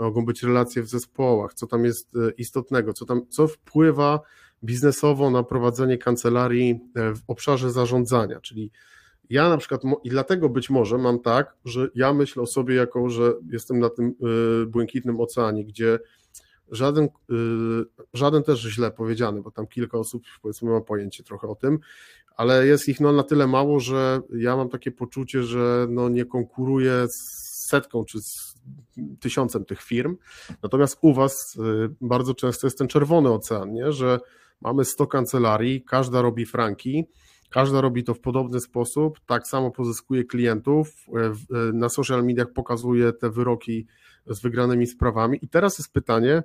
mogą 0.00 0.24
być 0.24 0.42
relacje 0.42 0.82
w 0.82 0.88
zespołach, 0.88 1.54
co 1.54 1.66
tam 1.66 1.84
jest 1.84 2.16
e, 2.16 2.30
istotnego, 2.30 2.92
co 2.92 3.04
tam, 3.04 3.22
co 3.28 3.48
wpływa 3.48 4.20
biznesowo 4.64 5.30
na 5.30 5.42
prowadzenie 5.42 5.98
kancelarii 5.98 6.80
e, 6.94 7.14
w 7.14 7.20
obszarze 7.26 7.70
zarządzania, 7.70 8.40
czyli 8.40 8.70
ja 9.30 9.48
na 9.48 9.56
przykład, 9.56 9.82
i 10.04 10.10
dlatego 10.10 10.48
być 10.48 10.70
może 10.70 10.98
mam 10.98 11.18
tak, 11.18 11.56
że 11.64 11.88
ja 11.94 12.12
myślę 12.12 12.42
o 12.42 12.46
sobie 12.46 12.74
jako, 12.74 13.10
że 13.10 13.32
jestem 13.50 13.78
na 13.78 13.90
tym 13.90 14.14
błękitnym 14.66 15.20
oceanie, 15.20 15.64
gdzie 15.64 15.98
Żaden, 16.70 17.08
żaden 18.14 18.42
też 18.42 18.60
źle 18.60 18.90
powiedziany, 18.90 19.42
bo 19.42 19.50
tam 19.50 19.66
kilka 19.66 19.98
osób 19.98 20.22
powiedzmy 20.42 20.70
ma 20.70 20.80
pojęcie 20.80 21.24
trochę 21.24 21.48
o 21.48 21.54
tym, 21.54 21.78
ale 22.36 22.66
jest 22.66 22.88
ich 22.88 23.00
no 23.00 23.12
na 23.12 23.22
tyle 23.22 23.46
mało, 23.46 23.80
że 23.80 24.20
ja 24.36 24.56
mam 24.56 24.68
takie 24.68 24.90
poczucie, 24.90 25.42
że 25.42 25.86
no 25.90 26.08
nie 26.08 26.24
konkuruję 26.24 27.08
z 27.08 27.16
setką 27.66 28.04
czy 28.04 28.20
z 28.20 28.45
tysiącem 29.20 29.64
tych 29.64 29.82
firm. 29.82 30.16
Natomiast 30.62 30.98
u 31.00 31.14
Was 31.14 31.56
y, 31.56 31.94
bardzo 32.00 32.34
często 32.34 32.66
jest 32.66 32.78
ten 32.78 32.88
czerwony 32.88 33.32
ocean, 33.32 33.72
nie? 33.72 33.92
że 33.92 34.20
mamy 34.60 34.84
100 34.84 35.06
kancelarii, 35.06 35.82
każda 35.82 36.22
robi 36.22 36.46
franki, 36.46 37.04
każda 37.50 37.80
robi 37.80 38.04
to 38.04 38.14
w 38.14 38.20
podobny 38.20 38.60
sposób, 38.60 39.20
tak 39.26 39.46
samo 39.46 39.70
pozyskuje 39.70 40.24
klientów, 40.24 41.06
y, 41.08 41.72
na 41.72 41.88
social 41.88 42.24
mediach 42.24 42.52
pokazuje 42.52 43.12
te 43.12 43.30
wyroki 43.30 43.86
z 44.26 44.40
wygranymi 44.40 44.86
sprawami. 44.86 45.38
I 45.42 45.48
teraz 45.48 45.78
jest 45.78 45.92
pytanie, 45.92 46.42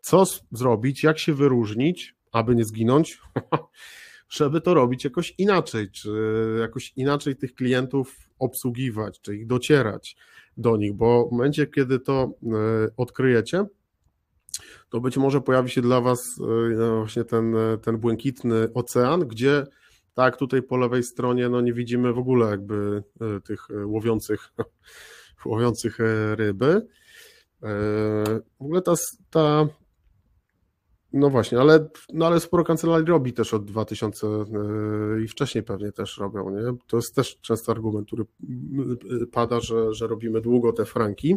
co 0.00 0.24
zrobić, 0.52 1.02
jak 1.02 1.18
się 1.18 1.34
wyróżnić, 1.34 2.16
aby 2.32 2.54
nie 2.54 2.64
zginąć, 2.64 3.20
żeby 4.28 4.60
to 4.60 4.74
robić 4.74 5.04
jakoś 5.04 5.34
inaczej, 5.38 5.90
czy 5.90 6.10
jakoś 6.60 6.92
inaczej 6.96 7.36
tych 7.36 7.54
klientów 7.54 8.29
obsługiwać, 8.40 9.20
czy 9.20 9.36
ich 9.36 9.46
docierać 9.46 10.16
do 10.56 10.76
nich, 10.76 10.92
bo 10.92 11.28
w 11.28 11.32
momencie, 11.32 11.66
kiedy 11.66 12.00
to 12.00 12.32
e, 12.42 12.46
odkryjecie, 12.96 13.64
to 14.90 15.00
być 15.00 15.16
może 15.16 15.40
pojawi 15.40 15.70
się 15.70 15.82
dla 15.82 16.00
Was 16.00 16.20
e, 16.40 16.74
no 16.76 16.96
właśnie 16.96 17.24
ten, 17.24 17.54
ten 17.82 17.98
błękitny 17.98 18.68
ocean, 18.74 19.20
gdzie 19.20 19.66
tak 20.14 20.36
tutaj 20.36 20.62
po 20.62 20.76
lewej 20.76 21.02
stronie 21.02 21.48
no 21.48 21.60
nie 21.60 21.72
widzimy 21.72 22.12
w 22.12 22.18
ogóle 22.18 22.50
jakby 22.50 23.02
e, 23.20 23.40
tych 23.40 23.68
łowiących, 23.84 24.52
łowiących 25.46 25.98
ryby. 26.34 26.86
W 28.58 28.62
ogóle 28.62 28.82
ta, 28.82 28.94
ta 29.30 29.68
no 31.12 31.30
właśnie, 31.30 31.60
ale, 31.60 31.88
no 32.12 32.26
ale 32.26 32.40
sporo 32.40 32.64
kancelarii 32.64 33.06
robi 33.06 33.32
też 33.32 33.54
od 33.54 33.64
2000 33.64 34.26
i 35.24 35.28
wcześniej 35.28 35.64
pewnie 35.64 35.92
też 35.92 36.18
robią, 36.18 36.50
nie? 36.50 36.78
To 36.86 36.96
jest 36.96 37.14
też 37.14 37.38
często 37.40 37.72
argument, 37.72 38.06
który 38.06 38.24
pada, 39.32 39.60
że, 39.60 39.94
że 39.94 40.06
robimy 40.06 40.40
długo 40.40 40.72
te 40.72 40.84
franki. 40.84 41.36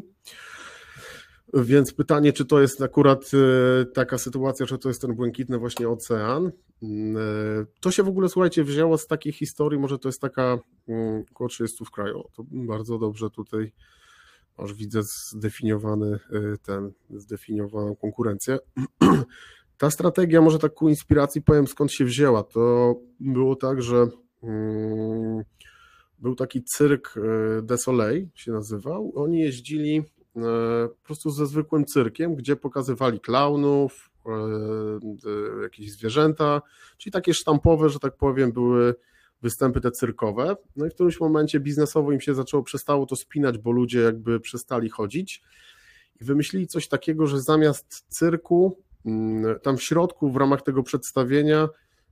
Więc 1.54 1.94
pytanie, 1.94 2.34
czy 2.34 2.46
to 2.46 2.62
jest 2.62 2.82
akurat 2.82 3.32
e, 3.34 3.86
taka 3.86 4.18
sytuacja, 4.18 4.66
że 4.66 4.78
to 4.78 4.90
jest 4.90 5.02
ten 5.02 5.16
błękitny 5.16 5.58
właśnie 5.58 5.90
ocean. 5.90 6.52
Mm, 6.84 7.18
e, 7.18 7.66
to 7.80 7.92
się 7.92 8.04
w 8.04 8.08
ogóle, 8.08 8.30
słuchajcie, 8.30 8.64
wzięło 8.64 8.98
z 8.98 9.08
takiej 9.08 9.34
historii, 9.34 9.80
może 9.80 10.00
to 10.00 10.10
jest 10.10 10.22
taka 10.22 10.58
mm, 10.88 11.24
około 11.32 11.48
30 11.48 11.86
w 11.86 11.92
kraju. 11.92 12.24
To 12.36 12.44
bardzo 12.52 13.00
dobrze 13.00 13.30
tutaj 13.30 13.72
aż 14.58 14.74
widzę 14.74 15.00
zdefiniowany 15.04 16.20
ten, 16.64 16.92
zdefiniowaną 17.10 17.96
konkurencję. 17.96 18.58
Ta 19.84 19.90
strategia, 19.90 20.42
może 20.42 20.60
tak 20.60 20.74
ku 20.74 20.90
inspiracji 20.90 21.42
powiem 21.42 21.68
skąd 21.68 21.92
się 21.92 22.06
wzięła. 22.06 22.44
To 22.44 22.96
było 23.20 23.56
tak, 23.56 23.82
że 23.82 24.08
mm, 24.44 25.44
był 26.20 26.36
taki 26.36 26.64
cyrk 26.64 27.18
y, 27.18 27.62
de 27.62 27.78
Soleil 27.78 28.28
się 28.36 28.52
nazywał. 28.52 29.12
Oni 29.16 29.40
jeździli 29.40 29.98
y, 30.00 30.04
po 30.90 31.06
prostu 31.06 31.30
ze 31.30 31.48
zwykłym 31.48 31.86
cyrkiem, 31.86 32.36
gdzie 32.36 32.56
pokazywali 32.56 33.20
klaunów, 33.20 34.12
jakieś 35.64 35.92
zwierzęta, 35.92 36.62
czyli 36.98 37.14
takie 37.14 37.34
sztampowe, 37.34 37.90
że 37.90 38.00
tak 38.00 38.18
powiem, 38.18 38.52
były 38.52 38.96
występy 39.42 39.82
te 39.82 39.92
cyrkowe. 39.92 40.56
No 40.76 40.86
i 40.86 40.90
w 40.90 40.94
którymś 40.94 41.20
momencie 41.20 41.60
biznesowo 41.60 42.12
im 42.12 42.22
się 42.22 42.34
zaczęło, 42.34 42.64
przestało 42.64 43.06
to 43.06 43.16
spinać, 43.16 43.58
bo 43.58 43.72
ludzie 43.72 44.00
jakby 44.00 44.40
przestali 44.40 44.90
chodzić 44.90 45.44
i 46.22 46.24
wymyślili 46.24 46.68
coś 46.68 46.88
takiego, 46.88 47.28
że 47.28 47.42
zamiast 47.42 48.06
cyrku, 48.08 48.84
tam 49.62 49.78
w 49.78 49.84
środku 49.84 50.32
w 50.32 50.36
ramach 50.36 50.62
tego 50.62 50.84
przedstawienia 50.84 51.70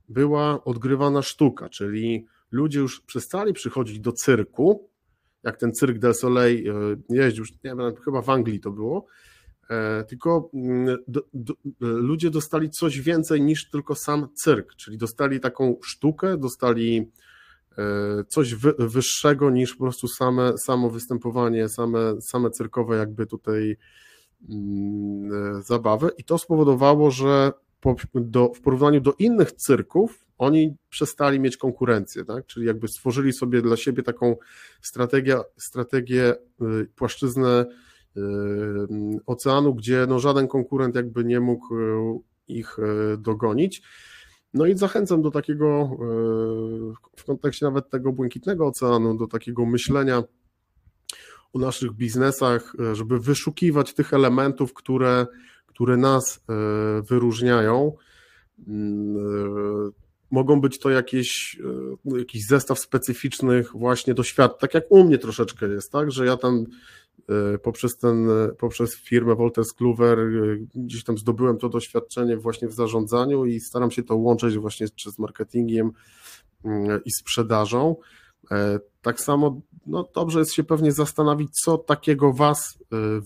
była 0.08 0.64
odgrywana 0.64 1.22
sztuka, 1.22 1.68
czyli 1.68 2.26
ludzie 2.50 2.80
już 2.80 3.00
przestali 3.00 3.52
przychodzić 3.52 4.00
do 4.00 4.12
cyrku, 4.12 4.88
jak 5.42 5.56
ten 5.56 5.72
cyrk 5.72 5.98
del 5.98 6.14
Soleil 6.14 6.70
e, 6.70 6.96
jeździł, 7.08 7.44
nie 7.64 7.74
wiem, 7.76 7.96
chyba 8.04 8.22
w 8.22 8.30
Anglii 8.30 8.60
to 8.60 8.70
było, 8.70 9.06
E, 9.72 10.04
tylko 10.04 10.50
mm, 10.54 10.98
do, 11.08 11.22
do, 11.34 11.54
ludzie 11.80 12.30
dostali 12.30 12.70
coś 12.70 13.00
więcej 13.00 13.42
niż 13.42 13.70
tylko 13.70 13.94
sam 13.94 14.28
cyrk, 14.34 14.74
czyli 14.74 14.98
dostali 14.98 15.40
taką 15.40 15.76
sztukę, 15.84 16.36
dostali 16.36 17.10
e, 17.78 17.84
coś 18.28 18.54
wy, 18.54 18.74
wyższego 18.78 19.50
niż 19.50 19.74
po 19.74 19.84
prostu 19.84 20.08
same, 20.08 20.58
samo 20.58 20.90
występowanie, 20.90 21.68
same, 21.68 22.20
same 22.20 22.50
cyrkowe 22.50 22.96
jakby 22.96 23.26
tutaj 23.26 23.62
mm, 23.62 23.76
e, 23.76 23.76
zabawy 25.60 26.10
i 26.18 26.24
to 26.24 26.38
spowodowało, 26.38 27.10
że 27.10 27.52
do, 28.14 28.52
w 28.54 28.60
porównaniu 28.60 29.00
do 29.00 29.14
innych 29.18 29.52
cyrków 29.52 30.24
oni 30.38 30.76
przestali 30.88 31.40
mieć 31.40 31.56
konkurencję, 31.56 32.24
tak? 32.24 32.46
czyli 32.46 32.66
jakby 32.66 32.88
stworzyli 32.88 33.32
sobie 33.32 33.62
dla 33.62 33.76
siebie 33.76 34.02
taką 34.02 34.36
strategię, 34.80 35.38
strategię 35.56 36.34
y, 36.62 36.88
płaszczyznę 36.96 37.66
Yy, 38.16 39.20
oceanu, 39.26 39.74
gdzie 39.74 40.06
no 40.08 40.18
żaden 40.18 40.48
konkurent 40.48 40.94
jakby 40.94 41.24
nie 41.24 41.40
mógł 41.40 41.74
yy, 41.74 42.18
ich 42.48 42.76
dogonić. 43.18 43.82
No 44.54 44.66
i 44.66 44.78
zachęcam 44.78 45.22
do 45.22 45.30
takiego, 45.30 45.96
w 47.16 47.24
kontekście 47.24 47.66
nawet 47.66 47.90
tego 47.90 48.12
błękitnego 48.12 48.66
oceanu, 48.66 49.16
do 49.16 49.26
takiego 49.26 49.66
myślenia 49.66 50.22
o 51.52 51.58
naszych 51.58 51.92
biznesach, 51.92 52.72
żeby 52.92 53.20
wyszukiwać 53.20 53.94
tych 53.94 54.14
elementów, 54.14 54.74
które, 54.74 55.26
które 55.66 55.96
nas 55.96 56.44
wyróżniają. 57.08 57.92
mogą 60.32 60.60
być 60.60 60.78
to 60.78 60.90
jakieś, 60.90 61.60
e, 62.14 62.18
jakiś 62.18 62.46
zestaw 62.46 62.78
specyficznych 62.78 63.72
właśnie 63.72 64.14
doświadczeń, 64.14 64.58
tak 64.60 64.74
jak 64.74 64.84
u 64.88 65.04
mnie 65.04 65.18
troszeczkę 65.18 65.68
jest, 65.68 65.92
tak, 65.92 66.10
że 66.10 66.26
ja 66.26 66.36
tam 66.36 66.66
e, 67.28 67.58
poprzez 67.58 67.96
ten, 67.96 68.28
poprzez 68.58 68.96
firmę 68.96 69.34
Wolters 69.34 69.72
Kluwer 69.72 70.18
gdzieś 70.74 71.04
tam 71.04 71.18
zdobyłem 71.18 71.58
to 71.58 71.68
doświadczenie 71.68 72.36
właśnie 72.36 72.68
w 72.68 72.72
zarządzaniu 72.72 73.44
i 73.44 73.60
staram 73.60 73.90
się 73.90 74.02
to 74.02 74.16
łączyć 74.16 74.58
właśnie 74.58 74.86
czy 74.88 75.10
z 75.10 75.18
marketingiem 75.18 75.92
mm, 76.64 77.00
i 77.04 77.10
sprzedażą. 77.10 77.96
Tak 79.02 79.20
samo 79.20 79.60
no 79.86 80.08
dobrze 80.14 80.38
jest 80.38 80.52
się 80.52 80.64
pewnie 80.64 80.92
zastanowić, 80.92 81.50
co 81.64 81.78
takiego 81.78 82.32
Was 82.32 82.78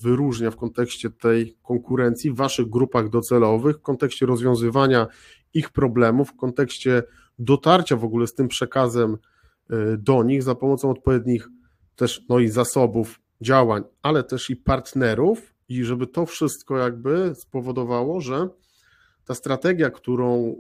wyróżnia 0.03 0.51
w 0.51 0.57
kontekście 0.57 1.11
tej 1.11 1.57
konkurencji, 1.62 2.31
w 2.31 2.36
Waszych 2.36 2.69
grupach 2.69 3.09
docelowych, 3.09 3.77
w 3.77 3.83
kontekście 3.83 4.27
rozwiązywania 4.27 5.07
ich 5.55 5.70
problemów 5.70 6.31
w 6.31 6.36
kontekście 6.36 7.03
dotarcia 7.39 7.97
w 7.97 8.05
ogóle 8.05 8.27
z 8.27 8.35
tym 8.35 8.49
przekazem 8.49 9.17
y, 9.70 9.97
do 9.99 10.23
nich 10.23 10.43
za 10.43 10.55
pomocą 10.55 10.91
odpowiednich 10.91 11.49
też 11.97 12.23
no 12.28 12.39
i 12.39 12.49
zasobów 12.49 13.20
działań, 13.41 13.83
ale 14.03 14.25
też 14.25 14.51
i 14.51 14.57
partnerów. 14.57 15.55
I 15.69 15.85
żeby 15.85 16.07
to 16.07 16.27
wszystko 16.27 16.78
jakby 16.78 17.35
spowodowało, 17.35 18.20
że 18.20 18.49
ta 19.25 19.35
strategia, 19.35 19.91
którą 19.91 20.57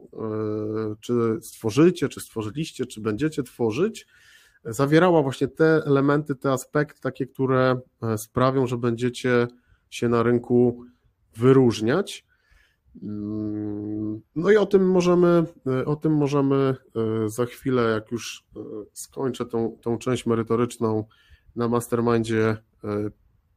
czy 1.00 1.38
stworzycie, 1.42 2.08
czy 2.08 2.20
stworzyliście, 2.20 2.86
czy 2.86 3.00
będziecie 3.00 3.42
tworzyć, 3.42 4.06
zawierała 4.66 5.22
właśnie 5.22 5.48
te 5.48 5.82
elementy, 5.86 6.34
te 6.34 6.52
aspekty 6.52 7.00
takie, 7.00 7.26
które 7.26 7.80
e, 8.02 8.18
sprawią, 8.18 8.66
że 8.66 8.78
będziecie 8.78 9.46
się 9.90 10.08
na 10.08 10.22
rynku 10.22 10.84
wyróżniać. 11.36 12.26
Mm, 13.02 14.20
no 14.36 14.50
i 14.50 14.56
o 14.56 14.66
tym 14.66 14.90
możemy, 14.90 15.44
e, 15.66 15.84
o 15.84 15.96
tym 15.96 16.12
możemy 16.16 16.56
e, 16.56 17.28
za 17.28 17.46
chwilę, 17.46 17.82
jak 17.82 18.12
już 18.12 18.46
skończę 18.92 19.46
tą, 19.46 19.78
tą 19.82 19.98
część 19.98 20.26
merytoryczną 20.26 21.04
na 21.56 21.68
mastermindzie, 21.68 22.56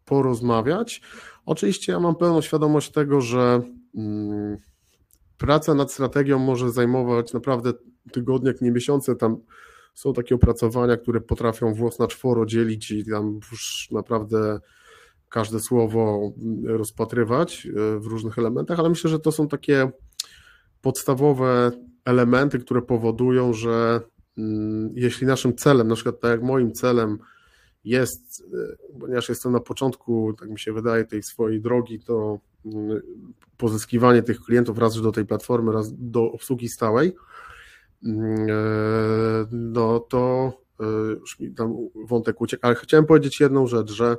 porozmawiać. 0.05 1.01
Oczywiście 1.45 1.91
ja 1.91 1.99
mam 1.99 2.15
pełną 2.15 2.41
świadomość 2.41 2.91
tego, 2.91 3.21
że 3.21 3.61
mm, 3.95 4.57
praca 5.38 5.73
nad 5.73 5.91
strategią 5.91 6.39
może 6.39 6.71
zajmować 6.71 7.33
naprawdę 7.33 7.73
tygodnie, 8.11 8.47
jak 8.47 8.61
nie 8.61 8.71
miesiące. 8.71 9.15
Tam 9.15 9.38
są 10.00 10.14
takie 10.14 10.36
opracowania, 10.36 10.98
które 10.98 11.22
potrafią 11.22 11.74
włos 11.74 12.00
na 12.00 12.08
czworo 12.08 12.45
dzielić 12.45 12.92
i 12.92 13.06
tam 13.06 13.40
już 13.52 13.88
naprawdę 13.92 14.60
każde 15.30 15.60
słowo 15.60 16.32
rozpatrywać 16.66 17.68
e, 17.68 18.00
w 18.00 18.06
różnych 18.06 18.38
elementach, 18.38 18.80
ale 18.80 18.90
myślę, 18.90 19.10
że 19.10 19.19
to 19.19 19.32
są 19.32 19.48
takie 19.48 19.92
podstawowe 20.82 21.72
elementy, 22.06 22.60
które 22.60 22.82
powodują, 22.82 23.53
że 23.53 24.02
mm, 24.38 24.94
jeśli 24.95 25.28
naszym 25.28 25.56
celem, 25.56 25.88
na 25.88 25.95
przykład 25.95 26.19
tak 26.19 26.32
jak 26.32 26.44
moim 26.44 26.72
celem 26.74 27.19
jest, 27.84 28.44
e, 28.94 29.00
ponieważ 29.00 29.30
jestem 29.30 29.52
na 29.52 29.60
początku, 29.60 30.34
tak 30.40 30.50
mi 30.50 30.60
się 30.60 30.74
wydaje, 30.74 31.06
tej 31.06 31.24
swojej 31.24 31.61
drogi, 31.61 32.00
to 32.00 32.40
mm, 32.66 33.02
pozyskiwanie 33.58 34.24
tych 34.24 34.40
klientów 34.40 34.78
raz 34.78 35.02
do 35.02 35.11
tej 35.11 35.26
platformy, 35.26 35.72
raz 35.72 35.94
do 35.98 36.32
obsługi 36.32 36.69
stałej, 36.69 37.16
no 39.52 40.00
to 40.00 40.53
już 41.19 41.40
mi 41.40 41.53
tam 41.53 41.76
wątek 42.08 42.42
uciekł, 42.42 42.66
ale 42.66 42.76
chciałem 42.76 43.06
powiedzieć 43.06 43.40
jedną 43.40 43.68
rzecz, 43.68 43.92
że 43.92 44.18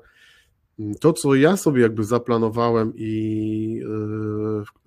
to, 1.01 1.13
co 1.13 1.35
ja 1.35 1.57
sobie 1.57 1.83
jakby 1.83 2.05
zaplanowałem 2.05 2.93
i 2.97 3.83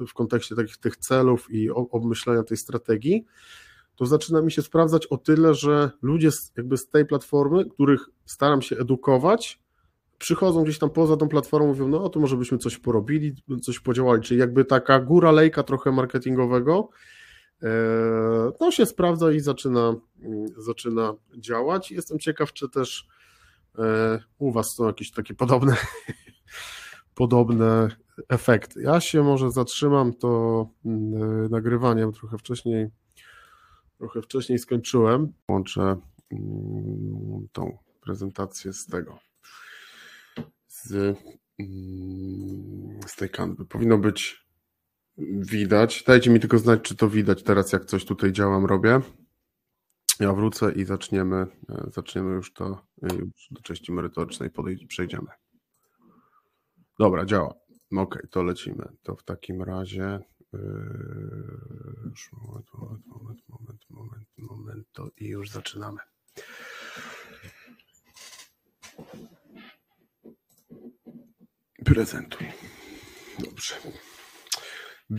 e, 0.02 0.06
w 0.08 0.14
kontekście 0.14 0.56
takich 0.56 0.78
tych 0.78 0.98
celów 0.98 1.48
i 1.52 1.70
obmyślenia 1.70 2.44
tej 2.44 2.58
strategii, 2.58 3.26
to 3.96 4.06
zaczyna 4.06 4.42
mi 4.42 4.52
się 4.52 4.62
sprawdzać 4.62 5.08
o 5.08 5.18
tyle, 5.18 5.54
że 5.54 5.92
ludzie 6.02 6.30
jakby 6.58 6.78
z 6.78 6.88
tej 6.90 7.06
platformy, 7.06 7.66
których 7.66 8.10
staram 8.26 8.62
się 8.62 8.78
edukować, 8.78 9.60
przychodzą 10.18 10.64
gdzieś 10.64 10.80
tam 10.80 10.90
poza 10.90 11.18
tą 11.18 11.28
platformą, 11.28 11.68
mówią, 11.68 11.88
no 11.88 12.10
to 12.10 12.20
może 12.20 12.38
byśmy 12.38 12.58
coś 12.58 12.78
porobili, 12.78 13.36
coś 13.62 13.80
podziałali, 13.80 14.22
czyli 14.22 14.40
jakby 14.40 14.66
taka 14.66 15.00
góra 15.00 15.32
lejka 15.32 15.64
trochę 15.64 15.92
marketingowego, 15.92 16.90
e, 17.64 17.68
no 18.60 18.72
się 18.72 18.86
sprawdza 18.86 19.32
i 19.32 19.40
zaczyna, 19.40 19.96
zaczyna 20.58 21.14
działać. 21.38 21.92
Jestem 21.92 22.20
ciekaw, 22.20 22.54
czy 22.54 22.70
też 22.70 23.08
E, 23.80 24.20
u 24.38 24.52
Was 24.52 24.76
są 24.76 24.88
jakieś 24.88 25.12
takie 25.12 25.34
podobne, 25.34 25.76
podobne 27.16 27.96
efekty. 28.30 28.82
Ja 28.82 29.00
się 29.00 29.24
może 29.24 29.52
zatrzymam 29.52 30.14
to 30.14 30.70
mm, 30.86 31.50
nagrywaniem 31.50 32.12
trochę 32.12 32.38
wcześniej, 32.38 32.90
trochę 33.98 34.22
wcześniej 34.22 34.60
skończyłem. 34.60 35.34
Łączę 35.50 35.82
mm, 36.32 37.48
tą 37.52 37.78
prezentację 38.02 38.74
z 38.74 38.86
tego, 38.86 39.20
z, 40.68 40.94
mm, 41.60 43.00
z 43.08 43.16
tej 43.16 43.30
kanwy. 43.30 43.66
Powinno 43.66 43.98
być 43.98 44.43
widać. 45.18 46.04
Dajcie 46.08 46.30
mi 46.30 46.40
tylko 46.40 46.58
znać, 46.58 46.82
czy 46.82 46.96
to 46.96 47.10
widać 47.10 47.44
teraz, 47.44 47.74
jak 47.74 47.86
coś 47.86 48.06
tutaj 48.06 48.32
działam, 48.32 48.66
robię. 48.66 49.02
Ja 50.20 50.34
wrócę 50.34 50.72
i 50.72 50.86
zaczniemy, 50.86 51.48
e, 51.70 51.90
zaczniemy 51.94 52.34
już 52.34 52.54
to 52.54 52.88
e, 53.04 53.16
już 53.16 53.48
do 53.52 53.62
części 53.62 53.92
merytorycznej 53.92 54.50
przejdziemy. 54.88 55.28
Dobra, 57.00 57.26
działa. 57.26 57.54
Ok, 57.98 58.28
to 58.30 58.44
lecimy. 58.44 58.86
To 59.04 59.16
w 59.16 59.24
takim 59.24 59.62
razie 59.62 60.20
yy, 60.54 60.60
już 62.06 62.32
moment, 62.32 62.68
moment, 62.74 63.06
moment, 63.08 63.40
moment, 63.50 63.82
moment, 63.90 64.28
moment, 64.38 64.88
to 64.94 65.10
i 65.18 65.28
już 65.28 65.50
zaczynamy. 65.50 66.00
Prezentuj. 71.86 72.48
Dobrze. 73.40 73.76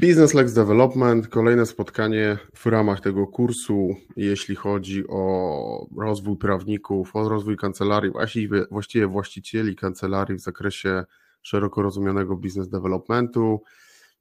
Business 0.00 0.34
Lex 0.34 0.52
Development, 0.52 1.28
kolejne 1.28 1.66
spotkanie 1.66 2.38
w 2.54 2.66
ramach 2.66 3.00
tego 3.00 3.26
kursu, 3.26 3.88
jeśli 4.16 4.56
chodzi 4.56 5.04
o 5.08 5.86
rozwój 5.98 6.36
prawników, 6.36 7.16
o 7.16 7.28
rozwój 7.28 7.56
kancelarii, 7.56 8.10
właściwie, 8.10 8.66
właściwie 8.70 9.06
właścicieli 9.06 9.76
kancelarii 9.76 10.36
w 10.36 10.40
zakresie 10.40 11.04
szeroko 11.42 11.82
rozumianego 11.82 12.36
business 12.36 12.68
developmentu. 12.68 13.62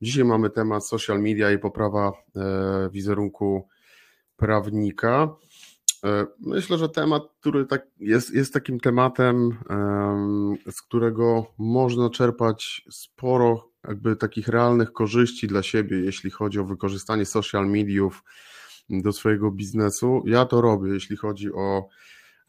Dzisiaj 0.02 0.26
mamy 0.26 0.50
temat 0.50 0.88
social 0.88 1.22
media 1.22 1.52
i 1.52 1.58
poprawa 1.58 2.11
e, 2.35 2.90
wizerunku 2.92 3.68
prawnika. 4.38 5.35
E, 6.06 6.26
myślę, 6.40 6.77
że 6.77 6.90
temat, 6.90 7.24
który 7.40 7.66
tak 7.66 7.88
jest, 8.00 8.34
jest 8.34 8.53
takim 8.53 8.80
tematem, 8.80 9.58
z 10.72 10.82
którego 10.82 11.45
można 11.58 12.10
czerpać 12.10 12.85
sporo 12.90 13.73
jakby 13.88 14.16
takich 14.16 14.48
realnych 14.48 14.94
korzyści 14.94 15.48
dla 15.48 15.64
siebie, 15.64 16.00
jeśli 16.00 16.32
chodzi 16.32 16.60
o 16.60 16.66
wykorzystanie 16.66 17.26
social 17.26 17.70
mediów 17.70 18.24
do 18.90 19.12
swojego 19.12 19.52
biznesu. 19.52 20.24
Ja 20.26 20.45
to 20.45 20.62
robię, 20.62 20.94
jeśli 20.94 21.18
chodzi 21.18 21.53
o 21.53 21.88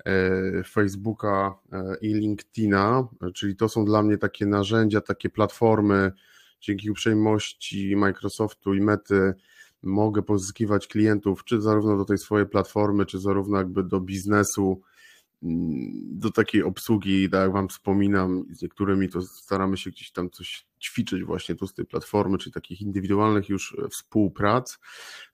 e, 0.04 0.62
Facebooka 0.64 1.54
e, 1.72 1.96
i 2.00 2.14
LinkedIna, 2.14 3.08
czyli 3.34 3.56
to 3.56 3.68
są 3.68 3.84
dla 3.84 4.02
mnie 4.02 4.18
takie 4.18 4.46
narzędzia, 4.46 5.00
takie 5.00 5.30
platformy, 5.30 6.12
dzięki 6.60 6.90
uprzejmości 6.90 7.96
Microsoftu 7.96 8.74
i 8.74 8.80
Mety 8.80 9.34
mogę 9.82 10.22
pozyskiwać 10.22 10.86
klientów, 10.86 11.44
czy 11.44 11.60
zarówno 11.60 11.96
do 11.96 12.04
tej 12.04 12.18
swojej 12.18 12.48
platformy, 12.48 13.06
czy 13.06 13.18
zarówno 13.18 13.58
jakby 13.58 13.82
do 13.82 14.00
biznesu, 14.00 14.82
do 16.04 16.30
takiej 16.30 16.62
obsługi, 16.62 17.30
tak 17.30 17.40
jak 17.40 17.52
Wam 17.52 17.68
wspominam, 17.68 18.44
z 18.50 18.62
niektórymi 18.62 19.08
to 19.08 19.22
staramy 19.22 19.76
się 19.76 19.90
gdzieś 19.90 20.12
tam 20.12 20.30
coś 20.30 20.66
ćwiczyć 20.80 21.24
właśnie 21.24 21.54
tu 21.54 21.66
z 21.66 21.74
tej 21.74 21.86
platformy, 21.86 22.38
czyli 22.38 22.52
takich 22.52 22.80
indywidualnych 22.80 23.48
już 23.48 23.76
współprac, 23.90 24.78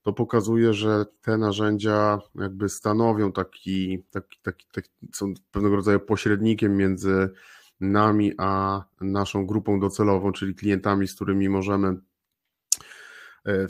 to 0.02 0.12
pokazuje, 0.12 0.74
że 0.74 1.04
te 1.22 1.38
narzędzia 1.38 2.18
jakby 2.34 2.68
stanowią 2.68 3.32
taki, 3.32 4.04
taki, 4.10 4.38
taki, 4.42 4.66
taki 4.72 4.90
są 5.12 5.34
pewnego 5.52 5.76
rodzaju 5.76 6.00
pośrednikiem 6.00 6.76
między 6.76 7.30
nami 7.80 8.32
a 8.38 8.82
naszą 9.00 9.46
grupą 9.46 9.80
docelową, 9.80 10.32
czyli 10.32 10.54
klientami, 10.54 11.08
z 11.08 11.14
którymi 11.14 11.48
możemy 11.48 11.88
e, 13.46 13.52
e, 13.52 13.66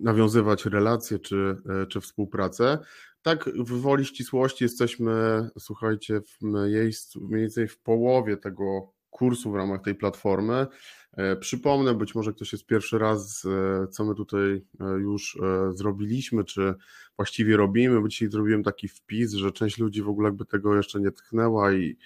nawiązywać 0.00 0.66
relacje 0.66 1.18
czy, 1.18 1.56
e, 1.82 1.86
czy 1.86 2.00
współpracę. 2.00 2.78
Tak, 3.22 3.44
w 3.44 3.80
woli 3.80 4.04
ścisłości 4.04 4.64
jesteśmy, 4.64 5.12
słuchajcie, 5.58 6.20
w 6.20 6.42
miejscu, 6.42 7.20
mniej 7.20 7.40
więcej 7.40 7.68
w 7.68 7.78
połowie 7.78 8.36
tego 8.36 8.92
kursu 9.10 9.52
w 9.52 9.56
ramach 9.56 9.82
tej 9.82 9.94
platformy. 9.94 10.66
E, 11.12 11.36
przypomnę, 11.36 11.94
być 11.94 12.14
może 12.14 12.32
ktoś 12.32 12.52
jest 12.52 12.66
pierwszy 12.66 12.98
raz, 12.98 13.44
e, 13.44 13.86
co 13.88 14.04
my 14.04 14.14
tutaj 14.14 14.64
e, 14.80 14.84
już 14.84 15.38
zrobiliśmy, 15.70 16.44
czy 16.44 16.74
właściwie 17.16 17.56
robimy, 17.56 18.00
bo 18.00 18.08
dzisiaj 18.08 18.30
zrobiłem 18.30 18.62
taki 18.62 18.88
wpis, 18.88 19.32
że 19.32 19.52
część 19.52 19.78
ludzi 19.78 20.02
w 20.02 20.08
ogóle 20.08 20.28
jakby 20.28 20.44
tego 20.44 20.76
jeszcze 20.76 21.00
nie 21.00 21.10
tchnęła 21.10 21.72
i 21.72 21.96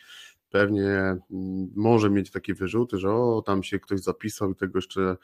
pewnie 0.51 0.89
mm, 0.89 1.21
może 1.77 2.11
mieć 2.11 2.31
takie 2.31 2.55
wyrzuty, 2.55 2.99
że 2.99 3.11
o, 3.11 3.43
tam 3.47 3.63
się 3.63 3.79
ktoś 3.81 4.01
zapisał 4.01 4.53
i 4.53 4.55
tego 4.55 4.79
jeszcze 4.79 5.17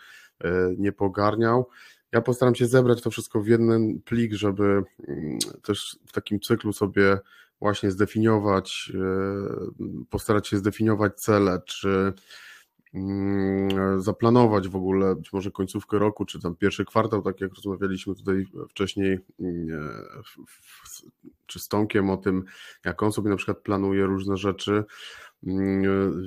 nie 0.78 0.92
pogarniał. 0.92 1.68
Ja 2.12 2.20
postaram 2.20 2.54
się 2.54 2.66
zebrać 2.66 3.02
to 3.02 3.10
wszystko 3.10 3.40
w 3.40 3.46
jeden 3.46 4.00
plik, 4.00 4.32
żeby 4.32 4.82
mm, 5.08 5.38
też 5.62 5.98
w 6.06 6.12
takim 6.12 6.40
cyklu 6.40 6.72
sobie 6.72 7.18
właśnie 7.60 7.90
zdefiniować, 7.90 8.92
e, 8.94 10.04
postarać 10.10 10.48
się 10.48 10.56
zdefiniować 10.56 11.20
cele, 11.20 11.62
czy 11.66 12.12
mm, 12.94 14.00
zaplanować 14.00 14.68
w 14.68 14.76
ogóle 14.76 15.16
być 15.16 15.32
może 15.32 15.50
końcówkę 15.50 15.98
roku, 15.98 16.24
czy 16.24 16.40
tam 16.40 16.56
pierwszy 16.56 16.84
kwartał, 16.84 17.22
tak 17.22 17.40
jak 17.40 17.54
rozmawialiśmy 17.54 18.14
tutaj 18.14 18.46
wcześniej, 18.68 19.18
mm, 19.40 19.68
czy 21.46 21.58
z 21.58 21.68
Tomkiem 21.68 22.10
o 22.10 22.16
tym, 22.16 22.44
jak 22.84 23.02
on 23.02 23.12
sobie 23.12 23.30
na 23.30 23.36
przykład 23.36 23.58
planuje 23.58 24.06
różne 24.06 24.36
rzeczy, 24.36 24.84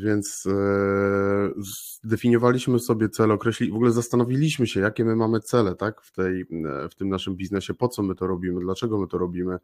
więc 0.04 0.46
e, 0.46 1.62
zdefiniowaliśmy 2.04 2.80
sobie 2.80 3.10
cele, 3.10 3.34
określi, 3.34 3.72
w 3.72 3.76
ogóle 3.76 3.92
zastanowiliśmy 3.92 4.68
się, 4.68 4.80
jakie 4.80 5.06
my 5.06 5.16
mamy 5.16 5.40
cele 5.40 5.76
tak, 5.76 6.02
w, 6.02 6.12
tej, 6.12 6.42
e, 6.42 6.90
w 6.90 6.96
tym 6.96 7.10
naszym 7.10 7.36
biznesie, 7.36 7.74
po 7.74 7.88
co 7.88 8.04
my 8.04 8.16
to 8.16 8.28
robimy, 8.28 8.62
dlaczego 8.62 8.98
my 8.98 9.08
to 9.08 9.18
robimy, 9.18 9.58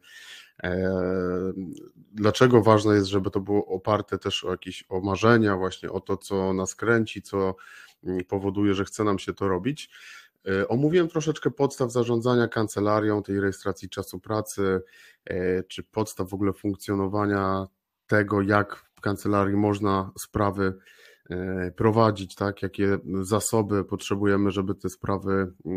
e, 0.62 0.92
dlaczego 2.12 2.62
ważne 2.62 2.94
jest, 2.94 3.06
żeby 3.06 3.30
to 3.30 3.40
było 3.40 3.66
oparte 3.66 4.18
też 4.18 4.44
o 4.44 4.50
jakieś 4.50 4.84
o 4.88 5.00
marzenia, 5.00 5.56
właśnie 5.56 5.90
o 5.90 6.00
to, 6.00 6.16
co 6.16 6.52
nas 6.52 6.74
kręci, 6.74 7.22
co 7.22 7.54
mm, 8.04 8.24
powoduje, 8.24 8.74
że 8.74 8.84
chce 8.84 9.04
nam 9.04 9.18
się 9.18 9.32
to 9.32 9.48
robić. 9.48 9.90
Omówiłem 10.68 11.08
troszeczkę 11.08 11.50
podstaw 11.50 11.92
zarządzania 11.92 12.48
kancelarią, 12.48 13.22
tej 13.22 13.40
rejestracji 13.40 13.88
czasu 13.88 14.20
pracy, 14.20 14.80
czy 15.68 15.82
podstaw 15.82 16.28
w 16.28 16.34
ogóle 16.34 16.52
funkcjonowania 16.52 17.66
tego, 18.06 18.42
jak 18.42 18.91
kancelarii 19.02 19.56
można 19.56 20.10
sprawy 20.18 20.74
e, 21.30 21.70
prowadzić, 21.76 22.34
tak, 22.34 22.62
jakie 22.62 22.98
zasoby 23.22 23.84
potrzebujemy, 23.84 24.50
żeby 24.50 24.74
te 24.74 24.88
sprawy 24.88 25.32
e, 25.32 25.70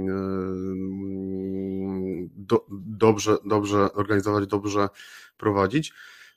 do, 2.36 2.66
dobrze, 2.70 3.38
dobrze 3.46 3.94
organizować, 3.94 4.48
dobrze 4.48 4.90
prowadzić. 5.38 5.94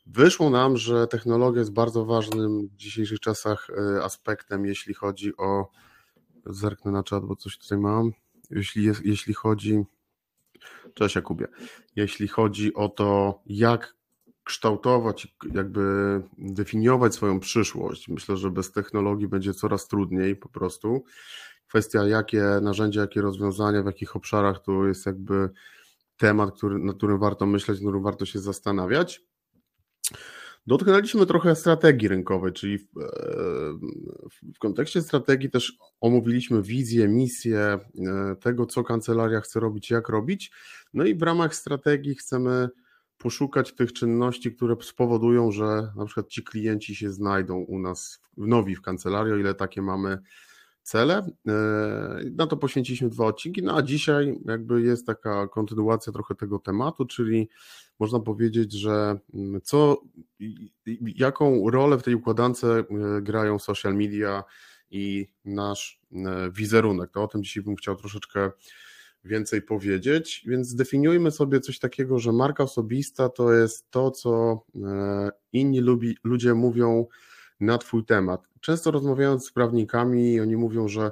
Wyszło 0.07 0.50
nam, 0.50 0.76
że 0.76 1.07
technologia 1.07 1.58
jest 1.58 1.73
bardzo 1.73 2.05
ważnym 2.05 2.68
w 2.68 2.76
dzisiejszych 2.76 3.20
czasach 3.20 3.68
e, 3.70 4.05
aspektem, 4.05 4.67
jeśli 4.67 4.94
chodzi 4.94 5.36
o. 5.36 5.70
Zerknę 6.47 6.92
na 6.92 7.02
czat, 7.02 7.25
bo 7.25 7.36
coś 7.36 7.58
tutaj 7.58 7.78
mam. 7.78 8.12
Jeśli, 8.50 8.84
jest, 8.84 9.05
jeśli 9.05 9.34
chodzi. 9.34 9.84
Cześć 10.94 11.17
Jakubie. 11.17 11.47
Jeśli 11.97 12.28
chodzi 12.28 12.75
o 12.75 12.89
to, 12.89 13.41
jak 13.47 13.97
kształtować, 14.49 15.36
jakby 15.55 15.83
definiować 16.39 17.15
swoją 17.15 17.41
przyszłość. 17.41 18.09
Myślę, 18.09 18.36
że 18.36 18.51
bez 18.51 18.73
technologii 18.73 19.28
będzie 19.28 19.55
coraz 19.55 19.89
trudniej 19.89 20.36
po 20.36 20.49
prostu. 20.49 21.05
Kwestia, 21.68 22.05
jakie 22.05 22.43
narzędzia, 22.62 23.01
jakie 23.01 23.20
rozwiązania, 23.20 23.83
w 23.83 23.86
jakich 23.86 24.17
obszarach 24.17 24.62
to 24.62 24.86
jest 24.86 25.07
jakby 25.07 25.51
temat, 26.17 26.55
który, 26.57 26.78
nad 26.78 26.97
którym 26.97 27.18
warto 27.18 27.47
myśleć, 27.47 27.78
nad 27.81 27.85
którym 27.85 28.02
warto 28.02 28.25
się 28.25 28.39
zastanawiać. 28.39 29.20
Dotknęliśmy 30.67 31.27
trochę 31.27 31.57
strategii 31.57 32.09
rynkowej, 32.09 32.52
czyli 32.52 32.78
w, 32.78 32.89
w, 34.55 34.59
kontekście 34.59 35.02
strategii 35.02 35.51
też 35.51 35.78
omówiliśmy 36.01 36.62
wizję, 36.62 37.09
misję 37.09 37.59
e, 37.59 37.81
tego, 38.41 38.67
co 38.67 38.85
kancelaria 38.85 39.41
chce 39.41 39.60
robić, 39.60 39.91
jak 39.91 40.09
robić. 40.09 40.51
No 40.94 41.05
i 41.05 41.15
w 41.15 41.23
ramach 41.23 41.55
strategii 41.55 42.15
chcemy 42.15 42.68
poszukać 43.19 43.75
tych 43.75 43.93
czynności, 43.93 44.53
które 44.53 44.77
spowodują, 44.83 45.53
że 45.53 45.93
na 45.97 46.05
przykład 46.05 46.29
ci 46.29 46.45
klienci 46.45 46.97
się 46.97 47.13
znajdą 47.13 47.57
u 47.59 47.79
nas 47.79 48.21
w 48.37 48.47
nowi 48.47 48.77
w 48.77 48.83
kancelarii, 48.83 49.33
o 49.33 49.37
ile 49.37 49.55
takie 49.55 49.83
mamy 49.83 50.19
cele. 50.83 51.27
E, 51.49 51.55
na 52.37 52.47
to 52.47 52.57
poświęciliśmy 52.57 53.09
dwa 53.09 53.27
odcinki, 53.27 53.63
no 53.63 53.77
a 53.77 53.83
dzisiaj 53.83 54.39
jakby 54.45 54.83
jest 54.83 55.07
taka 55.07 55.49
kontynuacja 55.49 56.13
trochę 56.13 56.35
tego 56.35 56.59
tematu, 56.59 57.07
czyli 57.07 57.49
można 57.99 58.21
powiedzieć, 58.21 58.73
że 58.73 59.19
mm, 59.35 59.61
co, 59.61 60.03
jaką 61.01 61.71
rolę 61.71 61.99
w 61.99 62.03
tej 62.03 62.15
układance 62.15 62.65
e, 62.65 62.85
grają 63.23 63.59
social 63.59 63.95
media 63.95 64.45
i 64.91 65.29
nasz 65.45 66.01
e, 66.13 66.51
wizerunek. 66.51 67.11
To 67.11 67.23
o 67.23 67.29
tym 67.29 67.43
dzisiaj 67.43 67.63
bym 67.63 67.77
chciał 67.77 67.97
troszeczkę 67.97 68.51
więcej 69.25 69.63
powiedzieć, 69.63 70.45
więc 70.47 70.69
zdefiniujmy 70.69 71.31
sobie 71.31 71.61
coś 71.61 71.79
takiego, 71.79 72.19
że 72.19 72.33
marka 72.33 72.65
osobista 72.65 73.29
to 73.29 73.53
jest 73.53 73.91
to, 73.91 74.11
co 74.11 74.63
e, 74.85 75.31
inni 75.53 75.81
lubi, 75.81 76.17
ludzie 76.25 76.55
mówią 76.55 77.07
na 77.61 77.79
Twój 77.79 78.05
temat. 78.05 78.49
Często 78.61 78.91
rozmawiając 78.91 79.47
z 79.47 79.53
prawnikami, 79.53 80.41
oni 80.41 80.57
mówią, 80.57 80.89
że 80.89 81.11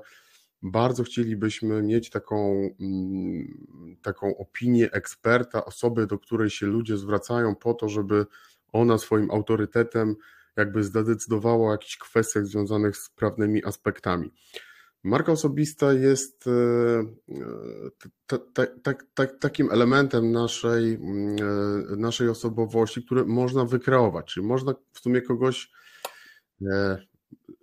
bardzo 0.63 1.03
chcielibyśmy 1.03 1.83
mieć 1.83 2.11
taką, 2.11 2.69
mm, 2.81 3.97
taką 4.03 4.37
opinię 4.37 4.93
eksperta, 4.93 5.65
osoby, 5.65 6.07
do 6.07 6.19
której 6.19 6.51
się 6.51 6.67
ludzie 6.67 6.97
zwracają 6.97 7.55
po 7.55 7.75
to, 7.75 7.89
żeby 7.89 8.27
ona 8.73 8.99
swoim 8.99 9.31
autorytetem 9.31 10.17
jakby 10.57 10.85
zdecydowała 10.85 11.69
o 11.69 11.73
jakichś 11.73 11.97
kwestiach 11.97 12.47
związanych 12.47 12.97
z 12.97 13.11
prawnymi 13.11 13.65
aspektami. 13.65 14.33
Marka 15.07 15.33
osobista 15.33 15.93
jest 15.93 16.45
e, 16.47 18.41
takim 19.41 19.71
elementem 19.71 20.33
naszej, 20.33 20.95
e, 20.95 20.99
naszej 21.97 22.29
osobowości, 22.29 23.03
który 23.05 23.25
można 23.25 23.65
wykreować, 23.65 24.27
czyli 24.35 24.47
można 24.47 24.75
w 24.93 24.99
sumie 24.99 25.23
kogoś 25.23 25.71
e, 26.63 26.99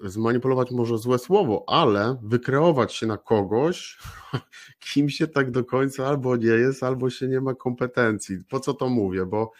zmanipulować 0.03 0.71
może 0.71 0.97
złe 0.97 1.19
słowo, 1.19 1.63
ale 1.67 2.17
wykreować 2.23 2.93
się 2.93 3.07
na 3.07 3.17
kogoś, 3.17 3.97
kim 4.93 5.09
się 5.09 5.27
tak 5.27 5.51
do 5.51 5.63
końca 5.65 6.07
albo 6.07 6.35
nie 6.35 6.47
jest, 6.47 6.83
albo 6.83 7.09
się 7.09 7.27
nie 7.27 7.41
ma 7.41 7.55
kompetencji. 7.55 8.37
Po 8.49 8.59
co 8.59 8.73
to 8.73 8.89
mówię? 8.89 9.25
Bo 9.25 9.51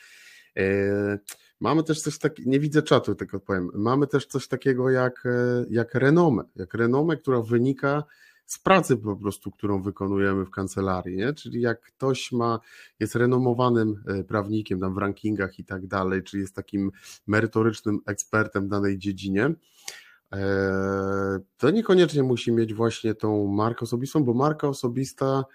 Mamy 1.64 1.84
też 1.84 2.02
coś 2.02 2.18
takiego, 2.18 2.50
nie 2.50 2.60
widzę 2.60 2.82
czatu, 2.82 3.16
tylko 3.16 3.40
powiem, 3.40 3.70
mamy 3.74 4.08
też 4.08 4.26
coś 4.26 4.48
takiego 4.48 4.90
jak, 4.90 5.26
e, 5.26 5.66
jak 5.70 5.96
renomę, 5.96 6.44
jak 6.56 6.74
renomę, 6.74 7.18
która 7.18 7.42
wynika 7.42 8.04
z 8.46 8.60
pracy 8.60 8.98
po 8.98 9.16
prostu, 9.16 9.52
którą 9.52 9.82
wykonujemy 9.82 10.46
w 10.46 10.50
kancelarii, 10.50 11.18
nie? 11.18 11.34
czyli 11.34 11.62
jak 11.62 11.82
ktoś 11.82 12.32
ma, 12.32 12.60
jest 13.00 13.16
renomowanym 13.16 14.04
e, 14.08 14.24
prawnikiem 14.24 14.80
tam 14.80 14.94
w 14.94 14.98
rankingach 14.98 15.60
i 15.60 15.66
tak 15.66 15.88
dalej, 15.88 16.24
czy 16.24 16.40
jest 16.40 16.56
takim 16.56 16.92
merytorycznym 17.28 18.00
ekspertem 18.06 18.66
w 18.66 18.70
danej 18.70 18.98
dziedzinie, 18.98 19.54
e, 20.34 21.40
to 21.58 21.72
niekoniecznie 21.72 22.24
musi 22.24 22.52
mieć 22.52 22.74
właśnie 22.74 23.16
tą 23.16 23.48
markę 23.48 23.82
osobistą, 23.82 24.24
bo 24.24 24.34
marka 24.34 24.68
osobista 24.68 25.46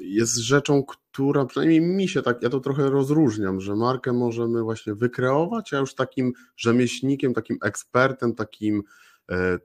jest 0.00 0.36
rzeczą, 0.36 0.84
która 0.84 1.44
przynajmniej 1.44 1.80
mi 1.80 2.08
się 2.08 2.22
tak, 2.22 2.42
ja 2.42 2.50
to 2.50 2.60
trochę 2.60 2.90
rozróżniam, 2.90 3.60
że 3.60 3.76
markę 3.76 4.12
możemy 4.12 4.62
właśnie 4.62 4.94
wykreować, 4.94 5.74
a 5.74 5.78
już 5.78 5.94
takim 5.94 6.32
rzemieślnikiem, 6.56 7.34
takim 7.34 7.58
ekspertem, 7.62 8.34
takim, 8.34 8.82
e, 9.30 9.58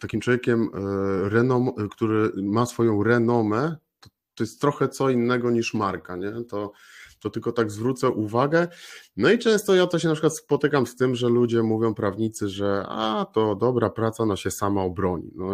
takim 0.00 0.20
człowiekiem, 0.20 0.68
e, 0.74 1.28
renom, 1.28 1.72
który 1.90 2.32
ma 2.42 2.66
swoją 2.66 3.02
renomę, 3.02 3.76
to, 4.00 4.10
to 4.34 4.44
jest 4.44 4.60
trochę 4.60 4.88
co 4.88 5.10
innego 5.10 5.50
niż 5.50 5.74
marka, 5.74 6.16
nie? 6.16 6.32
To, 6.48 6.72
to 7.20 7.30
tylko 7.30 7.52
tak 7.52 7.70
zwrócę 7.70 8.08
uwagę. 8.08 8.68
No 9.16 9.30
i 9.30 9.38
często 9.38 9.74
ja 9.74 9.86
to 9.86 9.98
się 9.98 10.08
na 10.08 10.14
przykład 10.14 10.36
spotykam 10.36 10.86
z 10.86 10.96
tym, 10.96 11.14
że 11.14 11.28
ludzie 11.28 11.62
mówią, 11.62 11.94
prawnicy, 11.94 12.48
że 12.48 12.84
a 12.88 13.26
to 13.32 13.54
dobra 13.54 13.90
praca, 13.90 14.26
no 14.26 14.36
się 14.36 14.50
sama 14.50 14.82
obroni. 14.82 15.30
No, 15.34 15.52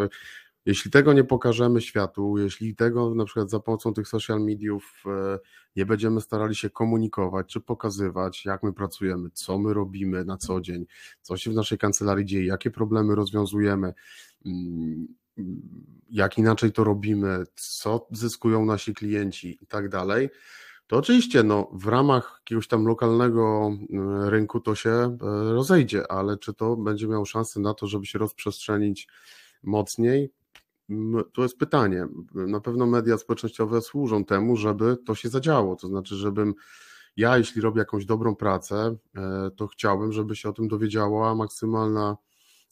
jeśli 0.68 0.90
tego 0.90 1.12
nie 1.12 1.24
pokażemy 1.24 1.80
światu, 1.80 2.38
jeśli 2.38 2.76
tego 2.76 3.14
na 3.14 3.24
przykład 3.24 3.50
za 3.50 3.60
pomocą 3.60 3.94
tych 3.94 4.08
social 4.08 4.40
mediów 4.40 5.02
e, 5.06 5.38
nie 5.76 5.86
będziemy 5.86 6.20
starali 6.20 6.54
się 6.54 6.70
komunikować 6.70 7.46
czy 7.46 7.60
pokazywać, 7.60 8.44
jak 8.44 8.62
my 8.62 8.72
pracujemy, 8.72 9.30
co 9.32 9.58
my 9.58 9.74
robimy 9.74 10.24
na 10.24 10.36
co 10.36 10.60
dzień, 10.60 10.86
co 11.22 11.36
się 11.36 11.50
w 11.50 11.54
naszej 11.54 11.78
kancelarii 11.78 12.26
dzieje, 12.26 12.46
jakie 12.46 12.70
problemy 12.70 13.14
rozwiązujemy, 13.14 13.94
mm, 14.46 15.08
jak 16.10 16.38
inaczej 16.38 16.72
to 16.72 16.84
robimy, 16.84 17.44
co 17.54 18.06
zyskują 18.10 18.64
nasi 18.64 18.94
klienci 18.94 19.58
i 19.62 19.66
tak 19.66 19.88
dalej, 19.88 20.30
to 20.86 20.96
oczywiście 20.96 21.42
no, 21.42 21.70
w 21.72 21.86
ramach 21.86 22.40
jakiegoś 22.40 22.68
tam 22.68 22.84
lokalnego 22.84 23.72
e, 24.26 24.30
rynku 24.30 24.60
to 24.60 24.74
się 24.74 24.90
e, 24.90 25.16
rozejdzie, 25.52 26.12
ale 26.12 26.38
czy 26.38 26.54
to 26.54 26.76
będzie 26.76 27.06
miało 27.06 27.24
szansę 27.24 27.60
na 27.60 27.74
to, 27.74 27.86
żeby 27.86 28.06
się 28.06 28.18
rozprzestrzenić 28.18 29.08
mocniej? 29.62 30.37
To 31.32 31.42
jest 31.42 31.58
pytanie. 31.58 32.06
Na 32.34 32.60
pewno 32.60 32.86
media 32.86 33.18
społecznościowe 33.18 33.82
służą 33.82 34.24
temu, 34.24 34.56
żeby 34.56 34.96
to 35.06 35.14
się 35.14 35.28
zadziało. 35.28 35.76
To 35.76 35.88
znaczy, 35.88 36.14
żebym 36.14 36.54
ja, 37.16 37.38
jeśli 37.38 37.60
robię 37.60 37.78
jakąś 37.78 38.06
dobrą 38.06 38.36
pracę, 38.36 38.96
e, 39.16 39.50
to 39.56 39.66
chciałbym, 39.66 40.12
żeby 40.12 40.36
się 40.36 40.48
o 40.48 40.52
tym 40.52 40.68
dowiedziała 40.68 41.34
maksymalna, 41.34 42.16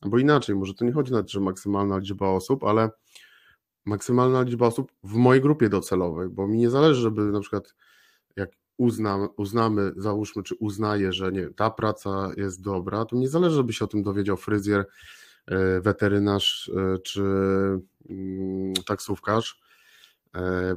albo 0.01 0.19
inaczej, 0.19 0.57
może 0.57 0.75
to 0.75 0.85
nie 0.85 0.93
chodzi 0.93 1.13
na 1.13 1.23
to, 1.23 1.29
że 1.29 1.41
maksymalna 1.41 1.99
liczba 1.99 2.29
osób, 2.29 2.65
ale 2.65 2.91
maksymalna 3.85 4.43
liczba 4.43 4.67
osób 4.67 4.93
w 5.03 5.15
mojej 5.15 5.43
grupie 5.43 5.69
docelowej, 5.69 6.29
bo 6.29 6.49
mi 6.49 6.59
nie 6.59 6.71
zależy, 6.71 7.01
żeby 7.01 7.23
na 7.23 7.41
przykład 7.41 7.75
jak 8.37 8.51
uznam, 8.77 9.29
uznamy, 9.37 9.93
załóżmy, 9.97 10.43
czy 10.43 10.55
uznaję, 10.55 11.13
że 11.13 11.33
nie 11.33 11.51
ta 11.51 11.71
praca 11.71 12.31
jest 12.37 12.63
dobra, 12.63 13.05
to 13.05 13.17
nie 13.17 13.29
zależy, 13.29 13.57
żeby 13.57 13.73
się 13.73 13.85
o 13.85 13.89
tym 13.89 14.03
dowiedział 14.03 14.37
fryzjer, 14.37 14.87
weterynarz 15.81 16.71
e, 16.77 16.99
czy 16.99 17.23
Mm, 18.11 18.75
taksówkarz, 18.87 19.61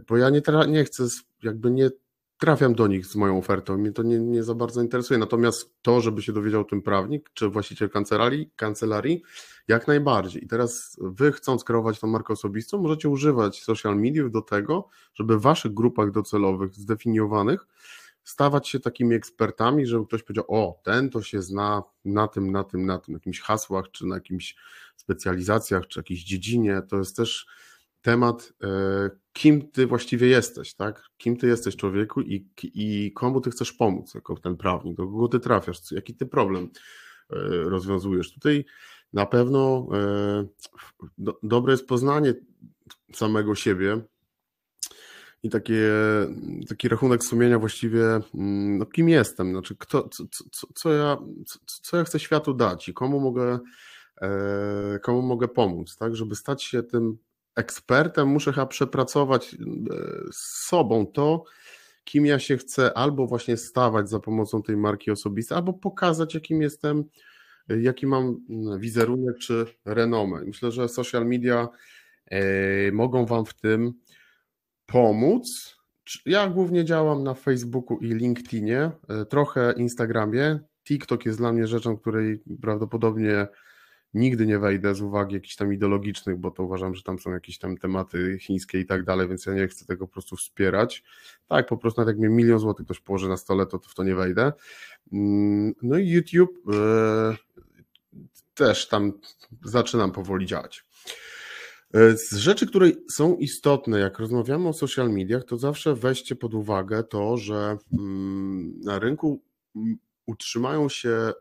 bo 0.08 0.18
ja 0.18 0.30
nie, 0.30 0.42
nie 0.68 0.84
chcę, 0.84 1.04
jakby 1.44 1.72
nie 1.72 1.90
trafiam 2.38 2.76
do 2.76 2.88
nich 2.88 3.06
z 3.06 3.16
moją 3.16 3.38
ofertą, 3.38 3.78
mnie 3.78 3.92
to 3.92 4.04
nie, 4.04 4.20
nie 4.20 4.44
za 4.44 4.56
bardzo 4.56 4.82
interesuje. 4.82 5.18
Natomiast 5.18 5.74
to, 5.82 6.02
żeby 6.02 6.22
się 6.22 6.34
dowiedział 6.34 6.66
tym 6.66 6.82
prawnik 6.82 7.30
czy 7.34 7.50
właściciel 7.50 7.90
kancelarii, 7.90 8.50
kancelarii, 8.56 9.24
jak 9.68 9.88
najbardziej. 9.88 10.44
I 10.44 10.48
teraz 10.48 10.98
wy 11.02 11.32
chcąc 11.32 11.64
kreować 11.64 12.00
tą 12.00 12.08
markę 12.08 12.34
osobistą, 12.34 12.78
możecie 12.78 13.10
używać 13.10 13.64
social 13.64 13.96
mediów 13.96 14.32
do 14.32 14.42
tego, 14.42 14.90
żeby 15.14 15.38
w 15.38 15.42
waszych 15.42 15.74
grupach 15.74 16.12
docelowych 16.12 16.74
zdefiniowanych 16.74 17.68
stawać 18.24 18.70
się 18.70 18.80
takimi 18.80 19.16
ekspertami, 19.16 19.86
żeby 19.86 20.06
ktoś 20.06 20.24
powiedział, 20.24 20.46
o, 20.48 20.82
ten 20.84 21.10
to 21.10 21.22
się 21.22 21.42
zna 21.42 21.84
na 22.06 22.28
tym, 22.28 22.52
na 22.52 22.64
tym, 22.64 22.86
na 22.86 22.98
tym, 22.98 23.14
jakimś 23.14 23.42
hasłach, 23.42 23.92
czy 23.92 24.06
na 24.06 24.16
jakimś 24.16 24.56
specjalizacjach, 24.96 25.88
czy 25.88 26.00
jakiejś 26.00 26.24
dziedzinie. 26.24 26.82
To 26.90 26.98
jest 26.98 27.18
też 27.18 27.48
temat, 28.02 28.54
e, 28.64 29.10
kim 29.34 29.72
ty 29.72 29.88
właściwie 29.88 30.28
jesteś, 30.28 30.74
tak? 30.74 31.10
Kim 31.18 31.38
ty 31.38 31.48
jesteś 31.48 31.76
człowieku 31.76 32.22
i, 32.22 32.48
i 32.64 33.12
komu 33.14 33.42
ty 33.42 33.52
chcesz 33.52 33.74
pomóc 33.74 34.14
jako 34.14 34.36
ten 34.36 34.58
prawnik, 34.58 34.98
do 34.98 35.08
kogo 35.08 35.28
ty 35.28 35.40
trafiasz, 35.40 35.92
jaki 35.92 36.16
ty 36.16 36.26
problem 36.26 36.70
e, 37.30 37.36
rozwiązujesz. 37.70 38.34
Tutaj 38.34 38.66
na 39.14 39.26
pewno 39.26 39.88
e, 39.94 40.46
do, 41.18 41.40
dobre 41.44 41.74
jest 41.74 41.88
poznanie 41.88 42.34
samego 43.14 43.56
siebie 43.56 44.02
i 45.44 45.50
takie, 45.50 45.92
taki 46.70 46.90
rachunek 46.90 47.24
sumienia 47.24 47.60
właściwie, 47.60 48.04
mm, 48.36 48.78
no 48.78 48.86
kim 48.86 49.10
jestem, 49.10 49.52
znaczy 49.52 49.76
kto, 49.80 50.10
co, 50.10 50.24
co, 50.52 50.68
co, 50.76 50.94
ja, 50.94 51.18
co, 51.46 51.60
co 51.66 51.98
ja 51.98 52.04
chcę 52.04 52.20
światu 52.20 52.54
dać 52.54 52.90
i 52.90 52.94
komu 52.94 53.20
mogę, 53.20 53.60
komu 55.02 55.22
mogę 55.22 55.48
pomóc, 55.48 55.96
tak, 55.96 56.16
żeby 56.16 56.36
stać 56.36 56.64
się 56.64 56.84
tym 56.84 57.18
ekspertem, 57.60 58.28
muszę 58.28 58.54
chyba 58.54 58.66
przepracować 58.66 59.54
e, 59.54 59.58
z 60.32 60.68
sobą 60.68 61.06
to, 61.06 61.44
kim 62.04 62.26
ja 62.26 62.40
się 62.40 62.58
chcę 62.58 62.98
albo 62.98 63.28
właśnie 63.28 63.58
stawać 63.58 64.10
za 64.10 64.20
pomocą 64.20 64.64
tej 64.64 64.78
marki 64.78 65.12
osobistej, 65.12 65.58
albo 65.58 65.74
pokazać, 65.74 66.34
jakim 66.34 66.62
jestem, 66.62 67.04
e, 67.70 67.82
jaki 67.82 68.08
mam 68.08 68.46
mm, 68.50 68.80
wizerunek 68.80 69.38
czy 69.38 69.66
renomę. 69.86 70.42
Myślę, 70.46 70.72
że 70.72 70.90
social 70.90 71.26
media 71.26 71.68
e, 72.26 72.42
mogą 72.92 73.26
Wam 73.26 73.46
w 73.46 73.54
tym 73.54 73.94
pomóc. 74.92 75.76
Ja 76.26 76.48
głównie 76.48 76.86
działam 76.86 77.24
na 77.24 77.34
Facebooku 77.34 77.98
i 77.98 78.08
LinkedInie, 78.08 78.92
trochę 79.30 79.74
Instagramie. 79.78 80.60
TikTok 80.84 81.26
jest 81.26 81.38
dla 81.38 81.54
mnie 81.54 81.68
rzeczą, 81.68 81.98
której 81.98 82.44
prawdopodobnie 82.62 83.48
Nigdy 84.14 84.46
nie 84.46 84.60
wejdę 84.60 84.96
z 84.96 85.02
uwagi 85.02 85.36
jakichś 85.36 85.56
tam 85.56 85.74
ideologicznych, 85.74 86.38
bo 86.38 86.52
to 86.52 86.64
uważam, 86.64 86.96
że 86.96 87.04
tam 87.04 87.20
są 87.20 87.32
jakieś 87.32 87.58
tam 87.58 87.78
tematy 87.78 88.38
chińskie 88.40 88.80
i 88.80 88.86
tak 88.86 89.04
dalej, 89.04 89.28
więc 89.28 89.46
ja 89.46 89.54
nie 89.54 89.68
chcę 89.68 89.86
tego 89.86 90.08
po 90.08 90.14
prostu 90.14 90.36
wspierać. 90.36 91.04
Tak, 91.48 91.68
po 91.68 91.78
prostu 91.78 92.02
nawet 92.02 92.16
jak 92.16 92.20
mnie 92.20 92.36
milion 92.36 92.60
złotych 92.60 92.86
ktoś 92.86 93.00
położy 93.00 93.30
na 93.30 93.38
stole, 93.38 93.66
to 93.66 93.80
w 93.80 93.96
to 93.96 94.04
nie 94.04 94.16
wejdę. 94.16 94.54
Mm, 95.14 95.74
no 95.82 95.98
i 95.98 96.10
YouTube 96.10 96.52
e, 96.74 97.36
też 98.54 98.88
tam 98.88 99.14
zaczynam 99.64 100.12
powoli 100.12 100.46
działać. 100.46 100.84
E, 101.94 102.18
z 102.18 102.34
rzeczy, 102.34 102.68
które 102.68 102.92
są 103.10 103.36
istotne, 103.36 104.00
jak 104.00 104.20
rozmawiamy 104.20 104.68
o 104.68 104.74
social 104.74 105.10
mediach, 105.10 105.44
to 105.44 105.58
zawsze 105.58 105.96
weźcie 105.96 106.36
pod 106.36 106.54
uwagę 106.54 107.04
to, 107.04 107.38
że 107.38 107.78
mm, 108.00 108.80
na 108.82 109.00
rynku 109.00 109.44
mm, 109.76 109.98
utrzymają 110.26 110.90
się 110.90 111.34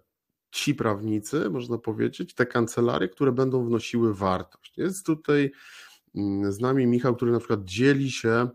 ci 0.51 0.75
prawnicy, 0.75 1.51
można 1.51 1.79
powiedzieć, 1.79 2.35
te 2.35 2.47
kancelarie, 2.47 3.09
które 3.09 3.33
będą 3.33 3.65
wnosiły 3.65 4.15
wartość. 4.15 4.79
Jest 4.79 5.07
tutaj 5.07 5.53
mm, 6.15 6.53
z 6.53 6.61
nami 6.61 6.87
Michał, 6.87 7.17
który 7.17 7.33
na 7.33 7.39
przykład 7.39 7.65
dzieli 7.65 8.11
się 8.11 8.49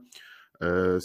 e, 0.62 1.00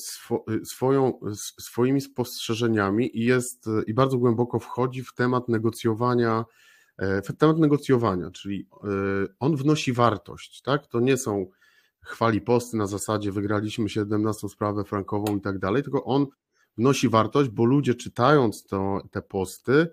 swoją, 0.64 1.20
swoimi 1.60 2.00
spostrzeżeniami 2.00 3.18
i 3.18 3.24
jest 3.24 3.66
i 3.86 3.94
bardzo 3.94 4.18
głęboko 4.18 4.58
wchodzi 4.58 5.04
w 5.04 5.14
temat 5.14 5.48
negocjowania, 5.48 6.38
e, 6.40 6.67
temat 7.38 7.58
negocjowania, 7.58 8.30
czyli 8.30 8.68
e, 8.72 8.88
on 9.40 9.56
wnosi 9.56 9.92
wartość, 9.92 10.62
tak? 10.62 10.86
To 10.86 11.00
nie 11.00 11.16
są 11.16 11.46
chwali 12.00 12.40
posty 12.40 12.76
na 12.76 12.86
zasadzie 12.86 13.32
wygraliśmy 13.32 13.88
17 13.88 14.48
sprawę 14.48 14.84
frankową 14.84 15.36
i 15.36 15.40
tak 15.40 15.58
dalej, 15.58 15.82
tylko 15.82 16.04
on 16.04 16.26
wnosi 16.78 17.08
wartość, 17.08 17.50
bo 17.50 17.64
ludzie 17.64 17.94
czytając 17.94 18.64
to, 18.64 19.02
te 19.10 19.22
posty, 19.22 19.88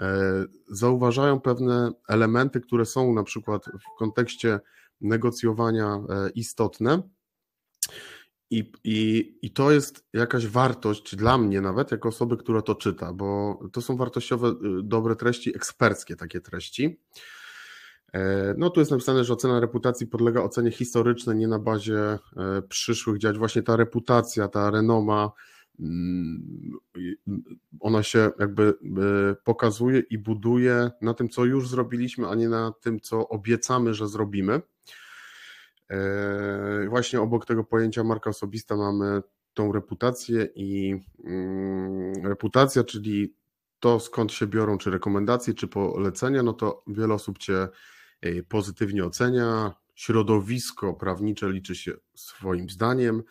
E, 0.00 0.44
zauważają 0.68 1.40
pewne 1.40 1.92
elementy, 2.08 2.60
które 2.60 2.86
są 2.86 3.14
na 3.14 3.22
przykład 3.22 3.64
w 3.64 3.98
kontekście 3.98 4.60
negocjowania 5.00 5.86
e, 5.86 6.30
istotne. 6.30 7.02
I, 8.50 8.72
i, 8.84 9.38
I 9.42 9.50
to 9.50 9.70
jest 9.70 10.06
jakaś 10.12 10.46
wartość 10.46 11.16
dla 11.16 11.38
mnie, 11.38 11.60
nawet 11.60 11.90
jako 11.90 12.08
osoby, 12.08 12.36
która 12.36 12.62
to 12.62 12.74
czyta, 12.74 13.12
bo 13.12 13.58
to 13.72 13.80
są 13.82 13.96
wartościowe, 13.96 14.48
y, 14.48 14.54
dobre 14.82 15.16
treści, 15.16 15.56
eksperckie 15.56 16.16
takie 16.16 16.40
treści. 16.40 17.00
E, 18.12 18.54
no 18.58 18.70
tu 18.70 18.80
jest 18.80 18.90
napisane, 18.90 19.24
że 19.24 19.32
ocena 19.32 19.60
reputacji 19.60 20.06
podlega 20.06 20.42
ocenie 20.42 20.70
historycznej, 20.70 21.36
nie 21.36 21.48
na 21.48 21.58
bazie 21.58 22.18
przyszłych 22.68 23.18
działań. 23.18 23.38
Właśnie 23.38 23.62
ta 23.62 23.76
reputacja, 23.76 24.48
ta 24.48 24.70
renoma, 24.70 25.32
Mm, 25.80 26.78
ona 27.80 28.02
się 28.02 28.30
jakby 28.38 28.62
e, 28.62 29.34
pokazuje 29.44 30.02
i 30.10 30.18
buduje 30.18 30.90
na 31.02 31.14
tym, 31.14 31.28
co 31.28 31.44
już 31.44 31.68
zrobiliśmy, 31.68 32.28
a 32.28 32.34
nie 32.34 32.48
na 32.48 32.72
tym, 32.80 33.00
co 33.00 33.28
obiecamy, 33.28 33.94
że 33.94 34.08
zrobimy. 34.08 34.60
E, 35.90 36.86
właśnie 36.88 37.20
obok 37.20 37.46
tego 37.46 37.64
pojęcia 37.64 38.04
marka 38.04 38.30
osobista 38.30 38.76
mamy 38.76 39.22
tą 39.54 39.72
reputację 39.72 40.48
i 40.54 41.00
mm, 41.24 42.26
reputacja, 42.26 42.84
czyli 42.84 43.34
to 43.80 44.00
skąd 44.00 44.32
się 44.32 44.46
biorą, 44.46 44.78
czy 44.78 44.90
rekomendacje, 44.90 45.54
czy 45.54 45.68
polecenia, 45.68 46.42
no 46.42 46.52
to 46.52 46.82
wiele 46.86 47.14
osób 47.14 47.38
Cię 47.38 47.68
e, 48.20 48.42
pozytywnie 48.42 49.04
ocenia, 49.04 49.74
środowisko 49.94 50.94
prawnicze 50.94 51.50
liczy 51.50 51.74
się 51.74 51.92
swoim 52.14 52.70
zdaniem, 52.70 53.22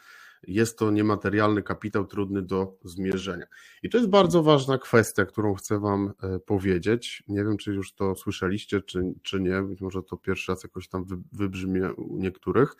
jest 0.47 0.79
to 0.79 0.91
niematerialny 0.91 1.63
kapitał 1.63 2.05
trudny 2.05 2.41
do 2.41 2.77
zmierzenia. 2.83 3.45
I 3.83 3.89
to 3.89 3.97
jest 3.97 4.09
bardzo 4.09 4.43
ważna 4.43 4.77
kwestia, 4.77 5.25
którą 5.25 5.53
chcę 5.53 5.79
Wam 5.79 6.13
e, 6.23 6.39
powiedzieć. 6.39 7.23
Nie 7.27 7.43
wiem, 7.43 7.57
czy 7.57 7.73
już 7.73 7.93
to 7.93 8.15
słyszeliście, 8.15 8.81
czy, 8.81 9.13
czy 9.23 9.39
nie. 9.39 9.61
Być 9.61 9.81
może 9.81 10.03
to 10.03 10.17
pierwszy 10.17 10.51
raz 10.51 10.63
jakoś 10.63 10.87
tam 10.87 11.05
wybrzmie 11.31 11.93
u 11.93 12.17
niektórych. 12.17 12.75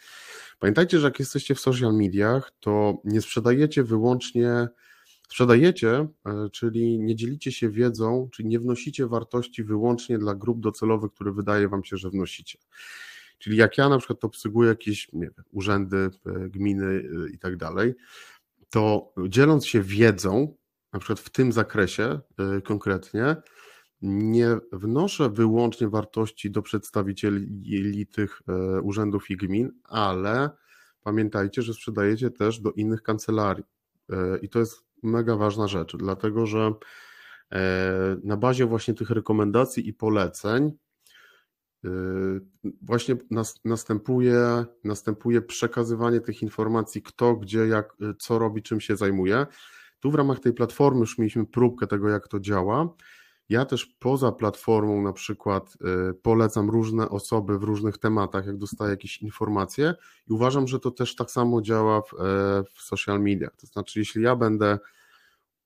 Pamiętajcie, 0.60 1.00
że 1.00 1.08
jak 1.08 1.19
jesteście 1.19 1.56
w 1.56 1.60
social 1.60 1.94
mediach, 1.94 2.52
to 2.60 2.98
nie 3.03 3.22
sprzedajecie 3.22 3.84
wyłącznie. 3.84 4.68
Sprzedajecie, 5.30 6.08
e, 6.26 6.50
czyli 6.52 7.00
nie 7.00 7.16
dzielicie 7.16 7.52
się 7.52 7.69
wiedzą, 7.69 8.30
czyli 8.34 8.50
nie 8.50 8.60
wnosicie 8.60 9.08
wartości 9.08 9.64
wyłącznie 9.64 10.18
dla 10.18 10.35
grup 10.35 10.60
docelowych, 10.60 11.11
które 11.11 11.32
wydaje 11.32 11.69
Wam 11.69 11.84
się, 11.84 11.98
że 11.98 12.10
wnosicie. 12.10 12.60
Czyli 13.38 13.58
jak 13.58 13.78
ja 13.78 13.90
na 13.90 13.98
przykład 13.98 14.24
obsługuję 14.24 14.70
jakieś 14.70 15.08
wiem, 15.14 15.34
urzędy, 15.52 16.10
e, 16.26 16.50
gminy 16.50 16.86
e, 16.86 17.30
i 17.30 17.40
tak 17.40 17.58
dalej, 17.58 17.94
to 18.70 19.14
dzieląc 19.28 19.66
się 19.66 19.82
wiedzą, 19.82 20.58
na 20.94 21.00
przykład 21.00 21.20
w 21.20 21.30
tym 21.30 21.52
zakresie 21.52 22.20
e, 22.40 22.62
konkretnie, 22.62 23.36
nie 24.02 24.58
wnoszę 24.72 25.30
wyłącznie 25.30 25.88
wartości 25.88 26.52
do 26.52 26.62
przedstawicieli 26.62 28.08
tych 28.08 28.42
urzędów 28.84 29.30
i 29.30 29.38
gmin, 29.38 29.72
ale 29.84 30.50
pamiętajcie, 31.04 31.62
że 31.62 31.74
sprzedajecie 31.74 32.32
też 32.32 32.60
do 32.60 32.72
innych 32.72 33.04
kancelarii. 33.04 33.64
I 34.42 34.50
to 34.50 34.60
jest 34.60 34.86
mega 35.04 35.36
ważna 35.36 35.68
rzecz, 35.68 35.96
dlatego 35.98 36.46
że 36.46 36.74
na 38.24 38.38
bazie 38.38 38.66
właśnie 38.66 38.94
tych 38.94 39.10
rekomendacji 39.10 39.88
i 39.88 39.94
poleceń 39.94 40.72
Yy, 41.86 42.72
właśnie 42.82 43.16
następuje, 43.66 44.66
następuje 44.84 45.42
przekazywanie 45.42 46.22
tych 46.22 46.42
informacji, 46.42 47.02
kto, 47.02 47.36
gdzie, 47.36 47.68
jak, 47.68 47.94
y, 48.02 48.14
co 48.20 48.40
robi, 48.40 48.62
czym 48.62 48.82
się 48.82 48.96
zajmuje. 48.96 49.46
Tu 50.00 50.12
w 50.12 50.16
ramach 50.16 50.40
tej 50.40 50.54
platformy 50.54 51.00
już 51.00 51.18
mieliśmy 51.18 51.46
próbkę 51.46 51.88
tego, 51.88 52.10
jak 52.10 52.28
to 52.28 52.40
działa. 52.40 52.96
Ja 53.50 53.66
też 53.66 53.86
poza 53.86 54.32
platformą 54.32 55.02
na 55.02 55.14
przykład 55.14 55.78
y, 56.10 56.14
polecam 56.14 56.70
różne 56.70 57.10
osoby 57.10 57.60
w 57.60 57.64
różnych 57.64 57.98
tematach, 57.98 58.46
jak 58.46 58.58
dostaję 58.58 58.92
jakieś 58.92 59.22
informacje 59.22 59.94
i 60.28 60.34
uważam, 60.34 60.68
że 60.68 60.80
to 60.80 60.92
też 60.92 61.16
tak 61.16 61.32
samo 61.32 61.62
działa 61.62 62.02
w, 62.02 62.14
e, 62.14 62.18
w 62.74 62.82
social 62.82 63.20
mediach. 63.20 63.56
To 63.56 63.68
znaczy, 63.68 64.00
jeśli 64.00 64.24
ja 64.24 64.36
będę 64.36 64.80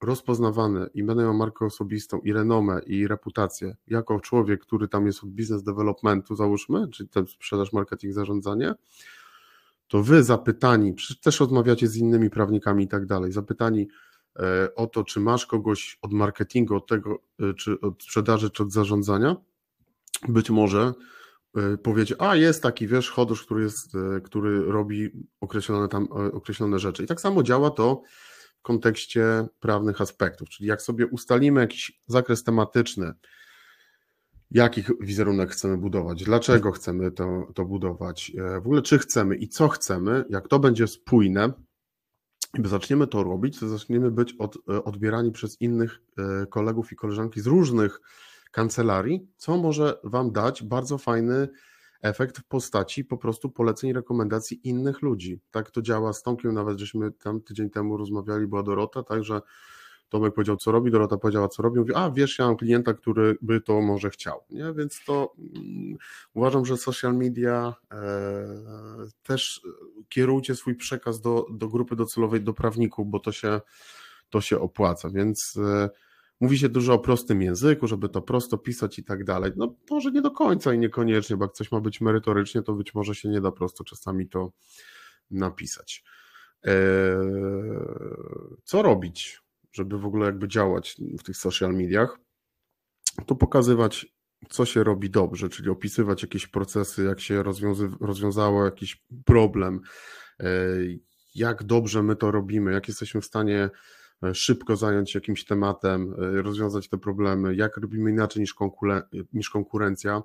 rozpoznawany 0.02 0.90
i 0.94 1.04
będę 1.04 1.24
miał 1.24 1.34
markę 1.34 1.66
osobistą 1.66 2.20
i 2.20 2.34
renomę 2.34 2.82
i 2.86 3.08
reputację 3.08 3.76
jako 3.88 4.20
człowiek, 4.20 4.62
który 4.62 4.88
tam 4.88 5.06
jest 5.06 5.24
od 5.24 5.30
business 5.30 5.64
developmentu, 5.64 6.36
załóżmy, 6.36 6.88
czyli 6.88 7.10
ten 7.10 7.28
sprzedaż, 7.28 7.74
marketing, 7.74 8.14
zarządzanie, 8.14 8.74
to 9.88 10.04
wy 10.04 10.24
zapytani, 10.24 10.96
też 11.22 11.40
rozmawiacie 11.40 11.88
z 11.88 11.98
innymi 11.98 12.30
prawnikami 12.30 12.84
i 12.84 12.88
tak 12.88 13.06
dalej, 13.06 13.32
zapytani 13.32 13.88
e, 14.40 14.76
o 14.76 14.88
to, 14.88 15.04
czy 15.04 15.20
masz 15.20 15.46
kogoś 15.46 16.00
od 16.02 16.14
marketingu, 16.14 16.76
od 16.76 16.88
tego, 16.88 17.20
e, 17.40 17.54
czy 17.54 17.80
od 17.80 18.04
sprzedaży, 18.04 18.50
czy 18.50 18.64
od 18.64 18.72
zarządzania, 18.72 19.36
być 20.28 20.50
może 20.50 20.94
powiedzieć, 21.84 22.18
a 22.20 22.36
jest 22.36 22.64
taki, 22.64 22.88
wiesz, 22.88 23.10
chodusz, 23.10 23.46
który, 23.46 23.64
jest, 23.64 23.94
który 24.24 24.72
robi 24.72 25.10
określone 25.42 25.88
tam 25.88 26.08
określone 26.12 26.80
rzeczy. 26.80 27.04
I 27.04 27.08
tak 27.08 27.22
samo 27.22 27.44
działa 27.44 27.70
to 27.72 28.02
w 28.60 28.62
kontekście 28.62 29.48
prawnych 29.60 30.02
aspektów, 30.02 30.50
czyli 30.50 30.70
jak 30.70 30.82
sobie 30.82 31.08
ustalimy 31.08 31.62
jakiś 31.62 32.00
zakres 32.08 32.44
tematyczny, 32.44 33.14
jaki 34.52 34.84
wizerunek 35.02 35.52
chcemy 35.52 35.78
budować, 35.78 36.24
dlaczego 36.24 36.72
chcemy 36.72 37.12
to, 37.12 37.48
to 37.56 37.66
budować, 37.66 38.32
w 38.62 38.66
ogóle 38.66 38.82
czy 38.82 39.00
chcemy 39.00 39.36
i 39.36 39.48
co 39.48 39.68
chcemy, 39.68 40.26
jak 40.30 40.48
to 40.48 40.60
będzie 40.60 40.88
spójne, 40.88 41.54
i 42.60 42.68
zaczniemy 42.68 43.08
to 43.08 43.24
robić, 43.24 43.60
to 43.60 43.68
zaczniemy 43.68 44.12
być 44.12 44.36
od, 44.40 44.58
odbierani 44.84 45.32
przez 45.32 45.62
innych 45.62 46.02
kolegów 46.50 46.92
i 46.92 46.96
koleżanki 46.96 47.42
z 47.42 47.48
różnych 47.48 48.00
kancelarii, 48.52 49.28
co 49.38 49.58
może 49.58 50.00
Wam 50.04 50.32
dać 50.32 50.64
bardzo 50.64 50.98
fajny 50.98 51.48
efekt 52.02 52.38
w 52.38 52.44
postaci 52.44 53.06
po 53.06 53.18
prostu 53.18 53.50
poleceń, 53.50 53.94
rekomendacji 53.94 54.60
innych 54.64 55.02
ludzi. 55.02 55.40
Tak 55.52 55.72
to 55.72 55.82
działa 55.82 56.14
z 56.14 56.24
Tomkiem, 56.24 56.54
nawet 56.54 56.80
żeśmy 56.80 57.12
tam 57.12 57.42
tydzień 57.42 57.70
temu 57.70 57.98
rozmawiali, 57.98 58.48
była 58.48 58.64
Dorota, 58.64 59.04
także 59.04 59.42
Tomek 60.10 60.34
powiedział, 60.34 60.58
co 60.58 60.72
robi, 60.72 60.92
Dorota 60.92 61.18
powiedziała, 61.18 61.48
co 61.48 61.64
robi, 61.64 61.80
mówi, 61.80 61.94
a 61.96 62.12
wiesz, 62.12 62.40
ja 62.40 62.46
mam 62.46 62.58
klienta, 62.58 62.94
który 62.94 63.38
by 63.42 63.62
to 63.62 63.82
może 63.82 64.10
chciał, 64.10 64.44
nie? 64.50 64.74
Więc 64.74 65.04
to 65.06 65.34
mm, 65.38 65.98
uważam, 66.34 66.66
że 66.66 66.78
social 66.78 67.14
media 67.14 67.74
e, 67.92 67.98
też 69.24 69.62
kierujcie 70.10 70.56
swój 70.56 70.76
przekaz 70.76 71.22
do, 71.22 71.46
do 71.52 71.68
grupy 71.68 71.96
docelowej, 71.96 72.42
do 72.42 72.54
prawników, 72.54 73.08
bo 73.08 73.20
to 73.20 73.32
się, 73.32 73.62
to 74.30 74.42
się 74.42 74.60
opłaca, 74.60 75.10
więc 75.10 75.58
e, 75.58 75.90
Mówi 76.40 76.58
się 76.58 76.70
dużo 76.70 76.94
o 76.94 77.00
prostym 77.00 77.42
języku, 77.42 77.88
żeby 77.88 78.10
to 78.10 78.22
prosto 78.22 78.58
pisać 78.58 79.00
i 79.00 79.04
tak 79.04 79.24
dalej. 79.24 79.52
No 79.56 79.76
może 79.90 80.12
nie 80.12 80.22
do 80.22 80.32
końca 80.32 80.74
i 80.74 80.80
niekoniecznie, 80.80 81.38
bo 81.38 81.46
jak 81.46 81.54
coś 81.54 81.72
ma 81.72 81.82
być 81.82 82.02
merytorycznie, 82.02 82.62
to 82.62 82.74
być 82.74 82.94
może 82.94 83.16
się 83.16 83.30
nie 83.30 83.42
da 83.42 83.52
prosto 83.52 83.84
czasami 83.84 84.28
to 84.30 84.52
napisać. 85.32 86.04
Eee, 86.64 86.74
co 88.64 88.82
robić, 88.82 89.42
żeby 89.72 90.00
w 90.00 90.06
ogóle 90.06 90.26
jakby 90.26 90.48
działać 90.48 90.96
w 91.20 91.24
tych 91.24 91.38
social 91.38 91.74
mediach? 91.74 92.20
To 93.26 93.36
pokazywać, 93.36 94.06
co 94.50 94.66
się 94.66 94.84
robi 94.84 95.10
dobrze, 95.10 95.50
czyli 95.50 95.70
opisywać 95.70 96.22
jakieś 96.22 96.48
procesy, 96.48 97.04
jak 97.04 97.20
się 97.20 97.44
rozwiązy, 97.44 97.90
rozwiązało 98.02 98.66
jakiś 98.66 99.06
problem, 99.26 99.82
eee, 100.40 101.00
jak 101.36 101.64
dobrze 101.64 102.04
my 102.04 102.16
to 102.16 102.32
robimy, 102.32 102.72
jak 102.74 102.88
jesteśmy 102.88 103.22
w 103.22 103.26
stanie 103.26 103.70
szybko 104.34 104.76
zająć 104.76 105.12
się 105.12 105.20
jakimś 105.20 105.46
tematem, 105.46 106.14
e, 106.14 106.42
rozwiązać 106.42 106.90
te 106.90 106.98
problemy, 106.98 107.56
jak 107.56 107.78
robimy 107.78 108.12
inaczej 108.12 108.42
niż, 108.42 108.56
niż 109.34 109.50
konkurencja, 109.50 110.24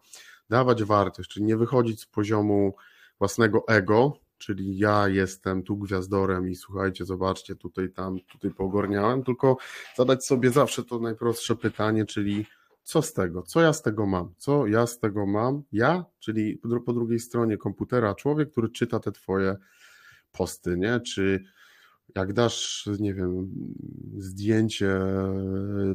dawać 0.51 0.85
wartość, 0.85 1.31
czyli 1.31 1.47
nie 1.47 1.57
wychodzić 1.57 2.01
z 2.01 2.07
poziomu 2.07 2.75
własnego 3.19 3.65
ego, 3.69 4.19
czyli 4.39 4.79
ja 4.79 5.09
jestem 5.09 5.63
tu 5.63 5.77
gwiazdorem 5.77 6.49
i 6.49 6.55
słuchajcie, 6.55 7.05
zobaczcie, 7.05 7.57
tutaj, 7.57 7.91
tam, 7.91 8.17
tutaj 8.33 8.51
pogorniałem, 8.51 9.23
tylko 9.23 9.57
zadać 9.97 10.27
sobie 10.27 10.51
zawsze 10.51 10.85
to 10.85 10.99
najprostsze 10.99 11.57
pytanie, 11.57 12.07
czyli 12.07 12.47
co 12.83 13.03
z 13.03 13.13
tego, 13.13 13.43
co 13.43 13.61
ja 13.61 13.73
z 13.73 13.83
tego 13.83 14.07
mam, 14.07 14.35
co 14.39 14.67
ja 14.67 14.87
z 14.87 14.99
tego 14.99 15.27
mam, 15.27 15.63
ja, 15.73 16.05
czyli 16.19 16.61
po 16.87 16.93
drugiej 16.93 17.19
stronie 17.19 17.57
komputera 17.57 18.15
człowiek, 18.15 18.51
który 18.51 18.69
czyta 18.69 19.01
te 19.01 19.13
twoje 19.13 19.57
posty, 20.33 20.77
nie, 20.77 21.01
czy 21.01 21.45
jak 22.17 22.33
dasz, 22.33 22.89
nie 22.99 23.15
wiem, 23.15 23.51
zdjęcie 24.19 25.01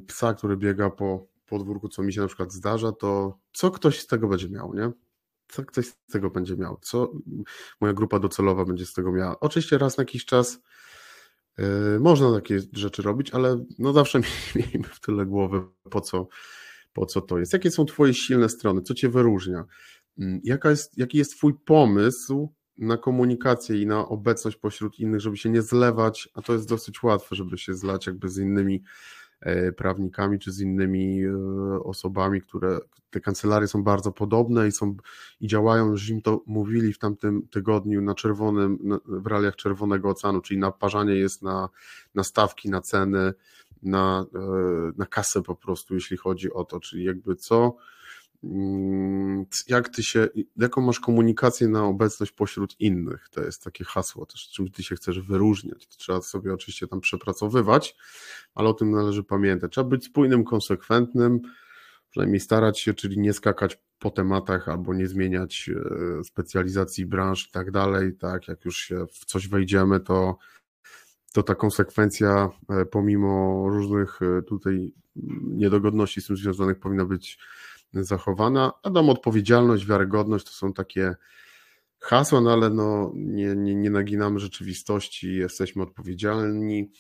psa, 0.08 0.34
który 0.34 0.58
biega 0.58 0.90
po 0.90 1.28
podwórku, 1.46 1.90
co 1.90 2.04
mi 2.04 2.14
się 2.14 2.22
na 2.22 2.28
przykład 2.28 2.54
zdarza, 2.54 2.92
to 2.92 3.40
co 3.54 3.72
ktoś 3.72 4.00
z 4.00 4.08
tego 4.08 4.28
będzie 4.28 4.50
miał, 4.50 4.74
nie? 4.74 4.92
Co 5.48 5.66
ktoś 5.66 5.88
z 5.88 5.96
tego 6.12 6.30
będzie 6.30 6.58
miał? 6.58 6.78
Co 6.82 7.12
moja 7.82 7.94
grupa 7.94 8.20
docelowa 8.20 8.66
będzie 8.66 8.86
z 8.86 8.94
tego 8.94 9.12
miała? 9.12 9.40
Oczywiście 9.40 9.78
raz 9.78 9.98
na 9.98 10.02
jakiś 10.02 10.26
czas 10.26 10.60
yy, 11.58 12.00
można 12.00 12.34
takie 12.34 12.60
rzeczy 12.74 13.02
robić, 13.02 13.32
ale 13.32 13.66
no 13.80 13.94
zawsze 13.94 14.22
miejmy 14.56 14.84
w 14.84 15.00
tyle 15.00 15.26
głowy, 15.26 15.62
po 15.90 16.02
co, 16.02 16.28
po 16.94 17.06
co 17.06 17.22
to 17.22 17.40
jest. 17.40 17.54
Jakie 17.54 17.72
są 17.72 17.86
Twoje 17.86 18.14
silne 18.14 18.50
strony? 18.50 18.82
Co 18.82 18.94
Cię 18.94 19.10
wyróżnia? 19.10 19.66
Mm, 20.20 20.42
jaka 20.44 20.70
jest, 20.70 20.98
jaki 20.98 21.18
jest 21.18 21.38
Twój 21.38 21.54
pomysł 21.66 22.54
na 22.80 22.98
komunikację 22.98 23.82
i 23.82 23.86
na 23.86 24.08
obecność 24.08 24.58
pośród 24.58 25.00
innych, 25.00 25.22
żeby 25.22 25.38
się 25.38 25.50
nie 25.50 25.62
zlewać, 25.62 26.30
a 26.34 26.42
to 26.42 26.54
jest 26.54 26.70
dosyć 26.70 27.04
łatwe, 27.04 27.36
żeby 27.36 27.58
się 27.58 27.74
zlać 27.74 28.08
jakby 28.08 28.30
z 28.30 28.38
innymi 28.38 28.84
e, 29.42 29.72
prawnikami 29.72 30.40
czy 30.40 30.52
z 30.52 30.62
innymi 30.62 31.24
e, 31.24 31.34
osobami, 31.84 32.42
które 32.42 32.80
te 33.10 33.20
kancelarie 33.20 33.68
są 33.68 33.84
bardzo 33.84 34.12
podobne 34.12 34.68
i 34.68 34.72
są 34.72 34.96
i 35.42 35.48
działają, 35.48 35.92
już 35.92 36.10
im 36.10 36.22
to 36.22 36.44
mówili 36.46 36.94
w 36.94 37.00
tamtym 37.00 37.48
tygodniu 37.48 38.02
na 38.02 38.16
czerwonym, 38.16 39.00
w 39.06 39.28
realiach 39.28 39.56
Czerwonego 39.56 40.10
Oceanu, 40.10 40.42
czyli 40.42 40.60
naparzanie 40.60 41.16
jest 41.16 41.42
na, 41.42 41.70
na 42.16 42.24
stawki, 42.24 42.70
na 42.70 42.82
ceny, 42.82 43.34
na, 43.84 44.26
e, 44.36 44.40
na 44.98 45.06
kasę 45.06 45.44
po 45.44 45.56
prostu, 45.56 45.96
jeśli 45.96 46.18
chodzi 46.18 46.54
o 46.54 46.66
to, 46.66 46.80
czyli 46.80 47.04
jakby 47.04 47.36
co 47.36 47.76
jak 49.68 49.90
ty 49.90 50.04
się, 50.04 50.28
jaką 50.56 50.82
masz 50.82 51.00
komunikację 51.00 51.68
na 51.68 51.86
obecność 51.86 52.32
pośród 52.32 52.76
innych? 52.80 53.30
To 53.32 53.42
jest 53.42 53.64
takie 53.64 53.84
hasło 53.84 54.26
też, 54.26 54.50
czym 54.50 54.72
ty 54.72 54.84
się 54.84 54.96
chcesz 54.96 55.20
wyróżniać. 55.20 55.88
To 55.88 55.98
trzeba 55.98 56.22
sobie 56.22 56.54
oczywiście 56.54 56.88
tam 56.88 57.02
przepracowywać, 57.02 57.96
ale 58.56 58.70
o 58.70 58.74
tym 58.74 58.92
należy 58.92 59.24
pamiętać. 59.24 59.72
Trzeba 59.72 59.90
być 59.90 60.06
spójnym, 60.06 60.44
konsekwentnym, 60.44 61.40
przynajmniej 62.10 62.40
starać 62.40 62.80
się, 62.80 62.94
czyli 62.94 63.20
nie 63.20 63.34
skakać 63.34 63.80
po 64.00 64.10
tematach 64.10 64.70
albo 64.70 64.94
nie 64.94 65.08
zmieniać 65.08 65.70
e, 66.20 66.24
specjalizacji 66.24 67.06
branż 67.06 67.48
i 67.48 67.52
tak 67.52 67.72
dalej. 67.72 68.18
Tak, 68.18 68.48
jak 68.48 68.66
już 68.66 68.78
się 68.78 69.06
w 69.12 69.26
coś 69.26 69.48
wejdziemy, 69.48 70.00
to, 70.00 70.38
to 71.34 71.44
ta 71.44 71.56
konsekwencja, 71.56 72.50
e, 72.70 72.86
pomimo 72.86 73.64
różnych 73.70 74.20
e, 74.22 74.42
tutaj 74.42 74.94
niedogodności 75.44 76.22
z 76.22 76.28
tym 76.28 76.38
związanych, 76.38 76.80
powinna 76.80 77.06
być 77.06 77.40
zachowana. 77.94 78.72
Adam, 78.84 79.10
odpowiedzialność, 79.10 79.86
wiarygodność 79.86 80.46
to 80.46 80.52
są 80.52 80.74
takie 80.74 81.16
hasła, 82.00 82.42
no 82.42 82.54
ale 82.54 82.70
no, 82.70 83.12
nie, 83.16 83.56
nie, 83.56 83.76
nie 83.76 83.90
naginamy 83.90 84.40
rzeczywistości, 84.40 85.36
jesteśmy 85.36 85.84
odpowiedzialni. 85.84 86.92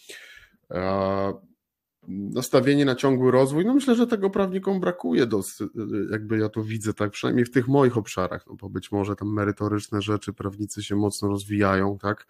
Nastawienie 2.08 2.85
na 2.85 2.95
ciągły 2.95 3.32
rozwój, 3.32 3.66
no 3.66 3.74
myślę, 3.74 3.95
że 3.95 4.08
tego 4.08 4.30
prawnikom 4.30 4.80
brakuje, 4.80 5.26
dosyć, 5.26 5.69
jakby 6.11 6.38
ja 6.38 6.50
to 6.50 6.64
widzę, 6.64 6.93
tak 6.93 7.11
przynajmniej 7.11 7.45
w 7.45 7.51
tych 7.51 7.68
moich 7.68 7.98
obszarach, 7.98 8.48
no 8.48 8.56
bo 8.56 8.69
być 8.69 8.92
może 8.92 9.16
tam 9.16 9.34
merytoryczne 9.34 10.01
rzeczy 10.01 10.34
prawnicy 10.34 10.84
się 10.84 10.95
mocno 10.95 11.27
rozwijają, 11.27 11.98
tak, 11.98 12.27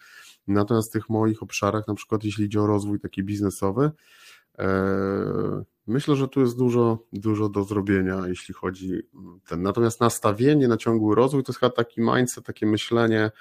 natomiast 0.47 0.89
w 0.89 0.93
tych 0.93 1.09
moich 1.09 1.43
obszarach, 1.43 1.88
na 1.88 1.93
przykład 1.93 2.23
jeśli 2.23 2.45
idzie 2.45 2.61
o 2.61 2.67
rozwój 2.67 2.99
taki 2.99 3.23
biznesowy, 3.23 3.91
e, 4.59 5.63
Myślę, 5.89 6.15
że 6.15 6.27
tu 6.27 6.41
jest 6.41 6.57
dużo, 6.57 7.05
dużo 7.13 7.49
do 7.49 7.63
zrobienia, 7.63 8.27
jeśli 8.27 8.53
chodzi 8.53 8.91
ten. 9.47 9.61
Natomiast 9.61 9.99
nastawienie 9.99 10.67
na 10.67 10.77
ciągły 10.77 11.15
rozwój 11.15 11.43
to 11.43 11.51
jest 11.51 11.59
chyba 11.59 11.69
taki 11.69 12.01
mindset, 12.01 12.45
takie 12.45 12.65
myślenie, 12.65 13.31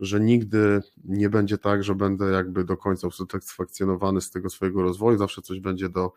że 0.00 0.20
nigdy 0.20 0.80
nie 1.04 1.30
będzie 1.30 1.58
tak, 1.58 1.84
że 1.84 1.94
będę 1.94 2.30
jakby 2.30 2.64
do 2.64 2.76
końca 2.76 3.08
usatysfakcjonowany 3.08 4.20
z 4.20 4.30
tego 4.30 4.50
swojego 4.50 4.82
rozwoju, 4.82 5.18
zawsze 5.18 5.42
coś 5.42 5.60
będzie 5.60 5.88
do 5.88 6.12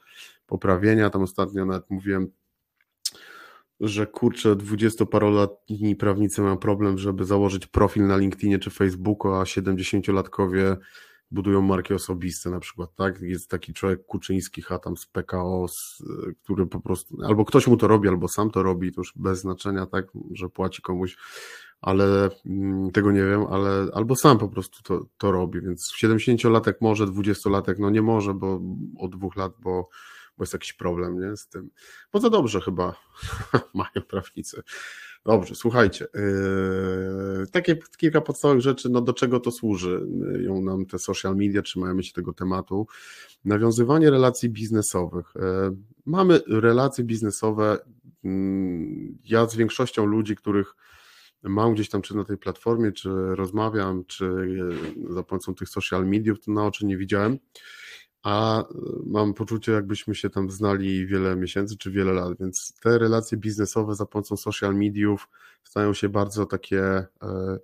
poprawienia. 0.48 1.10
Tam 1.10 1.22
ostatnio 1.22 1.66
nawet 1.66 1.90
mówiłem, 1.90 2.32
że 3.80 4.08
kurczę, 4.08 4.56
dwudziestoparoletni 4.56 5.96
prawnicy 5.96 6.42
mają 6.42 6.58
problem, 6.58 6.98
żeby 6.98 7.26
założyć 7.26 7.68
profil 7.68 8.08
na 8.08 8.18
LinkedInie 8.18 8.60
czy 8.60 8.70
Facebooku, 8.70 9.34
a 9.34 9.44
70-latkowie 9.44 10.78
budują 11.32 11.62
marki 11.62 11.94
osobiste 11.94 12.50
na 12.50 12.60
przykład, 12.60 12.96
tak? 12.96 13.22
Jest 13.22 13.50
taki 13.50 13.74
człowiek 13.74 14.06
Kuczyński, 14.06 14.64
tam 14.84 14.98
z 14.98 15.06
PKO, 15.06 15.68
z, 15.68 16.04
który 16.44 16.68
po 16.68 16.80
prostu, 16.80 17.18
albo 17.24 17.46
ktoś 17.46 17.68
mu 17.68 17.78
to 17.78 17.88
robi, 17.88 18.08
albo 18.08 18.28
sam 18.28 18.52
to 18.52 18.64
robi, 18.64 18.92
to 18.92 19.02
już 19.02 19.14
bez 19.16 19.40
znaczenia, 19.40 19.86
tak, 19.86 20.06
że 20.32 20.50
płaci 20.50 20.82
komuś, 20.82 21.18
ale 21.82 22.30
mm, 22.46 22.92
tego 22.92 23.12
nie 23.12 23.24
wiem, 23.24 23.46
ale 23.50 23.88
albo 23.94 24.16
sam 24.16 24.38
po 24.38 24.50
prostu 24.50 24.84
to, 24.84 25.06
to 25.18 25.32
robi, 25.32 25.62
więc 25.62 25.94
70-latek 26.04 26.74
może, 26.82 27.06
20-latek 27.06 27.76
no 27.80 27.90
nie 27.90 28.02
może, 28.02 28.34
bo 28.34 28.62
od 28.98 29.12
dwóch 29.12 29.36
lat, 29.36 29.54
bo 29.60 29.90
bo 30.38 30.44
jest 30.44 30.54
jakiś 30.54 30.74
problem 30.74 31.20
nie, 31.20 31.38
z 31.38 31.48
tym. 31.48 31.70
Bo 32.14 32.20
za 32.20 32.30
dobrze 32.30 32.62
chyba 32.62 32.96
mają 33.74 34.06
prawnicy. 34.08 34.64
Dobrze, 35.26 35.56
słuchajcie. 35.56 36.08
Yy, 36.14 37.48
takie 37.52 37.76
kilka 37.98 38.22
podstawowych 38.22 38.62
rzeczy, 38.62 38.90
no 38.90 39.02
do 39.02 39.14
czego 39.14 39.40
to 39.40 39.52
służy? 39.52 40.08
Ją 40.40 40.62
nam 40.62 40.86
te 40.86 41.00
social 41.00 41.36
media, 41.36 41.62
trzymajmy 41.62 42.04
się 42.04 42.14
tego 42.14 42.34
tematu. 42.34 42.88
Nawiązywanie 43.46 44.10
relacji 44.10 44.50
biznesowych. 44.50 45.34
Yy, 45.36 45.42
mamy 46.06 46.42
relacje 46.48 47.04
biznesowe. 47.04 47.78
Yy, 48.24 48.32
ja 49.24 49.48
z 49.48 49.56
większością 49.56 50.06
ludzi, 50.06 50.36
których 50.36 50.76
mam 51.44 51.74
gdzieś 51.74 51.90
tam 51.90 52.02
czy 52.02 52.16
na 52.16 52.26
tej 52.26 52.38
platformie, 52.38 52.92
czy 52.92 53.10
rozmawiam, 53.36 54.06
czy 54.06 54.30
za 55.10 55.24
pomocą 55.24 55.56
tych 55.56 55.70
social 55.70 56.06
mediów, 56.06 56.40
to 56.46 56.52
na 56.52 56.66
oczy 56.66 56.86
nie 56.86 56.98
widziałem 56.98 57.40
a 58.24 58.64
mam 59.06 59.34
poczucie, 59.34 59.72
jakbyśmy 59.72 60.16
się 60.16 60.30
tam 60.30 60.50
znali 60.50 61.08
wiele 61.08 61.36
miesięcy 61.36 61.78
czy 61.78 61.92
wiele 61.92 62.14
lat, 62.14 62.38
więc 62.40 62.74
te 62.80 62.98
relacje 62.98 63.38
biznesowe 63.38 63.96
za 63.96 64.06
pomocą 64.06 64.38
social 64.38 64.76
mediów 64.76 65.30
stają 65.64 65.94
się 65.94 66.10
bardzo 66.10 66.46
takie 66.46 66.84
e, 66.84 67.08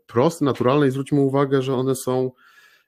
proste, 0.08 0.46
naturalne 0.46 0.88
i 0.88 0.92
zwróćmy 0.92 1.20
uwagę, 1.20 1.62
że 1.62 1.76
one 1.76 1.96
są 1.96 2.32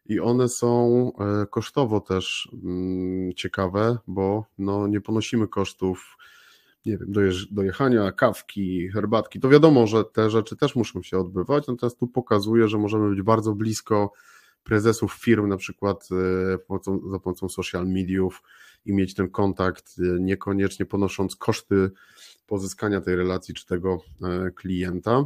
i 0.05 0.19
one 0.19 0.49
są 0.49 1.11
e, 1.19 1.45
kosztowo 1.45 1.99
też 1.99 2.49
mm, 2.63 3.33
ciekawe, 3.33 3.97
bo 4.07 4.45
no, 4.57 4.87
nie 4.87 5.01
ponosimy 5.01 5.47
kosztów 5.47 6.17
nie 6.85 6.97
wiem, 6.97 7.13
dojechania, 7.51 8.11
kawki, 8.11 8.89
herbatki. 8.89 9.39
To 9.39 9.49
wiadomo, 9.49 9.87
że 9.87 10.03
te 10.05 10.29
rzeczy 10.29 10.55
też 10.55 10.75
muszą 10.75 11.03
się 11.03 11.17
odbywać, 11.17 11.67
natomiast 11.67 11.99
tu 11.99 12.07
pokazuje, 12.07 12.67
że 12.67 12.77
możemy 12.77 13.09
być 13.09 13.21
bardzo 13.21 13.55
blisko 13.55 14.11
prezesów 14.63 15.13
firm, 15.13 15.47
na 15.47 15.57
przykład 15.57 16.09
e, 16.11 16.77
za 17.11 17.19
pomocą 17.19 17.49
social 17.49 17.87
mediów 17.87 18.41
i 18.85 18.93
mieć 18.93 19.13
ten 19.13 19.29
kontakt, 19.29 19.95
e, 19.99 20.19
niekoniecznie 20.19 20.85
ponosząc 20.85 21.35
koszty 21.35 21.91
pozyskania 22.47 23.01
tej 23.01 23.15
relacji 23.15 23.53
czy 23.53 23.65
tego 23.65 24.01
klienta 24.55 25.25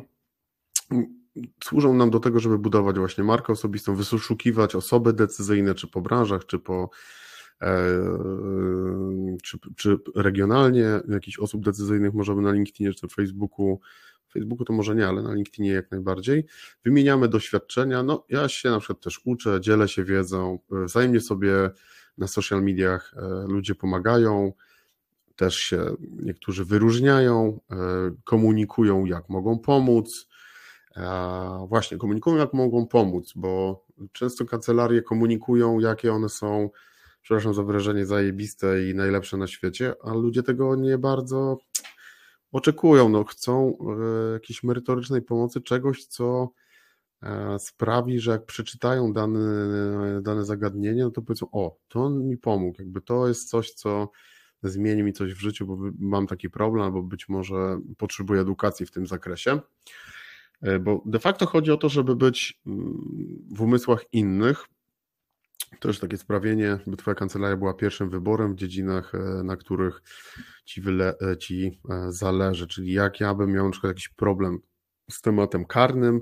służą 1.63 1.93
nam 1.93 2.09
do 2.09 2.19
tego, 2.19 2.39
żeby 2.39 2.59
budować 2.59 2.97
właśnie 2.97 3.23
markę 3.23 3.53
osobistą, 3.53 3.95
wyszukiwać 3.95 4.75
osoby 4.75 5.13
decyzyjne, 5.13 5.75
czy 5.75 5.87
po 5.87 6.01
branżach, 6.01 6.45
czy 6.45 6.59
po 6.59 6.89
e, 7.61 7.77
czy, 9.43 9.57
czy 9.75 9.97
regionalnie 10.15 10.85
jakichś 11.07 11.39
osób 11.39 11.65
decyzyjnych 11.65 12.13
możemy 12.13 12.41
na 12.41 12.51
LinkedInie 12.51 12.93
czy 12.93 13.07
Facebooku. 13.07 13.79
Facebooku 14.33 14.65
to 14.65 14.73
może 14.73 14.95
nie, 14.95 15.07
ale 15.07 15.21
na 15.21 15.33
LinkedInie 15.33 15.71
jak 15.71 15.91
najbardziej. 15.91 16.45
Wymieniamy 16.85 17.27
doświadczenia. 17.27 18.03
No, 18.03 18.25
ja 18.29 18.49
się 18.49 18.69
na 18.69 18.79
przykład 18.79 19.03
też 19.03 19.21
uczę, 19.25 19.61
dzielę 19.61 19.87
się 19.87 20.03
wiedzą, 20.03 20.59
wzajemnie 20.69 21.19
sobie 21.21 21.69
na 22.17 22.27
social 22.27 22.63
mediach 22.63 23.13
e, 23.17 23.47
ludzie 23.47 23.75
pomagają, 23.75 24.53
też 25.35 25.55
się 25.55 25.85
niektórzy 26.01 26.65
wyróżniają, 26.65 27.59
e, 27.71 27.75
komunikują, 28.23 29.05
jak 29.05 29.29
mogą 29.29 29.59
pomóc 29.59 30.27
właśnie 31.67 31.97
komunikują, 31.97 32.35
jak 32.35 32.53
mogą 32.53 32.87
pomóc, 32.87 33.33
bo 33.35 33.83
często 34.11 34.45
kancelarie 34.45 35.01
komunikują, 35.01 35.79
jakie 35.79 36.13
one 36.13 36.29
są, 36.29 36.69
przepraszam 37.21 37.53
za 37.53 37.63
wyrażenie, 37.63 38.05
zajebiste 38.05 38.89
i 38.89 38.95
najlepsze 38.95 39.37
na 39.37 39.47
świecie, 39.47 39.93
a 40.03 40.13
ludzie 40.13 40.43
tego 40.43 40.75
nie 40.75 40.97
bardzo 40.97 41.57
oczekują. 42.53 43.09
No, 43.09 43.23
chcą 43.23 43.77
e, 44.29 44.33
jakiejś 44.33 44.63
merytorycznej 44.63 45.21
pomocy, 45.21 45.61
czegoś, 45.61 46.05
co 46.05 46.51
e, 47.23 47.59
sprawi, 47.59 48.19
że 48.19 48.31
jak 48.31 48.45
przeczytają 48.45 49.13
dane, 49.13 49.39
dane 50.21 50.45
zagadnienie, 50.45 51.03
no 51.03 51.11
to 51.11 51.21
powiedzą, 51.21 51.47
o, 51.51 51.77
to 51.87 52.03
on 52.03 52.27
mi 52.27 52.37
pomógł, 52.37 52.81
jakby 52.81 53.01
to 53.01 53.27
jest 53.27 53.49
coś, 53.49 53.71
co 53.71 54.09
zmieni 54.63 55.03
mi 55.03 55.13
coś 55.13 55.33
w 55.33 55.39
życiu, 55.39 55.65
bo 55.65 55.77
mam 55.99 56.27
taki 56.27 56.49
problem, 56.49 56.83
albo 56.83 57.03
być 57.03 57.29
może 57.29 57.79
potrzebuję 57.97 58.41
edukacji 58.41 58.85
w 58.85 58.91
tym 58.91 59.07
zakresie. 59.07 59.59
E, 60.61 60.79
bo 60.79 61.03
de 61.05 61.19
facto 61.19 61.45
chodzi 61.45 61.71
o 61.71 61.77
to, 61.77 61.89
żeby 61.89 62.15
być 62.15 62.61
mm, 62.67 63.47
w 63.51 63.61
umysłach 63.61 64.05
innych. 64.11 64.67
To 65.79 65.87
jest 65.87 66.01
takie 66.01 66.17
sprawienie, 66.17 66.79
by 66.87 66.97
Twoja 66.97 67.15
kancelaria 67.15 67.57
była 67.57 67.73
pierwszym 67.73 68.09
wyborem 68.09 68.53
w 68.53 68.55
dziedzinach, 68.55 69.15
e, 69.15 69.43
na 69.43 69.57
których 69.57 70.01
ci, 70.65 70.81
wyle, 70.81 71.15
e, 71.19 71.37
ci 71.37 71.81
zależy. 72.09 72.67
Czyli 72.67 72.93
jak 72.93 73.19
ja 73.19 73.33
bym 73.33 73.51
miał 73.51 73.65
na 73.65 73.71
przykład 73.71 73.89
jakiś 73.89 74.09
problem 74.09 74.59
z 75.11 75.21
tematem 75.21 75.65
karnym 75.65 76.19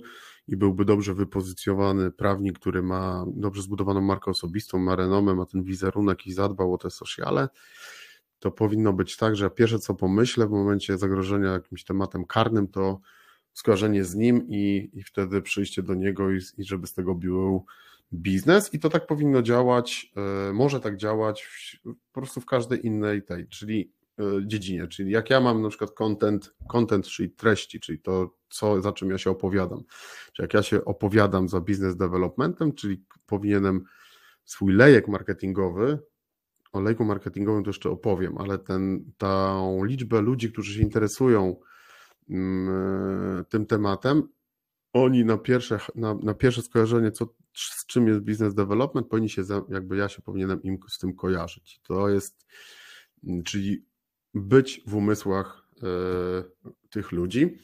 i 0.48 0.58
byłby 0.58 0.86
dobrze 0.86 1.14
wypozycjowany 1.14 2.12
prawnik, 2.12 2.60
który 2.60 2.84
ma 2.84 3.26
dobrze 3.28 3.62
zbudowaną 3.62 4.02
markę 4.02 4.32
osobistą, 4.32 4.80
ma 4.80 4.96
renomę, 4.96 5.36
ma 5.36 5.46
ten 5.46 5.64
wizerunek 5.64 6.28
i 6.28 6.34
zadbał 6.34 6.74
o 6.74 6.78
te 6.78 6.90
sociale, 6.90 7.50
to 8.40 8.52
powinno 8.52 8.94
być 8.94 9.18
tak, 9.18 9.36
że 9.36 9.50
pierwsze 9.50 9.80
co 9.80 9.96
pomyślę 9.96 10.48
w 10.48 10.52
momencie 10.52 10.98
zagrożenia 10.98 11.52
jakimś 11.52 11.84
tematem 11.84 12.26
karnym, 12.26 12.68
to 12.68 13.00
skojarzenie 13.54 14.06
z 14.06 14.16
nim 14.16 14.48
i, 14.50 14.90
i 14.94 15.04
wtedy 15.04 15.42
przyjście 15.42 15.84
do 15.84 15.94
niego 15.94 16.32
i, 16.32 16.40
i 16.58 16.64
żeby 16.64 16.88
z 16.88 16.94
tego 16.94 17.16
był 17.16 17.66
biznes 18.14 18.74
i 18.74 18.80
to 18.80 18.90
tak 18.90 19.08
powinno 19.08 19.42
działać, 19.42 20.12
e, 20.50 20.54
może 20.54 20.80
tak 20.80 20.98
działać 20.98 21.44
w, 21.44 21.82
po 22.12 22.22
prostu 22.22 22.42
w 22.42 22.46
każdej 22.46 22.86
innej 22.86 23.24
tej, 23.24 23.48
czyli 23.48 23.92
e, 24.20 24.24
dziedzinie, 24.48 24.88
czyli 24.88 25.12
jak 25.12 25.30
ja 25.30 25.40
mam 25.40 25.62
na 25.62 25.70
przykład 25.70 25.92
content, 25.92 26.54
content, 26.70 27.08
czyli 27.08 27.32
treści, 27.32 27.80
czyli 27.80 28.00
to, 28.00 28.36
co, 28.50 28.82
za 28.82 28.92
czym 28.92 29.10
ja 29.10 29.18
się 29.18 29.30
opowiadam, 29.30 29.84
czy 30.34 30.42
jak 30.42 30.54
ja 30.54 30.64
się 30.64 30.86
opowiadam 30.86 31.50
za 31.50 31.62
biznes 31.62 31.96
developmentem, 31.96 32.74
czyli 32.74 33.04
powinienem 33.26 33.84
swój 34.46 34.74
lejek 34.74 35.08
marketingowy, 35.08 36.00
o 36.74 36.82
lejku 36.82 37.06
marketingowym 37.06 37.64
to 37.64 37.70
jeszcze 37.70 37.90
opowiem, 37.90 38.38
ale 38.38 38.58
ten, 38.58 39.12
tą 39.18 39.84
liczbę 39.84 40.22
ludzi, 40.22 40.52
którzy 40.52 40.74
się 40.74 40.82
interesują 40.82 41.56
Mm, 42.32 43.46
tym 43.50 43.66
tematem, 43.66 44.24
oni 44.94 45.26
na 45.26 45.38
pierwsze, 45.38 45.80
na, 45.96 46.14
na 46.14 46.34
pierwsze 46.34 46.62
skojarzenie, 46.62 47.12
co, 47.12 47.28
z 47.54 47.86
czym 47.86 48.08
jest 48.08 48.20
business 48.20 48.54
development, 48.54 49.08
powinni 49.08 49.30
się, 49.30 49.44
jakby 49.70 49.98
ja 49.98 50.10
się 50.10 50.22
powinienem 50.22 50.64
im 50.64 50.78
z 50.90 50.98
tym 50.98 51.16
kojarzyć. 51.16 51.80
To 51.84 52.10
jest, 52.10 52.46
mm, 53.24 53.44
czyli 53.44 53.86
być 54.34 54.82
w 54.88 54.96
umysłach 54.96 55.68
e, 55.84 55.88
tych 56.90 57.12
ludzi. 57.12 57.58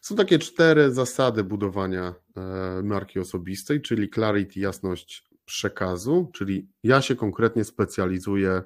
Są 0.00 0.16
takie 0.16 0.38
cztery 0.38 0.90
zasady 0.90 1.44
budowania 1.44 2.14
e, 2.36 2.82
marki 2.84 3.18
osobistej, 3.18 3.82
czyli 3.82 4.10
clarity, 4.10 4.60
jasność 4.60 5.28
przekazu, 5.44 6.30
czyli 6.34 6.68
ja 6.82 7.02
się 7.02 7.16
konkretnie 7.16 7.64
specjalizuję 7.64 8.62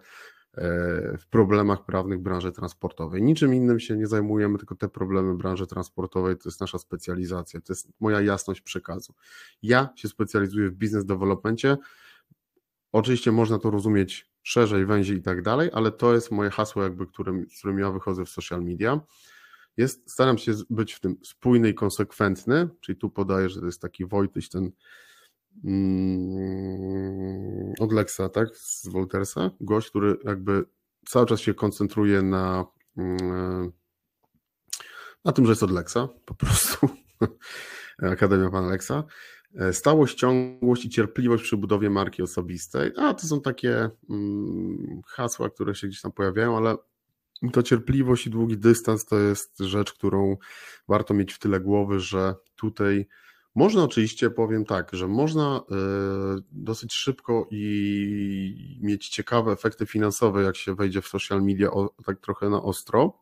w 1.18 1.26
problemach 1.30 1.84
prawnych 1.84 2.18
branży 2.18 2.52
transportowej. 2.52 3.22
Niczym 3.22 3.54
innym 3.54 3.80
się 3.80 3.96
nie 3.96 4.06
zajmujemy, 4.06 4.58
tylko 4.58 4.74
te 4.74 4.88
problemy 4.88 5.34
branży 5.34 5.66
transportowej 5.66 6.36
to 6.36 6.48
jest 6.48 6.60
nasza 6.60 6.78
specjalizacja, 6.78 7.60
to 7.60 7.72
jest 7.72 7.88
moja 8.00 8.20
jasność 8.20 8.60
przekazu. 8.60 9.14
Ja 9.62 9.88
się 9.96 10.08
specjalizuję 10.08 10.68
w 10.68 10.74
biznes 10.74 11.04
developmencie. 11.04 11.76
Oczywiście 12.92 13.32
można 13.32 13.58
to 13.58 13.70
rozumieć 13.70 14.30
szerzej, 14.42 14.86
węziej 14.86 15.16
i 15.16 15.22
tak 15.22 15.42
dalej, 15.42 15.70
ale 15.72 15.92
to 15.92 16.14
jest 16.14 16.30
moje 16.30 16.50
hasło, 16.50 16.82
jakby, 16.82 17.06
którym, 17.06 17.46
z 17.50 17.58
którym 17.58 17.78
ja 17.78 17.90
wychodzę 17.90 18.24
w 18.24 18.28
social 18.28 18.62
media. 18.62 19.00
Jest, 19.76 20.10
staram 20.10 20.38
się 20.38 20.52
być 20.70 20.92
w 20.92 21.00
tym 21.00 21.16
spójny 21.22 21.68
i 21.68 21.74
konsekwentny, 21.74 22.68
czyli 22.80 22.98
tu 22.98 23.10
podaję, 23.10 23.48
że 23.48 23.60
to 23.60 23.66
jest 23.66 23.82
taki 23.82 24.06
Wojtyś, 24.06 24.48
ten 24.48 24.72
Mm, 25.64 27.02
od 27.80 27.92
Lexa, 27.92 28.28
tak, 28.32 28.56
z 28.56 28.88
Voltersa, 28.88 29.50
gość, 29.60 29.90
który 29.90 30.16
jakby 30.24 30.64
cały 31.08 31.26
czas 31.26 31.40
się 31.40 31.54
koncentruje 31.54 32.22
na, 32.22 32.66
mm, 32.96 33.72
na 35.24 35.32
tym, 35.32 35.46
że 35.46 35.52
jest 35.52 35.62
od 35.62 35.70
Lexa, 35.70 36.08
po 36.24 36.34
prostu 36.34 36.88
Akademia 38.12 38.50
Pana 38.50 38.68
Lexa. 38.68 39.04
E, 39.54 39.72
stałość, 39.72 40.18
ciągłość 40.18 40.84
i 40.84 40.90
cierpliwość 40.90 41.42
przy 41.42 41.56
budowie 41.56 41.90
marki 41.90 42.22
osobistej. 42.22 42.92
A 42.96 43.14
to 43.14 43.26
są 43.26 43.40
takie 43.40 43.90
mm, 44.10 45.00
hasła, 45.06 45.50
które 45.50 45.74
się 45.74 45.86
gdzieś 45.86 46.00
tam 46.00 46.12
pojawiają, 46.12 46.56
ale 46.56 46.76
to 47.52 47.62
cierpliwość 47.62 48.26
i 48.26 48.30
długi 48.30 48.58
dystans 48.58 49.04
to 49.04 49.18
jest 49.18 49.58
rzecz, 49.58 49.92
którą 49.92 50.36
warto 50.88 51.14
mieć 51.14 51.32
w 51.32 51.38
tyle 51.38 51.60
głowy, 51.60 52.00
że 52.00 52.34
tutaj 52.56 53.08
można 53.54 53.84
oczywiście, 53.84 54.30
powiem 54.30 54.64
tak, 54.64 54.88
że 54.92 55.08
można 55.08 55.60
e, 55.70 55.74
dosyć 56.52 56.94
szybko 56.94 57.48
i 57.50 58.78
mieć 58.82 59.08
ciekawe 59.08 59.52
efekty 59.52 59.86
finansowe, 59.86 60.42
jak 60.42 60.56
się 60.56 60.74
wejdzie 60.74 61.02
w 61.02 61.08
social 61.08 61.42
media 61.42 61.70
tak 62.06 62.20
trochę 62.20 62.50
na 62.50 62.62
ostro 62.62 63.18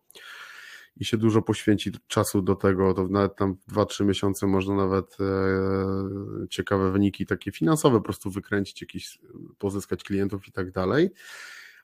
i 0.96 1.04
się 1.04 1.16
dużo 1.16 1.42
poświęci 1.42 1.90
czasu 2.06 2.42
do 2.42 2.54
tego, 2.54 2.94
to 2.94 3.08
nawet 3.08 3.36
tam 3.36 3.56
2-3 3.72 4.04
miesiące 4.04 4.46
można 4.46 4.74
nawet 4.74 5.16
e, 5.20 6.48
ciekawe 6.50 6.92
wyniki 6.92 7.26
takie 7.26 7.52
finansowe 7.52 7.98
po 7.98 8.04
prostu 8.04 8.30
wykręcić, 8.30 8.80
jakieś 8.80 9.18
pozyskać 9.58 10.04
klientów 10.04 10.48
i 10.48 10.52
tak 10.52 10.70
dalej. 10.70 11.10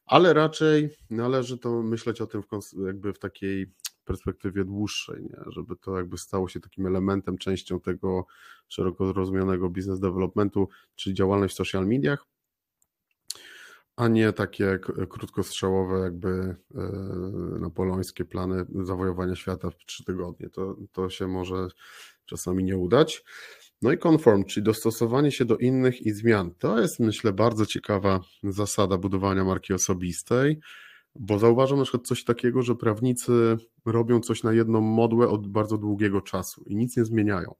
Ale 0.06 0.34
raczej 0.34 0.90
należy 1.10 1.58
to 1.58 1.82
myśleć 1.82 2.20
o 2.20 2.26
tym 2.26 2.42
w, 2.42 2.48
jakby 2.86 3.12
w 3.12 3.18
takiej 3.18 3.72
perspektywie 4.06 4.64
dłuższej, 4.64 5.22
nie? 5.22 5.38
żeby 5.46 5.76
to 5.76 5.96
jakby 5.96 6.18
stało 6.18 6.48
się 6.48 6.60
takim 6.60 6.86
elementem, 6.86 7.38
częścią 7.38 7.80
tego 7.80 8.26
szeroko 8.68 9.12
rozumianego 9.12 9.70
biznes 9.70 10.00
developmentu, 10.00 10.68
czyli 10.94 11.14
działalność 11.14 11.54
w 11.54 11.56
social 11.56 11.86
mediach, 11.86 12.26
a 13.96 14.08
nie 14.08 14.32
takie 14.32 14.78
krótkostrzałowe, 15.10 15.98
jakby 15.98 16.28
e, 16.28 16.56
napoleońskie 17.60 18.24
plany 18.24 18.66
zawojowania 18.84 19.36
świata 19.36 19.70
w 19.70 19.76
trzy 19.76 20.04
tygodnie. 20.04 20.50
To, 20.50 20.76
to 20.92 21.10
się 21.10 21.28
może 21.28 21.68
czasami 22.26 22.64
nie 22.64 22.76
udać. 22.76 23.24
No 23.82 23.92
i 23.92 23.98
conform, 23.98 24.44
czyli 24.44 24.64
dostosowanie 24.64 25.32
się 25.32 25.44
do 25.44 25.56
innych 25.56 26.06
i 26.06 26.12
zmian. 26.12 26.54
To 26.58 26.80
jest, 26.80 27.00
myślę, 27.00 27.32
bardzo 27.32 27.66
ciekawa 27.66 28.20
zasada 28.42 28.98
budowania 28.98 29.44
marki 29.44 29.72
osobistej. 29.74 30.60
Bo 31.20 31.38
zauważam 31.38 31.78
na 31.78 31.84
przykład 31.84 32.06
coś 32.06 32.24
takiego, 32.24 32.62
że 32.62 32.74
prawnicy 32.74 33.56
robią 33.84 34.20
coś 34.20 34.42
na 34.42 34.52
jedną 34.52 34.80
modłę 34.80 35.28
od 35.28 35.46
bardzo 35.48 35.78
długiego 35.78 36.20
czasu 36.20 36.64
i 36.66 36.76
nic 36.76 36.96
nie 36.96 37.04
zmieniają. 37.04 37.54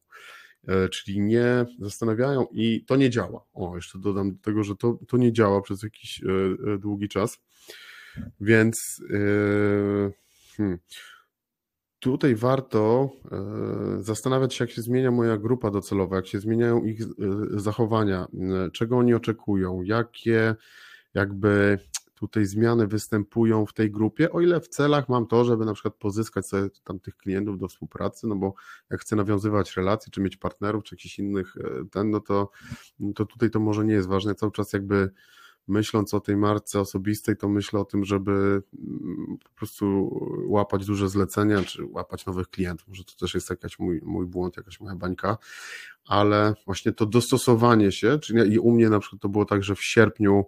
czyli 0.91 1.21
nie 1.21 1.67
zastanawiają 1.81 2.47
i 2.53 2.85
to 2.85 2.97
nie 2.97 3.11
działa. 3.11 3.45
O, 3.55 3.77
jeszcze 3.77 3.99
dodam 3.99 4.33
do 4.33 4.39
tego, 4.43 4.65
że 4.65 4.77
to, 4.77 4.99
to 5.09 5.17
nie 5.17 5.33
działa 5.33 5.63
przez 5.63 5.83
jakiś 5.83 6.21
długi 6.79 7.09
czas. 7.09 7.39
Więc 8.41 9.03
hmm, 10.57 10.79
tutaj 11.99 12.35
warto 12.35 13.11
zastanawiać 14.01 14.55
się, 14.55 14.65
jak 14.65 14.71
się 14.71 14.83
zmienia 14.83 15.11
moja 15.11 15.37
grupa 15.37 15.71
docelowa, 15.71 16.17
jak 16.17 16.27
się 16.27 16.41
zmieniają 16.41 16.85
ich 16.85 17.01
zachowania, 17.51 18.27
czego 18.73 18.99
oni 18.99 19.15
oczekują, 19.15 19.83
jakie 19.83 20.55
jakby 21.15 21.79
tutaj 22.17 22.47
zmiany 22.47 22.87
występują 22.87 23.67
w 23.67 23.73
tej 23.73 23.91
grupie, 23.91 24.33
o 24.33 24.41
ile 24.41 24.61
w 24.61 24.69
celach 24.69 25.09
mam 25.09 25.27
to, 25.27 25.45
żeby 25.45 25.65
na 25.65 25.75
przykład 25.75 25.95
pozyskać 25.95 26.47
sobie 26.47 26.71
tam 26.85 27.01
tych 27.01 27.17
klientów 27.17 27.59
do 27.59 27.69
współpracy, 27.69 28.27
no 28.27 28.37
bo 28.37 28.55
jak 28.91 29.01
chcę 29.01 29.17
nawiązywać 29.17 29.77
relacje, 29.77 30.11
czy 30.11 30.21
mieć 30.21 30.37
partnerów, 30.37 30.85
czy 30.85 30.95
jakichś 30.95 31.19
innych 31.19 31.57
e, 31.57 31.85
ten, 31.91 32.11
no 32.11 32.21
to, 32.21 32.51
no 32.99 33.13
to 33.13 33.27
tutaj 33.27 33.51
to 33.51 33.61
może 33.61 33.85
nie 33.85 33.95
jest 33.95 34.09
ważne. 34.09 34.35
Cały 34.35 34.53
czas 34.53 34.73
jakby 34.73 35.11
myśląc 35.69 36.15
o 36.15 36.21
tej 36.21 36.37
marce 36.37 36.81
osobistej, 36.81 37.37
to 37.37 37.49
myślę 37.49 37.81
o 37.81 37.85
tym, 37.85 38.05
żeby 38.05 38.33
mm, 38.33 39.39
po 39.45 39.51
prostu 39.51 40.11
łapać 40.49 40.87
duże 40.87 41.09
zlecenia, 41.09 41.63
czy 41.63 41.85
łapać 41.85 42.27
nowych 42.27 42.49
klientów. 42.49 42.89
Może 42.89 43.05
to 43.05 43.13
też 43.21 43.35
jest 43.35 43.51
jakiś 43.51 43.79
mój, 43.79 44.01
mój 44.05 44.27
błąd, 44.27 44.57
jakaś 44.57 44.81
moja 44.81 44.97
bańka, 44.97 45.39
ale 46.07 46.55
właśnie 46.65 46.93
to 46.93 47.07
dostosowanie 47.07 47.93
się, 47.93 48.19
czyli 48.19 48.53
i 48.53 48.59
u 48.59 48.71
mnie 48.71 48.91
na 48.91 49.01
przykład 49.01 49.23
to 49.23 49.29
było 49.29 49.45
tak, 49.45 49.65
że 49.65 49.75
w 49.75 49.85
sierpniu 49.85 50.45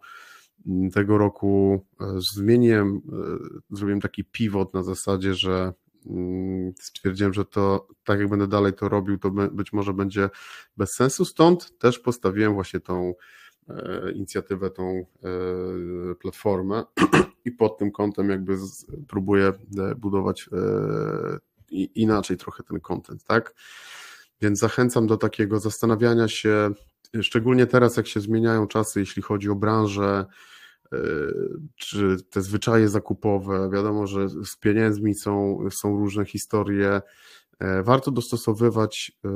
tego 0.93 1.19
roku 1.19 1.85
e, 2.01 2.05
zmieniłem, 2.35 2.97
e, 2.97 3.77
zrobiłem 3.77 4.01
taki 4.01 4.25
pivot 4.25 4.75
na 4.75 4.83
zasadzie, 4.83 5.35
że 5.35 5.73
mm, 6.07 6.73
stwierdziłem, 6.81 7.33
że 7.35 7.45
to 7.45 7.89
tak 8.05 8.21
jak 8.21 8.29
będę 8.29 8.49
dalej 8.49 8.73
to 8.73 8.89
robił, 8.89 9.19
to 9.19 9.31
być 9.31 9.73
może 9.73 9.95
będzie 9.95 10.31
bez 10.77 10.95
sensu. 10.95 11.25
Stąd 11.25 11.79
też 11.79 11.99
postawiłem 11.99 12.55
właśnie 12.55 12.81
tą 12.81 13.15
e, 13.69 14.13
inicjatywę, 14.13 14.71
tą 14.71 15.07
platformę 16.21 16.85
i 17.45 17.53
pod 17.53 17.79
tym 17.79 17.91
kątem 17.91 18.31
jakby 18.31 18.57
próbuję 19.09 19.53
budować 19.97 20.49
inaczej 21.95 22.37
trochę 22.37 22.63
ten 22.63 22.81
content, 22.81 23.25
tak? 23.25 23.55
Więc 24.41 24.59
zachęcam 24.59 25.07
do 25.07 25.17
takiego 25.17 25.61
zastanawiania 25.61 26.29
się, 26.29 26.71
szczególnie 27.23 27.67
teraz, 27.67 27.97
jak 27.97 28.07
się 28.07 28.21
zmieniają 28.21 28.67
czasy, 28.67 29.01
jeśli 29.01 29.23
chodzi 29.23 29.51
o 29.51 29.55
branżę, 29.55 30.27
czy 31.77 32.17
te 32.31 32.41
zwyczaje 32.41 32.89
zakupowe. 32.89 33.71
Wiadomo, 33.73 34.07
że 34.07 34.29
z 34.29 34.57
pieniędzmi 34.57 35.15
są, 35.15 35.59
są 35.71 35.97
różne 35.97 36.25
historie. 36.25 37.01
E, 37.59 37.83
warto 37.83 38.11
dostosowywać 38.11 39.13
e, 39.25 39.29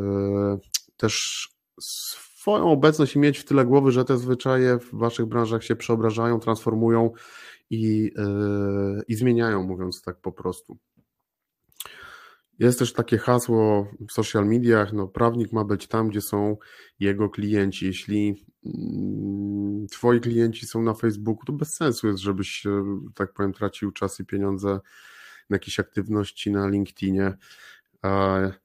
też 0.97 1.48
swoją 1.81 2.70
obecność 2.70 3.16
i 3.16 3.18
mieć 3.18 3.39
w 3.39 3.44
tyle 3.44 3.64
głowy, 3.64 3.92
że 3.92 4.05
te 4.05 4.18
zwyczaje 4.18 4.78
w 4.78 4.94
waszych 4.94 5.26
branżach 5.26 5.64
się 5.64 5.76
przeobrażają, 5.76 6.40
transformują 6.40 7.10
i, 7.70 8.12
i 9.08 9.14
zmieniają, 9.14 9.62
mówiąc 9.62 10.02
tak 10.02 10.20
po 10.20 10.32
prostu. 10.32 10.78
Jest 12.62 12.78
też 12.78 12.92
takie 12.92 13.18
hasło 13.18 13.91
w 14.08 14.12
social 14.12 14.47
mediach, 14.47 14.92
no 14.92 15.08
prawnik 15.08 15.52
ma 15.52 15.65
być 15.65 15.86
tam, 15.86 16.08
gdzie 16.08 16.20
są 16.20 16.57
jego 17.00 17.31
klienci. 17.31 17.86
Jeśli 17.86 18.44
mm, 18.66 19.86
twoi 19.86 20.20
klienci 20.20 20.66
są 20.66 20.82
na 20.82 20.94
Facebooku, 20.94 21.44
to 21.47 21.52
bez 21.52 21.74
sensu 21.74 22.08
jest, 22.08 22.18
żebyś, 22.18 22.65
tak 23.15 23.32
powiem, 23.32 23.52
tracił 23.52 23.92
czas 23.92 24.20
i 24.20 24.24
pieniądze 24.24 24.81
na 25.50 25.55
jakieś 25.55 25.81
aktywności 25.81 26.50
na 26.50 26.68
LinkedInie. 26.68 27.36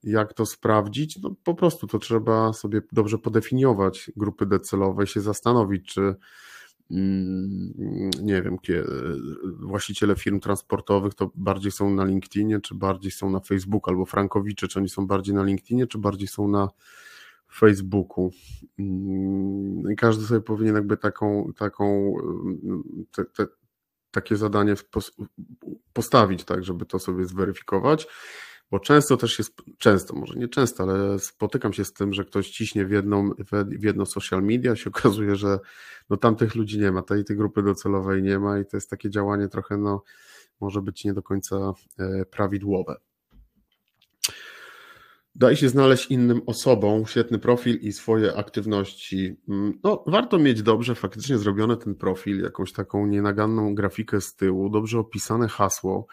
Jak 0.03 0.33
to 0.33 0.45
sprawdzić? 0.45 1.19
No 1.21 1.35
po 1.43 1.55
prostu 1.55 1.87
to 1.87 1.99
trzeba 1.99 2.53
sobie 2.53 2.81
dobrze 2.91 3.17
podefiniować 3.17 4.11
grupy 4.15 4.45
docelowe 4.45 5.07
się 5.07 5.21
zastanowić, 5.21 5.93
czy 5.93 6.15
nie 8.21 8.41
wiem, 8.41 8.57
właściciele 9.59 10.15
firm 10.15 10.39
transportowych 10.39 11.13
to 11.13 11.31
bardziej 11.35 11.71
są 11.71 11.89
na 11.89 12.05
LinkedInie, 12.05 12.59
czy 12.61 12.75
bardziej 12.75 13.11
są 13.11 13.29
na 13.29 13.39
Facebooku, 13.39 13.89
albo 13.89 14.05
frankowicze, 14.05 14.67
czy 14.67 14.79
oni 14.79 14.89
są 14.89 15.07
bardziej 15.07 15.35
na 15.35 15.43
LinkedInie, 15.43 15.87
czy 15.87 15.97
bardziej 15.97 16.27
są 16.27 16.47
na 16.47 16.69
Facebooku. 17.55 18.31
Mm, 18.79 19.91
I 19.91 19.95
każdy 19.95 20.25
sobie 20.25 20.41
powinien 20.41 20.75
jakby 20.75 20.97
taką, 20.97 21.53
taką 21.57 22.13
te, 23.11 23.25
te, 23.25 23.47
takie 24.11 24.35
zadanie 24.35 24.75
postawić, 25.93 26.43
tak, 26.43 26.63
żeby 26.63 26.85
to 26.85 26.99
sobie 26.99 27.25
zweryfikować 27.25 28.07
bo 28.71 28.79
często 28.79 29.17
też 29.17 29.39
jest, 29.39 29.53
często, 29.77 30.15
może 30.15 30.35
nie 30.35 30.47
często, 30.47 30.83
ale 30.83 31.19
spotykam 31.19 31.73
się 31.73 31.85
z 31.85 31.93
tym, 31.93 32.13
że 32.13 32.25
ktoś 32.25 32.49
ciśnie 32.49 32.85
w 32.85 32.91
jedną, 32.91 33.29
w 33.79 33.83
jedno 33.83 34.05
social 34.05 34.43
media, 34.43 34.75
się 34.75 34.89
okazuje, 34.95 35.35
że 35.35 35.59
no 36.09 36.17
tamtych 36.17 36.55
ludzi 36.55 36.79
nie 36.79 36.91
ma, 36.91 37.01
tej, 37.01 37.23
tej 37.23 37.37
grupy 37.37 37.63
docelowej 37.63 38.23
nie 38.23 38.39
ma 38.39 38.59
i 38.59 38.65
to 38.65 38.77
jest 38.77 38.89
takie 38.89 39.09
działanie 39.09 39.47
trochę, 39.47 39.77
no 39.77 40.03
może 40.59 40.81
być 40.81 41.05
nie 41.05 41.13
do 41.13 41.23
końca 41.23 41.73
e, 41.99 42.25
prawidłowe. 42.25 42.95
Daj 45.35 45.55
się 45.55 45.69
znaleźć 45.69 46.11
innym 46.11 46.41
osobom 46.45 47.05
świetny 47.05 47.39
profil 47.39 47.79
i 47.81 47.91
swoje 47.91 48.35
aktywności. 48.35 49.35
Mm, 49.49 49.79
no, 49.83 50.03
warto 50.07 50.39
mieć 50.39 50.63
dobrze 50.63 50.95
faktycznie 50.95 51.37
zrobiony 51.37 51.77
ten 51.77 51.95
profil, 51.95 52.41
jakąś 52.41 52.73
taką 52.73 53.07
nienaganną 53.07 53.75
grafikę 53.75 54.21
z 54.21 54.35
tyłu, 54.35 54.69
dobrze 54.69 54.99
opisane 54.99 55.47
hasło, 55.47 56.07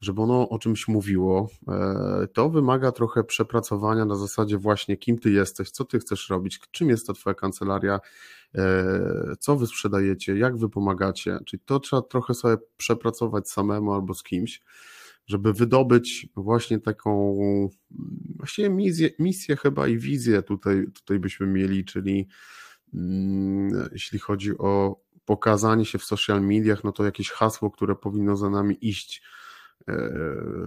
żeby 0.00 0.22
ono 0.22 0.48
o 0.48 0.58
czymś 0.58 0.88
mówiło, 0.88 1.48
e, 1.68 2.26
to 2.32 2.50
wymaga 2.50 2.92
trochę 2.92 3.24
przepracowania 3.24 4.04
na 4.04 4.14
zasadzie 4.14 4.58
właśnie 4.58 4.96
kim 4.96 5.18
ty 5.18 5.30
jesteś, 5.30 5.70
co 5.70 5.84
ty 5.84 5.98
chcesz 5.98 6.30
robić, 6.30 6.60
czym 6.70 6.88
jest 6.88 7.06
ta 7.06 7.12
twoja 7.12 7.34
kancelaria, 7.34 8.00
e, 8.54 9.36
co 9.40 9.56
wy 9.56 9.66
sprzedajecie, 9.66 10.36
jak 10.36 10.56
wy 10.56 10.68
pomagacie, 10.68 11.38
czyli 11.46 11.62
to 11.66 11.80
trzeba 11.80 12.02
trochę 12.02 12.34
sobie 12.34 12.56
przepracować 12.76 13.50
samemu 13.50 13.92
albo 13.92 14.14
z 14.14 14.22
kimś, 14.22 14.62
żeby 15.26 15.52
wydobyć 15.52 16.28
właśnie 16.36 16.80
taką 16.80 17.38
właściwie 18.36 18.70
misję, 18.70 19.10
misję 19.18 19.56
chyba 19.56 19.88
i 19.88 19.98
wizję 19.98 20.42
tutaj, 20.42 20.86
tutaj 20.94 21.18
byśmy 21.18 21.46
mieli, 21.46 21.84
czyli 21.84 22.28
mm, 22.94 23.88
jeśli 23.92 24.18
chodzi 24.18 24.58
o 24.58 25.00
pokazanie 25.24 25.84
się 25.84 25.98
w 25.98 26.04
social 26.04 26.42
mediach, 26.42 26.84
no 26.84 26.92
to 26.92 27.04
jakieś 27.04 27.30
hasło, 27.30 27.70
które 27.70 27.96
powinno 27.96 28.36
za 28.36 28.50
nami 28.50 28.76
iść, 28.80 29.22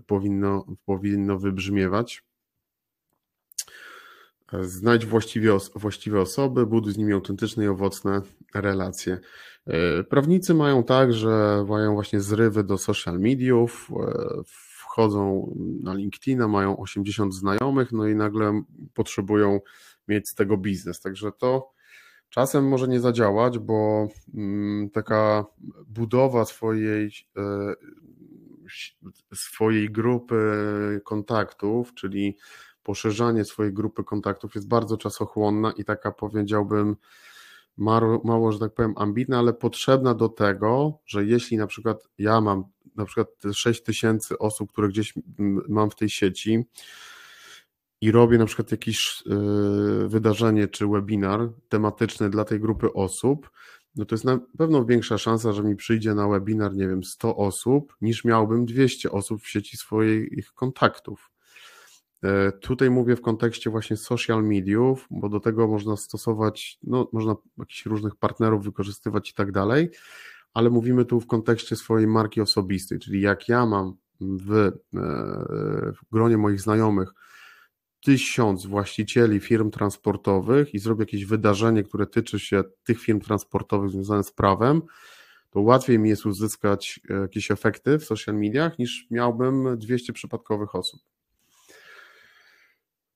powinno, 0.07 0.65
powinno 0.85 1.39
wybrzmiewać. 1.39 2.23
Znajdź 4.61 5.05
właściwie, 5.05 5.57
właściwe 5.75 6.21
osoby, 6.21 6.65
buduj 6.65 6.93
z 6.93 6.97
nimi 6.97 7.13
autentyczne 7.13 7.65
i 7.65 7.67
owocne 7.67 8.21
relacje. 8.53 9.19
E, 9.67 10.03
prawnicy 10.03 10.53
mają 10.53 10.83
tak, 10.83 11.13
że 11.13 11.65
mają 11.67 11.93
właśnie 11.93 12.21
zrywy 12.21 12.63
do 12.63 12.77
social 12.77 13.19
mediów, 13.19 13.89
e, 13.91 14.41
wchodzą 14.45 15.53
na 15.83 15.93
LinkedIna, 15.93 16.47
mają 16.47 16.77
80 16.77 17.33
znajomych, 17.33 17.91
no 17.91 18.07
i 18.07 18.15
nagle 18.15 18.61
potrzebują 18.93 19.59
mieć 20.07 20.29
z 20.29 20.35
tego 20.35 20.57
biznes. 20.57 21.01
Także 21.01 21.31
to 21.31 21.71
czasem 22.29 22.67
może 22.67 22.87
nie 22.87 22.99
zadziałać, 22.99 23.59
bo 23.59 24.07
mm, 24.33 24.89
taka 24.89 25.45
budowa 25.87 26.45
swojej 26.45 27.11
swojej 29.33 29.91
grupy 29.91 31.01
kontaktów, 31.05 31.93
czyli 31.93 32.37
poszerzanie 32.83 33.45
swojej 33.45 33.73
grupy 33.73 34.03
kontaktów 34.03 34.55
jest 34.55 34.67
bardzo 34.67 34.97
czasochłonna 34.97 35.71
i 35.71 35.83
taka 35.83 36.11
powiedziałbym 36.11 36.95
mało, 37.77 38.21
mało, 38.25 38.51
że 38.51 38.59
tak 38.59 38.73
powiem, 38.73 38.93
ambitna, 38.97 39.39
ale 39.39 39.53
potrzebna 39.53 40.13
do 40.13 40.29
tego, 40.29 40.99
że 41.05 41.25
jeśli 41.25 41.57
na 41.57 41.67
przykład 41.67 42.09
ja 42.17 42.41
mam 42.41 42.63
na 42.95 43.05
przykład 43.05 43.27
6 43.53 43.83
tysięcy 43.83 44.37
osób, 44.37 44.71
które 44.71 44.89
gdzieś 44.89 45.13
mam 45.67 45.89
w 45.89 45.95
tej 45.95 46.09
sieci 46.09 46.65
i 48.01 48.11
robię 48.11 48.37
na 48.37 48.45
przykład 48.45 48.71
jakieś 48.71 49.23
y, 50.05 50.07
wydarzenie 50.07 50.67
czy 50.67 50.87
webinar 50.87 51.49
tematyczny 51.69 52.29
dla 52.29 52.45
tej 52.45 52.59
grupy 52.59 52.93
osób, 52.93 53.49
no 53.99 54.05
to 54.05 54.15
jest 54.15 54.25
na 54.25 54.39
pewno 54.57 54.85
większa 54.85 55.17
szansa, 55.17 55.53
że 55.53 55.63
mi 55.63 55.75
przyjdzie 55.75 56.13
na 56.13 56.27
webinar, 56.27 56.75
nie 56.75 56.87
wiem, 56.87 57.03
100 57.03 57.35
osób, 57.35 57.95
niż 58.01 58.25
miałbym 58.25 58.65
200 58.65 59.11
osób 59.11 59.41
w 59.41 59.47
sieci 59.47 59.77
swoich 59.77 60.53
kontaktów. 60.53 61.31
E, 62.23 62.51
tutaj 62.51 62.89
mówię 62.89 63.15
w 63.15 63.21
kontekście 63.21 63.69
właśnie 63.69 63.97
social 63.97 64.43
mediów, 64.43 65.07
bo 65.11 65.29
do 65.29 65.39
tego 65.39 65.67
można 65.67 65.97
stosować, 65.97 66.79
no, 66.83 67.09
można 67.13 67.35
jakichś 67.57 67.85
różnych 67.85 68.15
partnerów 68.15 68.63
wykorzystywać 68.63 69.29
i 69.29 69.33
tak 69.33 69.51
dalej, 69.51 69.89
ale 70.53 70.69
mówimy 70.69 71.05
tu 71.05 71.19
w 71.19 71.27
kontekście 71.27 71.75
swojej 71.75 72.07
marki 72.07 72.41
osobistej, 72.41 72.99
czyli 72.99 73.21
jak 73.21 73.49
ja 73.49 73.65
mam 73.65 73.93
w, 74.21 74.53
e, 74.53 74.71
w 75.93 76.11
gronie 76.11 76.37
moich 76.37 76.61
znajomych 76.61 77.13
tysiąc 78.01 78.65
właścicieli 78.65 79.39
firm 79.39 79.71
transportowych 79.71 80.73
i 80.73 80.79
zrobię 80.79 81.01
jakieś 81.01 81.25
wydarzenie, 81.25 81.83
które 81.83 82.07
tyczy 82.07 82.39
się 82.39 82.63
tych 82.83 83.01
firm 83.01 83.19
transportowych 83.19 83.89
związanych 83.89 84.25
z 84.25 84.31
prawem, 84.31 84.81
to 85.49 85.61
łatwiej 85.61 85.99
mi 85.99 86.09
jest 86.09 86.25
uzyskać 86.25 86.99
e, 87.09 87.13
jakieś 87.13 87.51
efekty 87.51 87.99
w 87.99 88.05
social 88.05 88.35
mediach 88.35 88.79
niż 88.79 89.07
miałbym 89.11 89.77
200 89.77 90.13
przypadkowych 90.13 90.75
osób. 90.75 91.01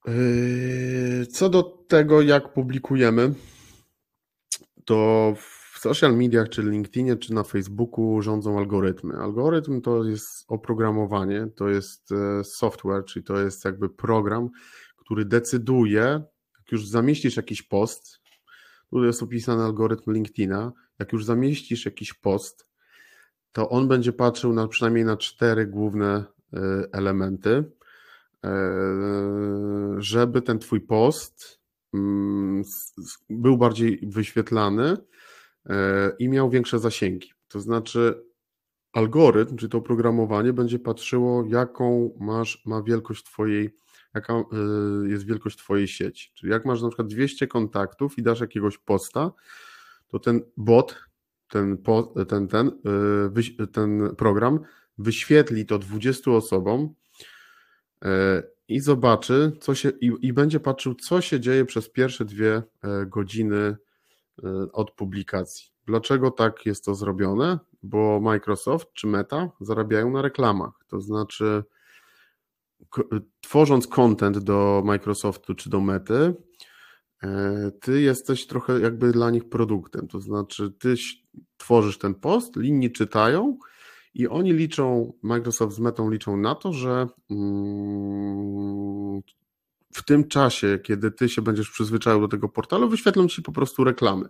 Yy, 0.08 1.26
co 1.26 1.50
do 1.50 1.64
tego, 1.64 2.22
jak 2.22 2.54
publikujemy, 2.54 3.34
to 4.86 5.34
social 5.84 6.18
mediach, 6.18 6.50
czy 6.50 6.64
LinkedInie, 6.64 7.18
czy 7.18 7.34
na 7.34 7.44
Facebooku 7.44 8.22
rządzą 8.22 8.58
algorytmy. 8.58 9.16
Algorytm 9.16 9.82
to 9.82 10.04
jest 10.04 10.46
oprogramowanie, 10.48 11.48
to 11.56 11.70
jest 11.70 12.12
e, 12.12 12.44
software, 12.44 13.06
czyli 13.06 13.26
to 13.26 13.40
jest 13.40 13.66
jakby 13.66 13.90
program, 13.90 14.50
który 14.98 15.26
decyduje, 15.26 16.02
jak 16.60 16.72
już 16.72 16.88
zamieścisz 16.88 17.38
jakiś 17.38 17.62
post, 17.62 18.22
tu 18.90 19.06
jest 19.06 19.24
opisany 19.24 19.64
algorytm 19.64 20.12
LinkedIna, 20.12 20.72
jak 21.00 21.14
już 21.14 21.26
zamieścisz 21.26 21.86
jakiś 21.86 22.14
post, 22.14 22.68
to 23.52 23.70
on 23.70 23.88
będzie 23.88 24.14
patrzył 24.14 24.54
na 24.54 24.68
przynajmniej 24.68 25.06
na 25.06 25.18
cztery 25.18 25.68
główne 25.68 26.26
e, 26.54 26.60
elementy, 26.92 27.64
e, 28.44 28.52
żeby 29.98 30.42
ten 30.42 30.60
twój 30.60 30.82
post 30.82 31.62
mm, 31.94 32.64
był 33.30 33.58
bardziej 33.58 34.00
wyświetlany 34.04 34.98
i 36.20 36.30
miał 36.30 36.50
większe 36.50 36.80
zasięgi. 36.80 37.32
To 37.48 37.60
znaczy, 37.60 38.24
algorytm, 38.94 39.58
czy 39.58 39.70
to 39.70 39.78
oprogramowanie 39.78 40.54
będzie 40.54 40.80
patrzyło, 40.80 41.46
jaką 41.50 42.18
masz, 42.20 42.62
ma 42.66 42.84
wielkość 42.84 43.24
twojej, 43.24 43.76
jaka 44.14 44.44
jest 45.08 45.26
wielkość 45.26 45.58
twojej 45.58 45.88
sieci. 45.88 46.32
Czyli 46.34 46.52
jak 46.52 46.66
masz 46.66 46.82
na 46.82 46.88
przykład 46.88 47.08
200 47.08 47.48
kontaktów 47.48 48.18
i 48.18 48.24
dasz 48.24 48.40
jakiegoś 48.40 48.78
posta, 48.78 49.32
to 50.08 50.20
ten 50.20 50.42
bot 50.58 50.96
ten, 51.54 51.78
ten, 52.28 52.48
ten, 52.48 52.72
y, 53.60 53.68
ten 53.68 54.16
program 54.16 54.60
wyświetli 54.98 55.66
to 55.66 55.80
20 55.80 56.32
osobom 56.32 56.94
i 58.68 58.80
zobaczy, 58.80 59.52
co 59.62 59.76
się, 59.76 59.90
i, 59.90 60.12
i 60.22 60.34
będzie 60.34 60.60
patrzył, 60.60 60.96
co 60.96 61.22
się 61.22 61.40
dzieje 61.40 61.66
przez 61.66 61.90
pierwsze 61.90 62.26
dwie 62.26 62.54
e, 62.56 63.06
godziny 63.06 63.76
od 64.74 64.92
publikacji. 64.92 65.68
Dlaczego 65.86 66.32
tak 66.32 66.66
jest 66.66 66.86
to 66.86 66.96
zrobione? 66.96 67.60
Bo 67.84 68.20
Microsoft 68.20 68.94
czy 68.94 69.08
Meta 69.08 69.50
zarabiają 69.62 70.12
na 70.12 70.22
reklamach. 70.22 70.86
To 70.88 71.02
znaczy, 71.02 71.64
tworząc 73.42 73.88
content 73.88 74.40
do 74.40 74.82
Microsoftu 74.86 75.56
czy 75.56 75.70
do 75.70 75.82
Mety, 75.82 76.36
e, 77.24 77.72
ty 77.82 78.02
jesteś 78.02 78.48
trochę 78.48 78.80
jakby 78.80 79.12
dla 79.12 79.32
nich 79.32 79.50
produktem. 79.50 80.08
To 80.08 80.20
znaczy, 80.20 80.72
ty 80.80 80.96
tworzysz 81.58 81.98
ten 81.98 82.16
post, 82.16 82.56
linii 82.56 82.92
czytają 82.92 83.58
i 84.14 84.28
oni 84.28 84.54
liczą, 84.54 85.14
Microsoft 85.24 85.76
z 85.76 85.80
Metą 85.80 86.10
liczą 86.10 86.38
na 86.38 86.56
to, 86.56 86.74
że 86.74 87.08
mm, 87.30 89.22
w 89.94 90.04
tym 90.06 90.28
czasie, 90.28 90.80
kiedy 90.84 91.12
ty 91.12 91.30
się 91.30 91.42
będziesz 91.42 91.70
przyzwyczaił 91.70 92.22
do 92.22 92.28
tego 92.28 92.50
portalu, 92.50 92.90
wyświetlą 92.90 93.28
ci 93.28 93.42
po 93.42 93.52
prostu 93.52 93.84
reklamy. 93.84 94.30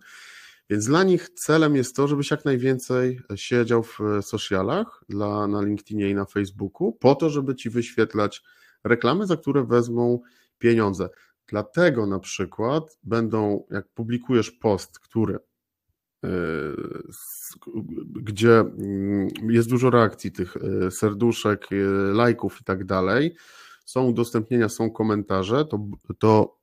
Więc 0.69 0.85
dla 0.85 1.03
nich 1.03 1.29
celem 1.29 1.75
jest 1.75 1.95
to, 1.95 2.07
żebyś 2.07 2.31
jak 2.31 2.45
najwięcej 2.45 3.19
siedział 3.35 3.83
w 3.83 3.99
socialach 4.21 5.03
dla, 5.09 5.47
na 5.47 5.61
LinkedInie 5.61 6.09
i 6.09 6.15
na 6.15 6.25
Facebooku, 6.25 6.93
po 6.93 7.15
to, 7.15 7.29
żeby 7.29 7.55
ci 7.55 7.69
wyświetlać 7.69 8.43
reklamy, 8.83 9.27
za 9.27 9.37
które 9.37 9.63
wezmą 9.63 10.19
pieniądze. 10.57 11.09
Dlatego 11.47 12.05
na 12.05 12.19
przykład 12.19 12.97
będą, 13.03 13.65
jak 13.71 13.87
publikujesz 13.93 14.51
post, 14.51 14.99
który 14.99 15.39
gdzie 18.21 18.59
mm, 18.59 19.27
jest 19.49 19.69
dużo 19.69 19.89
reakcji 19.89 20.31
tych 20.31 20.57
e, 20.57 20.91
serduszek, 20.91 21.67
e, 21.71 21.75
lajków 22.13 22.61
i 22.61 22.63
tak 22.63 22.85
dalej, 22.85 23.35
są 23.85 24.05
udostępnienia, 24.05 24.69
są 24.69 24.91
komentarze, 24.91 25.65
to, 25.65 25.79
to 26.19 26.57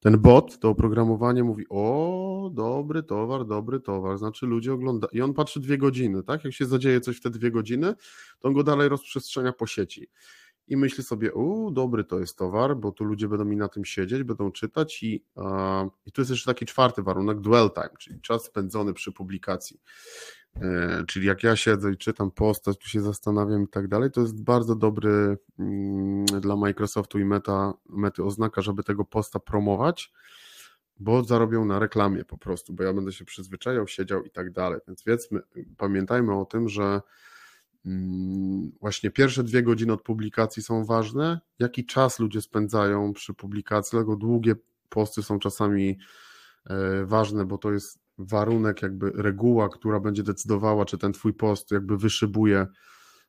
ten 0.00 0.18
bot, 0.18 0.58
to 0.58 0.68
oprogramowanie 0.68 1.44
mówi, 1.44 1.64
o, 1.68 2.50
dobry 2.54 3.02
towar, 3.02 3.46
dobry 3.46 3.80
towar, 3.80 4.18
znaczy 4.18 4.46
ludzie 4.46 4.72
oglądają, 4.72 5.10
i 5.12 5.20
on 5.20 5.34
patrzy 5.34 5.60
dwie 5.60 5.78
godziny, 5.78 6.22
tak? 6.22 6.44
Jak 6.44 6.54
się 6.54 6.66
zadzieje 6.66 7.00
coś 7.00 7.16
w 7.16 7.20
te 7.20 7.30
dwie 7.30 7.50
godziny, 7.50 7.94
to 8.40 8.48
on 8.48 8.54
go 8.54 8.62
dalej 8.62 8.88
rozprzestrzenia 8.88 9.52
po 9.52 9.66
sieci 9.66 10.08
i 10.68 10.76
myśli 10.76 11.04
sobie, 11.04 11.32
u, 11.32 11.70
dobry 11.70 12.04
to 12.04 12.20
jest 12.20 12.38
towar, 12.38 12.76
bo 12.76 12.92
tu 12.92 13.04
ludzie 13.04 13.28
będą 13.28 13.44
mi 13.44 13.56
na 13.56 13.68
tym 13.68 13.84
siedzieć, 13.84 14.22
będą 14.22 14.52
czytać 14.52 15.02
i, 15.02 15.24
uh, 15.34 15.44
i 16.06 16.12
tu 16.12 16.20
jest 16.20 16.30
jeszcze 16.30 16.50
taki 16.50 16.66
czwarty 16.66 17.02
warunek, 17.02 17.40
dwell 17.40 17.70
time, 17.70 17.90
czyli 17.98 18.20
czas 18.20 18.44
spędzony 18.44 18.94
przy 18.94 19.12
publikacji. 19.12 19.80
E, 20.56 21.04
czyli 21.08 21.26
jak 21.26 21.42
ja 21.42 21.56
siedzę 21.56 21.92
i 21.92 21.96
czytam 21.96 22.30
postać, 22.30 22.78
tu 22.78 22.88
się 22.88 23.00
zastanawiam 23.00 23.62
i 23.62 23.68
tak 23.68 23.88
dalej, 23.88 24.10
to 24.10 24.20
jest 24.20 24.42
bardzo 24.42 24.74
dobry 24.74 25.38
mm, 25.58 26.24
dla 26.24 26.56
Microsoftu 26.56 27.18
i 27.18 27.24
Meta, 27.24 27.72
Mety 27.88 28.24
oznaka, 28.24 28.62
żeby 28.62 28.82
tego 28.82 29.04
posta 29.04 29.40
promować, 29.40 30.12
bo 31.00 31.24
zarobią 31.24 31.64
na 31.64 31.78
reklamie 31.78 32.24
po 32.24 32.38
prostu, 32.38 32.72
bo 32.72 32.82
ja 32.82 32.92
będę 32.92 33.12
się 33.12 33.24
przyzwyczajał, 33.24 33.86
siedział 33.86 34.24
i 34.24 34.30
tak 34.30 34.52
dalej. 34.52 34.80
Więc 34.88 35.04
wiedzmy, 35.04 35.40
pamiętajmy 35.76 36.38
o 36.38 36.44
tym, 36.44 36.68
że 36.68 37.00
Mm, 37.86 38.72
właśnie 38.80 39.10
pierwsze 39.10 39.44
dwie 39.44 39.62
godziny 39.62 39.92
od 39.92 40.02
publikacji 40.02 40.62
są 40.62 40.84
ważne, 40.84 41.40
jaki 41.58 41.86
czas 41.86 42.18
ludzie 42.18 42.40
spędzają 42.40 43.12
przy 43.12 43.34
publikacji, 43.34 43.90
dlatego 43.90 44.16
długie 44.16 44.54
posty 44.88 45.22
są 45.22 45.38
czasami 45.38 45.98
e, 46.66 47.04
ważne, 47.04 47.44
bo 47.44 47.58
to 47.58 47.72
jest 47.72 48.01
warunek, 48.24 48.82
jakby 48.82 49.10
reguła, 49.14 49.68
która 49.68 50.00
będzie 50.00 50.22
decydowała, 50.22 50.84
czy 50.84 50.98
ten 50.98 51.12
twój 51.12 51.34
post 51.34 51.70
jakby 51.70 51.98
wyszybuje 51.98 52.66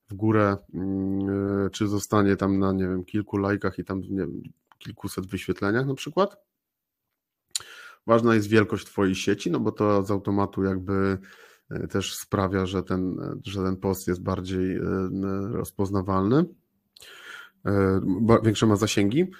w 0.09 0.13
górę, 0.13 0.57
mm, 0.73 1.65
e, 1.65 1.69
czy 1.69 1.87
zostanie 1.87 2.35
tam 2.35 2.59
na, 2.59 2.71
nie 2.71 2.83
wiem, 2.83 3.05
kilku 3.05 3.37
lajkach 3.37 3.79
i 3.79 3.83
tam, 3.83 4.01
nie 4.01 4.17
wiem, 4.17 4.41
kilkuset 4.77 5.27
wyświetleniach 5.27 5.87
na 5.87 5.93
przykład. 5.93 6.37
Ważna 8.07 8.35
jest 8.35 8.47
wielkość 8.47 8.85
twojej 8.85 9.15
sieci, 9.15 9.51
no 9.51 9.59
bo 9.59 9.71
to 9.71 10.03
z 10.03 10.11
automatu 10.11 10.63
jakby 10.63 11.17
E, 11.73 11.87
też 11.87 12.15
sprawia, 12.15 12.65
że 12.65 12.83
ten, 12.83 13.17
że 13.45 13.63
ten 13.63 13.77
post 13.77 14.07
jest 14.07 14.23
bardziej 14.23 14.75
e, 14.75 14.81
rozpoznawalny, 15.51 16.45
e, 17.65 18.01
większe 18.43 18.65
ma 18.65 18.75
zasięgi. 18.75 19.31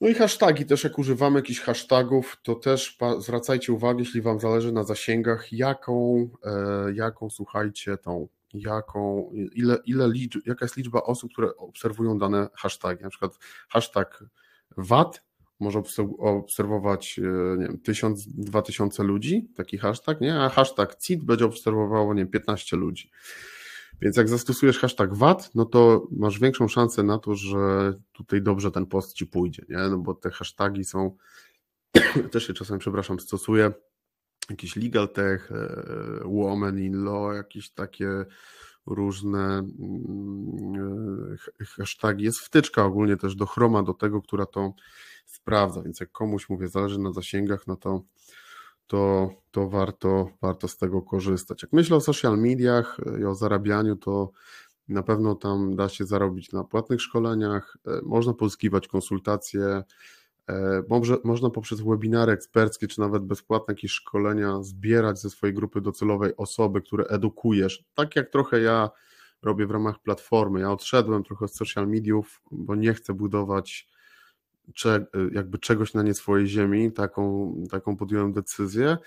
No 0.00 0.08
i 0.08 0.14
hashtagi 0.14 0.66
też, 0.66 0.84
jak 0.84 0.98
używamy 0.98 1.38
jakichś 1.38 1.60
hashtagów, 1.60 2.36
to 2.42 2.54
też 2.54 2.98
zwracajcie 3.18 3.72
uwagę, 3.72 4.00
jeśli 4.00 4.22
Wam 4.22 4.40
zależy 4.40 4.72
na 4.72 4.84
zasięgach, 4.84 5.52
jaką, 5.52 6.28
jaką 6.94 7.30
słuchajcie 7.30 7.96
tą, 7.96 8.28
jaką, 8.54 9.30
ile, 9.54 9.78
ile 9.84 10.08
liczb, 10.08 10.40
jaka 10.46 10.64
jest 10.64 10.76
liczba 10.76 11.02
osób, 11.02 11.32
które 11.32 11.56
obserwują 11.56 12.18
dane 12.18 12.48
hashtagi. 12.54 13.02
Na 13.02 13.10
przykład 13.10 13.38
hashtag 13.68 14.24
VAT 14.76 15.22
może 15.60 15.82
obserwować, 16.18 17.18
e, 17.18 17.56
nie 17.58 17.66
wiem, 17.66 17.78
1000, 17.80 18.28
2000 18.28 19.02
ludzi, 19.02 19.48
taki 19.56 19.78
hashtag, 19.78 20.20
nie? 20.20 20.40
A 20.40 20.48
hashtag 20.48 20.96
CIT 20.96 21.24
będzie 21.24 21.44
obserwowało, 21.44 22.14
nie 22.14 22.22
wiem, 22.22 22.30
15 22.30 22.76
ludzi. 22.76 23.10
Więc 24.00 24.16
jak 24.16 24.28
zastosujesz 24.28 24.78
hashtag 24.78 25.14
VAT, 25.14 25.50
no 25.54 25.64
to 25.64 26.08
masz 26.10 26.38
większą 26.38 26.68
szansę 26.68 27.02
na 27.02 27.18
to, 27.18 27.34
że 27.34 27.94
tutaj 28.12 28.42
dobrze 28.42 28.70
ten 28.70 28.86
post 28.86 29.12
ci 29.12 29.26
pójdzie, 29.26 29.64
nie? 29.68 29.76
No 29.76 29.98
bo 29.98 30.14
te 30.14 30.30
hasztagi 30.30 30.84
są, 30.84 31.16
też 32.32 32.46
się 32.46 32.54
czasem, 32.54 32.78
przepraszam, 32.78 33.20
stosuję, 33.20 33.72
jakiś 34.50 34.76
legal 34.76 35.08
tech, 35.08 35.52
e, 35.52 36.20
woman 36.24 36.78
in 36.78 37.04
law, 37.04 37.34
jakieś 37.34 37.70
takie 37.70 38.24
różne 38.86 39.58
mm, 39.58 41.36
e, 41.60 41.64
hasztagi. 41.64 42.24
Jest 42.24 42.38
wtyczka 42.38 42.84
ogólnie 42.84 43.16
też 43.16 43.34
do 43.34 43.46
Chroma, 43.46 43.82
do 43.82 43.94
tego, 43.94 44.22
która 44.22 44.46
to 44.46 44.74
sprawdza, 45.26 45.82
więc 45.82 46.00
jak 46.00 46.12
komuś, 46.12 46.48
mówię, 46.48 46.68
zależy 46.68 46.98
na 46.98 47.12
zasięgach, 47.12 47.66
no 47.66 47.76
to, 47.76 48.02
to, 48.90 49.30
to 49.50 49.68
warto, 49.68 50.30
warto 50.42 50.68
z 50.68 50.76
tego 50.76 51.02
korzystać. 51.02 51.62
Jak 51.62 51.72
myślę 51.72 51.96
o 51.96 52.00
social 52.00 52.38
mediach 52.38 53.00
i 53.20 53.24
o 53.24 53.34
zarabianiu, 53.34 53.96
to 53.96 54.30
na 54.88 55.02
pewno 55.02 55.34
tam 55.34 55.76
da 55.76 55.88
się 55.88 56.04
zarobić 56.04 56.52
na 56.52 56.64
płatnych 56.64 57.02
szkoleniach, 57.02 57.76
e, 57.86 58.00
można 58.02 58.34
pozyskiwać 58.34 58.88
konsultacje, 58.88 59.82
e, 60.48 60.82
może, 60.88 61.16
można 61.24 61.50
poprzez 61.50 61.80
webinary 61.80 62.32
eksperckie, 62.32 62.88
czy 62.88 63.00
nawet 63.00 63.24
bezpłatne 63.24 63.74
jakieś 63.74 63.92
szkolenia 63.92 64.62
zbierać 64.62 65.20
ze 65.20 65.30
swojej 65.30 65.54
grupy 65.54 65.80
docelowej 65.80 66.36
osoby, 66.36 66.80
które 66.80 67.04
edukujesz. 67.04 67.84
Tak 67.94 68.16
jak 68.16 68.30
trochę 68.30 68.60
ja 68.60 68.90
robię 69.42 69.66
w 69.66 69.70
ramach 69.70 70.02
platformy. 70.02 70.60
Ja 70.60 70.72
odszedłem 70.72 71.24
trochę 71.24 71.48
z 71.48 71.54
social 71.54 71.88
mediów, 71.88 72.42
bo 72.50 72.74
nie 72.74 72.94
chcę 72.94 73.14
budować 73.14 73.88
cze, 74.74 75.06
jakby 75.32 75.58
czegoś 75.58 75.94
na 75.94 76.02
nie 76.02 76.14
swojej 76.14 76.46
ziemi, 76.46 76.92
taką, 76.92 77.54
taką 77.70 77.96
podjąłem 77.96 78.32
decyzję, 78.32 78.98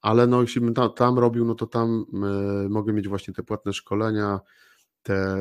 ale 0.00 0.26
no 0.26 0.40
jeśli 0.40 0.60
bym 0.60 0.74
tam, 0.74 0.92
tam 0.94 1.18
robił, 1.18 1.44
no 1.44 1.54
to 1.54 1.66
tam 1.66 2.06
y, 2.64 2.68
mogę 2.68 2.92
mieć 2.92 3.08
właśnie 3.08 3.34
te 3.34 3.42
płatne 3.42 3.72
szkolenia, 3.72 4.40
te 5.02 5.36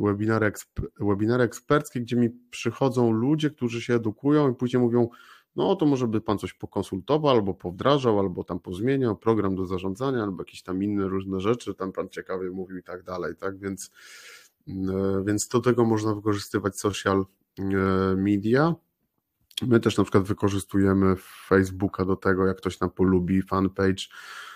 webinary, 0.00 0.46
eksp, 0.46 0.80
webinary 1.00 1.44
eksperckie, 1.44 2.00
gdzie 2.00 2.16
mi 2.16 2.30
przychodzą 2.50 3.10
ludzie, 3.12 3.50
którzy 3.50 3.82
się 3.82 3.94
edukują 3.94 4.52
i 4.52 4.54
później 4.54 4.82
mówią, 4.82 5.08
no 5.56 5.76
to 5.76 5.86
może 5.86 6.08
by 6.08 6.20
pan 6.20 6.38
coś 6.38 6.52
pokonsultował, 6.54 7.30
albo 7.30 7.54
powdrażał, 7.54 8.18
albo 8.18 8.44
tam 8.44 8.60
pozmieniał 8.60 9.16
program 9.16 9.56
do 9.56 9.66
zarządzania, 9.66 10.22
albo 10.22 10.42
jakieś 10.42 10.62
tam 10.62 10.82
inne 10.82 11.08
różne 11.08 11.40
rzeczy, 11.40 11.74
tam 11.74 11.92
pan 11.92 12.08
ciekawie 12.08 12.50
mówił 12.50 12.78
i 12.78 12.82
tak 12.82 13.02
dalej, 13.02 13.36
tak, 13.36 13.58
więc, 13.58 13.90
y, 14.68 14.72
więc 15.26 15.48
do 15.48 15.60
tego 15.60 15.84
można 15.84 16.14
wykorzystywać 16.14 16.80
social 16.80 17.26
y, 17.58 17.64
media. 18.16 18.74
My 19.66 19.80
też 19.80 19.96
na 19.98 20.04
przykład 20.04 20.24
wykorzystujemy 20.24 21.16
Facebooka 21.46 22.04
do 22.04 22.16
tego, 22.16 22.46
jak 22.46 22.56
ktoś 22.56 22.80
nam 22.80 22.90
polubi 22.90 23.42
fanpage, 23.42 24.02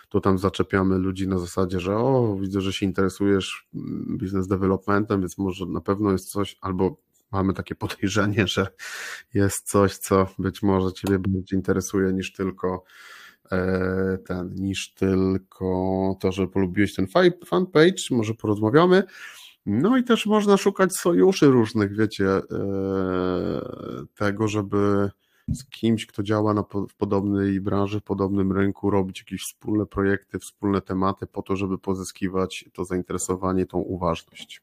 to 0.09 0.21
tam 0.21 0.39
zaczepiamy 0.39 0.99
ludzi 0.99 1.29
na 1.29 1.39
zasadzie, 1.39 1.81
że 1.81 1.97
o, 1.97 2.37
widzę, 2.41 2.61
że 2.61 2.73
się 2.73 2.87
interesujesz 2.87 3.69
mm, 3.75 4.19
biznes 4.19 4.47
developmentem, 4.47 5.21
więc 5.21 5.39
może 5.39 5.67
na 5.67 5.81
pewno 5.81 6.13
jest 6.13 6.31
coś, 6.31 6.59
albo 6.61 6.97
mamy 7.33 7.53
takie 7.53 7.75
podejrzenie, 7.85 8.47
że 8.47 8.67
jest 9.35 9.69
coś, 9.69 9.97
co 9.97 10.27
być 10.39 10.63
może 10.63 10.93
Ciebie 10.93 11.19
bardziej 11.19 11.57
interesuje 11.59 12.13
niż 12.13 12.33
tylko 12.33 12.85
e, 13.53 14.19
ten, 14.27 14.55
niż 14.55 14.95
tylko 14.95 15.67
to, 16.21 16.33
że 16.33 16.47
polubiłeś 16.47 16.95
ten 16.95 17.07
fanpage, 17.47 18.03
może 18.11 18.35
porozmawiamy. 18.35 19.03
No 19.67 19.97
i 19.97 20.05
też 20.05 20.27
można 20.27 20.57
szukać 20.57 20.97
sojuszy 20.97 21.47
różnych, 21.47 21.97
wiecie, 21.97 22.29
e, 22.29 22.43
tego, 24.15 24.49
żeby 24.49 25.11
z 25.49 25.65
kimś, 25.69 26.07
kto 26.07 26.23
działa 26.23 26.55
na, 26.55 26.65
w 26.91 26.95
podobnej 26.97 27.61
branży, 27.61 28.01
w 28.01 28.05
podobnym 28.05 28.53
rynku, 28.53 28.91
robić 28.91 29.19
jakieś 29.19 29.43
wspólne 29.43 29.87
projekty, 29.87 30.39
wspólne 30.39 30.81
tematy 30.81 31.27
po 31.27 31.43
to, 31.43 31.57
żeby 31.57 31.79
pozyskiwać 31.79 32.65
to 32.73 32.85
zainteresowanie, 32.85 33.67
tą 33.67 33.79
uważność. 33.79 34.63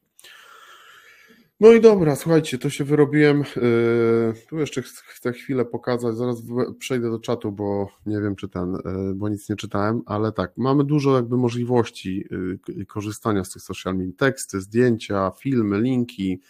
No 1.60 1.72
i 1.72 1.80
dobra, 1.80 2.16
słuchajcie, 2.16 2.58
to 2.58 2.70
się 2.70 2.84
wyrobiłem. 2.84 3.38
Yy, 3.38 4.34
tu 4.48 4.58
jeszcze 4.58 4.82
chcę 4.82 5.32
chwilę 5.32 5.64
pokazać, 5.64 6.16
zaraz 6.16 6.42
przejdę 6.78 7.10
do 7.10 7.18
czatu, 7.18 7.52
bo 7.52 7.88
nie 8.06 8.20
wiem 8.20 8.36
czy 8.36 8.48
ten, 8.48 8.72
yy, 8.72 9.14
bo 9.14 9.28
nic 9.28 9.48
nie 9.48 9.56
czytałem, 9.56 10.02
ale 10.06 10.32
tak, 10.32 10.52
mamy 10.56 10.84
dużo 10.84 11.16
jakby 11.16 11.36
możliwości 11.36 12.24
yy, 12.68 12.86
korzystania 12.86 13.44
z 13.44 13.50
tych 13.50 13.62
social 13.62 13.96
media, 13.96 14.12
teksty, 14.18 14.60
zdjęcia, 14.60 15.30
filmy, 15.38 15.80
linki, 15.80 16.40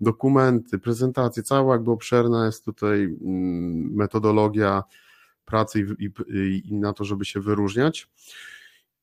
dokumenty, 0.00 0.78
prezentacje, 0.78 1.42
cała 1.42 1.74
jakby 1.74 1.90
obszerna 1.90 2.46
jest 2.46 2.64
tutaj 2.64 3.04
mm, 3.04 3.94
metodologia 3.94 4.84
pracy 5.44 5.86
i, 5.98 6.74
na 6.74 6.92
to, 6.92 7.04
żeby 7.04 7.24
się 7.24 7.40
wyróżniać. 7.40 8.08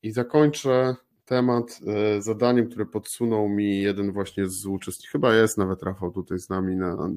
I 0.03 0.11
zakończę 0.11 0.95
temat 1.25 1.79
e, 1.87 2.21
zadaniem, 2.21 2.69
które 2.69 2.85
podsunął 2.85 3.49
mi 3.49 3.81
jeden 3.81 4.11
właśnie 4.11 4.49
z 4.49 4.65
uczestników, 4.65 5.11
chyba 5.11 5.35
jest 5.35 5.57
nawet 5.57 5.83
Rafał 5.83 6.11
tutaj 6.11 6.39
z 6.39 6.49
nami 6.49 6.75
na, 6.75 7.09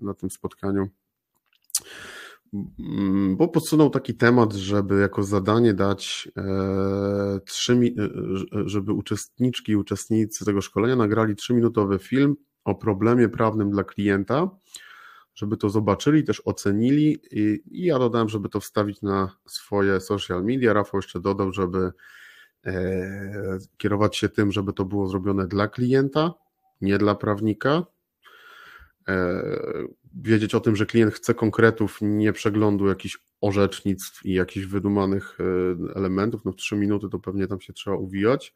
na 0.00 0.14
tym 0.14 0.30
spotkaniu, 0.30 0.88
bo 3.36 3.48
podsunął 3.48 3.90
taki 3.90 4.14
temat, 4.14 4.52
żeby 4.52 5.00
jako 5.00 5.22
zadanie 5.22 5.74
dać 5.74 6.28
e, 6.36 7.40
trzy, 7.46 7.72
e, 7.72 8.08
żeby 8.66 8.92
uczestniczki 8.92 9.72
i 9.72 9.76
uczestnicy 9.76 10.44
tego 10.44 10.60
szkolenia 10.60 10.96
nagrali 10.96 11.36
trzyminutowy 11.36 11.98
film 11.98 12.36
o 12.64 12.74
problemie 12.74 13.28
prawnym 13.28 13.70
dla 13.70 13.84
klienta, 13.84 14.50
żeby 15.34 15.56
to 15.56 15.70
zobaczyli, 15.70 16.24
też 16.24 16.40
ocenili 16.40 17.18
i, 17.30 17.60
i 17.66 17.86
ja 17.86 17.98
dodałem, 17.98 18.28
żeby 18.28 18.48
to 18.48 18.60
wstawić 18.60 19.02
na 19.02 19.36
swoje 19.46 20.00
social 20.00 20.44
media. 20.44 20.72
Rafał 20.72 20.98
jeszcze 20.98 21.20
dodał, 21.20 21.52
żeby 21.52 21.92
kierować 23.76 24.16
się 24.16 24.28
tym, 24.28 24.52
żeby 24.52 24.72
to 24.72 24.84
było 24.84 25.08
zrobione 25.08 25.46
dla 25.48 25.68
klienta, 25.68 26.34
nie 26.80 26.98
dla 26.98 27.14
prawnika. 27.14 27.86
E, 29.08 29.42
wiedzieć 30.14 30.54
o 30.54 30.60
tym, 30.60 30.76
że 30.76 30.86
klient 30.86 31.14
chce 31.14 31.34
konkretów, 31.34 31.98
nie 32.02 32.32
przeglądu 32.32 32.86
jakichś 32.86 33.18
orzecznictw 33.40 34.26
i 34.26 34.32
jakichś 34.32 34.66
wydumanych 34.66 35.38
e, 35.40 35.44
elementów. 35.96 36.44
No 36.44 36.52
w 36.52 36.56
trzy 36.56 36.76
minuty 36.76 37.08
to 37.10 37.18
pewnie 37.18 37.46
tam 37.46 37.60
się 37.60 37.72
trzeba 37.72 37.96
uwijać. 37.96 38.54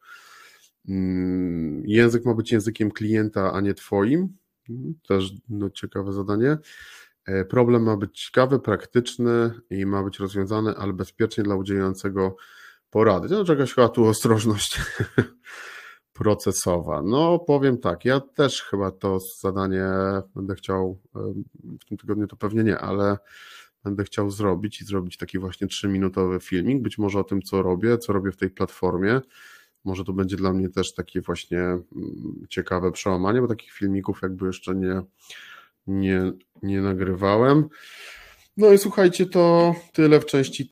Mm, 0.89 1.83
język 1.85 2.25
ma 2.25 2.33
być 2.33 2.51
językiem 2.51 2.91
klienta, 2.91 3.53
a 3.53 3.61
nie 3.61 3.73
twoim. 3.73 4.37
Też 5.07 5.33
no, 5.49 5.69
ciekawe 5.69 6.13
zadanie. 6.13 6.57
E, 7.25 7.45
problem 7.45 7.83
ma 7.83 7.97
być 7.97 8.25
ciekawy, 8.25 8.59
praktyczny 8.59 9.51
i 9.69 9.85
ma 9.85 10.03
być 10.03 10.19
rozwiązany, 10.19 10.75
ale 10.75 10.93
bezpiecznie 10.93 11.43
dla 11.43 11.55
udzielającego 11.55 12.35
porady. 12.89 13.27
No, 13.29 13.43
jakaś 13.47 13.73
chyba 13.73 13.89
tu 13.89 14.05
ostrożność 14.05 14.81
procesowa. 16.13 17.01
No, 17.01 17.39
powiem 17.39 17.77
tak, 17.77 18.05
ja 18.05 18.19
też 18.19 18.61
chyba 18.61 18.91
to 18.91 19.19
zadanie 19.41 19.85
będę 20.35 20.55
chciał, 20.55 20.99
w 21.81 21.85
tym 21.85 21.97
tygodniu 21.97 22.27
to 22.27 22.35
pewnie 22.35 22.63
nie, 22.63 22.77
ale 22.77 23.17
będę 23.83 24.03
chciał 24.03 24.31
zrobić 24.31 24.81
i 24.81 24.85
zrobić 24.85 25.17
taki 25.17 25.39
właśnie 25.39 25.67
trzyminutowy 25.67 26.39
filmik, 26.39 26.81
być 26.81 26.97
może 26.97 27.19
o 27.19 27.23
tym, 27.23 27.41
co 27.41 27.61
robię, 27.61 27.97
co 27.97 28.13
robię 28.13 28.31
w 28.31 28.37
tej 28.37 28.49
platformie, 28.49 29.21
może 29.85 30.03
to 30.03 30.13
będzie 30.13 30.35
dla 30.35 30.53
mnie 30.53 30.69
też 30.69 30.93
takie 30.93 31.21
właśnie 31.21 31.59
mm, 31.59 31.83
ciekawe 32.49 32.91
przełamanie, 32.91 33.41
bo 33.41 33.47
takich 33.47 33.71
filmików 33.71 34.19
jakby 34.21 34.47
jeszcze 34.47 34.75
nie, 34.75 35.01
nie, 35.87 36.31
nie 36.63 36.81
nagrywałem. 36.81 37.69
No 38.57 38.71
i 38.73 38.77
słuchajcie, 38.77 39.25
to 39.25 39.75
tyle 39.93 40.19
w 40.19 40.25
części 40.25 40.67